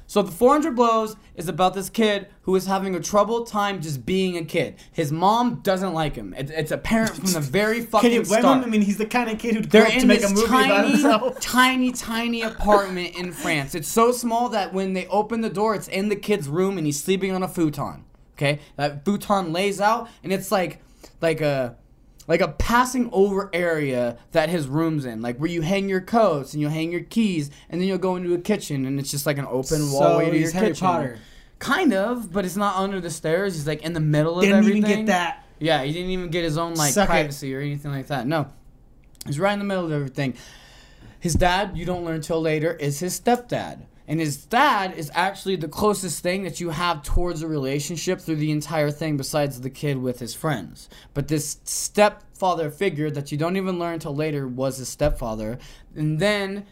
So 0.10 0.24
the 0.24 0.32
400 0.32 0.76
blows 0.76 1.16
is 1.36 1.50
about 1.50 1.76
this 1.76 1.88
kid 1.88 2.30
who 2.42 2.56
is 2.56 2.66
having 2.66 2.96
a 2.96 3.00
troubled 3.00 3.46
time 3.46 3.80
just 3.80 4.08
being 4.08 4.38
a 4.38 4.44
kid. 4.44 4.78
His 4.92 5.12
mom 5.12 5.60
doesn't 5.62 5.94
like 5.94 6.16
him. 6.16 6.34
It, 6.34 6.50
it's 6.50 6.72
apparent 6.72 7.12
from 7.12 7.32
the 7.32 7.40
very 7.40 7.82
fucking 7.82 8.10
Can 8.10 8.20
you 8.20 8.26
blame 8.26 8.42
start. 8.42 8.58
him? 8.58 8.64
I 8.64 8.68
mean, 8.72 8.82
he's 8.82 8.98
the 8.98 9.06
kind 9.06 9.30
of 9.30 9.38
kid 9.38 9.54
who'd 9.54 9.70
They're 9.70 9.84
grow 9.84 9.94
up 9.94 10.00
to 10.00 10.08
make 10.08 10.24
a 10.24 10.30
movie 10.30 10.48
about 10.48 10.66
tiny, 10.66 10.92
himself. 10.94 11.40
tiny, 11.42 11.92
tiny 11.92 12.42
apartment 12.42 13.20
in 13.20 13.32
France. 13.32 13.76
It's 13.76 13.88
so 13.88 14.12
small 14.12 14.50
that 14.50 14.74
when 14.74 14.94
they 14.94 15.06
open 15.10 15.42
the 15.42 15.50
door, 15.52 15.76
it's 15.76 15.88
in 15.88 16.10
the 16.10 16.16
kid's 16.16 16.50
room 16.50 16.80
and 16.80 16.88
he's 16.88 17.00
sleeping 17.00 17.32
on 17.32 17.44
a 17.44 17.48
futon. 17.48 18.04
Okay, 18.36 18.62
that 18.78 19.06
futon 19.06 19.54
lays 19.54 19.80
out 19.80 20.10
and 20.24 20.34
it's 20.34 20.52
like, 20.52 20.82
like 21.22 21.40
a, 21.40 21.78
like 22.30 22.40
a 22.42 22.48
passing 22.48 23.10
over 23.12 23.50
area 23.52 24.18
that 24.32 24.48
his 24.50 24.68
room's 24.68 25.04
in, 25.04 25.22
like 25.22 25.38
where 25.38 25.50
you 25.50 25.62
hang 25.64 25.90
your 25.90 26.00
coats 26.00 26.54
and 26.54 26.62
you 26.62 26.70
hang 26.70 26.92
your 26.92 27.02
keys, 27.02 27.50
and 27.70 27.82
then 27.82 27.88
you'll 27.90 27.98
go 27.98 28.16
into 28.16 28.34
a 28.34 28.38
kitchen 28.38 28.86
and 28.86 29.00
it's 29.00 29.12
just 29.12 29.26
like 29.26 29.38
an 29.38 29.46
open 29.48 29.80
So 29.82 30.00
wallway 30.00 30.30
to 30.30 30.38
your 30.38 30.52
Harry 30.52 30.68
kitchen. 30.68 30.88
Potter. 30.88 31.20
Kind 31.58 31.92
of, 31.92 32.32
but 32.32 32.46
it's 32.46 32.56
not 32.56 32.78
under 32.78 33.02
the 33.02 33.10
stairs. 33.10 33.56
He's 33.56 33.68
like 33.68 33.82
in 33.82 33.92
the 33.94 34.00
middle 34.00 34.38
of 34.38 34.44
Didn't 34.44 34.60
everything. 34.60 34.78
even 34.86 34.98
get 35.00 35.06
that. 35.08 35.46
Yeah, 35.60 35.84
he 35.84 35.92
didn't 35.92 36.12
even 36.12 36.30
get 36.30 36.46
his 36.46 36.58
own 36.58 36.76
like 36.76 36.94
Suck 36.94 37.10
it. 37.10 37.12
privacy 37.12 37.54
or 37.54 37.60
anything 37.60 37.92
like 37.92 38.08
that. 38.08 38.26
No, 38.28 38.48
he's 39.26 39.40
right 39.40 39.52
in 39.52 39.60
the 39.60 39.66
middle 39.66 39.86
of 39.86 39.92
everything. 39.92 40.36
His 41.20 41.34
dad, 41.34 41.76
you 41.78 41.84
don't 41.84 42.06
learn 42.06 42.22
till 42.22 42.40
later, 42.42 42.72
is 42.74 43.00
his 43.00 43.20
stepdad. 43.20 43.82
And 44.10 44.20
his 44.20 44.38
dad 44.38 44.96
is 44.98 45.12
actually 45.14 45.56
the 45.56 45.68
closest 45.68 46.24
thing 46.24 46.42
that 46.42 46.60
you 46.60 46.72
have 46.72 47.04
towards 47.04 47.44
a 47.44 47.48
relationship 47.48 48.20
through 48.20 48.38
the 48.38 48.50
entire 48.50 48.90
thing, 48.90 49.18
besides 49.18 49.62
the 49.62 49.70
kid 49.70 50.00
with 50.00 50.18
his 50.18 50.34
friends. 50.34 50.90
But 51.14 51.28
this 51.28 51.60
stepfather 51.64 52.72
figure 52.72 53.12
that 53.12 53.32
you 53.32 53.38
don't 53.38 53.56
even 53.56 53.78
learn 53.78 54.00
till 54.00 54.16
later 54.16 54.48
was 54.48 54.78
his 54.78 54.90
stepfather. 54.90 55.60
And 55.96 56.18
then 56.18 56.66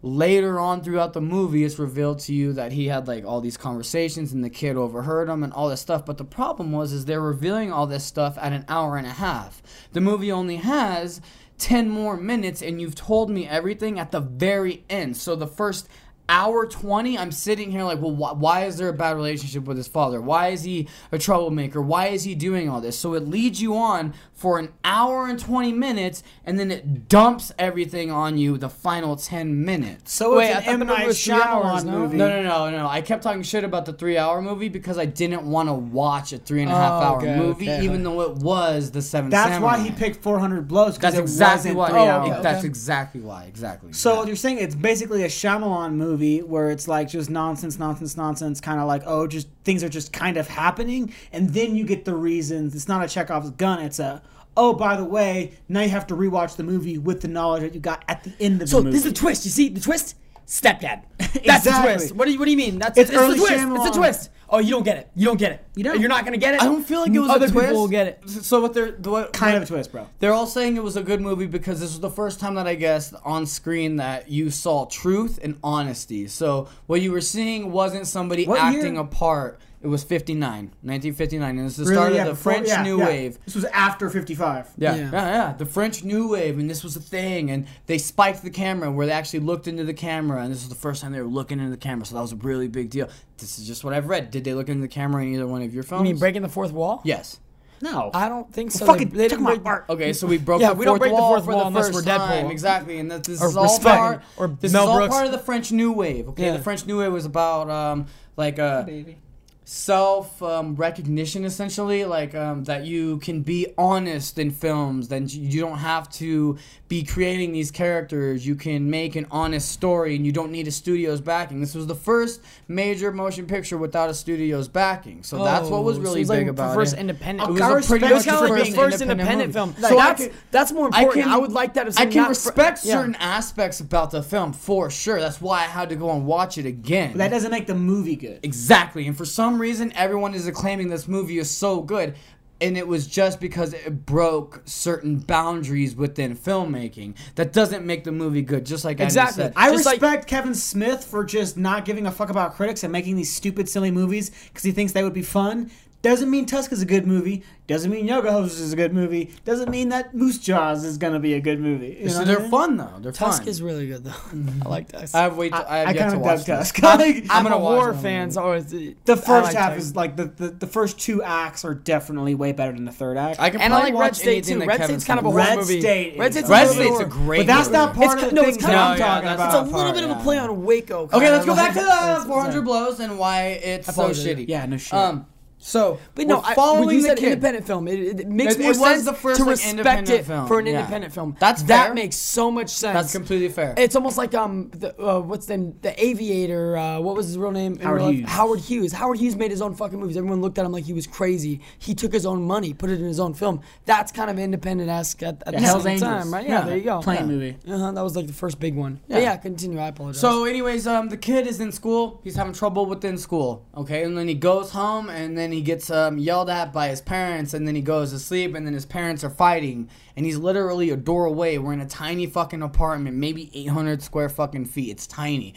later 0.00 0.60
on 0.60 0.80
throughout 0.80 1.12
the 1.12 1.20
movie 1.20 1.64
it's 1.64 1.80
revealed 1.80 2.20
to 2.20 2.32
you 2.32 2.52
that 2.52 2.70
he 2.70 2.86
had 2.86 3.08
like 3.08 3.24
all 3.24 3.40
these 3.40 3.56
conversations 3.56 4.32
and 4.32 4.44
the 4.44 4.50
kid 4.50 4.76
overheard 4.76 5.26
them 5.26 5.42
and 5.42 5.52
all 5.54 5.68
this 5.68 5.80
stuff 5.80 6.04
but 6.04 6.18
the 6.18 6.24
problem 6.24 6.70
was 6.70 6.92
is 6.92 7.06
they're 7.06 7.20
revealing 7.20 7.72
all 7.72 7.86
this 7.86 8.04
stuff 8.04 8.38
at 8.38 8.52
an 8.52 8.64
hour 8.68 8.98
and 8.98 9.06
a 9.06 9.10
half 9.10 9.62
the 9.94 10.00
movie 10.00 10.30
only 10.30 10.56
has 10.56 11.20
10 11.58 11.88
more 11.88 12.16
minutes 12.16 12.62
and 12.62 12.80
you've 12.80 12.94
told 12.94 13.30
me 13.30 13.48
everything 13.48 13.98
at 13.98 14.12
the 14.12 14.20
very 14.20 14.84
end 14.88 15.16
so 15.16 15.34
the 15.34 15.46
first 15.46 15.88
hour 16.28 16.66
20 16.66 17.16
i'm 17.16 17.30
sitting 17.30 17.70
here 17.70 17.84
like 17.84 18.00
well 18.00 18.14
wh- 18.14 18.40
why 18.40 18.64
is 18.64 18.76
there 18.76 18.88
a 18.88 18.92
bad 18.92 19.16
relationship 19.16 19.64
with 19.64 19.76
his 19.76 19.88
father? 19.88 20.20
Why 20.20 20.48
is 20.48 20.64
he 20.64 20.88
a 21.12 21.18
troublemaker? 21.18 21.80
Why 21.80 22.08
is 22.08 22.24
he 22.24 22.34
doing 22.34 22.68
all 22.68 22.80
this? 22.80 22.98
So 22.98 23.14
it 23.14 23.28
leads 23.28 23.60
you 23.60 23.76
on 23.76 24.14
for 24.36 24.58
an 24.58 24.68
hour 24.84 25.26
and 25.26 25.38
20 25.40 25.72
minutes 25.72 26.22
and 26.44 26.58
then 26.60 26.70
it 26.70 27.08
dumps 27.08 27.50
everything 27.58 28.10
on 28.10 28.36
you 28.36 28.58
the 28.58 28.68
final 28.68 29.16
10 29.16 29.64
minutes 29.64 30.12
So 30.12 30.36
Wait, 30.36 30.50
it's 30.50 30.56
I 30.56 30.58
an 30.58 30.64
thought 30.64 30.72
M 30.74 30.78
the 30.80 30.84
Night 30.84 31.06
was 31.06 31.24
three 31.24 31.32
hours, 31.32 31.82
Shyamalan 31.82 31.86
no? 31.86 31.98
movie. 32.00 32.16
no, 32.18 32.28
no, 32.28 32.42
no, 32.42 32.70
no. 32.70 32.86
I 32.86 33.00
kept 33.00 33.22
talking 33.22 33.42
shit 33.42 33.64
about 33.64 33.86
the 33.86 33.94
three 33.94 34.18
hour 34.18 34.42
movie 34.42 34.68
because 34.68 34.98
I 34.98 35.06
didn't 35.06 35.42
want 35.50 35.70
to 35.70 35.72
watch 35.72 36.34
a 36.34 36.38
three 36.38 36.60
and 36.62 36.70
a 36.70 36.74
half 36.74 37.00
Oh, 37.02 37.04
hour 37.06 37.16
okay, 37.22 37.36
movie, 37.36 37.70
okay. 37.70 37.82
even 37.82 38.02
though 38.04 38.20
it 38.20 38.36
was 38.36 38.90
the 38.90 39.00
Seven 39.00 39.30
That's 39.30 39.60
why 39.62 39.78
he 39.78 39.90
picked 39.90 40.22
400 40.22 40.68
blows 40.68 40.96
because 40.98 41.14
That's 41.14 41.18
it 41.18 41.22
exactly 41.22 41.74
wasn't 41.74 41.76
why. 41.78 41.88
three 41.90 41.98
Oh, 42.00 42.10
hours. 42.20 42.30
okay. 42.32 42.42
That's 42.42 42.64
exactly 42.64 43.20
why. 43.22 43.44
Exactly. 43.44 43.92
So 43.94 44.20
Yeah. 44.20 44.26
you're 44.26 44.36
saying 44.36 44.58
it's 44.58 44.74
basically 44.74 45.22
a 45.24 45.28
Shyamalan 45.28 45.94
movie 45.94 46.42
where 46.42 46.70
it's 46.70 46.86
like 46.86 47.08
just 47.08 47.30
nonsense, 47.30 47.78
nonsense, 47.78 48.18
nonsense, 48.18 48.60
kind 48.60 48.80
of 48.80 48.86
like 48.86 49.02
oh, 49.06 49.26
just 49.26 49.48
things 49.64 49.82
are 49.82 49.88
just 49.88 50.12
kind 50.12 50.36
of 50.36 50.46
happening, 50.46 51.12
and 51.32 51.50
then 51.54 51.74
you 51.74 51.84
get 51.84 52.04
the 52.04 52.14
reasons. 52.14 52.74
It's 52.74 52.86
not 52.86 53.02
a 53.04 53.08
Chekhov's 53.08 53.50
gun. 53.52 53.80
It's 53.80 53.98
a 53.98 54.22
oh, 54.56 54.72
by 54.72 54.96
the 54.96 55.04
way, 55.04 55.52
now 55.68 55.80
you 55.80 55.88
have 55.90 56.06
to 56.08 56.14
rewatch 56.16 56.56
the 56.56 56.62
movie 56.64 56.98
with 56.98 57.20
the 57.20 57.28
knowledge 57.28 57.62
that 57.62 57.74
you 57.74 57.80
got 57.80 58.04
at 58.08 58.24
the 58.24 58.32
end 58.40 58.62
of 58.62 58.68
So 58.68 58.78
the 58.78 58.84
movie. 58.84 58.96
So 58.98 59.02
this 59.04 59.06
is 59.06 59.12
the 59.12 59.18
twist. 59.18 59.44
You 59.44 59.50
see 59.50 59.68
the 59.68 59.80
twist? 59.80 60.16
Stepdad. 60.46 61.02
That's 61.18 61.36
Exactly. 61.36 61.62
the 61.64 61.98
twist. 61.98 62.14
What 62.14 62.26
do 62.26 62.32
you 62.32 62.38
What 62.38 62.44
do 62.44 62.50
you 62.52 62.56
mean? 62.56 62.78
That's 62.78 62.96
It's 62.96 63.10
it's, 63.10 63.18
early 63.18 63.38
the 63.38 63.46
twist. 63.46 63.64
It's 63.86 63.96
a 63.96 63.98
twist. 63.98 64.30
Oh, 64.48 64.60
you 64.60 64.70
don't 64.70 64.84
get 64.84 64.96
it. 64.96 65.10
You 65.16 65.26
don't 65.26 65.38
get 65.38 65.50
it. 65.50 65.64
You 65.74 65.82
don't. 65.82 65.98
You're 65.98 66.08
not 66.08 66.24
gonna 66.24 66.36
get 66.36 66.54
it. 66.54 66.62
I 66.62 66.66
don't 66.66 66.84
feel 66.86 67.00
like 67.00 67.10
it 67.12 67.18
was 67.18 67.30
Other 67.30 67.46
a 67.46 67.50
twist. 67.50 67.66
people 67.66 67.80
will 67.80 67.88
get 67.88 68.06
it. 68.06 68.30
So 68.30 68.60
what 68.60 68.72
they're 68.72 68.92
the, 68.92 69.10
what, 69.10 69.32
kind 69.32 69.54
what- 69.54 69.62
of 69.64 69.68
a 69.68 69.72
twist, 69.72 69.90
bro. 69.90 70.06
They're 70.20 70.32
all 70.32 70.46
saying 70.46 70.76
it 70.76 70.84
was 70.84 70.96
a 70.96 71.02
good 71.02 71.20
movie 71.20 71.46
because 71.46 71.80
this 71.80 71.90
was 71.90 71.98
the 71.98 72.10
first 72.10 72.38
time 72.38 72.54
that 72.54 72.68
I 72.68 72.76
guess 72.76 73.12
on 73.24 73.44
screen 73.46 73.96
that 73.96 74.30
you 74.30 74.50
saw 74.52 74.86
truth 74.86 75.40
and 75.42 75.58
honesty. 75.64 76.28
So 76.28 76.68
what 76.86 77.00
you 77.00 77.10
were 77.10 77.20
seeing 77.20 77.72
wasn't 77.72 78.06
somebody 78.06 78.46
What 78.46 78.60
acting 78.60 78.94
year? 78.94 79.02
a 79.02 79.04
part. 79.04 79.58
It 79.86 79.88
was 79.88 80.02
59, 80.02 80.72
1959, 80.82 81.58
and 81.58 81.66
it's 81.68 81.76
the 81.76 81.84
Really? 81.84 81.94
start 81.94 82.12
Yeah, 82.14 82.20
of 82.22 82.26
the 82.26 82.32
before- 82.32 82.52
French 82.54 82.66
yeah, 82.66 82.82
New 82.82 82.98
yeah. 82.98 83.04
Wave. 83.06 83.38
This 83.44 83.54
was 83.54 83.64
after 83.66 84.10
55. 84.10 84.66
Yeah, 84.76 84.96
Yeah. 84.96 85.00
yeah, 85.12 85.12
yeah, 85.12 85.52
The 85.56 85.64
French 85.64 86.02
New 86.02 86.26
Wave, 86.32 86.58
and 86.58 86.68
this 86.68 86.82
was 86.82 86.96
a 86.96 87.00
thing, 87.00 87.52
and 87.52 87.66
they 87.86 87.96
spiked 87.96 88.42
the 88.42 88.50
camera 88.50 88.90
where 88.90 89.06
they 89.06 89.12
actually 89.12 89.38
looked 89.40 89.68
into 89.68 89.84
the 89.84 89.94
camera, 89.94 90.42
and 90.42 90.52
this 90.52 90.62
was 90.62 90.70
the 90.70 90.74
first 90.74 91.02
time 91.02 91.12
they 91.12 91.20
were 91.20 91.28
looking 91.28 91.60
into 91.60 91.70
the 91.70 91.76
camera, 91.76 92.04
so 92.04 92.16
that 92.16 92.20
was 92.20 92.32
a 92.32 92.36
really 92.36 92.66
big 92.66 92.90
deal. 92.90 93.08
This 93.38 93.60
is 93.60 93.66
just 93.68 93.84
what 93.84 93.94
I've 93.94 94.08
read. 94.08 94.32
Did 94.32 94.42
they 94.42 94.54
look 94.54 94.68
into 94.68 94.80
the 94.82 94.88
camera 94.88 95.22
in 95.22 95.32
either 95.34 95.46
one 95.46 95.62
of 95.62 95.72
your 95.72 95.84
films? 95.84 96.00
You 96.00 96.06
films? 96.06 96.14
mean 96.14 96.18
breaking 96.18 96.42
the 96.42 96.48
fourth 96.48 96.72
wall? 96.72 97.00
Yes. 97.04 97.38
No. 97.80 98.10
I 98.12 98.28
don't 98.28 98.52
think 98.52 98.72
so. 98.72 98.86
fucking 98.86 99.10
they, 99.10 99.18
they 99.18 99.28
talking 99.28 99.44
didn't 99.44 99.60
about 99.60 99.62
break. 99.62 99.66
art. 99.66 99.84
Okay, 99.90 100.12
so 100.14 100.26
we 100.26 100.38
broke 100.38 100.62
Yeah, 100.62 100.70
the 100.70 100.74
we 100.80 100.84
fourth 100.84 100.94
don't 100.94 100.98
break 100.98 101.10
the 101.12 101.14
wall 101.14 101.28
fourth 101.34 101.44
for 101.44 101.50
wall 101.52 101.60
the 101.60 101.66
unless 101.68 101.86
first 101.90 101.94
we're 102.06 102.18
time. 102.18 102.46
Deadpool. 102.46 102.50
Exactly, 102.50 102.98
and 102.98 103.08
that 103.12 103.22
this 103.22 103.40
Or 103.40 103.48
is 103.50 103.56
all 103.56 103.62
respect- 103.64 103.96
part. 103.96 104.22
or 104.36 104.48
this 104.60 104.72
Mel 104.72 104.82
is 104.84 104.88
all 104.88 104.96
Brooks. 104.98 105.14
part 105.14 105.26
of 105.26 105.32
the 105.32 105.38
French 105.38 105.70
New 105.70 105.92
Wave. 105.92 106.26
Okay, 106.30 106.46
Yeah. 106.46 106.56
the 106.56 106.62
French 106.64 106.84
New 106.86 106.98
Wave 106.98 107.12
was 107.12 107.24
about 107.26 107.70
um 107.70 108.06
like 108.36 108.58
a 108.58 108.82
baby. 108.86 109.18
Self 109.68 110.40
um, 110.44 110.76
recognition 110.76 111.44
essentially 111.44 112.04
like 112.04 112.36
um, 112.36 112.62
that 112.64 112.84
you 112.84 113.18
can 113.18 113.42
be 113.42 113.66
honest 113.76 114.38
in 114.38 114.48
films 114.48 115.08
then 115.08 115.26
you 115.28 115.60
don't 115.60 115.78
have 115.78 116.08
to 116.08 116.56
be 116.86 117.02
creating 117.02 117.50
these 117.50 117.72
characters 117.72 118.46
you 118.46 118.54
can 118.54 118.88
make 118.88 119.16
an 119.16 119.26
honest 119.28 119.68
story 119.72 120.14
and 120.14 120.24
you 120.24 120.30
don't 120.30 120.52
need 120.52 120.68
a 120.68 120.70
studio's 120.70 121.20
backing 121.20 121.60
this 121.60 121.74
was 121.74 121.88
the 121.88 121.96
first 121.96 122.40
major 122.68 123.10
motion 123.10 123.44
picture 123.44 123.76
without 123.76 124.08
a 124.08 124.14
studio's 124.14 124.68
backing 124.68 125.20
so 125.24 125.42
that's 125.42 125.68
what 125.68 125.82
was 125.82 125.96
Oh, 125.96 126.00
so 126.00 126.02
really 126.02 126.20
it's 126.20 126.30
like 126.30 126.40
big 126.40 126.46
the 126.46 126.50
about 126.50 126.74
first 126.74 126.94
it 126.94 127.00
independent. 127.00 127.48
It 127.48 127.52
was 127.52 127.60
I 127.62 127.78
a 127.78 127.82
pretty 127.82 128.12
was 128.12 128.26
much 128.26 128.34
kind 128.34 128.44
of 128.44 128.50
like 128.50 128.60
first 128.60 128.76
first 128.76 129.02
independent, 129.02 129.52
film. 129.52 129.70
movie. 129.70 129.82
Like, 129.82 129.90
so 129.90 129.98
I 129.98 130.12
that's 130.12 130.36
that's 130.50 130.72
more 130.72 130.86
important. 130.86 131.26
I, 131.26 131.30
can- 131.30 131.40
would 131.40 131.52
like 131.52 131.74
that 131.74 131.88
if 131.88 131.98
I 131.98 132.06
can 132.06 132.28
respect 132.28 132.84
yeah. 132.84 132.94
certain 132.96 133.14
aspects 133.16 133.80
about 133.80 134.10
the 134.10 134.22
film 134.22 134.52
for 134.52 134.90
sure. 134.90 135.20
That's 135.20 135.40
why 135.40 135.60
I 135.60 135.64
had 135.64 135.88
to 135.90 135.96
go 135.96 136.10
and 136.10 136.26
watch 136.26 136.58
it 136.58 136.66
again. 136.66 137.12
But 137.12 137.18
that 137.18 137.30
doesn't 137.30 137.50
make 137.50 137.66
the 137.66 137.74
movie 137.74 138.16
good. 138.16 138.40
Exactly. 138.42 139.06
And 139.06 139.16
for 139.16 139.24
some 139.24 139.55
reason, 139.58 139.92
everyone 139.94 140.34
is 140.34 140.46
acclaiming 140.46 140.88
this 140.88 141.06
movie 141.08 141.38
is 141.38 141.50
so 141.50 141.80
good. 141.82 142.14
And 142.58 142.78
it 142.78 142.88
was 142.88 143.06
just 143.06 143.38
because 143.38 143.74
it 143.74 144.06
broke 144.06 144.62
certain 144.64 145.18
boundaries 145.18 145.94
within 145.94 146.34
filmmaking. 146.34 147.14
That 147.34 147.52
doesn't 147.52 147.84
make 147.84 148.04
the 148.04 148.12
movie 148.12 148.40
good, 148.40 148.64
just 148.64 148.82
like 148.82 148.98
Exactly. 148.98 149.44
Andy 149.44 149.54
said. 149.54 149.62
I 149.62 149.70
Just 149.72 149.84
like- 149.84 150.00
respect 150.00 150.26
Kevin 150.26 150.54
Smith 150.54 151.04
for 151.04 151.22
just 151.22 151.58
not 151.58 151.84
giving 151.84 152.06
a 152.06 152.10
fuck 152.10 152.30
about 152.30 152.54
critics 152.54 152.82
and 152.82 152.90
making 152.90 153.16
these 153.16 153.30
stupid, 153.34 153.68
silly 153.68 153.90
movies 153.90 154.30
because 154.48 154.62
he 154.62 154.72
thinks 154.72 154.92
they 154.94 155.04
would 155.04 155.12
be 155.12 155.20
fun. 155.20 155.70
Doesn't 156.02 156.30
mean 156.30 156.46
Tusk 156.46 156.70
is 156.72 156.82
a 156.82 156.86
good 156.86 157.06
movie. 157.06 157.42
Doesn't 157.66 157.90
mean 157.90 158.06
Yoga 158.06 158.28
Hosers 158.30 158.60
is 158.60 158.72
a 158.72 158.76
good 158.76 158.92
movie. 158.94 159.34
Doesn't 159.44 159.70
mean 159.70 159.88
that 159.88 160.14
Moose 160.14 160.38
Jaws 160.38 160.84
is 160.84 160.98
gonna 160.98 161.18
be 161.18 161.34
a 161.34 161.40
good 161.40 161.58
movie. 161.58 161.96
You 161.98 162.04
know 162.06 162.10
so 162.12 162.18
what 162.20 162.22
I 162.22 162.24
they're 162.30 162.40
mean? 162.42 162.50
fun 162.50 162.76
though. 162.76 162.92
They're 163.00 163.10
Tusk 163.10 163.42
fun. 163.42 163.48
is 163.48 163.60
really 163.60 163.88
good 163.88 164.04
though. 164.04 164.10
Mm-hmm. 164.36 164.62
I 164.64 164.68
like 164.68 164.88
Tusk. 164.92 165.14
I 165.16 165.22
have 165.22 165.36
wait. 165.36 165.52
I, 165.52 165.64
I, 165.68 165.78
have 165.78 165.88
I 165.88 165.90
yet 165.92 165.98
kind 165.98 166.10
to 166.12 166.16
of 166.18 166.22
dug 166.22 166.38
this. 166.38 166.46
Tusk. 166.46 166.82
Like, 166.82 167.26
I'm, 167.28 167.42
gonna 167.42 167.56
a 167.56 167.58
watch 167.58 167.78
horror 167.80 167.92
it. 167.94 167.96
fan, 167.96 168.30
so 168.30 168.52
it's, 168.52 168.72
uh, 168.72 168.90
the 169.04 169.16
first 169.16 169.46
like 169.48 169.56
half 169.56 169.70
Tusk. 169.70 169.78
is 169.80 169.96
like 169.96 170.16
the, 170.16 170.26
the 170.26 170.48
the 170.50 170.66
first 170.68 171.00
two 171.00 171.24
acts 171.24 171.64
are 171.64 171.74
definitely 171.74 172.36
way 172.36 172.52
better 172.52 172.72
than 172.72 172.84
the 172.84 172.92
third 172.92 173.16
act. 173.16 173.40
I 173.40 173.50
can 173.50 173.60
And 173.60 173.72
I 173.74 173.78
probably 173.78 173.92
like 173.94 174.00
Red 174.00 174.06
watch 174.10 174.16
State 174.18 174.48
anything 174.48 174.60
too. 174.60 174.66
Red 174.66 174.84
State's 174.84 175.04
kind 175.04 175.18
of 175.18 175.26
a 175.26 175.30
Smith- 175.32 175.44
horror 175.44 175.56
Red 175.56 175.58
movie. 175.58 175.80
State 175.80 176.18
Red 176.18 176.32
State's, 176.32 176.48
Red 176.48 176.66
a 176.66 176.70
State's 176.70 177.00
a 177.00 177.04
great 177.06 177.38
but 177.40 177.46
that's 177.48 177.68
not 177.70 177.94
part 177.94 178.12
It's 178.14 178.22
of 178.22 178.28
the 178.30 178.34
no, 178.36 178.42
things 178.44 178.56
it's 178.58 178.64
I'm 178.64 178.96
talking 178.98 179.28
about. 179.28 179.64
It's 179.66 179.72
a 179.72 179.76
little 179.76 179.92
bit 179.92 180.04
of 180.04 180.10
a 180.10 180.22
play 180.22 180.38
on 180.38 180.62
Waco. 180.64 181.08
Okay, 181.12 181.30
let's 181.32 181.46
go 181.46 181.56
back 181.56 181.72
to 181.74 181.80
the 181.80 181.90
uh, 181.90 182.24
400 182.26 182.62
blows 182.62 183.00
and 183.00 183.18
why 183.18 183.46
it's 183.46 183.86
so 183.88 183.92
apologize. 183.92 184.24
shitty. 184.24 184.44
Yeah, 184.48 184.66
no 184.66 184.76
shit. 184.76 184.92
Uh, 184.92 185.20
So 185.66 185.98
But 186.14 186.28
no, 186.28 186.36
we're 186.36 186.42
I, 186.44 186.54
following 186.54 186.90
you 186.96 187.02
the 187.02 187.08
said 187.08 187.18
kid. 187.18 187.32
independent 187.32 187.66
film, 187.66 187.88
it, 187.88 187.98
it, 187.98 188.20
it 188.20 188.28
makes 188.28 188.54
It- 188.54 188.60
more 188.60 188.70
it 188.70 188.76
sense 188.76 189.04
the 189.04 189.12
first, 189.12 189.38
to 189.40 189.44
like, 189.44 189.56
respect 189.56 190.08
it 190.10 190.24
film, 190.24 190.46
for 190.46 190.60
an 190.60 190.66
yeah. 190.66 190.78
independent 190.78 191.12
film. 191.12 191.36
That's 191.40 191.62
that 191.64 191.86
fair. 191.86 191.94
makes 191.94 192.14
so 192.14 192.52
much 192.52 192.68
sense. 192.68 192.94
That's 192.94 193.12
completely 193.12 193.48
fair. 193.48 193.74
It's 193.76 193.96
almost 193.96 194.16
like 194.16 194.32
um, 194.34 194.70
the, 194.70 194.94
uh, 195.02 195.18
what's 195.20 195.46
the 195.46 195.74
the 195.82 195.92
Aviator? 196.02 196.76
Uh, 196.76 197.00
what 197.00 197.16
was 197.16 197.26
his 197.26 197.36
real 197.36 197.50
name? 197.50 197.78
Howard 197.80 198.00
real? 198.00 198.10
Hughes. 198.12 198.28
Howard 198.30 198.60
Hughes. 198.60 198.92
Howard 198.92 199.18
Hughes 199.18 199.34
made 199.34 199.50
his 199.50 199.60
own 199.60 199.74
fucking 199.74 199.98
movies. 199.98 200.16
Everyone 200.16 200.40
looked 200.40 200.56
at 200.58 200.64
him 200.64 200.70
like 200.70 200.84
he 200.84 200.92
was 200.92 201.06
crazy. 201.08 201.60
He 201.80 201.94
took 201.96 202.12
his 202.12 202.26
own 202.26 202.42
money, 202.42 202.72
put 202.72 202.88
it 202.90 203.00
in 203.00 203.06
his 203.06 203.18
own 203.18 203.34
film. 203.34 203.60
That's 203.86 204.12
kind 204.12 204.30
of 204.30 204.38
independent 204.38 204.88
esque 204.88 205.22
at, 205.24 205.42
at 205.48 205.54
Yeah, 205.54 205.60
the 205.60 205.66
Hell's 205.66 205.82
same 205.82 205.92
Angels. 205.94 206.10
time, 206.10 206.32
right? 206.32 206.46
Yeah, 206.48 206.60
there 206.60 206.76
you 206.76 206.84
go. 206.84 207.00
Plane 207.02 207.16
yeah. 207.18 207.26
movie. 207.26 207.56
Uh-huh, 207.68 207.90
that 207.90 208.02
was 208.04 208.14
like 208.14 208.28
the 208.28 208.32
first 208.32 208.60
big 208.60 208.76
one. 208.76 209.00
Yeah, 209.08 209.16
Yeah. 209.18 209.22
yeah 209.24 209.36
continue. 209.36 209.80
I 209.80 209.88
apologize. 209.88 210.20
So, 210.20 210.44
anyways, 210.44 210.86
um, 210.86 211.08
the 211.08 211.16
kid 211.16 211.48
is 211.48 211.58
in 211.60 211.72
school. 211.72 212.20
He's 212.22 212.36
having 212.36 212.52
trouble 212.52 212.86
within 212.86 213.18
school. 213.18 213.66
Okay, 213.76 214.04
and 214.04 214.16
then 214.16 214.28
he 214.28 214.34
goes 214.34 214.70
home, 214.70 215.10
and 215.10 215.36
then 215.36 215.50
he 215.50 215.55
gets 215.62 215.90
um, 215.90 216.18
yelled 216.18 216.50
at 216.50 216.72
by 216.72 216.88
his 216.88 217.00
parents, 217.00 217.54
and 217.54 217.66
then 217.66 217.74
he 217.74 217.80
goes 217.80 218.10
to 218.10 218.18
sleep, 218.18 218.54
and 218.54 218.66
then 218.66 218.74
his 218.74 218.86
parents 218.86 219.22
are 219.24 219.30
fighting, 219.30 219.88
and 220.16 220.26
he's 220.26 220.36
literally 220.36 220.90
a 220.90 220.96
door 220.96 221.24
away. 221.24 221.58
We're 221.58 221.72
in 221.72 221.80
a 221.80 221.86
tiny 221.86 222.26
fucking 222.26 222.62
apartment, 222.62 223.16
maybe 223.16 223.50
800 223.54 224.02
square 224.02 224.28
fucking 224.28 224.66
feet. 224.66 224.90
It's 224.90 225.06
tiny. 225.06 225.54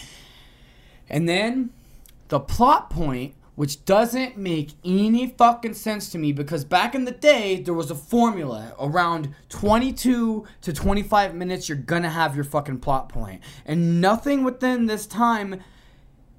And 1.10 1.28
then 1.28 1.72
the 2.28 2.40
plot 2.40 2.90
point, 2.90 3.34
which 3.56 3.84
doesn't 3.84 4.38
make 4.38 4.72
any 4.86 5.28
fucking 5.28 5.74
sense 5.74 6.10
to 6.12 6.18
me, 6.18 6.32
because 6.32 6.64
back 6.64 6.96
in 6.96 7.06
the 7.06 7.12
day 7.12 7.62
there 7.62 7.74
was 7.74 7.92
a 7.92 7.96
formula 7.96 8.74
around 8.80 9.34
22 9.50 10.46
to 10.62 10.74
25 10.74 11.36
minutes. 11.36 11.68
You're 11.68 11.78
gonna 11.78 12.10
have 12.10 12.36
your 12.36 12.46
fucking 12.46 12.80
plot 12.80 13.10
point, 13.10 13.42
and 13.66 14.00
nothing 14.00 14.44
within 14.44 14.86
this 14.86 15.06
time 15.06 15.62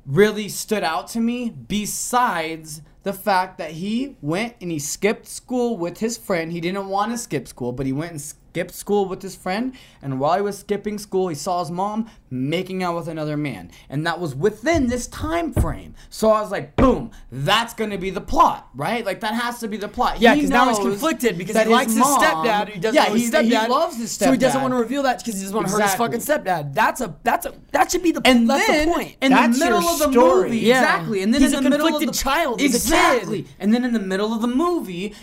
really 0.06 0.48
stood 0.48 0.82
out 0.82 1.08
to 1.08 1.20
me 1.20 1.50
besides 1.50 2.82
the 3.02 3.12
fact 3.12 3.58
that 3.58 3.72
he 3.72 4.16
went 4.20 4.56
and 4.60 4.70
he 4.70 4.78
skipped 4.78 5.26
school 5.26 5.76
with 5.76 5.98
his 5.98 6.16
friend. 6.16 6.52
He 6.52 6.60
didn't 6.60 6.88
want 6.88 7.12
to 7.12 7.18
skip 7.18 7.48
school, 7.48 7.72
but 7.72 7.86
he 7.86 7.92
went 7.92 8.12
and 8.12 8.20
skipped 8.50 8.74
school 8.74 9.06
with 9.06 9.22
his 9.22 9.36
friend. 9.36 9.72
And 10.02 10.18
while 10.20 10.36
he 10.36 10.42
was 10.42 10.58
skipping 10.58 10.98
school, 10.98 11.28
he 11.28 11.34
saw 11.34 11.60
his 11.60 11.70
mom 11.70 12.10
making 12.30 12.82
out 12.82 12.96
with 12.96 13.08
another 13.08 13.36
man. 13.36 13.70
And 13.88 14.06
that 14.06 14.18
was 14.20 14.34
within 14.34 14.88
this 14.88 15.06
time 15.06 15.52
frame. 15.52 15.94
So 16.10 16.30
I 16.30 16.40
was 16.40 16.50
like, 16.50 16.74
boom, 16.76 17.10
that's 17.30 17.74
to 17.74 17.98
be 17.98 18.10
the 18.10 18.20
plot, 18.20 18.68
right? 18.74 19.04
Like 19.06 19.20
that 19.20 19.34
has 19.34 19.58
to 19.60 19.68
be 19.68 19.76
the 19.76 19.88
plot. 19.88 20.20
Yeah, 20.20 20.34
He 20.34 20.40
because 20.42 20.50
now 20.50 20.68
he's 20.68 20.78
conflicted 20.78 21.38
because 21.38 21.56
he 21.56 21.64
likes 21.64 21.92
his 21.92 22.00
mom- 22.00 22.20
stepdad. 22.22 22.68
He 22.68 22.80
doesn't 22.80 22.94
yeah, 22.94 23.08
know 23.08 23.14
his 23.14 23.22
he, 23.24 23.30
stepdad. 23.30 23.62
he 23.62 23.68
loves 23.68 23.96
his 23.96 24.10
stepdad. 24.16 24.24
So 24.24 24.32
he 24.32 24.38
doesn't 24.38 24.60
want 24.62 24.72
to 24.74 24.78
reveal 24.78 25.02
that 25.04 25.18
because 25.18 25.34
he 25.36 25.40
doesn't 25.42 25.56
want 25.56 25.68
to 25.68 25.72
hurt 25.72 25.82
his 25.82 25.94
fucking 25.94 26.20
stepdad. 26.20 26.74
That's 26.74 27.00
a 27.00 27.14
that's 27.22 27.46
a 27.46 27.54
that 27.72 27.90
should 27.90 28.02
be 28.02 28.12
the 28.12 28.20
And 28.24 28.48
that's 28.50 28.66
then, 28.66 28.88
the 28.88 28.94
point. 28.94 29.16
in 29.22 29.30
That's 29.32 29.58
the 29.58 29.64
middle 29.64 29.82
your 29.82 29.92
of 29.92 29.98
the 29.98 30.10
story. 30.12 30.48
movie, 30.50 30.58
Yeah. 30.58 30.80
exactly. 30.82 31.22
And 31.22 31.32
then 31.34 31.40
He's 31.40 31.52
in 31.52 31.60
a 31.60 31.62
the 31.62 31.70
middle 31.70 31.86
of 31.86 31.92
conflicted 31.92 32.14
the 32.14 32.18
child. 32.18 32.58
Kid. 32.58 32.64
exactly. 32.66 33.46
And 33.58 33.72
then 33.72 33.84
in 33.84 33.92
the 33.92 33.98
middle 34.00 34.32
of 34.34 34.42
the 34.42 34.48
movie, 34.48 35.14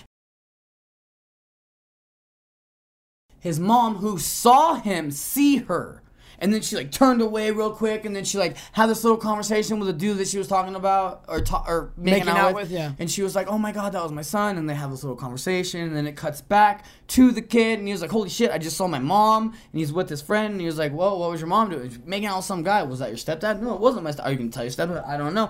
his 3.48 3.60
mom, 3.60 3.96
who 3.96 4.18
saw 4.20 4.76
him 4.76 5.10
see 5.12 5.58
her, 5.58 6.04
and 6.40 6.54
then 6.54 6.62
she 6.62 6.76
like 6.76 6.92
turned 6.92 7.20
away 7.22 7.50
real 7.50 7.72
quick, 7.72 8.06
and 8.06 8.16
then 8.16 8.24
she 8.24 8.38
like 8.38 8.56
had 8.74 8.88
this 8.88 9.04
little 9.04 9.18
conversation 9.18 9.80
with 9.80 9.90
a 9.90 9.94
dude 9.94 10.18
that 10.20 10.28
she 10.28 10.38
was 10.38 10.48
talking 10.48 10.76
about 10.76 11.24
or 11.28 11.42
ta- 11.42 11.64
or 11.68 11.92
making, 11.98 12.26
Making 12.26 12.30
out, 12.30 12.50
out 12.50 12.56
with, 12.56 12.70
yeah. 12.70 12.92
And 13.00 13.10
she 13.10 13.24
was 13.24 13.34
like, 13.36 13.48
"Oh 13.48 13.58
my 13.58 13.72
god, 13.72 13.94
that 13.94 14.04
was 14.04 14.12
my 14.12 14.22
son," 14.22 14.58
and 14.58 14.70
they 14.70 14.76
have 14.76 14.92
this 14.92 15.04
little 15.04 15.18
conversation, 15.18 15.82
and 15.82 15.96
then 15.96 16.06
it 16.06 16.16
cuts 16.16 16.42
back 16.42 16.86
to 17.08 17.32
the 17.32 17.42
kid, 17.42 17.80
and 17.80 17.88
he 17.88 17.92
was 17.92 18.02
like, 18.02 18.12
"Holy 18.12 18.30
shit, 18.30 18.52
I 18.52 18.60
just 18.60 18.78
saw 18.78 18.88
my 18.88 19.00
mom," 19.00 19.48
and 19.48 19.80
he's 19.80 19.92
with 19.92 20.10
his 20.10 20.22
friend, 20.22 20.52
and 20.52 20.62
he 20.62 20.68
was 20.68 20.78
like, 20.78 20.92
"Whoa, 20.92 21.18
what 21.18 21.32
was 21.32 21.42
your 21.42 21.48
mom 21.48 21.72
doing? 21.72 22.04
Making 22.06 22.28
out 22.28 22.38
with 22.38 22.46
some 22.46 22.62
guy? 22.62 22.84
Was 22.84 23.00
that 23.00 23.10
your 23.10 23.18
stepdad? 23.18 23.60
No, 23.62 23.74
it 23.74 23.80
wasn't 23.82 24.04
my. 24.04 24.12
St- 24.12 24.26
Are 24.28 24.32
you 24.32 24.38
gonna 24.38 24.52
tell 24.52 24.64
your 24.64 24.72
stepdad? 24.72 25.08
I 25.08 25.18
don't 25.18 25.34
know." 25.34 25.50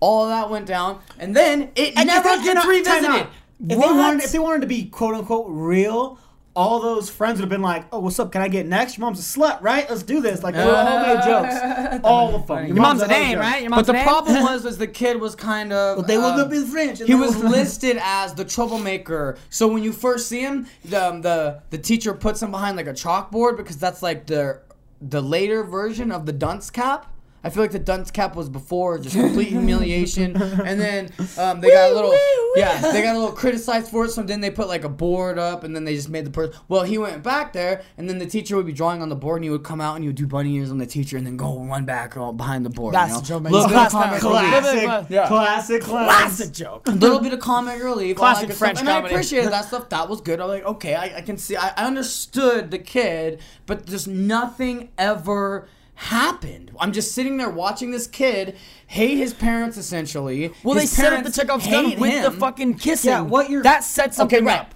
All 0.00 0.28
that 0.28 0.48
went 0.50 0.66
down, 0.66 1.00
and 1.18 1.34
then 1.36 1.70
it 1.74 1.94
And 1.96 2.06
never 2.06 2.28
gets 2.42 2.66
revisited. 2.66 3.26
If 3.60 3.68
they, 3.68 3.76
wanted, 3.76 4.24
if 4.24 4.32
they 4.32 4.38
wanted 4.38 4.62
to 4.62 4.66
be 4.66 4.86
quote 4.86 5.14
unquote 5.14 5.46
real, 5.48 6.18
all 6.56 6.80
those 6.80 7.10
friends 7.10 7.38
would 7.38 7.42
have 7.42 7.50
been 7.50 7.62
like, 7.62 7.86
"Oh, 7.92 7.98
what's 7.98 8.18
up? 8.18 8.30
Can 8.30 8.40
I 8.40 8.48
get 8.48 8.66
next? 8.66 8.96
Your 8.96 9.06
mom's 9.06 9.18
a 9.18 9.38
slut, 9.38 9.60
right? 9.60 9.88
Let's 9.88 10.02
do 10.02 10.20
this." 10.20 10.42
Like 10.42 10.54
they 10.54 10.64
were 10.64 10.74
all 10.74 11.00
made 11.00 11.24
jokes, 11.24 12.00
all 12.04 12.34
of 12.34 12.46
them. 12.46 12.66
Your 12.66 12.76
mom's 12.76 13.02
a 13.02 13.08
name, 13.08 13.38
right? 13.38 13.62
Your 13.62 13.70
mom's 13.70 13.88
a 13.88 13.92
name. 13.92 14.04
But 14.04 14.14
the 14.14 14.28
name? 14.28 14.38
problem 14.38 14.42
was, 14.54 14.64
was 14.64 14.78
the 14.78 14.86
kid 14.86 15.20
was 15.20 15.34
kind 15.34 15.72
of. 15.72 15.98
But 15.98 16.06
they 16.06 16.16
would 16.16 16.24
um, 16.24 16.38
have 16.38 16.50
been 16.50 16.66
French. 16.66 17.02
He 17.02 17.14
was 17.14 17.36
listed 17.42 17.98
as 18.00 18.34
the 18.34 18.44
troublemaker. 18.44 19.36
So 19.50 19.66
when 19.66 19.82
you 19.82 19.92
first 19.92 20.28
see 20.28 20.40
him, 20.40 20.66
the 20.84 21.08
um, 21.08 21.22
the 21.22 21.62
the 21.70 21.78
teacher 21.78 22.14
puts 22.14 22.42
him 22.42 22.52
behind 22.52 22.76
like 22.76 22.86
a 22.86 22.92
chalkboard 22.92 23.56
because 23.56 23.78
that's 23.78 24.02
like 24.02 24.26
the 24.26 24.60
the 25.00 25.20
later 25.20 25.64
version 25.64 26.12
of 26.12 26.26
the 26.26 26.32
dunce 26.32 26.70
cap. 26.70 27.10
I 27.44 27.50
feel 27.50 27.62
like 27.62 27.72
the 27.72 27.78
dunce 27.78 28.10
cap 28.10 28.34
was 28.36 28.48
before 28.48 28.98
just 28.98 29.14
complete 29.14 29.48
humiliation, 29.58 30.34
and 30.40 30.80
then 30.80 31.10
um, 31.38 31.60
they 31.60 31.68
got 31.70 31.90
a 31.90 31.94
little 31.94 32.14
yeah 32.56 32.80
they 32.92 33.02
got 33.02 33.14
a 33.14 33.18
little 33.18 33.34
criticized 33.34 33.88
for 33.90 34.06
it. 34.06 34.10
So 34.10 34.22
then 34.22 34.40
they 34.40 34.50
put 34.50 34.66
like 34.68 34.84
a 34.84 34.88
board 34.88 35.38
up, 35.38 35.62
and 35.64 35.74
then 35.76 35.84
they 35.84 35.94
just 35.94 36.08
made 36.08 36.24
the 36.26 36.30
person. 36.30 36.54
Well, 36.68 36.82
he 36.84 36.96
went 36.98 37.22
back 37.22 37.52
there, 37.52 37.82
and 37.98 38.08
then 38.08 38.18
the 38.18 38.26
teacher 38.26 38.56
would 38.56 38.66
be 38.66 38.72
drawing 38.72 39.02
on 39.02 39.08
the 39.10 39.16
board, 39.16 39.36
and 39.36 39.44
he 39.44 39.50
would 39.50 39.62
come 39.64 39.80
out 39.80 39.94
and 39.96 40.02
he 40.04 40.08
would 40.08 40.16
do 40.16 40.26
bunny 40.26 40.54
ears 40.54 40.70
on 40.70 40.78
the 40.78 40.86
teacher, 40.86 41.16
and 41.16 41.26
then 41.26 41.36
go 41.36 41.58
run 41.64 41.84
back 41.84 42.14
behind 42.14 42.64
the 42.64 42.70
board. 42.70 42.94
That's 42.94 43.10
you 43.10 43.14
know? 43.16 43.20
a 43.20 43.24
joke, 43.24 43.42
man. 43.42 43.52
Little 43.52 43.68
You 43.68 43.74
bit 43.74 43.82
of 43.84 43.90
class- 43.90 44.04
comic 44.04 44.22
relief. 44.22 44.50
classic, 44.50 45.10
Yeah. 45.10 45.28
classic, 45.28 45.82
classic. 45.82 46.08
Classic 46.26 46.52
joke. 46.54 46.88
a 46.88 46.92
little 46.92 47.20
bit 47.20 47.32
of 47.32 47.40
comic 47.40 47.82
relief, 47.82 48.16
Classic 48.16 48.50
French 48.52 48.78
stuff. 48.78 48.88
and. 48.88 49.04
I 49.04 49.08
appreciated 49.08 49.52
that 49.52 49.66
stuff. 49.66 49.88
That 49.90 50.08
was 50.08 50.20
good. 50.20 50.40
I'm 50.40 50.48
like, 50.48 50.64
okay, 50.64 50.94
I, 50.94 51.18
I 51.18 51.20
can 51.20 51.36
see. 51.36 51.56
I, 51.56 51.68
I 51.76 51.84
understood 51.86 52.70
the 52.70 52.78
kid, 52.78 53.40
but 53.66 53.84
just 53.86 54.08
nothing 54.08 54.88
ever 54.96 55.68
happened. 55.94 56.70
I'm 56.78 56.92
just 56.92 57.12
sitting 57.12 57.36
there 57.36 57.50
watching 57.50 57.90
this 57.90 58.06
kid 58.06 58.56
hate 58.86 59.16
his 59.16 59.32
parents 59.34 59.76
essentially. 59.76 60.52
Well, 60.62 60.74
His 60.78 60.90
they 60.96 61.02
set 61.02 61.12
up 61.12 61.24
the 61.24 61.30
Chekhov's 61.32 61.66
gun 61.66 61.98
with 61.98 62.22
the 62.24 62.30
fucking 62.30 62.74
kissing. 62.74 63.10
Yeah, 63.10 63.20
what 63.20 63.50
you're- 63.50 63.62
that 63.62 63.84
sets 63.84 64.16
something 64.16 64.38
Okay, 64.38 64.44
right. 64.46 64.60
up. 64.60 64.74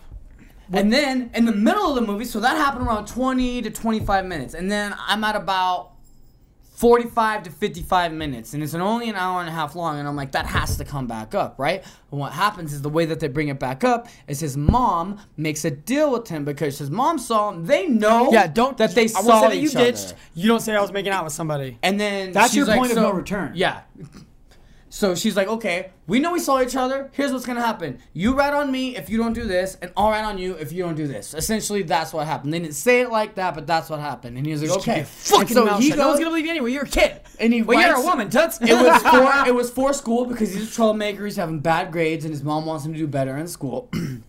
And 0.73 0.93
then 0.93 1.31
in 1.35 1.47
the 1.47 1.53
middle 1.53 1.89
of 1.89 1.95
the 1.95 2.03
movie, 2.03 2.24
so 2.27 2.40
that 2.40 2.57
happened 2.57 2.86
around 2.86 3.07
20 3.07 3.62
to 3.62 3.70
25 3.70 4.27
minutes. 4.27 4.55
And 4.55 4.70
then 4.70 4.95
I'm 5.07 5.24
at 5.24 5.35
about 5.35 5.93
45 6.79 7.43
to 7.43 7.51
55 7.51 8.13
minutes. 8.13 8.55
And 8.55 8.63
it's 8.63 8.73
only 8.73 9.09
an 9.09 9.17
hour 9.17 9.41
and 9.41 9.49
a 9.49 9.53
half 9.53 9.75
long. 9.75 9.99
And 9.99 10.07
I'm 10.07 10.15
like, 10.15 10.31
that 10.33 10.47
has 10.47 10.77
to 10.77 10.85
come 10.85 11.09
back 11.09 11.35
up, 11.35 11.57
right? 11.59 11.83
And 12.13 12.21
what 12.21 12.33
happens 12.33 12.73
is 12.73 12.83
the 12.83 12.89
way 12.89 13.05
that 13.07 13.19
they 13.19 13.27
bring 13.27 13.49
it 13.49 13.59
back 13.59 13.83
up 13.83 14.07
is 14.29 14.39
his 14.39 14.57
mom 14.57 15.19
makes 15.37 15.65
a 15.65 15.73
deal 15.73 16.13
with 16.13 16.29
him 16.29 16.45
because 16.45 16.79
his 16.79 16.89
mom 16.89 17.19
saw 17.19 17.51
him. 17.51 17.67
They 17.67 17.89
know 17.89 18.31
Yeah, 18.31 18.47
don't 18.47 18.77
that 18.79 18.95
they 18.95 19.05
I 19.05 19.07
saw 19.09 19.41
say 19.41 19.49
that 19.49 19.57
each 19.57 19.63
you 19.63 19.71
ditched. 19.71 20.05
other. 20.13 20.17
You 20.35 20.49
don't 20.49 20.61
say 20.61 20.77
I 20.77 20.81
was 20.81 20.93
making 20.93 21.11
out 21.11 21.25
with 21.25 21.33
somebody. 21.33 21.79
And 21.83 21.99
then 21.99 22.31
That's 22.31 22.55
your 22.55 22.67
like, 22.67 22.79
point 22.79 22.93
of 22.93 22.99
no 22.99 23.11
return. 23.11 23.53
Yeah. 23.57 23.81
So 24.90 25.15
she's 25.15 25.36
like, 25.36 25.48
okay, 25.48 25.90
we 26.06 26.19
know 26.19 26.32
we 26.32 26.39
saw 26.39 26.62
each 26.62 26.74
other. 26.74 27.10
Here's 27.12 27.32
what's 27.32 27.44
gonna 27.44 27.60
happen. 27.60 27.98
You 28.15 28.35
rat 28.35 28.55
on 28.55 28.73
me 28.73 28.97
if 28.97 29.10
you 29.10 29.19
don't 29.19 29.35
do 29.35 29.44
this, 29.44 29.77
and 29.82 29.93
I'll 29.97 30.10
rat 30.10 30.24
on 30.24 30.39
you 30.39 30.55
if 30.55 30.73
you 30.73 30.82
don't 30.82 30.94
do 30.94 31.06
this. 31.06 31.35
Essentially, 31.35 31.82
that's 31.82 32.12
what 32.12 32.27
happened. 32.27 32.55
They 32.55 32.59
didn't 32.60 32.74
say 32.74 33.02
it 33.02 33.10
like 33.10 33.35
that, 33.35 33.55
but 33.55 33.66
that's 33.66 33.90
what 33.90 34.01
happened. 34.01 34.39
And 34.39 34.47
he 34.47 34.52
was 34.52 34.62
like, 34.62 34.78
okay. 34.78 35.05
Fucking 35.05 35.48
so 35.48 35.66
mouth 35.66 35.81
he 35.81 35.90
shut. 35.90 35.98
No 35.98 36.09
one's 36.09 36.20
gonna 36.20 36.31
believe 36.31 36.47
you 36.47 36.51
anyway. 36.51 36.73
You're 36.73 36.85
a 36.85 36.89
kid. 36.89 37.20
and 37.39 37.52
he 37.52 37.62
well, 37.62 37.81
you're 37.81 37.98
a 37.98 38.02
woman, 38.02 38.31
toots. 38.31 38.60
It 38.62 38.73
was 38.73 39.02
for 39.43 39.48
it 39.48 39.55
was 39.55 39.70
for 39.70 39.93
school 39.93 40.24
because 40.24 40.55
he's 40.55 40.70
a 40.70 40.74
troublemaker. 40.74 41.24
He's 41.24 41.36
having 41.36 41.60
bad 41.60 41.93
grades, 41.93 42.24
and 42.24 42.32
his 42.32 42.43
mom 42.43 42.65
wants 42.65 42.86
him 42.86 42.93
to 42.94 42.98
do 42.98 43.06
better 43.06 43.36
in 43.36 43.47
school. 43.47 43.90
and 43.93 44.23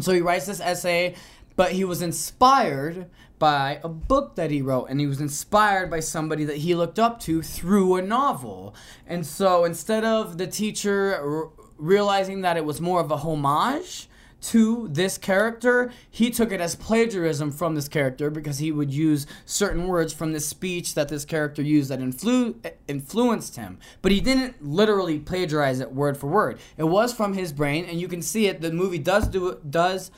so 0.00 0.12
he 0.12 0.20
writes 0.20 0.46
this 0.46 0.60
essay, 0.60 1.16
but 1.56 1.72
he 1.72 1.84
was 1.84 2.02
inspired 2.02 3.06
by 3.38 3.80
a 3.82 3.88
book 3.88 4.36
that 4.36 4.50
he 4.50 4.62
wrote, 4.62 4.86
and 4.86 5.00
he 5.00 5.06
was 5.06 5.20
inspired 5.20 5.90
by 5.90 6.00
somebody 6.00 6.44
that 6.44 6.58
he 6.58 6.74
looked 6.74 6.98
up 6.98 7.20
to 7.20 7.42
through 7.42 7.96
a 7.96 8.02
novel. 8.02 8.74
And 9.06 9.26
so 9.26 9.64
instead 9.64 10.04
of 10.04 10.38
the 10.38 10.46
teacher 10.46 11.16
r- 11.20 11.50
realizing 11.76 12.42
that 12.42 12.56
it 12.56 12.64
was 12.64 12.80
more 12.80 13.00
of 13.00 13.10
a 13.10 13.16
homage 13.16 14.08
to 14.40 14.88
this 14.88 15.18
character, 15.18 15.90
he 16.10 16.30
took 16.30 16.52
it 16.52 16.60
as 16.60 16.76
plagiarism 16.76 17.50
from 17.50 17.74
this 17.74 17.88
character 17.88 18.30
because 18.30 18.58
he 18.58 18.70
would 18.70 18.92
use 18.92 19.26
certain 19.44 19.88
words 19.88 20.12
from 20.12 20.32
this 20.32 20.46
speech 20.46 20.94
that 20.94 21.08
this 21.08 21.24
character 21.24 21.62
used 21.62 21.90
that 21.90 21.98
influ- 21.98 22.54
influenced 22.86 23.56
him. 23.56 23.78
But 24.00 24.12
he 24.12 24.20
didn't 24.20 24.64
literally 24.64 25.18
plagiarize 25.18 25.80
it 25.80 25.92
word 25.92 26.16
for 26.16 26.28
word. 26.28 26.58
It 26.76 26.84
was 26.84 27.12
from 27.12 27.34
his 27.34 27.52
brain, 27.52 27.84
and 27.86 28.00
you 28.00 28.06
can 28.06 28.22
see 28.22 28.46
it. 28.46 28.60
The 28.60 28.70
movie 28.70 28.98
does 28.98 29.26
do 29.26 29.58
does 29.68 30.10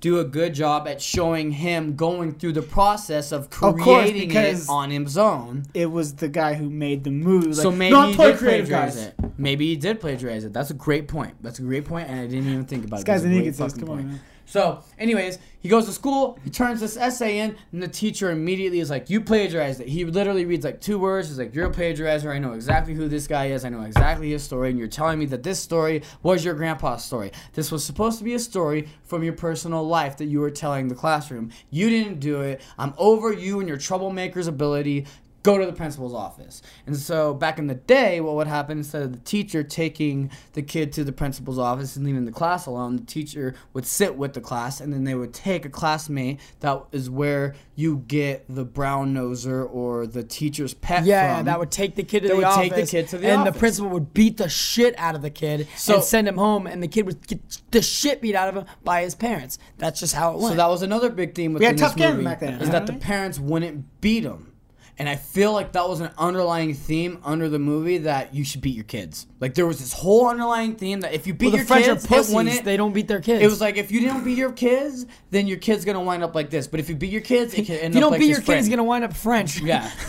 do 0.00 0.20
a 0.20 0.24
good 0.24 0.54
job 0.54 0.86
at 0.86 1.02
showing 1.02 1.50
him 1.50 1.96
going 1.96 2.32
through 2.32 2.52
the 2.52 2.62
process 2.62 3.32
of 3.32 3.50
course, 3.50 3.82
creating 3.82 4.28
because- 4.28 4.64
it 4.64 4.70
on 4.70 4.90
his 4.90 5.18
own. 5.18 5.64
It 5.74 5.90
was 5.90 6.14
the 6.14 6.28
guy 6.28 6.54
who 6.54 6.70
made 6.70 7.02
the 7.04 7.10
movie. 7.10 7.52
So 7.52 7.70
Like, 7.70 7.78
maybe 7.78 7.92
not 7.92 8.08
he 8.10 8.14
play 8.14 8.30
did 8.32 8.38
plagiarize 8.38 8.94
guys. 8.94 9.06
it. 9.06 9.14
Maybe 9.36 9.66
he 9.66 9.76
did 9.76 10.00
plagiarize 10.00 10.44
it. 10.44 10.52
That's 10.52 10.70
a 10.70 10.74
great 10.74 11.08
point. 11.08 11.34
That's 11.42 11.58
a 11.58 11.62
great 11.62 11.84
point, 11.84 12.08
and 12.08 12.20
I 12.20 12.26
didn't 12.26 12.48
even 12.48 12.64
think 12.64 12.84
about 12.84 12.98
This 12.98 13.02
it. 13.04 13.06
guy's 13.06 13.24
an 13.24 13.32
egotist. 13.32 13.78
Come 13.80 13.90
on, 13.90 13.96
man. 14.08 14.20
So, 14.48 14.82
anyways, 14.98 15.38
he 15.60 15.68
goes 15.68 15.84
to 15.84 15.92
school, 15.92 16.38
he 16.42 16.48
turns 16.48 16.80
this 16.80 16.96
essay 16.96 17.40
in, 17.40 17.54
and 17.70 17.82
the 17.82 17.88
teacher 17.88 18.30
immediately 18.30 18.80
is 18.80 18.88
like, 18.88 19.10
You 19.10 19.20
plagiarized 19.20 19.82
it. 19.82 19.88
He 19.88 20.06
literally 20.06 20.46
reads 20.46 20.64
like 20.64 20.80
two 20.80 20.98
words. 20.98 21.28
He's 21.28 21.38
like, 21.38 21.54
You're 21.54 21.66
a 21.66 21.70
plagiarizer. 21.70 22.32
I 22.32 22.38
know 22.38 22.54
exactly 22.54 22.94
who 22.94 23.08
this 23.08 23.26
guy 23.26 23.48
is. 23.48 23.66
I 23.66 23.68
know 23.68 23.82
exactly 23.82 24.30
his 24.30 24.42
story. 24.42 24.70
And 24.70 24.78
you're 24.78 24.88
telling 24.88 25.18
me 25.18 25.26
that 25.26 25.42
this 25.42 25.60
story 25.60 26.02
was 26.22 26.46
your 26.46 26.54
grandpa's 26.54 27.04
story. 27.04 27.30
This 27.52 27.70
was 27.70 27.84
supposed 27.84 28.16
to 28.18 28.24
be 28.24 28.32
a 28.32 28.38
story 28.38 28.88
from 29.04 29.22
your 29.22 29.34
personal 29.34 29.86
life 29.86 30.16
that 30.16 30.26
you 30.26 30.40
were 30.40 30.50
telling 30.50 30.88
the 30.88 30.94
classroom. 30.94 31.50
You 31.68 31.90
didn't 31.90 32.18
do 32.18 32.40
it. 32.40 32.62
I'm 32.78 32.94
over 32.96 33.30
you 33.30 33.60
and 33.60 33.68
your 33.68 33.76
troublemaker's 33.76 34.46
ability 34.46 35.04
go 35.42 35.56
to 35.56 35.64
the 35.66 35.72
principal's 35.72 36.14
office. 36.14 36.62
And 36.86 36.96
so 36.96 37.32
back 37.32 37.58
in 37.58 37.68
the 37.68 37.74
day, 37.74 38.20
what 38.20 38.34
would 38.34 38.46
happen 38.48 38.78
instead 38.78 39.02
of 39.02 39.12
the 39.12 39.18
teacher 39.20 39.62
taking 39.62 40.30
the 40.54 40.62
kid 40.62 40.92
to 40.94 41.04
the 41.04 41.12
principal's 41.12 41.58
office 41.58 41.96
and 41.96 42.04
leaving 42.04 42.24
the 42.24 42.32
class 42.32 42.66
alone, 42.66 42.96
the 42.96 43.04
teacher 43.04 43.54
would 43.72 43.86
sit 43.86 44.16
with 44.16 44.32
the 44.34 44.40
class 44.40 44.80
and 44.80 44.92
then 44.92 45.04
they 45.04 45.14
would 45.14 45.32
take 45.32 45.64
a 45.64 45.68
classmate. 45.68 46.40
That 46.60 46.82
is 46.92 47.08
where 47.08 47.54
you 47.76 48.04
get 48.08 48.44
the 48.48 48.64
brown 48.64 49.14
noser 49.14 49.68
or 49.72 50.06
the 50.06 50.24
teacher's 50.24 50.74
pet 50.74 51.04
Yeah, 51.04 51.36
from. 51.36 51.46
that 51.46 51.58
would 51.60 51.70
take 51.70 51.94
the 51.94 52.02
kid 52.02 52.20
to 52.22 52.28
They 52.28 52.32
the 52.32 52.36
would 52.36 52.44
office. 52.44 52.68
take 52.68 52.74
the 52.74 52.86
kid 52.86 53.08
to 53.08 53.18
the 53.18 53.28
and 53.28 53.40
office. 53.42 53.54
the 53.54 53.58
principal 53.58 53.90
would 53.90 54.12
beat 54.12 54.36
the 54.38 54.48
shit 54.48 54.94
out 54.98 55.14
of 55.14 55.22
the 55.22 55.30
kid 55.30 55.68
So- 55.76 55.94
and 55.96 56.04
send 56.04 56.26
him 56.28 56.36
home, 56.36 56.66
and 56.66 56.82
the 56.82 56.88
kid 56.88 57.06
would 57.06 57.26
get 57.26 57.40
the 57.70 57.80
shit 57.82 58.20
beat 58.20 58.34
out 58.34 58.48
of 58.48 58.56
him 58.56 58.64
by 58.82 59.02
his 59.02 59.14
parents. 59.14 59.58
That's 59.78 60.00
just 60.00 60.14
how 60.14 60.32
it 60.32 60.38
went. 60.40 60.52
So 60.52 60.56
that 60.56 60.68
was 60.68 60.82
another 60.82 61.10
big 61.10 61.34
theme 61.34 61.52
We 61.52 61.60
within 61.60 61.78
had 61.78 61.78
tough 61.78 61.96
movie 61.96 62.24
back 62.24 62.40
then, 62.40 62.60
is 62.60 62.70
that 62.70 62.86
the 62.86 62.94
parents 62.94 63.38
wouldn't 63.38 64.00
beat 64.00 64.24
them. 64.24 64.47
And 65.00 65.08
I 65.08 65.14
feel 65.14 65.52
like 65.52 65.72
that 65.72 65.88
was 65.88 66.00
an 66.00 66.10
underlying 66.18 66.74
theme 66.74 67.20
under 67.24 67.48
the 67.48 67.60
movie 67.60 67.98
that 67.98 68.34
you 68.34 68.44
should 68.44 68.60
beat 68.60 68.74
your 68.74 68.84
kids. 68.84 69.28
Like 69.38 69.54
there 69.54 69.64
was 69.66 69.78
this 69.78 69.92
whole 69.92 70.26
underlying 70.28 70.74
theme 70.74 71.00
that 71.02 71.12
if 71.14 71.24
you 71.28 71.34
beat 71.34 71.46
well, 71.46 71.50
the 71.52 71.56
your 71.58 71.66
French 71.66 71.84
kids, 71.86 72.04
are 72.04 72.08
pussies. 72.08 72.34
wouldn't. 72.34 72.64
They 72.64 72.76
don't 72.76 72.92
beat 72.92 73.06
their 73.06 73.20
kids. 73.20 73.40
It 73.40 73.46
was 73.46 73.60
like 73.60 73.76
if 73.76 73.92
you 73.92 74.00
didn't 74.00 74.24
beat 74.24 74.36
your 74.36 74.50
kids, 74.50 75.06
then 75.30 75.46
your 75.46 75.58
kid's 75.58 75.84
gonna 75.84 76.02
wind 76.02 76.24
up 76.24 76.34
like 76.34 76.50
this. 76.50 76.66
But 76.66 76.80
if 76.80 76.88
you 76.88 76.96
beat 76.96 77.12
your 77.12 77.20
kids, 77.20 77.54
it 77.54 77.66
can 77.66 77.76
end 77.76 77.92
if 77.92 77.94
you 77.94 78.00
don't 78.00 78.10
like 78.10 78.20
beat 78.20 78.28
his 78.30 78.38
your 78.38 78.44
kid, 78.46 78.56
he's 78.56 78.68
gonna 78.68 78.82
wind 78.82 79.04
up 79.04 79.14
French. 79.14 79.60
Yeah. 79.60 79.88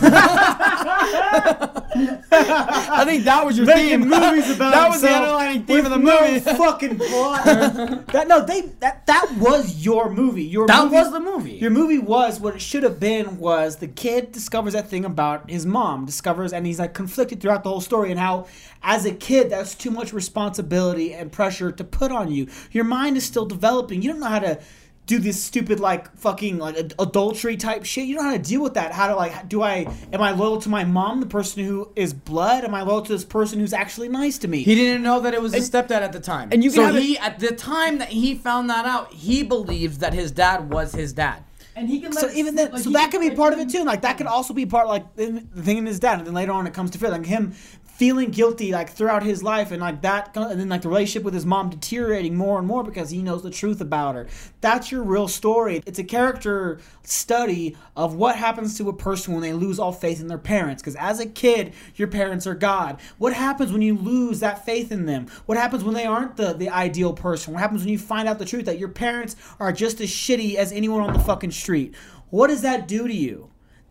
I 2.32 3.04
think 3.04 3.24
that 3.24 3.44
was 3.44 3.56
your 3.56 3.66
Making 3.66 4.00
theme. 4.02 4.08
movies 4.10 4.50
about 4.56 4.72
that 4.72 4.88
was 4.88 5.02
the 5.02 5.10
underlying 5.10 5.64
theme 5.64 5.84
of 5.84 5.90
the 5.90 5.98
movie. 5.98 6.10
no 6.10 6.20
movie. 6.28 6.40
fucking 6.40 6.98
plot. 6.98 7.44
that 7.44 8.26
no, 8.28 8.44
they 8.44 8.62
that 8.80 9.06
that 9.06 9.34
was 9.38 9.84
your 9.84 10.10
movie. 10.10 10.44
Your 10.44 10.66
That 10.66 10.84
movie, 10.84 10.94
was 10.96 11.12
the 11.12 11.20
movie. 11.20 11.52
Your 11.52 11.70
movie 11.70 11.98
was 11.98 12.40
what 12.40 12.54
it 12.54 12.60
should 12.60 12.82
have 12.82 12.98
been. 13.00 13.38
Was 13.38 13.76
the 13.76 13.88
kid 13.88 14.32
discovers 14.32 14.74
that 14.80 14.88
thing 14.88 15.04
about 15.04 15.50
his 15.50 15.66
mom 15.66 16.06
discovers, 16.06 16.52
and 16.52 16.66
he's 16.66 16.78
like 16.78 16.94
conflicted 16.94 17.40
throughout 17.40 17.62
the 17.62 17.70
whole 17.70 17.80
story, 17.80 18.10
and 18.10 18.18
how 18.18 18.46
as 18.82 19.04
a 19.04 19.12
kid 19.12 19.50
that's 19.50 19.74
too 19.74 19.90
much 19.90 20.12
responsibility 20.12 21.12
and 21.12 21.30
pressure 21.30 21.70
to 21.70 21.84
put 21.84 22.10
on 22.10 22.30
you. 22.32 22.48
Your 22.72 22.84
mind 22.84 23.16
is 23.16 23.24
still 23.24 23.46
developing. 23.46 24.02
You 24.02 24.10
don't 24.10 24.20
know 24.20 24.26
how 24.26 24.40
to. 24.40 24.60
Do 25.06 25.18
this 25.18 25.42
stupid 25.42 25.80
like 25.80 26.14
fucking 26.18 26.58
like 26.58 26.76
ad- 26.76 26.94
adultery 26.96 27.56
type 27.56 27.84
shit. 27.84 28.06
You 28.06 28.14
don't 28.14 28.24
know 28.24 28.30
how 28.30 28.36
to 28.36 28.42
deal 28.42 28.62
with 28.62 28.74
that. 28.74 28.92
How 28.92 29.08
to 29.08 29.16
like 29.16 29.48
do 29.48 29.60
I 29.60 29.92
am 30.12 30.22
I 30.22 30.30
loyal 30.30 30.60
to 30.60 30.68
my 30.68 30.84
mom, 30.84 31.18
the 31.18 31.26
person 31.26 31.64
who 31.64 31.90
is 31.96 32.14
blood? 32.14 32.62
Am 32.62 32.76
I 32.76 32.82
loyal 32.82 33.02
to 33.02 33.12
this 33.12 33.24
person 33.24 33.58
who's 33.58 33.72
actually 33.72 34.08
nice 34.08 34.38
to 34.38 34.46
me? 34.46 34.62
He 34.62 34.76
didn't 34.76 35.02
know 35.02 35.18
that 35.18 35.34
it 35.34 35.42
was 35.42 35.52
his 35.52 35.68
stepdad 35.68 36.02
at 36.02 36.12
the 36.12 36.20
time. 36.20 36.50
and 36.52 36.62
you 36.62 36.70
can 36.70 36.76
so 36.76 36.86
have 36.92 37.02
he 37.02 37.18
at 37.18 37.40
the 37.40 37.50
time 37.50 37.98
that 37.98 38.10
he 38.10 38.36
found 38.36 38.70
that 38.70 38.86
out, 38.86 39.12
he 39.12 39.42
believed 39.42 39.98
that 39.98 40.14
his 40.14 40.30
dad 40.30 40.72
was 40.72 40.92
his 40.92 41.12
dad. 41.12 41.42
And 41.76 41.88
he 41.88 42.00
can 42.00 42.12
so 42.12 42.28
even 42.32 42.56
then, 42.56 42.72
like, 42.72 42.82
so 42.82 42.90
that 42.90 43.10
can- 43.10 43.20
could 43.20 43.30
be 43.30 43.34
part 43.34 43.52
of 43.52 43.58
it 43.60 43.70
too. 43.70 43.84
Like 43.84 44.02
that 44.02 44.18
could 44.18 44.26
also 44.26 44.52
be 44.52 44.66
part 44.66 44.88
like 44.88 45.14
the 45.16 45.44
the 45.54 45.62
thing 45.62 45.78
in 45.78 45.86
his 45.86 46.00
dad, 46.00 46.18
and 46.18 46.26
then 46.26 46.34
later 46.34 46.52
on 46.52 46.66
it 46.66 46.74
comes 46.74 46.90
to 46.90 46.98
fear, 46.98 47.10
like 47.10 47.24
him 47.26 47.54
feeling 48.00 48.30
guilty 48.30 48.72
like 48.72 48.88
throughout 48.88 49.22
his 49.22 49.42
life 49.42 49.70
and 49.70 49.82
like 49.82 50.00
that 50.00 50.34
and 50.34 50.58
then 50.58 50.70
like 50.70 50.80
the 50.80 50.88
relationship 50.88 51.22
with 51.22 51.34
his 51.34 51.44
mom 51.44 51.68
deteriorating 51.68 52.34
more 52.34 52.58
and 52.58 52.66
more 52.66 52.82
because 52.82 53.10
he 53.10 53.22
knows 53.22 53.42
the 53.42 53.50
truth 53.50 53.78
about 53.78 54.14
her. 54.14 54.26
That's 54.62 54.90
your 54.90 55.02
real 55.02 55.28
story. 55.28 55.82
It's 55.84 55.98
a 55.98 56.04
character 56.04 56.80
study 57.02 57.76
of 57.98 58.14
what 58.14 58.36
happens 58.36 58.78
to 58.78 58.88
a 58.88 58.94
person 58.94 59.34
when 59.34 59.42
they 59.42 59.52
lose 59.52 59.78
all 59.78 59.92
faith 59.92 60.18
in 60.18 60.28
their 60.28 60.38
parents 60.38 60.80
because 60.80 60.96
as 60.96 61.20
a 61.20 61.26
kid 61.26 61.74
your 61.94 62.08
parents 62.08 62.46
are 62.46 62.54
god. 62.54 62.98
What 63.18 63.34
happens 63.34 63.70
when 63.70 63.82
you 63.82 63.98
lose 63.98 64.40
that 64.40 64.64
faith 64.64 64.90
in 64.90 65.04
them? 65.04 65.26
What 65.44 65.58
happens 65.58 65.84
when 65.84 65.92
they 65.92 66.06
aren't 66.06 66.38
the, 66.38 66.54
the 66.54 66.70
ideal 66.70 67.12
person? 67.12 67.52
What 67.52 67.60
happens 67.60 67.82
when 67.82 67.92
you 67.92 67.98
find 67.98 68.26
out 68.26 68.38
the 68.38 68.46
truth 68.46 68.64
that 68.64 68.78
your 68.78 68.88
parents 68.88 69.36
are 69.58 69.72
just 69.72 70.00
as 70.00 70.08
shitty 70.08 70.54
as 70.54 70.72
anyone 70.72 71.02
on 71.02 71.12
the 71.12 71.18
fucking 71.18 71.50
street? 71.50 71.94
What 72.30 72.46
does 72.46 72.62
that 72.62 72.88
do 72.88 73.06
to 73.06 73.14
you 73.14 73.49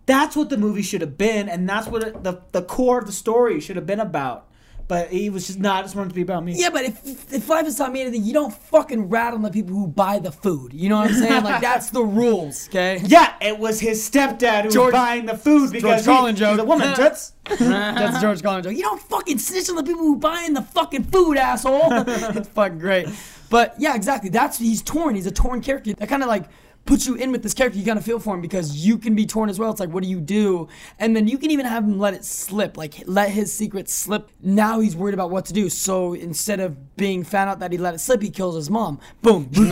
that's 0.09 0.35
what 0.35 0.49
the 0.49 0.57
movie 0.57 0.81
should 0.81 1.01
have 1.01 1.17
been, 1.17 1.47
and 1.47 1.69
that's 1.69 1.87
what 1.87 2.03
it, 2.03 2.23
the 2.23 2.41
the 2.51 2.63
core 2.63 2.99
of 2.99 3.05
the 3.05 3.11
story 3.11 3.59
should 3.59 3.75
have 3.75 3.85
been 3.85 3.99
about. 3.99 4.47
But 4.87 5.09
he 5.11 5.29
was 5.29 5.45
just 5.45 5.59
not. 5.59 5.83
Just 5.83 5.95
wanted 5.95 6.09
to 6.09 6.15
be 6.15 6.23
about 6.23 6.43
me. 6.43 6.53
Yeah, 6.55 6.71
but 6.71 6.83
if 6.83 7.31
if 7.31 7.47
life 7.47 7.65
has 7.65 7.77
taught 7.77 7.91
me 7.93 8.01
anything, 8.01 8.23
you 8.23 8.33
don't 8.33 8.51
fucking 8.51 9.09
rat 9.09 9.35
on 9.35 9.43
the 9.43 9.51
people 9.51 9.75
who 9.75 9.85
buy 9.85 10.17
the 10.17 10.31
food. 10.31 10.73
You 10.73 10.89
know 10.89 10.97
what 10.97 11.11
I'm 11.11 11.13
saying? 11.15 11.43
Like 11.43 11.61
that's 11.61 11.91
the 11.91 12.01
rules, 12.03 12.67
okay? 12.69 12.99
Yeah, 13.05 13.35
it 13.39 13.59
was 13.59 13.79
his 13.79 14.01
stepdad 14.09 14.63
who 14.63 14.71
George- 14.71 14.93
was 14.93 14.99
buying 14.99 15.27
the 15.27 15.37
food 15.37 15.71
because 15.71 16.05
he, 16.05 16.11
Carlin 16.11 16.33
he's 16.33 16.39
joke. 16.39 16.59
a 16.59 16.63
woman. 16.63 16.95
Toots. 16.95 17.33
That's 17.59 18.19
George 18.19 18.41
Carlin 18.41 18.63
joke. 18.63 18.73
You 18.75 18.81
don't 18.81 19.01
fucking 19.01 19.37
snitch 19.37 19.69
on 19.69 19.75
the 19.75 19.83
people 19.83 20.01
who 20.01 20.15
buying 20.17 20.53
the 20.53 20.61
fucking 20.61 21.03
food, 21.03 21.37
asshole. 21.37 21.81
it's 22.07 22.49
fucking 22.49 22.79
great. 22.79 23.07
But 23.51 23.75
yeah, 23.77 23.95
exactly. 23.95 24.29
That's 24.31 24.57
he's 24.57 24.81
torn. 24.81 25.13
He's 25.15 25.27
a 25.27 25.31
torn 25.31 25.61
character. 25.61 25.93
That 25.93 26.09
kind 26.09 26.23
of 26.23 26.29
like 26.29 26.45
puts 26.89 27.05
you 27.05 27.13
in 27.13 27.31
with 27.31 27.43
this 27.43 27.53
character. 27.53 27.77
You 27.77 27.85
kind 27.85 27.99
of 27.99 28.03
feel 28.03 28.19
for 28.19 28.33
him 28.33 28.41
because 28.41 28.83
you 28.83 28.97
can 28.97 29.13
be 29.13 29.27
torn 29.27 29.47
as 29.47 29.59
well. 29.59 29.69
It's 29.69 29.79
like, 29.79 29.91
what 29.91 30.01
do 30.01 30.09
you 30.09 30.19
do? 30.19 30.67
And 30.97 31.15
then 31.15 31.27
you 31.27 31.37
can 31.37 31.51
even 31.51 31.67
have 31.67 31.83
him 31.83 31.99
let 31.99 32.15
it 32.15 32.25
slip, 32.25 32.77
like 32.77 33.03
let 33.05 33.29
his 33.29 33.53
secret 33.53 33.87
slip. 33.87 34.31
Now 34.41 34.79
he's 34.79 34.95
worried 34.95 35.13
about 35.13 35.29
what 35.29 35.45
to 35.45 35.53
do. 35.53 35.69
So 35.69 36.13
instead 36.13 36.59
of 36.59 36.97
being 36.97 37.23
found 37.23 37.51
out 37.51 37.59
that 37.59 37.71
he 37.71 37.77
let 37.77 37.93
it 37.93 37.99
slip, 37.99 38.23
he 38.23 38.31
kills 38.31 38.55
his 38.55 38.71
mom. 38.71 38.99
Boom. 39.21 39.49
fucking 39.53 39.67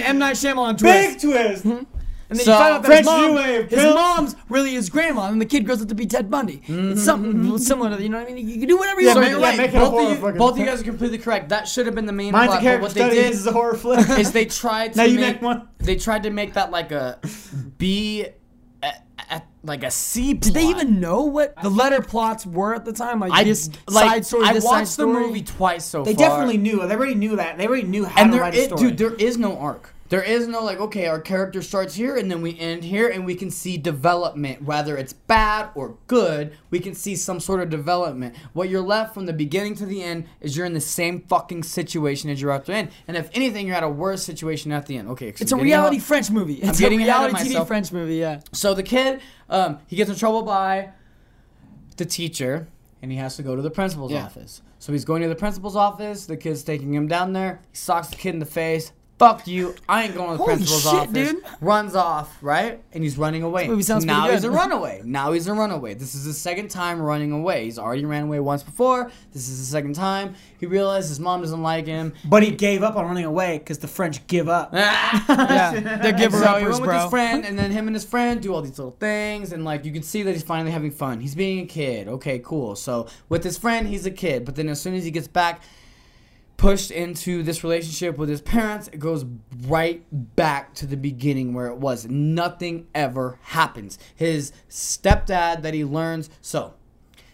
M 0.00 0.18
Night 0.18 0.34
Shyamalan 0.34 0.78
twist. 0.78 0.82
Big 0.82 1.20
twist. 1.20 1.62
Hmm? 1.62 1.84
And 2.30 2.38
then 2.38 2.44
So, 2.46 2.52
you 2.52 2.58
find 2.58 2.74
out 2.74 2.82
that 2.82 2.88
French 2.88 2.98
his, 3.00 3.06
mom, 3.06 3.34
Wave, 3.34 3.70
his 3.70 3.94
mom's 3.94 4.36
really 4.48 4.72
his 4.72 4.88
grandma, 4.88 5.28
and 5.28 5.40
the 5.40 5.46
kid 5.46 5.66
grows 5.66 5.82
up 5.82 5.88
to 5.88 5.94
be 5.94 6.06
Ted 6.06 6.30
Bundy. 6.30 6.62
It's 6.62 6.68
mm-hmm, 6.68 6.96
something 6.98 7.32
mm-hmm. 7.32 7.56
similar 7.58 7.96
to 7.96 8.02
you 8.02 8.08
know 8.08 8.18
what 8.18 8.30
I 8.30 8.34
mean. 8.34 8.48
You 8.48 8.58
can 8.60 8.68
do 8.68 8.78
whatever 8.78 9.00
you 9.00 9.08
Yeah, 9.08 9.14
want. 9.14 9.26
make- 9.26 9.34
to 9.34 9.40
yeah, 9.40 9.62
it 9.62 9.72
both, 9.72 9.90
horror 9.90 10.12
of 10.12 10.34
you, 10.34 10.38
both 10.38 10.52
of 10.52 10.58
you 10.58 10.66
guys 10.66 10.80
are 10.80 10.84
completely 10.84 11.18
correct. 11.18 11.50
That 11.50 11.68
should 11.68 11.86
have 11.86 11.94
been 11.94 12.06
the 12.06 12.12
main 12.12 12.32
Mine's 12.32 12.50
plot. 12.50 12.62
But 12.62 12.80
what 12.80 12.94
they 12.94 13.10
did 13.10 13.32
is 13.32 13.46
a 13.46 13.52
horror 13.52 13.74
flick. 13.74 14.08
is 14.18 14.32
they 14.32 14.46
tried 14.46 14.92
to 14.94 14.98
Now 14.98 15.04
you 15.04 15.20
make, 15.20 15.34
make 15.36 15.42
one. 15.42 15.68
They 15.78 15.96
tried 15.96 16.22
to 16.22 16.30
make 16.30 16.54
that 16.54 16.70
like 16.70 16.92
a 16.92 17.18
B, 17.78 18.26
a, 18.82 19.42
like 19.62 19.82
a 19.84 19.90
C. 19.90 20.34
Plot. 20.34 20.42
Did 20.42 20.54
they 20.54 20.66
even 20.68 21.00
know 21.00 21.22
what 21.22 21.60
the 21.62 21.70
letter 21.70 22.00
plots 22.00 22.46
were 22.46 22.74
at 22.74 22.84
the 22.84 22.92
time? 22.92 23.20
Like 23.20 23.32
I 23.32 23.44
this 23.44 23.70
like, 23.88 24.08
side 24.08 24.26
story, 24.26 24.46
I 24.46 24.58
watched 24.60 24.96
the 24.96 25.06
movie 25.06 25.42
twice 25.42 25.84
so 25.84 26.04
They 26.04 26.14
far. 26.14 26.16
They 26.16 26.28
definitely 26.28 26.58
knew. 26.58 26.86
They 26.86 26.94
already 26.94 27.14
knew 27.14 27.36
that. 27.36 27.58
They 27.58 27.66
already 27.66 27.86
knew 27.86 28.04
how 28.04 28.22
and 28.22 28.32
to 28.32 28.36
there 28.36 28.42
write 28.42 28.54
a 28.54 28.58
is, 28.58 28.66
story. 28.66 28.80
dude, 28.80 28.98
there 28.98 29.14
is 29.14 29.38
no 29.38 29.58
arc. 29.58 29.93
There 30.10 30.22
is 30.22 30.46
no 30.46 30.62
like, 30.62 30.78
okay, 30.78 31.06
our 31.06 31.18
character 31.20 31.62
starts 31.62 31.94
here 31.94 32.16
and 32.16 32.30
then 32.30 32.42
we 32.42 32.58
end 32.58 32.84
here, 32.84 33.08
and 33.08 33.24
we 33.24 33.34
can 33.34 33.50
see 33.50 33.78
development, 33.78 34.62
whether 34.62 34.96
it's 34.98 35.14
bad 35.14 35.70
or 35.74 35.96
good. 36.08 36.52
We 36.70 36.78
can 36.78 36.94
see 36.94 37.16
some 37.16 37.40
sort 37.40 37.60
of 37.60 37.70
development. 37.70 38.36
What 38.52 38.68
you're 38.68 38.82
left 38.82 39.14
from 39.14 39.24
the 39.26 39.32
beginning 39.32 39.74
to 39.76 39.86
the 39.86 40.02
end 40.02 40.26
is 40.40 40.56
you're 40.56 40.66
in 40.66 40.74
the 40.74 40.80
same 40.80 41.20
fucking 41.22 41.62
situation 41.62 42.28
as 42.28 42.40
you're 42.40 42.50
at 42.52 42.66
the 42.66 42.74
end, 42.74 42.90
and 43.08 43.16
if 43.16 43.30
anything, 43.32 43.66
you're 43.66 43.76
at 43.76 43.82
a 43.82 43.88
worse 43.88 44.22
situation 44.22 44.72
at 44.72 44.86
the 44.86 44.98
end. 44.98 45.08
Okay, 45.08 45.28
It's 45.28 45.52
a 45.52 45.56
reality 45.56 45.98
French 45.98 46.30
movie. 46.30 46.54
It's 46.54 46.78
a 46.78 46.82
getting 46.82 46.98
reality 46.98 47.34
TV. 47.54 47.66
French 47.66 47.90
movie. 47.90 48.16
Yeah. 48.16 48.40
So 48.52 48.74
the 48.74 48.82
kid, 48.82 49.20
um, 49.48 49.78
he 49.86 49.96
gets 49.96 50.10
in 50.10 50.16
trouble 50.16 50.42
by 50.42 50.90
the 51.96 52.04
teacher, 52.04 52.68
and 53.00 53.10
he 53.10 53.16
has 53.18 53.36
to 53.36 53.42
go 53.42 53.56
to 53.56 53.62
the 53.62 53.70
principal's 53.70 54.12
Yeah. 54.12 54.24
office. 54.24 54.60
So 54.78 54.92
he's 54.92 55.06
going 55.06 55.22
to 55.22 55.28
the 55.28 55.34
principal's 55.34 55.76
office. 55.76 56.26
The 56.26 56.36
kid's 56.36 56.62
taking 56.62 56.92
him 56.92 57.08
down 57.08 57.32
there. 57.32 57.62
He 57.70 57.76
socks 57.76 58.08
the 58.08 58.16
kid 58.16 58.34
in 58.34 58.38
the 58.38 58.44
face. 58.46 58.92
Fuck 59.16 59.46
you! 59.46 59.76
I 59.88 60.04
ain't 60.04 60.14
going 60.14 60.30
to 60.32 60.32
the 60.32 60.38
Holy 60.38 60.56
principal's 60.56 60.82
shit, 60.82 60.92
office. 60.92 61.32
dude. 61.32 61.44
Runs 61.60 61.94
off, 61.94 62.36
right? 62.42 62.80
And 62.92 63.04
he's 63.04 63.16
running 63.16 63.44
away. 63.44 63.68
movie 63.68 63.82
sounds 63.84 64.04
now 64.04 64.22
pretty 64.22 64.34
he's 64.34 64.44
a 64.44 64.48
good. 64.48 64.56
runaway. 64.56 65.02
Now 65.04 65.30
he's 65.32 65.46
a 65.46 65.54
runaway. 65.54 65.94
This 65.94 66.16
is 66.16 66.24
his 66.24 66.36
second 66.36 66.68
time 66.68 67.00
running 67.00 67.30
away. 67.30 67.64
He's 67.64 67.78
already 67.78 68.04
ran 68.04 68.24
away 68.24 68.40
once 68.40 68.64
before. 68.64 69.12
This 69.32 69.48
is 69.48 69.60
the 69.60 69.66
second 69.66 69.94
time. 69.94 70.34
He 70.58 70.66
realized 70.66 71.08
his 71.10 71.20
mom 71.20 71.42
doesn't 71.42 71.62
like 71.62 71.86
him. 71.86 72.12
but 72.24 72.42
he 72.42 72.50
gave 72.50 72.82
up 72.82 72.96
on 72.96 73.04
running 73.06 73.24
away 73.24 73.58
because 73.58 73.78
the 73.78 73.86
French 73.88 74.26
give 74.26 74.48
up. 74.48 74.70
Ah. 74.74 75.24
Yeah. 75.54 75.98
They're 76.02 76.12
giver 76.12 76.36
So 76.38 76.42
he 76.44 76.48
uppers, 76.48 76.62
went 76.62 76.80
with 76.80 76.90
bro. 76.90 77.00
his 77.02 77.10
friend, 77.10 77.44
and 77.46 77.56
then 77.56 77.70
him 77.70 77.86
and 77.86 77.94
his 77.94 78.04
friend 78.04 78.42
do 78.42 78.52
all 78.52 78.62
these 78.62 78.76
little 78.78 78.96
things, 78.98 79.52
and 79.52 79.64
like 79.64 79.84
you 79.84 79.92
can 79.92 80.02
see 80.02 80.22
that 80.24 80.32
he's 80.32 80.42
finally 80.42 80.72
having 80.72 80.90
fun. 80.90 81.20
He's 81.20 81.36
being 81.36 81.60
a 81.60 81.66
kid. 81.66 82.08
Okay, 82.08 82.40
cool. 82.40 82.74
So 82.74 83.06
with 83.28 83.44
his 83.44 83.56
friend, 83.58 83.86
he's 83.86 84.06
a 84.06 84.10
kid, 84.10 84.44
but 84.44 84.56
then 84.56 84.68
as 84.68 84.80
soon 84.82 84.94
as 84.94 85.04
he 85.04 85.10
gets 85.12 85.28
back, 85.28 85.62
pushed 86.64 86.90
into 86.90 87.42
this 87.42 87.62
relationship 87.62 88.16
with 88.16 88.30
his 88.30 88.40
parents, 88.40 88.88
it 88.88 88.98
goes 88.98 89.26
right 89.66 90.02
back 90.34 90.72
to 90.72 90.86
the 90.86 90.96
beginning 90.96 91.52
where 91.52 91.66
it 91.66 91.76
was. 91.76 92.06
Nothing 92.06 92.86
ever 92.94 93.38
happens. 93.42 93.98
His 94.14 94.50
stepdad 94.70 95.60
that 95.60 95.74
he 95.74 95.84
learns 95.84 96.30
so. 96.40 96.72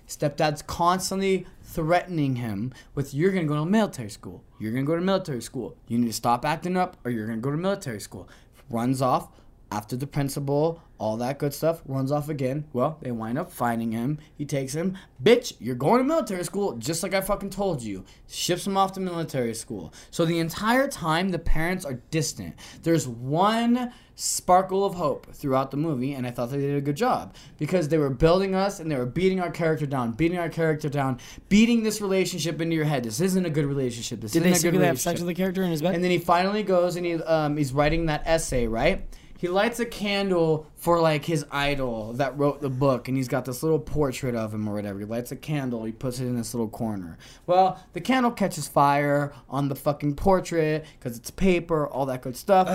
Stepdad's 0.09 0.62
constantly 0.62 1.47
threatening 1.62 2.36
him 2.36 2.73
with 2.97 3.15
you're 3.15 3.31
gonna 3.31 3.47
go 3.47 3.55
to 3.55 3.65
military 3.65 4.11
school. 4.11 4.43
You're 4.59 4.73
gonna 4.73 4.82
go 4.82 4.97
to 4.97 5.01
military 5.01 5.43
school. 5.43 5.77
You 5.86 5.98
need 5.98 6.09
to 6.09 6.12
stop 6.12 6.44
acting 6.44 6.77
up 6.77 6.97
or 7.05 7.12
you're 7.12 7.28
gonna 7.28 7.39
go 7.39 7.52
to 7.52 7.57
military 7.57 8.01
school. 8.01 8.28
Runs 8.69 9.01
off 9.01 9.28
after 9.70 9.94
the 9.94 10.09
principal, 10.09 10.82
all 11.01 11.16
that 11.16 11.39
good 11.39 11.55
stuff, 11.55 11.81
runs 11.86 12.12
off 12.12 12.28
again. 12.28 12.66
Well, 12.74 12.98
they 13.01 13.10
wind 13.10 13.39
up 13.39 13.51
finding 13.51 13.93
him. 13.93 14.18
He 14.36 14.44
takes 14.44 14.74
him, 14.74 14.98
bitch, 15.22 15.55
you're 15.59 15.74
going 15.74 15.98
to 15.98 16.05
military 16.05 16.44
school, 16.44 16.77
just 16.77 17.02
like 17.02 17.14
I 17.14 17.22
fucking 17.22 17.51
told 17.51 17.82
you. 17.82 18.05
Ships 18.28 18.66
him 18.66 18.77
off 18.77 18.93
to 18.93 19.01
military 19.01 19.55
school. 19.55 19.94
So 20.10 20.27
the 20.27 20.39
entire 20.39 20.89
time 20.89 21.31
the 21.31 21.39
parents 21.39 21.86
are 21.86 21.94
distant. 22.10 22.55
There's 22.82 23.09
one 23.09 23.93
sparkle 24.14 24.85
of 24.85 24.94
hope 24.94 25.32
throughout 25.32 25.70
the 25.70 25.78
movie, 25.78 26.12
and 26.12 26.27
I 26.27 26.31
thought 26.32 26.51
they 26.51 26.59
did 26.59 26.77
a 26.77 26.82
good 26.82 26.97
job 26.97 27.35
because 27.56 27.89
they 27.89 27.97
were 27.97 28.10
building 28.10 28.55
us 28.55 28.78
and 28.78 28.93
they 28.93 28.97
were 28.97 29.06
beating 29.06 29.40
our 29.40 29.51
character 29.51 29.86
down, 29.86 30.12
beating 30.12 30.39
our 30.39 30.51
character 30.51 30.90
down, 30.90 31.18
beating 31.48 31.82
this 31.82 32.02
relationship 32.02 32.60
into 32.60 32.77
your 32.77 32.85
head. 32.85 33.05
This 33.05 33.20
isn't 33.22 33.47
a 33.47 33.51
good 33.51 33.64
relationship. 33.64 34.20
This 34.20 34.32
Did 34.32 34.40
isn't 34.40 34.43
they 34.43 34.51
a 34.51 34.52
good 34.52 34.60
secretly 34.60 34.86
have 34.86 34.97
relationship. 34.97 35.12
sex 35.12 35.20
with 35.20 35.28
the 35.28 35.35
character 35.35 35.62
in 35.62 35.70
his 35.70 35.81
bed? 35.81 35.94
And 35.94 36.05
then 36.05 36.10
he 36.10 36.18
finally 36.18 36.62
goes 36.62 36.97
and 36.97 37.06
he 37.06 37.14
um, 37.14 37.56
he's 37.56 37.72
writing 37.72 38.06
that 38.06 38.22
essay, 38.27 38.66
right? 38.66 39.06
He 39.39 39.48
lights 39.48 39.81
a 39.81 39.86
candle 39.86 40.66
for 40.81 40.98
like 40.98 41.27
his 41.27 41.44
idol 41.51 42.15
that 42.15 42.36
wrote 42.39 42.62
the 42.62 42.70
book, 42.70 43.07
and 43.07 43.16
he's 43.16 43.28
got 43.28 43.44
this 43.44 43.62
little 43.62 43.78
portrait 43.78 44.35
of 44.35 44.55
him 44.55 44.66
or 44.66 44.74
whatever. 44.74 44.98
He 44.98 45.05
lights 45.05 45.31
a 45.31 45.36
candle, 45.36 45.85
he 45.85 45.93
puts 45.93 46.20
it 46.20 46.24
in 46.24 46.36
this 46.36 46.55
little 46.55 46.69
corner. 46.69 47.19
Well, 47.47 47.78
the 47.93 48.01
candle 48.01 48.31
catches 48.31 48.66
fire 48.66 49.35
on 49.51 49.69
the 49.69 49.74
fucking 49.74 50.15
portrait 50.15 50.86
because 50.98 51.19
it's 51.19 51.31
paper, 51.31 51.86
all 51.86 52.07
that 52.07 52.23
good 52.23 52.35
stuff. 52.35 52.66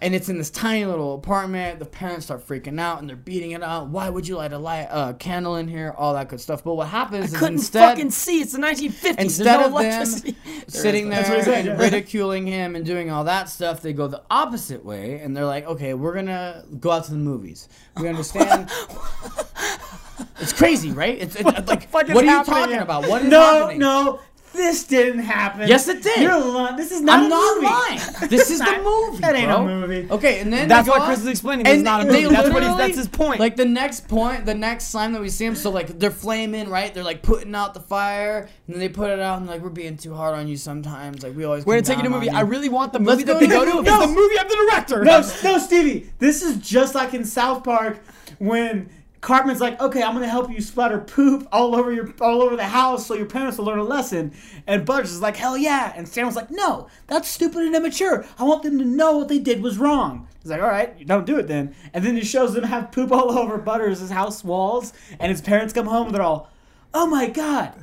And 0.00 0.14
it's 0.14 0.28
in 0.28 0.38
this 0.38 0.50
tiny 0.50 0.86
little 0.86 1.14
apartment. 1.14 1.80
The 1.80 1.84
parents 1.84 2.26
start 2.26 2.46
freaking 2.46 2.78
out 2.78 3.00
and 3.00 3.08
they're 3.08 3.16
beating 3.16 3.50
it 3.50 3.62
out. 3.64 3.88
Why 3.88 4.08
would 4.08 4.28
you 4.28 4.36
light 4.36 4.52
a 4.52 4.58
light, 4.58 4.86
uh, 4.90 5.14
candle 5.14 5.56
in 5.56 5.66
here? 5.66 5.94
All 5.98 6.14
that 6.14 6.28
good 6.28 6.40
stuff. 6.40 6.62
But 6.62 6.74
what 6.74 6.88
happens 6.88 7.32
is 7.32 7.38
Couldn't 7.38 7.54
instead 7.54 7.90
fucking 7.90 8.12
see. 8.12 8.40
It's 8.40 8.52
the 8.52 8.58
1950s. 8.58 9.18
instead 9.18 9.46
There's 9.46 9.46
no 9.46 9.66
of 9.66 9.72
them 9.72 9.72
electricity. 9.72 10.36
sitting 10.68 11.08
there 11.08 11.24
what 11.24 11.38
he 11.38 11.42
said, 11.42 11.66
and 11.66 11.80
ridiculing 11.80 12.46
him 12.46 12.76
and 12.76 12.86
doing 12.86 13.10
all 13.10 13.24
that 13.24 13.48
stuff, 13.48 13.82
they 13.82 13.92
go 13.92 14.06
the 14.06 14.22
opposite 14.30 14.84
way 14.84 15.18
and 15.18 15.36
they're 15.36 15.44
like, 15.44 15.66
okay, 15.66 15.94
we're 15.94 16.14
gonna 16.14 16.64
go 16.78 16.92
out 16.92 17.04
to 17.06 17.10
the 17.10 17.16
movies. 17.48 17.68
We 17.96 18.08
understand. 18.08 18.70
it's 20.40 20.52
crazy, 20.52 20.90
right? 20.92 21.18
It's, 21.18 21.36
it's 21.36 21.44
like, 21.68 21.90
what 21.90 22.08
is 22.08 22.16
are 22.16 22.24
you 22.24 22.44
talking 22.44 22.78
about? 22.78 23.08
What 23.08 23.22
is 23.22 23.28
no, 23.28 23.40
happening? 23.40 23.78
no, 23.78 24.20
this 24.52 24.84
didn't 24.84 25.20
happen. 25.20 25.68
Yes, 25.68 25.88
it 25.88 26.02
did. 26.02 26.20
You're 26.22 26.38
lying. 26.38 26.76
This 26.76 26.90
is 26.92 27.00
not 27.00 27.20
I'm 27.20 27.26
a 27.26 27.28
not 27.28 27.54
movie. 27.56 27.66
lying. 27.66 28.00
This 28.28 28.50
is 28.50 28.58
the 28.58 28.80
movie. 28.82 29.18
That 29.18 29.34
ain't 29.34 29.48
bro. 29.48 29.66
a 29.66 29.66
movie. 29.66 30.10
Okay, 30.10 30.40
and 30.40 30.52
then 30.52 30.68
That's 30.68 30.88
what 30.88 31.02
Chris 31.02 31.20
is 31.20 31.26
explaining. 31.26 31.66
It's 31.66 31.82
not 31.82 32.02
a 32.02 32.04
movie. 32.04 32.26
That's 32.26 32.50
what 32.50 32.62
he's. 32.62 32.76
That's 32.76 32.96
his 32.96 33.08
point. 33.08 33.40
Like 33.40 33.56
the 33.56 33.64
next 33.64 34.08
point, 34.08 34.44
the 34.46 34.54
next 34.54 34.92
time 34.92 35.12
that 35.12 35.20
we 35.20 35.28
see 35.28 35.46
him, 35.46 35.54
so 35.54 35.70
like 35.70 35.98
they're 35.98 36.10
flaming, 36.10 36.68
right? 36.68 36.92
They're 36.92 37.04
like 37.04 37.22
putting 37.22 37.54
out 37.54 37.74
the 37.74 37.80
fire, 37.80 38.48
and 38.66 38.74
then 38.74 38.80
they 38.80 38.88
put 38.88 39.10
it 39.10 39.20
out, 39.20 39.38
and 39.38 39.46
like 39.46 39.60
we're 39.62 39.70
being 39.70 39.96
too 39.96 40.14
hard 40.14 40.34
on 40.34 40.48
you 40.48 40.56
sometimes. 40.56 41.22
Like 41.22 41.36
we 41.36 41.44
always. 41.44 41.64
we're 41.64 41.74
gonna 41.74 41.82
take 41.82 41.98
you 41.98 42.02
to 42.04 42.08
a 42.08 42.12
movie. 42.12 42.28
on 42.28 42.36
I 42.36 42.40
really 42.40 42.68
want 42.68 42.92
the 42.92 43.00
movie 43.00 43.24
go 43.24 43.34
that 43.34 43.40
they 43.40 43.46
go 43.46 43.64
the 43.64 43.70
to. 43.70 43.76
movie. 43.76 43.88
It's 43.88 43.98
the 44.00 44.06
movie 44.08 44.38
of 44.38 44.48
the 44.48 44.66
director. 44.70 45.04
No, 45.04 45.20
no, 45.44 45.58
Stevie. 45.58 46.10
This 46.18 46.42
is 46.42 46.56
just 46.58 46.94
like 46.94 47.14
in 47.14 47.24
South 47.24 47.64
Park 47.64 48.00
when 48.38 48.90
Cartman's 49.20 49.60
like, 49.60 49.80
"Okay, 49.80 50.02
I'm 50.02 50.14
gonna 50.14 50.28
help 50.28 50.50
you 50.50 50.60
splatter 50.60 50.98
poop 50.98 51.48
all 51.50 51.74
over 51.74 51.92
your 51.92 52.12
all 52.20 52.40
over 52.42 52.56
the 52.56 52.64
house 52.64 53.06
so 53.06 53.14
your 53.14 53.26
parents 53.26 53.58
will 53.58 53.64
learn 53.64 53.78
a 53.78 53.84
lesson." 53.84 54.32
And 54.66 54.84
Butters 54.84 55.12
is 55.12 55.20
like, 55.20 55.36
"Hell 55.36 55.56
yeah!" 55.56 55.92
And 55.96 56.08
was 56.24 56.36
like, 56.36 56.50
"No, 56.50 56.86
that's 57.06 57.28
stupid 57.28 57.62
and 57.62 57.74
immature. 57.74 58.24
I 58.38 58.44
want 58.44 58.62
them 58.62 58.78
to 58.78 58.84
know 58.84 59.18
what 59.18 59.28
they 59.28 59.38
did 59.38 59.62
was 59.62 59.78
wrong." 59.78 60.28
He's 60.42 60.50
like, 60.50 60.62
"All 60.62 60.68
right, 60.68 61.06
don't 61.06 61.26
do 61.26 61.38
it 61.38 61.48
then." 61.48 61.74
And 61.92 62.04
then 62.04 62.14
he 62.14 62.22
shows 62.22 62.54
them 62.54 62.64
have 62.64 62.92
poop 62.92 63.10
all 63.10 63.30
over 63.38 63.58
Butters' 63.58 64.08
house 64.10 64.44
walls, 64.44 64.92
and 65.18 65.30
his 65.30 65.40
parents 65.40 65.72
come 65.72 65.86
home 65.86 66.06
and 66.06 66.14
they're 66.14 66.22
all, 66.22 66.50
"Oh 66.94 67.06
my 67.06 67.28
god, 67.28 67.74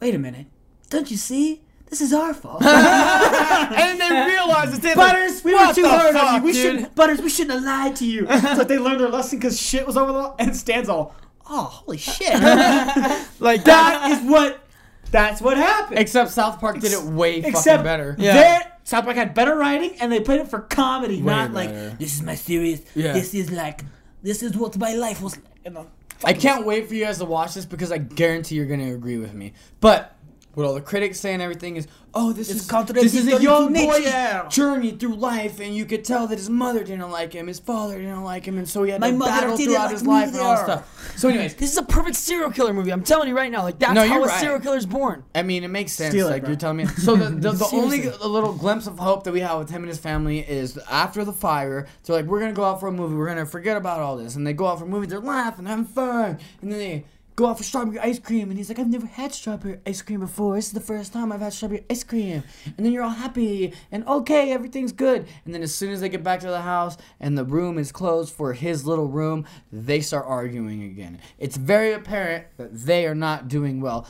wait 0.00 0.14
a 0.14 0.18
minute, 0.18 0.46
don't 0.90 1.10
you 1.10 1.16
see?" 1.16 1.62
This 1.92 2.00
is 2.00 2.14
our 2.14 2.32
fault. 2.32 2.62
and 2.64 4.00
they 4.00 4.08
realize 4.08 4.74
it's 4.74 4.82
in 4.82 4.94
Butters, 4.94 5.44
we 5.44 5.52
were 5.52 5.58
What 5.58 5.74
too 5.74 5.82
the 5.82 5.90
hard 5.90 6.16
on 6.16 6.36
you. 6.36 6.42
We 6.42 6.52
dude? 6.54 6.80
should 6.80 6.94
Butters, 6.94 7.20
we 7.20 7.28
shouldn't 7.28 7.52
have 7.56 7.64
lied 7.64 7.96
to 7.96 8.06
you. 8.06 8.26
it's 8.30 8.58
like 8.58 8.66
they 8.66 8.78
learned 8.78 9.00
their 9.00 9.10
lesson 9.10 9.38
because 9.38 9.60
shit 9.60 9.86
was 9.86 9.98
over 9.98 10.10
the 10.10 10.18
wall. 10.18 10.34
and 10.38 10.56
Stan's 10.56 10.88
all, 10.88 11.14
oh, 11.50 11.64
holy 11.64 11.98
shit. 11.98 12.32
Like 13.40 13.64
that 13.64 14.10
is 14.10 14.26
what. 14.30 14.66
That's 15.10 15.42
what 15.42 15.58
happened. 15.58 15.98
Except 15.98 16.30
South 16.30 16.60
Park 16.60 16.80
did 16.80 16.92
it 16.92 17.02
way 17.02 17.42
fucking 17.42 17.82
better. 17.82 18.16
Yeah. 18.18 18.68
South 18.84 19.04
Park 19.04 19.16
had 19.16 19.34
better 19.34 19.54
writing, 19.54 19.94
and 20.00 20.10
they 20.10 20.20
played 20.20 20.40
it 20.40 20.48
for 20.48 20.60
comedy, 20.60 21.20
Way 21.20 21.34
not 21.34 21.52
better. 21.52 21.88
like 21.88 21.98
this 21.98 22.14
is 22.14 22.22
my 22.22 22.36
serious. 22.36 22.80
Yeah. 22.94 23.12
This 23.12 23.34
is 23.34 23.50
like 23.50 23.84
this 24.22 24.42
is 24.42 24.56
what 24.56 24.78
my 24.78 24.94
life 24.94 25.20
was. 25.20 25.36
You 25.62 25.72
know, 25.72 25.90
I 26.24 26.32
can't 26.32 26.64
wait 26.64 26.88
for 26.88 26.94
you 26.94 27.04
guys 27.04 27.18
to 27.18 27.26
watch 27.26 27.52
this 27.52 27.66
because 27.66 27.92
I 27.92 27.98
guarantee 27.98 28.54
you're 28.54 28.64
gonna 28.64 28.94
agree 28.94 29.18
with 29.18 29.34
me. 29.34 29.52
But 29.80 30.11
what 30.54 30.66
all 30.66 30.74
the 30.74 30.80
critics 30.80 31.18
say 31.20 31.32
and 31.32 31.42
everything 31.42 31.76
is, 31.76 31.86
oh, 32.14 32.32
this 32.32 32.50
It's 32.50 32.60
is 32.60 32.86
this 32.92 33.14
is 33.14 33.26
a 33.32 33.42
young 33.42 33.72
boy's 33.72 34.12
journey 34.54 34.90
through 34.92 35.14
life, 35.14 35.60
and 35.60 35.74
you 35.74 35.84
could 35.86 36.04
tell 36.04 36.26
that 36.26 36.36
his 36.36 36.50
mother 36.50 36.80
didn't 36.84 37.10
like 37.10 37.32
him, 37.32 37.46
his 37.46 37.58
father 37.58 37.98
didn't 37.98 38.22
like 38.22 38.44
him, 38.44 38.58
and 38.58 38.68
so 38.68 38.82
he 38.82 38.90
had 38.90 39.00
My 39.00 39.10
to 39.12 39.18
battle 39.18 39.56
throughout 39.56 39.84
like 39.84 39.90
his 39.92 40.06
life 40.06 40.28
and 40.28 40.38
all 40.40 40.56
stuff. 40.56 41.18
So, 41.18 41.28
anyways, 41.28 41.54
This 41.62 41.72
is 41.72 41.78
a 41.78 41.82
perfect 41.82 42.16
serial 42.16 42.50
killer 42.50 42.72
movie. 42.72 42.90
I'm 42.92 43.02
telling 43.04 43.28
you 43.28 43.36
right 43.36 43.50
now. 43.50 43.62
Like 43.62 43.78
that's 43.78 43.94
No, 43.94 44.06
how 44.06 44.14
you're 44.14 44.24
a 44.24 44.28
right. 44.28 44.40
serial 44.40 44.60
killer's 44.60 44.86
born. 44.86 45.24
I 45.34 45.42
mean, 45.42 45.64
it 45.64 45.68
makes 45.68 45.92
sense. 45.92 46.12
Steal 46.12 46.28
like 46.28 46.42
bro. 46.42 46.50
you're 46.50 46.58
telling 46.58 46.78
me. 46.78 46.86
So 46.96 47.16
the 47.16 47.30
the, 47.30 47.52
the 47.52 47.68
only 47.72 48.08
little 48.10 48.52
glimpse 48.52 48.86
of 48.86 48.98
hope 48.98 49.24
that 49.24 49.32
we 49.32 49.40
have 49.40 49.58
with 49.58 49.70
him 49.70 49.82
and 49.82 49.88
his 49.88 49.98
family 49.98 50.40
is 50.40 50.78
after 50.90 51.24
the 51.24 51.32
fire. 51.32 51.86
They're 52.04 52.16
like, 52.16 52.26
we're 52.26 52.40
gonna 52.40 52.52
go 52.52 52.64
out 52.64 52.80
for 52.80 52.88
a 52.88 52.92
movie. 52.92 53.14
We're 53.14 53.26
gonna 53.26 53.46
forget 53.46 53.76
about 53.76 54.00
all 54.00 54.16
this, 54.16 54.36
and 54.36 54.46
they 54.46 54.52
go 54.52 54.66
out 54.66 54.78
for 54.78 54.84
a 54.84 54.88
movie. 54.88 55.06
They're 55.06 55.20
laughing, 55.20 55.66
having 55.66 55.84
fun, 55.86 56.38
and 56.60 56.70
then 56.72 56.78
they 56.78 57.04
go 57.42 57.48
out 57.48 57.58
for 57.58 57.64
strawberry 57.64 57.98
ice 57.98 58.20
cream. 58.20 58.50
And 58.50 58.56
he's 58.56 58.68
like, 58.68 58.78
I've 58.78 58.88
never 58.88 59.06
had 59.06 59.32
strawberry 59.32 59.80
ice 59.84 60.00
cream 60.00 60.20
before. 60.20 60.54
This 60.54 60.68
is 60.68 60.72
the 60.72 60.80
first 60.80 61.12
time 61.12 61.32
I've 61.32 61.40
had 61.40 61.52
strawberry 61.52 61.84
ice 61.90 62.04
cream. 62.04 62.44
And 62.76 62.86
then 62.86 62.92
you're 62.92 63.02
all 63.02 63.10
happy 63.10 63.72
and 63.90 64.06
okay, 64.06 64.52
everything's 64.52 64.92
good. 64.92 65.26
And 65.44 65.52
then 65.52 65.62
as 65.62 65.74
soon 65.74 65.90
as 65.90 66.00
they 66.00 66.08
get 66.08 66.22
back 66.22 66.40
to 66.40 66.48
the 66.48 66.60
house 66.60 66.96
and 67.18 67.36
the 67.36 67.44
room 67.44 67.78
is 67.78 67.90
closed 67.90 68.32
for 68.32 68.52
his 68.52 68.86
little 68.86 69.08
room, 69.08 69.44
they 69.72 70.00
start 70.00 70.24
arguing 70.28 70.84
again. 70.84 71.18
It's 71.38 71.56
very 71.56 71.92
apparent 71.92 72.46
that 72.58 72.72
they 72.72 73.06
are 73.06 73.14
not 73.14 73.48
doing 73.48 73.80
well 73.80 74.06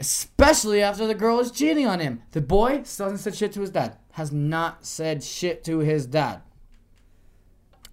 especially 0.00 0.80
after 0.80 1.08
the 1.08 1.14
girl 1.14 1.40
is 1.40 1.50
cheating 1.50 1.84
on 1.84 1.98
him. 1.98 2.22
The 2.30 2.40
boy 2.40 2.82
still 2.84 3.06
hasn't 3.06 3.20
said 3.20 3.34
shit 3.34 3.52
to 3.54 3.62
his 3.62 3.70
dad. 3.70 3.96
Has 4.12 4.30
not 4.30 4.86
said 4.86 5.24
shit 5.24 5.64
to 5.64 5.80
his 5.80 6.06
dad. 6.06 6.40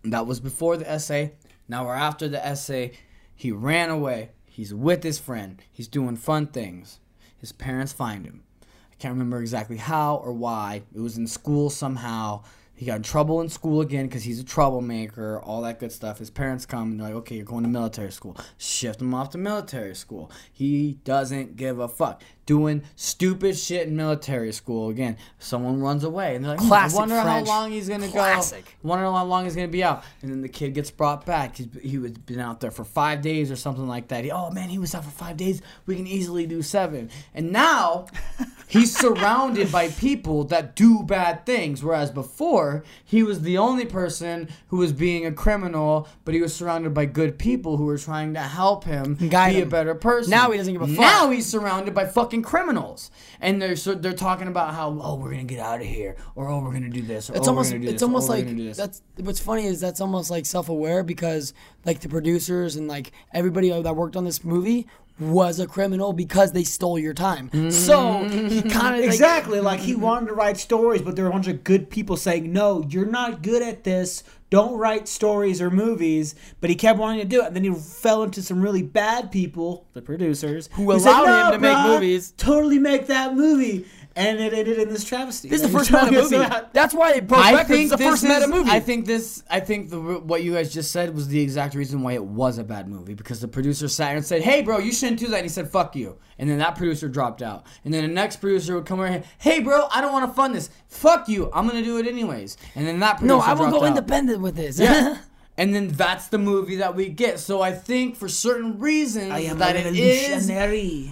That 0.04 0.28
was 0.28 0.40
before 0.40 0.78
the 0.78 0.88
essay. 0.88 1.34
Now 1.68 1.88
we're 1.88 1.96
after 1.96 2.28
the 2.28 2.46
essay. 2.46 2.92
He 3.36 3.52
ran 3.52 3.90
away. 3.90 4.30
He's 4.56 4.74
with 4.74 5.04
his 5.04 5.20
friend. 5.20 5.62
He's 5.70 5.90
doing 5.90 6.16
fun 6.16 6.48
things. 6.48 7.02
His 7.38 7.52
parents 7.52 7.92
find 7.92 8.26
him. 8.26 8.44
I 8.64 8.96
can't 9.00 9.12
remember 9.12 9.42
exactly 9.42 9.76
how 9.76 10.16
or 10.16 10.32
why. 10.32 10.84
It 10.96 11.02
was 11.02 11.18
in 11.18 11.28
school 11.28 11.70
somehow. 11.70 12.42
He 12.74 12.86
got 12.86 12.96
in 12.96 13.04
trouble 13.04 13.42
in 13.42 13.50
school 13.50 13.82
again 13.82 14.08
because 14.08 14.24
he's 14.24 14.40
a 14.40 14.46
troublemaker, 14.46 15.42
all 15.42 15.62
that 15.64 15.82
good 15.82 15.92
stuff. 15.92 16.20
His 16.20 16.30
parents 16.30 16.66
come 16.66 16.92
and 16.92 17.00
they're 17.02 17.08
like, 17.08 17.18
okay, 17.18 17.36
you're 17.36 17.44
going 17.44 17.64
to 17.64 17.70
military 17.70 18.14
school. 18.14 18.38
Shift 18.58 19.02
him 19.02 19.14
off 19.14 19.32
to 19.32 19.38
military 19.38 19.94
school. 19.94 20.32
He 20.54 21.00
doesn't 21.04 21.58
give 21.58 21.80
a 21.80 21.90
fuck. 21.90 22.24
Doing 22.46 22.84
stupid 22.96 23.58
shit 23.58 23.88
in 23.88 23.96
military 23.96 24.52
school 24.52 24.90
again. 24.90 25.18
Someone 25.40 25.80
runs 25.82 26.04
away 26.04 26.36
and 26.36 26.46
they're 26.46 26.52
like, 26.52 26.60
"Hmm, 26.62 26.68
Classic 26.68 26.96
I 26.96 27.00
wonder 27.00 27.22
French. 27.22 27.48
how 27.48 27.54
long 27.62 27.72
he's 27.72 27.88
going 27.88 28.02
to 28.02 28.08
go. 28.08 28.14
Classic. 28.14 28.78
Wonder 28.84 29.06
how 29.06 29.26
long 29.26 29.46
he's 29.46 29.56
gonna 29.56 29.68
be 29.68 29.84
out, 29.84 30.04
and 30.22 30.32
then 30.32 30.42
the 30.42 30.50
kid 30.50 30.76
gets 30.76 30.92
brought 30.92 31.26
back. 31.26 31.58
He's, 31.58 31.68
he 31.82 31.98
was 31.98 32.12
been 32.12 32.40
out 32.40 32.60
there 32.60 32.70
for 32.72 32.84
five 32.84 33.22
days 33.24 33.50
or 33.50 33.56
something 33.56 33.88
like 33.88 34.10
that. 34.10 34.24
He, 34.26 34.32
oh 34.32 34.52
man, 34.52 34.70
he 34.70 34.78
was 34.78 34.94
out 34.94 35.04
for 35.06 35.10
five 35.12 35.38
days. 35.38 35.62
We 35.88 35.96
can 35.96 36.06
easily 36.06 36.46
do 36.46 36.62
seven. 36.62 37.10
And 37.34 37.52
now 37.52 38.06
he's 38.68 38.96
surrounded 38.96 39.72
by 39.72 39.90
people 39.90 40.44
that 40.46 40.76
do 40.76 41.02
bad 41.04 41.46
things, 41.48 41.84
whereas 41.84 42.12
before 42.12 42.84
he 43.04 43.24
was 43.24 43.42
the 43.42 43.58
only 43.58 43.86
person 43.86 44.50
who 44.68 44.78
was 44.78 44.94
being 44.94 45.26
a 45.26 45.32
criminal, 45.32 46.08
but 46.26 46.34
he 46.36 46.42
was 46.42 46.54
surrounded 46.56 46.94
by 46.94 47.06
good 47.06 47.40
people 47.40 47.78
who 47.78 47.86
were 47.86 47.98
trying 47.98 48.34
to 48.36 48.42
help 48.42 48.84
him 48.84 49.16
Guide 49.30 49.54
be 49.54 49.62
him. 49.62 49.68
a 49.68 49.72
better 49.72 49.96
person. 49.96 50.30
Now 50.30 50.52
he 50.52 50.58
doesn't 50.60 50.74
give 50.74 50.82
a 50.84 50.88
fuck. 50.88 50.98
Now 51.00 51.30
he's 51.32 51.48
surrounded 51.48 51.94
by 51.96 52.06
fucking 52.06 52.35
criminals, 52.42 53.12
and 53.42 53.62
they're 53.62 53.76
so 53.76 53.94
they're 53.94 54.14
talking 54.14 54.48
about 54.48 54.74
how 54.74 54.98
oh 55.02 55.16
we're 55.16 55.32
gonna 55.32 55.44
get 55.44 55.60
out 55.60 55.82
of 55.82 55.88
here, 55.88 56.16
or 56.36 56.50
oh 56.50 56.60
we're 56.64 56.74
gonna 56.74 56.90
do 56.90 57.02
this, 57.02 57.30
or 57.30 57.36
It's 57.36 57.48
oh, 57.48 57.52
we're 57.52 57.58
almost 57.58 57.72
do 57.72 57.78
it's 57.78 57.92
this, 57.94 58.02
almost 58.04 58.30
oh, 58.30 58.34
like 58.34 58.46
gonna 58.46 58.58
do 58.58 58.66
this. 58.66 58.78
that's 58.78 59.02
what's 59.18 59.40
funny 59.40 59.66
is 59.66 59.80
that's 59.80 60.02
almost 60.02 60.30
like 60.32 60.46
self-aware 60.46 61.04
because 61.04 61.54
like 61.86 62.00
the 62.00 62.10
producers 62.10 62.76
and 62.76 62.88
like 62.88 63.12
everybody 63.34 63.70
that 63.70 63.96
worked 63.96 64.16
on 64.16 64.26
this 64.26 64.44
movie 64.44 64.88
was 65.20 65.60
a 65.60 65.68
criminal 65.68 66.12
because 66.12 66.52
they 66.52 66.64
stole 66.64 67.00
your 67.00 67.14
time. 67.14 67.50
So 67.72 68.24
he 68.26 68.60
mm-hmm. 68.60 68.70
kind 68.70 68.96
of 68.96 69.02
like, 69.02 69.06
exactly. 69.06 69.62
Like 69.62 69.80
he 69.80 69.96
wanted 69.96 70.28
to 70.28 70.34
write 70.34 70.58
stories, 70.58 71.02
but 71.02 71.16
there 71.16 71.24
were 71.24 71.32
a 71.32 71.34
bunch 71.34 71.48
of 71.48 71.64
good 71.64 71.90
people 71.90 72.18
saying, 72.18 72.52
"No, 72.52 72.86
you're 72.90 73.06
not 73.06 73.42
good 73.42 73.62
at 73.62 73.84
this. 73.84 74.24
Don't 74.56 74.78
write 74.78 75.08
stories 75.08 75.62
or 75.62 75.70
movies." 75.70 76.34
But 76.62 76.70
he 76.70 76.76
kept 76.76 76.98
wanting 76.98 77.20
to 77.20 77.28
do 77.28 77.42
it, 77.42 77.48
and 77.48 77.56
then 77.56 77.64
he 77.66 77.74
fell 77.74 78.24
into 78.24 78.42
some 78.42 78.62
really 78.62 78.84
bad 78.84 79.32
people, 79.32 79.86
the 79.94 80.02
producers, 80.02 80.70
Who 80.74 80.98
said, 80.98 81.10
allowed 81.10 81.56
him 81.56 81.62
"No, 81.62 81.74
to 81.74 81.76
make 81.76 81.88
movies." 81.94 82.34
Totally 82.38 82.80
make 82.80 83.08
that 83.08 83.36
movie, 83.36 83.86
and 84.18 84.40
it 84.40 84.54
ended 84.54 84.80
in 84.80 84.90
this 84.90 85.04
travesty. 85.04 85.50
This 85.50 85.62
is 85.62 85.72
the 85.72 85.78
first 85.78 85.90
you're 85.92 86.00
meta 86.04 86.12
telling 86.14 86.26
us 86.26 86.32
movie. 86.32 86.46
about. 86.46 86.74
That's 86.74 86.94
why 86.94 87.14
it 87.14 87.28
broke 87.28 87.42
I 87.44 87.52
records. 87.54 87.68
think 87.70 87.82
It's 87.84 87.92
the 87.92 87.98
this 87.98 88.08
first 88.10 88.24
is, 88.24 88.30
meta 88.30 88.48
movie. 88.48 88.70
I 88.72 88.80
think 88.80 89.06
this. 89.06 89.44
I 89.50 89.60
think 89.60 89.90
the 89.90 90.00
what 90.00 90.44
you 90.44 90.54
guys 90.54 90.74
just 90.74 90.92
said 90.92 91.14
was 91.14 91.28
the 91.28 91.40
exact 91.42 91.76
reason 91.76 92.02
why 92.02 92.14
it 92.14 92.24
was 92.24 92.58
a 92.58 92.64
bad 92.64 92.88
movie 92.88 93.14
because 93.14 93.42
the 93.42 93.48
producer 93.48 93.88
sat 93.88 94.08
here 94.10 94.18
and 94.18 94.26
said, 94.26 94.42
"Hey, 94.42 94.62
bro, 94.62 94.78
you 94.80 94.92
shouldn't 94.94 95.20
do 95.20 95.28
that." 95.28 95.38
And 95.38 95.46
he 95.46 95.50
said, 95.50 95.70
"Fuck 95.70 95.96
you." 95.96 96.18
And 96.40 96.50
then 96.50 96.58
that 96.60 96.76
producer 96.76 97.08
dropped 97.10 97.42
out. 97.42 97.66
And 97.84 97.94
then 97.94 98.04
the 98.04 98.14
next 98.14 98.38
producer 98.38 98.76
would 98.76 98.86
come 98.86 99.00
over 99.00 99.10
here, 99.10 99.24
"Hey, 99.38 99.60
bro, 99.60 99.88
I 99.92 100.02
don't 100.02 100.14
want 100.14 100.30
to 100.30 100.34
fund 100.34 100.56
this. 100.56 100.70
Fuck 100.88 101.28
you. 101.30 101.50
I'm 101.54 101.68
gonna 101.68 101.84
do 101.84 101.98
it 101.98 102.08
anyways." 102.08 102.58
And 102.76 102.88
then 102.88 103.00
that 103.02 103.18
producer 103.20 103.38
no, 103.38 103.42
I 103.42 103.54
will 103.54 103.70
go 103.70 103.82
out. 103.84 103.88
independent 103.88 104.42
with 104.42 104.56
this. 104.56 104.80
Yeah. 104.80 105.18
And 105.58 105.74
then 105.74 105.88
that's 105.88 106.28
the 106.28 106.38
movie 106.38 106.78
that 106.78 106.96
we 106.96 107.08
get. 107.08 107.40
So 107.40 107.62
I 107.62 107.72
think 107.72 108.18
for 108.18 108.28
certain 108.28 108.78
reasons 108.78 109.32
I 109.32 109.40
am 109.40 109.60
that 109.60 109.76
a 109.78 109.88
it 109.88 109.96
is. 109.96 110.50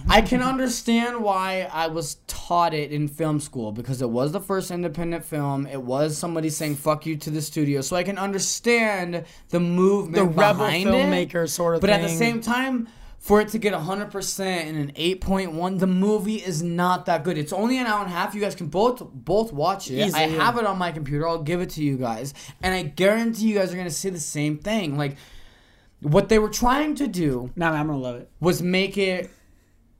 I 0.08 0.20
can 0.20 0.42
understand 0.42 1.22
why 1.22 1.68
I 1.72 1.86
was 1.86 2.18
taught 2.26 2.74
it 2.74 2.92
in 2.92 3.08
film 3.08 3.40
school 3.40 3.72
because 3.72 4.02
it 4.02 4.10
was 4.10 4.32
the 4.32 4.40
first 4.40 4.70
independent 4.70 5.24
film. 5.24 5.66
It 5.66 5.82
was 5.82 6.18
somebody 6.18 6.50
saying 6.50 6.76
"fuck 6.76 7.06
you" 7.06 7.16
to 7.16 7.30
the 7.30 7.40
studio, 7.40 7.80
so 7.80 7.96
I 7.96 8.02
can 8.02 8.18
understand 8.18 9.24
the 9.48 9.60
movement, 9.60 10.16
the 10.16 10.24
rebel 10.24 10.66
behind 10.66 10.88
it. 10.88 10.92
filmmaker 10.92 11.48
sort 11.48 11.76
of 11.76 11.80
thing. 11.80 11.88
But 11.88 11.94
thing. 11.94 12.04
at 12.04 12.10
the 12.10 12.14
same 12.14 12.40
time, 12.42 12.88
for 13.24 13.40
it 13.40 13.48
to 13.48 13.58
get 13.58 13.72
100% 13.72 14.40
and 14.40 14.76
an 14.76 14.92
8.1, 14.92 15.78
the 15.78 15.86
movie 15.86 16.36
is 16.36 16.62
not 16.62 17.06
that 17.06 17.24
good. 17.24 17.38
It's 17.38 17.54
only 17.54 17.78
an 17.78 17.86
hour 17.86 18.00
and 18.02 18.10
a 18.10 18.14
half. 18.14 18.34
You 18.34 18.40
guys 18.42 18.54
can 18.54 18.66
both 18.66 19.02
both 19.14 19.50
watch 19.50 19.90
it. 19.90 20.12
I 20.12 20.26
have 20.28 20.58
it 20.58 20.66
on 20.66 20.76
my 20.76 20.92
computer. 20.92 21.26
I'll 21.26 21.42
give 21.42 21.62
it 21.62 21.70
to 21.70 21.82
you 21.82 21.96
guys, 21.96 22.34
and 22.62 22.74
I 22.74 22.82
guarantee 22.82 23.46
you 23.46 23.54
guys 23.54 23.72
are 23.72 23.78
gonna 23.78 23.88
say 23.88 24.10
the 24.10 24.20
same 24.20 24.58
thing. 24.58 24.98
Like 24.98 25.16
what 26.02 26.28
they 26.28 26.38
were 26.38 26.50
trying 26.50 26.96
to 26.96 27.06
do 27.06 27.50
No, 27.56 27.68
I'm 27.70 27.86
gonna 27.86 27.98
love 27.98 28.16
it. 28.16 28.30
was 28.40 28.60
make 28.60 28.98
it 28.98 29.30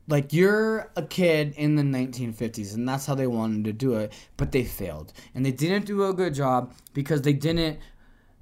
like 0.06 0.34
you're 0.34 0.90
a 0.94 1.02
kid 1.02 1.54
in 1.56 1.76
the 1.76 1.82
1950s 1.82 2.74
and 2.74 2.86
that's 2.86 3.06
how 3.06 3.14
they 3.14 3.26
wanted 3.26 3.64
to 3.64 3.72
do 3.72 3.94
it 3.94 4.12
but 4.36 4.52
they 4.52 4.64
failed 4.64 5.14
and 5.34 5.46
they 5.46 5.50
didn't 5.50 5.86
do 5.86 6.04
a 6.04 6.12
good 6.12 6.34
job 6.34 6.74
because 6.92 7.22
they 7.22 7.32
didn't 7.32 7.78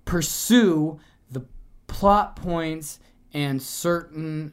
pursue 0.05 0.99
the 1.31 1.45
plot 1.87 2.35
points 2.35 2.99
and 3.33 3.63
certain 3.63 4.51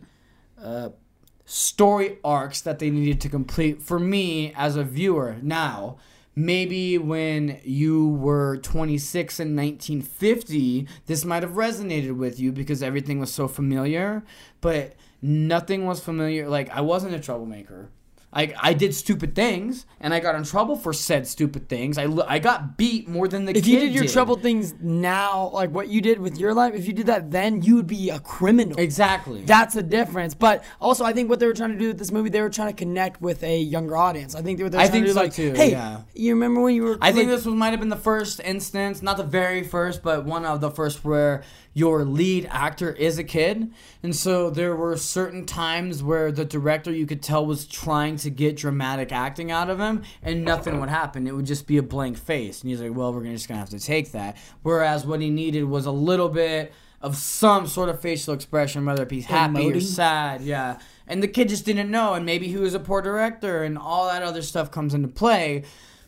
story 1.46 2.18
arcs 2.24 2.62
that 2.62 2.80
they 2.80 2.90
needed 2.90 3.20
to 3.22 3.30
complete 3.30 3.82
for 3.82 4.00
me 4.00 4.54
as 4.56 4.76
a 4.76 4.84
viewer 4.84 5.38
now. 5.42 5.98
Maybe 6.36 6.98
when 6.98 7.60
you 7.64 8.10
were 8.10 8.58
26 8.58 9.40
in 9.40 9.56
1950 9.56 10.88
this 11.08 11.26
might 11.26 11.44
have 11.44 11.54
resonated 11.54 12.16
with 12.16 12.40
you 12.40 12.52
because 12.52 12.82
everything 12.82 13.20
was 13.20 13.34
so 13.34 13.48
familiar 13.48 14.24
but 14.62 14.94
nothing 15.22 15.86
was 15.86 16.00
familiar. 16.00 16.48
Like 16.48 16.70
i 16.70 16.82
wasn't 16.82 17.16
a 17.16 17.20
troublemaker 17.20 17.90
I, 18.32 18.54
I 18.62 18.74
did 18.74 18.94
stupid 18.94 19.34
things 19.34 19.88
and 20.00 20.14
I 20.14 20.20
got 20.20 20.36
in 20.36 20.44
trouble 20.44 20.76
for 20.76 20.94
said 20.94 21.26
stupid 21.26 21.68
things. 21.68 21.98
I, 21.98 22.06
I 22.28 22.38
got 22.38 22.78
beat 22.78 23.08
more 23.08 23.28
than 23.28 23.46
the 23.46 23.54
kids. 23.54 23.68
if 23.68 23.74
you 23.74 23.80
did 23.80 23.92
your 23.92 24.04
did. 24.04 24.14
trouble 24.14 24.36
things 24.36 24.76
now, 24.80 25.50
like 25.50 25.72
what 25.72 25.88
you 25.88 26.00
did 26.00 26.20
with 26.20 26.38
your 26.38 26.54
life, 26.54 26.76
if 26.76 26.86
you 26.86 26.94
did 26.94 27.08
that 27.08 27.32
then, 27.32 27.64
you 27.64 27.76
would 27.76 27.88
be 27.88 28.12
a 28.12 28.20
criminal. 28.20 28.80
Exactly. 28.80 29.42
That's 29.42 29.74
the 29.74 29.82
difference. 29.82 30.36
But 30.36 30.64
also, 30.80 31.06
I 31.06 31.14
think 31.14 31.30
what 31.30 31.40
they 31.40 31.48
were 31.48 31.54
trying 31.54 31.74
to 31.74 31.80
do 31.80 31.88
with 31.88 31.98
this 31.98 32.12
movie, 32.12 32.30
they 32.30 32.42
were 32.42 32.52
trying 32.52 32.70
to 32.70 32.78
connect 32.78 33.20
with 33.20 33.42
a 33.44 33.60
younger 33.60 33.98
audience. 33.98 34.36
I 34.36 34.44
think 34.44 34.60
they 34.60 34.64
were, 34.64 34.70
I 34.70 34.72
trying 34.88 34.92
think 34.92 35.06
to 35.06 35.10
do 35.10 35.14
so 35.14 35.22
like, 35.22 35.34
too, 35.34 35.54
hey, 35.54 35.72
yeah. 35.72 36.02
you 36.14 36.34
remember 36.34 36.62
when 36.62 36.76
you 36.76 36.84
were? 36.84 36.98
I 37.02 37.12
think 37.12 37.30
this 37.30 37.46
was, 37.46 37.56
might 37.56 37.72
have 37.72 37.80
been 37.80 37.90
the 37.90 37.96
first 37.96 38.42
instance, 38.42 39.02
not 39.02 39.18
the 39.18 39.24
very 39.24 39.64
first, 39.64 40.04
but 40.04 40.26
one 40.26 40.46
of 40.46 40.62
the 40.62 40.70
first 40.70 41.04
where 41.04 41.44
your 41.74 42.04
lead 42.04 42.48
actor 42.52 42.92
is 42.92 43.18
a 43.18 43.24
kid. 43.24 43.72
And 44.04 44.16
so 44.16 44.50
there 44.50 44.76
were 44.76 44.98
certain 44.98 45.46
times 45.46 46.02
where 46.04 46.32
the 46.32 46.46
director 46.46 46.92
you 46.92 47.06
could 47.06 47.22
tell 47.22 47.46
was 47.46 47.66
trying 47.66 48.18
to 48.18 48.30
get 48.30 48.58
dramatic 48.58 49.12
acting 49.12 49.52
out 49.52 49.70
of 49.70 49.80
him 49.80 50.04
and 50.22 50.44
nothing 50.44 50.80
would 50.80 50.90
happen. 50.90 51.28
It 51.28 51.36
would 51.36 51.46
just 51.46 51.68
be 51.68 51.78
a 51.78 51.84
blank 51.84 52.18
face. 52.18 52.62
And 52.62 52.70
he's 52.70 52.82
like, 52.82 52.96
well, 52.96 53.14
we're 53.14 53.24
just 53.24 53.48
going 53.48 53.58
to 53.58 53.60
have 53.60 53.70
to 53.70 53.80
take 53.80 54.12
that. 54.12 54.38
Whereas 54.64 55.06
what 55.06 55.22
he 55.22 55.30
needed 55.30 55.64
was 55.66 55.86
a 55.86 55.92
little 55.92 56.30
bit 56.30 56.74
of 57.02 57.16
some 57.16 57.66
sort 57.66 57.88
of 57.88 58.02
facial 58.02 58.34
expression, 58.34 58.86
whether 58.86 59.04
it 59.04 59.10
be 59.10 59.22
happy 59.22 59.70
or 59.70 59.74
Emoting? 59.74 59.82
sad. 59.82 60.42
Yeah. 60.42 60.80
And 61.08 61.24
the 61.24 61.28
kid 61.28 61.50
just 61.50 61.66
didn't 61.66 61.90
know. 61.90 62.14
And 62.14 62.26
maybe 62.26 62.48
he 62.48 62.58
was 62.58 62.74
a 62.74 62.80
poor 62.80 63.02
director 63.02 63.64
and 63.64 63.78
all 63.78 64.08
that 64.08 64.22
other 64.22 64.42
stuff 64.42 64.70
comes 64.72 64.94
into 64.94 65.08
play. 65.08 65.64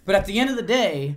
But 0.06 0.16
at 0.16 0.26
the 0.26 0.40
end 0.40 0.50
of 0.50 0.56
the 0.56 0.64
day, 0.64 1.16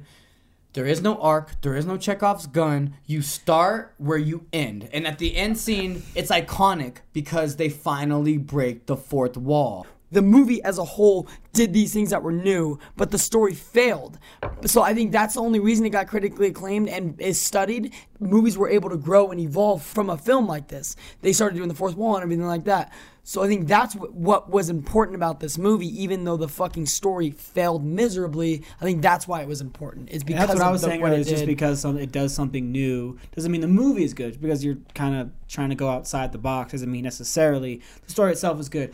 There 0.74 0.86
is 0.86 1.00
no 1.00 1.16
arc. 1.18 1.60
There 1.60 1.76
is 1.76 1.86
no 1.86 1.96
Chekhov's 1.96 2.48
gun. 2.48 2.94
You 3.06 3.22
start 3.22 3.94
where 3.98 4.18
you 4.18 4.46
end. 4.52 4.88
And 4.92 5.06
at 5.06 5.18
the 5.18 5.36
end 5.36 5.56
scene, 5.56 6.02
it's 6.16 6.32
iconic 6.32 6.96
because 7.12 7.54
they 7.54 7.68
finally 7.68 8.38
break 8.38 8.86
the 8.86 8.96
fourth 8.96 9.36
wall. 9.36 9.86
the 10.10 10.22
movie 10.22 10.62
as 10.62 10.78
a 10.78 10.84
whole 10.84 11.26
did 11.52 11.72
these 11.72 11.92
things 11.92 12.10
that 12.10 12.22
were 12.22 12.32
new, 12.32 12.78
but 12.96 13.10
the 13.10 13.18
story 13.18 13.52
failed. 13.52 14.18
So 14.64 14.80
I 14.82 14.94
think 14.94 15.12
that's 15.12 15.34
the 15.34 15.40
only 15.40 15.58
reason 15.60 15.84
it 15.86 15.90
got 15.90 16.06
critically 16.06 16.48
acclaimed 16.48 16.88
and 16.88 17.20
is 17.20 17.40
studied. 17.40 17.92
Movies 18.20 18.56
were 18.56 18.68
able 18.68 18.90
to 18.90 18.96
grow 18.96 19.30
and 19.30 19.40
evolve 19.40 19.82
from 19.82 20.10
a 20.10 20.16
film 20.16 20.46
like 20.46 20.68
this. 20.68 20.94
They 21.22 21.32
started 21.32 21.56
doing 21.56 21.68
the 21.68 21.74
fourth 21.74 21.96
wall 21.96 22.14
and 22.14 22.22
everything 22.22 22.46
like 22.46 22.64
that. 22.64 22.92
So 23.26 23.42
I 23.42 23.48
think 23.48 23.66
that's 23.66 23.94
what, 23.94 24.50
was 24.50 24.68
important 24.68 25.16
about 25.16 25.40
this 25.40 25.56
movie, 25.56 25.88
even 26.02 26.24
though 26.24 26.36
the 26.36 26.46
fucking 26.46 26.84
story 26.84 27.30
failed 27.30 27.82
miserably. 27.82 28.62
I 28.78 28.84
think 28.84 29.00
that's 29.00 29.26
why 29.26 29.40
it 29.40 29.48
was 29.48 29.62
important. 29.62 30.10
It's 30.12 30.22
because 30.22 30.48
That's 30.48 30.60
what 30.60 30.68
I 30.68 30.70
was 30.70 30.82
the, 30.82 30.88
saying 30.88 31.00
what 31.00 31.14
it 31.14 31.20
It's 31.20 31.30
just 31.30 31.46
because 31.46 31.80
some, 31.80 31.96
it 31.96 32.12
does 32.12 32.34
something 32.34 32.70
new 32.70 33.18
doesn't 33.34 33.50
mean 33.50 33.62
the 33.62 33.66
movie 33.66 34.04
is 34.04 34.12
good. 34.12 34.38
Because 34.42 34.62
you're 34.62 34.76
kind 34.94 35.14
of 35.14 35.30
trying 35.48 35.70
to 35.70 35.74
go 35.74 35.88
outside 35.88 36.32
the 36.32 36.38
box 36.38 36.72
doesn't 36.72 36.92
mean 36.92 37.04
necessarily 37.04 37.80
the 38.04 38.12
story 38.12 38.32
itself 38.32 38.60
is 38.60 38.68
good. 38.68 38.92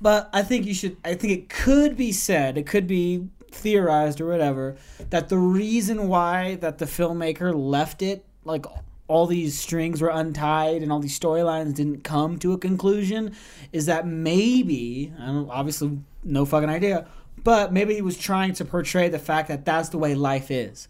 But 0.00 0.30
I 0.32 0.42
think 0.42 0.66
you 0.66 0.74
should. 0.74 0.96
I 1.04 1.14
think 1.14 1.32
it 1.32 1.48
could 1.48 1.96
be 1.96 2.10
said. 2.10 2.58
It 2.58 2.66
could 2.66 2.88
be 2.88 3.28
theorized 3.52 4.20
or 4.20 4.28
whatever 4.28 4.76
that 5.10 5.28
the 5.28 5.38
reason 5.38 6.08
why 6.08 6.56
that 6.56 6.78
the 6.78 6.84
filmmaker 6.84 7.54
left 7.54 8.02
it 8.02 8.24
like 8.44 8.64
all 9.10 9.26
these 9.26 9.58
strings 9.58 10.00
were 10.00 10.08
untied 10.08 10.82
and 10.82 10.92
all 10.92 11.00
these 11.00 11.18
storylines 11.18 11.74
didn't 11.74 12.04
come 12.04 12.38
to 12.38 12.52
a 12.52 12.58
conclusion 12.58 13.34
is 13.72 13.86
that 13.86 14.06
maybe 14.06 15.12
I 15.18 15.26
don't 15.26 15.50
obviously 15.50 15.98
no 16.22 16.44
fucking 16.44 16.70
idea, 16.70 17.06
but 17.42 17.72
maybe 17.72 17.94
he 17.94 18.02
was 18.02 18.16
trying 18.16 18.52
to 18.54 18.64
portray 18.64 19.08
the 19.08 19.18
fact 19.18 19.48
that 19.48 19.64
that's 19.64 19.88
the 19.88 19.98
way 19.98 20.14
life 20.14 20.50
is. 20.50 20.86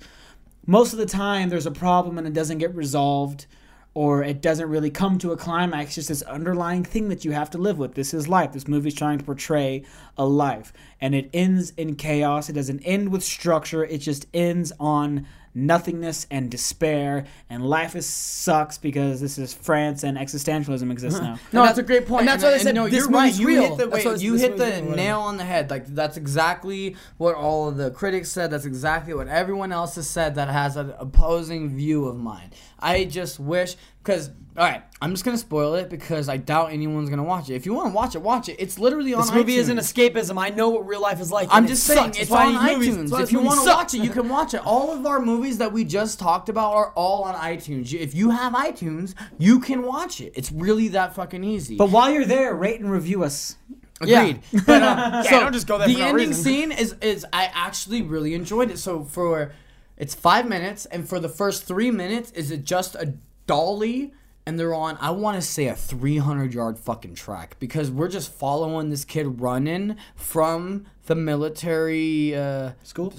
Most 0.67 0.93
of 0.93 0.99
the 0.99 1.07
time, 1.07 1.49
there's 1.49 1.65
a 1.65 1.71
problem 1.71 2.19
and 2.19 2.27
it 2.27 2.35
doesn't 2.35 2.59
get 2.59 2.75
resolved, 2.75 3.47
or 3.95 4.23
it 4.23 4.43
doesn't 4.43 4.69
really 4.69 4.91
come 4.91 5.19
to 5.19 5.33
a 5.33 5.37
climax. 5.37 5.95
Just 5.95 6.09
this 6.09 6.23
underlying 6.23 6.85
thing 6.85 7.09
that 7.09 7.25
you 7.25 7.33
have 7.33 7.51
to 7.51 7.59
live 7.59 7.79
with. 7.79 7.95
This 7.95 8.13
is 8.13 8.29
life. 8.29 8.53
This 8.53 8.69
movie's 8.69 8.95
trying 8.95 9.19
to 9.19 9.25
portray 9.25 9.83
a 10.19 10.27
life, 10.27 10.73
and 11.01 11.15
it 11.15 11.31
ends 11.33 11.73
in 11.77 11.97
chaos. 11.97 12.49
It 12.49 12.53
doesn't 12.53 12.83
end 12.83 13.09
with 13.11 13.25
structure. 13.25 13.85
It 13.85 13.99
just 13.99 14.27
ends 14.35 14.73
on 14.79 15.27
nothingness 15.55 16.27
and 16.31 16.51
despair 16.51 17.27
and 17.49 17.67
life 17.67 17.97
is 17.97 18.07
sucks 18.07 18.79
because 18.79 19.21
this 19.21 19.37
is 19.39 19.53
France 19.53 20.05
and 20.05 20.17
existentialism 20.17 20.91
exists 20.93 21.21
now. 21.21 21.39
No, 21.53 21.61
And 21.61 21.69
that's 21.69 21.79
a 21.79 21.83
great 21.83 22.07
point. 22.07 22.21
and 22.21 22.29
that's 22.29 22.43
why 22.43 22.51
I 22.51 22.53
and 22.55 22.63
said 22.63 22.75
no, 22.75 22.85
this 22.89 22.95
you're 23.05 23.09
right. 23.11 23.25
movie's 23.25 23.41
You 23.41 23.47
real. 23.49 23.63
hit 23.63 23.79
the 23.79 23.89
wait, 23.89 24.05
what 24.05 24.21
you 24.21 24.33
this 24.33 24.43
hit 24.43 24.57
the 24.57 24.83
real, 24.83 24.95
nail 24.97 25.21
on 25.21 25.37
the 25.37 25.45
head. 25.45 25.71
Like 25.71 25.87
that's 25.87 26.17
exactly 26.17 26.97
what 27.19 27.35
all 27.35 27.69
of 27.69 27.77
the 27.77 27.91
critics 27.91 28.31
said. 28.31 28.51
That's 28.51 28.65
exactly 28.65 29.13
what 29.15 29.29
everyone 29.29 29.73
else 29.73 29.97
has 29.97 30.09
said 30.09 30.35
that 30.37 30.49
has 30.49 30.77
an 30.77 30.93
opposing 30.99 31.69
view 31.77 32.07
of 32.07 32.17
mine. 32.17 32.51
I 32.79 33.05
just 33.05 33.41
wish 33.41 33.77
because 34.03 34.31
all 34.61 34.67
right, 34.67 34.83
I'm 35.01 35.13
just 35.13 35.25
gonna 35.25 35.39
spoil 35.39 35.73
it 35.77 35.89
because 35.89 36.29
I 36.29 36.37
doubt 36.37 36.71
anyone's 36.71 37.09
gonna 37.09 37.25
watch 37.25 37.49
it. 37.49 37.55
If 37.55 37.65
you 37.65 37.73
want 37.73 37.89
to 37.89 37.95
watch 37.95 38.15
it, 38.15 38.21
watch 38.21 38.51
it. 38.51 38.57
It's 38.59 38.79
literally 38.79 39.15
on 39.15 39.23
This 39.23 39.33
movie 39.33 39.55
iTunes. 39.55 39.61
isn't 39.61 39.79
escape,ism. 39.79 40.37
I 40.37 40.51
know 40.51 40.69
what 40.69 40.87
real 40.87 41.01
life 41.01 41.19
is 41.19 41.33
like. 41.33 41.49
I'm 41.51 41.65
and 41.65 41.67
it 41.67 41.71
just 41.71 41.85
saying 41.85 41.99
sucks. 42.13 42.19
it's 42.19 42.29
That's 42.29 42.55
on 42.57 42.79
these 42.81 42.89
iTunes. 43.11 43.23
if 43.23 43.33
you 43.33 43.41
want 43.41 43.61
to 43.63 43.67
watch 43.67 43.95
it, 43.95 44.03
you 44.05 44.11
can 44.11 44.29
watch 44.29 44.53
it. 44.53 44.61
All 44.67 44.93
of 44.93 45.07
our 45.07 45.19
movies 45.19 45.57
that 45.59 45.73
we 45.73 45.85
just 45.85 46.19
talked 46.19 46.51
about 46.51 46.75
are 46.75 46.93
all 46.95 47.23
on 47.25 47.35
iTunes. 47.37 47.95
If 47.95 48.15
you 48.15 48.29
have 48.29 48.53
iTunes, 48.53 49.15
you 49.39 49.61
can 49.61 49.81
watch 49.81 50.21
it. 50.21 50.35
It's 50.37 50.53
really 50.53 50.89
that 50.89 51.15
fucking 51.15 51.43
easy. 51.43 51.77
But 51.77 51.89
while 51.89 52.11
you're 52.11 52.27
there, 52.27 52.55
rate 52.55 52.81
and 52.81 52.93
review 52.93 53.25
us. 53.25 53.57
Agreed. 53.99 54.41
But 54.67 54.83
uh, 54.83 55.23
so 55.23 55.41
don't 55.41 55.55
just 55.55 55.67
go 55.69 55.79
there 55.79 55.89
the 55.89 55.95
for 55.95 56.01
no 56.01 56.07
ending 56.09 56.29
reason. 56.29 56.45
scene 56.45 56.73
is 56.73 56.95
is 57.01 57.25
I 57.33 57.51
actually 57.55 58.03
really 58.03 58.35
enjoyed 58.35 58.71
it. 58.71 58.79
So 58.79 59.05
for 59.05 59.53
it's 59.97 60.15
five 60.15 60.47
minutes, 60.47 60.85
and 60.85 61.09
for 61.09 61.19
the 61.19 61.31
first 61.31 61.65
three 61.65 61.91
minutes, 61.91 62.31
is 62.33 62.51
it 62.51 62.65
just 62.65 62.95
a 62.95 63.15
dolly? 63.47 64.13
And 64.47 64.59
they're 64.59 64.75
on, 64.75 64.97
I 65.01 65.11
want 65.11 65.37
to 65.37 65.43
say 65.43 65.67
a 65.67 65.75
300 65.77 66.53
yard 66.55 66.79
fucking 66.79 67.15
track 67.15 67.57
because 67.61 67.91
we're 67.91 68.09
just 68.09 68.33
following 68.33 68.91
this 68.91 69.05
kid 69.05 69.41
running 69.41 69.97
from 70.17 70.87
the 71.07 71.15
military 71.15 72.35
uh, 72.35 72.73
School? 72.83 73.13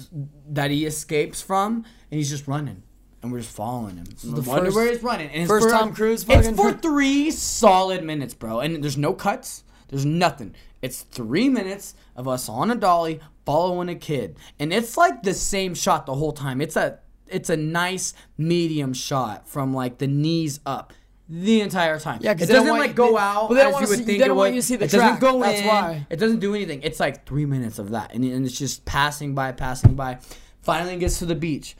that 0.48 0.70
he 0.70 0.84
escapes 0.84 1.40
from, 1.40 1.84
and 2.10 2.18
he's 2.18 2.28
just 2.30 2.48
running, 2.48 2.82
and 3.22 3.30
we're 3.32 3.38
just 3.38 3.54
following 3.54 3.96
him. 3.96 4.06
So 4.16 4.28
the 4.28 4.42
wonder 4.42 4.66
first- 4.66 4.76
where 4.76 4.90
he's 4.90 5.02
running. 5.02 5.28
And 5.28 5.42
it's 5.42 5.48
first 5.48 5.66
for- 5.66 5.72
Tom 5.72 5.94
Cruise 5.94 6.24
It's 6.28 6.48
for 6.50 6.72
three 6.72 7.30
solid 7.30 8.02
minutes, 8.02 8.34
bro, 8.34 8.60
and 8.60 8.82
there's 8.82 8.98
no 8.98 9.12
cuts. 9.12 9.64
There's 9.88 10.06
nothing. 10.06 10.54
It's 10.80 11.02
three 11.02 11.48
minutes 11.48 11.94
of 12.16 12.26
us 12.26 12.48
on 12.48 12.70
a 12.70 12.74
dolly 12.74 13.20
following 13.44 13.88
a 13.88 13.94
kid, 13.94 14.36
and 14.58 14.72
it's 14.72 14.96
like 14.96 15.22
the 15.22 15.34
same 15.34 15.74
shot 15.74 16.06
the 16.06 16.14
whole 16.14 16.32
time. 16.32 16.60
It's 16.60 16.76
a 16.76 16.98
it's 17.28 17.50
a 17.50 17.56
nice 17.56 18.12
medium 18.36 18.92
shot 18.92 19.48
from 19.48 19.72
like 19.72 19.98
the 19.98 20.06
knees 20.06 20.60
up. 20.66 20.92
The 21.34 21.62
entire 21.62 21.98
time. 21.98 22.18
Yeah, 22.22 22.34
'cause 22.34 22.50
it 22.50 22.52
doesn't 22.52 22.68
want 22.68 22.80
like 22.82 22.94
go 22.94 23.12
they- 23.12 23.16
out 23.18 23.48
well, 23.48 23.56
they 23.56 23.62
don't 23.62 23.68
as 23.68 23.72
wanna 23.72 23.86
you 23.86 23.90
would 23.96 24.06
see- 24.06 24.16
it 24.16 24.18
don't 24.18 24.28
would. 24.30 24.36
want 24.36 24.54
you 24.54 24.60
to 24.60 24.66
see 24.66 24.76
the 24.76 24.84
it 24.84 24.90
doesn't 24.90 25.08
track. 25.08 25.20
go 25.20 25.40
That's 25.40 25.60
in. 25.60 25.66
why. 25.66 26.06
It 26.10 26.16
doesn't 26.16 26.40
do 26.40 26.54
anything. 26.54 26.80
It's 26.82 27.00
like 27.00 27.24
three 27.24 27.46
minutes 27.46 27.78
of 27.78 27.90
that, 27.92 28.12
and, 28.14 28.22
and 28.22 28.44
it's 28.44 28.58
just 28.58 28.84
passing 28.84 29.34
by, 29.34 29.52
passing 29.52 29.94
by. 29.94 30.18
Finally 30.60 30.96
gets 30.98 31.18
to 31.20 31.24
the 31.26 31.34
beach. 31.34 31.74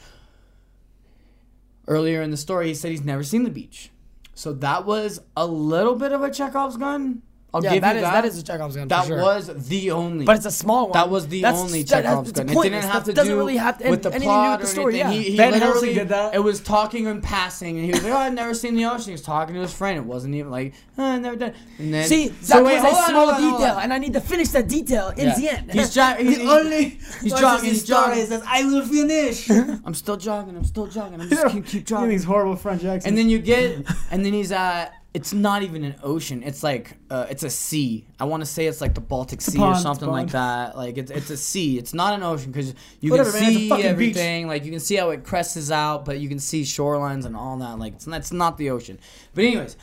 Earlier 1.86 2.22
in 2.22 2.30
the 2.30 2.36
story, 2.38 2.68
he 2.68 2.74
said 2.74 2.92
he's 2.92 3.04
never 3.04 3.22
seen 3.24 3.42
the 3.44 3.50
beach, 3.50 3.90
so 4.34 4.52
that 4.54 4.86
was 4.86 5.20
a 5.36 5.46
little 5.46 5.96
bit 5.96 6.12
of 6.12 6.22
a 6.22 6.30
Chekhov's 6.30 6.76
gun. 6.78 7.20
I'll 7.54 7.62
Yeah, 7.62 7.74
give 7.74 7.82
that 7.82 7.92
you 7.92 7.98
is 7.98 8.02
that. 8.04 8.12
that 8.12 8.24
is 8.24 8.38
a 8.38 8.42
Chekhov's 8.42 8.76
gun. 8.76 8.84
for 8.84 8.88
That 8.88 9.06
sure. 9.06 9.16
was 9.20 9.50
the 9.68 9.90
only. 9.90 10.24
But 10.24 10.36
it's 10.36 10.46
a 10.46 10.50
small 10.50 10.84
one. 10.88 10.92
That 10.94 11.10
was 11.10 11.28
the 11.28 11.42
That's- 11.42 11.60
only 11.60 11.82
that- 11.82 12.02
Chekhov's 12.02 12.30
it's 12.30 12.38
gun. 12.38 12.48
It 12.48 12.62
didn't 12.62 12.82
have 12.84 13.04
to 13.04 13.10
That 13.10 13.14
doesn't 13.16 13.32
do 13.34 13.38
really 13.38 13.56
have 13.58 13.76
to- 13.78 13.90
with 13.90 14.02
the 14.04 14.08
anything 14.08 14.20
to 14.20 14.24
do 14.24 14.24
plot 14.24 14.60
with 14.60 14.68
the 14.68 14.72
story, 14.74 15.00
anything. 15.02 15.16
yeah. 15.16 15.22
He, 15.24 15.30
he 15.32 15.36
Van 15.36 15.52
literally 15.52 15.72
Helsing 15.74 15.94
did 15.94 16.08
that. 16.08 16.34
It 16.34 16.38
was 16.42 16.60
talking 16.60 17.06
and 17.08 17.22
passing, 17.22 17.76
and 17.76 17.84
he 17.84 17.92
was 17.92 18.02
like, 18.02 18.12
"Oh, 18.14 18.16
I've 18.16 18.32
never 18.32 18.54
seen 18.54 18.74
the 18.74 18.86
ocean." 18.86 19.04
He 19.04 19.12
was 19.12 19.20
talking 19.20 19.54
to 19.54 19.60
his 19.60 19.72
friend. 19.74 19.98
It 19.98 20.04
wasn't 20.06 20.34
even 20.34 20.50
like, 20.50 20.72
oh, 20.96 21.04
"I've 21.04 21.20
never 21.20 21.36
done." 21.36 21.52
And 21.78 21.92
then 21.92 22.06
See, 22.08 22.28
that 22.28 22.44
So 22.46 22.64
wait, 22.64 22.74
was 22.80 22.82
hold 22.84 22.94
a 22.94 22.98
on, 22.98 23.08
small 23.10 23.24
hold 23.26 23.34
on, 23.34 23.42
hold 23.42 23.60
detail, 23.60 23.74
on. 23.76 23.82
and 23.82 23.92
I 23.92 23.98
need 23.98 24.14
to 24.14 24.20
finish 24.22 24.48
that 24.48 24.66
detail 24.68 25.08
in 25.16 25.26
Yeah. 25.28 25.34
the 25.38 25.48
end. 25.50 25.72
He's, 25.72 25.92
jo- 25.94 26.14
he's, 26.18 26.38
The 26.38 26.50
only 26.50 26.84
he's 27.20 27.32
what's 27.32 27.40
jogging. 27.42 27.64
his 27.66 27.72
He's 27.74 27.84
story 27.84 28.06
jogging. 28.14 28.26
says, 28.28 28.42
"I 28.48 28.64
will 28.64 28.86
finish." 28.86 29.50
I'm 29.84 29.92
still 29.94 30.16
jogging. 30.16 30.56
I'm 30.56 30.64
still 30.64 30.86
jogging. 30.86 31.20
I'm 31.20 31.28
just 31.28 31.46
keep, 31.48 31.66
keep 31.66 31.84
jogging. 31.90 32.08
these 32.08 32.24
horrible 32.24 32.56
French 32.56 32.82
accents. 32.82 33.04
And 33.04 33.18
then 33.18 33.28
you 33.28 33.38
get, 33.40 33.84
and 34.10 34.24
then 34.24 34.32
he's 34.32 34.52
at. 34.52 34.94
It's 35.14 35.34
not 35.34 35.62
even 35.62 35.84
an 35.84 35.96
ocean. 36.02 36.42
It's 36.42 36.62
like 36.62 36.96
uh, 37.10 37.26
it's 37.28 37.42
a 37.42 37.50
sea. 37.50 38.06
I 38.18 38.24
want 38.24 38.40
to 38.40 38.46
say 38.46 38.66
it's 38.66 38.80
like 38.80 38.94
the 38.94 39.02
Baltic 39.02 39.42
Sea 39.42 39.58
pond, 39.58 39.76
or 39.76 39.78
something 39.78 40.08
like 40.08 40.30
that. 40.30 40.74
Like 40.74 40.96
it's 40.96 41.10
it's 41.10 41.28
a 41.28 41.36
sea. 41.36 41.76
It's 41.78 41.92
not 41.92 42.14
an 42.14 42.22
ocean 42.22 42.50
because 42.50 42.74
you 43.00 43.10
Whatever, 43.10 43.32
can 43.32 43.40
man, 43.40 43.52
see 43.52 43.68
beach. 43.68 43.84
everything. 43.84 44.46
Like 44.46 44.64
you 44.64 44.70
can 44.70 44.80
see 44.80 44.96
how 44.96 45.10
it 45.10 45.22
crests 45.22 45.70
out, 45.70 46.06
but 46.06 46.18
you 46.18 46.28
can 46.30 46.38
see 46.38 46.62
shorelines 46.62 47.26
and 47.26 47.36
all 47.36 47.58
that. 47.58 47.78
Like 47.78 47.92
it's 47.94 48.06
not, 48.06 48.32
not 48.32 48.56
the 48.56 48.70
ocean. 48.70 48.98
But 49.34 49.44
anyways, 49.44 49.76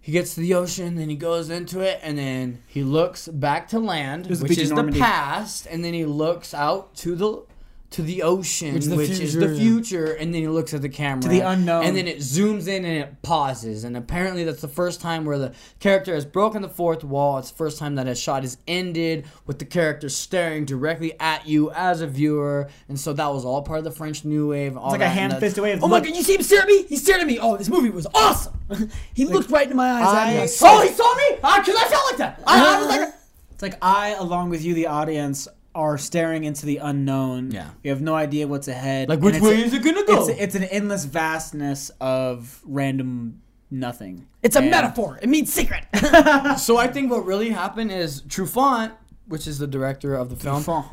he 0.00 0.12
gets 0.12 0.34
to 0.36 0.40
the 0.40 0.54
ocean, 0.54 0.94
then 0.94 1.10
he 1.10 1.16
goes 1.16 1.50
into 1.50 1.80
it, 1.80 1.98
and 2.02 2.16
then 2.16 2.62
he 2.66 2.82
looks 2.82 3.26
back 3.28 3.68
to 3.70 3.78
land, 3.80 4.26
which 4.28 4.40
beach 4.40 4.58
is 4.58 4.70
the 4.70 4.96
past, 4.98 5.66
and 5.66 5.84
then 5.84 5.92
he 5.92 6.04
looks 6.06 6.54
out 6.54 6.94
to 6.96 7.14
the 7.16 7.42
to 7.88 8.02
the 8.02 8.22
ocean, 8.24 8.74
Which 8.74 8.86
which, 8.88 9.10
is 9.10 9.18
the 9.18 9.24
is 9.24 9.32
future, 9.32 9.46
the 9.48 9.54
yeah. 9.54 9.60
future, 9.60 10.12
and 10.14 10.34
then 10.34 10.42
he 10.42 10.48
looks 10.48 10.74
at 10.74 10.82
the 10.82 10.88
camera 10.88 11.22
To 11.22 11.28
the 11.28 11.40
unknown. 11.40 11.84
and 11.84 11.96
then 11.96 12.08
it 12.08 12.18
zooms 12.18 12.66
in 12.66 12.84
and 12.84 12.98
it 13.04 13.22
pauses, 13.22 13.84
and 13.84 13.96
apparently 13.96 14.42
that's 14.42 14.60
the 14.60 14.66
first 14.68 15.00
time 15.00 15.24
where 15.24 15.38
the 15.38 15.54
character 15.78 16.12
has 16.14 16.24
broken 16.24 16.62
the 16.62 16.68
fourth 16.68 17.04
wall. 17.04 17.38
It's 17.38 17.50
the 17.52 17.56
first 17.56 17.78
time 17.78 17.94
that 17.94 18.08
a 18.08 18.14
shot 18.16 18.44
is 18.44 18.58
ended 18.66 19.26
with 19.46 19.60
the 19.60 19.64
character 19.64 20.08
staring 20.08 20.64
directly 20.64 21.18
at 21.20 21.46
you 21.46 21.70
as 21.70 22.00
a 22.00 22.08
viewer, 22.08 22.68
and 22.88 22.98
so 22.98 23.12
that 23.12 23.32
was 23.32 23.44
all 23.44 23.62
part 23.62 23.78
of 23.78 23.84
the 23.84 23.92
French 23.92 24.24
New 24.24 24.48
Wave. 24.50 24.76
All 24.76 24.86
it's 24.86 24.92
like 24.92 25.00
a 25.00 25.04
that, 25.04 25.10
and 25.18 25.32
hand 25.32 25.40
fist 25.40 25.56
away. 25.58 25.72
Of 25.72 25.84
Oh 25.84 25.88
my 25.88 26.00
god, 26.00 26.14
you 26.16 26.22
see 26.24 26.34
him 26.34 26.42
stare 26.42 26.62
at 26.62 26.66
me? 26.68 26.82
He 26.84 26.96
stared 26.96 27.20
at 27.20 27.26
me. 27.28 27.38
Oh, 27.38 27.56
this 27.56 27.68
movie 27.68 27.90
was 27.90 28.06
awesome. 28.14 28.58
he 29.14 29.24
looked 29.26 29.50
right 29.50 29.64
into 29.64 29.76
my 29.76 29.88
eyes. 29.90 30.06
at 30.14 30.32
me. 30.34 30.38
I- 30.40 30.42
I 30.42 30.46
saw 30.46 30.78
Oh, 30.80 30.82
he 30.82 30.92
saw 30.92 31.14
me? 31.14 31.38
Ah, 31.44 31.62
cause 31.64 31.74
I 31.78 31.88
felt 31.88 32.04
like 32.06 32.16
that. 32.18 32.42
I, 32.46 32.74
I 32.76 32.78
was 32.80 32.88
like, 32.88 33.14
It's 33.52 33.62
like 33.62 33.78
I, 33.80 34.08
along 34.18 34.50
with 34.50 34.62
you, 34.64 34.74
the 34.74 34.88
audience, 34.88 35.48
are 35.76 35.98
staring 35.98 36.44
into 36.44 36.64
the 36.66 36.78
unknown. 36.78 37.50
Yeah. 37.50 37.68
We 37.84 37.90
have 37.90 38.00
no 38.00 38.14
idea 38.14 38.48
what's 38.48 38.66
ahead. 38.66 39.08
like 39.08 39.18
and 39.18 39.24
which 39.26 39.40
way 39.40 39.62
a- 39.62 39.64
is 39.66 39.74
it 39.74 39.84
gonna 39.84 40.04
go? 40.06 40.26
It's, 40.28 40.40
it's 40.40 40.54
an 40.54 40.64
endless 40.64 41.04
vastness 41.04 41.90
of 42.00 42.60
random 42.64 43.42
nothing. 43.70 44.26
It's 44.42 44.56
a 44.56 44.60
And- 44.60 44.70
metaphor. 44.70 45.18
It 45.22 45.28
means 45.28 45.52
secret. 45.52 45.84
so 46.58 46.76
I 46.78 46.86
think 46.88 47.10
what 47.10 47.24
really 47.26 47.50
happened 47.50 47.92
is 47.92 48.22
Truffaut, 48.22 48.92
which 49.28 49.46
is 49.46 49.58
the 49.58 49.66
director 49.66 50.14
of 50.14 50.30
the 50.30 50.36
film, 50.36 50.62
Truffaut. 50.64 50.86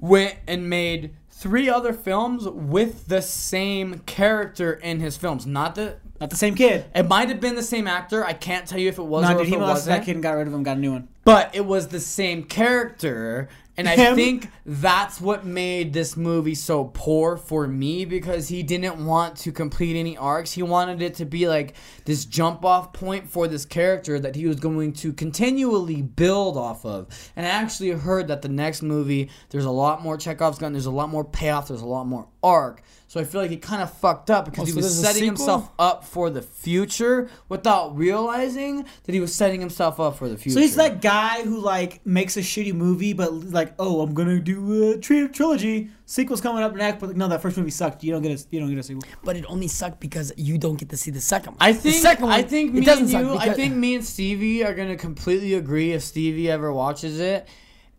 went 0.00 0.34
and 0.46 0.68
made 0.68 1.14
three 1.30 1.68
other 1.68 1.92
films 1.92 2.46
with 2.48 3.08
the 3.08 3.22
same 3.22 4.00
character 4.00 4.72
in 4.74 5.00
his 5.00 5.16
films. 5.16 5.46
Not 5.46 5.74
the. 5.76 5.96
Not 6.18 6.30
the 6.30 6.36
same 6.36 6.54
kid. 6.54 6.86
It 6.94 7.02
might 7.08 7.28
have 7.28 7.40
been 7.42 7.56
the 7.56 7.62
same 7.62 7.86
actor. 7.86 8.24
I 8.24 8.32
can't 8.32 8.66
tell 8.66 8.78
you 8.78 8.88
if 8.88 8.98
it 8.98 9.02
was 9.02 9.22
No, 9.24 9.32
or 9.32 9.32
dude, 9.34 9.42
if 9.42 9.48
he 9.48 9.54
it 9.54 9.60
wasn't. 9.60 9.98
that 9.98 10.06
kid 10.06 10.14
and 10.16 10.22
got 10.22 10.30
rid 10.32 10.46
of 10.46 10.54
him. 10.54 10.62
Got 10.62 10.78
a 10.78 10.80
new 10.80 10.92
one. 10.92 11.08
But 11.24 11.54
it 11.54 11.66
was 11.66 11.88
the 11.88 12.00
same 12.00 12.44
character. 12.44 13.50
And 13.78 13.88
I 13.88 13.96
Him? 13.96 14.14
think 14.14 14.48
that's 14.64 15.20
what 15.20 15.44
made 15.44 15.92
this 15.92 16.16
movie 16.16 16.54
so 16.54 16.90
poor 16.94 17.36
for 17.36 17.66
me 17.66 18.04
because 18.04 18.48
he 18.48 18.62
didn't 18.62 19.04
want 19.04 19.36
to 19.38 19.52
complete 19.52 19.98
any 19.98 20.16
arcs. 20.16 20.52
He 20.52 20.62
wanted 20.62 21.02
it 21.02 21.14
to 21.16 21.24
be 21.26 21.46
like 21.46 21.74
this 22.04 22.24
jump 22.24 22.64
off 22.64 22.92
point 22.92 23.28
for 23.28 23.46
this 23.48 23.64
character 23.66 24.18
that 24.18 24.34
he 24.34 24.46
was 24.46 24.56
going 24.58 24.94
to 24.94 25.12
continually 25.12 26.00
build 26.00 26.56
off 26.56 26.86
of. 26.86 27.08
And 27.36 27.46
I 27.46 27.50
actually 27.50 27.90
heard 27.90 28.28
that 28.28 28.42
the 28.42 28.48
next 28.48 28.82
movie, 28.82 29.30
there's 29.50 29.66
a 29.66 29.70
lot 29.70 30.02
more 30.02 30.16
Chekhov's 30.16 30.58
gun, 30.58 30.72
there's 30.72 30.86
a 30.86 30.90
lot 30.90 31.10
more 31.10 31.24
payoff, 31.24 31.68
there's 31.68 31.82
a 31.82 31.86
lot 31.86 32.06
more 32.06 32.28
arc. 32.42 32.82
So 33.16 33.22
I 33.22 33.24
feel 33.24 33.40
like 33.40 33.50
he 33.50 33.56
kind 33.56 33.80
of 33.80 33.90
fucked 33.96 34.30
up 34.30 34.44
because 34.44 34.64
Oh, 34.64 34.66
he 34.66 34.72
so 34.72 34.76
was 34.76 35.00
setting 35.00 35.24
himself 35.24 35.70
up 35.78 36.04
for 36.04 36.28
the 36.28 36.42
future 36.42 37.30
without 37.48 37.96
realizing 37.96 38.84
that 39.04 39.12
he 39.14 39.20
was 39.20 39.34
setting 39.34 39.58
himself 39.58 39.98
up 39.98 40.18
for 40.18 40.28
the 40.28 40.36
future. 40.36 40.56
So 40.56 40.60
he's 40.60 40.76
that 40.76 41.00
guy 41.00 41.42
who 41.42 41.58
like 41.58 42.04
makes 42.04 42.36
a 42.36 42.40
shitty 42.40 42.74
movie, 42.74 43.14
but 43.14 43.32
like, 43.32 43.72
oh, 43.78 44.02
I'm 44.02 44.12
gonna 44.12 44.38
do 44.38 44.92
a 44.92 44.98
tri- 44.98 45.28
trilogy. 45.28 45.88
Sequel's 46.04 46.42
coming 46.42 46.62
up 46.62 46.74
next, 46.74 47.00
but 47.00 47.16
no, 47.16 47.26
that 47.28 47.40
first 47.40 47.56
movie 47.56 47.70
sucked. 47.70 48.04
You 48.04 48.12
don't 48.12 48.20
get 48.20 48.38
a, 48.38 48.46
you 48.50 48.60
don't 48.60 48.68
get 48.68 48.78
a 48.78 48.82
sequel. 48.82 49.04
But 49.24 49.36
it 49.36 49.46
only 49.48 49.68
sucked 49.68 49.98
because 49.98 50.30
you 50.36 50.58
don't 50.58 50.76
get 50.76 50.90
to 50.90 50.96
see 50.98 51.10
the 51.10 51.20
second 51.22 51.52
one. 51.54 51.58
I 51.60 51.72
The 51.72 51.78
think 51.78 51.94
second 52.02 52.24
one, 52.26 52.32
I 52.34 52.42
think 52.42 52.74
me 52.74 52.86
and 52.86 53.08
you, 53.10 53.34
I 53.38 53.54
think 53.54 53.74
me 53.74 53.94
and 53.94 54.04
Stevie 54.04 54.62
are 54.62 54.74
gonna 54.74 54.96
completely 54.96 55.54
agree 55.54 55.92
if 55.92 56.02
Stevie 56.02 56.50
ever 56.50 56.70
watches 56.70 57.18
it. 57.18 57.48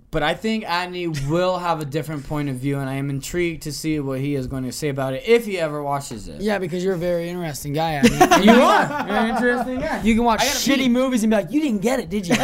But 0.09 0.23
I 0.23 0.35
think 0.35 0.63
Adney 0.63 1.07
will 1.29 1.57
have 1.57 1.81
a 1.81 1.85
different 1.85 2.25
point 2.25 2.47
of 2.47 2.55
view, 2.55 2.79
and 2.79 2.89
I 2.89 2.93
am 2.93 3.09
intrigued 3.09 3.63
to 3.63 3.73
see 3.73 3.99
what 3.99 4.21
he 4.21 4.35
is 4.35 4.47
going 4.47 4.63
to 4.63 4.71
say 4.71 4.87
about 4.87 5.13
it 5.13 5.23
if 5.27 5.45
he 5.45 5.59
ever 5.59 5.83
watches 5.83 6.29
it. 6.29 6.39
Yeah, 6.39 6.59
because 6.59 6.81
you're 6.81 6.93
a 6.93 6.97
very 6.97 7.29
interesting 7.29 7.73
guy. 7.73 7.97
I 8.01 8.01
you 8.41 8.51
are. 8.51 9.07
You're 9.07 9.17
an 9.17 9.29
interesting 9.35 9.81
guy. 9.81 10.01
You 10.03 10.15
can 10.15 10.23
watch 10.23 10.39
shitty 10.39 10.77
pee. 10.77 10.89
movies 10.89 11.23
and 11.23 11.29
be 11.31 11.35
like, 11.35 11.51
"You 11.51 11.59
didn't 11.59 11.81
get 11.81 11.99
it, 11.99 12.09
did 12.09 12.25
you?" 12.27 12.35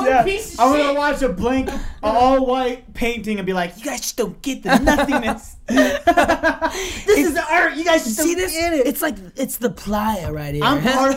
Yeah, 0.00 0.24
I'm 0.58 0.76
gonna 0.76 0.94
watch 0.98 1.22
a 1.22 1.28
blank, 1.28 1.70
all 2.02 2.44
white 2.44 2.92
painting 2.94 3.38
and 3.38 3.46
be 3.46 3.52
like, 3.52 3.76
you 3.78 3.84
guys 3.84 4.00
just 4.00 4.16
don't 4.16 4.40
get 4.42 4.62
the 4.62 4.76
nothingness. 4.78 5.56
this 5.68 7.18
is 7.18 7.36
art. 7.36 7.74
You 7.76 7.84
guys 7.84 8.04
just 8.04 8.16
See 8.16 8.34
don't 8.34 8.42
this? 8.42 8.52
get 8.52 8.72
it. 8.72 8.86
It's 8.86 9.02
like 9.02 9.14
it's 9.36 9.58
the 9.58 9.70
playa 9.70 10.32
right 10.32 10.54
here. 10.54 10.64
I'm 10.64 10.82
part. 10.82 11.16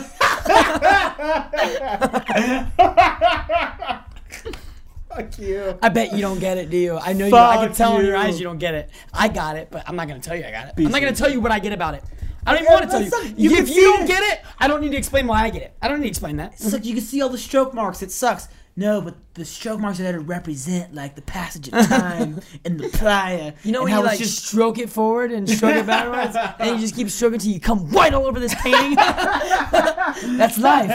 Fuck 5.14 5.38
you. 5.38 5.78
I 5.82 5.88
bet 5.88 6.12
you 6.12 6.20
don't 6.20 6.40
get 6.40 6.58
it, 6.58 6.70
do 6.70 6.76
you? 6.76 6.98
I 6.98 7.12
know 7.12 7.26
you. 7.26 7.36
I 7.36 7.64
can 7.64 7.74
tell 7.74 7.98
in 7.98 8.06
your 8.06 8.16
eyes 8.16 8.38
you 8.38 8.44
don't 8.44 8.58
get 8.58 8.74
it. 8.74 8.90
I 9.12 9.28
got 9.28 9.56
it, 9.56 9.68
but 9.70 9.88
I'm 9.88 9.96
not 9.96 10.08
gonna 10.08 10.20
tell 10.20 10.36
you 10.36 10.44
I 10.44 10.50
got 10.50 10.68
it. 10.68 10.76
Be 10.76 10.84
I'm 10.84 10.92
not 10.92 11.00
gonna 11.00 11.14
tell 11.14 11.30
you 11.30 11.40
what 11.40 11.52
I 11.52 11.58
get 11.58 11.72
about 11.72 11.94
it. 11.94 12.02
I 12.46 12.52
don't 12.52 12.62
even 12.62 12.72
want 12.74 12.84
to 12.84 13.10
tell 13.10 13.24
you. 13.24 13.34
you 13.36 13.56
if 13.56 13.70
you 13.70 13.82
don't 13.82 14.02
it. 14.02 14.08
get 14.08 14.22
it, 14.22 14.44
I 14.58 14.68
don't 14.68 14.80
need 14.80 14.90
to 14.90 14.98
explain 14.98 15.26
why 15.26 15.44
I 15.44 15.50
get 15.50 15.62
it. 15.62 15.74
I 15.80 15.88
don't 15.88 15.98
need 15.98 16.06
to 16.06 16.10
explain 16.10 16.36
that. 16.36 16.52
It's 16.54 16.72
like 16.72 16.84
you 16.84 16.94
can 16.94 17.02
see 17.02 17.22
all 17.22 17.30
the 17.30 17.38
stroke 17.38 17.72
marks. 17.72 18.02
It 18.02 18.10
sucks. 18.10 18.48
No, 18.76 19.00
but 19.00 19.14
the 19.34 19.44
stroke 19.44 19.78
marks 19.78 20.00
are 20.00 20.02
there 20.02 20.14
to 20.14 20.20
represent 20.20 20.94
like 20.94 21.14
the 21.14 21.22
passage 21.22 21.68
of 21.68 21.86
time 21.86 22.40
and 22.64 22.80
the 22.80 22.88
playa. 22.88 23.52
You 23.62 23.70
know 23.70 23.80
and 23.80 23.84
when 23.84 23.92
how 23.92 24.00
you 24.00 24.06
like 24.06 24.24
stroke 24.24 24.78
it 24.78 24.90
forward 24.90 25.30
and 25.30 25.48
stroke 25.48 25.76
it 25.76 25.86
backwards, 25.86 26.36
and 26.58 26.70
you 26.70 26.78
just 26.78 26.96
keep 26.96 27.08
stroking 27.08 27.38
till 27.38 27.52
you 27.52 27.60
come 27.60 27.92
white 27.92 28.14
all 28.14 28.26
over 28.26 28.40
this 28.40 28.54
painting. 28.56 28.94
That's 30.36 30.58
life. 30.58 30.90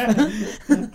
and 0.70 0.92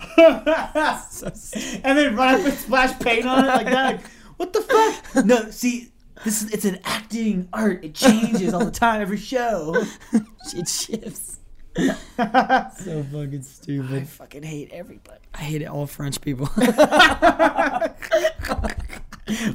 then 1.97 2.15
run 2.15 2.35
up 2.35 2.45
and 2.45 2.53
splash 2.53 2.99
paint 2.99 3.25
on 3.25 3.45
it 3.45 3.47
like 3.47 3.65
that. 3.65 3.95
Like, 3.95 4.05
what 4.37 4.53
the 4.53 4.61
fuck? 4.61 5.25
No, 5.25 5.49
see, 5.49 5.91
this 6.23 6.43
is 6.43 6.51
it's 6.51 6.65
an 6.65 6.77
acting 6.83 7.49
art. 7.51 7.83
It 7.83 7.95
changes 7.95 8.53
all 8.53 8.63
the 8.63 8.69
time, 8.69 9.01
every 9.01 9.17
show. 9.17 9.83
it 10.13 10.67
shifts. 10.67 11.34
so 11.77 13.03
fucking 13.03 13.39
I 13.39 13.41
stupid. 13.41 14.07
fucking 14.07 14.43
hate 14.43 14.71
everybody. 14.71 15.19
I 15.33 15.39
hate 15.39 15.65
all 15.67 15.87
French 15.87 16.21
people. 16.21 16.49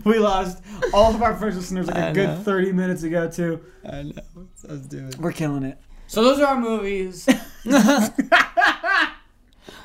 We 0.04 0.18
lost 0.18 0.60
all 0.92 1.14
of 1.14 1.22
our 1.22 1.36
first 1.36 1.56
listeners 1.56 1.86
like 1.86 1.96
a 1.96 2.08
I 2.08 2.12
good 2.12 2.28
know. 2.28 2.36
30 2.42 2.72
minutes 2.72 3.04
ago 3.04 3.30
too. 3.30 3.60
I 3.88 4.02
know. 4.02 4.48
So 4.56 4.76
stupid. 4.82 5.16
We're 5.18 5.30
killing 5.30 5.62
it. 5.62 5.78
So 6.08 6.24
those 6.24 6.40
are 6.40 6.46
our 6.46 6.60
movies. 6.60 7.28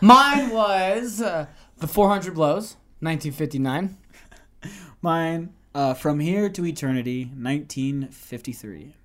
Mine 0.01 0.49
was 0.49 1.21
uh, 1.21 1.45
The 1.77 1.87
400 1.87 2.33
Blows, 2.33 2.77
1959. 3.01 3.95
Mine, 5.03 5.53
uh, 5.75 5.93
From 5.93 6.19
Here 6.19 6.49
to 6.49 6.65
Eternity, 6.65 7.25
1953. 7.25 8.95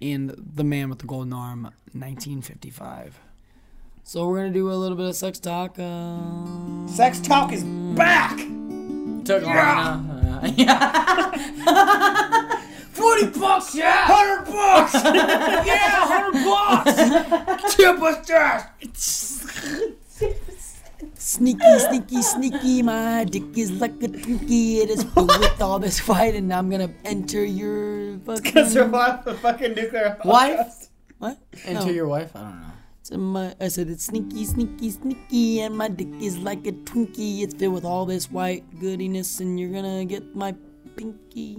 And 0.00 0.34
The 0.54 0.64
Man 0.64 0.88
with 0.88 1.00
the 1.00 1.06
Golden 1.06 1.32
Arm, 1.32 1.62
1955. 1.92 3.18
So 4.04 4.26
we're 4.26 4.38
gonna 4.38 4.50
do 4.50 4.70
a 4.70 4.72
little 4.72 4.96
bit 4.96 5.06
of 5.06 5.16
sex 5.16 5.38
talk. 5.38 5.78
Uh, 5.78 6.86
Sex 6.86 7.20
Talk 7.20 7.52
is 7.52 7.62
back! 7.94 8.38
Took 8.38 9.42
yeah. 9.44 10.00
Uh, 10.42 10.50
yeah. 10.56 11.30
40 12.92 13.26
bucks, 13.38 13.74
yeah! 13.74 14.08
100 14.08 14.50
bucks! 14.50 14.94
yeah, 15.66 16.06
hundred 16.06 16.42
bucks. 16.44 17.74
Tip 17.76 18.02
us 18.02 18.26
that. 18.28 19.94
Sneaky, 21.28 21.78
sneaky, 21.78 22.22
sneaky, 22.22 22.82
my 22.82 23.22
dick 23.24 23.44
is 23.54 23.70
like 23.72 23.92
a 24.02 24.08
Twinkie. 24.08 24.78
It 24.80 24.88
is 24.88 25.04
filled 25.12 25.28
with 25.38 25.60
all 25.66 25.78
this 25.78 26.00
white, 26.08 26.34
and 26.34 26.50
I'm 26.50 26.70
gonna 26.70 26.88
enter 27.04 27.44
your 27.44 28.16
Because 28.16 28.40
fucking. 28.40 28.68
survive 28.70 29.26
the 29.26 29.34
fucking 29.34 29.74
nuclear 29.74 30.16
Wife? 30.24 30.88
What? 31.18 31.36
Enter 31.66 31.84
No. 31.84 31.92
your 31.92 32.08
wife? 32.08 32.34
I 32.34 32.40
don't 32.40 32.60
know. 32.62 32.72
So 33.02 33.18
my, 33.18 33.54
I 33.60 33.68
said 33.68 33.88
it's 33.90 34.04
sneaky, 34.04 34.46
sneaky, 34.46 34.88
sneaky, 34.90 35.60
and 35.60 35.76
my 35.76 35.88
dick 35.88 36.08
is 36.18 36.38
like 36.38 36.66
a 36.66 36.72
Twinkie. 36.72 37.42
It's 37.42 37.52
filled 37.52 37.74
with 37.74 37.84
all 37.84 38.06
this 38.06 38.30
white 38.30 38.64
goodiness, 38.80 39.38
and 39.40 39.60
you're 39.60 39.68
gonna 39.70 40.06
get 40.06 40.34
my 40.34 40.54
pinky. 40.98 41.54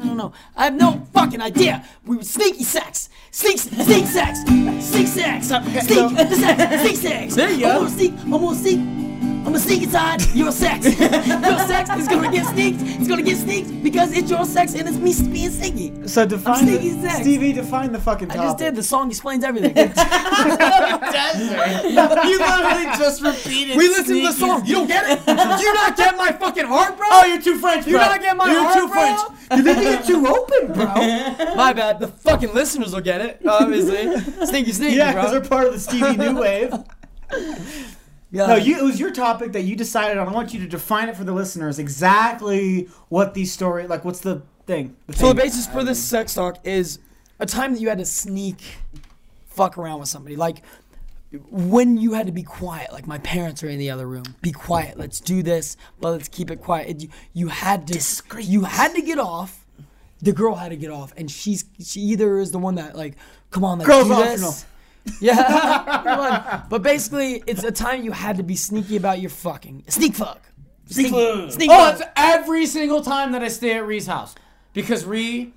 I 0.00 0.06
don't 0.06 0.16
know. 0.16 0.32
I 0.56 0.64
have 0.64 0.74
no 0.74 1.06
fucking 1.12 1.40
idea. 1.40 1.84
We 2.06 2.16
were 2.16 2.24
sneaky 2.24 2.64
sex, 2.64 3.10
sneak, 3.30 3.58
sneak 3.58 4.06
sex, 4.06 4.40
sneak 4.46 5.06
sex, 5.06 5.50
uh, 5.52 5.62
sneak, 5.80 5.98
uh, 6.18 6.34
sex, 6.34 6.82
sneak 6.82 6.96
sex. 6.96 7.34
There 7.34 7.50
you 7.50 7.60
go. 7.60 7.78
gonna 7.80 7.90
sneak. 7.90 8.12
I'm 8.22 8.30
gonna 8.30 8.56
sneak. 8.56 9.09
I'm 9.40 9.54
gonna 9.54 9.58
sneak 9.58 9.82
inside 9.82 10.20
your 10.34 10.52
sex. 10.52 10.84
your 11.00 11.00
sex 11.00 11.90
is 11.96 12.06
gonna 12.06 12.30
get 12.30 12.44
sneaked. 12.46 12.80
It's 12.82 13.08
gonna 13.08 13.22
get 13.22 13.38
sneaked 13.38 13.82
because 13.82 14.12
it's 14.12 14.30
your 14.30 14.44
sex 14.44 14.74
and 14.74 14.86
it's 14.86 14.98
me 14.98 15.14
being 15.32 15.50
sneaky. 15.50 16.06
So 16.06 16.26
define 16.26 16.66
the, 16.66 16.78
sneaky 16.78 17.00
sex. 17.00 17.20
Stevie, 17.22 17.52
define 17.54 17.90
the 17.90 17.98
fucking 17.98 18.30
I 18.30 18.34
topic. 18.34 18.46
just 18.48 18.58
did. 18.58 18.76
The 18.76 18.82
song 18.82 19.08
explains 19.08 19.42
everything. 19.42 19.74
you 19.76 19.86
literally 22.38 22.84
just 22.98 23.22
repeated. 23.22 23.76
We 23.76 23.88
listened 23.88 24.20
to 24.20 24.26
the 24.26 24.32
song. 24.32 24.64
You 24.66 24.74
don't 24.74 24.86
get 24.86 25.04
it? 25.08 25.24
Do 25.26 25.32
you 25.32 25.74
not 25.74 25.96
get 25.96 26.16
my 26.16 26.32
fucking 26.32 26.66
heart, 26.66 26.96
bro? 26.96 27.06
Oh, 27.10 27.24
you're 27.24 27.40
too 27.40 27.58
French, 27.58 27.86
you 27.86 27.96
bro. 27.96 28.06
not 28.06 28.20
get 28.20 28.36
my 28.36 28.50
You're 28.50 28.62
heart, 28.62 28.74
too 28.74 28.88
bro? 28.88 28.94
French. 28.94 29.20
You 29.56 29.62
think 29.74 29.82
you're 29.82 30.02
too 30.20 30.26
open, 30.28 30.72
bro? 30.74 30.86
My 31.56 31.72
bad. 31.72 31.98
The 31.98 32.08
fucking 32.08 32.54
listeners 32.54 32.92
will 32.94 33.00
get 33.00 33.20
it, 33.20 33.40
obviously. 33.46 34.20
Sneaky, 34.46 34.72
sneaky, 34.72 34.96
Yeah, 34.96 35.12
bro. 35.12 35.22
because 35.22 35.32
they're 35.32 35.48
part 35.48 35.66
of 35.66 35.72
the 35.72 35.80
Stevie 35.80 36.16
New 36.16 36.40
Wave. 36.40 36.72
Yeah. 38.32 38.46
No, 38.46 38.54
you, 38.54 38.78
it 38.78 38.84
was 38.84 39.00
your 39.00 39.10
topic 39.10 39.52
that 39.52 39.62
you 39.62 39.74
decided 39.74 40.16
on. 40.16 40.28
I 40.28 40.32
want 40.32 40.54
you 40.54 40.60
to 40.60 40.66
define 40.66 41.08
it 41.08 41.16
for 41.16 41.24
the 41.24 41.32
listeners 41.32 41.78
exactly 41.78 42.88
what 43.08 43.34
these 43.34 43.52
story 43.52 43.86
like. 43.86 44.04
What's 44.04 44.20
the 44.20 44.42
thing? 44.66 44.96
The 45.08 45.14
So 45.14 45.28
the 45.28 45.34
basis 45.34 45.66
for 45.66 45.82
this 45.82 45.98
um, 45.98 46.18
sex 46.18 46.34
talk 46.34 46.58
is 46.64 47.00
a 47.40 47.46
time 47.46 47.72
that 47.72 47.80
you 47.80 47.88
had 47.88 47.98
to 47.98 48.04
sneak, 48.04 48.62
fuck 49.48 49.76
around 49.76 49.98
with 50.00 50.08
somebody. 50.08 50.36
Like 50.36 50.62
when 51.50 51.96
you 51.96 52.12
had 52.14 52.26
to 52.26 52.32
be 52.32 52.42
quiet. 52.42 52.92
Like 52.92 53.06
my 53.06 53.18
parents 53.18 53.62
are 53.62 53.68
in 53.68 53.78
the 53.78 53.90
other 53.90 54.06
room. 54.06 54.24
Be 54.42 54.52
quiet. 54.52 54.98
Let's 54.98 55.20
do 55.20 55.42
this, 55.42 55.76
but 56.00 56.10
let's 56.10 56.28
keep 56.28 56.50
it 56.50 56.60
quiet. 56.60 56.88
And 56.88 57.02
you, 57.02 57.08
you 57.32 57.48
had 57.48 57.86
to. 57.86 57.92
Discreet. 57.92 58.46
You 58.46 58.62
had 58.62 58.94
to 58.94 59.02
get 59.02 59.18
off. 59.18 59.64
The 60.22 60.32
girl 60.32 60.54
had 60.54 60.68
to 60.68 60.76
get 60.76 60.90
off, 60.90 61.14
and 61.16 61.30
she's 61.30 61.64
she 61.82 62.00
either 62.00 62.38
is 62.38 62.50
the 62.50 62.58
one 62.58 62.74
that 62.74 62.94
like, 62.94 63.16
come 63.50 63.64
on, 63.64 63.78
let's 63.78 63.88
Girls 63.88 64.06
do 64.06 64.12
optional. 64.12 64.50
this. 64.50 64.62
Yeah, 64.62 64.66
come 64.66 64.68
on. 65.28 66.62
But 66.68 66.82
basically, 66.82 67.42
it's 67.46 67.64
a 67.64 67.72
time 67.72 68.04
you 68.04 68.12
had 68.12 68.36
to 68.36 68.42
be 68.42 68.56
sneaky 68.56 68.96
about 68.96 69.20
your 69.20 69.30
fucking 69.30 69.84
sneak 69.88 70.14
fuck. 70.14 70.40
Sneak, 70.86 71.12
fuck. 71.12 71.52
sneak 71.52 71.70
Oh, 71.70 71.90
fuck. 71.92 72.00
it's 72.00 72.08
every 72.16 72.66
single 72.66 73.02
time 73.02 73.32
that 73.32 73.42
I 73.42 73.48
stay 73.48 73.76
at 73.76 73.86
Ree's 73.86 74.06
house. 74.06 74.34
Because 74.72 75.04
Ree, 75.04 75.52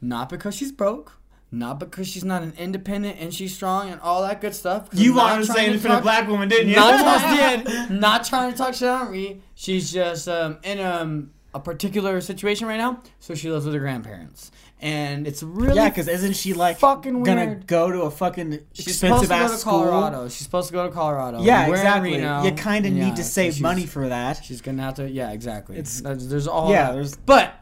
not 0.00 0.28
because 0.28 0.54
she's 0.54 0.72
broke, 0.72 1.12
not 1.50 1.78
because 1.78 2.08
she's 2.08 2.24
not 2.24 2.42
an 2.42 2.52
independent 2.58 3.18
and 3.20 3.32
she's 3.32 3.54
strong 3.54 3.90
and 3.90 4.00
all 4.00 4.22
that 4.22 4.40
good 4.40 4.54
stuff. 4.54 4.88
You 4.92 5.12
I'm 5.12 5.16
not 5.16 5.22
wanted 5.30 5.40
to 5.40 5.46
trying 5.46 5.56
say 5.56 5.66
independent 5.66 5.94
talk- 5.94 6.02
black 6.02 6.28
woman, 6.28 6.48
didn't 6.48 6.68
you? 6.68 6.76
Not 6.76 7.00
trying, 7.20 7.98
not 8.00 8.24
trying 8.24 8.52
to 8.52 8.56
talk 8.58 8.74
shit 8.74 8.88
on 8.88 9.10
Ree. 9.10 9.40
She's 9.54 9.90
just 9.92 10.28
um, 10.28 10.58
in 10.62 10.80
um, 10.80 11.30
a 11.54 11.60
particular 11.60 12.20
situation 12.20 12.66
right 12.66 12.76
now, 12.78 13.02
so 13.20 13.34
she 13.34 13.50
lives 13.50 13.64
with 13.64 13.74
her 13.74 13.80
grandparents. 13.80 14.50
And 14.78 15.26
it's 15.26 15.42
really 15.42 15.74
yeah, 15.76 15.88
because 15.88 16.06
isn't 16.06 16.34
she 16.34 16.52
like 16.52 16.78
fucking 16.78 17.22
gonna 17.22 17.46
weird. 17.46 17.66
go 17.66 17.90
to 17.90 18.02
a 18.02 18.10
fucking 18.10 18.58
She's 18.74 18.98
supposed 18.98 19.22
expensive 19.22 19.22
to 19.22 19.28
go 19.28 19.34
ass 19.34 19.50
to 19.52 19.56
school? 19.58 19.72
Colorado. 19.84 20.28
She's 20.28 20.42
supposed 20.44 20.68
to 20.68 20.74
go 20.74 20.86
to 20.86 20.92
Colorado. 20.92 21.42
Yeah, 21.42 21.62
We're 21.66 21.74
in 21.76 21.80
exactly. 21.80 22.12
Reno, 22.12 22.42
You 22.44 22.52
kind 22.52 22.84
of 22.84 22.92
and 22.92 23.00
need 23.00 23.16
to 23.16 23.24
so 23.24 23.28
save 23.30 23.52
she's- 23.54 23.62
money 23.62 23.86
for 23.86 24.08
that. 24.08 24.44
She's 24.44 24.60
gonna 24.60 24.82
have 24.82 24.94
to. 24.94 25.08
Yeah, 25.10 25.32
exactly. 25.32 25.76
It's- 25.78 26.02
there's, 26.02 26.28
there's 26.28 26.46
all. 26.46 26.70
Yeah, 26.70 26.88
that. 26.88 26.92
there's- 26.92 27.16
But 27.24 27.54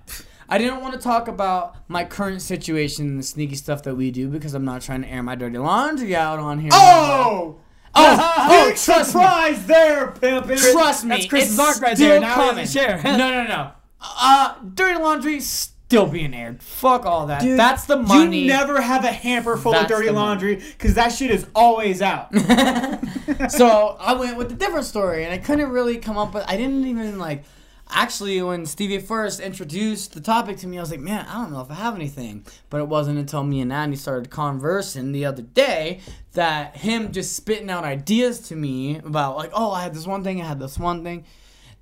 I 0.48 0.58
didn't 0.58 0.80
want 0.80 0.94
to 0.94 1.00
talk 1.00 1.28
about 1.28 1.76
my 1.88 2.04
current 2.04 2.42
situation 2.42 3.06
and 3.06 3.18
the 3.20 3.22
sneaky 3.22 3.54
stuff 3.54 3.84
that 3.84 3.94
we 3.94 4.10
do 4.10 4.26
because 4.28 4.52
I'm 4.54 4.64
not 4.64 4.82
trying 4.82 5.02
to 5.02 5.08
air 5.08 5.22
my 5.22 5.36
dirty 5.36 5.56
laundry 5.58 6.16
out 6.16 6.40
on 6.40 6.58
here. 6.58 6.70
Oh, 6.72 7.58
oh, 7.94 8.34
oh, 8.50 8.64
big 8.70 8.76
trust 8.76 8.88
me. 9.14 9.20
surprise 9.22 9.66
there, 9.66 10.08
pimpin'. 10.08 10.72
Trust 10.72 11.04
me, 11.04 11.10
That's 11.10 11.26
Chris's 11.26 11.50
it's 11.52 11.58
arc 11.60 11.80
right 11.80 11.96
still 11.96 12.08
there. 12.08 12.20
Now 12.20 12.26
we 12.38 12.42
have 12.42 12.50
coming. 12.50 12.66
to 12.66 12.70
share. 12.72 13.00
no, 13.04 13.16
no, 13.16 13.46
no. 13.46 13.70
Uh, 14.00 14.54
dirty 14.74 14.98
laundry 15.00 15.40
still 15.86 16.06
being 16.06 16.34
aired. 16.34 16.62
Fuck 16.62 17.06
all 17.06 17.26
that. 17.26 17.42
Dude, 17.42 17.58
That's 17.58 17.84
the 17.86 17.96
money. 17.96 18.40
You 18.40 18.48
never 18.48 18.80
have 18.80 19.04
a 19.04 19.12
hamper 19.12 19.56
full 19.56 19.72
That's 19.72 19.84
of 19.84 19.88
dirty 19.96 20.10
laundry 20.10 20.56
because 20.56 20.94
that 20.94 21.08
shit 21.08 21.30
is 21.30 21.46
always 21.54 22.02
out. 22.02 22.34
so 23.48 23.96
I 24.00 24.14
went 24.14 24.36
with 24.36 24.50
a 24.52 24.54
different 24.54 24.86
story, 24.86 25.24
and 25.24 25.32
I 25.32 25.38
couldn't 25.38 25.70
really 25.70 25.98
come 25.98 26.16
up 26.16 26.34
with. 26.34 26.44
I 26.48 26.56
didn't 26.56 26.86
even 26.86 27.18
like. 27.18 27.44
actually, 27.90 28.40
when 28.42 28.66
Stevie 28.66 28.98
first 28.98 29.40
introduced 29.40 30.14
the 30.14 30.20
topic 30.20 30.56
to 30.58 30.66
me, 30.66 30.78
I 30.78 30.80
was 30.80 30.90
like, 30.90 31.00
man, 31.00 31.26
I 31.28 31.34
don't 31.34 31.52
know 31.52 31.60
if 31.60 31.70
I 31.70 31.74
have 31.74 31.94
anything. 31.94 32.44
But 32.70 32.80
it 32.80 32.88
wasn't 32.88 33.18
until 33.18 33.44
me 33.44 33.60
and 33.60 33.72
Andy 33.72 33.96
started 33.96 34.30
conversing 34.30 35.12
the 35.12 35.26
other 35.26 35.42
day 35.42 36.00
that 36.32 36.76
him 36.78 37.12
just 37.12 37.36
spitting 37.36 37.70
out 37.70 37.84
ideas 37.84 38.40
to 38.48 38.56
me 38.56 38.96
about, 38.96 39.36
like, 39.36 39.50
oh, 39.52 39.70
I 39.70 39.82
had 39.82 39.94
this 39.94 40.06
one 40.06 40.24
thing, 40.24 40.40
I 40.40 40.46
had 40.46 40.58
this 40.58 40.78
one 40.78 41.04
thing, 41.04 41.24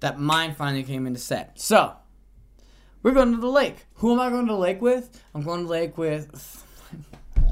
that 0.00 0.18
mine 0.18 0.54
finally 0.54 0.82
came 0.82 1.06
into 1.06 1.20
set. 1.20 1.58
So, 1.58 1.94
we're 3.02 3.12
going 3.12 3.32
to 3.32 3.40
the 3.40 3.48
lake. 3.48 3.86
Who 3.96 4.12
am 4.12 4.20
I 4.20 4.30
going 4.30 4.46
to 4.46 4.52
the 4.52 4.58
lake 4.58 4.80
with? 4.80 5.22
I'm 5.34 5.42
going 5.42 5.60
to 5.60 5.64
the 5.66 5.70
lake 5.70 5.98
with. 5.98 6.58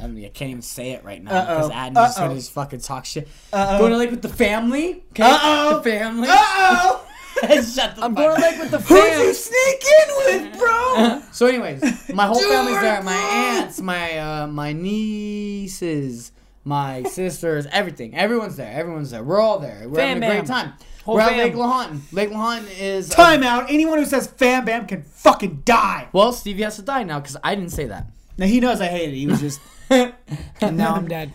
I, 0.02 0.06
mean, 0.06 0.24
I 0.24 0.28
can't 0.28 0.50
even 0.50 0.62
say 0.62 0.92
it 0.92 1.04
right 1.04 1.22
now 1.22 1.30
because 1.30 1.68
Uh-oh. 1.70 1.74
Adam 1.74 1.94
just 1.94 2.18
Uh-oh. 2.18 2.24
gonna 2.24 2.34
just 2.36 2.52
fucking 2.52 2.80
talk 2.80 3.04
shit. 3.04 3.28
Uh-oh. 3.52 3.78
Going 3.78 3.90
to 3.90 3.96
the 3.96 3.98
lake 3.98 4.10
with 4.10 4.22
the 4.22 4.28
family. 4.28 5.04
Okay? 5.10 5.22
Uh-oh. 5.24 5.80
The 5.84 5.90
family. 5.90 6.28
Uh-oh! 6.28 7.06
Shut 7.42 7.96
the 7.96 8.04
I'm 8.04 8.14
going 8.14 8.34
to 8.36 8.42
lake 8.42 8.58
with 8.60 8.70
the 8.70 8.78
family. 8.80 9.10
Who'd 9.12 9.26
you 9.26 9.34
sneak 9.34 9.82
in 9.84 10.16
with, 10.50 10.58
bro? 10.58 11.22
So, 11.32 11.46
anyways, 11.46 12.08
my 12.12 12.26
whole 12.26 12.38
family's 12.40 12.80
there. 12.80 13.02
My 13.02 13.14
aunts, 13.14 13.80
my 13.80 14.18
uh, 14.18 14.46
my 14.46 14.72
nieces, 14.72 16.32
my 16.64 17.02
sisters, 17.04 17.66
everything. 17.70 18.14
Everyone's 18.14 18.56
there. 18.56 18.70
Everyone's 18.72 19.10
there. 19.12 19.22
We're 19.22 19.40
all 19.40 19.58
there. 19.58 19.88
We're 19.88 19.96
Fam 19.96 20.20
having 20.20 20.22
a 20.24 20.26
great 20.26 20.46
bam. 20.46 20.46
time. 20.46 20.72
Whole 21.04 21.14
We're 21.16 21.20
at. 21.22 21.36
Lake 21.36 21.54
Lahontan. 21.54 22.00
Lake 22.12 22.30
Lahontan 22.30 22.66
is. 22.78 23.10
a- 23.10 23.14
Time 23.14 23.42
out. 23.42 23.70
Anyone 23.70 23.98
who 23.98 24.04
says 24.04 24.26
fam 24.26 24.64
bam 24.64 24.86
can 24.86 25.02
fucking 25.02 25.62
die. 25.64 26.08
well, 26.12 26.32
Stevie 26.32 26.62
has 26.62 26.76
to 26.76 26.82
die 26.82 27.02
now 27.04 27.20
because 27.20 27.36
I 27.42 27.54
didn't 27.54 27.72
say 27.72 27.86
that. 27.86 28.06
Now 28.38 28.46
he 28.46 28.60
knows 28.60 28.80
I 28.80 28.86
hate 28.86 29.10
it. 29.10 29.16
He 29.16 29.26
was 29.26 29.40
just 29.40 29.60
And 29.90 30.76
now 30.76 30.94
I'm 30.94 31.08
dead. 31.08 31.32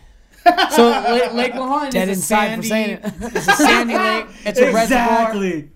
So 0.72 0.90
Lake, 0.90 1.34
Lake 1.34 1.54
Lahontan 1.54 1.92
Dead 1.92 2.10
is 2.10 2.18
inside 2.20 2.48
sandy, 2.50 2.62
for 2.62 2.68
saying 2.68 2.90
it. 2.92 3.02
it's 3.36 3.48
a 3.48 3.52
sandy 3.54 3.98
lake. 3.98 4.26
It's 4.46 4.60
a 4.60 4.72
reservoir. 4.72 4.78
exactly. 5.32 5.70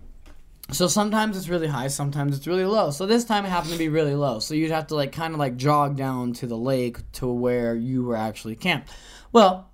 So 0.71 0.87
sometimes 0.87 1.35
it's 1.35 1.49
really 1.49 1.65
high, 1.67 1.87
sometimes 1.87 2.37
it's 2.37 2.45
really 2.45 2.65
low. 2.65 2.91
So 2.91 3.07
this 3.07 3.25
time 3.25 3.43
it 3.45 3.49
happened 3.49 3.71
to 3.73 3.79
be 3.79 3.89
really 3.89 4.13
low. 4.13 4.37
So 4.39 4.53
you'd 4.53 4.69
have 4.69 4.85
to 4.87 4.95
like 4.95 5.11
kind 5.11 5.33
of 5.33 5.39
like 5.39 5.57
jog 5.57 5.97
down 5.97 6.33
to 6.33 6.45
the 6.47 6.55
lake 6.57 6.99
to 7.13 7.25
where 7.27 7.73
you 7.75 8.03
were 8.03 8.15
actually 8.15 8.55
camped. 8.55 8.89
Well, 9.31 9.68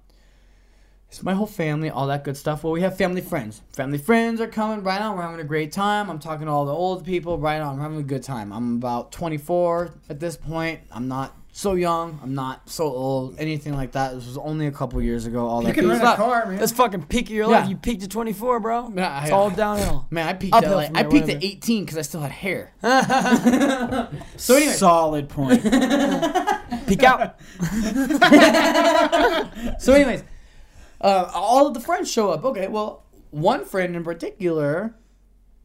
it's 1.09 1.23
my 1.23 1.33
whole 1.33 1.47
family, 1.47 1.89
all 1.89 2.07
that 2.07 2.23
good 2.23 2.35
stuff. 2.35 2.63
Well, 2.63 2.73
we 2.73 2.81
have 2.81 2.97
family 2.97 3.21
friends. 3.21 3.61
Family 3.73 3.97
friends 3.97 4.41
are 4.41 4.47
coming 4.47 4.83
right 4.83 4.99
on. 5.01 5.15
We're 5.15 5.21
having 5.23 5.39
a 5.39 5.43
great 5.45 5.71
time. 5.71 6.09
I'm 6.09 6.19
talking 6.19 6.47
to 6.47 6.51
all 6.51 6.65
the 6.65 6.73
old 6.73 7.05
people 7.05 7.37
right 7.37 7.61
on. 7.61 7.77
We're 7.77 7.83
having 7.83 7.99
a 7.99 8.03
good 8.03 8.23
time. 8.23 8.51
I'm 8.51 8.75
about 8.75 9.11
24 9.13 9.93
at 10.09 10.19
this 10.19 10.35
point. 10.35 10.81
I'm 10.91 11.07
not 11.07 11.33
so 11.53 11.75
young. 11.75 12.19
I'm 12.21 12.35
not 12.35 12.69
so 12.69 12.83
old. 12.83 13.39
Anything 13.39 13.75
like 13.75 13.93
that. 13.93 14.13
This 14.13 14.25
was 14.27 14.37
only 14.37 14.67
a 14.67 14.71
couple 14.73 15.01
years 15.01 15.25
ago. 15.25 15.47
All 15.47 15.61
that 15.61 15.69
You 15.69 15.73
can 15.73 15.85
good 15.85 15.91
rent 15.91 16.03
a 16.03 16.15
car, 16.17 16.47
man. 16.47 16.57
That's 16.59 16.73
fucking 16.73 17.03
peak 17.03 17.27
of 17.27 17.31
your 17.31 17.49
Yeah. 17.49 17.59
life. 17.61 17.69
You 17.69 17.77
peaked 17.77 18.03
at 18.03 18.09
24, 18.11 18.59
bro. 18.59 18.91
Yeah, 18.93 19.21
It's 19.23 19.31
I- 19.31 19.33
all 19.33 19.49
downhill. 19.65 20.05
Man, 20.09 20.27
I 20.27 20.33
peaked 20.33 20.53
Uphill 20.53 20.79
at 20.81 20.91
like, 20.93 20.97
I 20.97 21.03
there, 21.03 21.11
peaked 21.11 21.29
at 21.29 21.41
18 21.41 21.85
because 21.85 21.97
I 21.97 22.01
still 22.01 22.19
had 22.19 22.31
hair. 22.33 22.73
so 24.35 24.55
anyway, 24.55 24.73
solid 24.73 25.29
point. 25.29 25.63
Peak 26.87 27.03
out. 27.03 27.39
so 29.81 29.93
anyways, 29.93 30.23
uh, 31.05 31.31
all 31.33 31.67
of 31.67 31.73
the 31.73 31.79
friends 31.79 32.09
show 32.11 32.31
up. 32.31 32.43
Okay, 32.43 32.67
well, 32.67 33.03
one 33.31 33.63
friend 33.65 33.95
in 33.95 34.03
particular 34.03 34.95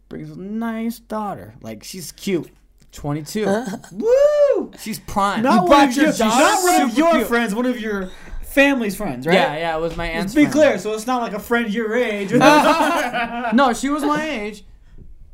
brings 0.08 0.30
a 0.30 0.38
nice 0.38 0.98
daughter. 0.98 1.54
Like 1.60 1.82
she's 1.84 2.12
cute, 2.12 2.50
22. 2.92 3.46
Woo! 3.92 4.72
She's 4.80 4.98
prime. 4.98 5.42
not 5.42 5.64
You 5.64 5.70
one 5.70 5.88
of 5.88 5.96
your, 5.96 6.04
your 6.06 6.18
not 6.18 6.62
one 6.62 6.82
of 6.82 6.98
your 6.98 7.12
cute. 7.14 7.26
friends. 7.26 7.54
One 7.54 7.66
of 7.66 7.80
your 7.80 8.10
family's 8.42 8.96
friends, 8.96 9.26
right? 9.26 9.34
Yeah, 9.34 9.56
yeah, 9.56 9.76
it 9.76 9.80
was 9.80 9.96
my 9.96 10.06
aunt's 10.06 10.34
Let's 10.34 10.34
be 10.34 10.42
friend. 10.42 10.52
clear. 10.52 10.78
So 10.78 10.92
it's 10.94 11.06
not 11.06 11.22
like 11.22 11.32
a 11.32 11.38
friend 11.38 11.72
your 11.72 11.94
age. 11.94 12.32
No, 13.52 13.72
she 13.76 13.88
was 13.88 14.02
my 14.02 14.28
age. 14.28 14.64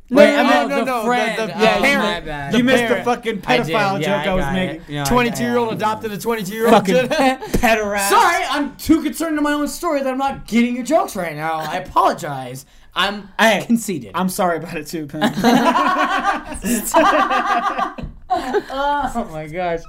No, 0.09 0.17
Wait, 0.23 0.35
no, 0.37 0.43
no, 0.43 0.49
oh, 0.63 0.67
no, 0.67 0.75
the 0.79 0.85
no, 0.85 1.05
friend. 1.05 1.37
the- 1.37 1.43
oh, 1.43 1.47
yeah, 1.61 1.79
my 1.79 1.85
parent. 1.85 2.25
bad. 2.25 2.53
you 2.55 2.63
missed 2.63 2.83
the 2.83 2.87
parent. 2.87 3.05
fucking 3.05 3.41
I 3.45 3.57
pedophile 3.59 4.01
yeah, 4.01 4.23
joke 4.23 4.27
I, 4.27 4.33
was 4.35 4.45
got 4.45 4.53
making. 4.53 4.81
it. 4.81 4.89
You 4.89 4.95
know, 4.95 5.01
I- 5.03 5.09
22 5.09 5.43
year 5.43 5.57
old 5.57 5.73
adopted 5.73 6.11
a 6.13 6.17
22 6.17 6.53
year 6.53 6.63
old. 6.65 6.73
Fucking 6.75 6.95
pederast. 6.95 7.99
Sorry, 8.09 8.43
I'm 8.49 8.77
too 8.77 9.03
concerned 9.03 9.37
in 9.37 9.43
my 9.43 9.51
own 9.51 9.67
story 9.67 10.01
that 10.01 10.09
I'm 10.09 10.17
not 10.17 10.47
getting 10.47 10.75
your 10.75 10.85
jokes 10.85 11.15
right 11.17 11.35
now. 11.35 11.55
I 11.55 11.75
apologize. 11.85 12.65
I'm 12.95 13.27
Hey, 13.37 13.63
conceited. 13.67 14.11
I'm 14.15 14.29
sorry 14.29 14.57
about 14.57 14.75
it 14.77 14.87
too, 14.87 15.05
Pam. 15.07 15.21
oh 18.29 19.29
my 19.31 19.47
gosh. 19.47 19.81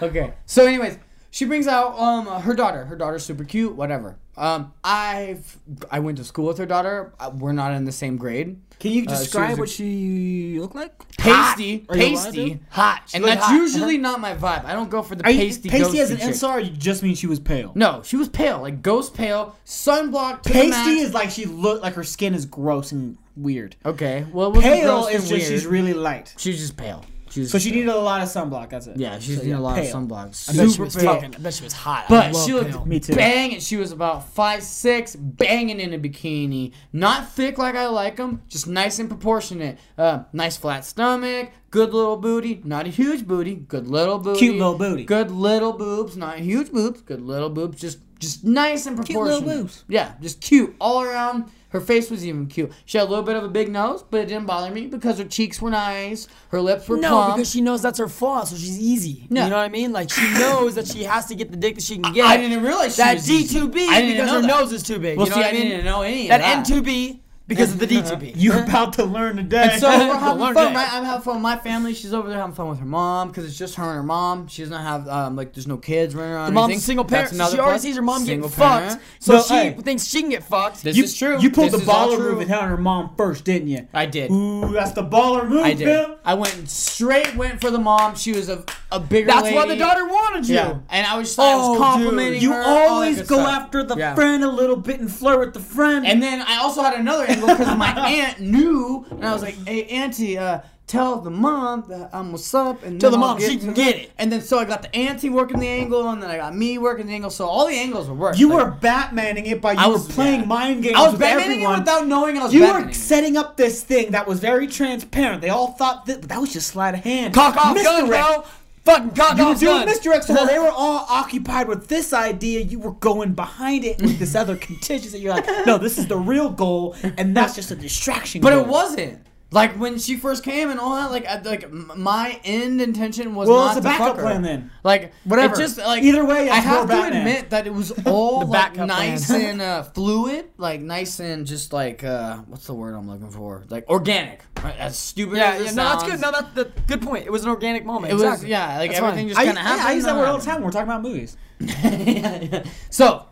Okay. 0.00 0.34
So, 0.46 0.66
anyways, 0.66 0.98
she 1.30 1.44
brings 1.44 1.66
out 1.66 1.98
um 1.98 2.26
her 2.42 2.54
daughter. 2.54 2.84
Her 2.86 2.96
daughter's 2.96 3.24
super 3.24 3.44
cute. 3.44 3.74
Whatever. 3.74 4.18
Um, 4.36 4.72
I've 4.84 5.58
I 5.90 6.00
went 6.00 6.18
to 6.18 6.24
school 6.24 6.46
with 6.46 6.58
her 6.58 6.66
daughter. 6.66 7.12
Uh, 7.18 7.30
We're 7.34 7.52
not 7.52 7.72
in 7.72 7.84
the 7.84 7.92
same 7.92 8.16
grade. 8.16 8.60
Can 8.78 8.92
you 8.92 9.04
Uh, 9.08 9.14
she 9.14 9.18
describe 9.24 9.56
a- 9.56 9.60
what 9.60 9.68
she 9.70 10.58
looked 10.60 10.74
like? 10.74 10.92
Pasty, 11.16 11.86
Are 11.88 11.96
you 11.96 12.02
allowed 12.14 12.24
pasty, 12.24 12.50
to? 12.50 12.60
Hot. 12.70 13.02
She 13.06 13.16
and 13.16 13.24
looked 13.24 13.34
that's 13.36 13.46
hot. 13.46 13.54
usually 13.54 13.98
not 13.98 14.20
my 14.20 14.34
vibe. 14.34 14.64
I 14.64 14.74
don't 14.74 14.90
go 14.90 15.02
for 15.02 15.14
the 15.14 15.24
Are 15.24 15.30
you, 15.30 15.40
pasty. 15.40 15.68
pasty 15.70 15.98
as 16.00 16.08
ghosty 16.08 16.12
an 16.12 16.16
chick. 16.18 16.26
insult, 16.28 16.56
or 16.56 16.60
you 16.60 16.70
just 16.70 17.02
mean 17.02 17.14
she 17.14 17.26
was 17.26 17.40
pale? 17.40 17.72
No, 17.74 18.02
she 18.04 18.16
was 18.16 18.28
pale, 18.28 18.60
like 18.60 18.82
ghost 18.82 19.14
pale, 19.14 19.56
sunblock. 19.66 20.42
To 20.42 20.48
the 20.50 20.54
Pasty 20.54 20.70
max. 20.96 21.02
is 21.08 21.14
like 21.14 21.30
she 21.30 21.46
looked 21.46 21.82
like 21.82 21.94
her 21.94 22.04
skin 22.04 22.34
is 22.34 22.44
gross 22.46 22.92
and 22.92 23.16
weird. 23.36 23.76
okay. 23.84 24.26
Well, 24.32 24.48
it 24.48 24.54
wasn't 24.56 24.74
Pale 24.74 24.86
gross 24.92 25.08
is 25.08 25.14
and 25.14 25.22
just 25.22 25.30
weird. 25.32 25.42
she's 25.44 25.66
really 25.66 25.94
light. 25.94 26.34
She 26.36 26.50
was 26.50 26.58
just 26.58 26.76
pale. 26.76 27.04
She 27.36 27.40
was 27.40 27.50
So 27.50 27.58
she 27.58 27.68
pale. 27.68 27.80
needed 27.80 27.90
a 27.94 27.98
lot 28.00 28.22
of 28.22 28.28
sunblock. 28.28 28.70
That's 28.70 28.86
it. 28.86 28.96
Yeah, 28.96 29.18
she 29.18 29.34
So, 29.34 29.42
needed 29.42 29.56
a 29.56 29.60
lot 29.60 29.76
pale. 29.76 29.84
of 29.84 30.08
sunblock. 30.08 30.48
I 30.48 30.56
bet 30.56 30.64
she 30.64 30.68
Super 30.72 30.84
was 30.84 30.96
pale. 30.96 31.14
fucking. 31.14 31.34
I 31.34 31.38
bet 31.38 31.52
she 31.52 31.64
was 31.64 31.72
hot. 31.74 32.06
But 32.08 32.32
love 32.32 32.46
she 32.46 32.54
looked 32.54 32.70
pale. 32.70 32.86
Me 32.86 32.98
too. 32.98 33.14
banging. 33.14 33.60
She 33.60 33.76
was 33.76 33.92
about 33.92 34.26
five 34.30 34.62
six, 34.62 35.14
banging 35.14 35.78
in 35.80 35.92
a 35.92 35.98
bikini. 35.98 36.72
Not 36.94 37.30
thick 37.32 37.58
like 37.58 37.74
I 37.74 37.88
like 37.88 38.16
them, 38.16 38.40
just 38.48 38.66
nice 38.66 38.98
and 38.98 39.08
proportionate. 39.10 39.78
Uh, 39.98 40.20
nice 40.32 40.56
flat 40.56 40.86
stomach, 40.86 41.50
good 41.70 41.92
little 41.92 42.16
booty. 42.16 42.62
Not 42.64 42.86
a 42.86 42.88
huge 42.88 43.26
booty, 43.26 43.54
good 43.56 43.86
little 43.86 44.18
booty. 44.18 44.38
Cute 44.38 44.56
little 44.56 44.78
booty. 44.78 45.04
Good 45.04 45.30
little 45.30 45.74
boobs, 45.74 46.16
not 46.16 46.38
huge 46.38 46.72
boobs. 46.72 47.02
Good 47.02 47.20
little 47.20 47.50
boobs, 47.50 47.78
just 47.78 47.98
just 48.18 48.44
nice 48.44 48.86
and 48.86 48.96
proportionate. 48.96 49.28
Cute 49.38 49.46
little 49.46 49.62
boobs. 49.64 49.84
Yeah, 49.88 50.14
just 50.22 50.40
cute 50.40 50.74
all 50.80 51.02
around. 51.02 51.50
Her 51.76 51.82
face 51.82 52.10
was 52.10 52.26
even 52.26 52.46
cute. 52.46 52.72
She 52.86 52.96
had 52.96 53.06
a 53.06 53.10
little 53.10 53.22
bit 53.22 53.36
of 53.36 53.44
a 53.44 53.48
big 53.48 53.70
nose, 53.70 54.02
but 54.02 54.22
it 54.22 54.28
didn't 54.28 54.46
bother 54.46 54.72
me 54.72 54.86
because 54.86 55.18
her 55.18 55.26
cheeks 55.26 55.60
were 55.60 55.68
nice. 55.68 56.26
Her 56.48 56.62
lips 56.62 56.88
were 56.88 56.96
no, 56.96 57.10
plump. 57.10 57.34
because 57.34 57.50
she 57.50 57.60
knows 57.60 57.82
that's 57.82 57.98
her 57.98 58.08
flaw, 58.08 58.44
so 58.44 58.56
she's 58.56 58.80
easy. 58.80 59.26
No. 59.28 59.44
You 59.44 59.50
know 59.50 59.56
what 59.56 59.64
I 59.64 59.68
mean? 59.68 59.92
Like 59.92 60.08
she 60.08 60.22
knows 60.38 60.76
that 60.76 60.86
she 60.86 61.04
has 61.04 61.26
to 61.26 61.34
get 61.34 61.50
the 61.50 61.56
dick 61.58 61.74
that 61.74 61.84
she 61.84 61.98
can 61.98 62.14
get. 62.14 62.24
I, 62.24 62.32
I 62.32 62.36
didn't 62.38 62.62
realize 62.62 62.96
that 62.96 63.18
D2B 63.18 63.72
because 63.72 64.30
her 64.30 64.40
that. 64.40 64.46
nose 64.46 64.72
is 64.72 64.82
too 64.82 64.98
big. 64.98 65.18
Well, 65.18 65.26
you 65.26 65.30
know 65.32 65.36
see, 65.36 65.42
what 65.42 65.50
I 65.50 65.52
mean? 65.52 65.68
Didn't 65.68 65.84
know 65.84 66.00
any 66.00 66.28
that. 66.28 66.64
N2B 66.64 67.20
because 67.48 67.72
of 67.72 67.78
the 67.78 67.86
D 67.86 68.02
two 68.02 68.16
B. 68.16 68.32
You 68.36 68.52
about 68.58 68.94
to 68.94 69.04
learn 69.04 69.36
today. 69.36 69.68
And 69.72 69.80
so 69.80 69.88
we're 70.08 70.16
having 70.16 70.38
fun, 70.42 70.54
that. 70.54 70.74
right? 70.74 70.92
I'm 70.92 71.04
having 71.04 71.22
fun 71.22 71.34
with 71.36 71.42
my 71.42 71.56
family. 71.56 71.94
She's 71.94 72.12
over 72.12 72.28
there 72.28 72.38
having 72.38 72.54
fun 72.54 72.68
with 72.68 72.78
her 72.80 72.84
mom 72.86 73.28
because 73.28 73.44
it's 73.44 73.56
just 73.56 73.76
her 73.76 73.84
and 73.84 73.94
her 73.96 74.02
mom. 74.02 74.48
She 74.48 74.62
doesn't 74.62 74.80
have 74.80 75.08
um, 75.08 75.36
like 75.36 75.52
there's 75.52 75.66
no 75.66 75.76
kids 75.76 76.14
running 76.14 76.32
around. 76.34 76.46
The 76.46 76.52
mom's 76.52 76.76
a 76.76 76.80
single 76.80 77.04
parent, 77.04 77.28
so 77.28 77.34
she 77.34 77.36
another 77.38 77.58
already 77.58 77.72
plus. 77.74 77.82
sees 77.82 77.96
her 77.96 78.02
mom 78.02 78.24
getting 78.24 78.42
Single 78.42 78.48
fucked, 78.50 79.00
so 79.20 79.32
No, 79.34 79.42
she 79.42 79.54
hey. 79.54 79.72
thinks 79.74 80.04
she 80.06 80.20
can 80.22 80.30
get 80.30 80.42
fucked. 80.44 80.82
This 80.82 80.96
you, 80.96 81.04
is 81.04 81.16
true. 81.16 81.40
You 81.40 81.50
pulled 81.50 81.70
This 81.72 81.80
the 81.84 81.86
baller 81.90 82.18
move 82.18 82.40
and 82.40 82.48
telling 82.48 82.68
her 82.68 82.76
mom 82.76 83.14
first, 83.16 83.44
didn't 83.44 83.68
you? 83.68 83.86
I 83.94 84.06
did. 84.06 84.30
Ooh, 84.30 84.72
that's 84.72 84.92
the 84.92 85.04
baller 85.04 85.48
move, 85.48 85.62
I 85.64 85.74
did. 85.74 85.86
Pimp. 85.86 86.18
I 86.24 86.34
went 86.34 86.68
straight 86.68 87.34
went 87.36 87.60
for 87.60 87.70
the 87.70 87.78
mom. 87.78 88.16
She 88.16 88.32
was 88.32 88.48
a, 88.48 88.64
a 88.90 88.98
bigger. 88.98 89.28
That's 89.28 89.52
why 89.52 89.66
the 89.66 89.76
daughter 89.76 90.04
wanted 90.04 90.48
you. 90.48 90.56
Yeah, 90.56 90.78
and 90.90 91.06
I 91.06 91.16
was 91.16 91.28
just, 91.28 91.38
I 91.38 91.52
Oh, 91.54 91.58
was 91.58 91.68
dude. 91.78 91.82
complimenting 91.86 92.42
You 92.42 92.52
her. 92.52 92.62
all 92.62 92.88
always 92.96 93.18
go 93.22 93.36
stuff. 93.36 93.48
after 93.48 93.82
the 93.84 93.96
Yeah. 93.96 94.14
friend 94.14 94.42
a 94.42 94.48
little 94.50 94.76
bit 94.76 94.98
and 95.00 95.10
flirt 95.12 95.38
with 95.38 95.54
the 95.54 95.60
friend. 95.60 96.06
And 96.06 96.22
then 96.22 96.42
I 96.42 96.56
also 96.58 96.82
had 96.82 96.94
another 96.94 97.26
angle 97.36 97.48
because 97.56 97.76
my 97.76 97.92
aunt 98.08 98.40
knew, 98.40 99.06
and 99.10 99.24
I 99.24 99.32
was 99.32 99.42
like, 99.42 99.56
"Hey, 99.66 99.84
auntie, 99.86 100.36
uh, 100.38 100.60
tell 100.86 101.20
the 101.20 101.30
mom 101.30 101.84
that 101.88 102.10
I'm 102.12 102.32
what's 102.32 102.52
up." 102.54 102.82
And 102.84 103.00
Tell 103.00 103.10
the 103.10 103.18
mom 103.18 103.40
she 103.40 103.56
can 103.56 103.72
get 103.74 103.96
it. 103.96 104.10
And 104.18 104.30
then 104.32 104.40
so 104.42 104.58
I 104.58 104.64
got 104.64 104.82
the 104.82 104.94
auntie 104.94 105.30
working 105.30 105.58
the 105.60 105.68
angle, 105.68 106.08
and 106.10 106.22
then 106.22 106.30
I 106.30 106.36
got 106.36 106.54
me 106.56 106.78
working 106.78 107.06
the 107.06 107.14
angle. 107.14 107.30
So 107.30 107.46
all 107.46 107.66
the 107.66 107.74
angles 107.74 108.08
were 108.08 108.14
working. 108.14 108.40
you 108.40 108.48
Like, 108.48 108.64
were 108.66 108.72
Batmaning 108.80 109.46
it 109.46 109.60
by 109.60 109.72
you 109.72 109.78
I 109.78 109.86
were 109.88 109.94
was- 109.94 110.08
playing 110.08 110.40
yeah. 110.40 110.46
mind 110.46 110.82
games 110.82 110.96
I 110.96 111.02
was 111.02 111.12
with 111.12 111.20
Batmaning 111.22 111.62
it 111.62 111.78
without 111.78 112.06
knowing 112.06 112.38
I 112.38 112.44
was 112.44 112.54
you 112.54 112.62
Batmaning 112.62 112.86
were 112.86 112.92
setting 112.92 113.36
up 113.36 113.56
this 113.56 113.82
thing 113.82 114.12
that 114.12 114.26
was 114.26 114.40
very 114.40 114.66
transparent. 114.66 115.40
They 115.42 115.50
all 115.50 115.72
thought 115.72 116.06
that, 116.06 116.22
that 116.28 116.40
was 116.40 116.52
just 116.52 116.68
sleight 116.68 116.94
of 116.94 117.00
hand. 117.04 117.34
Cock 117.34 117.56
off 117.56 117.76
gun, 117.76 118.06
bro. 118.06 118.44
Fucking 118.86 119.10
cock 119.10 119.36
You 119.36 119.48
were 119.48 119.54
doing 119.56 119.86
Mr. 119.88 120.12
X 120.14 120.28
while 120.28 120.46
they 120.46 120.60
were 120.60 120.70
all 120.74 121.04
occupied 121.08 121.66
with 121.66 121.88
this 121.88 122.12
idea, 122.12 122.60
you 122.60 122.78
were 122.78 122.92
going 122.92 123.34
behind 123.34 123.84
it 123.84 124.00
with 124.00 124.20
this 124.20 124.36
other 124.36 124.56
contingency. 124.68 125.18
You're 125.18 125.34
like, 125.34 125.66
no, 125.66 125.76
this 125.76 125.98
is 125.98 126.06
the 126.06 126.16
real 126.16 126.48
goal, 126.48 126.94
and 127.02 127.36
that's 127.36 127.56
just 127.56 127.72
a 127.72 127.76
distraction. 127.76 128.40
But 128.40 128.50
goal. 128.50 128.60
it 128.60 128.68
wasn't. 128.68 129.25
Like 129.52 129.78
when 129.78 129.98
she 130.00 130.16
first 130.16 130.42
came 130.42 130.70
and 130.70 130.80
all 130.80 130.96
that, 130.96 131.12
like 131.12 131.24
I, 131.24 131.40
like 131.40 131.70
my 131.70 132.40
end 132.44 132.80
intention 132.80 133.36
was 133.36 133.48
Well, 133.48 133.58
not 133.58 133.68
it's 133.68 133.76
a 133.78 133.80
to 133.80 133.84
backup 133.84 134.06
fuck 134.08 134.16
her. 134.16 134.22
plan 134.22 134.42
then. 134.42 134.70
Like 134.82 135.12
Whatever. 135.22 135.54
It 135.54 135.58
just 135.58 135.78
like 135.78 136.02
Either 136.02 136.24
way, 136.24 136.50
I 136.50 136.56
have 136.56 136.82
to 136.82 136.88
Batman. 136.88 137.18
admit 137.20 137.50
that 137.50 137.64
it 137.66 137.72
was 137.72 137.92
all 138.06 138.40
The 138.40 138.46
like 138.46 138.74
nice 138.76 139.30
and 139.30 139.62
uh, 139.62 139.84
fluid, 139.84 140.46
like 140.58 140.80
nice 140.80 141.20
and 141.20 141.46
just 141.46 141.72
like 141.72 142.02
uh, 142.02 142.38
what's 142.48 142.66
the 142.66 142.74
word 142.74 142.94
I'm 142.94 143.08
looking 143.08 143.30
for? 143.30 143.62
Like 143.70 143.88
organic. 143.88 144.42
Right? 144.64 144.76
As 144.78 144.98
stupid 144.98 145.36
Yeah, 145.36 145.52
as 145.52 145.60
it 145.60 145.64
yeah, 145.66 145.70
no, 145.70 145.84
that's 145.90 146.02
good. 146.02 146.20
No, 146.20 146.32
that's 146.32 146.52
the 146.54 146.72
good 146.88 147.02
point. 147.02 147.24
It 147.24 147.30
was 147.30 147.44
an 147.44 147.50
organic 147.50 147.84
moment. 147.84 148.10
It 148.10 148.14
was 148.14 148.24
exactly. 148.24 148.50
yeah, 148.50 148.78
like 148.78 148.90
That's 148.90 149.00
everything 149.00 149.28
fine. 149.32 149.46
just 149.46 149.46
kind 149.54 149.58
of 149.58 149.64
yeah. 149.64 149.86
I 149.86 149.92
use 149.92 150.04
that 150.06 150.16
word 150.16 150.26
all 150.26 150.38
the 150.38 150.44
time 150.44 150.56
when 150.56 150.64
we're 150.64 150.70
talking 150.72 150.88
about 150.88 151.02
movies. 151.02 151.36
so 152.90 153.26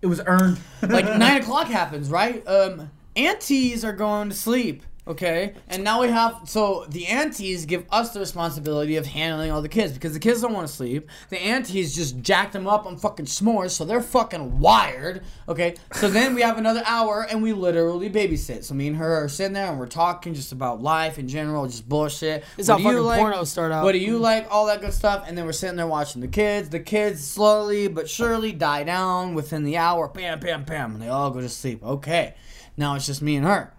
It 0.00 0.06
was 0.06 0.20
earned. 0.26 0.58
like 0.82 1.04
nine 1.18 1.42
o'clock 1.42 1.68
happens, 1.68 2.10
right? 2.10 2.42
Um, 2.48 2.90
aunties 3.16 3.84
are 3.84 3.92
going 3.92 4.30
to 4.30 4.34
sleep. 4.34 4.82
Okay, 5.04 5.54
and 5.66 5.82
now 5.82 6.00
we 6.00 6.06
have 6.06 6.42
so 6.44 6.86
the 6.88 7.08
aunties 7.08 7.66
give 7.66 7.84
us 7.90 8.10
the 8.10 8.20
responsibility 8.20 8.94
of 8.94 9.04
handling 9.04 9.50
all 9.50 9.60
the 9.60 9.68
kids 9.68 9.92
because 9.92 10.12
the 10.12 10.20
kids 10.20 10.42
don't 10.42 10.52
want 10.52 10.68
to 10.68 10.72
sleep. 10.72 11.10
The 11.28 11.40
aunties 11.42 11.92
just 11.92 12.20
jack 12.20 12.52
them 12.52 12.68
up 12.68 12.86
on 12.86 12.96
fucking 12.96 13.26
s'mores, 13.26 13.70
so 13.72 13.84
they're 13.84 14.00
fucking 14.00 14.60
wired. 14.60 15.24
Okay, 15.48 15.74
so 15.94 16.08
then 16.08 16.36
we 16.36 16.42
have 16.42 16.56
another 16.56 16.84
hour 16.86 17.26
and 17.28 17.42
we 17.42 17.52
literally 17.52 18.08
babysit. 18.08 18.62
So 18.62 18.74
me 18.74 18.86
and 18.86 18.96
her 18.96 19.24
are 19.24 19.28
sitting 19.28 19.54
there 19.54 19.66
and 19.68 19.80
we're 19.80 19.88
talking 19.88 20.34
just 20.34 20.52
about 20.52 20.80
life 20.80 21.18
in 21.18 21.26
general, 21.26 21.66
just 21.66 21.88
bullshit. 21.88 22.44
It's 22.56 22.68
What 22.68 22.80
how 22.80 22.84
fucking 22.90 23.02
like? 23.02 23.20
pornos 23.20 23.48
start 23.48 23.72
out. 23.72 23.82
What 23.82 23.92
do 23.92 23.98
you 23.98 24.18
like? 24.18 24.46
All 24.52 24.66
that 24.66 24.82
good 24.82 24.94
stuff, 24.94 25.24
and 25.26 25.36
then 25.36 25.46
we're 25.46 25.52
sitting 25.52 25.74
there 25.74 25.88
watching 25.88 26.20
the 26.20 26.28
kids. 26.28 26.68
The 26.68 26.78
kids 26.78 27.26
slowly 27.26 27.88
but 27.88 28.08
surely 28.08 28.52
die 28.52 28.84
down 28.84 29.34
within 29.34 29.64
the 29.64 29.78
hour. 29.78 30.06
Bam, 30.06 30.38
bam, 30.38 30.62
bam, 30.62 30.92
and 30.92 31.02
they 31.02 31.08
all 31.08 31.32
go 31.32 31.40
to 31.40 31.48
sleep. 31.48 31.82
Okay, 31.82 32.34
now 32.76 32.94
it's 32.94 33.06
just 33.06 33.20
me 33.20 33.34
and 33.34 33.44
her. 33.44 33.72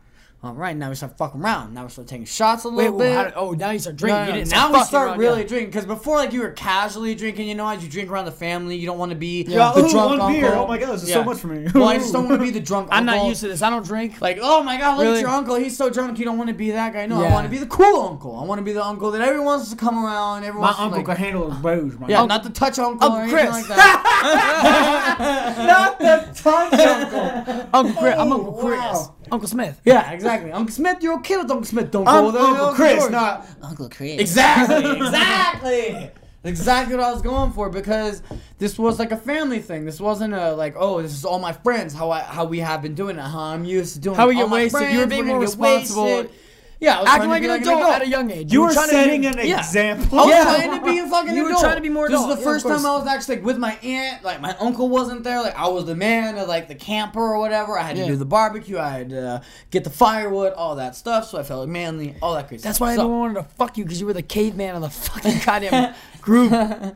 All 0.46 0.54
right, 0.54 0.76
now 0.76 0.90
we 0.90 0.96
start 0.96 1.18
fucking 1.18 1.40
around. 1.42 1.74
Now 1.74 1.84
we 1.86 1.90
start 1.90 2.06
taking 2.10 2.26
shots 2.26 2.66
a 2.66 2.70
Wait, 2.70 2.76
little 2.92 2.98
well, 2.98 3.08
bit. 3.08 3.16
how 3.16 3.24
did- 3.24 3.34
oh, 3.38 3.52
now 3.52 3.70
you 3.70 3.80
start 3.80 3.96
drinking. 3.96 4.18
No, 4.18 4.20
no, 4.24 4.26
You 4.28 4.32
no. 4.34 4.38
didn't 4.40 4.52
Now 4.52 4.74
we 4.74 4.84
start 4.84 5.08
around, 5.08 5.20
really 5.20 5.42
yeah. 5.44 5.48
drinking 5.48 5.70
because 5.70 5.86
before, 5.86 6.18
like 6.18 6.34
you 6.34 6.42
were 6.42 6.50
casually 6.50 7.16
drinking, 7.16 7.48
you 7.48 7.56
know, 7.56 7.66
as 7.66 7.82
you 7.82 7.90
drink 7.90 8.10
around 8.12 8.26
the 8.26 8.32
family, 8.34 8.76
you 8.76 8.86
don't 8.86 8.98
want 8.98 9.12
to 9.12 9.16
be 9.16 9.44
Yeah, 9.44 9.72
the 9.74 9.86
ooh, 9.86 9.90
drunk 9.90 10.10
one 10.10 10.20
uncle. 10.20 10.28
beer. 10.28 10.54
Oh 10.54 10.68
my 10.68 10.78
God, 10.78 10.96
this 10.96 11.04
is 11.04 11.14
so 11.14 11.24
much 11.24 11.38
for 11.38 11.48
me. 11.48 11.70
well, 11.74 11.88
I 11.88 11.96
just 11.98 12.12
don't 12.12 12.28
want 12.28 12.42
to 12.42 12.46
be 12.46 12.52
the 12.60 12.60
drunk. 12.60 12.90
I'm 12.92 13.06
not 13.06 13.26
used 13.26 13.40
to 13.40 13.48
this. 13.48 13.62
I 13.62 13.70
don't 13.70 13.86
drink. 13.86 14.20
Like, 14.20 14.38
oh 14.42 14.62
my 14.62 14.76
god, 14.78 14.98
look 14.98 15.06
Really? 15.06 15.20
at 15.20 15.22
your 15.22 15.30
uncle. 15.30 15.56
He's 15.56 15.78
so 15.78 15.90
drunk. 15.90 16.20
You 16.20 16.26
don't 16.26 16.38
want 16.38 16.50
to 16.50 16.54
be 16.54 16.72
that 16.72 16.92
guy. 16.92 17.06
No, 17.06 17.24
I 17.24 17.32
want 17.32 17.46
to 17.46 17.50
be 17.50 17.58
the 17.60 17.66
cool 17.68 18.02
uncle. 18.02 18.36
I 18.38 18.44
want 18.44 18.60
to 18.60 18.66
be 18.66 18.74
the 18.74 18.84
uncle 18.84 19.12
that 19.12 19.22
everyone 19.22 19.46
wants 19.46 19.70
to 19.70 19.78
come 19.78 20.04
around. 20.06 20.44
Everyone 20.44 20.70
My 20.72 20.76
uncle 20.78 20.98
like, 20.98 21.06
can 21.06 21.16
handle 21.16 21.52
his 21.52 21.60
booze. 21.62 21.98
My 21.98 22.10
Yeah, 22.10 22.22
uncle- 22.22 22.28
not 22.36 22.44
the 22.44 22.50
touch 22.50 22.78
uncle 22.80 23.10
Uncle 23.10 23.30
Chris. 23.30 23.50
like 23.50 23.68
that. 23.68 25.56
not 25.68 26.00
the 26.00 26.34
touch 26.38 26.74
uncle. 26.74 27.70
Uncle 27.74 27.94
Chris. 28.02 28.16
I'm 28.20 28.28
Oh, 28.34 28.36
Uncle 28.36 28.54
Chris. 28.54 28.80
Oh, 28.84 29.16
wow. 29.28 29.36
Uncle 29.36 29.48
Smith. 29.48 29.82
Yeah, 29.86 30.12
exactly. 30.12 30.52
Uncle 30.52 30.74
Smith, 30.74 30.98
you're 31.02 31.16
okay 31.16 31.38
with 31.38 31.50
Uncle 31.52 31.66
Smith. 31.66 31.92
Don't 31.92 32.08
I'm 32.08 32.26
go 32.26 32.32
there. 32.32 32.42
Uncle 32.42 32.66
Uncle 32.66 32.76
Chris, 32.76 33.00
George. 33.00 33.12
not 33.12 33.48
Uncle 33.62 33.90
Chris. 33.90 34.20
Exactly, 34.20 34.92
exactly. 34.98 36.12
Exactly 36.46 36.96
what 36.96 37.06
I 37.06 37.12
was 37.14 37.22
going 37.22 37.54
for 37.54 37.70
because 37.70 38.22
this 38.58 38.78
was 38.78 39.00
like 39.00 39.14
a 39.14 39.18
family 39.18 39.60
thing. 39.60 39.86
This 39.86 40.02
wasn't 40.02 40.34
a 40.34 40.54
like, 40.54 40.76
oh, 40.78 41.02
this 41.02 41.14
is 41.14 41.24
all 41.24 41.40
my 41.40 41.54
friends. 41.54 41.94
How 41.94 42.12
I 42.12 42.20
how 42.20 42.44
we 42.44 42.60
have 42.60 42.82
been 42.82 42.96
doing 42.96 43.18
it. 43.18 43.22
How 43.22 43.40
I'm 43.40 43.64
used 43.64 43.94
to 43.96 44.02
doing. 44.02 44.18
How 44.18 44.28
we 44.28 44.36
get 44.36 44.50
wasted. 44.50 44.92
You 44.92 45.00
were 45.00 45.08
being 45.08 45.26
more 45.26 45.40
responsible. 45.40 46.04
wasted. 46.04 46.32
Yeah, 46.80 46.98
I 46.98 47.02
was 47.02 47.10
Acting 47.10 47.30
trying 47.30 47.42
to 47.44 47.48
like 47.48 47.62
be 47.64 47.70
an 47.70 47.78
adult 47.78 47.94
at 47.96 48.02
a 48.02 48.08
young 48.10 48.30
age. 48.32 48.52
You 48.52 48.62
were 48.62 48.68
were 48.68 48.74
setting 48.74 49.22
be- 49.22 49.28
an 49.28 49.38
yeah. 49.48 49.60
example. 49.60 50.20
I 50.20 50.24
was 50.24 50.32
Yeah. 50.32 50.44
trying 50.44 50.80
to 50.80 50.86
be 50.86 51.00
a 51.00 51.08
fucking 51.08 51.34
You 51.36 51.44
were 51.46 51.50
trying 51.52 51.76
to 51.78 51.82
be 51.82 51.88
more 51.90 52.08
adult. 52.08 52.28
This 52.28 52.38
is 52.40 52.44
the 52.44 52.50
Yeah, 52.50 52.54
first 52.54 52.66
time. 52.68 52.86
I 52.86 52.98
was 52.98 53.08
actually 53.08 53.36
like 53.38 53.46
with 53.46 53.58
my 53.58 53.76
aunt. 53.76 54.24
Like 54.24 54.42
my 54.42 54.54
uncle 54.58 54.90
wasn't 54.90 55.24
there. 55.24 55.42
Like 55.42 55.56
I 55.58 55.68
was 55.70 55.86
the 55.86 55.96
man 55.96 56.38
of 56.38 56.48
like 56.50 56.68
the 56.68 56.76
camper 56.76 57.22
or 57.22 57.40
whatever. 57.40 57.78
I 57.80 57.84
had 57.84 57.96
to 57.96 58.06
do 58.06 58.16
the 58.18 58.26
barbecue. 58.26 58.78
I 58.80 58.90
had 58.90 59.10
to 59.12 59.28
uh, 59.28 59.42
get 59.72 59.86
the 59.86 59.90
firewood, 59.90 60.52
all 60.54 60.76
that 60.76 60.96
stuff. 60.98 61.30
So 61.30 61.38
I 61.40 61.44
felt 61.44 61.62
like 61.62 61.70
manly, 61.70 62.16
all 62.22 62.34
that 62.34 62.50
crazy. 62.50 62.64
That's 62.64 62.76
stuff. 62.78 62.88
why 62.90 62.96
so, 62.96 63.02
everyone 63.04 63.20
wanted 63.36 63.48
to 63.50 63.56
fuck 63.56 63.78
you 63.78 63.86
because 63.86 64.02
you 64.02 64.06
were 64.08 64.14
the 64.14 64.22
caveman 64.22 64.76
of 64.76 64.82
the 64.82 64.90
fucking 64.90 65.40
goddamn 65.46 65.94
group. 66.22 66.52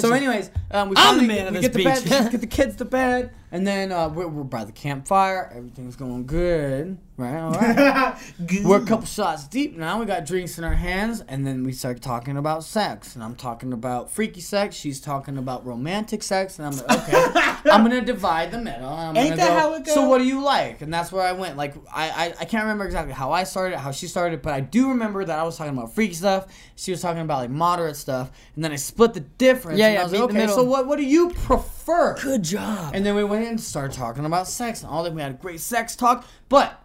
So, 0.00 0.12
anyways, 0.12 0.50
um, 0.70 0.90
we 0.90 0.96
I'm 0.96 1.18
the 1.18 1.20
finally- 1.22 1.26
man 1.26 1.46
of 1.48 1.54
we 1.54 1.60
this 1.60 1.68
get 1.68 1.72
the 1.72 1.84
bed, 1.84 2.04
beach. 2.04 2.12
get 2.32 2.40
the 2.40 2.46
kids 2.46 2.76
to 2.76 2.84
bed, 2.84 3.30
and 3.50 3.66
then 3.66 3.90
uh, 3.92 4.08
we're, 4.08 4.26
we're 4.28 4.42
by 4.44 4.64
the 4.64 4.72
campfire. 4.72 5.50
Everything's 5.54 5.96
going 5.96 6.26
good, 6.26 6.98
right? 7.16 7.38
All 7.38 7.52
right. 7.52 8.16
We're 8.64 8.82
a 8.82 8.86
couple 8.86 9.06
shots 9.06 9.46
deep 9.46 9.76
now. 9.76 10.00
We 10.00 10.06
got 10.06 10.26
drinks 10.26 10.58
in 10.58 10.64
our 10.64 10.74
hands, 10.74 11.22
and 11.28 11.46
then 11.46 11.64
we 11.64 11.72
start 11.72 12.00
talking 12.02 12.36
about 12.36 12.64
sex. 12.64 13.14
And 13.14 13.22
I'm 13.22 13.36
talking 13.36 13.72
about 13.72 14.10
freaky 14.10 14.40
sex. 14.40 14.74
She's 14.74 15.00
talking 15.00 15.38
about 15.38 15.64
romantic 15.64 16.22
sex, 16.22 16.58
and 16.58 16.66
I'm 16.68 16.76
like, 16.76 17.08
okay, 17.08 17.60
I'm 17.70 17.82
gonna 17.82 18.00
divide 18.00 18.50
the 18.50 18.58
middle. 18.58 18.88
I'm 18.88 19.16
Ain't 19.16 19.36
that 19.36 19.48
go, 19.48 19.54
how 19.54 19.74
it 19.74 19.84
goes? 19.84 19.94
So 19.94 20.08
what 20.08 20.18
do 20.18 20.24
you 20.24 20.42
like? 20.42 20.82
And 20.82 20.92
that's 20.92 21.12
where 21.12 21.24
I 21.24 21.32
went. 21.32 21.56
Like 21.56 21.74
I, 21.92 22.10
I 22.10 22.34
I 22.40 22.44
can't 22.44 22.64
remember 22.64 22.84
exactly 22.84 23.14
how 23.14 23.32
I 23.32 23.44
started, 23.44 23.78
how 23.78 23.92
she 23.92 24.06
started, 24.06 24.42
but 24.42 24.52
I 24.52 24.60
do 24.60 24.88
remember 24.88 25.24
that 25.24 25.38
I 25.38 25.42
was 25.42 25.56
talking 25.56 25.76
about 25.76 25.94
freaky 25.94 26.14
stuff. 26.14 26.46
She 26.76 26.90
was 26.90 27.00
talking 27.00 27.22
about 27.22 27.38
like 27.38 27.50
moderate 27.50 27.96
stuff, 27.96 28.30
and 28.54 28.64
then 28.64 28.72
I 28.72 28.76
split 28.76 29.14
the 29.14 29.20
difference. 29.20 29.78
Yeah, 29.78 29.92
yeah, 29.92 30.00
I 30.00 30.04
was 30.04 30.12
like, 30.12 30.22
okay, 30.22 30.34
middle. 30.34 30.56
so 30.56 30.64
what 30.64 30.86
what 30.86 30.96
do 30.96 31.04
you 31.04 31.30
prefer? 31.30 32.16
Good 32.20 32.42
job. 32.42 32.92
And 32.94 33.04
then 33.06 33.14
we 33.14 33.24
went 33.24 33.44
in 33.44 33.50
and 33.50 33.60
started 33.60 33.96
talking 33.96 34.24
about 34.24 34.48
sex 34.48 34.82
and 34.82 34.90
all 34.90 35.04
that. 35.04 35.12
We 35.12 35.22
had 35.22 35.32
a 35.32 35.34
great 35.34 35.60
sex 35.60 35.94
talk, 35.96 36.26
but 36.48 36.80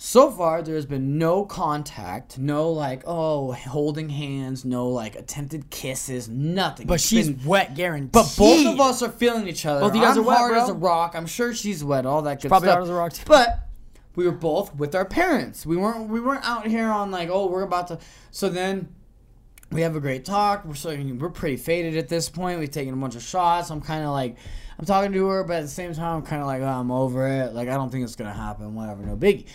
so 0.00 0.30
far 0.30 0.62
there's 0.62 0.86
been 0.86 1.18
no 1.18 1.44
contact, 1.44 2.38
no 2.38 2.70
like 2.70 3.02
oh 3.04 3.52
holding 3.52 4.08
hands, 4.08 4.64
no 4.64 4.88
like 4.88 5.16
attempted 5.16 5.70
kisses, 5.70 6.28
nothing. 6.28 6.86
but 6.86 6.94
It's 6.94 7.04
she's 7.06 7.28
been- 7.30 7.46
wet, 7.46 7.74
guaranteed. 7.74 8.12
but 8.12 8.32
both 8.38 8.64
of 8.66 8.80
us 8.80 9.02
are 9.02 9.10
feeling 9.10 9.48
each 9.48 9.66
other. 9.66 9.80
Both 9.80 9.96
you 9.96 10.00
guys 10.02 10.16
I'm 10.16 10.22
are 10.22 10.26
wet, 10.26 10.38
hard 10.38 10.52
bro. 10.52 10.62
as 10.62 10.68
a 10.68 10.74
rock. 10.74 11.14
I'm 11.16 11.26
sure 11.26 11.52
she's 11.52 11.82
wet. 11.82 12.06
All 12.06 12.22
that 12.22 12.40
good 12.40 12.48
probably 12.48 12.66
stuff. 12.68 12.74
hard 12.74 12.84
as 12.84 12.90
a 12.90 12.94
rock, 12.94 13.12
too. 13.12 13.24
But 13.26 13.68
we 14.14 14.24
were 14.24 14.32
both 14.32 14.74
with 14.76 14.94
our 14.94 15.04
parents. 15.04 15.66
We 15.66 15.76
weren't. 15.76 16.08
We 16.08 16.20
weren't 16.20 16.44
out 16.44 16.66
here 16.66 16.88
on 16.88 17.10
like 17.10 17.28
oh 17.30 17.46
we're 17.48 17.62
about 17.62 17.88
to. 17.88 17.98
So 18.30 18.48
then 18.48 18.94
we 19.72 19.82
have 19.82 19.96
a 19.96 20.00
great 20.00 20.24
talk. 20.24 20.64
We're 20.64 20.74
so 20.74 20.96
we're 20.96 21.28
pretty 21.30 21.56
faded 21.56 21.96
at 21.96 22.08
this 22.08 22.28
point. 22.28 22.58
We've 22.60 22.70
taken 22.70 22.94
a 22.94 22.96
bunch 22.96 23.16
of 23.16 23.22
shots. 23.22 23.70
I'm 23.70 23.80
kind 23.80 24.04
of 24.04 24.10
like 24.10 24.36
I'm 24.78 24.86
talking 24.86 25.12
to 25.12 25.26
her, 25.26 25.42
but 25.44 25.56
at 25.56 25.62
the 25.62 25.68
same 25.68 25.92
time 25.92 26.18
I'm 26.18 26.22
kind 26.22 26.40
of 26.40 26.46
like 26.46 26.62
oh, 26.62 26.66
I'm 26.66 26.90
over 26.92 27.26
it. 27.28 27.52
Like 27.52 27.68
I 27.68 27.74
don't 27.74 27.90
think 27.90 28.04
it's 28.04 28.16
gonna 28.16 28.32
happen. 28.32 28.74
Whatever, 28.74 29.02
no 29.04 29.16
biggie. 29.16 29.46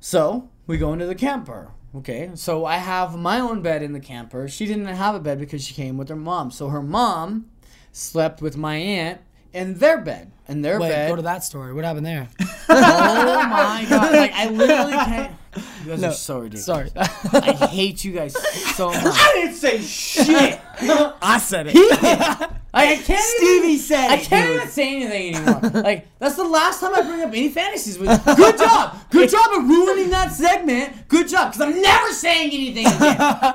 So 0.00 0.48
we 0.66 0.78
go 0.78 0.92
into 0.92 1.06
the 1.06 1.14
camper. 1.14 1.72
Okay, 1.94 2.30
so 2.34 2.64
I 2.64 2.76
have 2.76 3.16
my 3.16 3.40
own 3.40 3.62
bed 3.62 3.82
in 3.82 3.92
the 3.92 4.00
camper. 4.00 4.48
She 4.48 4.64
didn't 4.64 4.86
have 4.86 5.14
a 5.14 5.20
bed 5.20 5.38
because 5.40 5.64
she 5.64 5.74
came 5.74 5.98
with 5.98 6.08
her 6.08 6.16
mom. 6.16 6.50
So 6.50 6.68
her 6.68 6.82
mom 6.82 7.50
slept 7.92 8.40
with 8.40 8.56
my 8.56 8.76
aunt 8.76 9.20
in 9.52 9.78
their 9.78 10.00
bed. 10.00 10.30
In 10.48 10.62
their 10.62 10.78
Wait, 10.78 10.90
bed. 10.90 11.08
go 11.08 11.16
to 11.16 11.22
that 11.22 11.42
story. 11.42 11.72
What 11.74 11.84
happened 11.84 12.06
there? 12.06 12.28
oh 12.68 13.46
my 13.48 13.86
god! 13.88 14.12
Like 14.12 14.32
I 14.32 14.48
literally 14.48 14.92
can't. 14.92 15.34
You 15.56 15.62
guys 15.90 16.00
No, 16.00 16.08
are 16.08 16.12
so 16.12 16.38
ridiculous. 16.40 16.64
Sorry. 16.64 16.90
I 16.96 17.66
hate 17.66 18.04
you 18.04 18.12
guys 18.12 18.34
so 18.76 18.88
much. 18.92 19.02
I 19.04 19.32
didn't 19.34 19.54
say 19.56 19.80
shit. 19.82 20.60
I 20.80 21.38
said 21.38 21.66
it. 21.68 21.76
I 22.72 22.94
can't 22.96 23.20
Stevie 23.20 23.66
even, 23.66 23.78
said 23.78 24.10
I 24.10 24.16
can't 24.18 24.46
dude. 24.46 24.56
even 24.56 24.68
say 24.68 24.94
anything 25.02 25.34
anymore. 25.34 25.82
like 25.82 26.06
that's 26.20 26.36
the 26.36 26.44
last 26.44 26.78
time 26.78 26.94
I 26.94 27.00
bring 27.02 27.20
up 27.22 27.28
any 27.30 27.48
fantasies 27.48 27.98
with. 27.98 28.08
you. 28.10 28.34
Good 28.36 28.58
job, 28.58 28.96
good 29.10 29.28
job 29.28 29.50
of 29.58 29.68
ruining 29.68 30.10
that 30.10 30.30
segment. 30.30 31.08
Good 31.08 31.26
job, 31.28 31.52
because 31.52 31.66
I'm 31.66 31.82
never 31.82 32.12
saying 32.12 32.52
anything 32.52 32.86
again. 32.86 33.54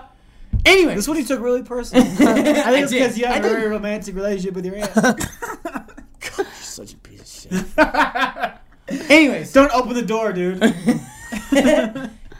Anyway, 0.65 0.95
This 0.95 1.07
one 1.07 1.15
he 1.15 1.23
took 1.23 1.39
really 1.39 1.63
personal. 1.63 2.03
I 2.03 2.07
think 2.71 2.83
it's 2.83 2.91
because 2.91 3.17
you 3.17 3.25
I 3.25 3.33
have 3.35 3.45
a 3.45 3.49
very 3.49 3.67
romantic 3.69 4.15
relationship 4.15 4.55
with 4.55 4.65
your 4.65 4.75
aunt. 4.75 4.93
God, 4.95 5.17
you're 6.37 6.45
such 6.59 6.93
a 6.93 6.97
piece 6.97 7.45
of 7.45 7.65
shit. 8.89 9.09
Anyways, 9.09 9.53
Don't 9.53 9.71
open 9.73 9.93
the 9.93 10.01
door, 10.01 10.33
dude. 10.33 10.61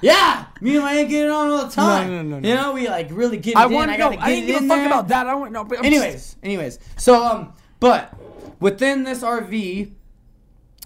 Yeah, 0.02 0.46
me 0.62 0.76
and 0.76 0.84
my 0.84 0.94
aunt 0.94 1.10
get 1.10 1.26
it 1.26 1.32
on 1.32 1.50
all 1.50 1.66
the 1.66 1.72
time. 1.72 2.10
No, 2.10 2.22
no, 2.22 2.24
no, 2.24 2.40
no. 2.40 2.48
You 2.48 2.56
know, 2.56 2.74
we 2.74 2.88
like 2.88 3.10
really 3.12 3.38
get 3.38 3.52
it 3.52 3.58
I 3.58 3.66
in. 3.66 3.74
want 3.74 3.90
I 3.92 3.94
to 3.94 3.98
gotta 3.98 4.16
know. 4.16 4.22
get 4.22 4.28
I 4.28 4.32
it 4.32 4.36
didn't 4.36 4.48
give 4.48 4.56
a 4.56 4.60
in 4.64 4.68
fuck 4.70 4.78
there. 4.78 4.88
about 4.88 5.08
that. 5.10 5.28
I 5.28 5.32
don't 5.32 5.52
no. 5.52 5.62
I'm 5.62 5.86
anyways, 5.86 6.36
anyways, 6.44 6.80
so 6.98 7.24
um, 7.24 7.54
but 7.80 8.14
within 8.60 9.04
this 9.04 9.22
RV, 9.24 9.92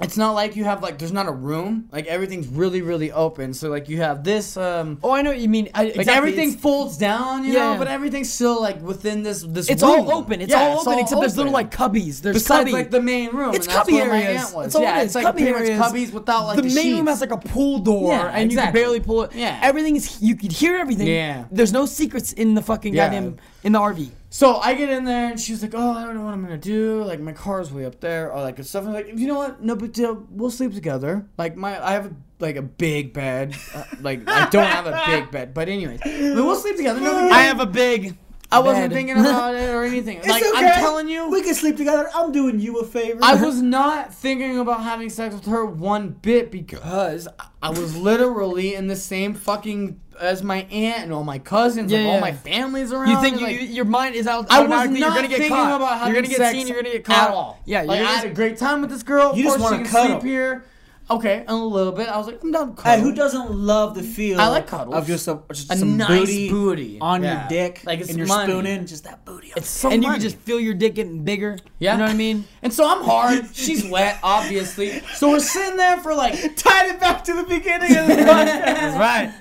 it's 0.02 0.16
not 0.18 0.32
like 0.32 0.56
you 0.56 0.64
have 0.64 0.82
like 0.82 0.98
there's 0.98 1.12
not 1.12 1.28
a 1.28 1.32
room. 1.32 1.90
Like 1.92 2.06
everything's 2.08 2.48
really 2.48 2.82
really 2.82 3.12
open. 3.12 3.54
So 3.54 3.70
like 3.70 3.90
you 3.90 3.98
have 4.02 4.24
this 4.24 4.56
um. 4.58 4.98
Oh, 5.04 5.12
I 5.12 5.22
know 5.22 5.32
what 5.32 5.40
you 5.40 5.50
mean. 5.50 5.70
I, 5.74 5.84
Like 5.84 5.96
exactly. 5.98 6.14
everything 6.18 6.52
It's, 6.54 6.62
folds 6.62 6.98
down, 6.98 7.44
you 7.44 7.54
Yeah, 7.54 7.60
know, 7.60 7.72
yeah. 7.74 7.78
but 7.80 7.88
everything's 7.88 8.32
still 8.32 8.62
like 8.62 8.82
within 8.82 9.24
this 9.24 9.44
this. 9.44 9.70
it's 9.70 9.84
room. 9.84 9.92
all 9.92 10.12
open. 10.14 10.42
It's 10.42 10.52
Yeah, 10.52 10.62
all 10.62 10.80
open 10.82 11.00
except 11.00 11.20
there's 11.22 11.36
little 11.38 11.52
like 11.52 11.72
cubbies. 11.72 12.22
There's 12.22 12.36
Besides 12.38 12.60
cubby. 12.62 12.72
like 12.72 12.92
the 12.92 13.02
main 13.02 13.32
room. 13.36 13.54
It's 13.54 13.68
cubby 13.68 13.98
areas. 13.98 14.54
That's 14.54 14.76
all 14.76 14.82
yeah, 14.82 15.02
it 15.02 15.06
it's 15.06 15.16
like 15.16 15.26
Cubby 15.26 15.44
areas. 15.44 15.80
cubbies 15.80 16.14
without 16.14 16.46
like 16.48 16.56
the, 16.56 16.62
the, 16.64 16.74
main 16.76 16.96
room 16.98 17.08
has 17.08 17.20
like 17.22 17.32
a 17.32 17.38
pull 17.38 17.80
door, 17.80 18.14
and 18.14 18.52
you 18.52 18.58
can 18.58 18.72
barely 18.74 19.00
pull 19.00 19.24
it. 19.24 19.36
Yeah. 19.36 19.60
everything's 19.62 20.22
you 20.22 20.36
could 20.36 20.52
hear 20.52 20.78
everything. 20.78 21.08
Yeah. 21.08 21.46
there's 21.52 21.74
no 21.74 21.86
secrets 21.86 22.34
in 22.34 22.54
the 22.56 22.62
fucking 22.62 22.94
goddamn 22.94 23.38
in 23.64 23.74
the 23.74 23.80
RV. 23.80 24.10
So 24.32 24.58
I 24.58 24.76
get 24.76 24.90
in 24.90 25.06
there 25.06 25.32
and 25.32 25.40
she's 25.40 25.64
like, 25.64 25.74
"Oh, 25.76 25.92
I 25.92 26.04
don't 26.04 26.16
know 26.16 26.24
what 26.24 26.34
I'm 26.34 26.44
gonna 26.44 26.58
do. 26.58 27.04
Like 27.04 27.20
my 27.20 27.32
car's 27.32 27.72
way 27.74 27.86
up 27.86 28.00
there, 28.00 28.32
or 28.32 28.42
like 28.42 28.58
good 28.58 28.68
stuff." 28.68 28.86
I'm 28.86 28.94
like, 28.94 29.08
"You 29.08 29.28
know 29.28 29.38
what? 29.38 29.64
No 29.64 29.76
big 29.76 29.94
deal. 29.94 30.28
We'll 30.30 30.52
sleep 30.52 30.74
together. 30.74 31.26
Like 31.38 31.56
my, 31.56 31.84
I 31.84 31.94
have 31.94 32.06
a, 32.08 32.16
like 32.40 32.56
a 32.56 32.62
big 32.62 33.12
bed. 33.12 33.56
Uh, 33.74 33.84
like 34.02 34.28
I 34.28 34.48
don't 34.50 34.68
have 34.68 34.86
a 34.86 35.02
big 35.08 35.32
bed, 35.32 35.54
but 35.56 35.68
anyways, 35.68 36.02
but 36.04 36.36
we'll 36.46 36.56
sleep 36.56 36.78
together. 36.78 37.02
No. 37.02 37.30
I 37.30 37.42
have 37.42 37.60
a 37.60 37.66
big. 37.66 38.18
I 38.52 38.60
wasn't 38.60 38.90
bed. 38.90 38.96
thinking 38.96 39.20
about 39.20 39.56
it 39.56 39.70
or 39.70 39.84
anything. 39.84 40.18
It's 40.18 40.28
like 40.28 40.44
okay. 40.44 40.66
I'm 40.66 40.74
telling 40.80 41.10
you, 41.10 41.30
we 41.32 41.42
can 41.42 41.56
sleep 41.56 41.78
together. 41.78 42.08
I'm 42.14 42.32
doing 42.32 42.60
you 42.60 42.80
a 42.80 42.86
favor. 42.86 43.20
I 43.24 43.34
was 43.34 43.62
not 43.64 44.14
thinking 44.14 44.60
about 44.60 44.84
having 44.84 45.10
sex 45.10 45.34
with 45.34 45.46
her 45.46 45.66
one 45.66 46.10
bit 46.10 46.52
because 46.52 47.28
I 47.64 47.70
was 47.70 47.96
literally 47.96 48.76
in 48.76 48.88
the 48.88 48.96
same 48.96 49.34
fucking 49.34 50.00
as 50.20 50.44
my 50.44 50.64
aunt 50.72 51.04
and 51.04 51.14
all 51.14 51.24
my 51.24 51.40
cousins, 51.40 51.92
Yeah, 51.92 52.00
like 52.00 52.08
all 52.08 52.20
my 52.20 52.32
family's 52.34 52.92
around. 52.92 53.10
You 53.10 53.22
think 53.22 53.40
you, 53.40 53.46
like, 53.46 53.62
you- 53.62 53.68
your 53.68 53.86
mind 53.86 54.16
is 54.16 54.28
out 54.28 54.48
I 54.50 54.60
was 54.62 54.70
not 54.70 54.90
You're 54.92 55.10
gonna 55.10 55.22
get 55.28 55.38
thinking 55.40 55.50
caught. 55.50 55.76
about 55.82 55.98
having 56.00 56.14
you're 56.14 56.22
gonna 56.22 56.28
get 56.28 56.38
sex 56.38 56.52
seen. 56.58 56.68
You're 56.68 56.78
gonna 56.78 56.92
get 56.94 57.04
caught 57.06 57.30
at 57.30 57.34
all. 57.34 57.60
Yeah, 57.66 57.84
like 57.84 58.00
you're 58.00 58.08
I 58.08 58.12
had 58.12 58.26
a 58.26 58.34
great 58.34 58.58
time 58.58 58.82
with 58.82 58.90
this 58.90 59.04
girl. 59.04 59.36
You 59.36 59.44
just 59.44 59.58
she 59.60 59.76
can 59.84 59.86
sleep 59.86 60.24
here. 60.24 60.64
Okay, 61.12 61.38
and 61.40 61.50
a 61.50 61.56
little 61.56 61.92
bit. 61.92 62.08
I 62.08 62.18
was 62.18 62.28
like, 62.28 62.42
I'm 62.44 62.52
down. 62.52 62.76
to 62.76 62.82
Hey, 62.84 63.02
who 63.02 63.14
doesn't 63.14 63.52
love 63.52 63.96
the 63.96 64.04
feel? 64.04 64.40
I 64.40 64.48
like 64.48 64.68
cuddles. 64.68 64.96
of 64.96 65.08
just 65.08 65.28
a 65.28 65.40
just 65.52 65.72
A 65.72 65.78
some 65.78 65.98
nice 65.98 66.20
booty, 66.22 66.50
booty. 66.50 66.98
on 67.02 67.24
Yeah. 67.24 67.42
your 67.42 67.50
dick, 67.50 67.82
Like, 67.86 68.00
it's 68.00 68.10
and 68.10 68.18
you're 68.18 68.28
money. 68.28 68.52
spooning 68.52 68.86
just 68.86 69.04
that 69.06 69.26
booty. 69.26 69.52
It's 69.56 69.70
so 69.70 69.90
and 69.90 70.04
you 70.04 70.10
can 70.12 70.20
just 70.20 70.38
feel 70.38 70.60
your 70.60 70.74
dick 70.74 70.96
getting 70.96 71.24
bigger. 71.24 71.58
Yeah. 71.80 71.94
You 71.94 71.98
know 72.00 72.04
what 72.06 72.12
I 72.12 72.16
mean? 72.16 72.46
And 72.62 72.74
so 72.74 72.86
I'm 72.86 73.04
hard. 73.06 73.46
She's 73.54 73.86
wet, 73.86 74.20
obviously. 74.22 75.00
So 75.16 75.30
we're 75.30 75.40
sitting 75.40 75.78
there 75.78 75.98
for 75.98 76.14
like 76.14 76.34
tied 76.58 76.90
it 76.90 77.00
back 77.00 77.24
to 77.24 77.34
the 77.34 77.44
beginning 77.44 77.96
of 77.96 78.08
the 78.08 78.14
podcast. 78.32 78.98
right. 79.00 79.34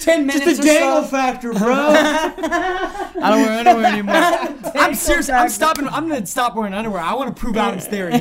ten 0.00 0.24
minutes 0.26 0.44
Just 0.46 0.60
a 0.60 0.64
dangle 0.64 1.02
so. 1.02 1.08
factor, 1.08 1.52
bro. 1.52 1.74
I 1.74 3.12
don't 3.30 3.42
wear 3.42 3.58
underwear 3.58 3.86
anymore. 3.86 4.14
I'm 4.76 4.94
serious. 4.94 5.28
I'm 5.28 5.48
stopping. 5.48 5.88
I'm 5.88 6.08
gonna 6.08 6.24
stop 6.26 6.54
wearing 6.56 6.74
underwear. 6.74 7.00
I 7.02 7.14
want 7.14 7.34
to 7.34 7.40
prove 7.40 7.56
out 7.56 7.74
Adam's 7.74 7.86
theory. 7.88 8.12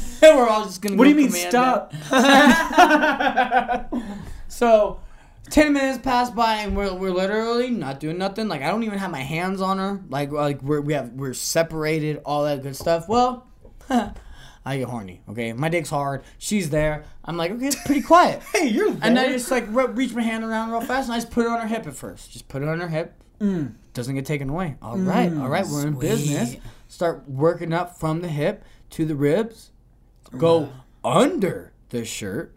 we're 0.22 0.48
all 0.48 0.64
just 0.64 0.82
gonna. 0.82 0.96
what 0.96 1.04
do 1.04 1.10
you 1.10 1.16
mean 1.16 1.30
stop? 1.30 1.92
So. 4.48 5.00
Ten 5.50 5.72
minutes 5.72 5.98
pass 6.02 6.30
by 6.30 6.58
and 6.58 6.76
we're, 6.76 6.94
we're 6.94 7.10
literally 7.10 7.68
not 7.68 8.00
doing 8.00 8.16
nothing. 8.16 8.48
Like 8.48 8.62
I 8.62 8.70
don't 8.70 8.84
even 8.84 8.98
have 8.98 9.10
my 9.10 9.20
hands 9.20 9.60
on 9.60 9.76
her. 9.78 10.00
Like 10.08 10.30
like 10.30 10.62
we're 10.62 10.80
we 10.80 10.94
have 10.94 11.10
we're 11.12 11.34
separated, 11.34 12.22
all 12.24 12.44
that 12.44 12.62
good 12.62 12.76
stuff. 12.76 13.06
Well, 13.08 13.46
I 13.90 14.78
get 14.78 14.88
horny. 14.88 15.20
Okay, 15.28 15.52
my 15.52 15.68
dick's 15.68 15.90
hard. 15.90 16.22
She's 16.38 16.70
there. 16.70 17.04
I'm 17.24 17.36
like 17.36 17.50
okay, 17.50 17.66
it's 17.66 17.82
pretty 17.84 18.00
quiet. 18.02 18.40
Hey, 18.52 18.68
you're 18.68 18.92
there. 18.92 19.00
And 19.02 19.18
I 19.18 19.28
just 19.30 19.50
like 19.50 19.66
re- 19.68 19.86
reach 19.86 20.14
my 20.14 20.22
hand 20.22 20.44
around 20.44 20.70
real 20.70 20.80
fast 20.80 21.08
and 21.08 21.14
I 21.14 21.18
just 21.18 21.30
put 21.32 21.44
it 21.44 21.50
on 21.50 21.60
her 21.60 21.66
hip 21.66 21.86
at 21.86 21.94
first. 21.96 22.30
Just 22.32 22.48
put 22.48 22.62
it 22.62 22.68
on 22.68 22.80
her 22.80 22.88
hip. 22.88 23.12
Mm. 23.40 23.74
Doesn't 23.92 24.14
get 24.14 24.24
taken 24.24 24.48
away. 24.48 24.76
All 24.80 24.96
right, 24.96 25.30
all 25.36 25.48
right, 25.48 25.66
we're 25.66 25.86
in 25.86 25.96
mm, 25.96 26.00
business. 26.00 26.56
Start 26.88 27.28
working 27.28 27.72
up 27.72 27.98
from 27.98 28.20
the 28.22 28.28
hip 28.28 28.64
to 28.90 29.04
the 29.04 29.16
ribs. 29.16 29.71
Go 30.36 30.72
under 31.04 31.72
the 31.90 32.04
shirt. 32.04 32.54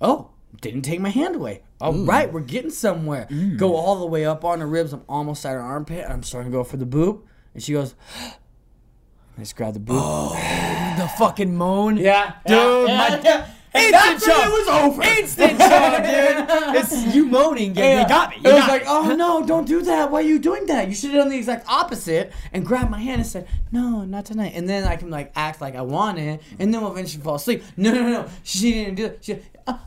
Oh, 0.00 0.30
didn't 0.60 0.82
take 0.82 1.00
my 1.00 1.08
hand 1.10 1.34
away. 1.36 1.62
All 1.80 1.92
right, 1.92 2.32
we're 2.32 2.40
getting 2.40 2.70
somewhere. 2.70 3.26
Mm. 3.30 3.56
Go 3.58 3.74
all 3.76 3.98
the 4.00 4.06
way 4.06 4.24
up 4.24 4.44
on 4.44 4.60
the 4.60 4.66
ribs. 4.66 4.92
I'm 4.92 5.02
almost 5.08 5.44
at 5.44 5.52
her 5.52 5.60
armpit. 5.60 6.06
I'm 6.08 6.22
starting 6.22 6.50
to 6.52 6.56
go 6.58 6.64
for 6.64 6.76
the 6.76 6.86
boob. 6.86 7.22
And 7.52 7.62
she 7.62 7.72
goes, 7.72 7.94
I 8.20 9.40
just 9.40 9.56
grab 9.56 9.74
the 9.74 9.80
boob. 9.80 9.96
the 10.96 11.10
fucking 11.18 11.56
moan. 11.56 11.96
Yeah, 11.96 12.34
Dude, 12.46 12.88
yeah, 12.88 13.08
my- 13.08 13.20
yeah. 13.24 13.50
And 13.76 13.92
Instant 13.94 14.22
shock. 14.22 14.46
it 14.46 14.52
was 14.52 14.68
over. 14.68 15.02
Instant 15.02 15.58
shock, 15.58 15.96
dude. 16.04 16.74
It's 16.76 17.14
you 17.14 17.26
moaning. 17.26 17.74
Yeah, 17.74 18.02
You 18.02 18.08
got 18.08 18.30
me. 18.30 18.36
You 18.44 18.50
it 18.50 18.54
was 18.54 18.68
like, 18.68 18.82
me. 18.82 18.88
oh 18.88 19.14
no, 19.16 19.44
don't 19.44 19.66
do 19.66 19.82
that. 19.82 20.10
Why 20.10 20.20
are 20.20 20.22
you 20.22 20.38
doing 20.38 20.66
that? 20.66 20.88
You 20.88 20.94
should 20.94 21.10
have 21.10 21.22
done 21.22 21.28
the 21.30 21.36
exact 21.36 21.68
opposite 21.68 22.32
and 22.52 22.64
grabbed 22.64 22.90
my 22.90 23.00
hand 23.00 23.20
and 23.22 23.26
said, 23.26 23.48
no, 23.72 24.04
not 24.04 24.26
tonight. 24.26 24.52
And 24.54 24.68
then 24.68 24.84
I 24.84 24.94
can 24.96 25.10
like 25.10 25.32
act 25.34 25.60
like 25.60 25.74
I 25.74 25.82
want 25.82 26.18
it, 26.18 26.40
and 26.58 26.72
then 26.72 26.80
we'll 26.82 26.92
eventually 26.92 27.22
fall 27.22 27.34
asleep. 27.34 27.64
No, 27.76 27.92
no, 27.92 28.08
no, 28.08 28.28
she 28.44 28.72
didn't 28.72 28.94
do 28.94 29.04
it. 29.06 29.18
She, 29.22 29.38
uh, 29.66 29.78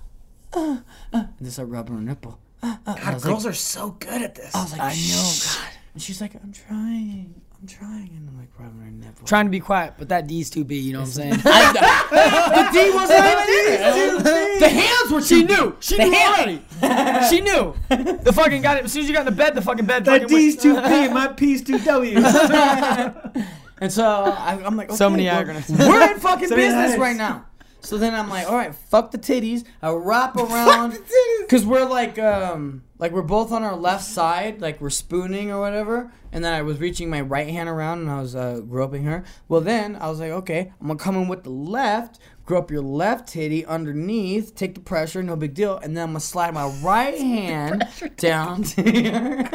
uh, 0.53 0.59
uh, 0.59 0.77
and 1.13 1.29
just 1.41 1.53
start 1.53 1.69
rubbing 1.69 1.95
her 1.95 2.01
nipple. 2.01 2.39
Uh, 2.61 2.75
uh. 2.85 2.95
God, 2.95 3.21
girls 3.21 3.45
like, 3.45 3.51
are 3.53 3.55
so 3.55 3.91
good 3.91 4.21
at 4.21 4.35
this. 4.35 4.53
I 4.53 4.63
was 4.63 4.71
like, 4.73 4.81
I 4.81 4.93
know, 4.95 5.33
God. 5.45 5.73
And 5.93 6.01
she's 6.03 6.19
like, 6.21 6.35
I'm 6.35 6.51
trying, 6.51 7.41
I'm 7.59 7.67
trying, 7.67 8.09
and 8.15 8.29
I'm 8.29 8.37
like 8.37 8.49
rubbing 8.59 8.79
her 8.81 8.91
nipple. 8.91 9.25
Trying 9.25 9.45
to 9.45 9.49
be 9.51 9.59
quiet, 9.59 9.95
but 9.97 10.09
that 10.09 10.27
D's 10.27 10.49
too 10.49 10.63
big. 10.63 10.83
You 10.83 10.93
know 10.93 10.99
what 10.99 11.05
I'm 11.07 11.11
saying? 11.11 11.33
I, 11.45 12.69
the 12.71 12.79
D 12.79 12.91
wasn't 12.93 13.19
even 13.19 14.19
in 14.21 14.27
it. 14.27 14.59
The 14.59 14.69
hands 14.69 15.11
were. 15.11 15.21
She 15.21 15.41
too 15.41 15.47
knew. 15.55 15.75
She 15.79 15.97
The 15.97 16.03
knew 16.05 16.11
hand- 16.11 16.61
already. 16.81 17.27
she 17.29 17.41
knew. 17.41 17.73
The 17.89 18.31
fucking 18.33 18.61
got 18.61 18.77
it. 18.77 18.85
As 18.85 18.91
soon 18.91 19.03
as 19.03 19.07
you 19.09 19.15
got 19.15 19.21
in 19.21 19.25
the 19.25 19.31
bed, 19.31 19.55
the 19.55 19.61
fucking 19.61 19.85
bed. 19.85 20.05
that 20.05 20.21
fucking 20.21 20.27
D's 20.37 20.55
too 20.57 20.77
and 20.77 21.13
my 21.13 21.27
P's 21.27 21.63
too 21.63 21.79
W. 21.79 22.21
And 23.79 23.91
so 23.93 24.03
uh, 24.03 24.35
I, 24.35 24.53
I'm 24.63 24.75
like, 24.75 24.89
okay, 24.89 24.97
So 24.97 25.07
many 25.07 25.25
well, 25.25 25.43
acronyms. 25.43 25.69
We're 25.77 26.11
in 26.11 26.19
fucking 26.19 26.47
So 26.47 26.55
business 26.55 26.97
right 26.97 27.15
now. 27.15 27.45
So 27.87 27.97
then 27.97 28.13
I'm 28.13 28.27
like, 28.27 28.47
all 28.49 28.55
right, 28.57 28.75
fuck 28.75 29.11
the 29.11 29.17
titties. 29.17 29.63
I 29.81 29.91
wrap 29.91 30.35
around 30.35 30.99
because 31.39 31.65
we're 31.65 31.85
like, 31.85 32.19
um, 32.19 32.83
like 32.99 33.13
we're 33.13 33.21
both 33.21 33.53
on 33.53 33.63
our 33.63 33.77
left 33.77 34.03
side, 34.03 34.59
like 34.59 34.81
we're 34.81 34.89
spooning 34.89 35.51
or 35.51 35.61
whatever. 35.61 36.11
And 36.33 36.43
then 36.43 36.51
I 36.51 36.63
was 36.63 36.79
reaching 36.79 37.09
my 37.09 37.21
right 37.21 37.47
hand 37.47 37.69
around 37.69 37.99
and 37.99 38.09
I 38.09 38.19
was 38.19 38.35
uh, 38.35 38.59
groping 38.59 39.05
her. 39.05 39.23
Well, 39.47 39.61
then 39.61 39.95
I 39.95 40.09
was 40.09 40.19
like, 40.19 40.31
okay, 40.31 40.73
I'm 40.81 40.87
gonna 40.87 40.99
come 40.99 41.15
in 41.15 41.29
with 41.29 41.43
the 41.43 41.49
left, 41.49 42.19
grope 42.47 42.71
your 42.71 42.81
left 42.81 43.29
titty 43.29 43.63
underneath, 43.65 44.55
take 44.55 44.73
the 44.73 44.79
pressure, 44.79 45.21
no 45.21 45.35
big 45.35 45.53
deal. 45.53 45.77
And 45.77 45.95
then 45.95 46.05
I'm 46.05 46.09
gonna 46.09 46.21
slide 46.21 46.55
my 46.55 46.67
right 46.81 47.15
hand 47.15 47.87
down 48.17 48.63
to 48.63 48.91
here. 48.91 49.49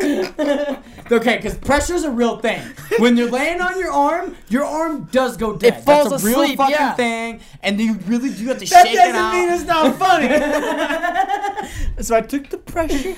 Okay, 1.12 1.36
because 1.36 1.56
pressure's 1.56 2.04
a 2.04 2.10
real 2.10 2.38
thing. 2.38 2.62
When 2.98 3.16
you're 3.16 3.30
laying 3.30 3.60
on 3.60 3.78
your 3.80 3.90
arm, 3.90 4.36
your 4.48 4.64
arm 4.64 5.08
does 5.10 5.36
go 5.36 5.56
dead. 5.56 5.78
It 5.78 5.84
falls 5.84 6.10
That's 6.10 6.22
a 6.22 6.26
real 6.26 6.46
fucking 6.54 6.70
yeah. 6.70 6.94
thing, 6.94 7.40
and 7.64 7.80
you 7.80 7.94
really 8.06 8.32
do 8.32 8.46
have 8.46 8.58
to 8.58 8.66
that 8.66 8.86
shake 8.86 8.94
it 8.94 9.00
out. 9.00 9.12
That 9.12 9.32
doesn't 9.32 9.40
mean 9.40 9.50
it's 9.50 9.64
not 9.64 9.96
funny. 11.58 12.02
so 12.02 12.16
I 12.16 12.20
took 12.20 12.48
the 12.48 12.58
pressure. 12.58 13.16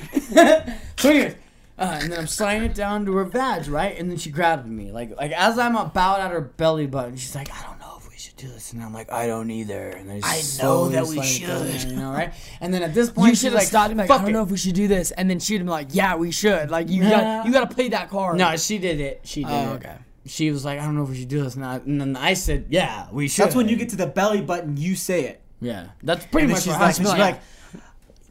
so 0.97 1.11
anyways, 1.11 1.35
uh, 1.79 1.99
and 2.01 2.13
then 2.13 2.19
I'm 2.21 2.27
sliding 2.27 2.63
it 2.63 2.75
down 2.75 3.05
to 3.07 3.17
her 3.17 3.25
vag, 3.25 3.69
right? 3.69 3.99
And 3.99 4.11
then 4.11 4.17
she 4.17 4.31
grabs 4.31 4.67
me, 4.67 4.91
like 4.91 5.17
like 5.17 5.33
as 5.33 5.59
I'm 5.59 5.77
about 5.77 6.21
at 6.21 6.31
her 6.31 6.41
belly 6.41 6.87
button, 6.87 7.17
she's 7.17 7.35
like, 7.35 7.53
I 7.53 7.63
don't 7.67 7.79
know 7.79 7.99
if 7.99 8.09
we 8.09 8.17
should 8.17 8.32
do 8.43 8.49
this, 8.53 8.73
and 8.73 8.83
I'm 8.83 8.93
like, 8.93 9.11
I 9.13 9.27
don't 9.27 9.51
either. 9.51 9.91
And 9.91 10.09
then 10.11 10.21
I 10.23 10.43
know 10.61 10.89
that 10.89 11.07
we 11.07 11.15
slide 11.17 11.25
should. 11.27 11.49
there, 11.49 11.89
you 11.91 11.97
know, 11.97 12.11
right? 12.11 12.33
And 12.61 12.73
then 12.75 12.83
at 12.83 12.93
this 12.95 13.11
point, 13.11 13.31
You 13.31 13.35
should 13.37 13.53
have 13.53 13.55
like, 13.61 13.69
stopped 13.69 13.91
and 13.91 13.99
like, 13.99 14.11
I 14.11 14.19
don't 14.19 14.29
it. 14.29 14.33
know 14.33 14.43
if 14.43 14.51
we 14.51 14.57
should 14.57 14.75
do 14.75 14.89
this, 14.89 15.11
and 15.13 15.29
then 15.31 15.39
she'd 15.41 15.55
have 15.55 15.61
been 15.63 15.69
like, 15.69 15.89
Yeah, 15.93 16.17
we 16.17 16.31
should. 16.31 16.71
Like 16.71 16.89
you 16.89 17.03
Yeah. 17.03 17.11
got 17.11 17.47
you 17.47 17.53
got 17.53 17.69
to 17.71 17.75
play 17.75 17.89
that 17.91 18.11
card. 18.11 18.37
No, 18.39 18.57
she 18.57 18.79
did 18.79 19.01
it. 19.01 19.21
She 19.25 19.45
oh, 19.45 19.49
did 19.49 19.55
Oh, 19.55 19.73
it. 19.73 19.77
okay. 19.77 19.97
She 20.27 20.51
was 20.51 20.65
like, 20.65 20.79
I 20.79 20.85
don't 20.85 20.95
know 20.97 21.03
if 21.03 21.09
we 21.11 21.17
should 21.19 21.29
do 21.29 21.43
this, 21.43 21.57
and, 21.57 21.65
I, 21.65 21.77
and 21.77 22.01
then 22.01 22.17
I 22.17 22.35
said, 22.35 22.67
Yeah, 22.69 23.09
we 23.13 23.29
should. 23.29 23.45
That's 23.45 23.55
when 23.57 23.69
you 23.69 23.77
get 23.77 23.89
to 23.91 23.97
the 23.97 24.07
belly 24.07 24.41
button, 24.41 24.77
you 24.77 24.95
say 24.97 25.25
it. 25.27 25.41
Yeah, 25.61 25.89
that's 26.03 26.27
pretty 26.27 26.45
And 26.45 26.51
then 26.51 26.55
much 26.57 26.63
she's 26.65 26.73
what 26.73 26.81
like, 26.81 26.95
she's 26.97 27.07
Yeah. 27.07 27.19
like, 27.19 27.41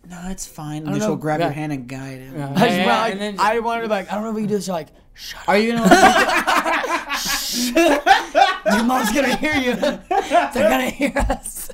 no, 0.09 0.29
it's 0.29 0.45
fine. 0.47 0.77
And 0.77 0.85
don't 0.87 0.99
then 0.99 1.07
she'll 1.07 1.15
grab 1.15 1.39
Yeah. 1.39 1.45
your 1.47 1.53
hand 1.53 1.71
and 1.71 1.87
guide 1.87 2.19
it. 2.19 2.33
Yeah. 2.35 2.49
I, 2.55 2.59
just, 2.67 2.77
Yeah, 2.77 2.99
like, 3.01 3.11
and 3.13 3.21
then- 3.21 3.39
I 3.39 3.59
wanted 3.59 3.81
to 3.83 3.87
be 3.87 3.93
like, 3.93 4.11
I 4.11 4.15
don't 4.15 4.23
know 4.23 4.29
if 4.31 4.35
we 4.35 4.41
can 4.41 4.49
do 4.49 4.55
this. 4.55 4.67
You're 4.67 4.75
like, 4.75 4.89
shut 5.13 5.41
Are 5.47 5.57
you 5.57 5.73
gonna? 5.73 5.83
up. 5.85 6.47
Your 7.73 8.83
mom's 8.83 9.11
gonna 9.11 9.35
hear 9.35 9.55
you. 9.55 9.75
They're 9.75 10.51
gonna 10.53 10.89
hear 10.89 11.13
us. 11.17 11.69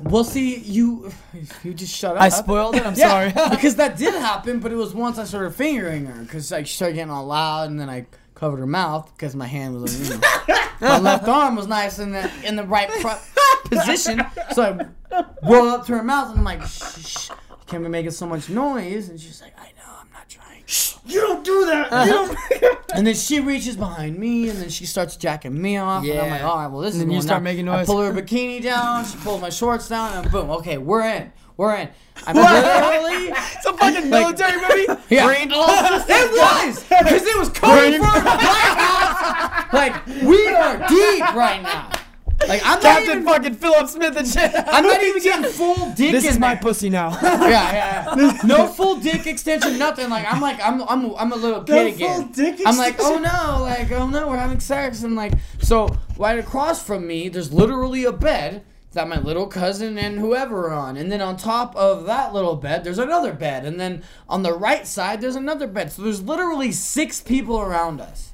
well, 0.00 0.24
see, 0.24 0.56
you 0.58 1.12
you 1.62 1.74
just 1.74 1.94
shut 1.94 2.16
up. 2.16 2.22
I 2.22 2.28
spoiled 2.30 2.76
it. 2.76 2.86
I'm 2.86 2.94
Yeah, 2.94 3.08
sorry. 3.32 3.50
because 3.50 3.76
that 3.76 3.96
did 3.98 4.14
happen, 4.14 4.58
but 4.60 4.72
it 4.72 4.76
was 4.76 4.94
once 4.94 5.18
I 5.18 5.24
started 5.24 5.54
fingering 5.54 6.06
her 6.06 6.22
because 6.22 6.50
like 6.50 6.66
she 6.66 6.74
started 6.76 6.94
getting 6.94 7.10
all 7.10 7.26
loud, 7.26 7.68
and 7.70 7.78
then 7.78 7.90
I 7.90 8.06
covered 8.34 8.58
her 8.58 8.66
mouth 8.66 9.10
because 9.16 9.34
my 9.36 9.46
hand 9.46 9.80
was, 9.80 10.08
you 10.10 10.14
know, 10.16 10.20
my 10.80 10.98
left 11.10 11.28
arm 11.28 11.56
was 11.56 11.66
nice 11.66 11.98
in 11.98 12.12
the 12.12 12.30
in 12.44 12.56
the 12.56 12.64
right 12.64 12.88
pro- 13.00 13.18
position, 13.64 14.22
so 14.54 14.78
I 15.12 15.24
rolled 15.42 15.68
up 15.68 15.86
to 15.86 15.92
her 15.96 16.02
mouth, 16.04 16.30
and 16.30 16.38
I'm 16.38 16.44
like, 16.44 16.62
shh, 16.62 17.06
shh, 17.06 17.30
can't 17.66 17.82
be 17.82 17.88
making 17.90 18.12
so 18.12 18.26
much 18.26 18.48
noise, 18.48 19.08
and 19.10 19.20
she's 19.20 19.42
like, 19.42 19.52
I 19.58 19.72
know, 20.66 20.74
I'm 20.74 21.04
not 21.04 21.04
trying. 21.04 21.12
You 21.12 21.20
don't 21.20 21.44
do 21.44 21.66
that. 21.66 21.90
You 21.90 21.96
uh-huh. 22.14 22.34
don't. 22.60 22.78
And 22.96 23.06
then 23.06 23.14
she 23.14 23.40
reaches 23.40 23.76
behind 23.76 24.18
me, 24.18 24.48
and 24.48 24.58
then 24.58 24.70
she 24.70 24.86
starts 24.86 25.16
jacking 25.16 25.60
me 25.60 25.76
off. 25.76 26.02
And 26.04 26.18
I'm 26.18 26.30
like, 26.30 26.42
all 26.42 26.56
right, 26.56 26.66
well, 26.66 26.80
this 26.80 26.94
And 26.94 27.02
is 27.02 27.06
then 27.06 27.14
you 27.14 27.20
start 27.20 27.38
down. 27.38 27.44
making 27.44 27.68
I 27.68 27.76
noise. 27.78 27.86
pull 27.86 28.00
her 28.00 28.12
bikini 28.22 28.62
down, 28.62 29.04
she 29.04 29.18
pulls 29.18 29.40
my 29.42 29.50
shorts 29.50 29.88
down, 29.88 30.14
and 30.14 30.32
boom, 30.32 30.48
okay, 30.50 30.78
we're 30.78 31.02
in. 31.02 31.32
We're 31.58 31.74
in. 31.76 31.88
I'm 32.26 32.36
literally. 32.36 33.32
It's 33.56 33.66
a 33.66 33.72
fucking 33.72 34.08
military 34.10 34.60
movie. 34.60 35.02
Yeah. 35.10 35.26
Brain 35.26 35.52
all 35.52 35.66
It 35.68 36.32
was! 36.32 36.82
Because 36.84 37.22
it 37.26 37.38
was 37.38 37.48
Cody 37.50 37.96
for 37.98 38.20
Black 38.22 39.72
Like, 39.72 40.06
we 40.06 40.48
are 40.48 40.78
deep 40.88 41.34
right 41.34 41.62
now. 41.62 41.90
Like, 42.46 42.60
I'm 42.64 42.74
not 42.74 42.82
Captain 42.82 43.10
even, 43.10 43.24
fucking 43.24 43.54
Philip 43.54 43.88
Smith 43.88 44.16
and 44.16 44.28
shit. 44.28 44.52
I'm 44.54 44.84
not 44.84 45.02
even 45.02 45.22
getting 45.22 45.50
full 45.50 45.74
dick 45.92 46.12
This 46.12 46.24
in 46.24 46.30
is 46.32 46.38
my 46.38 46.54
there. 46.54 46.62
pussy 46.62 46.90
now. 46.90 47.10
Yeah, 47.22 47.72
yeah. 48.16 48.38
No 48.44 48.66
full 48.66 48.96
dick 49.00 49.26
extension, 49.26 49.78
nothing. 49.78 50.10
Like 50.10 50.26
I'm 50.32 50.40
like 50.40 50.60
I'm 50.62 50.82
I'm 50.82 51.14
I'm 51.16 51.32
a 51.32 51.36
little 51.36 51.62
kid 51.62 51.94
full 51.98 52.06
again. 52.20 52.32
dick 52.32 52.60
I'm 52.66 52.76
like, 52.76 52.96
oh 53.00 53.18
no, 53.18 53.62
like 53.62 53.90
oh 53.92 54.06
no, 54.08 54.28
we're 54.28 54.36
having 54.36 54.60
sex, 54.60 55.02
and 55.02 55.14
like 55.16 55.32
so 55.60 55.88
right 56.18 56.38
across 56.38 56.82
from 56.82 57.06
me, 57.06 57.28
there's 57.28 57.52
literally 57.52 58.04
a 58.04 58.12
bed 58.12 58.64
that 58.92 59.08
my 59.08 59.18
little 59.18 59.46
cousin 59.46 59.98
and 59.98 60.18
whoever 60.18 60.68
are 60.68 60.72
on, 60.72 60.96
and 60.96 61.10
then 61.12 61.20
on 61.20 61.36
top 61.36 61.74
of 61.76 62.04
that 62.06 62.32
little 62.32 62.56
bed, 62.56 62.84
there's 62.84 62.98
another 62.98 63.32
bed, 63.32 63.64
and 63.64 63.78
then 63.80 64.02
on 64.28 64.42
the 64.42 64.52
right 64.52 64.86
side, 64.86 65.20
there's 65.20 65.36
another 65.36 65.66
bed. 65.66 65.90
So 65.92 66.02
there's 66.02 66.22
literally 66.22 66.72
six 66.72 67.20
people 67.20 67.60
around 67.60 68.00
us. 68.00 68.32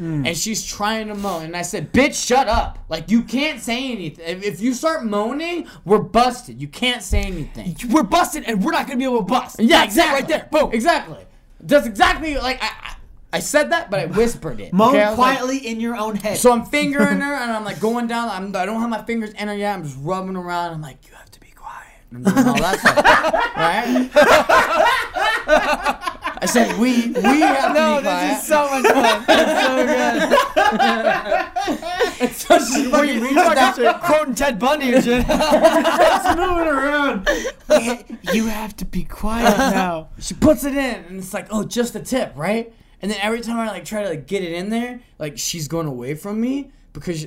Mm. 0.00 0.26
And 0.26 0.36
she's 0.36 0.64
trying 0.64 1.08
to 1.08 1.14
moan, 1.14 1.44
and 1.44 1.54
I 1.56 1.60
said, 1.60 1.92
"Bitch, 1.92 2.26
shut 2.26 2.48
up! 2.48 2.78
Like 2.88 3.10
you 3.10 3.22
can't 3.22 3.60
say 3.60 3.92
anything. 3.92 4.24
If, 4.26 4.42
if 4.42 4.60
you 4.60 4.72
start 4.72 5.04
moaning, 5.04 5.66
we're 5.84 5.98
busted. 5.98 6.60
You 6.60 6.68
can't 6.68 7.02
say 7.02 7.22
anything." 7.22 7.76
We're 7.90 8.02
busted, 8.02 8.44
and 8.44 8.64
we're 8.64 8.72
not 8.72 8.86
gonna 8.86 8.98
be 8.98 9.04
able 9.04 9.18
to 9.18 9.24
bust. 9.24 9.56
Yeah, 9.60 9.82
it 9.82 9.86
exactly. 9.86 10.20
right 10.20 10.28
there. 10.28 10.48
Boom. 10.50 10.72
Exactly. 10.72 11.18
That's 11.60 11.86
exactly 11.86 12.36
like 12.38 12.62
I, 12.62 12.66
I, 12.68 12.94
I 13.34 13.38
said 13.40 13.70
that, 13.72 13.90
but 13.90 14.00
I 14.00 14.06
whispered 14.20 14.60
it. 14.60 14.72
Moan 14.72 14.90
okay? 14.96 15.06
Was 15.10 15.18
like- 15.18 15.36
quietly 15.36 15.58
in 15.66 15.80
your 15.80 15.96
own 15.96 16.16
head. 16.16 16.38
so 16.38 16.50
I'm 16.50 16.64
fingering 16.64 17.20
her, 17.20 17.34
and 17.34 17.52
I'm 17.52 17.64
like 17.64 17.78
going 17.78 18.06
down. 18.06 18.30
I'm, 18.30 18.56
I 18.56 18.64
don't 18.64 18.80
have 18.80 18.90
my 18.90 19.02
fingers 19.02 19.30
in 19.34 19.48
her 19.48 19.54
yet. 19.54 19.74
I'm 19.74 19.84
just 19.84 19.98
rubbing 20.00 20.36
around. 20.36 20.72
I'm 20.72 20.80
like, 20.80 21.06
you 21.06 21.14
have 21.14 21.29
to. 21.29 21.29
And 22.12 22.24
doing 22.24 22.46
all 22.46 22.58
that 22.58 22.78
stuff, 22.80 22.96
right? 23.56 24.10
I 26.42 26.46
said 26.46 26.78
we 26.78 27.08
we 27.08 27.40
have 27.40 27.68
to 27.68 27.74
No, 27.80 27.96
be 27.98 28.02
quiet. 28.02 28.28
this 28.30 28.40
is 28.42 28.48
so 28.48 28.70
much 28.70 28.86
fun. 28.86 29.24
It's 29.28 29.66
so 29.66 29.86
good. 29.86 30.16
It's 32.30 32.44
so 32.46 32.58
she's 32.58 32.88
fucking 32.90 33.20
reading 33.20 33.34
that. 33.36 34.00
quoting 34.02 34.34
Ted 34.34 34.58
Bundy 34.58 34.94
and 34.94 35.04
shit. 35.04 35.24
It's 35.28 36.36
moving 36.36 36.68
around. 36.68 37.28
you 38.32 38.46
have 38.46 38.76
to 38.76 38.84
be 38.84 39.04
quiet 39.04 39.56
now. 39.58 40.08
She 40.18 40.34
puts 40.34 40.64
it 40.64 40.74
in, 40.74 41.04
and 41.04 41.18
it's 41.18 41.34
like, 41.34 41.46
oh, 41.50 41.64
just 41.64 41.94
a 41.94 42.00
tip, 42.00 42.32
right? 42.36 42.72
And 43.02 43.10
then 43.10 43.18
every 43.22 43.40
time 43.40 43.58
I 43.58 43.68
like 43.68 43.84
try 43.84 44.02
to 44.02 44.08
like 44.08 44.26
get 44.26 44.42
it 44.42 44.52
in 44.52 44.70
there, 44.70 45.00
like 45.18 45.38
she's 45.38 45.68
going 45.68 45.86
away 45.86 46.14
from 46.14 46.40
me 46.40 46.70
because 46.92 47.26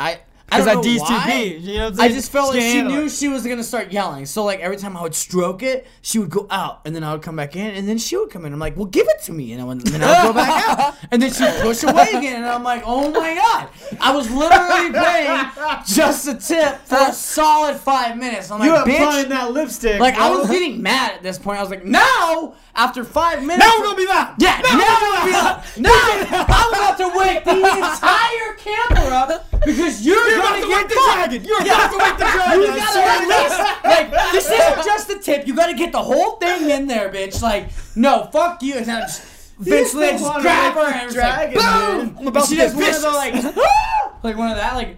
I. 0.00 0.20
I 0.50 0.56
Because 0.60 0.72
don't 0.72 0.82
D's 0.82 1.02
too 1.02 1.18
big. 1.26 1.62
You 1.62 1.78
know 1.78 1.92
I 1.98 2.08
just 2.08 2.32
felt 2.32 2.54
like 2.54 2.62
she 2.62 2.80
knew 2.82 3.04
it. 3.04 3.10
she 3.10 3.28
was 3.28 3.46
gonna 3.46 3.62
start 3.62 3.92
yelling. 3.92 4.24
So 4.24 4.44
like 4.44 4.60
every 4.60 4.78
time 4.78 4.96
I 4.96 5.02
would 5.02 5.14
stroke 5.14 5.62
it, 5.62 5.86
she 6.00 6.18
would 6.18 6.30
go 6.30 6.46
out, 6.50 6.80
and 6.86 6.96
then 6.96 7.04
I 7.04 7.12
would 7.12 7.20
come 7.22 7.36
back 7.36 7.54
in, 7.54 7.74
and 7.74 7.86
then 7.86 7.98
she 7.98 8.16
would 8.16 8.30
come 8.30 8.46
in. 8.46 8.52
I'm 8.54 8.58
like, 8.58 8.74
well, 8.76 8.86
give 8.86 9.06
it 9.08 9.22
to 9.24 9.32
me, 9.32 9.52
and, 9.52 9.60
I 9.60 9.64
would, 9.64 9.78
and 9.78 9.86
then 9.86 10.02
I 10.02 10.22
would 10.24 10.28
go 10.28 10.32
back 10.32 10.68
out, 10.78 10.94
and 11.10 11.20
then 11.20 11.30
she'd 11.32 11.60
push 11.62 11.82
away 11.82 12.08
again, 12.14 12.36
and 12.36 12.46
I'm 12.46 12.62
like, 12.62 12.82
oh 12.86 13.10
my 13.10 13.34
god, 13.34 13.68
I 14.00 14.14
was 14.16 14.30
literally 14.30 14.90
playing 14.90 15.84
just 15.86 16.26
a 16.28 16.34
tip 16.34 16.78
for 16.86 16.96
a 16.96 17.12
solid 17.12 17.76
five 17.76 18.16
minutes. 18.16 18.50
I'm 18.50 18.62
You 18.62 18.72
like, 18.72 18.86
bitch, 18.86 18.94
applying 18.96 19.28
that 19.28 19.52
lipstick. 19.52 20.00
like 20.00 20.14
I 20.14 20.30
was 20.30 20.48
getting 20.48 20.80
mad 20.82 21.12
at 21.12 21.22
this 21.22 21.38
point. 21.38 21.58
I 21.58 21.60
was 21.62 21.70
like, 21.70 21.84
now 21.84 22.54
after 22.74 23.04
five 23.04 23.40
minutes, 23.44 23.66
Now 23.66 23.72
we're 23.78 23.84
gonna 23.84 23.96
be 23.96 24.06
loud. 24.06 24.34
yeah, 24.38 24.60
now, 24.62 24.78
we're 24.78 25.32
gonna 25.32 25.62
be. 25.76 25.80
Now 25.82 26.44
I'm 26.48 26.72
about 26.72 26.96
to 26.98 27.18
wake 27.18 27.44
the 27.44 27.50
entire 27.56 28.54
camera 28.56 29.16
up 29.16 29.50
because 29.66 30.06
you're, 30.06 30.37
You're 30.38 30.46
about 30.46 30.60
to 30.60 30.68
get 30.68 30.76
wake 30.76 30.88
the 30.88 30.94
dragon. 30.94 31.44
You're 31.44 31.62
about 31.62 31.90
to 31.90 31.98
wake 31.98 32.18
the 32.18 32.24
dragon. 32.24 32.60
You 32.60 32.66
gotta 32.68 33.00
at 33.00 33.28
least 33.28 33.84
like 33.84 34.32
this 34.32 34.50
isn't 34.50 34.84
just 34.84 35.10
a 35.10 35.18
tip. 35.18 35.46
You 35.46 35.54
gotta 35.54 35.74
get 35.74 35.92
the 35.92 36.02
whole 36.02 36.36
thing 36.36 36.70
in 36.70 36.86
there, 36.86 37.10
bitch. 37.10 37.42
Like, 37.42 37.70
no, 37.96 38.28
fuck 38.32 38.62
you. 38.62 38.74
And 38.74 38.86
then 38.86 39.00
just 39.02 39.96
I 39.96 40.10
don't 40.10 40.18
just 40.18 40.40
grab 40.40 40.74
her 40.74 40.92
and 40.92 41.12
dragon, 41.12 41.56
like, 41.56 42.08
boom. 42.08 42.16
I'm 42.20 42.26
about 42.28 42.42
And 42.42 42.48
she 42.48 42.56
does 42.56 42.74
one 42.74 42.84
of 42.84 43.02
the 43.02 43.10
like, 43.10 43.34
like 44.22 44.36
one 44.36 44.50
of 44.50 44.56
that, 44.56 44.74
like, 44.74 44.96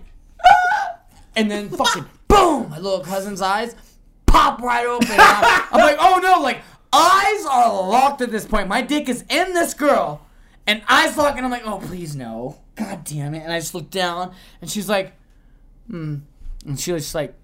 and 1.37 1.51
then 1.51 1.71
fucking 1.71 2.05
boom, 2.29 2.69
my 2.71 2.79
little 2.79 3.01
cousin's 3.01 3.41
eyes 3.41 3.75
pop 4.27 4.63
right 4.63 4.87
open. 4.87 5.09
I'm, 5.11 5.63
I'm 5.73 5.81
like, 5.81 5.97
oh 5.99 6.21
no, 6.23 6.41
like 6.43 6.61
eyes 6.93 7.47
are 7.47 7.73
locked 7.73 8.21
at 8.21 8.31
this 8.31 8.47
point. 8.47 8.69
My 8.69 8.83
dick 8.83 9.09
is 9.09 9.25
in 9.29 9.55
this 9.55 9.75
girl, 9.75 10.27
and 10.67 10.83
eyes 10.89 11.17
locked, 11.17 11.37
and 11.37 11.45
I'm 11.45 11.51
like, 11.51 11.67
oh 11.67 11.79
please 11.79 12.15
no, 12.17 12.59
god 12.77 13.05
damn 13.05 13.35
it. 13.35 13.41
And 13.41 13.53
I 13.53 13.61
just 13.61 13.75
look 13.75 13.91
down, 13.91 14.35
and 14.61 14.71
she's 14.71 14.89
like, 14.89 15.13
hmm, 15.91 16.17
and 16.67 16.79
she 16.79 16.93
just 16.93 17.15
like, 17.15 17.35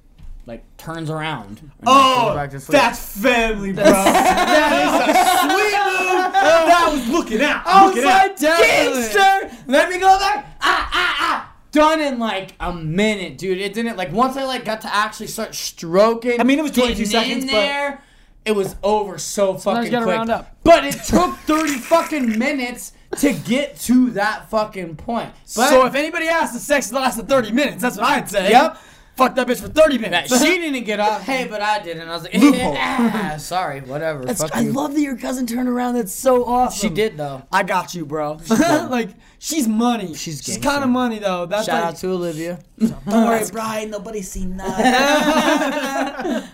like 0.46 0.64
turns 0.76 1.10
around. 1.10 1.70
Oh, 1.86 2.34
back 2.34 2.50
to 2.50 2.60
sleep. 2.60 2.78
that's 2.78 3.18
family, 3.20 3.72
bro. 3.72 3.84
that 3.84 4.72
is 4.82 4.92
a 5.02 5.50
sweet 5.52 6.12
move. 6.16 6.32
That 6.32 6.88
was 6.92 7.08
looking 7.08 7.42
out. 7.42 7.64
Was 7.66 7.94
looking 7.96 8.08
out. 8.08 8.38
gangster, 8.38 9.56
let 9.66 9.90
me 9.90 9.98
go 9.98 10.18
back. 10.18 10.56
Ah, 10.60 10.90
ah, 10.92 11.16
ah. 11.20 11.52
Done 11.72 12.00
in 12.00 12.18
like 12.18 12.52
a 12.60 12.72
minute, 12.72 13.36
dude. 13.38 13.58
It 13.58 13.74
didn't 13.74 13.96
like 13.96 14.12
once 14.12 14.36
I 14.36 14.44
like 14.44 14.64
got 14.64 14.80
to 14.82 14.94
actually 14.94 15.26
start 15.26 15.54
stroking. 15.54 16.40
I 16.40 16.44
mean, 16.44 16.58
it 16.58 16.62
was 16.62 16.72
22 16.72 17.04
seconds, 17.06 17.44
in 17.44 17.50
but- 17.50 17.98
It 18.44 18.52
was 18.52 18.76
over 18.82 19.18
so 19.18 19.56
Sometimes 19.58 19.90
fucking 19.90 20.26
quick. 20.26 20.46
But 20.62 20.84
it 20.84 20.92
took 21.04 21.36
thirty 21.38 21.74
fucking 21.74 22.38
minutes 22.38 22.92
to 23.18 23.32
get 23.32 23.78
to 23.80 24.10
that 24.10 24.50
fucking 24.50 24.96
point. 24.96 25.32
But 25.54 25.70
so 25.70 25.86
if 25.86 25.94
anybody 25.94 26.26
asks, 26.26 26.54
the 26.54 26.60
sex 26.60 26.92
lasted 26.92 27.28
30 27.28 27.52
minutes. 27.52 27.82
That's 27.82 27.96
what 27.96 28.06
I'd 28.06 28.28
say. 28.28 28.50
Yep. 28.50 28.78
Fuck 29.16 29.34
that 29.36 29.46
bitch 29.46 29.62
for 29.62 29.68
30 29.68 29.96
minutes. 29.96 30.42
she 30.42 30.58
didn't 30.58 30.84
get 30.84 31.00
off, 31.00 31.22
hey, 31.22 31.46
but 31.48 31.62
I 31.62 31.78
did, 31.82 31.96
and 31.96 32.10
I 32.10 32.14
was 32.14 32.24
like, 32.24 32.34
ah, 32.36 33.36
sorry, 33.38 33.80
whatever. 33.80 34.26
That's, 34.26 34.42
fuck 34.42 34.54
I 34.54 34.60
you. 34.60 34.72
love 34.72 34.92
that 34.92 35.00
your 35.00 35.16
cousin 35.16 35.46
turned 35.46 35.70
around. 35.70 35.94
That's 35.94 36.12
so 36.12 36.44
awesome. 36.44 36.90
She 36.90 36.94
did 36.94 37.16
though. 37.16 37.42
I 37.50 37.62
got 37.62 37.94
you, 37.94 38.04
bro. 38.04 38.38
like 38.50 39.08
she's 39.38 39.66
money. 39.66 40.12
She's 40.12 40.42
she's 40.42 40.58
kind 40.58 40.84
of 40.84 40.90
money 40.90 41.18
though. 41.18 41.46
That's 41.46 41.64
Shout 41.64 41.76
like, 41.76 41.94
out 41.94 41.96
to 42.00 42.08
Olivia. 42.08 42.58
Don't 42.78 43.06
worry, 43.06 43.42
Brian. 43.50 43.88
Nobody's 43.88 44.30
seen 44.30 44.58
that. 44.58 44.76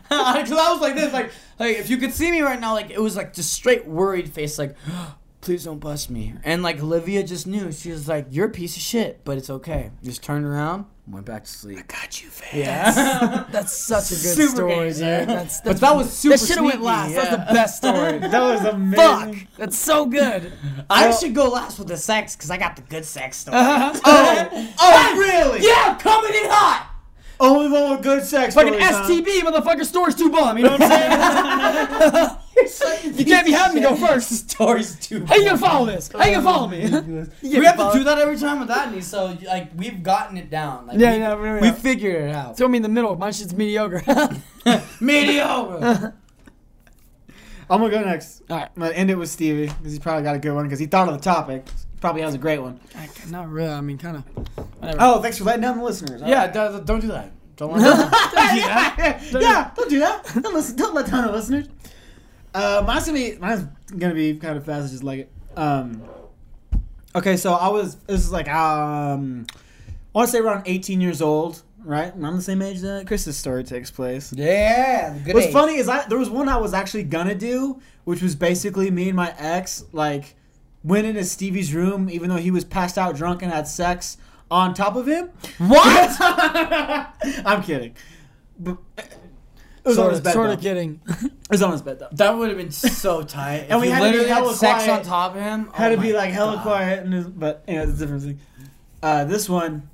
Because 0.09 0.53
I 0.53 0.73
was 0.73 0.81
like 0.81 0.95
this, 0.95 1.13
like, 1.13 1.33
like 1.59 1.79
if 1.79 1.91
you 1.91 1.97
could 1.97 2.13
see 2.13 2.31
me 2.31 2.43
right 2.43 2.61
now, 2.61 2.75
like 2.75 2.91
it 2.91 3.01
was 3.01 3.17
like 3.17 3.35
just 3.35 3.53
straight 3.53 3.89
worried 3.89 4.33
face, 4.33 4.57
like, 4.57 4.77
please 5.43 5.65
don't 5.65 5.81
bust 5.81 6.09
me. 6.09 6.35
And 6.45 6.63
like 6.63 6.81
Olivia 6.81 7.23
just 7.23 7.47
knew, 7.47 7.71
she 7.73 7.91
was 7.91 8.09
like, 8.09 8.27
you're 8.31 8.47
a 8.47 8.51
piece 8.51 8.77
of 8.77 8.83
shit, 8.83 9.21
but 9.25 9.37
it's 9.37 9.51
okay. 9.51 9.91
Just 10.03 10.23
turned 10.23 10.47
around, 10.47 10.87
went 11.07 11.27
back 11.27 11.45
to 11.45 11.51
sleep. 11.51 11.79
I 11.79 11.83
got 11.83 12.23
you, 12.23 12.31
fam. 12.31 12.61
Yeah, 12.61 13.45
that's 13.51 13.77
such 13.87 14.07
a 14.07 14.15
good 14.15 14.37
Super 14.37 14.57
story, 14.57 14.85
gangster. 14.85 15.19
dude. 15.21 15.29
That's, 15.29 15.61
but 15.61 15.65
that's 15.65 15.81
that 15.81 15.97
was 15.97 16.13
super. 16.13 16.37
that 16.37 16.47
should 16.47 16.57
have 16.57 16.65
went 16.65 16.75
sneaky, 16.77 16.87
last. 16.87 17.15
That's 17.15 17.31
yeah. 17.31 17.45
the 17.45 17.53
best 17.53 17.77
story. 17.77 18.19
That 18.33 18.41
was 18.41 18.65
amazing. 18.65 19.35
Fuck, 19.35 19.59
that's 19.59 19.79
so 19.79 20.07
good. 20.07 20.53
I 20.89 21.11
should 21.11 21.35
go 21.35 21.49
last 21.49 21.79
with 21.79 21.89
the 21.89 21.97
sex 21.97 22.35
because 22.35 22.51
I 22.51 22.57
got 22.57 22.77
the 22.77 22.83
good 22.83 23.05
sex 23.05 23.37
story. 23.39 23.59
Uh-huh. 23.59 24.01
Oh, 24.05 24.75
oh, 24.81 25.17
really? 25.19 25.67
yeah, 25.67 25.93
I'm 25.93 25.99
coming 25.99 26.33
in 26.35 26.49
hot. 26.49 26.92
Only 27.41 27.71
one 27.71 27.91
with 27.91 28.03
good 28.03 28.25
sex. 28.25 28.55
Fucking 28.55 28.75
stories, 28.75 28.89
huh? 28.91 29.09
STB, 29.09 29.41
motherfucker. 29.41 29.85
Story's 29.85 30.15
too 30.15 30.31
bomb. 30.31 30.59
You 30.59 30.65
know 30.65 30.73
what 30.77 30.83
I'm 30.83 32.37
saying? 32.55 33.17
you 33.19 33.25
can't 33.25 33.47
be 33.47 33.53
having 33.53 33.77
me 33.77 33.81
go 33.83 33.97
first. 33.97 34.51
Stories 34.51 34.95
too. 35.01 35.25
How 35.25 35.35
you 35.37 35.45
gonna 35.47 35.59
follow 35.59 35.87
this? 35.87 36.11
How 36.13 36.25
you 36.25 36.37
gonna 36.37 36.45
follow 36.45 36.69
me? 36.69 36.79
We 37.43 37.65
have 37.65 37.77
to 37.77 37.91
do 37.95 38.05
that 38.05 38.19
every 38.19 38.37
time 38.39 38.61
with 38.61 38.69
Adney, 38.69 39.03
so 39.03 39.37
like 39.47 39.71
we've 39.77 40.03
gotten 40.03 40.37
it 40.37 40.51
down. 40.51 40.87
Like, 40.87 40.99
Yeah, 40.99 41.13
we, 41.13 41.19
yeah, 41.19 41.61
we 41.61 41.67
yeah. 41.69 41.73
figured 41.73 42.29
it 42.29 42.35
out. 42.35 42.57
Throw 42.57 42.69
me 42.69 42.77
in 42.77 42.83
the 42.83 42.89
middle. 42.89 43.17
My 43.17 43.31
shit's 43.31 43.55
mediocre. 43.55 44.03
Mediocre. 45.01 46.15
I'm 47.71 47.81
gonna 47.81 47.91
go 47.91 48.03
next. 48.03 48.43
All 48.51 48.59
right. 48.59 48.69
I'm 48.77 48.83
gonna 48.83 48.95
end 48.95 49.11
it 49.11 49.17
with 49.17 49.31
Stevie 49.31 49.67
because 49.69 49.93
he's 49.93 49.99
probably 49.99 50.23
got 50.23 50.37
a 50.37 50.39
good 50.39 50.53
one 50.55 50.65
because 50.65 50.79
he 50.79 50.87
thought 50.87 51.09
of 51.09 51.15
the 51.15 51.21
topic. 51.23 51.65
He 52.03 52.05
probably 52.05 52.23
has 52.23 52.35
a 52.35 52.39
great 52.39 52.59
one. 52.61 52.81
Not 53.31 53.49
really. 53.49 53.71
I 53.71 53.81
mean, 53.81 53.97
kind 53.97 54.17
of. 54.17 54.25
Oh, 54.99 55.23
thanks 55.23 55.39
for 55.39 55.45
letting 55.45 55.63
down 55.63 55.79
the 55.79 55.85
listeners. 55.85 56.21
yeah, 56.25 56.49
don't, 56.49 56.85
don't 56.85 56.99
do 57.01 57.07
that. 57.07 57.31
Don't 57.55 57.73
let 57.77 57.83
them. 58.11 58.57
yeah, 58.57 59.71
don't 59.77 59.89
do 59.89 60.01
that. 60.01 60.25
Don't 60.43 60.53
listen. 60.53 60.75
Don't 60.75 60.95
let 60.95 61.09
down 61.09 61.27
the 61.27 61.33
listeners. 61.33 61.69
Uh, 62.53 62.83
mine's 62.85 63.07
gonna 63.07 63.17
be 63.19 63.39
mine's 63.39 63.67
gonna 63.97 64.15
be 64.15 64.35
kind 64.35 64.57
of 64.59 64.65
fast, 64.67 64.91
just 64.91 65.05
like 65.05 65.21
it. 65.21 65.33
Um, 65.57 66.03
okay, 67.15 67.37
so 67.37 67.53
I 67.53 67.69
was 67.69 67.95
this 68.09 68.21
is 68.25 68.33
like 68.33 68.49
um, 68.49 69.47
I 69.53 70.19
want 70.19 70.29
to 70.29 70.33
say 70.33 70.39
around 70.41 70.65
18 70.67 71.01
years 71.01 71.23
old, 71.23 71.63
right? 71.85 72.13
Around 72.17 72.35
the 72.35 72.43
same 72.43 72.63
age 72.63 72.81
that 72.81 73.07
Chris's 73.07 73.37
story 73.37 73.63
takes 73.63 73.93
place. 73.93 74.33
yeah. 74.33 75.17
Good 75.25 75.35
What's 75.35 75.47
age. 75.47 75.53
funny 75.53 75.77
is 75.77 75.89
I 75.89 76.05
there 76.09 76.19
was 76.19 76.29
one 76.31 76.49
I 76.49 76.57
was 76.57 76.75
actually 76.75 77.05
gonna 77.05 77.37
do, 77.37 77.81
which 78.05 78.21
was 78.23 78.35
basically 78.35 78.91
me 78.91 79.07
and 79.09 79.17
my 79.17 79.33
ex 79.39 79.85
like 79.93 80.35
went 80.85 81.07
into 81.07 81.25
Stevie's 81.25 81.75
room, 81.75 82.09
even 82.11 82.29
though 82.29 82.37
he 82.37 82.51
was 82.51 82.65
passed 82.65 82.99
out 82.99 83.17
drunk 83.17 83.43
and 83.43 83.53
had 83.53 83.67
sex 83.69 84.17
on 84.51 84.75
top 84.75 84.97
of 84.97 85.07
him. 85.07 85.31
What? 85.59 86.17
I'm 86.21 87.63
kidding. 87.63 87.95
But 88.59 88.77
it 88.97 89.09
was 89.89 89.99
on 89.99 90.11
his 90.11 90.19
of, 90.19 90.25
bed. 90.25 90.33
sort 90.35 90.49
though. 90.49 90.53
of 90.55 90.61
kidding. 90.61 91.01
It 91.09 91.33
was 91.51 91.63
on 91.63 91.73
his 91.73 91.83
bed 91.83 91.99
though. 91.99 92.09
that 92.13 92.37
would 92.37 92.49
have 92.49 92.59
been 92.59 92.71
so 92.71 93.23
tight. 93.25 93.67
And 93.69 93.73
if 93.73 93.81
we 93.81 93.87
you 93.89 93.93
had 93.93 93.99
to 94.01 94.05
be 94.05 94.09
literally 94.19 94.29
had 94.29 94.37
hella 94.43 94.55
sex 94.55 94.85
quiet. 94.85 94.99
on 95.01 95.05
top 95.05 95.35
of 95.35 95.43
him. 95.43 95.71
Had 95.75 95.93
oh 95.93 95.97
to 95.97 96.01
be 96.03 96.13
like 96.13 96.31
hella 96.31 96.55
God. 96.57 96.63
quiet, 96.63 97.05
and 97.05 97.15
it, 97.15 97.39
but 97.39 97.65
you 97.67 97.75
know, 97.75 97.83
it's 97.83 97.93
a 97.93 97.97
different 97.97 98.23
thing. 98.23 98.41
Uh, 99.03 99.25
this 99.25 99.49
one, 99.49 99.89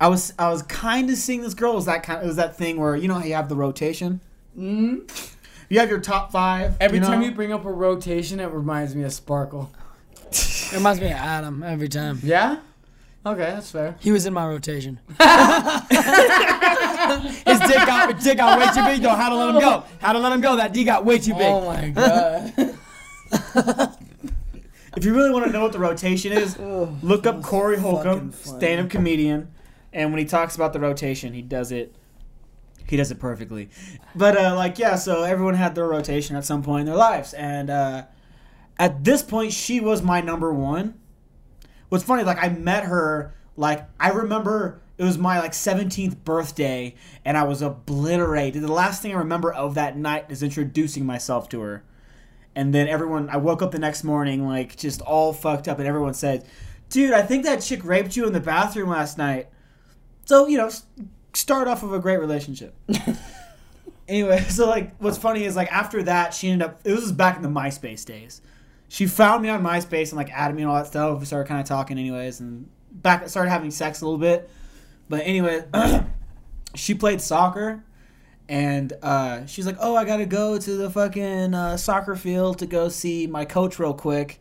I 0.00 0.08
was 0.08 0.32
I 0.38 0.48
was 0.50 0.62
kind 0.62 1.08
of 1.10 1.16
seeing 1.16 1.42
this 1.42 1.54
girl. 1.54 1.72
It 1.72 1.76
was 1.76 1.86
that 1.86 2.02
kind? 2.02 2.22
It 2.22 2.26
was 2.26 2.36
that 2.36 2.56
thing 2.56 2.80
where 2.80 2.96
you 2.96 3.06
know 3.06 3.14
how 3.14 3.24
you 3.24 3.34
have 3.34 3.48
the 3.48 3.56
rotation. 3.56 4.20
Mhm. 4.58 5.08
You 5.72 5.80
have 5.80 5.88
your 5.88 6.00
top 6.00 6.30
five. 6.30 6.76
Every 6.80 6.98
you 6.98 7.04
time 7.04 7.22
you 7.22 7.32
bring 7.32 7.50
up 7.50 7.64
a 7.64 7.72
rotation, 7.72 8.40
it 8.40 8.50
reminds 8.50 8.94
me 8.94 9.04
of 9.04 9.12
Sparkle. 9.14 9.72
It 10.30 10.72
reminds 10.74 11.00
me 11.00 11.06
of 11.06 11.12
Adam 11.12 11.62
every 11.62 11.88
time. 11.88 12.18
Yeah. 12.22 12.58
Okay, 13.24 13.40
that's 13.40 13.70
fair. 13.70 13.96
He 13.98 14.12
was 14.12 14.26
in 14.26 14.34
my 14.34 14.46
rotation. 14.46 15.00
His 15.08 15.18
dick 15.18 15.28
got, 17.86 18.20
dick 18.20 18.36
got 18.36 18.58
way 18.58 18.66
too 18.74 18.84
big, 18.84 19.00
though. 19.00 19.14
How 19.14 19.30
to 19.30 19.34
let 19.34 19.48
him 19.54 19.60
go? 19.62 19.84
How 19.98 20.12
to 20.12 20.18
let 20.18 20.30
him 20.32 20.42
go? 20.42 20.56
That 20.56 20.74
D 20.74 20.84
got 20.84 21.06
way 21.06 21.18
too 21.18 21.32
big. 21.32 21.40
Oh 21.40 21.64
my 21.64 21.88
god. 21.88 22.76
If 24.94 25.06
you 25.06 25.14
really 25.14 25.30
want 25.30 25.46
to 25.46 25.52
know 25.52 25.62
what 25.62 25.72
the 25.72 25.78
rotation 25.78 26.32
is, 26.32 26.54
oh, 26.60 26.94
look 27.02 27.26
up 27.26 27.42
Corey 27.42 27.78
Holcomb, 27.78 28.32
stand-up 28.32 28.90
comedian, 28.90 29.50
and 29.90 30.10
when 30.10 30.18
he 30.18 30.26
talks 30.26 30.54
about 30.54 30.74
the 30.74 30.80
rotation, 30.80 31.32
he 31.32 31.40
does 31.40 31.72
it. 31.72 31.94
He 32.92 32.98
does 32.98 33.10
it 33.10 33.18
perfectly. 33.18 33.70
But 34.14 34.36
uh, 34.36 34.54
like 34.54 34.78
yeah, 34.78 34.96
so 34.96 35.22
everyone 35.22 35.54
had 35.54 35.74
their 35.74 35.86
rotation 35.86 36.36
at 36.36 36.44
some 36.44 36.62
point 36.62 36.80
in 36.80 36.86
their 36.88 36.94
lives, 36.94 37.32
and 37.32 37.70
uh, 37.70 38.04
at 38.78 39.02
this 39.02 39.22
point, 39.22 39.54
she 39.54 39.80
was 39.80 40.02
my 40.02 40.20
number 40.20 40.52
one. 40.52 41.00
What's 41.88 42.04
funny, 42.04 42.22
like 42.22 42.36
I 42.36 42.50
met 42.50 42.84
her, 42.84 43.32
like 43.56 43.88
I 43.98 44.10
remember 44.10 44.82
it 44.98 45.04
was 45.04 45.16
my 45.16 45.40
like 45.40 45.52
17th 45.52 46.22
birthday, 46.22 46.94
and 47.24 47.38
I 47.38 47.44
was 47.44 47.62
obliterated. 47.62 48.62
The 48.62 48.70
last 48.70 49.00
thing 49.00 49.12
I 49.12 49.18
remember 49.20 49.50
of 49.50 49.74
that 49.76 49.96
night 49.96 50.26
is 50.28 50.42
introducing 50.42 51.06
myself 51.06 51.48
to 51.48 51.60
her 51.62 51.84
and 52.54 52.74
then 52.74 52.86
everyone 52.86 53.30
i 53.30 53.36
woke 53.38 53.62
up 53.62 53.70
the 53.70 53.78
next 53.78 54.04
morning 54.04 54.46
like 54.46 54.76
just 54.76 55.00
all 55.00 55.32
fucked 55.32 55.68
up 55.68 55.78
and 55.78 55.88
everyone 55.88 56.12
said 56.12 56.46
dude 56.90 57.14
i 57.14 57.22
think 57.22 57.44
that 57.44 57.62
chick 57.62 57.82
raped 57.82 58.14
you 58.14 58.26
in 58.26 58.34
the 58.34 58.40
bathroom 58.40 58.90
last 58.90 59.16
night 59.16 59.48
so 60.26 60.46
you 60.46 60.58
know 60.58 60.70
start 61.34 61.68
off 61.68 61.82
of 61.82 61.92
a 61.92 61.98
great 61.98 62.18
relationship 62.18 62.74
anyway 64.08 64.40
so 64.48 64.66
like 64.68 64.94
what's 64.98 65.18
funny 65.18 65.44
is 65.44 65.56
like 65.56 65.70
after 65.72 66.02
that 66.02 66.34
she 66.34 66.50
ended 66.50 66.68
up 66.68 66.80
it 66.84 66.92
was 66.92 67.12
back 67.12 67.36
in 67.36 67.42
the 67.42 67.48
myspace 67.48 68.04
days 68.04 68.42
she 68.88 69.06
found 69.06 69.42
me 69.42 69.48
on 69.48 69.62
myspace 69.62 70.10
and 70.10 70.16
like 70.16 70.30
added 70.32 70.54
me 70.54 70.62
and 70.62 70.70
all 70.70 70.76
that 70.76 70.86
stuff 70.86 71.18
we 71.18 71.24
started 71.24 71.48
kind 71.48 71.60
of 71.60 71.66
talking 71.66 71.98
anyways 71.98 72.40
and 72.40 72.68
back 72.92 73.28
started 73.28 73.50
having 73.50 73.70
sex 73.70 74.00
a 74.00 74.04
little 74.04 74.18
bit. 74.18 74.48
But 75.08 75.22
anyway, 75.24 75.64
she 76.74 76.94
played 76.94 77.20
soccer, 77.20 77.84
and 78.48 78.92
uh, 79.02 79.46
she's 79.46 79.66
like, 79.66 79.76
"Oh, 79.80 79.96
I 79.96 80.04
gotta 80.04 80.26
go 80.26 80.58
to 80.58 80.76
the 80.76 80.90
fucking 80.90 81.54
uh, 81.54 81.76
soccer 81.76 82.16
field 82.16 82.58
to 82.58 82.66
go 82.66 82.88
see 82.88 83.26
my 83.26 83.44
coach 83.44 83.78
real 83.78 83.94
quick." 83.94 84.40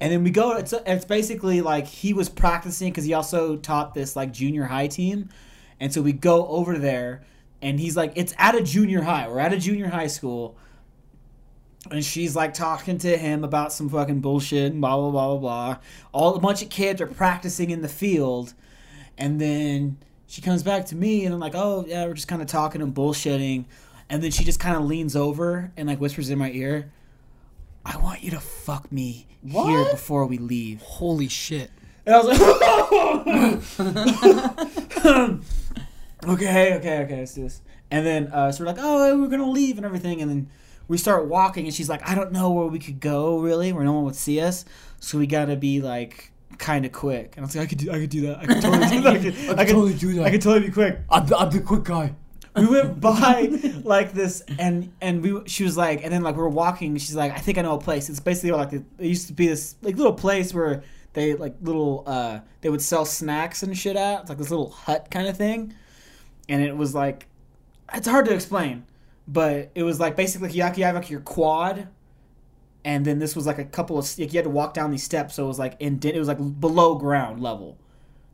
And 0.00 0.10
then 0.10 0.24
we 0.24 0.30
go. 0.30 0.52
It's 0.52 0.72
it's 0.72 1.04
basically 1.04 1.60
like 1.60 1.86
he 1.86 2.12
was 2.12 2.28
practicing 2.28 2.90
because 2.90 3.04
he 3.04 3.14
also 3.14 3.56
taught 3.56 3.94
this 3.94 4.16
like 4.16 4.32
junior 4.32 4.64
high 4.64 4.86
team, 4.86 5.28
and 5.80 5.92
so 5.92 6.02
we 6.02 6.12
go 6.12 6.46
over 6.46 6.78
there, 6.78 7.22
and 7.62 7.80
he's 7.80 7.96
like, 7.96 8.12
"It's 8.14 8.34
at 8.38 8.54
a 8.54 8.62
junior 8.62 9.02
high. 9.02 9.28
We're 9.28 9.40
at 9.40 9.52
a 9.52 9.58
junior 9.58 9.88
high 9.88 10.06
school." 10.06 10.56
And 11.90 12.04
she's 12.04 12.36
like 12.36 12.52
talking 12.52 12.98
to 12.98 13.16
him 13.16 13.42
about 13.42 13.72
some 13.72 13.88
fucking 13.88 14.20
bullshit 14.20 14.72
and 14.72 14.80
blah 14.80 14.96
blah 14.96 15.10
blah 15.10 15.28
blah 15.28 15.38
blah. 15.38 15.76
All 16.12 16.34
a 16.36 16.40
bunch 16.40 16.62
of 16.62 16.68
kids 16.68 17.00
are 17.00 17.06
practicing 17.06 17.70
in 17.70 17.80
the 17.80 17.88
field, 17.88 18.54
and 19.16 19.40
then 19.40 19.98
she 20.26 20.42
comes 20.42 20.62
back 20.62 20.86
to 20.86 20.94
me 20.94 21.24
and 21.24 21.34
I'm 21.34 21.40
like, 21.40 21.56
oh 21.56 21.84
yeah, 21.88 22.06
we're 22.06 22.14
just 22.14 22.28
kind 22.28 22.40
of 22.40 22.46
talking 22.46 22.82
and 22.82 22.94
bullshitting, 22.94 23.64
and 24.08 24.22
then 24.22 24.30
she 24.30 24.44
just 24.44 24.60
kind 24.60 24.76
of 24.76 24.84
leans 24.84 25.16
over 25.16 25.72
and 25.76 25.88
like 25.88 26.00
whispers 26.00 26.30
in 26.30 26.38
my 26.38 26.50
ear, 26.52 26.92
I 27.84 27.96
want 27.96 28.22
you 28.22 28.30
to 28.32 28.40
fuck 28.40 28.92
me 28.92 29.26
here 29.44 29.84
before 29.90 30.26
we 30.26 30.38
leave. 30.38 30.82
Holy 30.82 31.28
shit. 31.28 31.70
And 32.06 32.14
I 32.14 32.18
was 32.18 32.26
like, 32.40 32.40
okay, 36.28 36.74
okay, 36.74 36.98
okay, 37.04 37.18
let's 37.18 37.34
do 37.34 37.42
this. 37.42 37.62
And 37.90 38.06
then 38.06 38.28
uh, 38.28 38.52
so 38.52 38.64
we're 38.64 38.70
like, 38.70 38.78
oh, 38.80 39.18
we're 39.18 39.28
gonna 39.28 39.50
leave 39.50 39.76
and 39.76 39.84
everything, 39.84 40.20
and 40.20 40.30
then 40.30 40.48
we 40.88 40.96
start 40.96 41.26
walking, 41.26 41.66
and 41.66 41.74
she's 41.74 41.88
like, 41.88 42.08
I 42.08 42.14
don't 42.14 42.32
know 42.32 42.50
where 42.50 42.66
we 42.66 42.78
could 42.78 43.00
go 43.00 43.38
really, 43.38 43.72
where 43.72 43.84
no 43.84 43.92
one 43.92 44.04
would 44.04 44.16
see 44.16 44.40
us, 44.40 44.64
so 44.98 45.18
we 45.18 45.26
gotta 45.26 45.56
be 45.56 45.80
like 45.80 46.32
kind 46.58 46.84
of 46.84 46.92
quick. 46.92 47.34
And 47.36 47.44
I 47.44 47.46
was 47.46 47.56
like, 47.56 47.64
I 47.64 47.68
could 47.68 47.78
do, 47.78 47.90
I 47.90 47.98
could 47.98 48.10
do 48.10 48.20
that. 48.22 48.38
I 48.38 48.46
could 48.46 48.62
totally 48.62 48.88
do 48.88 49.00
that. 49.02 49.14
I 49.14 49.18
could, 49.18 49.34
I 49.58 49.64
could 49.64 49.72
totally 49.74 49.94
do 49.94 50.14
that. 50.14 50.24
I 50.24 50.30
could 50.30 50.42
totally 50.42 50.66
be 50.66 50.72
quick 50.72 50.98
I'm, 51.10 51.34
I'm 51.34 51.50
the 51.50 51.60
quick 51.60 51.84
guy. 51.84 52.14
we 52.56 52.66
went 52.66 53.00
by 53.00 53.48
like 53.84 54.12
this 54.12 54.42
and 54.58 54.92
and 55.00 55.22
we 55.22 55.40
she 55.46 55.62
was 55.64 55.76
like 55.76 56.02
and 56.02 56.12
then 56.12 56.22
like 56.22 56.36
we 56.36 56.42
are 56.42 56.48
walking 56.48 56.96
she's 56.96 57.14
like 57.14 57.30
i 57.30 57.38
think 57.38 57.58
i 57.58 57.62
know 57.62 57.76
a 57.76 57.80
place 57.80 58.08
it's 58.08 58.18
basically 58.18 58.50
like 58.50 58.72
it 58.72 58.84
used 58.98 59.28
to 59.28 59.32
be 59.32 59.46
this 59.46 59.76
like 59.82 59.96
little 59.96 60.12
place 60.12 60.52
where 60.52 60.82
they 61.12 61.34
like 61.34 61.56
little 61.60 62.04
uh 62.06 62.40
they 62.60 62.68
would 62.68 62.82
sell 62.82 63.04
snacks 63.04 63.62
and 63.62 63.76
shit 63.76 63.96
at 63.96 64.20
it's 64.20 64.28
like 64.28 64.38
this 64.38 64.50
little 64.50 64.70
hut 64.70 65.08
kind 65.10 65.26
of 65.26 65.36
thing. 65.36 65.74
And 66.48 66.62
it 66.62 66.76
was 66.76 66.94
like 66.94 67.26
it's 67.92 68.06
hard 68.06 68.26
to 68.26 68.34
explain 68.34 68.84
but 69.26 69.70
it 69.74 69.84
was 69.84 70.00
like 70.00 70.16
basically 70.16 70.50
you 70.50 70.62
have, 70.62 70.76
like 70.76 71.08
your 71.08 71.20
quad 71.20 71.88
and 72.84 73.04
then 73.04 73.18
this 73.18 73.36
was 73.36 73.46
like 73.46 73.58
a 73.58 73.64
couple 73.64 73.98
of 73.98 74.18
like 74.18 74.32
you 74.32 74.38
had 74.38 74.44
to 74.44 74.50
walk 74.50 74.74
down 74.74 74.90
these 74.90 75.04
steps 75.04 75.36
so 75.36 75.44
it 75.44 75.48
was 75.48 75.58
like 75.58 75.76
in 75.78 76.00
it 76.02 76.18
was 76.18 76.28
like 76.28 76.60
below 76.60 76.96
ground 76.96 77.40
level 77.40 77.78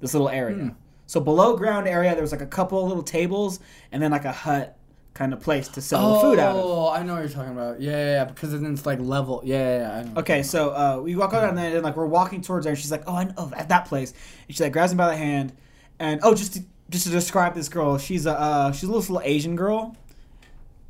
this 0.00 0.14
little 0.14 0.28
area. 0.28 0.74
So 1.06 1.20
below 1.20 1.56
ground 1.56 1.86
area 1.86 2.12
there 2.12 2.22
was 2.22 2.32
like 2.32 2.40
a 2.40 2.46
couple 2.46 2.82
of 2.82 2.88
little 2.88 3.02
tables 3.02 3.60
and 3.92 4.02
then 4.02 4.10
like 4.10 4.24
a 4.24 4.32
hut 4.32 4.76
kind 5.16 5.32
of 5.32 5.40
place 5.40 5.66
to 5.68 5.80
sell 5.80 6.14
the 6.14 6.20
food 6.20 6.38
out 6.38 6.54
of 6.54 6.64
Oh, 6.64 6.90
I 6.90 7.02
know 7.02 7.14
what 7.14 7.20
you're 7.20 7.28
talking 7.30 7.52
about. 7.52 7.80
Yeah, 7.80 7.90
yeah, 7.90 8.12
yeah 8.12 8.24
because 8.24 8.52
then 8.52 8.72
it's 8.72 8.86
like 8.86 9.00
level. 9.00 9.40
Yeah, 9.44 9.56
yeah, 9.56 9.78
yeah 9.78 9.96
I 9.96 10.02
know. 10.02 10.20
Okay, 10.20 10.42
so 10.42 10.70
uh, 10.70 11.00
we 11.02 11.16
walk 11.16 11.32
out 11.32 11.48
and 11.48 11.56
then 11.56 11.82
like 11.82 11.96
we're 11.96 12.06
walking 12.06 12.42
towards 12.42 12.64
there, 12.64 12.72
and 12.72 12.78
she's 12.78 12.92
like, 12.92 13.04
"Oh, 13.06 13.16
I 13.16 13.24
know 13.24 13.50
at 13.56 13.70
that 13.70 13.86
place." 13.86 14.12
And 14.46 14.56
she 14.56 14.62
like 14.62 14.72
grabs 14.72 14.92
him 14.92 14.98
by 14.98 15.08
the 15.08 15.16
hand, 15.16 15.52
and 15.98 16.20
oh, 16.22 16.34
just 16.34 16.52
to, 16.54 16.62
just 16.90 17.06
to 17.06 17.10
describe 17.10 17.54
this 17.54 17.68
girl, 17.68 17.98
she's 17.98 18.26
a 18.26 18.38
uh, 18.38 18.72
she's 18.72 18.84
a 18.84 18.92
little, 18.92 19.00
little 19.00 19.20
Asian 19.28 19.56
girl. 19.56 19.96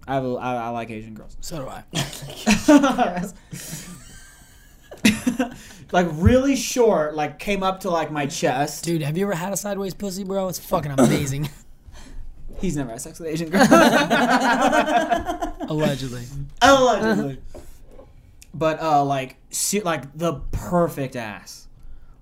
I, 0.08 0.14
have 0.14 0.24
a, 0.24 0.34
I, 0.34 0.54
I 0.54 0.68
like 0.68 0.90
Asian 0.90 1.14
girls. 1.14 1.36
So 1.40 1.58
do 1.58 1.68
I. 1.68 1.82
like 5.92 6.06
really 6.12 6.56
short, 6.56 7.14
like 7.14 7.38
came 7.38 7.62
up 7.62 7.80
to 7.80 7.90
like 7.90 8.10
my 8.10 8.26
chest. 8.26 8.84
Dude, 8.84 9.02
have 9.02 9.16
you 9.16 9.24
ever 9.26 9.34
had 9.34 9.52
a 9.52 9.56
sideways 9.56 9.94
pussy, 9.94 10.24
bro? 10.24 10.48
It's 10.48 10.58
fucking 10.58 10.92
amazing. 10.92 11.48
He's 12.60 12.76
never 12.76 12.90
had 12.90 13.00
sex 13.00 13.18
with 13.18 13.28
an 13.28 13.34
Asian 13.34 13.50
girl. 13.50 13.62
Allegedly. 15.68 16.24
Allegedly. 16.62 17.38
but 18.54 18.80
uh, 18.80 19.04
like, 19.04 19.36
she, 19.50 19.80
like 19.80 20.16
the 20.16 20.40
perfect 20.52 21.16
ass, 21.16 21.68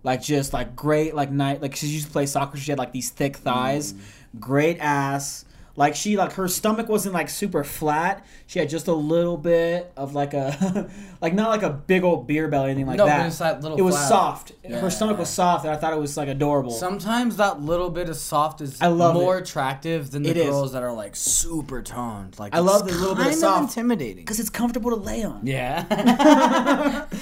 like 0.02 0.22
just 0.22 0.52
like 0.52 0.74
great, 0.74 1.14
like 1.14 1.30
night. 1.30 1.62
Like 1.62 1.76
she 1.76 1.86
used 1.86 2.06
to 2.06 2.12
play 2.12 2.26
soccer. 2.26 2.56
She 2.56 2.70
had 2.70 2.78
like 2.78 2.92
these 2.92 3.10
thick 3.10 3.36
thighs, 3.36 3.94
great 4.40 4.78
ass. 4.78 5.44
Like 5.76 5.96
she, 5.96 6.16
like 6.16 6.34
her 6.34 6.46
stomach 6.46 6.88
wasn't 6.88 7.14
like 7.14 7.28
super 7.28 7.64
flat. 7.64 8.24
She 8.46 8.60
had 8.60 8.68
just 8.68 8.86
a 8.86 8.92
little 8.94 9.36
bit 9.36 9.92
of 9.96 10.14
like 10.14 10.32
a, 10.32 10.88
like 11.20 11.34
not 11.34 11.48
like 11.50 11.62
a 11.64 11.70
big 11.70 12.04
old 12.04 12.28
beer 12.28 12.46
belly 12.46 12.66
or 12.66 12.70
anything 12.70 12.86
like 12.86 12.98
No, 12.98 13.04
but 13.04 13.08
that. 13.08 13.26
it's 13.26 13.38
that 13.38 13.60
little 13.60 13.76
it 13.76 13.82
was 13.82 13.96
flat. 13.96 14.08
soft. 14.08 14.52
Yeah. 14.62 14.78
Her 14.78 14.88
stomach 14.88 15.18
was 15.18 15.28
soft, 15.30 15.64
and 15.64 15.74
I 15.74 15.76
thought 15.76 15.92
it 15.92 15.98
was 15.98 16.16
like 16.16 16.28
adorable. 16.28 16.70
Sometimes 16.70 17.38
that 17.38 17.60
little 17.60 17.90
bit 17.90 18.08
of 18.08 18.14
soft 18.16 18.60
is 18.60 18.80
I 18.80 18.86
love 18.86 19.14
more 19.14 19.36
it. 19.38 19.42
attractive 19.48 20.12
than 20.12 20.22
the 20.22 20.30
It 20.30 20.36
is. 20.36 20.46
girls 20.46 20.72
that 20.74 20.84
are 20.84 20.92
like 20.92 21.16
super 21.16 21.82
toned. 21.82 22.38
Like 22.38 22.54
I 22.54 22.60
love 22.60 22.86
the 22.86 22.94
little 22.94 23.16
bit 23.16 23.26
of 23.26 23.34
soft 23.34 23.76
intimidating. 23.76 24.18
because 24.24 24.38
it's 24.38 24.50
comfortable 24.50 24.90
to 24.90 24.96
lay 24.96 25.24
on. 25.24 25.40
Yeah. 25.44 27.06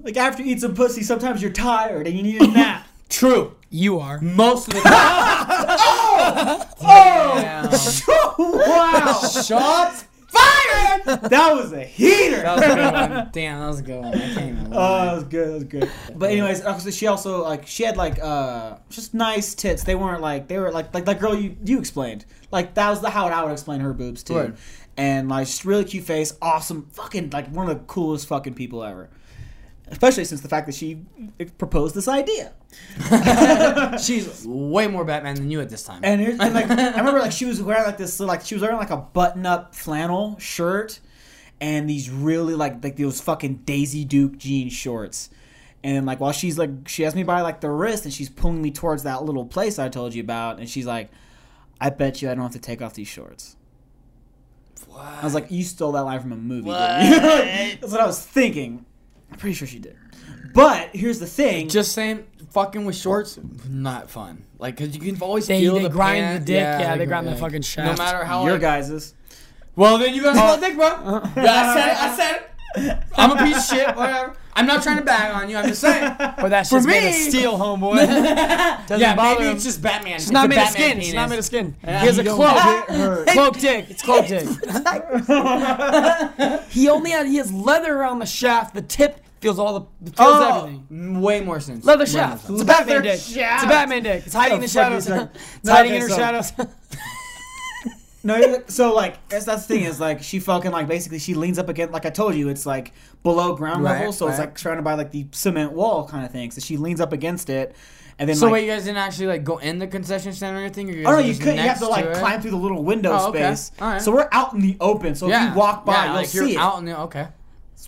Like 0.00 0.16
after 0.16 0.42
you 0.42 0.52
eat 0.54 0.60
some 0.60 0.74
pussy, 0.74 1.02
sometimes 1.02 1.42
you're 1.42 1.50
tired 1.52 2.06
and 2.06 2.16
you 2.16 2.22
need 2.22 2.40
a 2.40 2.46
nap. 2.46 2.86
True. 3.10 3.54
You 3.70 3.98
are. 3.98 4.20
Most 4.20 4.68
of 4.68 4.74
the 4.74 4.80
time. 4.80 4.94
oh! 6.80 7.64
Oh! 8.40 8.64
wow! 8.66 9.28
Shots 9.28 10.04
fired. 10.28 11.04
That 11.30 11.52
was 11.54 11.72
a 11.72 11.82
heater. 11.84 12.42
That 12.42 12.56
was 12.56 12.64
a 12.64 12.74
good 12.74 12.92
one. 12.92 13.28
Damn, 13.32 13.60
that 13.60 13.66
was 13.66 13.80
a 13.80 13.82
good 13.82 14.00
one. 14.00 14.14
I 14.14 14.18
can't 14.18 14.58
even 14.58 14.72
Oh, 14.72 15.04
that 15.04 15.14
was 15.14 15.24
good. 15.24 15.48
That 15.48 15.54
was 15.54 15.64
good. 15.64 15.90
But 16.14 16.30
anyways, 16.30 16.62
so 16.62 16.90
she 16.90 17.06
also 17.06 17.42
like 17.42 17.66
she 17.66 17.82
had 17.82 17.96
like 17.96 18.18
uh 18.20 18.76
just 18.90 19.14
nice 19.14 19.54
tits. 19.54 19.84
They 19.84 19.94
weren't 19.94 20.22
like 20.22 20.48
they 20.48 20.58
were 20.58 20.70
like 20.70 20.94
like 20.94 21.04
that 21.06 21.20
girl 21.20 21.34
you 21.34 21.56
you 21.64 21.78
explained. 21.78 22.24
Like 22.50 22.74
that 22.74 22.90
was 22.90 23.00
the 23.00 23.10
how 23.10 23.26
I 23.26 23.42
would 23.44 23.52
explain 23.52 23.80
her 23.80 23.92
boobs 23.92 24.22
too. 24.22 24.34
Word. 24.34 24.56
And 24.96 25.28
like 25.28 25.46
just 25.46 25.64
really 25.64 25.84
cute 25.84 26.04
face, 26.04 26.36
awesome, 26.42 26.88
fucking 26.92 27.30
like 27.30 27.48
one 27.48 27.68
of 27.68 27.78
the 27.78 27.84
coolest 27.84 28.28
fucking 28.28 28.54
people 28.54 28.82
ever. 28.82 29.10
Especially 29.90 30.24
since 30.24 30.40
the 30.40 30.48
fact 30.48 30.66
that 30.66 30.74
she 30.74 31.00
proposed 31.56 31.94
this 31.94 32.08
idea. 32.08 32.52
She's 34.02 34.44
way 34.46 34.86
more 34.86 35.04
Batman 35.04 35.36
than 35.36 35.50
you 35.50 35.60
at 35.60 35.70
this 35.70 35.82
time. 35.82 36.00
And, 36.04 36.20
and 36.20 36.54
like 36.54 36.70
I 36.70 36.98
remember 36.98 37.20
like 37.20 37.32
she 37.32 37.44
was 37.44 37.62
wearing 37.62 37.84
like 37.84 37.96
this 37.96 38.20
like 38.20 38.44
she 38.44 38.54
was 38.54 38.62
wearing 38.62 38.76
like 38.76 38.90
a 38.90 38.96
button 38.96 39.46
up 39.46 39.74
flannel 39.74 40.38
shirt 40.38 41.00
and 41.60 41.88
these 41.88 42.10
really 42.10 42.54
like 42.54 42.82
like 42.82 42.96
those 42.96 43.20
fucking 43.20 43.62
Daisy 43.64 44.04
Duke 44.04 44.38
jean 44.38 44.68
shorts. 44.68 45.30
And 45.82 46.06
like 46.06 46.20
while 46.20 46.32
she's 46.32 46.58
like 46.58 46.88
she 46.88 47.02
has 47.04 47.14
me 47.14 47.22
by 47.22 47.40
like 47.40 47.60
the 47.60 47.70
wrist 47.70 48.04
and 48.04 48.12
she's 48.12 48.28
pulling 48.28 48.60
me 48.60 48.70
towards 48.70 49.04
that 49.04 49.24
little 49.24 49.46
place 49.46 49.78
I 49.78 49.88
told 49.88 50.14
you 50.14 50.22
about 50.22 50.58
and 50.58 50.68
she's 50.68 50.86
like, 50.86 51.10
I 51.80 51.90
bet 51.90 52.20
you 52.20 52.30
I 52.30 52.34
don't 52.34 52.42
have 52.42 52.52
to 52.52 52.58
take 52.58 52.82
off 52.82 52.94
these 52.94 53.08
shorts. 53.08 53.56
What? 54.86 55.04
I 55.04 55.24
was 55.24 55.34
like, 55.34 55.50
you 55.50 55.62
stole 55.64 55.92
that 55.92 56.02
line 56.02 56.20
from 56.20 56.32
a 56.32 56.36
movie. 56.36 56.70
Didn't 56.70 57.10
you? 57.10 57.20
That's 57.80 57.92
what 57.92 58.00
I 58.00 58.06
was 58.06 58.24
thinking. 58.24 58.84
I'm 59.30 59.38
pretty 59.38 59.54
sure 59.54 59.68
she 59.68 59.78
did. 59.78 59.96
But 60.54 60.90
here's 60.94 61.18
the 61.18 61.26
thing. 61.26 61.68
Just 61.68 61.92
saying, 61.92 62.26
fucking 62.50 62.84
with 62.84 62.96
shorts, 62.96 63.38
not 63.68 64.10
fun. 64.10 64.44
Like, 64.58 64.76
cause 64.76 64.94
you 64.94 65.00
can 65.00 65.20
always 65.22 65.46
They, 65.46 65.60
feel 65.60 65.74
they 65.74 65.82
the 65.82 65.88
grind 65.90 66.24
pant. 66.24 66.46
the 66.46 66.52
dick. 66.52 66.60
Yeah, 66.60 66.96
they 66.96 67.04
gr- 67.04 67.08
grind 67.10 67.26
the 67.26 67.30
like, 67.32 67.40
fucking 67.40 67.62
No 67.78 67.94
matter 67.96 68.24
how. 68.24 68.44
your 68.44 68.52
like- 68.52 68.60
guys's. 68.62 69.14
Well, 69.76 69.98
then 69.98 70.12
you 70.14 70.22
got 70.22 70.34
oh. 70.34 70.38
small 70.38 70.60
dick, 70.60 70.74
bro. 70.76 70.86
yeah, 71.42 71.54
I 71.54 71.74
said 71.74 71.88
it. 71.88 72.02
I 72.02 72.16
said 72.16 72.36
it. 72.36 72.50
I'm 73.16 73.30
a 73.30 73.36
piece 73.44 73.56
of 73.70 73.76
shit. 73.78 73.96
Whatever. 73.96 74.36
I'm 74.54 74.66
not 74.66 74.82
trying 74.82 74.96
to 74.98 75.04
bag 75.04 75.32
on 75.34 75.48
you. 75.48 75.56
I'm 75.56 75.68
just 75.68 75.80
saying. 75.80 76.14
But 76.18 76.48
that's 76.48 76.68
For 76.68 76.76
just 76.76 76.88
made 76.88 76.98
of 76.98 77.04
me- 77.14 77.30
steel, 77.30 77.56
homeboy. 77.58 77.96
Doesn't 78.86 79.00
yeah, 79.00 79.14
bother 79.14 79.38
maybe 79.40 79.50
him. 79.50 79.56
it's 79.56 79.64
just 79.64 79.80
Batman. 79.82 80.14
It's 80.16 80.30
not 80.30 80.46
a 80.46 80.48
made 80.48 80.58
of 80.58 80.64
Batman 80.64 80.72
skin. 80.82 80.90
Penis. 80.92 81.06
It's 81.06 81.14
not 81.14 81.28
made 81.30 81.38
of 81.38 81.44
skin. 81.44 81.76
Yeah, 81.84 82.00
he 82.00 82.06
has 82.06 82.18
a 82.18 82.22
don't 82.24 82.36
cloak. 82.36 82.54
get 82.54 82.88
hurt. 82.96 83.26
cloak 83.28 83.58
dick. 83.58 83.86
It's 83.90 84.02
cloak 84.02 84.26
dick. 84.26 84.46
he 86.70 86.88
only 86.88 87.10
has 87.12 87.26
he 87.26 87.36
has 87.36 87.52
leather 87.52 87.94
around 87.96 88.18
the 88.18 88.26
shaft. 88.26 88.74
The 88.74 88.82
tip 88.82 89.20
feels 89.40 89.58
all 89.58 89.78
the 90.02 90.10
feels 90.12 90.14
Oh, 90.18 90.58
everything. 90.58 90.86
m- 90.90 91.20
way 91.22 91.40
more 91.40 91.60
sense. 91.60 91.84
Leather 91.84 92.06
shaft. 92.06 92.48
more 92.48 92.60
It's 92.60 92.64
a 92.64 92.66
sense. 92.66 92.78
Batman 92.78 93.02
dick. 93.02 93.14
It's 93.14 93.32
a 93.36 93.66
Batman 93.68 94.02
dick. 94.02 94.22
It's 94.26 94.34
hiding 94.34 94.56
in 94.56 94.60
the 94.62 94.66
The 94.66 94.72
fuck 94.72 94.92
is 94.92 95.04
shadows. 95.06 95.28
it's 95.62 95.68
hiding 95.68 95.94
in 95.94 96.00
her 96.02 96.08
shadows. 96.08 96.52
No, 98.28 98.62
so 98.68 98.94
like 98.94 99.26
that's 99.28 99.44
that's 99.46 99.66
the 99.66 99.74
thing 99.74 99.84
is 99.84 99.98
like 100.00 100.22
she 100.22 100.38
fucking 100.38 100.70
like 100.70 100.86
basically 100.86 101.18
she 101.18 101.34
leans 101.34 101.58
up 101.58 101.68
against 101.68 101.92
like 101.92 102.06
I 102.06 102.10
told 102.10 102.34
you 102.34 102.48
it's 102.48 102.66
like 102.66 102.92
below 103.22 103.54
ground 103.56 103.82
Right, 103.82 103.98
level 103.98 104.12
so 104.12 104.28
it's 104.28 104.38
right. 104.38 104.46
like 104.48 104.58
surrounded 104.58 104.82
by 104.84 104.94
like 104.94 105.10
the 105.10 105.26
cement 105.32 105.72
wall 105.72 106.06
kind 106.08 106.24
of 106.24 106.30
thing 106.30 106.50
so 106.50 106.60
she 106.60 106.76
leans 106.76 107.00
up 107.00 107.12
against 107.12 107.48
it 107.50 107.74
and 108.18 108.28
then 108.28 108.36
So 108.36 108.46
like 108.46 108.52
wait, 108.54 108.64
you 108.66 108.70
guys 108.72 108.84
didn't 108.84 108.98
actually 108.98 109.26
like 109.28 109.44
go 109.44 109.58
in 109.58 109.78
the 109.78 109.86
concession 109.86 110.32
stand 110.32 110.56
or 110.56 110.60
anything? 110.60 110.88
Or 110.90 110.92
you 110.92 111.04
guys 111.04 111.12
oh 111.12 111.16
no 111.16 111.18
you 111.20 111.28
just 111.32 111.42
could 111.42 111.54
you 111.56 111.60
have 111.62 111.78
to 111.78 111.88
like 111.88 112.04
it? 112.04 112.16
climb 112.16 112.40
through 112.40 112.50
the 112.50 112.56
little 112.56 112.82
window 112.84 113.10
Oh, 113.12 113.28
okay. 113.30 113.54
space 113.54 113.72
Alright. 113.80 114.02
so 114.02 114.12
we're 114.12 114.28
out 114.32 114.52
in 114.54 114.60
the 114.60 114.76
open 114.80 115.14
so 115.14 115.30
if 115.30 115.40
you 115.40 115.54
walk 115.54 115.84
by 115.86 115.92
yeah, 115.94 116.04
you'll 116.06 116.14
like 116.14 116.26
see 116.26 116.38
you're 116.38 116.48
it 116.48 116.56
out 116.56 116.78
in 116.78 116.84
the 116.84 116.98
okay. 117.00 117.28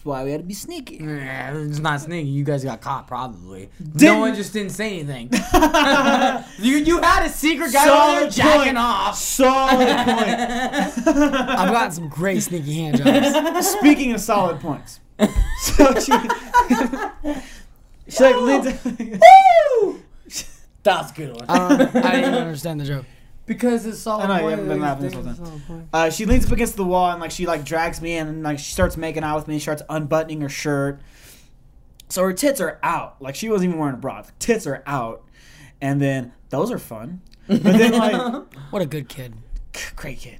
That's 0.00 0.06
why 0.06 0.24
we 0.24 0.30
had 0.30 0.40
to 0.40 0.46
be 0.46 0.54
sneaky 0.54 0.96
it's 1.00 1.78
not 1.78 2.00
sneaky. 2.00 2.28
You 2.28 2.42
guys 2.42 2.64
got 2.64 2.80
caught 2.80 3.06
probably. 3.06 3.68
Didn't- 3.78 4.00
No 4.02 4.18
one 4.20 4.34
just 4.34 4.52
didn't 4.54 4.72
say 4.72 5.00
anything. 5.00 5.28
you 6.58 6.76
you 6.78 7.00
had 7.02 7.26
a 7.26 7.28
secret 7.28 7.70
guy 7.72 7.82
over 7.88 8.20
there 8.20 8.30
Solid 8.30 8.32
jacking 8.32 8.60
point. 8.62 8.78
off. 8.78 9.16
solid 9.18 9.86
point 9.86 11.08
I've 11.58 11.70
got 11.70 11.92
some 11.92 12.08
great 12.08 12.42
sneaky 12.42 12.74
hand 12.74 12.96
jobs. 13.04 13.68
speaking 13.68 14.12
of 14.12 14.20
solid 14.20 14.58
points 14.60 15.00
so 15.62 15.94
she 16.00 16.12
she 18.08 18.24
like 18.24 18.36
leans. 18.36 19.20
That's 20.82 21.10
a 21.10 21.14
good 21.14 21.34
one. 21.36 21.44
I 21.46 21.58
don't. 21.58 21.96
I 21.96 22.10
didn't 22.12 22.20
even 22.32 22.34
understand 22.42 22.80
the 22.80 22.86
joke. 22.86 23.04
Because 23.50 23.84
it's 23.84 24.06
all. 24.06 24.20
I 24.20 24.28
know, 24.28 24.44
you 24.44 24.50
haven't 24.50 24.68
been 24.68 24.80
laughing 24.80 25.02
this 25.06 25.14
whole 25.14 25.24
time. 25.24 25.88
Uh, 25.92 26.08
she 26.08 26.24
leans 26.24 26.46
up 26.46 26.52
against 26.52 26.76
the 26.76 26.84
wall 26.84 27.10
and 27.10 27.20
like 27.20 27.32
she 27.32 27.46
like 27.46 27.64
drags 27.64 28.00
me 28.00 28.16
in 28.16 28.28
and 28.28 28.42
like 28.44 28.60
she 28.60 28.70
starts 28.72 28.96
making 28.96 29.24
out 29.24 29.34
with 29.38 29.48
me. 29.48 29.56
She 29.56 29.62
starts 29.62 29.82
unbuttoning 29.90 30.40
her 30.40 30.48
shirt. 30.48 31.00
So 32.08 32.22
her 32.22 32.32
tits 32.32 32.60
are 32.60 32.78
out. 32.84 33.20
Like 33.20 33.34
she 33.34 33.48
wasn't 33.48 33.70
even 33.70 33.80
wearing 33.80 33.96
a 33.96 33.98
bra. 33.98 34.22
The 34.22 34.30
tits 34.38 34.68
are 34.68 34.84
out. 34.86 35.24
And 35.80 36.00
then 36.00 36.32
those 36.50 36.70
are 36.70 36.78
fun. 36.78 37.22
But 37.48 37.62
then 37.64 37.92
like 37.92 38.44
What 38.70 38.82
a 38.82 38.86
good 38.86 39.08
kid. 39.08 39.34
great 39.96 40.18
kid. 40.18 40.38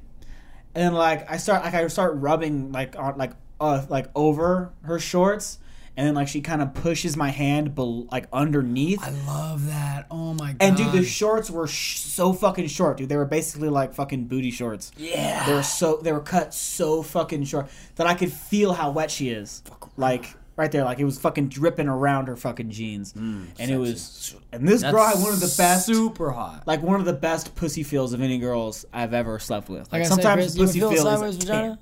And 0.76 0.94
like 0.94 1.28
I 1.28 1.36
start 1.36 1.64
like 1.64 1.74
I 1.74 1.84
start 1.88 2.12
rubbing 2.14 2.70
like 2.70 2.96
on 2.96 3.18
like 3.18 3.32
uh 3.60 3.84
like 3.88 4.06
over 4.14 4.70
her 4.82 5.00
shorts. 5.00 5.58
And 5.96 6.06
then 6.06 6.14
like 6.14 6.28
she 6.28 6.40
kind 6.40 6.62
of 6.62 6.72
pushes 6.72 7.16
my 7.16 7.28
hand 7.30 7.74
bel- 7.74 8.04
like 8.06 8.26
underneath. 8.32 9.02
I 9.02 9.10
love 9.26 9.66
that. 9.66 10.06
Oh 10.10 10.32
my 10.34 10.52
god. 10.52 10.56
And 10.60 10.76
dude, 10.76 10.92
the 10.92 11.02
shorts 11.04 11.50
were 11.50 11.66
sh- 11.66 11.98
so 11.98 12.32
fucking 12.32 12.68
short, 12.68 12.96
dude. 12.96 13.08
They 13.08 13.16
were 13.16 13.26
basically 13.26 13.68
like 13.68 13.92
fucking 13.92 14.24
booty 14.26 14.50
shorts. 14.50 14.92
yeah. 14.96 15.44
They 15.46 15.52
were 15.52 15.62
so 15.62 15.96
they 16.02 16.12
were 16.12 16.20
cut 16.20 16.54
so 16.54 17.02
fucking 17.02 17.44
short 17.44 17.68
that 17.96 18.06
I 18.06 18.14
could 18.14 18.32
feel 18.32 18.72
how 18.72 18.90
wet 18.92 19.10
she 19.10 19.28
is. 19.30 19.62
Like 19.98 20.34
right 20.56 20.70
there, 20.72 20.84
like 20.84 20.98
it 21.00 21.04
was 21.04 21.18
fucking 21.18 21.48
dripping 21.48 21.88
around 21.88 22.28
her 22.28 22.36
fucking 22.36 22.70
jeans. 22.70 23.12
Mm, 23.12 23.46
and 23.58 23.70
it 23.70 23.76
was 23.76 24.34
and 24.52 24.66
this 24.66 24.82
girl 24.82 25.04
had 25.04 25.18
one 25.22 25.32
of 25.34 25.40
the 25.40 25.54
best 25.58 25.84
Super 25.86 26.30
hot. 26.30 26.66
like 26.66 26.82
one 26.82 26.98
of 27.00 27.04
the 27.06 27.12
best 27.12 27.54
pussy 27.56 27.82
feels 27.82 28.12
of 28.14 28.22
any 28.22 28.38
girls 28.38 28.86
I've 28.92 29.12
ever 29.12 29.38
slept 29.38 29.68
with. 29.68 29.92
Like 29.92 29.92
Like, 29.92 30.00
I 30.02 30.04
said, 30.04 30.14
sometimes 30.14 30.44
Chris, 30.44 30.56
you 30.56 30.64
pussy 30.66 30.80
feel 30.80 30.90
feel 30.92 31.24
is 31.24 31.36
vagina? 31.36 31.78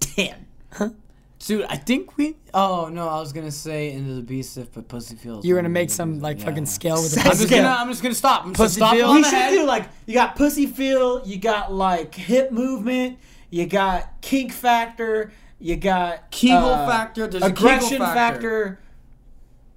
10. 0.00 0.34
10. 0.78 0.96
Dude, 1.40 1.66
I 1.68 1.76
think 1.76 2.16
we. 2.16 2.36
Oh 2.54 2.88
no, 2.90 3.08
I 3.08 3.20
was 3.20 3.32
gonna 3.32 3.50
say 3.50 3.92
into 3.92 4.14
the 4.14 4.22
beast 4.22 4.56
if, 4.56 4.72
but 4.72 4.88
pussy 4.88 5.14
feels. 5.16 5.44
You're 5.44 5.58
gonna 5.58 5.68
make 5.68 5.90
some 5.90 6.20
like 6.20 6.38
Yeah. 6.38 6.46
fucking 6.46 6.66
scale 6.66 7.02
with 7.02 7.12
the 7.14 7.20
I'm 7.20 7.26
I'm 7.26 7.30
just 7.32 7.40
pussy. 7.42 7.46
Scale. 7.54 7.62
gonna. 7.64 7.74
I'm 7.82 7.88
just 7.88 8.02
gonna 8.02 8.14
stop. 8.14 8.46
I'm 8.46 8.52
Pussy 8.54 8.76
stop 8.76 8.94
feel? 8.94 9.08
on 9.08 9.16
We 9.16 9.24
should 9.24 9.32
head. 9.34 9.50
do 9.50 9.64
like 9.66 9.88
you 10.06 10.14
got 10.14 10.36
pussy 10.36 10.66
feel, 10.66 11.26
you 11.26 11.36
got 11.38 11.72
like 11.72 12.14
hip 12.14 12.50
movement, 12.50 13.18
you 13.50 13.66
got 13.66 14.20
kink 14.22 14.52
factor, 14.52 15.32
you 15.58 15.76
got 15.76 16.30
Kegel 16.30 16.56
uh, 16.70 16.86
factor, 16.88 17.26
there's 17.26 17.42
a 17.42 17.50
Kegel 17.50 17.68
aggression 17.68 17.98
factor. 17.98 18.78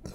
factor. 0.05 0.13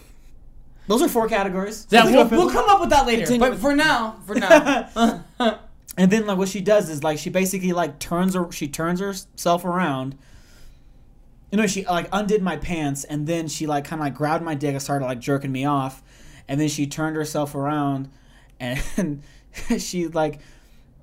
Those 0.88 1.02
are 1.02 1.08
four 1.08 1.28
categories. 1.28 1.86
Yeah, 1.90 2.04
we'll, 2.04 2.28
we'll 2.28 2.50
come 2.50 2.68
up 2.68 2.80
with 2.80 2.90
that 2.90 3.06
later. 3.06 3.26
Continue 3.26 3.50
But 3.50 3.58
for 3.60 3.74
now, 3.74 4.16
for 4.26 4.34
now, 4.34 5.24
And 5.98 6.10
then 6.10 6.26
like 6.26 6.38
what 6.38 6.48
she 6.48 6.60
does 6.62 6.88
is 6.88 7.04
like 7.04 7.18
she 7.18 7.28
basically 7.28 7.72
like 7.72 7.98
turns 7.98 8.34
her 8.34 8.50
she 8.52 8.68
turns 8.68 9.00
herself 9.00 9.64
around. 9.66 10.16
You 11.52 11.58
know, 11.58 11.66
she 11.68 11.84
like 11.84 12.08
undid 12.12 12.42
my 12.42 12.56
pants 12.56 13.04
and 13.04 13.26
then 13.26 13.46
she 13.46 13.68
like 13.68 13.84
kind 13.84 14.00
of 14.00 14.06
like 14.06 14.14
grabbed 14.14 14.42
my 14.42 14.54
dick 14.56 14.72
and 14.72 14.82
started 14.82 15.04
like 15.04 15.20
jerking 15.20 15.52
me 15.52 15.64
off, 15.64 16.02
and 16.48 16.60
then 16.60 16.68
she 16.68 16.86
turned 16.88 17.14
herself 17.14 17.54
around, 17.54 18.10
and 18.58 19.22
she 19.78 20.08
like 20.08 20.40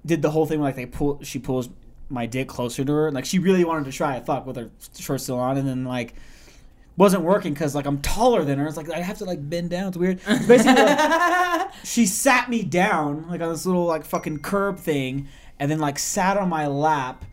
did 0.05 0.21
the 0.21 0.31
whole 0.31 0.45
thing 0.45 0.61
like 0.61 0.75
they 0.75 0.85
pull 0.85 1.19
she 1.23 1.39
pulls 1.39 1.69
my 2.09 2.25
dick 2.25 2.47
closer 2.47 2.83
to 2.83 2.91
her 2.91 3.11
like 3.11 3.25
she 3.25 3.37
really 3.37 3.63
wanted 3.63 3.85
to 3.85 3.91
try 3.91 4.15
it 4.15 4.25
fuck 4.25 4.45
with 4.45 4.55
her 4.55 4.71
shorts 4.97 5.23
still 5.23 5.37
on 5.37 5.57
and 5.57 5.67
then 5.67 5.83
like 5.83 6.13
wasn't 6.97 7.23
working 7.23 7.53
because 7.53 7.75
like 7.75 7.85
I'm 7.85 8.01
taller 8.01 8.43
than 8.43 8.59
her 8.59 8.67
it's 8.67 8.75
like 8.75 8.89
I 8.89 8.99
have 8.99 9.19
to 9.19 9.25
like 9.25 9.47
bend 9.49 9.69
down 9.69 9.89
it's 9.89 9.97
weird. 9.97 10.19
Basically 10.47 10.73
like, 10.73 11.71
she 11.83 12.05
sat 12.05 12.49
me 12.49 12.63
down 12.63 13.27
like 13.29 13.41
on 13.41 13.49
this 13.49 13.65
little 13.65 13.85
like 13.85 14.03
fucking 14.03 14.39
curb 14.39 14.79
thing 14.79 15.27
and 15.59 15.71
then 15.71 15.79
like 15.79 15.99
sat 15.99 16.35
on 16.35 16.49
my 16.49 16.67
lap 16.67 17.23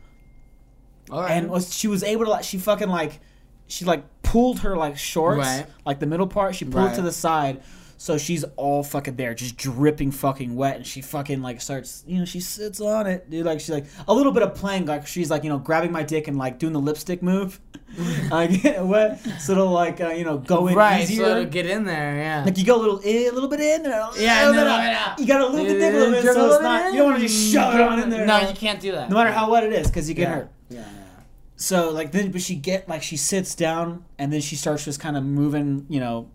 right. 1.10 1.30
and 1.32 1.50
was 1.50 1.74
she 1.74 1.88
was 1.88 2.02
able 2.02 2.24
to 2.24 2.30
like 2.30 2.44
she 2.44 2.58
fucking 2.58 2.88
like 2.88 3.20
she 3.66 3.84
like 3.84 4.04
pulled 4.22 4.60
her 4.60 4.76
like 4.76 4.96
shorts 4.98 5.38
Right. 5.38 5.66
like 5.84 6.00
the 6.00 6.06
middle 6.06 6.26
part 6.26 6.54
she 6.54 6.64
pulled 6.64 6.86
Right. 6.86 6.94
to 6.94 7.02
the 7.02 7.12
side 7.12 7.62
so 7.98 8.18
she's 8.18 8.44
all 8.56 8.82
fucking 8.82 9.16
there 9.16 9.32
just 9.34 9.56
dripping 9.56 10.10
fucking 10.10 10.54
wet 10.54 10.76
and 10.76 10.86
she 10.86 11.00
fucking 11.00 11.40
like 11.40 11.60
starts 11.62 12.04
you 12.06 12.18
know 12.18 12.24
she 12.26 12.40
sits 12.40 12.80
on 12.80 13.06
it 13.06 13.30
dude 13.30 13.46
like 13.46 13.58
she's 13.58 13.70
like 13.70 13.86
a 14.06 14.12
little 14.12 14.32
bit 14.32 14.42
of 14.42 14.54
playing 14.54 14.84
like 14.84 15.06
she's 15.06 15.30
like 15.30 15.42
you 15.44 15.48
know 15.48 15.58
grabbing 15.58 15.90
my 15.90 16.02
dick 16.02 16.28
and 16.28 16.36
like 16.36 16.58
doing 16.58 16.72
the 16.74 16.80
lipstick 16.80 17.22
move 17.22 17.58
like 18.30 18.62
get 18.62 18.84
wet 18.84 19.18
so 19.40 19.52
it'll 19.52 19.70
like 19.70 20.00
uh, 20.00 20.08
you 20.08 20.24
know 20.24 20.36
go 20.36 20.66
in 20.66 20.74
right, 20.74 21.02
easier 21.04 21.24
so 21.24 21.30
it'll 21.30 21.44
get 21.46 21.64
in 21.66 21.84
there. 21.84 22.16
Yeah. 22.16 22.42
like 22.44 22.58
you 22.58 22.64
go 22.64 22.76
a 22.76 22.82
little 22.82 22.98
in, 22.98 23.30
a 23.30 23.32
little 23.32 23.48
bit 23.48 23.60
in, 23.60 23.84
and 23.86 23.94
a 23.94 24.08
little, 24.08 24.22
Yeah, 24.22 24.50
little 24.50 24.54
no, 24.54 24.76
bit 24.76 24.94
out. 24.94 25.18
You 25.18 25.26
gotta 25.26 25.46
lube 25.46 25.68
the 25.68 25.74
dick 25.74 25.94
a 25.94 25.96
little 25.96 26.12
bit, 26.12 26.24
so 26.24 26.52
it's 26.52 26.62
not. 26.62 26.92
You 26.92 26.98
don't 26.98 27.06
want 27.06 27.20
to 27.20 27.26
just 27.26 27.52
shove 27.52 27.74
it 27.74 27.80
on 27.80 28.00
in 28.00 28.10
there. 28.10 28.26
No, 28.26 28.40
you 28.40 28.54
can't 28.54 28.80
do 28.80 28.92
that. 28.92 29.08
No 29.08 29.14
matter 29.14 29.30
how 29.32 29.50
wet 29.50 29.62
it 29.64 29.72
is, 29.72 29.86
because 29.86 30.08
you 30.08 30.14
get 30.14 30.22
yeah. 30.28 30.34
hurt. 30.34 30.50
Yeah, 30.68 30.80
yeah. 30.80 31.22
So 31.56 31.90
like 31.90 32.12
then, 32.12 32.30
but 32.30 32.42
she 32.42 32.54
get 32.54 32.88
like 32.88 33.02
she 33.02 33.16
sits 33.16 33.54
down 33.54 34.04
and 34.18 34.32
then 34.32 34.40
she 34.40 34.56
starts 34.56 34.84
just 34.84 35.00
kind 35.00 35.16
of 35.16 35.24
moving, 35.24 35.86
you 35.88 36.00
know, 36.00 36.30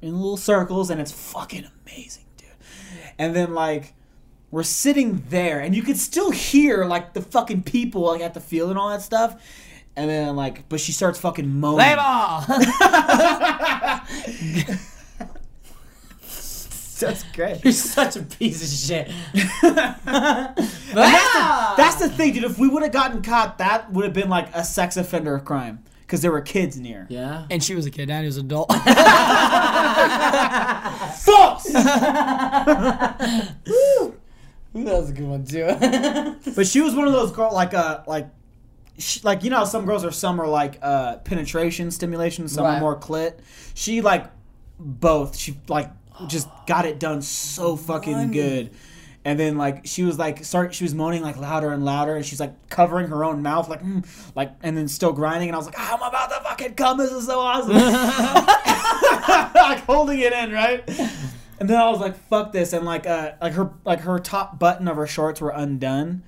in 0.00 0.16
little 0.16 0.36
circles, 0.36 0.90
and 0.90 1.00
it's 1.00 1.12
fucking 1.12 1.66
amazing, 1.84 2.24
dude. 2.36 2.48
And 3.18 3.36
then 3.36 3.54
like 3.54 3.94
we're 4.50 4.62
sitting 4.62 5.24
there, 5.28 5.60
and 5.60 5.74
you 5.74 5.82
could 5.82 5.98
still 5.98 6.30
hear 6.30 6.84
like 6.84 7.12
the 7.14 7.22
fucking 7.22 7.62
people 7.64 8.02
like 8.02 8.20
at 8.20 8.34
the 8.34 8.40
field 8.40 8.70
and 8.70 8.78
all 8.78 8.88
that 8.90 9.02
stuff. 9.02 9.42
And 9.96 10.08
then 10.08 10.36
like, 10.36 10.68
but 10.68 10.80
she 10.80 10.92
starts 10.92 11.18
fucking 11.18 11.48
moaning. 11.48 11.78
Play 11.78 11.96
ball. 11.96 12.44
That's 17.00 17.22
great. 17.32 17.64
You're 17.64 17.72
such 17.72 18.16
a 18.16 18.22
piece 18.22 18.62
of 18.62 18.68
shit. 18.68 19.10
That's 20.94 21.96
the 21.96 22.08
thing, 22.08 22.32
dude. 22.34 22.44
If 22.44 22.58
we 22.58 22.68
would 22.68 22.82
have 22.82 22.92
gotten 22.92 23.22
caught, 23.22 23.58
that 23.58 23.92
would 23.92 24.04
have 24.04 24.14
been 24.14 24.28
like 24.28 24.48
a 24.54 24.64
sex 24.64 24.96
offender 24.96 25.38
crime 25.38 25.82
because 26.02 26.22
there 26.22 26.32
were 26.32 26.40
kids 26.40 26.78
near. 26.78 27.06
Yeah. 27.08 27.46
and 27.50 27.62
she 27.62 27.74
was 27.74 27.86
a 27.86 27.90
kid. 27.90 28.06
Daddy 28.08 28.26
was 28.26 28.36
an 28.36 28.46
adult. 28.46 28.72
False. 31.20 31.66
That 34.72 34.84
was 34.84 35.10
a 35.10 35.12
good 35.12 35.26
one 35.26 35.44
too. 35.44 35.66
but 36.54 36.64
she 36.64 36.80
was 36.80 36.94
one 36.94 37.08
of 37.08 37.12
those 37.12 37.32
girls, 37.32 37.52
like 37.52 37.74
uh, 37.74 38.04
like, 38.06 38.28
sh 38.98 39.24
like 39.24 39.42
you 39.42 39.50
know, 39.50 39.64
some 39.64 39.84
girls 39.84 40.04
are 40.04 40.12
some 40.12 40.40
are 40.40 40.46
like 40.46 40.78
uh 40.80 41.16
penetration 41.18 41.90
stimulation, 41.90 42.46
some 42.46 42.64
are 42.64 42.78
more 42.78 42.96
clit. 42.96 43.40
She 43.74 44.00
like 44.00 44.26
both. 44.78 45.36
She 45.36 45.58
like 45.66 45.90
just 46.28 46.48
got 46.66 46.84
it 46.84 46.98
done 46.98 47.22
so 47.22 47.76
fucking 47.76 48.32
good. 48.32 48.70
And 49.24 49.38
then 49.38 49.58
like 49.58 49.86
she 49.86 50.02
was 50.02 50.18
like 50.18 50.44
start 50.44 50.74
she 50.74 50.84
was 50.84 50.94
moaning 50.94 51.22
like 51.22 51.36
louder 51.36 51.72
and 51.72 51.84
louder 51.84 52.16
and 52.16 52.24
she's 52.24 52.40
like 52.40 52.70
covering 52.70 53.08
her 53.08 53.22
own 53.22 53.42
mouth 53.42 53.68
like 53.68 53.82
mm, 53.82 54.06
like 54.34 54.52
and 54.62 54.76
then 54.76 54.88
still 54.88 55.12
grinding 55.12 55.48
and 55.50 55.54
I 55.54 55.58
was 55.58 55.66
like 55.66 55.78
I'm 55.78 56.00
about 56.00 56.30
to 56.30 56.40
fucking 56.42 56.74
come. 56.74 56.96
This 56.98 57.12
is 57.12 57.26
so 57.26 57.38
awesome. 57.38 57.76
Like 59.54 59.84
holding 59.84 60.18
it 60.20 60.32
in 60.32 60.52
right? 60.52 60.82
And 61.60 61.68
then 61.68 61.76
I 61.76 61.88
was 61.90 62.00
like 62.00 62.16
fuck 62.28 62.52
this. 62.52 62.72
And 62.72 62.86
like 62.86 63.06
uh 63.06 63.32
like 63.40 63.52
her 63.52 63.70
like 63.84 64.00
her 64.00 64.18
top 64.18 64.58
button 64.58 64.88
of 64.88 64.96
her 64.96 65.06
shorts 65.06 65.40
were 65.40 65.50
undone 65.50 66.22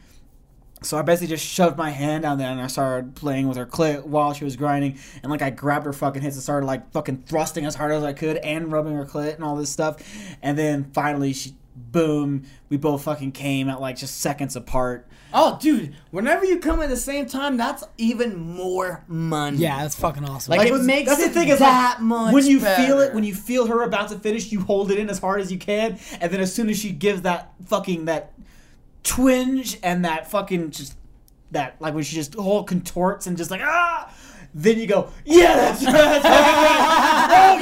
so 0.82 0.98
I 0.98 1.02
basically 1.02 1.28
just 1.28 1.44
shoved 1.46 1.76
my 1.76 1.90
hand 1.90 2.22
down 2.22 2.38
there 2.38 2.50
and 2.50 2.60
I 2.60 2.66
started 2.66 3.14
playing 3.14 3.48
with 3.48 3.56
her 3.56 3.66
clit 3.66 4.04
while 4.04 4.32
she 4.34 4.44
was 4.44 4.56
grinding. 4.56 4.98
And 5.22 5.30
like 5.30 5.42
I 5.42 5.50
grabbed 5.50 5.86
her 5.86 5.92
fucking 5.92 6.22
hips 6.22 6.34
and 6.36 6.42
started 6.42 6.66
like 6.66 6.90
fucking 6.92 7.24
thrusting 7.26 7.64
as 7.64 7.74
hard 7.74 7.92
as 7.92 8.02
I 8.02 8.12
could 8.12 8.36
and 8.38 8.70
rubbing 8.72 8.94
her 8.96 9.04
clit 9.04 9.34
and 9.34 9.44
all 9.44 9.56
this 9.56 9.70
stuff. 9.70 9.96
And 10.42 10.58
then 10.58 10.84
finally 10.92 11.32
she 11.32 11.54
boom, 11.74 12.44
we 12.68 12.76
both 12.76 13.04
fucking 13.04 13.32
came 13.32 13.68
at 13.68 13.80
like 13.80 13.96
just 13.96 14.20
seconds 14.20 14.56
apart. 14.56 15.06
oh, 15.34 15.58
dude, 15.62 15.94
whenever 16.10 16.44
you 16.44 16.58
come 16.58 16.82
at 16.82 16.90
the 16.90 16.96
same 16.96 17.24
time, 17.24 17.56
that's 17.56 17.82
even 17.96 18.36
more 18.38 19.02
money. 19.08 19.56
yeah, 19.56 19.80
that's 19.80 19.94
fucking 19.94 20.24
awesome. 20.26 20.50
Like, 20.50 20.68
it 20.68 20.72
was- 20.72 20.86
makes 20.86 21.08
that's 21.08 21.22
it 21.22 21.28
the 21.28 21.40
thing 21.40 21.48
is 21.48 21.58
that 21.60 21.94
like, 21.98 22.02
much 22.02 22.34
when 22.34 22.46
you 22.46 22.60
feel 22.60 23.00
it 23.00 23.14
when 23.14 23.24
you 23.24 23.34
feel 23.34 23.66
her 23.66 23.82
about 23.82 24.08
to 24.10 24.18
finish 24.18 24.52
you 24.52 24.60
hold 24.60 24.90
it 24.90 24.98
in 24.98 25.08
as 25.08 25.18
hard 25.18 25.40
as 25.40 25.50
you 25.50 25.58
can 25.58 25.98
and 26.20 26.30
then 26.30 26.40
as 26.40 26.54
soon 26.54 26.68
as 26.68 26.78
she 26.78 26.90
gives 26.92 27.22
that 27.22 27.52
fucking 27.64 28.04
that 28.04 28.32
twinge 29.02 29.78
and 29.82 30.04
that 30.04 30.30
fucking 30.30 30.70
just 30.70 30.96
that 31.50 31.76
like 31.80 31.94
when 31.94 32.02
she 32.04 32.14
just 32.16 32.34
whole 32.34 32.62
contorts 32.64 33.26
and 33.26 33.36
just 33.36 33.50
like 33.50 33.60
ah 33.62 34.12
then 34.54 34.78
you 34.78 34.86
go 34.86 35.08
yeah 35.24 35.54
that's 35.56 35.84
right 35.84 35.92
that's 35.92 36.24
right 36.24 37.28
oh 37.30 37.58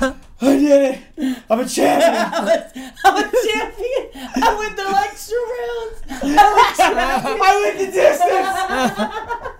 god 0.00 0.16
I 0.40 0.56
did 0.58 0.82
it 1.18 1.38
I'm 1.48 1.60
a 1.60 1.66
champion 1.66 2.14
I'm 3.04 3.16
a 3.16 3.22
champion. 3.22 4.10
I 4.42 4.54
went 4.58 4.76
the 4.76 4.82
extra 4.86 5.36
rounds. 5.56 5.98
I 6.10 7.52
went 7.64 7.78
the 7.78 7.86
distance 7.92 8.50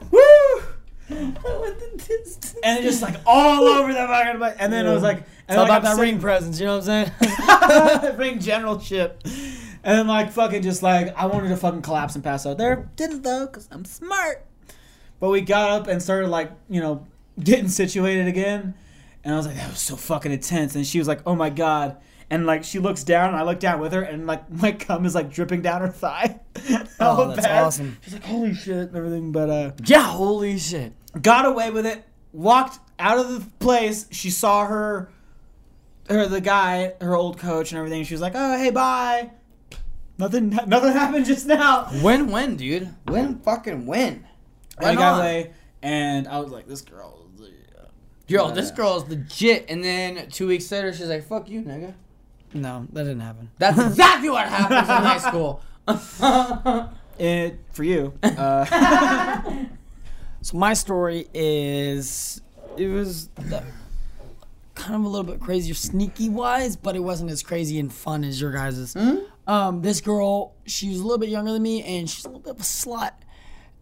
woo 0.13 0.63
I 1.09 1.59
went 1.61 1.79
the 1.79 1.91
distance. 1.97 2.55
and 2.63 2.83
just 2.83 3.01
like 3.01 3.17
all 3.27 3.65
over 3.65 3.93
the 3.93 3.99
fucking 4.07 4.39
place. 4.39 4.57
and 4.59 4.71
then 4.73 4.87
I 4.87 4.93
was 4.93 5.03
like 5.03 5.19
it's 5.19 5.27
and 5.49 5.59
all 5.59 5.67
like, 5.67 5.71
about 5.71 5.77
I'm 5.79 5.83
that 5.85 5.97
sitting- 5.97 6.15
ring 6.15 6.21
presence. 6.21 6.61
You 6.61 6.67
know 6.67 6.79
what 6.79 6.89
I'm 6.89 7.07
saying? 8.01 8.17
ring 8.19 8.41
generalship. 8.41 9.23
And 9.87 9.97
then 9.97 10.07
like 10.09 10.33
fucking 10.33 10.63
just 10.63 10.83
like 10.83 11.17
I 11.17 11.27
wanted 11.27 11.49
to 11.51 11.57
fucking 11.57 11.83
collapse 11.83 12.17
and 12.17 12.25
pass 12.25 12.45
out 12.45 12.59
there. 12.59 12.91
Didn't 12.97 13.23
though, 13.23 13.47
cause 13.47 13.69
I'm 13.71 13.85
smart. 13.85 14.45
But 15.21 15.31
we 15.31 15.41
got 15.41 15.71
up 15.71 15.87
and 15.87 16.03
started 16.03 16.29
like 16.29 16.51
you 16.69 16.81
know 16.81 17.07
getting 17.43 17.69
situated 17.69 18.27
again. 18.27 18.75
And 19.23 19.33
I 19.33 19.37
was 19.37 19.47
like, 19.47 19.55
that 19.57 19.69
was 19.71 19.79
so 19.81 19.95
fucking 19.97 20.33
intense. 20.33 20.75
And 20.75 20.85
she 20.87 20.99
was 20.99 21.07
like, 21.09 21.21
oh 21.25 21.35
my 21.37 21.51
god. 21.51 21.99
And 22.31 22.47
like 22.47 22.65
she 22.65 22.81
looks 22.81 23.05
down, 23.05 23.29
and 23.29 23.37
I 23.37 23.45
look 23.45 23.61
down 23.61 23.79
with 23.79 23.93
her, 23.93 24.03
and 24.03 24.27
like 24.27 24.51
my 24.63 24.73
cum 24.73 25.07
is 25.07 25.15
like 25.15 25.31
dripping 25.31 25.63
down 25.63 25.81
her 25.83 25.89
thigh. 25.89 26.41
Oh, 26.99 27.33
that's 27.35 27.47
awesome. 27.47 27.99
She's 28.03 28.15
like, 28.15 28.25
holy 28.25 28.55
shit, 28.55 28.89
and 28.89 28.97
everything. 28.97 29.31
But 29.31 29.51
uh, 29.51 29.71
Yeah, 29.85 30.03
holy 30.03 30.59
shit. 30.59 30.95
got 31.23 31.45
away 31.47 31.71
with 31.71 31.87
it. 31.87 32.03
Walked 32.33 32.81
out 32.99 33.19
of 33.19 33.29
the 33.29 33.49
place. 33.61 34.07
She 34.11 34.31
saw 34.31 34.67
her, 34.67 35.11
her 36.09 36.27
the 36.27 36.41
guy, 36.41 36.95
her 37.01 37.15
old 37.15 37.39
coach, 37.39 37.71
and 37.71 37.79
everything. 37.79 38.03
She 38.03 38.15
was 38.15 38.21
like, 38.21 38.33
"Oh, 38.35 38.59
hey, 38.59 38.71
bye." 38.71 39.31
Nothing, 40.19 40.51
nothing 40.67 40.93
happened 40.93 41.27
just 41.27 41.47
now. 41.47 41.85
When, 42.03 42.31
when, 42.31 42.57
dude? 42.57 42.89
When 43.07 43.39
fucking 43.41 43.87
when? 43.87 44.27
And 44.79 44.87
I 44.87 44.95
got 44.95 45.19
away, 45.21 45.53
and 45.83 46.27
I 46.29 46.39
was 46.41 46.51
like, 46.51 46.67
"This 46.69 46.83
girl." 46.83 47.27
is 47.35 47.41
the- 47.41 47.53
Yo, 48.29 48.49
Yeah. 48.49 48.55
this 48.55 48.71
girl 48.73 48.97
is 48.97 49.09
legit. 49.09 49.67
And 49.69 49.83
then 49.85 50.29
two 50.31 50.47
weeks 50.49 50.71
later, 50.73 50.93
she's 50.93 51.07
like, 51.09 51.27
"Fuck 51.29 51.49
you, 51.49 51.63
nigga." 51.63 51.95
No, 52.55 52.87
that 52.93 53.03
didn't 53.05 53.21
happen. 53.21 53.51
That's 53.59 53.79
exactly 53.87 54.31
what 54.31 54.47
happens 54.49 54.89
in 54.89 54.95
high 54.95 55.19
school. 55.19 55.61
It 57.19 57.59
for 57.73 57.83
you. 57.83 58.13
Uh, 58.23 59.43
So 60.43 60.59
my 60.59 60.75
story 60.75 61.27
is 61.33 62.41
it 62.77 62.89
was 62.89 63.29
the- 63.37 63.65
kind 64.75 64.95
of 64.97 65.05
a 65.05 65.09
little 65.09 65.25
bit 65.25 65.41
crazier 65.41 65.73
sneaky 65.75 66.29
wise, 66.29 66.77
but 66.77 66.95
it 66.95 67.01
wasn't 67.01 67.31
as 67.31 67.43
crazy 67.43 67.79
and 67.79 67.91
fun 67.93 68.23
as 68.23 68.39
your 68.41 68.53
guys's. 68.53 68.95
Um, 69.47 69.83
this 69.83 70.01
girl, 70.01 70.55
she 70.67 70.89
was 70.89 70.99
a 70.99 71.03
little 71.03 71.19
bit 71.19 71.29
younger 71.29 71.53
than 71.53 71.63
me, 71.63 71.83
and 71.83 72.09
she's 72.09 72.25
a 72.25 72.29
little 72.29 72.43
bit 72.43 72.55
of 72.55 72.61
a 72.61 72.65
slut. 72.65 73.13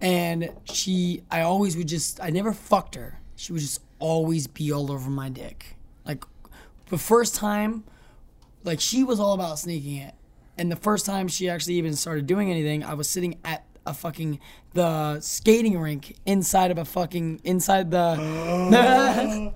And 0.01 0.51
she, 0.65 1.23
I 1.31 1.41
always 1.41 1.77
would 1.77 1.89
just, 1.89 2.21
I 2.23 2.31
never 2.31 2.53
fucked 2.53 2.95
her. 2.97 3.21
She 3.37 3.53
would 3.53 3.63
just 3.63 3.81
always 3.99 4.47
be 4.47 4.73
all 4.73 4.93
over 4.93 5.09
my 5.09 5.29
dick. 5.31 5.77
Like 6.05 6.25
the 6.89 6.99
first 6.99 7.35
time, 7.35 7.85
like 8.65 8.81
she 8.81 9.03
was 9.05 9.19
all 9.19 9.33
about 9.33 9.59
sneaking 9.59 9.97
it. 9.97 10.15
And 10.59 10.71
the 10.71 10.77
first 10.77 11.07
time 11.07 11.27
she 11.29 11.49
actually 11.49 11.75
even 11.75 11.97
started 11.97 12.27
doing 12.27 12.51
anything, 12.51 12.85
I 12.85 12.95
was 12.95 13.09
sitting 13.09 13.39
at 13.45 13.65
a 13.87 13.95
fucking 13.95 14.41
the 14.73 15.21
skating 15.21 15.79
rink 15.79 16.17
inside 16.27 16.71
of 16.71 16.79
a 16.79 16.85
fucking 16.85 17.41
inside 17.45 17.91
the. 17.91 17.99
I 18.19 19.51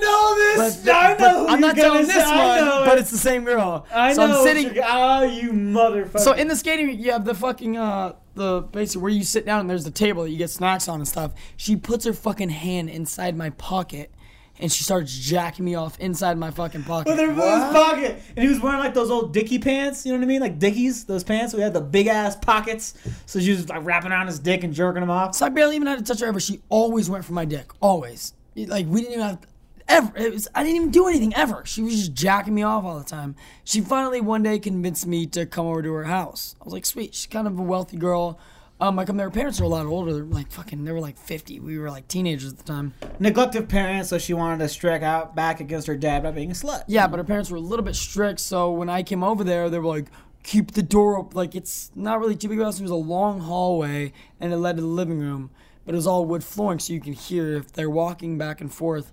know 0.00 0.34
this. 0.36 0.88
I 0.88 1.16
know. 1.18 1.46
who 1.46 1.48
I'm 1.48 1.60
not 1.60 1.76
telling 1.76 2.06
this. 2.06 2.16
One, 2.16 2.84
but 2.86 2.98
it's 2.98 3.10
the 3.10 3.18
same 3.18 3.44
girl. 3.44 3.86
I 3.92 4.12
so 4.14 4.26
know. 4.26 4.38
I'm 4.38 4.46
sitting. 4.46 4.80
Oh, 4.84 5.22
you 5.22 5.52
motherfucker. 5.52 6.20
So 6.20 6.32
in 6.32 6.48
the 6.48 6.56
skating 6.56 6.86
rink, 6.86 7.00
you 7.00 7.12
have 7.12 7.24
the 7.24 7.34
fucking 7.34 7.76
uh 7.76 8.14
the 8.34 8.62
basically 8.62 9.02
where 9.02 9.12
you 9.12 9.24
sit 9.24 9.46
down 9.46 9.60
and 9.60 9.70
there's 9.70 9.84
the 9.84 9.90
table 9.90 10.24
that 10.24 10.30
you 10.30 10.38
get 10.38 10.50
snacks 10.50 10.88
on 10.88 11.00
and 11.00 11.08
stuff. 11.08 11.32
She 11.56 11.76
puts 11.76 12.04
her 12.04 12.12
fucking 12.12 12.50
hand 12.50 12.90
inside 12.90 13.36
my 13.36 13.50
pocket. 13.50 14.10
And 14.60 14.70
she 14.70 14.84
starts 14.84 15.12
jacking 15.16 15.64
me 15.64 15.74
off 15.74 15.98
inside 15.98 16.38
my 16.38 16.50
fucking 16.50 16.84
pocket. 16.84 17.10
with 17.10 17.18
her 17.18 17.28
with 17.28 17.36
his 17.36 17.72
pocket, 17.72 18.22
and 18.36 18.44
he 18.44 18.48
was 18.48 18.60
wearing 18.60 18.78
like 18.78 18.94
those 18.94 19.10
old 19.10 19.32
Dickie 19.32 19.58
pants. 19.58 20.06
You 20.06 20.12
know 20.12 20.18
what 20.18 20.24
I 20.24 20.28
mean? 20.28 20.40
Like 20.40 20.58
Dickies, 20.60 21.04
those 21.04 21.24
pants. 21.24 21.54
We 21.54 21.60
had 21.60 21.74
the 21.74 21.80
big 21.80 22.06
ass 22.06 22.36
pockets. 22.36 22.94
So 23.26 23.40
she 23.40 23.50
was 23.50 23.68
like 23.68 23.84
wrapping 23.84 24.12
around 24.12 24.26
his 24.28 24.38
dick 24.38 24.62
and 24.62 24.72
jerking 24.72 25.02
him 25.02 25.10
off. 25.10 25.34
So 25.34 25.46
I 25.46 25.48
barely 25.48 25.74
even 25.76 25.88
had 25.88 25.98
to 25.98 26.04
touch 26.04 26.20
her 26.20 26.26
ever. 26.26 26.38
She 26.38 26.60
always 26.68 27.10
went 27.10 27.24
for 27.24 27.32
my 27.32 27.44
dick. 27.44 27.72
Always. 27.80 28.32
Like 28.54 28.86
we 28.86 29.00
didn't 29.00 29.14
even 29.14 29.26
have 29.26 29.46
ever. 29.88 30.16
It 30.16 30.32
was 30.32 30.48
I 30.54 30.62
didn't 30.62 30.76
even 30.76 30.90
do 30.90 31.08
anything 31.08 31.34
ever. 31.34 31.64
She 31.66 31.82
was 31.82 31.96
just 31.96 32.14
jacking 32.14 32.54
me 32.54 32.62
off 32.62 32.84
all 32.84 32.98
the 32.98 33.04
time. 33.04 33.34
She 33.64 33.80
finally 33.80 34.20
one 34.20 34.42
day 34.42 34.58
convinced 34.58 35.06
me 35.06 35.26
to 35.28 35.46
come 35.46 35.66
over 35.66 35.82
to 35.82 35.92
her 35.92 36.04
house. 36.04 36.54
I 36.60 36.64
was 36.64 36.72
like, 36.72 36.86
sweet. 36.86 37.14
She's 37.14 37.26
kind 37.26 37.46
of 37.46 37.58
a 37.58 37.62
wealthy 37.62 37.96
girl. 37.96 38.38
Um, 38.80 38.98
I 38.98 39.04
come 39.04 39.16
there. 39.16 39.26
Her 39.26 39.30
parents 39.30 39.60
are 39.60 39.64
a 39.64 39.68
lot 39.68 39.86
older. 39.86 40.12
They're 40.12 40.24
like 40.24 40.50
fucking. 40.50 40.84
They 40.84 40.92
were 40.92 41.00
like 41.00 41.16
fifty. 41.16 41.60
We 41.60 41.78
were 41.78 41.90
like 41.90 42.08
teenagers 42.08 42.52
at 42.52 42.58
the 42.58 42.64
time. 42.64 42.92
Neglective 43.20 43.68
parents, 43.68 44.08
so 44.08 44.18
she 44.18 44.34
wanted 44.34 44.58
to 44.62 44.68
strike 44.68 45.02
out 45.02 45.36
back 45.36 45.60
against 45.60 45.86
her 45.86 45.96
dad 45.96 46.22
by 46.24 46.32
being 46.32 46.50
a 46.50 46.54
slut. 46.54 46.82
Yeah, 46.88 47.06
but 47.06 47.18
her 47.18 47.24
parents 47.24 47.50
were 47.50 47.56
a 47.56 47.60
little 47.60 47.84
bit 47.84 47.94
strict. 47.94 48.40
So 48.40 48.72
when 48.72 48.88
I 48.88 49.02
came 49.02 49.22
over 49.22 49.44
there, 49.44 49.70
they 49.70 49.78
were 49.78 49.86
like, 49.86 50.06
keep 50.42 50.72
the 50.72 50.82
door 50.82 51.16
open. 51.18 51.36
Like 51.36 51.54
it's 51.54 51.92
not 51.94 52.18
really 52.18 52.34
too 52.34 52.48
big 52.48 52.58
of 52.58 52.62
a 52.62 52.64
house. 52.66 52.80
It 52.80 52.82
was 52.82 52.90
a 52.90 52.96
long 52.96 53.40
hallway, 53.40 54.12
and 54.40 54.52
it 54.52 54.56
led 54.56 54.76
to 54.76 54.82
the 54.82 54.88
living 54.88 55.20
room. 55.20 55.50
But 55.86 55.94
it 55.94 55.96
was 55.96 56.06
all 56.06 56.24
wood 56.24 56.42
flooring, 56.42 56.78
so 56.80 56.92
you 56.92 57.00
can 57.00 57.12
hear 57.12 57.54
if 57.56 57.72
they're 57.72 57.90
walking 57.90 58.38
back 58.38 58.60
and 58.60 58.72
forth. 58.72 59.12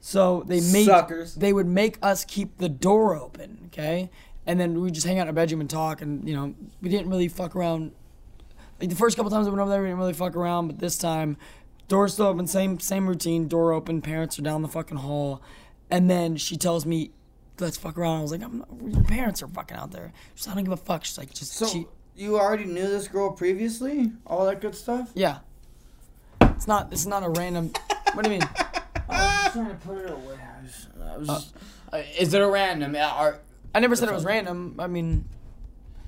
So 0.00 0.44
they 0.46 0.60
made 0.60 0.86
Suckers. 0.86 1.34
they 1.34 1.52
would 1.52 1.66
make 1.66 1.98
us 2.00 2.24
keep 2.24 2.58
the 2.58 2.68
door 2.68 3.16
open, 3.16 3.58
okay? 3.66 4.10
And 4.46 4.58
then 4.58 4.80
we 4.80 4.90
just 4.90 5.06
hang 5.06 5.18
out 5.18 5.22
in 5.22 5.28
our 5.28 5.34
bedroom 5.34 5.60
and 5.60 5.68
talk, 5.68 6.00
and 6.00 6.26
you 6.28 6.34
know 6.34 6.54
we 6.80 6.88
didn't 6.88 7.10
really 7.10 7.28
fuck 7.28 7.56
around. 7.56 7.92
Like 8.80 8.88
the 8.88 8.96
first 8.96 9.16
couple 9.16 9.30
times 9.30 9.46
I 9.46 9.50
went 9.50 9.60
over 9.60 9.70
there, 9.70 9.82
we 9.82 9.88
didn't 9.88 9.98
really 9.98 10.12
fuck 10.14 10.34
around, 10.36 10.68
but 10.68 10.78
this 10.78 10.96
time, 10.96 11.36
door 11.88 12.08
still 12.08 12.26
open, 12.26 12.46
same 12.46 12.80
same 12.80 13.06
routine, 13.06 13.46
door 13.46 13.72
open, 13.72 14.00
parents 14.00 14.38
are 14.38 14.42
down 14.42 14.62
the 14.62 14.68
fucking 14.68 14.96
hall, 14.98 15.42
and 15.90 16.08
then 16.10 16.36
she 16.36 16.56
tells 16.56 16.86
me, 16.86 17.10
"Let's 17.58 17.76
fuck 17.76 17.98
around." 17.98 18.20
I 18.20 18.22
was 18.22 18.32
like, 18.32 18.42
I'm 18.42 18.58
not, 18.58 18.68
"Your 18.86 19.04
parents 19.04 19.42
are 19.42 19.48
fucking 19.48 19.76
out 19.76 19.90
there." 19.90 20.12
She's 20.34 20.46
like, 20.46 20.54
"I 20.54 20.56
don't 20.56 20.64
give 20.64 20.72
a 20.72 20.76
fuck." 20.78 21.04
She's 21.04 21.18
like, 21.18 21.32
"Just 21.34 21.52
So 21.52 21.66
she, 21.66 21.86
you 22.16 22.38
already 22.38 22.64
knew 22.64 22.86
this 22.88 23.06
girl 23.06 23.32
previously? 23.32 24.12
All 24.26 24.46
that 24.46 24.60
good 24.62 24.74
stuff? 24.74 25.10
yeah." 25.14 25.38
It's 26.40 26.66
not. 26.66 26.92
It's 26.92 27.06
not 27.06 27.22
a 27.22 27.28
random. 27.30 27.70
what 28.14 28.24
do 28.24 28.30
you 28.30 28.38
mean? 28.38 28.48
I 29.08 29.42
was 29.44 29.52
trying 29.52 29.66
to 29.68 29.74
put 29.86 29.98
it 29.98 30.10
away. 30.10 30.36
I 30.38 30.62
was, 30.62 30.86
I 31.02 31.16
was 31.18 31.28
just- 31.28 31.54
uh, 31.92 32.02
is 32.18 32.32
it 32.32 32.40
a 32.40 32.46
random? 32.48 32.94
Uh, 32.94 32.98
Are, 33.00 33.38
I 33.74 33.80
never 33.80 33.96
said 33.96 34.08
it 34.08 34.14
was 34.14 34.24
random. 34.24 34.76
I 34.78 34.86
mean, 34.86 35.24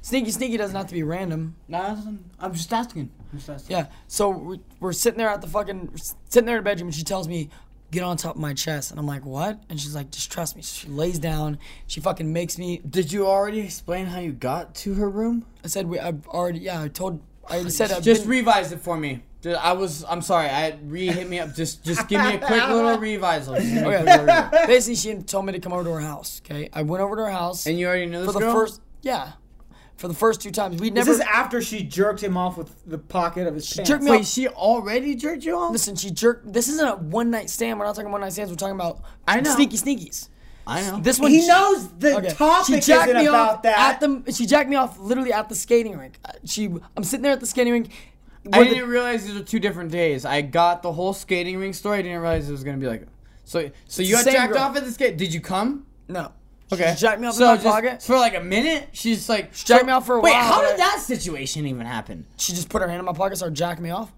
sneaky 0.02 0.30
sneaky 0.30 0.56
doesn't 0.58 0.76
have 0.76 0.86
to 0.88 0.94
be 0.94 1.02
random. 1.02 1.56
nah, 1.68 1.96
I'm 2.38 2.52
just 2.52 2.72
asking. 2.72 3.10
I'm 3.32 3.38
just 3.38 3.48
asking. 3.48 3.76
Yeah. 3.76 3.86
So 4.08 4.28
we- 4.30 4.60
we're 4.80 4.92
sitting 4.92 5.16
there 5.18 5.30
at 5.30 5.40
the 5.40 5.46
fucking 5.48 5.92
sitting 6.28 6.46
there 6.46 6.58
in 6.58 6.64
the 6.64 6.68
bedroom, 6.70 6.88
and 6.88 6.94
she 6.94 7.02
tells 7.04 7.26
me, 7.28 7.48
"Get 7.90 8.02
on 8.02 8.16
top 8.18 8.34
of 8.34 8.40
my 8.40 8.52
chest," 8.52 8.90
and 8.90 9.00
I'm 9.00 9.06
like, 9.06 9.24
"What?" 9.24 9.62
And 9.70 9.80
she's 9.80 9.94
like, 9.94 10.10
"Just 10.10 10.30
trust 10.30 10.54
me." 10.56 10.60
So 10.62 10.74
she 10.86 10.88
lays 10.88 11.18
down. 11.18 11.58
She 11.86 12.00
fucking 12.00 12.30
makes 12.32 12.58
me. 12.58 12.80
Did 12.88 13.10
you 13.12 13.26
already 13.26 13.60
explain 13.60 14.06
how 14.06 14.18
you 14.20 14.32
got 14.32 14.74
to 14.76 14.94
her 14.94 15.08
room? 15.08 15.46
I 15.64 15.68
said, 15.68 15.88
"We." 15.88 15.98
I've 15.98 16.26
already. 16.28 16.58
Yeah, 16.60 16.82
I 16.82 16.88
told. 16.88 17.20
I 17.48 17.54
already 17.54 17.70
said. 17.70 17.90
I've 17.92 18.02
Just 18.02 18.22
been- 18.22 18.30
revise 18.30 18.70
it 18.72 18.80
for 18.80 18.96
me. 18.96 19.22
I 19.44 19.72
was. 19.72 20.04
I'm 20.08 20.22
sorry. 20.22 20.48
I 20.48 20.78
re 20.84 21.06
hit 21.08 21.28
me 21.28 21.40
up. 21.40 21.54
Just, 21.56 21.82
just 21.84 22.06
give 22.06 22.20
me 22.22 22.34
a 22.34 22.38
quick 22.38 22.68
little 22.68 22.96
revisal. 22.98 23.56
Just 23.56 23.72
give 23.72 23.74
me 23.74 23.78
a 23.80 23.82
quick 24.02 24.06
little 24.06 24.26
revisal. 24.26 24.46
Okay. 24.54 24.66
Basically, 24.68 24.94
she 24.94 25.14
told 25.22 25.46
me 25.46 25.52
to 25.52 25.58
come 25.58 25.72
over 25.72 25.82
to 25.84 25.90
her 25.94 26.00
house. 26.00 26.40
Okay. 26.44 26.68
I 26.72 26.82
went 26.82 27.02
over 27.02 27.16
to 27.16 27.22
her 27.22 27.30
house 27.30 27.66
And 27.66 27.76
you 27.78 27.88
already 27.88 28.06
knew 28.06 28.18
this 28.18 28.26
for 28.26 28.32
the 28.34 28.38
girl? 28.38 28.54
first. 28.54 28.80
Yeah. 29.02 29.32
For 30.02 30.08
the 30.08 30.14
first 30.14 30.40
two 30.40 30.50
times, 30.50 30.80
we 30.80 30.90
never. 30.90 31.08
This 31.12 31.20
is 31.20 31.24
after 31.32 31.62
she 31.62 31.84
jerked 31.84 32.20
him 32.24 32.36
off 32.36 32.56
with 32.58 32.74
the 32.90 32.98
pocket 32.98 33.46
of 33.46 33.54
his 33.54 33.72
pants. 33.72 33.88
jerked 33.88 34.02
me 34.02 34.10
Wait, 34.10 34.22
off. 34.22 34.26
she 34.26 34.48
already 34.48 35.14
jerked 35.14 35.44
you 35.44 35.56
off? 35.56 35.70
Listen, 35.70 35.94
she 35.94 36.10
jerked. 36.10 36.52
This 36.52 36.66
isn't 36.66 36.84
a 36.88 36.96
one 36.96 37.30
night 37.30 37.48
stand. 37.48 37.78
We're 37.78 37.84
not 37.86 37.94
talking 37.94 38.10
one 38.10 38.20
night 38.20 38.32
stands. 38.32 38.50
We're 38.50 38.56
talking 38.56 38.74
about 38.74 39.00
I 39.28 39.40
know. 39.40 39.54
sneaky 39.54 39.76
sneakies. 39.76 40.28
I 40.66 40.80
know. 40.82 40.98
This 40.98 41.20
one. 41.20 41.30
he 41.30 41.42
she- 41.42 41.46
knows 41.46 41.88
the 42.00 42.16
Okay. 42.16 42.30
topic 42.30 42.66
she 42.66 42.80
jacked 42.80 43.10
isn't 43.10 43.16
me 43.22 43.26
about 43.28 43.48
off 43.58 43.62
that. 43.62 43.94
at 43.94 44.00
the. 44.00 44.32
She 44.32 44.44
jacked 44.44 44.68
me 44.68 44.74
off 44.74 44.98
literally 44.98 45.32
at 45.32 45.48
the 45.48 45.54
skating 45.54 45.96
rink. 45.96 46.18
Uh, 46.24 46.32
She. 46.44 46.68
I'm 46.96 47.04
sitting 47.04 47.22
there 47.22 47.30
at 47.34 47.38
the 47.38 47.46
skating 47.46 47.72
rink. 47.72 47.90
I 48.52 48.64
didn't 48.64 48.88
realize 48.88 49.24
these 49.24 49.36
were 49.38 49.44
two 49.44 49.60
different 49.60 49.92
days. 49.92 50.24
I 50.24 50.40
got 50.40 50.82
the 50.82 50.90
whole 50.92 51.12
skating 51.12 51.58
rink 51.58 51.76
story. 51.76 52.00
I 52.00 52.02
didn't 52.02 52.18
realize 52.22 52.48
it 52.48 52.50
was 52.52 52.64
gonna 52.64 52.78
be 52.78 52.88
like. 52.88 53.06
So, 53.44 53.70
so 53.86 54.02
you 54.02 54.16
got 54.16 54.24
jacked 54.24 54.52
girl. 54.54 54.62
off 54.62 54.76
at 54.76 54.84
the 54.84 54.90
skate. 54.90 55.16
Did 55.16 55.32
you 55.32 55.40
come? 55.40 55.86
no. 56.08 56.32
Okay. 56.72 56.94
She 56.96 57.00
jacked 57.02 57.20
me 57.20 57.28
off 57.28 57.34
so 57.34 57.44
in 57.44 57.48
my 57.50 57.56
just 57.56 57.66
pocket. 57.66 58.02
for 58.02 58.16
like 58.16 58.34
a 58.34 58.40
minute. 58.40 58.88
She's 58.92 59.28
like, 59.28 59.54
She 59.54 59.66
jacked 59.66 59.80
so- 59.82 59.86
me 59.86 59.92
off 59.92 60.06
for 60.06 60.16
a 60.16 60.20
Wait, 60.20 60.32
while, 60.32 60.40
Wait, 60.40 60.46
how 60.46 60.60
did 60.70 60.78
that 60.78 61.00
situation 61.00 61.66
even 61.66 61.86
happen? 61.86 62.26
She 62.38 62.52
just 62.52 62.68
put 62.68 62.80
her 62.82 62.88
hand 62.88 62.98
in 63.00 63.04
my 63.04 63.12
pocket, 63.12 63.36
started 63.36 63.54
jacking 63.54 63.84
me 63.84 63.90
off. 63.90 64.10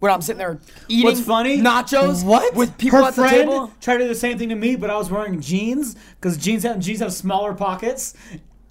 When 0.00 0.12
I'm 0.12 0.20
sitting 0.20 0.38
there 0.38 0.58
eating 0.88 1.04
What's 1.06 1.20
funny? 1.20 1.58
nachos 1.58 2.24
What? 2.24 2.54
with 2.54 2.76
people 2.76 2.98
Her 2.98 3.04
at 3.06 3.14
the 3.14 3.22
friend 3.22 3.48
table. 3.48 3.72
tried 3.80 3.98
to 3.98 4.02
do 4.04 4.08
the 4.08 4.14
same 4.14 4.36
thing 4.38 4.50
to 4.50 4.54
me, 4.54 4.76
but 4.76 4.90
I 4.90 4.96
was 4.98 5.10
wearing 5.10 5.40
jeans 5.40 5.96
because 6.20 6.36
jeans 6.36 6.62
have 6.64 6.78
jeans 6.78 6.98
have 7.00 7.12
smaller 7.12 7.54
pockets. 7.54 8.12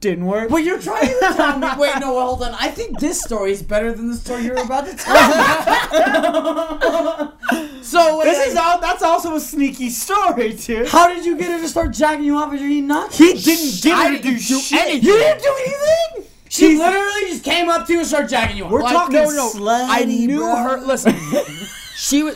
Didn't 0.04 0.26
work. 0.26 0.50
Well, 0.50 0.62
you're 0.62 0.82
trying 0.82 1.08
to 1.08 1.20
tell 1.34 1.58
me. 1.60 1.68
Wait, 1.78 1.98
no, 2.02 2.20
hold 2.20 2.44
on. 2.44 2.54
I 2.60 2.68
think 2.68 3.00
this 3.00 3.22
story 3.22 3.54
is 3.54 3.64
better 3.64 3.94
than 3.94 4.10
the 4.12 4.18
story 4.18 4.44
you're 4.44 4.62
about 4.62 4.86
to 4.86 4.94
tell. 4.98 5.16
so 7.82 8.18
wait, 8.20 8.26
this 8.26 8.48
is 8.50 8.58
all. 8.58 8.82
That's 8.82 9.02
also 9.02 9.34
a 9.36 9.40
sneaky 9.40 9.90
story, 9.90 10.56
too. 10.56 10.86
How 10.90 11.08
did 11.08 11.26
you 11.26 11.38
get 11.38 11.52
her 11.52 11.60
to 11.60 11.70
start 11.70 11.92
jacking 11.92 12.26
you 12.26 12.36
off 12.36 12.54
as 12.54 12.60
you're 12.60 12.70
eating 12.70 12.90
nachos? 12.90 13.16
He 13.16 13.34
didn't 13.34 13.82
get 13.82 13.98
her 14.12 14.18
to 14.18 14.22
do 14.24 14.38
shit. 14.38 14.74
anything. 14.82 15.04
You 15.04 15.14
didn't 15.18 15.42
do 15.42 15.56
anything. 15.62 16.30
She 16.50 16.66
She's- 16.68 16.80
literally 16.80 17.30
just 17.30 17.46
came 17.46 17.70
up 17.70 17.88
to 17.88 17.94
you 17.94 18.00
and 18.00 18.08
started 18.08 18.30
jacking 18.30 18.58
you 18.58 18.66
off. 18.66 18.72
We're 18.72 18.82
Like, 18.82 18.94
talking 18.94 19.16
no, 19.16 19.30
no. 19.30 19.50
slutty, 19.52 19.88
I 19.90 20.04
knew 20.04 20.40
bro. 20.40 20.54
her. 20.56 20.78
Listen, 20.82 21.16
she 21.96 22.24
was. 22.24 22.36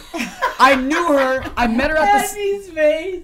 I 0.58 0.76
knew 0.76 1.04
her. 1.18 1.44
I 1.58 1.68
met 1.68 1.90
her 1.92 1.98
at 1.98 2.32
the. 2.32 2.40
his 2.40 2.70
face. 2.70 3.24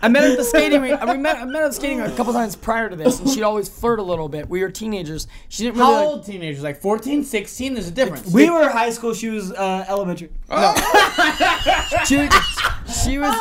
I 0.00 0.08
met 0.08 0.24
her 0.24 0.30
at 0.30 0.38
the 0.38 0.44
skating 0.44 0.80
rink. 0.80 1.00
I 1.00 1.16
met, 1.16 1.36
I 1.36 1.44
met 1.44 1.58
her 1.58 1.64
at 1.64 1.68
the 1.68 1.74
skating 1.74 1.98
rink 1.98 2.12
a 2.12 2.16
couple 2.16 2.32
times 2.32 2.56
prior 2.56 2.88
to 2.88 2.96
this, 2.96 3.20
and 3.20 3.28
she'd 3.28 3.42
always 3.42 3.68
flirt 3.68 3.98
a 3.98 4.02
little 4.02 4.28
bit. 4.28 4.48
We 4.48 4.60
were 4.62 4.70
teenagers. 4.70 5.26
She 5.48 5.64
didn't 5.64 5.78
really. 5.78 5.92
How 5.92 5.98
like- 6.00 6.06
old 6.06 6.26
teenagers? 6.26 6.62
Like 6.62 6.80
14, 6.80 7.24
16? 7.24 7.74
There's 7.74 7.88
a 7.88 7.90
difference. 7.90 8.32
We 8.32 8.50
were 8.50 8.68
high 8.68 8.90
school. 8.90 9.14
She 9.14 9.28
was 9.28 9.52
uh, 9.52 9.84
elementary. 9.88 10.30
she, 12.06 12.28
she 13.02 13.18
was. 13.18 13.34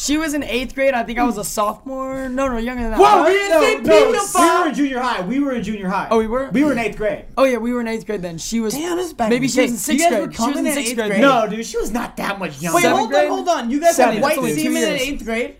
She 0.00 0.16
was 0.16 0.32
in 0.32 0.42
eighth 0.42 0.74
grade. 0.74 0.94
I 0.94 1.02
think 1.02 1.18
I 1.18 1.24
was 1.24 1.36
a 1.36 1.44
sophomore. 1.44 2.26
No, 2.30 2.48
no, 2.48 2.56
younger 2.56 2.84
than 2.84 2.92
that. 2.92 2.98
Whoa, 2.98 3.22
we 3.24 3.32
didn't 3.32 3.60
say 3.60 3.80
no, 3.82 4.22
we 4.40 4.62
were 4.62 4.68
in 4.68 4.74
junior 4.74 4.98
high. 4.98 5.20
We 5.20 5.40
were 5.40 5.52
in 5.52 5.62
junior 5.62 5.88
high. 5.88 6.08
Oh, 6.10 6.16
we 6.16 6.26
were? 6.26 6.48
We 6.48 6.64
were 6.64 6.72
in 6.72 6.78
eighth 6.78 6.96
grade. 6.96 7.26
Oh 7.36 7.44
yeah, 7.44 7.58
we 7.58 7.74
were 7.74 7.82
in 7.82 7.86
eighth 7.86 8.06
grade 8.06 8.22
then. 8.22 8.38
She 8.38 8.60
was. 8.60 8.72
Damn, 8.72 8.96
this 8.96 9.08
is 9.08 9.12
back 9.12 9.28
Maybe 9.28 9.46
she 9.46 9.60
was 9.60 9.72
in 9.72 9.76
sixth 9.76 10.08
grade. 10.08 10.20
She 10.22 10.26
was 10.26 10.30
in 10.30 10.54
coming 10.54 10.66
in 10.66 10.72
sixth 10.72 10.92
eighth 10.92 10.96
grade. 10.96 11.08
grade? 11.10 11.20
No, 11.20 11.46
dude, 11.46 11.66
she 11.66 11.76
was 11.76 11.90
not 11.90 12.16
that 12.16 12.38
much 12.38 12.62
younger. 12.62 12.76
Wait, 12.76 12.86
hold 12.86 13.12
on, 13.12 13.26
hold 13.28 13.48
on. 13.50 13.70
You 13.70 13.78
guys 13.78 13.98
had 13.98 14.22
white 14.22 14.36
That's 14.36 14.38
only 14.38 14.54
two 14.54 14.60
semen 14.62 14.82
in 14.84 14.88
eighth 14.88 15.24
grade. 15.24 15.56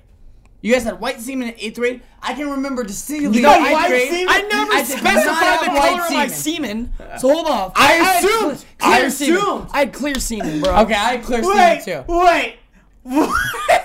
You 0.63 0.73
guys 0.73 0.85
had 0.85 1.01
white 1.01 1.21
semen 1.21 1.49
in 1.51 1.55
eighth 1.59 1.77
grade. 1.77 2.01
I 2.23 2.33
can 2.33 2.51
remember 2.51 2.83
distinctly. 2.83 3.37
You 3.37 3.43
got 3.43 3.59
in 3.61 3.67
eighth 3.67 3.73
white 3.75 3.89
grade. 3.89 4.09
semen? 4.09 4.27
I 4.31 4.41
never 4.43 4.73
I 4.73 4.83
specified 4.85 5.67
the 5.67 5.71
white 5.71 5.91
color 5.91 6.03
of 6.05 6.13
my 6.13 6.27
semen. 6.29 6.93
semen. 6.99 7.19
So 7.19 7.29
hold 7.29 7.47
off. 7.47 7.73
I 7.77 7.93
had 7.93 8.25
assumed. 8.25 8.59
cl- 8.59 8.71
Clear 8.79 9.05
I 9.05 9.09
semen. 9.11 9.67
I 9.75 9.79
had 9.81 9.93
clear 9.93 10.15
semen, 10.15 10.61
bro. 10.63 10.77
Okay, 10.81 10.95
I 10.95 11.17
had 11.17 11.25
clear 11.25 11.43
semen 11.43 11.85
too. 11.85 12.05
wait. 12.09 12.57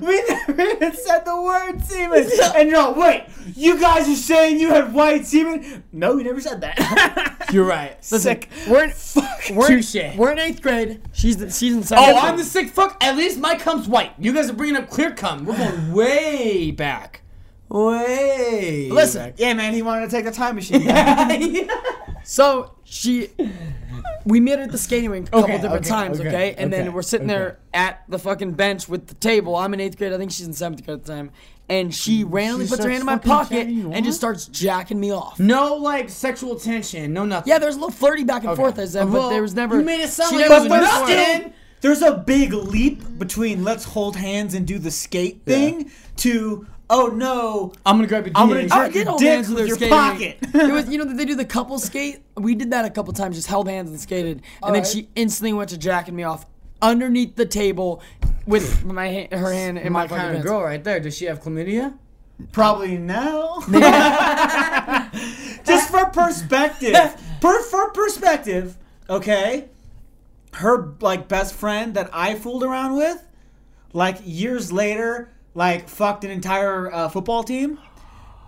we 0.06 0.22
never 0.28 0.62
even 0.62 0.94
said 0.94 1.24
the 1.24 1.40
word 1.40 1.82
semen. 1.84 2.28
And 2.54 2.68
you're 2.68 2.80
no, 2.80 2.92
wait, 2.92 3.26
you 3.54 3.78
guys 3.78 4.08
are 4.08 4.14
saying 4.14 4.58
you 4.58 4.70
had 4.70 4.92
white 4.92 5.26
semen? 5.26 5.84
No, 5.92 6.16
we 6.16 6.22
never 6.22 6.40
said 6.40 6.60
that. 6.62 7.46
You're 7.52 7.64
right. 7.64 8.02
Sick. 8.04 8.48
We're 8.68 8.84
in, 8.84 8.92
we're, 9.54 9.66
Touche. 9.66 10.16
we're 10.16 10.30
in 10.32 10.38
eighth 10.38 10.62
grade. 10.62 11.02
She's 11.12 11.36
the, 11.36 11.50
she's 11.50 11.74
in 11.74 11.82
seventh. 11.82 12.08
Oh, 12.08 12.12
grade. 12.12 12.24
I'm 12.24 12.36
the 12.38 12.44
sick 12.44 12.68
fuck. 12.70 12.96
At 13.02 13.16
least 13.16 13.38
my 13.38 13.56
cum's 13.56 13.88
white. 13.88 14.12
You 14.18 14.32
guys 14.32 14.48
are 14.50 14.52
bringing 14.52 14.76
up 14.76 14.88
clear 14.88 15.10
cum. 15.12 15.44
We're 15.44 15.56
going 15.56 15.92
way 15.92 16.70
back. 16.70 17.22
Way. 17.68 18.88
Listen, 18.90 19.34
yeah, 19.36 19.54
man, 19.54 19.74
he 19.74 19.82
wanted 19.82 20.10
to 20.10 20.16
take 20.16 20.24
the 20.24 20.30
time 20.32 20.56
machine. 20.56 20.86
back. 20.86 21.30
So 22.24 22.76
she, 22.84 23.30
we 24.24 24.40
met 24.40 24.58
at 24.58 24.70
the 24.72 24.78
skating 24.78 25.10
rink 25.10 25.28
a 25.28 25.30
couple 25.30 25.44
Okay, 25.44 25.54
different 25.62 25.84
okay, 25.86 25.88
times, 25.88 26.20
okay? 26.20 26.28
okay, 26.28 26.54
And 26.58 26.72
then 26.72 26.92
we're 26.92 27.02
sitting 27.02 27.26
there 27.26 27.58
at 27.74 28.02
the 28.08 28.18
fucking 28.18 28.52
bench 28.52 28.88
with 28.88 29.06
the 29.08 29.14
table. 29.14 29.56
I'm 29.56 29.72
in 29.74 29.80
eighth 29.80 29.96
grade. 29.98 30.12
I 30.12 30.18
think 30.18 30.30
she's 30.30 30.46
in 30.46 30.52
seventh 30.52 30.84
grade 30.84 30.98
at 30.98 31.04
the 31.04 31.12
time. 31.12 31.30
And 31.68 31.94
she 31.94 32.24
randomly 32.24 32.66
puts 32.66 32.82
her 32.82 32.90
hand 32.90 33.00
in 33.00 33.06
my 33.06 33.14
fucking 33.16 33.30
pocket 33.30 33.54
jacking 33.54 33.76
you 33.76 33.92
and 33.92 34.04
just 34.04 34.18
starts 34.18 34.46
jacking 34.48 34.98
me 34.98 35.12
off. 35.12 35.38
No, 35.38 35.76
like 35.76 36.10
sexual 36.10 36.56
tension. 36.58 37.12
No, 37.12 37.24
nothing. 37.24 37.48
Yeah, 37.48 37.58
there's 37.58 37.76
a 37.76 37.78
little 37.78 37.92
flirty 37.92 38.24
back 38.24 38.42
and 38.44 38.56
forth, 38.56 38.78
I 38.78 38.86
said, 38.86 39.10
but 39.10 39.28
there 39.30 39.40
was 39.42 39.54
never. 39.54 39.78
you 39.78 39.84
made 39.84 40.00
it 40.00 40.08
sound 40.10 40.30
she 40.30 40.36
like 40.38 40.48
never 40.48 40.66
it 40.66 40.68
but 40.68 40.80
was 40.80 40.90
went 40.90 41.06
for 41.06 41.12
it. 41.12 41.16
nothing. 41.38 41.52
there's 41.80 42.02
a 42.02 42.16
big 42.16 42.52
leap 42.52 43.18
between 43.18 43.62
let's 43.62 43.84
hold 43.84 44.16
hands 44.16 44.54
and 44.54 44.66
do 44.66 44.78
the 44.80 44.90
skate 44.90 45.42
thing 45.44 45.90
to, 46.16 46.66
oh 46.90 47.06
no, 47.06 47.72
I'm 47.86 47.96
gonna 47.96 48.06
grab 48.08 48.26
your 48.26 48.32
I'm 48.36 48.48
gonna 48.48 48.66
DH. 48.66 48.68
jerk 48.68 48.76
I 48.78 48.86
did 48.88 48.94
your 48.96 49.04
hold 49.06 49.20
dick 49.20 49.28
hands 49.30 49.48
with 49.48 49.54
with 49.56 49.62
her 49.62 49.66
your 49.68 49.76
skating 49.76 49.94
pocket. 49.96 50.38
it 50.42 50.72
was, 50.72 50.88
you 50.90 50.98
know, 50.98 51.04
they 51.06 51.24
do 51.24 51.34
the 51.36 51.44
couple 51.46 51.78
skate. 51.78 52.20
We 52.36 52.54
did 52.54 52.70
that 52.72 52.84
a 52.84 52.90
couple 52.90 53.12
times, 53.14 53.36
just 53.36 53.48
held 53.48 53.68
hands 53.68 53.88
and 53.90 53.98
skated, 53.98 54.42
and 54.62 54.74
then 54.74 54.82
Alright. 54.82 54.86
she 54.86 55.08
instantly 55.16 55.52
went 55.54 55.70
to 55.70 55.78
jacking 55.78 56.14
me 56.14 56.24
off 56.24 56.44
underneath 56.82 57.36
the 57.36 57.46
table 57.46 58.02
with 58.46 58.84
my 58.84 59.10
ha- 59.30 59.36
her 59.36 59.52
hand 59.52 59.78
in 59.78 59.92
my, 59.92 60.02
my 60.02 60.08
kind 60.08 60.22
of 60.28 60.32
pants. 60.34 60.46
girl 60.46 60.62
right 60.62 60.82
there. 60.84 61.00
Does 61.00 61.16
she 61.16 61.24
have 61.26 61.40
chlamydia? 61.42 61.96
Probably 62.52 62.96
no. 62.98 63.62
Just 65.64 65.90
for 65.90 66.06
perspective. 66.06 66.94
per, 67.40 67.62
for 67.62 67.90
perspective, 67.90 68.76
okay? 69.08 69.68
Her 70.54 70.94
like 71.00 71.28
best 71.28 71.54
friend 71.54 71.94
that 71.94 72.10
I 72.12 72.34
fooled 72.34 72.64
around 72.64 72.96
with, 72.96 73.22
like 73.92 74.18
years 74.24 74.72
later, 74.72 75.30
like 75.54 75.88
fucked 75.88 76.24
an 76.24 76.30
entire 76.30 76.92
uh, 76.92 77.08
football 77.08 77.42
team. 77.42 77.78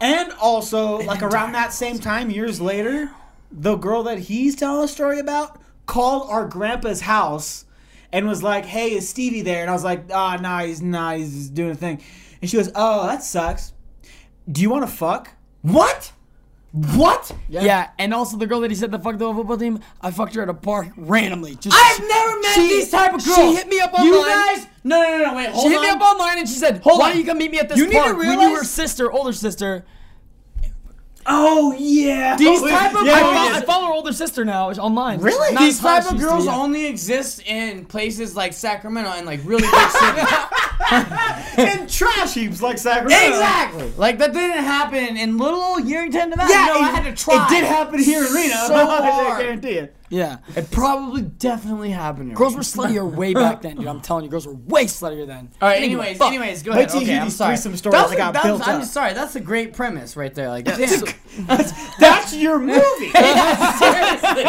And 0.01 0.33
also, 0.41 0.99
like 0.99 1.23
around 1.23 1.53
that 1.53 1.73
same 1.73 1.99
time, 1.99 2.31
years 2.31 2.61
later, 2.61 3.13
the 3.53 3.77
girl 3.77 4.03
that 4.05 4.19
he's 4.19 4.57
telling 4.57 4.85
a 4.85 4.89
story 4.89 5.21
about 5.21 5.61
called 5.87 6.29
our 6.29 6.47
grandpa's 6.47 7.03
house 7.03 7.67
and 8.13 8.27
was 8.27 8.43
like, 8.43 8.65
"Hey, 8.65 8.93
is 8.95 9.09
Stevie 9.09 9.43
there?" 9.43 9.61
And 9.61 9.71
I 9.71 9.73
was 9.73 9.85
like, 9.85 10.05
"Ah, 10.13 10.37
nah, 10.41 10.65
he's 10.65 10.83
not. 10.83 11.19
He's 11.19 11.33
just 11.33 11.55
doing 11.55 11.71
a 11.71 11.77
thing." 11.77 12.03
And 12.41 12.51
she 12.51 12.57
goes, 12.57 12.71
"Oh, 12.75 13.07
that 13.07 13.23
sucks. 13.23 13.73
Do 14.51 14.61
you 14.61 14.71
want 14.71 14.89
to 14.89 14.93
fuck?" 14.93 15.31
What? 15.63 16.13
What? 16.73 17.31
Yeah. 17.49 17.91
and 17.99 18.15
also 18.15 18.37
the 18.39 18.47
girl 18.47 18.61
that 18.61 18.71
he 18.71 18.75
said 18.77 18.91
the 18.91 18.99
fucked 18.99 19.19
the 19.19 19.33
football 19.33 19.59
team, 19.59 19.81
I 20.01 20.11
fucked 20.11 20.35
her 20.35 20.43
at 20.43 20.49
a 20.49 20.55
park 20.55 20.89
randomly. 20.97 21.55
Just 21.57 21.77
I've 21.79 22.01
never 22.09 22.41
met 22.41 22.55
she- 22.55 22.69
these 22.69 22.91
type 22.91 23.13
of 23.15 23.25
girls. 23.25 23.37
She 23.37 23.55
hit 23.55 23.69
me 23.69 23.79
up 23.81 23.93
online. 23.93 24.07
You 24.07 24.25
guys? 24.25 24.67
No, 24.83 25.01
no, 25.03 25.19
no, 25.19 25.25
no. 25.31 25.37
Wait, 25.37 25.49
hold 25.51 25.63
she 25.65 25.69
hit 25.71 25.81
me 25.83 25.89
up 25.89 26.01
online 26.01 26.39
and 26.39 26.49
she 26.49 26.55
said, 26.55 26.81
Hold 26.83 26.99
"Why 26.99 27.07
on. 27.07 27.11
don't 27.13 27.21
you 27.21 27.27
come 27.27 27.39
meet 27.39 27.51
me 27.51 27.59
at 27.59 27.69
this 27.69 27.79
You 27.79 27.85
need 27.87 27.93
to 27.93 27.99
park?" 28.01 28.17
we 28.17 28.25
knew 28.27 28.39
realize- 28.39 28.59
her 28.59 28.65
sister, 28.65 29.13
older 29.13 29.33
sister. 29.33 29.85
Oh 31.27 31.73
yeah. 31.79 32.37
These 32.37 32.63
Oh, 32.63 32.69
type 32.69 32.95
of 32.95 33.07
yeah, 33.07 33.13
I, 33.15 33.21
girls-. 33.51 33.63
I 33.63 33.67
follow 33.67 33.87
her 33.87 33.93
older 33.93 34.13
sister 34.13 34.45
now 34.45 34.71
it's 34.71 34.79
online. 34.79 35.21
Really? 35.21 35.55
Not 35.55 35.61
These 35.61 35.75
as 35.77 35.81
hot 35.81 35.99
as 35.99 36.05
type 36.07 36.15
of 36.15 36.21
girls 36.21 36.47
yeah. 36.47 36.57
only 36.57 36.87
exist 36.87 37.43
in 37.47 37.85
places 37.85 38.35
like 38.37 38.53
Sacramento 38.53 39.11
and 39.11 39.27
like 39.27 39.41
really 39.45 39.63
big 39.63 39.91
cities. 39.91 40.29
in 41.83 41.87
trash 41.87 42.35
heaps 42.35 42.61
like 42.61 42.79
Sacramento. 42.79 43.27
exactly. 43.29 43.93
Like 43.97 44.19
that 44.19 44.33
didn't 44.33 44.65
happen 44.65 45.17
in 45.17 45.39
little 45.39 45.61
old 45.61 45.85
Yerington, 45.85 46.31
Nevada. 46.31 46.51
Yeah, 46.53 46.67
no, 46.67 46.75
it, 46.77 46.83
I 46.83 46.91
had 46.91 47.05
to 47.17 47.25
try. 47.25 47.47
It 47.47 47.49
did 47.51 47.65
happen 47.65 48.01
here 48.01 48.25
in 48.27 48.33
Reno. 48.33 48.55
So 48.67 48.75
I 48.75 49.39
guarantee 49.41 49.79
it. 49.79 49.95
Yeah. 50.13 50.39
It 50.55 50.71
probably 50.71 51.23
definitely 51.23 51.91
happened. 51.91 52.29
in 52.31 52.35
Girls 52.37 52.53
Reno. 52.53 52.59
were 52.59 52.63
sluttier 53.09 53.17
way 53.17 53.33
back 53.45 53.63
then, 53.63 53.77
dude. 53.77 53.87
I'm 53.87 54.03
telling 54.03 54.25
you, 54.25 54.31
girls 54.31 54.47
were 54.47 54.53
way 54.55 54.85
sluttier 54.85 55.27
then. 55.27 55.49
All 55.61 55.69
right. 55.69 55.77
They 55.81 55.89
didn't 55.89 55.91
give 55.93 55.99
a 56.01 56.03
Anyways, 56.03 56.19
fuck. 56.19 56.29
anyways, 56.29 56.63
go 56.63 56.71
Wait 56.73 56.77
ahead. 56.77 56.89
till 56.91 57.01
you 57.01 57.05
Okay, 57.07 57.13
hear 57.13 57.21
I'm 57.23 57.27
these 57.29 57.37
sorry. 57.37 57.57
threesome 57.57 57.77
stories 57.79 57.93
That's 57.99 58.11
that 58.11 58.15
a- 58.15 58.19
got 58.19 58.33
that's- 58.35 58.51
built 58.59 58.69
I'm 58.69 58.81
up. 58.83 58.87
sorry. 58.87 59.15
That's 59.15 59.37
a 59.37 59.41
great 59.41 59.73
premise 59.73 60.15
right 60.17 60.35
there. 60.35 60.49
Like, 60.51 60.67
damn. 60.67 60.79
That's 61.99 62.35
your 62.35 62.59
movie. 62.73 63.11
Seriously. 63.11 64.45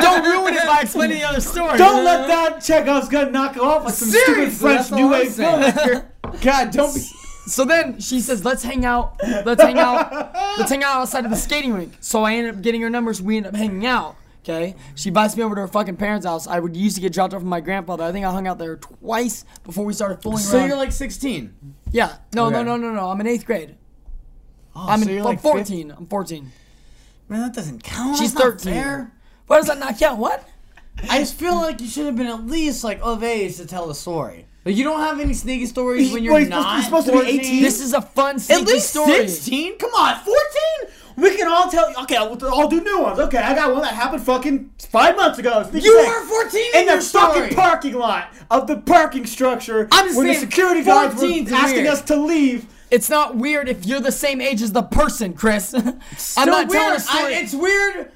Don't 0.00 0.24
ruin 0.24 0.54
it 0.54 0.66
by 0.66 0.80
explaining 0.82 1.18
the 1.18 1.24
other 1.28 1.40
story. 1.40 1.76
Don't 1.78 2.04
let 2.04 2.26
that 2.28 2.62
Chekhov's 2.62 3.08
gun 3.08 3.30
knock 3.32 3.56
you 3.56 3.62
off 3.62 3.84
like 3.84 3.94
some 3.94 4.08
Seriously, 4.08 4.34
stupid 4.46 4.52
French 4.58 4.78
that's 4.78 4.92
all 4.92 4.98
New 4.98 5.04
I'm 5.06 5.10
Wave 5.12 5.32
saying. 5.32 5.72
filmmaker. 5.72 6.40
God, 6.42 6.70
don't 6.70 6.94
be. 6.94 7.00
So 7.46 7.64
then 7.64 7.98
she 8.00 8.20
says, 8.20 8.44
"Let's 8.44 8.62
hang 8.62 8.84
out. 8.84 9.14
Let's 9.46 9.62
hang 9.62 9.78
out. 9.78 10.34
Let's 10.58 10.70
hang 10.70 10.82
out 10.82 10.96
outside 11.00 11.24
of 11.24 11.30
the 11.30 11.36
skating 11.36 11.72
rink." 11.72 11.94
So 12.00 12.22
I 12.22 12.34
ended 12.34 12.54
up 12.56 12.62
getting 12.62 12.82
her 12.82 12.90
numbers. 12.90 13.22
We 13.22 13.38
ended 13.38 13.54
up 13.54 13.58
hanging 13.58 13.86
out. 13.86 14.16
Okay. 14.48 14.74
She 14.94 15.08
invites 15.10 15.36
me 15.36 15.42
over 15.42 15.54
to 15.54 15.60
her 15.62 15.68
fucking 15.68 15.96
parents' 15.96 16.24
house. 16.24 16.46
I 16.46 16.58
would 16.58 16.74
used 16.76 16.96
to 16.96 17.02
get 17.02 17.12
dropped 17.12 17.34
off 17.34 17.40
from 17.40 17.48
my 17.50 17.60
grandfather. 17.60 18.04
I 18.04 18.12
think 18.12 18.24
I 18.24 18.30
hung 18.32 18.46
out 18.46 18.58
there 18.58 18.76
twice 18.76 19.44
before 19.64 19.84
we 19.84 19.92
started 19.92 20.22
fooling 20.22 20.38
around. 20.38 20.44
So 20.46 20.58
around. 20.58 20.68
you're 20.68 20.76
like 20.78 20.92
16. 20.92 21.54
yeah. 21.92 22.16
No, 22.34 22.48
no, 22.48 22.58
Okay. 22.58 22.64
no, 22.66 22.76
no, 22.76 22.92
no. 22.92 23.10
I'm 23.10 23.20
in 23.20 23.26
eighth 23.26 23.44
grade. 23.44 23.76
Oh, 24.74 24.86
I'm 24.88 25.00
so 25.00 25.08
in. 25.08 25.14
you're 25.14 25.20
I'm 25.20 25.24
like 25.26 25.40
14. 25.40 25.90
I'm 25.96 26.06
14. 26.06 26.50
Man, 27.28 27.40
that 27.42 27.52
doesn't 27.54 27.82
count. 27.82 28.16
She's 28.16 28.32
That's 28.32 28.44
not 28.44 28.52
13. 28.60 28.72
fair. 28.72 29.12
Why 29.46 29.58
does 29.58 29.66
that 29.66 29.78
not 29.78 29.98
count? 29.98 30.18
What? 30.18 30.48
I 31.10 31.18
just 31.18 31.34
feel 31.34 31.54
like 31.56 31.80
you 31.80 31.86
should 31.86 32.06
have 32.06 32.16
been 32.16 32.26
at 32.26 32.46
least 32.46 32.82
like 32.84 33.00
of 33.02 33.22
age 33.22 33.56
to 33.58 33.66
tell 33.66 33.86
the 33.86 33.94
story. 33.94 34.46
Like 34.64 34.76
you 34.76 34.84
don't 34.84 35.00
have 35.00 35.20
any 35.20 35.34
sneaky 35.34 35.66
stories 35.66 36.12
when 36.12 36.24
you're 36.24 36.32
Well, 36.32 36.40
he's 36.40 36.48
not. 36.48 36.74
You're 36.74 36.84
supposed 36.84 37.06
to 37.06 37.12
be 37.12 37.18
18. 37.40 37.62
This 37.62 37.80
is 37.80 37.92
a 37.92 38.02
fun, 38.02 38.38
sneaky 38.38 38.62
at 38.62 38.66
least 38.68 38.90
story. 38.90 39.28
16. 39.28 39.78
Come 39.78 39.90
on, 39.90 40.16
14. 40.24 40.34
We 41.18 41.36
can 41.36 41.48
all 41.48 41.68
tell. 41.68 41.90
You 41.90 41.96
okay, 42.02 42.16
I'll, 42.16 42.38
I'll 42.46 42.68
do 42.68 42.80
new 42.80 43.02
ones. 43.02 43.18
Okay, 43.18 43.38
I 43.38 43.52
got 43.52 43.72
one 43.72 43.82
that 43.82 43.92
happened 43.92 44.22
fucking 44.22 44.70
five 44.78 45.16
months 45.16 45.38
ago. 45.38 45.68
You 45.72 45.96
were 45.96 46.26
14 46.26 46.60
in 46.74 46.80
in 46.80 46.86
the 46.86 46.92
your 46.92 47.00
fucking 47.02 47.56
parking 47.56 47.94
lot 47.94 48.32
of 48.50 48.68
the 48.68 48.76
parking 48.76 49.26
structure. 49.26 49.88
I'm 49.90 50.06
just 50.06 50.16
when 50.16 50.28
the 50.28 50.34
security 50.34 50.84
guards 50.84 51.16
were 51.16 51.26
14's 51.26 51.50
asking 51.52 51.82
weird. 51.82 51.88
us 51.88 52.02
to 52.02 52.16
leave. 52.16 52.66
It's 52.92 53.10
not 53.10 53.36
weird 53.36 53.68
if 53.68 53.84
you're 53.84 54.00
the 54.00 54.12
same 54.12 54.40
age 54.40 54.62
as 54.62 54.72
the 54.72 54.82
person, 54.82 55.34
Chris. 55.34 55.74
I'm 56.36 56.48
not 56.48 56.68
weird. 56.68 56.70
telling 56.70 56.96
a 56.96 57.00
story. 57.00 57.34
I, 57.34 57.38
it's 57.40 57.54
weird. 57.54 58.12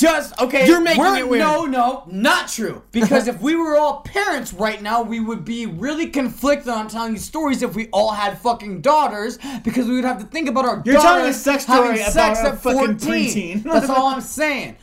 Just 0.00 0.40
okay. 0.40 0.66
You're 0.66 0.80
making 0.80 1.04
it 1.16 1.28
weird. 1.28 1.44
No, 1.44 1.66
no, 1.66 2.04
not 2.06 2.48
true. 2.48 2.82
Because 2.90 3.28
if 3.28 3.40
we 3.42 3.54
were 3.54 3.76
all 3.76 4.00
parents 4.00 4.52
right 4.52 4.80
now, 4.80 5.02
we 5.02 5.20
would 5.20 5.44
be 5.44 5.66
really 5.66 6.06
conflicted 6.06 6.68
on 6.68 6.88
telling 6.88 7.16
stories 7.18 7.62
if 7.62 7.74
we 7.74 7.88
all 7.92 8.12
had 8.12 8.38
fucking 8.38 8.80
daughters, 8.80 9.38
because 9.62 9.86
we 9.86 9.96
would 9.96 10.04
have 10.04 10.18
to 10.18 10.24
think 10.26 10.48
about 10.48 10.64
our 10.64 10.82
You're 10.84 10.94
daughters 10.94 11.02
telling 11.04 11.30
a 11.30 11.34
sex 11.34 11.64
having 11.66 11.96
story 11.96 12.10
sex 12.10 12.40
about 12.40 12.52
a 12.52 12.54
at 12.54 12.62
fucking 12.62 12.98
14. 12.98 13.60
preteen. 13.60 13.62
That's 13.72 13.90
all 13.90 14.06
I'm 14.06 14.22
saying. 14.22 14.76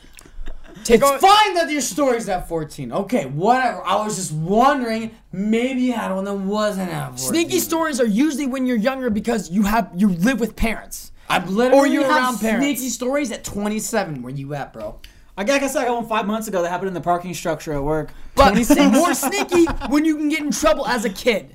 It's 0.88 1.02
a- 1.02 1.18
fine 1.18 1.54
that 1.54 1.68
your 1.68 1.80
story's 1.80 2.28
at 2.28 2.48
14. 2.48 2.92
Okay, 2.92 3.26
whatever. 3.26 3.82
I 3.84 3.96
was 4.04 4.16
just 4.16 4.32
wondering, 4.32 5.14
maybe 5.32 5.82
you 5.82 5.92
had 5.94 6.12
one 6.14 6.24
that 6.24 6.34
wasn't 6.34 6.90
at 6.90 7.08
14. 7.18 7.18
Sneaky 7.18 7.58
stories 7.58 8.00
are 8.00 8.06
usually 8.06 8.46
when 8.46 8.66
you're 8.66 8.76
younger 8.76 9.10
because 9.10 9.50
you 9.50 9.62
have 9.64 9.90
you 9.96 10.08
live 10.08 10.38
with 10.40 10.54
parents. 10.56 11.12
I've 11.28 11.48
literally 11.50 11.78
Or 11.78 11.86
you're 11.86 12.04
have 12.04 12.12
around 12.16 12.38
parents. 12.40 12.64
sneaky 12.80 12.88
stories 12.90 13.30
at 13.32 13.44
27. 13.44 14.22
Where 14.22 14.32
you 14.32 14.54
at, 14.54 14.72
bro? 14.72 14.98
I 15.36 15.44
guess 15.44 15.56
I 15.56 15.58
guess 15.60 15.76
I 15.76 15.84
got 15.84 15.94
one 15.96 16.08
five 16.08 16.26
months 16.26 16.48
ago 16.48 16.62
that 16.62 16.68
happened 16.70 16.88
in 16.88 16.94
the 16.94 17.00
parking 17.00 17.32
structure 17.34 17.72
at 17.72 17.82
work. 17.82 18.10
But 18.34 18.58
it's 18.58 18.74
more 18.76 19.14
sneaky 19.14 19.66
when 19.88 20.04
you 20.04 20.16
can 20.16 20.28
get 20.28 20.40
in 20.40 20.50
trouble 20.50 20.86
as 20.86 21.04
a 21.04 21.10
kid. 21.10 21.54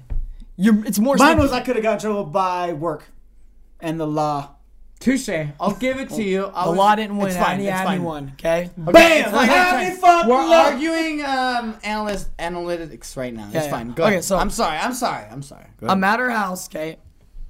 You're, 0.56 0.86
it's 0.86 1.00
more 1.00 1.16
Mine 1.18 1.30
sneaky. 1.34 1.42
was 1.42 1.52
I 1.52 1.60
could 1.62 1.76
have 1.76 1.84
got 1.84 1.94
in 1.96 2.00
trouble 2.00 2.24
by 2.26 2.74
work 2.74 3.06
and 3.80 4.00
the 4.00 4.08
law. 4.08 4.52
Touche. 5.00 5.28
I'll 5.60 5.76
give 5.76 6.00
it 6.00 6.10
to 6.12 6.24
you. 6.24 6.50
I 6.54 6.64
the 6.64 6.70
was- 6.70 6.78
law 6.78 6.96
didn't 6.96 7.18
win. 7.18 7.28
it's 7.28 7.36
fine, 7.36 7.56
Annie 7.56 7.68
it's 7.68 7.78
had 7.78 7.84
me 7.84 7.90
fine. 7.98 8.04
one. 8.04 8.32
Okay. 8.40 8.70
Okay, 8.88 8.92
Bam! 8.94 9.22
it's 9.22 9.32
fine, 9.32 9.44
it's 9.50 9.54
Happy 9.54 9.96
fuck 9.98 10.28
We're 10.28 10.48
love. 10.48 10.74
arguing 10.76 11.22
um, 11.26 11.76
analyst 11.84 12.38
analytics 12.38 13.18
right 13.18 13.34
now. 13.34 13.50
Yeah, 13.52 13.58
it's 13.58 13.66
yeah. 13.66 13.72
fine. 13.72 13.92
Go 13.92 14.04
Okay, 14.04 14.12
ahead. 14.14 14.24
so- 14.24 14.38
I'm 14.38 14.50
sorry. 14.50 14.78
I'm 14.78 14.94
sorry. 14.94 15.26
I'm 15.30 15.42
sorry. 15.42 15.66
Go 15.82 15.88
I'm 15.88 16.02
at 16.06 16.20
her 16.20 16.30
house. 16.30 16.70
Okay. 16.70 17.00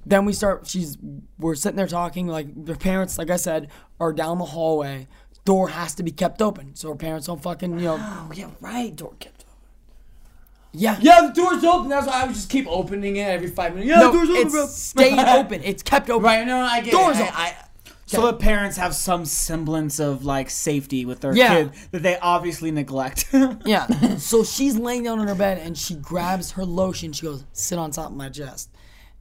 Then 0.06 0.24
we 0.24 0.32
start. 0.32 0.66
She's. 0.66 0.96
We're 1.38 1.54
sitting 1.54 1.76
there 1.76 1.86
talking. 1.86 2.26
Like 2.26 2.66
her 2.66 2.76
parents, 2.76 3.18
like 3.18 3.30
I 3.30 3.36
said, 3.36 3.70
are 4.00 4.12
down 4.12 4.38
the 4.38 4.44
hallway. 4.46 5.08
Door 5.44 5.68
has 5.70 5.94
to 5.96 6.02
be 6.02 6.10
kept 6.10 6.40
open 6.40 6.74
so 6.74 6.88
her 6.88 6.94
parents 6.94 7.26
don't 7.26 7.42
fucking 7.42 7.78
you 7.78 7.84
know. 7.84 7.98
Oh 8.00 8.30
yeah, 8.34 8.50
right. 8.60 8.94
Door 8.96 9.14
kept 9.20 9.42
open. 9.42 9.54
Yeah. 10.72 10.98
Yeah, 11.00 11.22
the 11.28 11.32
door's 11.32 11.62
open. 11.64 11.88
That's 11.88 12.06
why 12.06 12.22
I 12.22 12.24
would 12.26 12.34
just 12.34 12.50
keep 12.50 12.66
opening 12.66 13.16
it 13.16 13.22
every 13.28 13.48
five 13.48 13.74
minutes. 13.74 13.88
Yeah, 13.90 14.00
No, 14.00 14.06
the 14.06 14.12
door's 14.18 14.30
open, 14.30 14.42
it's 14.42 14.52
bro. 14.54 14.66
stayed 14.66 15.18
open. 15.38 15.62
It's 15.62 15.82
kept 15.82 16.10
open. 16.10 16.24
Right. 16.24 16.46
No, 16.46 16.60
I 16.60 16.80
get 16.80 16.92
Doors 16.92 17.18
it. 17.18 17.22
open. 17.22 17.34
I, 17.36 17.42
I, 17.42 17.56
So 18.06 18.26
the 18.26 18.32
parents 18.32 18.76
have 18.78 18.94
some 18.94 19.24
semblance 19.24 20.00
of 20.00 20.24
like 20.24 20.50
safety 20.50 21.04
with 21.04 21.20
their 21.20 21.34
Yeah. 21.36 21.54
kid 21.54 21.72
that 21.92 22.02
they 22.02 22.18
obviously 22.18 22.70
neglect. 22.72 23.26
Yeah. 23.64 24.16
so 24.16 24.42
she's 24.44 24.76
laying 24.76 25.04
down 25.04 25.20
on 25.20 25.28
her 25.28 25.34
bed 25.36 25.58
and 25.58 25.76
she 25.78 25.94
grabs 25.94 26.52
her 26.52 26.64
lotion. 26.64 27.12
She 27.12 27.22
goes, 27.26 27.44
"Sit 27.52 27.78
on 27.78 27.90
top 27.92 28.10
of 28.10 28.16
my 28.16 28.28
chest." 28.30 28.70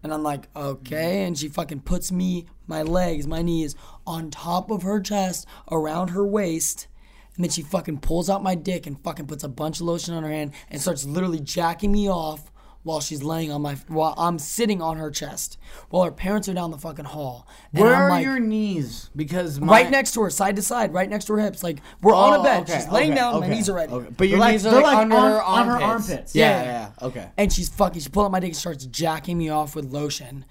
And 0.04 0.14
I'm 0.14 0.24
like, 0.24 0.50
"Okay." 0.56 0.96
Mm-hmm. 0.96 1.28
And 1.28 1.38
she 1.38 1.48
fucking 1.48 1.82
puts 1.82 2.12
me, 2.12 2.46
my 2.68 2.84
legs, 2.84 3.26
my 3.26 3.42
knees 3.42 3.76
on 4.06 4.30
top 4.30 4.70
of 4.70 4.84
her 4.84 5.00
chest, 5.00 5.48
around 5.72 6.10
her 6.10 6.26
waist. 6.26 6.88
And 7.36 7.44
then 7.44 7.50
she 7.50 7.64
fucking 7.64 8.00
pulls 8.00 8.30
out 8.30 8.44
my 8.44 8.54
dick 8.54 8.86
and 8.86 9.02
fucking 9.02 9.26
puts 9.26 9.44
a 9.44 9.50
bunch 9.50 9.80
of 9.80 9.88
lotion 9.88 10.14
on 10.14 10.24
her 10.24 10.30
hand 10.30 10.54
and 10.70 10.80
starts 10.80 11.06
literally 11.06 11.40
jacking 11.40 11.92
me 11.92 12.08
off 12.10 12.52
while 12.84 13.00
she's 13.00 13.24
laying 13.24 13.50
on 13.52 13.62
my 13.62 13.76
while 13.88 14.14
I'm 14.18 14.38
sitting 14.38 14.82
on 14.82 14.98
her 14.98 15.10
chest 15.10 15.58
while 15.90 16.04
her 16.04 16.12
parents 16.12 16.50
are 16.50 16.54
down 16.54 16.70
the 16.72 16.78
fucking 16.78 17.06
hall. 17.06 17.48
And 17.74 17.82
Where 17.84 17.96
I'm 17.96 18.02
are 18.04 18.10
like, 18.10 18.26
your 18.26 18.40
knees? 18.40 19.10
Because 19.16 19.60
my, 19.60 19.68
right 19.84 19.90
next 19.90 20.12
to 20.16 20.22
her, 20.24 20.30
side 20.30 20.58
to 20.58 20.62
side, 20.62 20.94
right 20.94 21.10
next 21.10 21.26
to 21.26 21.34
her 21.34 21.40
hips. 21.40 21.64
Like 21.64 21.80
we're 22.02 22.14
on 22.14 22.34
a 22.34 22.40
Oh, 22.40 22.44
bed. 22.44 22.64
okay, 22.64 22.74
she's 22.80 22.90
laying 22.90 23.12
okay, 23.12 23.20
down. 23.22 23.36
okay, 23.36 23.48
My 23.48 23.54
knees 23.54 23.70
are 23.70 23.76
ready. 23.76 23.92
okay. 23.94 24.10
But 24.18 24.28
your 24.28 24.46
knees 24.46 24.66
are 24.66 24.82
like, 24.82 24.98
under 24.98 25.16
on- 25.16 25.32
her 25.32 25.42
on 25.42 25.68
her 25.68 25.82
armpits. 25.82 26.10
armpits. 26.10 26.36
Yeah, 26.36 26.50
Yeah. 26.50 26.64
yeah, 26.66 26.90
yeah. 27.02 27.08
Okay. 27.08 27.30
And 27.38 27.54
she's 27.54 27.70
fucking. 27.70 28.02
She 28.02 28.10
pulled 28.10 28.26
out 28.26 28.32
my 28.32 28.40
dick 28.42 28.50
and 28.50 28.58
starts 28.58 28.86
jacking 28.86 29.38
me 29.38 29.48
off 29.50 29.76
with 29.76 29.86
lotion. 29.86 30.44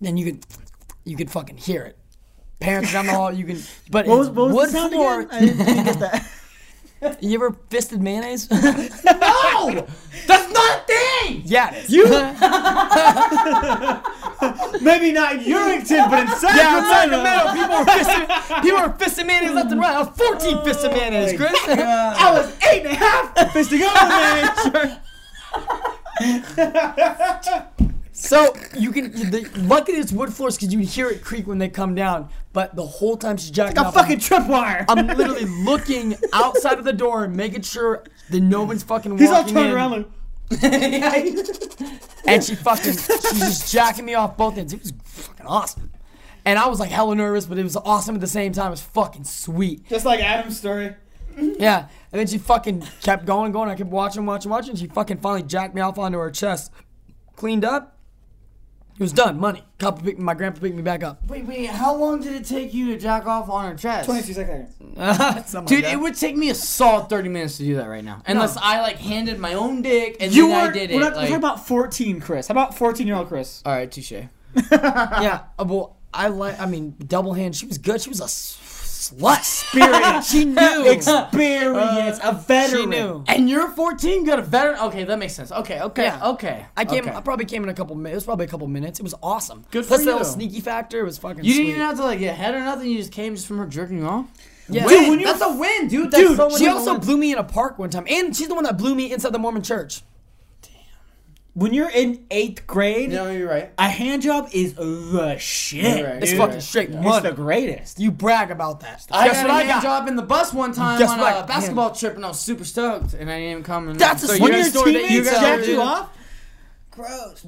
Then 0.00 0.16
you 0.18 0.26
could, 0.32 0.44
you 1.04 1.16
could 1.16 1.30
fucking 1.30 1.56
hear 1.56 1.82
it. 1.84 1.96
Parents 2.60 2.92
down 2.92 3.06
the 3.06 3.12
hall. 3.12 3.32
You 3.32 3.44
can. 3.46 3.60
But 3.90 4.06
What 4.06 4.18
was, 4.18 4.28
what 4.30 4.50
was 4.52 4.72
wood 4.74 4.90
floor. 4.92 5.20
again? 5.22 5.30
I 5.32 5.40
didn't 5.40 5.84
get 5.84 5.98
that. 6.00 6.28
You 7.20 7.34
ever 7.34 7.56
fisted 7.70 8.00
mayonnaise? 8.02 8.48
No, 9.04 9.86
that's 10.26 10.52
not 10.52 10.80
a 10.80 10.84
thing. 10.86 11.42
yeah. 11.44 11.74
You? 11.88 12.04
Maybe 14.80 15.12
not 15.12 15.34
in 15.34 15.40
Yerington, 15.40 16.10
but 16.10 16.20
in 16.20 16.26
Yeah, 16.26 16.78
in 16.78 16.84
Sacramento. 16.84 16.86
Sacramento, 16.90 17.52
people 17.54 17.78
were 17.78 17.84
fisting, 17.86 18.62
people 18.62 18.80
were 18.80 18.88
fisting 18.94 19.26
mayonnaise 19.26 19.52
left 19.54 19.70
and 19.72 19.80
right. 19.80 19.94
I 19.96 19.98
was 20.00 20.08
14 20.16 20.56
fisting 20.58 20.92
mayonnaise, 20.92 21.36
Chris. 21.36 21.52
I 21.68 22.30
was 22.32 22.52
eight 22.70 22.84
and 22.84 22.92
a 22.92 22.94
half 22.94 23.34
fisting 23.52 23.82
over 23.82 24.08
man. 26.22 27.78
So 28.12 28.54
you 28.78 28.92
can. 28.92 29.10
The, 29.10 29.48
luckily, 29.56 29.98
it's 29.98 30.12
wood 30.12 30.32
floors 30.32 30.56
because 30.56 30.72
you 30.72 30.80
can 30.80 30.86
hear 30.88 31.08
it 31.08 31.24
creak 31.24 31.46
when 31.46 31.58
they 31.58 31.68
come 31.68 31.94
down. 31.94 32.28
But 32.52 32.76
the 32.76 32.84
whole 32.84 33.16
time 33.16 33.38
she's 33.38 33.50
jacking 33.50 33.76
Like 33.76 33.86
a 33.86 33.92
fucking 33.92 34.18
tripwire. 34.18 34.84
I'm, 34.88 35.06
literally 35.06 35.46
looking 35.46 36.16
outside 36.34 36.78
of 36.78 36.84
the 36.84 36.92
door 36.92 37.24
and 37.24 37.34
making 37.34 37.62
sure 37.62 38.04
that 38.30 38.40
no 38.40 38.64
one's 38.64 38.82
fucking 38.82 39.16
He's 39.16 39.30
all 39.30 39.44
turned 39.44 39.70
in. 39.70 39.74
around 39.74 39.90
like, 39.92 40.06
and 42.26 42.44
she 42.44 42.54
fucking 42.54 42.92
she's 42.92 43.38
just 43.38 43.72
jacking 43.72 44.04
me 44.04 44.14
off 44.14 44.36
both 44.36 44.58
ends. 44.58 44.74
It 44.74 44.80
was 44.80 44.92
fucking 45.02 45.46
awesome. 45.46 45.90
And 46.44 46.58
I 46.58 46.68
was 46.68 46.80
like 46.80 46.90
hella 46.90 47.14
nervous, 47.14 47.46
but 47.46 47.58
it 47.58 47.62
was 47.62 47.76
awesome 47.76 48.14
at 48.16 48.20
the 48.20 48.26
same 48.26 48.52
time. 48.52 48.66
It 48.66 48.70
was 48.72 48.82
fucking 48.82 49.24
sweet. 49.24 49.88
just 49.88 50.04
like 50.04 50.20
Adam's 50.20 50.58
story. 50.58 50.94
Yeah. 51.38 51.88
And 52.12 52.20
then 52.20 52.26
she 52.26 52.36
fucking 52.36 52.86
kept 53.00 53.24
going, 53.24 53.52
going. 53.52 53.70
I 53.70 53.74
kept 53.74 53.88
watching, 53.88 54.26
watching, 54.26 54.50
watching. 54.50 54.76
She 54.76 54.88
fucking 54.88 55.18
finally 55.18 55.42
jacked 55.42 55.74
me 55.74 55.80
off 55.80 55.98
onto 55.98 56.18
her 56.18 56.30
chest. 56.30 56.72
Cleaned 57.36 57.64
up. 57.64 57.96
It 58.94 59.00
was 59.02 59.12
done. 59.12 59.40
Money. 59.40 59.64
Couple 59.78 60.04
pick, 60.04 60.18
my 60.18 60.34
grandpa 60.34 60.60
picked 60.60 60.76
me 60.76 60.82
back 60.82 61.02
up. 61.02 61.26
Wait, 61.26 61.44
wait. 61.46 61.66
How 61.70 61.94
long 61.96 62.20
did 62.20 62.34
it 62.34 62.44
take 62.44 62.72
you 62.74 62.86
to 62.94 62.98
jack 62.98 63.26
off 63.26 63.48
on 63.48 63.70
her 63.70 63.76
chest? 63.76 64.06
22 64.06 64.32
seconds. 64.34 64.74
Dude, 65.68 65.84
like 65.84 65.92
it 65.92 65.98
would 65.98 66.14
take 66.14 66.36
me 66.36 66.50
a 66.50 66.54
solid 66.54 67.08
30 67.08 67.28
minutes 67.30 67.56
to 67.56 67.64
do 67.64 67.76
that 67.76 67.88
right 67.88 68.04
now. 68.04 68.22
Unless 68.26 68.56
I 68.58 68.80
like 68.80 68.98
handed 68.98 69.38
my 69.38 69.54
own 69.54 69.82
dick 69.82 70.18
and 70.20 70.32
You 70.32 70.48
then 70.48 70.64
were. 70.66 70.70
I 70.70 70.72
did 70.72 70.90
we're, 70.90 70.96
it. 70.96 71.00
not, 71.00 71.12
we're 71.12 71.16
like- 71.16 71.20
talking 71.28 71.36
about 71.36 71.66
14, 71.66 72.20
Chris. 72.20 72.48
How 72.48 72.52
about 72.52 72.76
14 72.76 73.06
year 73.06 73.16
old 73.16 73.28
Chris? 73.28 73.62
All 73.64 73.72
right, 73.72 73.90
touche. 73.90 74.12
yeah. 74.70 75.44
uh, 75.58 75.64
Well, 75.66 75.96
I 76.14 76.28
like. 76.28 76.60
I 76.60 76.66
mean, 76.66 76.94
double 77.06 77.32
hand. 77.32 77.56
She 77.56 77.64
was 77.66 77.78
good. 77.78 78.00
She 78.02 78.10
was 78.10 78.20
a 78.20 78.24
s- 78.24 78.58
slut. 79.10 79.42
Spirit. 79.44 80.22
she 80.24 80.44
knew. 80.44 80.90
Experience, 80.90 82.20
uh, 82.20 82.30
a 82.30 82.34
veteran. 82.34 82.80
She 82.82 82.86
knew. 82.86 83.24
And 83.26 83.48
you're 83.50 83.68
14, 83.68 84.24
got 84.24 84.38
a 84.38 84.42
veteran. 84.42 84.78
Okay, 84.80 85.04
that 85.04 85.18
makes 85.18 85.34
sense. 85.34 85.50
Okay, 85.52 85.80
okay, 85.80 86.04
Yeah. 86.04 86.28
okay. 86.30 86.66
I 86.76 86.84
came. 86.84 87.04
Okay. 87.04 87.14
I 87.16 87.20
probably 87.20 87.44
came 87.44 87.62
in 87.62 87.68
a 87.68 87.74
couple 87.74 87.96
minutes. 87.96 88.12
It 88.12 88.16
was 88.16 88.24
probably 88.24 88.46
a 88.46 88.48
couple 88.48 88.66
minutes. 88.68 89.00
It 89.00 89.02
was 89.02 89.14
awesome. 89.22 89.64
Good 89.70 89.86
Plus 89.86 90.00
for 90.00 90.04
you. 90.04 90.12
little 90.12 90.24
sneaky 90.24 90.60
factor. 90.60 91.00
It 91.00 91.04
was 91.04 91.18
fucking. 91.18 91.44
You 91.44 91.52
sweet. 91.52 91.62
didn't 91.64 91.70
even 91.76 91.80
have 91.82 91.96
to 91.96 92.04
like 92.04 92.18
get 92.20 92.36
head 92.36 92.54
or 92.54 92.60
nothing. 92.60 92.90
You 92.90 92.98
just 92.98 93.12
came 93.12 93.34
just 93.34 93.46
from 93.46 93.58
her 93.58 93.66
jerking 93.66 93.98
you 93.98 94.06
off. 94.06 94.26
Yeah. 94.68 94.88
You- 94.88 95.24
That's 95.24 95.42
a 95.42 95.52
win, 95.56 95.88
dude. 95.88 96.10
That's 96.10 96.22
Dude, 96.22 96.36
so 96.36 96.56
She 96.56 96.68
also 96.68 96.96
blew 96.98 97.16
me 97.16 97.32
in 97.32 97.38
a 97.38 97.44
park 97.44 97.78
one 97.78 97.90
time, 97.90 98.06
and 98.08 98.34
she's 98.34 98.48
the 98.48 98.54
one 98.54 98.64
that 98.64 98.78
blew 98.78 98.94
me 98.94 99.12
inside 99.12 99.32
the 99.32 99.38
Mormon 99.38 99.62
church. 99.62 100.02
When 101.54 101.74
you're 101.74 101.90
in 101.90 102.24
eighth 102.30 102.66
grade, 102.66 103.10
No, 103.10 103.30
you're 103.30 103.46
right. 103.48 103.70
a 103.76 103.86
hand 103.86 104.22
job 104.22 104.48
is 104.52 104.72
the 104.72 105.36
shit. 105.38 105.98
You're 105.98 106.06
right. 106.08 106.22
It's 106.22 106.30
dude. 106.30 106.40
fucking 106.40 106.60
straight 106.62 106.88
It's 106.88 106.96
money. 107.04 107.28
the 107.28 107.34
greatest. 107.34 108.00
You 108.00 108.10
brag 108.10 108.50
about 108.50 108.80
that. 108.80 109.06
I 109.10 109.28
Guess 109.28 109.36
got 109.42 109.42
what 109.42 109.50
a 109.50 109.54
I 109.54 109.58
hand 109.64 109.68
got? 109.68 109.82
job 109.82 110.08
in 110.08 110.16
the 110.16 110.22
bus 110.22 110.54
one 110.54 110.72
time 110.72 110.98
Guess 110.98 111.10
on 111.10 111.20
what? 111.20 111.44
a 111.44 111.46
basketball 111.46 111.90
trip, 111.94 112.16
and 112.16 112.24
I 112.24 112.28
was 112.28 112.40
super 112.40 112.64
stoked, 112.64 113.12
and 113.12 113.30
I 113.30 113.34
didn't 113.38 113.50
even 113.50 113.62
come. 113.64 113.88
And 113.88 114.00
That's 114.00 114.22
a 114.22 114.28
so 114.28 114.36
sweet 114.36 114.46
you 114.46 114.52
When 114.54 114.62
guys- 114.62 114.74
your 114.74 114.84
teammates 114.86 115.30
jacked 115.30 115.66
you 115.68 115.82
off, 115.82 116.08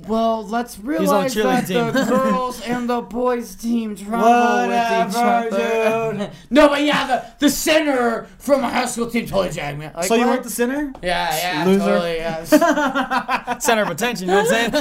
Well, 0.09 0.47
let's 0.47 0.79
on 0.79 0.87
realize 0.87 1.35
that 1.35 1.65
cheerleading 1.65 1.93
the 1.93 2.05
girls 2.09 2.63
and 2.63 2.89
the 2.89 3.03
boys 3.03 3.55
team 3.55 3.95
travel 3.95 4.69
with 4.69 5.11
each 5.11 5.17
other. 5.17 6.31
no, 6.51 6.69
but 6.69 6.83
yeah, 6.83 7.07
the, 7.07 7.27
the 7.39 7.51
center 7.51 8.27
from 8.39 8.63
my 8.63 8.71
high 8.71 8.87
school 8.87 9.11
team 9.11 9.27
totally 9.27 9.51
jacked 9.51 9.79
me. 9.79 9.91
Like, 9.95 10.05
so 10.07 10.15
you 10.15 10.21
what? 10.23 10.29
weren't 10.31 10.45
the 10.45 10.51
center? 10.51 10.93
Yeah, 11.03 11.37
yeah, 11.37 11.65
Loser. 11.67 11.79
totally. 11.81 12.17
Yeah. 12.17 12.45
Center 13.59 13.83
of 13.83 13.91
attention. 13.91 14.29
You 14.29 14.35
know 14.35 14.45
what 14.45 14.55
I'm 14.55 14.73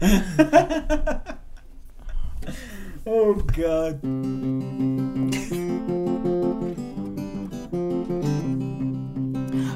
saying? 0.00 1.36
Oh 3.04 3.34
god. 3.34 4.00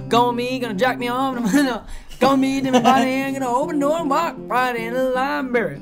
Go 0.09 0.31
me, 0.33 0.59
gonna 0.59 0.75
jack 0.75 0.99
me 0.99 1.09
off. 1.09 1.37
Go 2.21 2.37
me 2.37 2.61
to 2.61 2.71
my 2.71 2.81
body, 2.81 3.11
and 3.11 3.37
gonna 3.37 3.53
open 3.53 3.79
door 3.79 3.99
and 3.99 4.09
walk 4.09 4.37
right 4.39 4.75
in 4.75 4.95
the 4.95 5.11
library. 5.11 5.81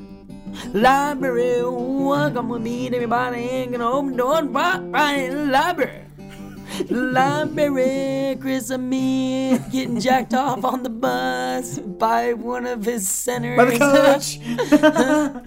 Library, 0.73 1.59
oh, 1.59 2.31
come 2.33 2.49
with 2.49 2.61
me 2.61 2.89
to 2.89 2.99
my 3.01 3.05
body, 3.05 3.49
and 3.49 3.71
gonna 3.71 3.89
open 3.89 4.17
door 4.17 4.39
and 4.39 4.53
walk 4.53 4.81
right 4.85 5.13
in 5.13 5.35
the 5.35 5.45
library. 5.45 6.05
Library, 6.89 8.37
Chris 8.41 8.69
and 8.69 8.89
me 8.89 9.57
getting 9.71 9.99
jacked 9.99 10.33
off 10.33 10.65
on 10.65 10.83
the 10.83 10.89
bus 10.89 11.79
by 11.79 12.33
one 12.33 12.65
of 12.65 12.83
his 12.83 13.07
centers. 13.07 13.57
By 13.57 13.65
the 13.65 13.77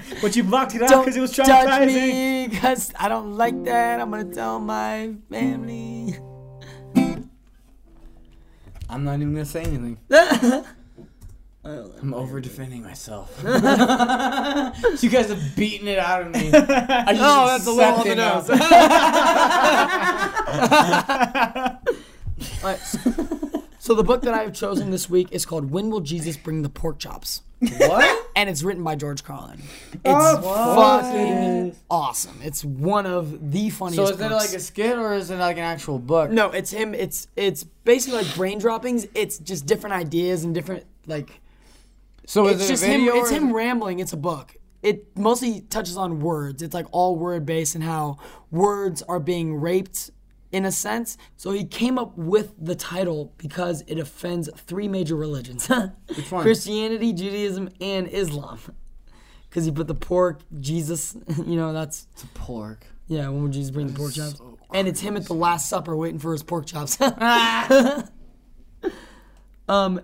coach. 0.07 0.21
but 0.23 0.37
you 0.37 0.45
blocked 0.45 0.75
it 0.75 0.83
out 0.83 1.05
because 1.05 1.17
it 1.17 1.21
was 1.21 1.33
touch 1.33 1.49
traumatizing. 1.49 1.87
me, 1.87 2.57
cause 2.59 2.93
I 2.99 3.09
don't 3.09 3.37
like 3.37 3.63
that. 3.65 4.01
I'm 4.01 4.11
gonna 4.11 4.33
tell 4.33 4.59
my 4.61 5.15
family. 5.31 6.17
I'm 8.89 9.05
not 9.05 9.17
even 9.17 9.33
gonna 9.33 9.45
say 9.45 9.63
anything. 9.63 9.99
I'm 11.65 12.15
over 12.15 12.41
defending 12.41 12.83
myself. 12.83 13.39
you 13.45 13.51
guys 15.11 15.29
have 15.29 15.57
beaten 15.57 15.87
it 15.89 15.99
out 15.99 16.23
of 16.23 16.33
me. 16.33 16.51
I 16.53 17.13
just 17.13 17.23
Oh, 17.23 17.47
that's 17.47 17.67
a 17.67 17.73
little 17.73 17.95
on 17.95 18.09
the 18.09 18.15
nose. 18.15 18.49
Alright, 22.63 23.55
so 23.89 23.95
the 23.95 24.05
book 24.05 24.21
that 24.21 24.35
I 24.35 24.43
have 24.43 24.53
chosen 24.53 24.91
this 24.91 25.09
week 25.09 25.29
is 25.31 25.47
called 25.47 25.71
"When 25.71 25.89
Will 25.89 26.01
Jesus 26.01 26.37
Bring 26.37 26.61
the 26.61 26.69
Pork 26.69 26.99
Chops?" 26.99 27.41
what? 27.59 28.27
and 28.37 28.51
it's 28.51 28.63
written 28.63 28.85
by 28.85 28.97
George 28.97 29.25
Carlin. 29.25 29.63
Oh, 30.05 30.37
it's 30.37 30.45
course 30.45 31.07
it 31.07 31.15
fucking 31.15 31.77
awesome. 31.91 32.39
It's 32.43 32.63
one 32.63 33.07
of 33.07 33.51
the 33.51 33.71
funniest. 33.71 33.97
So 33.97 34.15
is 34.15 34.21
it 34.21 34.31
like 34.31 34.53
a 34.53 34.61
skit 34.61 34.99
or 34.99 35.15
is 35.15 35.31
it 35.31 35.39
like 35.39 35.57
an 35.57 35.63
actual 35.63 35.99
book? 35.99 36.31
No, 36.31 36.51
it's 36.51 36.71
him. 36.71 36.93
It's 36.93 37.29
it's 37.35 37.65
basically 37.65 38.25
like 38.25 38.35
brain 38.35 38.59
droppings. 38.59 39.07
It's 39.15 39.39
just 39.39 39.65
different 39.65 39.95
ideas 39.95 40.45
and 40.45 40.55
different 40.55 40.85
like. 41.07 41.41
So 42.27 42.49
is 42.49 42.57
It's 42.57 42.65
it 42.65 42.73
just 42.75 42.85
a 42.85 42.89
him. 42.89 43.09
It's 43.11 43.31
him 43.31 43.55
rambling. 43.55 44.01
It's 44.01 44.13
a 44.13 44.19
book. 44.19 44.55
It 44.83 45.17
mostly 45.17 45.63
touches 45.63 45.97
on 45.97 46.21
words. 46.21 46.61
It's 46.61 46.75
like 46.75 46.89
all 46.93 47.17
word 47.17 47.47
based 47.47 47.75
and 47.75 47.83
how 47.83 48.19
words 48.51 49.01
are 49.01 49.19
being 49.19 49.55
raped 49.55 50.11
in 50.53 50.65
a 50.65 50.73
sense. 50.73 51.17
So 51.37 51.53
he 51.53 51.65
came 51.65 51.99
up 51.99 52.17
with 52.17 52.55
the 52.59 52.75
title 52.75 53.33
because 53.39 53.83
it 53.87 53.99
offends 53.99 54.49
three 54.57 54.89
major 54.89 55.17
religions? 55.17 55.71
Christianity, 56.29 57.13
Judaism, 57.13 57.69
and 57.81 58.09
Islam. 58.09 58.59
Because 59.49 59.65
he 59.65 59.71
put 59.71 59.87
the 59.87 59.95
pork, 59.95 60.41
Jesus. 60.61 61.17
You 61.47 61.57
know 61.57 61.73
that's 61.73 62.07
it's 62.13 62.27
pork. 62.35 62.87
yeah. 63.07 63.29
When 63.29 63.43
would 63.45 63.53
Jesus 63.53 63.71
bring 63.71 63.87
the 63.89 63.95
pork 63.95 64.15
chops? 64.15 64.39
so 64.39 64.59
and 64.75 64.87
it's 64.87 65.01
him 65.01 65.17
at 65.17 65.25
the 65.25 65.35
Last 65.35 65.69
Supper 65.69 65.97
waiting 65.97 66.19
for 66.19 66.33
his 66.33 66.43
pork 66.43 66.67
chops. 66.67 67.01
um, 69.69 70.01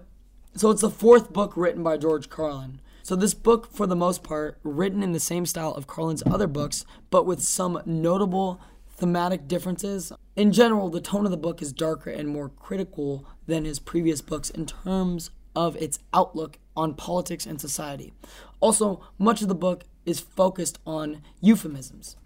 so 0.55 0.71
it's 0.71 0.81
the 0.81 0.91
fourth 0.91 1.33
book 1.33 1.57
written 1.57 1.83
by 1.83 1.97
George 1.97 2.31
Carlin. 2.31 2.81
So 3.03 3.15
this 3.15 3.35
book, 3.35 3.71
for 3.71 3.87
the 3.87 3.97
most 3.97 4.23
part, 4.23 4.59
written 4.63 5.03
in 5.03 5.13
the 5.13 5.21
same 5.21 5.45
style 5.45 5.73
of 5.73 5.87
Carlin's 5.87 6.23
other 6.25 6.47
books, 6.47 6.87
but 7.11 7.27
with 7.27 7.43
some 7.43 7.83
notable 7.85 8.59
thematic 8.97 9.49
differences. 9.49 10.13
In 10.37 10.53
general, 10.53 10.91
the 10.91 11.01
tone 11.01 11.25
of 11.25 11.31
the 11.31 11.37
book 11.37 11.63
is 11.63 11.73
darker 11.73 12.11
and 12.11 12.29
more 12.29 12.49
critical 12.49 13.27
than 13.47 13.65
his 13.65 13.79
previous 13.79 14.21
books 14.21 14.51
in 14.51 14.67
terms 14.67 15.31
of 15.55 15.77
its 15.77 15.99
outlook 16.13 16.59
on 16.77 16.95
politics 16.95 17.47
and 17.47 17.61
society. 17.61 18.13
Also, 18.61 19.01
much 19.19 19.43
of 19.43 19.49
the 19.49 19.55
book 19.55 19.85
is 20.05 20.21
focused 20.21 20.79
on 20.87 21.23
euphemisms 21.41 22.17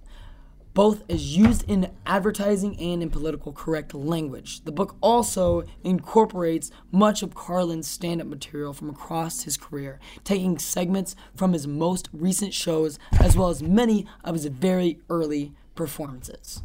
both 0.79 1.03
as 1.11 1.37
used 1.37 1.69
in 1.69 1.91
advertising 2.07 2.79
and 2.79 3.03
in 3.03 3.11
political 3.11 3.53
correct 3.53 3.95
language. 3.95 4.61
The 4.65 4.71
book 4.71 4.95
also 5.01 5.65
incorporates 5.83 6.71
much 6.93 7.21
of 7.25 7.35
Carlin's 7.35 7.89
stand 7.89 8.21
up 8.21 8.29
material 8.29 8.73
from 8.73 8.89
across 8.89 9.43
his 9.43 9.57
career, 9.57 9.99
taking 10.23 10.57
segments 10.57 11.17
from 11.35 11.53
his 11.53 11.67
most 11.67 12.09
recent 12.13 12.55
shows 12.55 12.97
as 13.19 13.37
well 13.37 13.49
as 13.49 13.61
many 13.61 14.07
of 14.23 14.37
his 14.37 14.47
very 14.47 15.01
early 15.11 15.53
performances. 15.79 16.63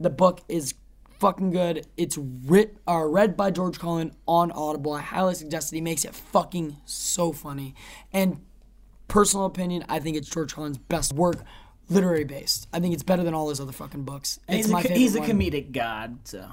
The 0.00 0.10
book 0.10 0.40
is 0.48 0.74
fucking 1.20 1.50
good. 1.50 1.86
It's 1.96 2.18
writ 2.18 2.78
or 2.88 3.08
read 3.08 3.36
by 3.36 3.50
George 3.50 3.78
Carlin 3.78 4.12
on 4.26 4.50
Audible. 4.50 4.94
I 4.94 5.02
highly 5.02 5.34
suggest 5.34 5.72
it. 5.72 5.76
He 5.76 5.80
makes 5.82 6.04
it 6.04 6.14
fucking 6.14 6.78
so 6.84 7.32
funny. 7.32 7.74
And 8.12 8.40
personal 9.08 9.46
opinion, 9.46 9.84
I 9.88 10.00
think 10.00 10.16
it's 10.16 10.28
George 10.28 10.54
Carlin's 10.54 10.78
best 10.78 11.12
work, 11.12 11.36
literary 11.88 12.24
based. 12.24 12.66
I 12.72 12.80
think 12.80 12.94
it's 12.94 13.02
better 13.02 13.22
than 13.22 13.34
all 13.34 13.48
his 13.50 13.60
other 13.60 13.72
fucking 13.72 14.02
books. 14.02 14.40
It's 14.48 14.56
he's, 14.56 14.68
a, 14.68 14.72
my 14.72 14.82
co- 14.82 14.88
favorite 14.88 14.98
he's 15.00 15.14
a 15.16 15.20
one. 15.20 15.28
comedic 15.28 15.72
god, 15.72 16.18
so 16.24 16.48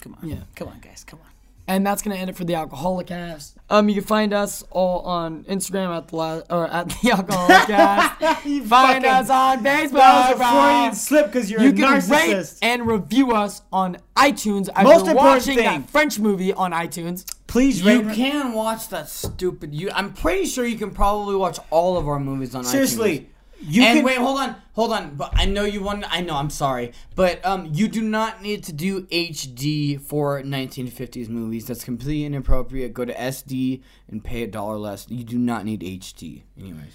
come 0.00 0.16
on. 0.20 0.28
Yeah. 0.28 0.36
Come 0.56 0.68
on, 0.68 0.80
guys. 0.80 1.04
Come 1.04 1.20
on. 1.24 1.31
And 1.68 1.86
that's 1.86 2.02
gonna 2.02 2.16
end 2.16 2.28
it 2.28 2.36
for 2.36 2.44
the 2.44 2.54
Alcoholicast. 2.54 3.54
Um, 3.70 3.88
you 3.88 3.94
can 3.96 4.04
find 4.04 4.32
us 4.34 4.64
all 4.70 5.00
on 5.00 5.44
Instagram 5.44 5.96
at 5.96 6.08
the 6.08 6.16
la- 6.16 6.40
or 6.50 6.66
at 6.68 6.88
the 6.88 6.94
Alcoholicast. 7.10 8.44
You 8.44 8.64
find 8.64 9.04
us 9.04 9.30
on 9.30 9.62
Facebook. 9.62 9.92
That 9.92 10.36
was 10.38 10.96
a 10.96 11.00
slip 11.00 11.26
because 11.26 11.50
you're 11.50 11.60
You 11.62 11.70
a 11.70 11.72
can 11.72 12.10
rate 12.10 12.54
and 12.62 12.86
review 12.86 13.32
us 13.32 13.62
on 13.72 13.98
iTunes. 14.16 14.68
As 14.74 14.84
Most 14.84 15.04
you're 15.06 15.12
important 15.12 15.16
watching 15.16 15.54
thing. 15.56 15.64
that 15.82 15.90
French 15.90 16.18
movie 16.18 16.52
on 16.52 16.72
iTunes. 16.72 17.24
Please 17.46 17.82
rate. 17.82 17.94
You 17.94 18.08
rate. 18.08 18.16
can 18.16 18.52
watch 18.52 18.88
that 18.88 19.08
stupid. 19.08 19.74
You. 19.74 19.90
I'm 19.92 20.12
pretty 20.12 20.46
sure 20.46 20.64
you 20.66 20.76
can 20.78 20.90
probably 20.90 21.36
watch 21.36 21.58
all 21.70 21.96
of 21.96 22.08
our 22.08 22.18
movies 22.18 22.54
on 22.54 22.64
iTunes. 22.64 22.68
Seriously, 22.68 23.30
you 23.62 23.82
and 23.82 23.98
can. 23.98 24.04
wait, 24.04 24.18
hold 24.18 24.38
on, 24.38 24.56
hold 24.74 24.92
on. 24.92 25.14
But 25.14 25.32
I 25.34 25.44
know 25.44 25.64
you 25.64 25.82
want. 25.82 26.04
I 26.12 26.20
know. 26.20 26.36
I'm 26.36 26.50
sorry, 26.50 26.92
but 27.14 27.44
um, 27.44 27.68
you 27.72 27.88
do 27.88 28.02
not 28.02 28.42
need 28.42 28.64
to 28.64 28.72
do 28.72 29.02
HD 29.02 30.00
for 30.00 30.42
1950s 30.42 31.28
movies. 31.28 31.66
That's 31.66 31.84
completely 31.84 32.24
inappropriate. 32.24 32.92
Go 32.92 33.04
to 33.04 33.14
SD 33.14 33.82
and 34.08 34.22
pay 34.22 34.42
a 34.42 34.46
dollar 34.46 34.76
less. 34.76 35.06
You 35.08 35.24
do 35.24 35.38
not 35.38 35.64
need 35.64 35.80
HD. 35.80 36.42
Anyways, 36.58 36.92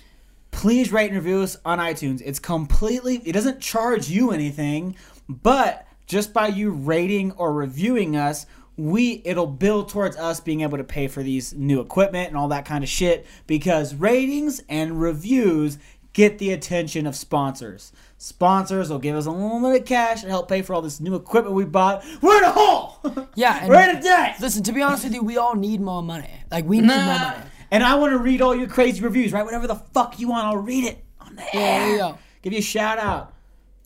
please 0.51 0.91
rate 0.91 1.11
and 1.11 1.15
review 1.15 1.41
us 1.41 1.57
on 1.63 1.79
iTunes. 1.79 2.21
It's 2.25 2.39
completely 2.39 3.21
it 3.25 3.33
doesn't 3.33 3.59
charge 3.59 4.09
you 4.09 4.31
anything, 4.31 4.95
but 5.29 5.87
just 6.05 6.33
by 6.33 6.47
you 6.47 6.71
rating 6.71 7.33
or 7.33 7.53
reviewing 7.53 8.15
us, 8.15 8.45
we 8.77 9.23
it'll 9.25 9.47
build 9.47 9.89
towards 9.89 10.15
us 10.17 10.39
being 10.39 10.61
able 10.61 10.77
to 10.77 10.83
pay 10.83 11.07
for 11.07 11.23
these 11.23 11.53
new 11.53 11.81
equipment 11.81 12.27
and 12.27 12.37
all 12.37 12.47
that 12.47 12.65
kind 12.65 12.83
of 12.83 12.89
shit 12.89 13.25
because 13.47 13.95
ratings 13.95 14.61
and 14.69 15.01
reviews 15.01 15.79
get 16.17 16.39
the 16.39 16.51
attention 16.51 17.05
of 17.05 17.15
sponsors. 17.15 17.91
Sponsors 18.17 18.89
will 18.89 18.97
give 18.97 19.15
us 19.15 19.27
a 19.27 19.31
little 19.31 19.61
bit 19.61 19.81
of 19.81 19.87
cash 19.87 20.21
to 20.23 20.27
help 20.27 20.49
pay 20.49 20.63
for 20.63 20.73
all 20.73 20.81
this 20.81 20.99
new 20.99 21.13
equipment 21.13 21.53
we 21.55 21.63
bought. 21.63 22.03
We're 22.23 22.39
in 22.39 22.43
a 22.43 22.51
hole. 22.51 22.95
Yeah, 23.35 23.59
and 23.61 23.69
we're 23.69 23.87
in 23.87 23.97
a 23.97 24.01
debt. 24.01 24.37
Listen, 24.41 24.63
to 24.63 24.71
be 24.73 24.81
honest 24.81 25.03
with 25.03 25.13
you, 25.13 25.21
we 25.23 25.37
all 25.37 25.55
need 25.55 25.79
more 25.79 26.01
money. 26.01 26.31
Like 26.49 26.65
we 26.65 26.79
need 26.81 26.87
more 26.87 26.97
money. 26.97 27.37
And 27.69 27.83
I 27.83 27.93
want 27.95 28.13
to 28.13 28.17
read 28.17 28.41
all 28.41 28.55
your 28.55 28.67
crazy 28.67 28.99
reviews, 29.01 29.31
right? 29.31 29.45
Whatever 29.45 29.67
the 29.67 29.75
fuck 29.75 30.19
you 30.19 30.29
want, 30.29 30.47
I'll 30.47 30.57
read 30.57 30.85
it 30.85 31.05
on 31.21 31.35
the 31.35 31.43
Yeah, 31.53 31.59
air. 31.59 31.91
you 31.91 31.97
go. 31.99 32.17
Give 32.41 32.53
you 32.53 32.59
a 32.59 32.63
shout 32.63 32.97
out. 32.97 33.35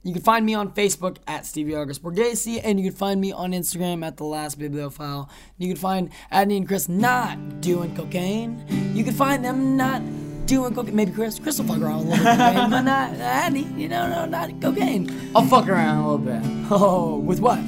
You 0.03 0.13
can 0.13 0.21
find 0.21 0.45
me 0.45 0.53
on 0.53 0.71
Facebook 0.71 1.17
at 1.27 1.45
Stevie 1.45 1.75
August 1.75 2.01
Borghese, 2.01 2.61
and 2.63 2.79
you 2.79 2.89
can 2.89 2.97
find 2.97 3.19
me 3.19 3.33
on 3.33 3.51
Instagram 3.51 4.05
at 4.07 4.15
the 4.15 4.23
Last 4.23 4.57
Bibliophile. 4.57 5.29
You 5.57 5.67
can 5.67 5.77
find 5.77 6.09
Adney 6.31 6.55
and 6.57 6.65
Chris 6.67 6.87
not 6.87 7.59
doing 7.59 7.93
cocaine. 7.93 8.63
You 8.95 9.03
can 9.03 9.13
find 9.13 9.43
them 9.43 9.75
not 9.75 10.01
doing 10.45 10.73
cocaine. 10.73 10.95
Maybe 10.95 11.11
Chris, 11.11 11.39
Chris 11.39 11.57
will 11.59 11.65
fuck 11.67 11.79
around 11.81 12.07
with 12.07 12.19
a 12.19 12.23
little 12.23 12.23
bit 12.23 12.31
of 12.33 12.37
cocaine, 12.37 12.69
but 12.69 12.81
not 12.81 13.11
Adney. 13.13 13.77
You 13.79 13.87
know, 13.89 14.09
no, 14.09 14.25
not 14.25 14.61
cocaine. 14.61 15.31
I'll 15.35 15.45
fuck 15.45 15.67
around 15.67 15.97
a 15.97 16.11
little 16.11 16.25
bit. 16.25 16.41
Oh, 16.71 17.17
with 17.19 17.39
what? 17.39 17.59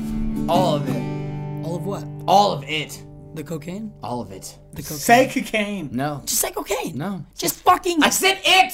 All 0.50 0.76
of 0.76 0.88
it. 0.88 1.66
All 1.66 1.76
of 1.76 1.86
what? 1.86 2.06
All 2.28 2.52
of 2.52 2.64
it. 2.64 3.04
The 3.36 3.44
cocaine? 3.44 3.94
All 4.04 4.22
of 4.22 4.32
it. 4.32 4.58
The 4.74 4.82
cocaine. 4.84 4.98
Say 4.98 5.28
cocaine. 5.28 5.90
No. 5.92 6.22
Just 6.26 6.42
say 6.42 6.52
cocaine. 6.52 6.98
No. 6.98 7.26
Just 7.36 7.62
fucking 7.62 8.04
I 8.04 8.10
said 8.10 8.40
it. 8.44 8.74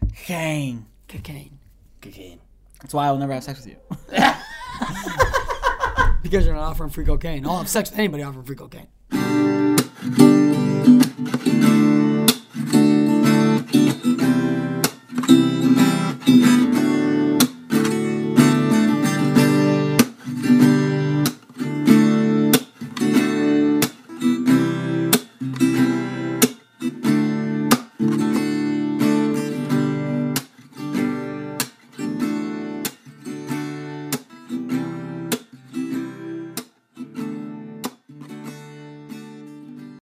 Cocaine. 0.00 0.86
cocaine. 1.08 1.58
Cocaine. 2.00 2.40
That's 2.80 2.94
why 2.94 3.08
I 3.08 3.10
will 3.10 3.18
never 3.18 3.32
have 3.32 3.44
sex 3.44 3.64
with 3.64 3.68
you. 3.68 3.76
Because 6.26 6.44
you're 6.44 6.56
not 6.56 6.70
offering 6.70 6.90
free 6.90 7.04
cocaine. 7.04 7.46
I'll 7.46 7.58
have 7.58 7.68
sex 7.68 7.88
with 7.88 8.00
anybody 8.00 8.24
offering 8.24 8.44
free 8.44 8.56
cocaine. 8.56 8.88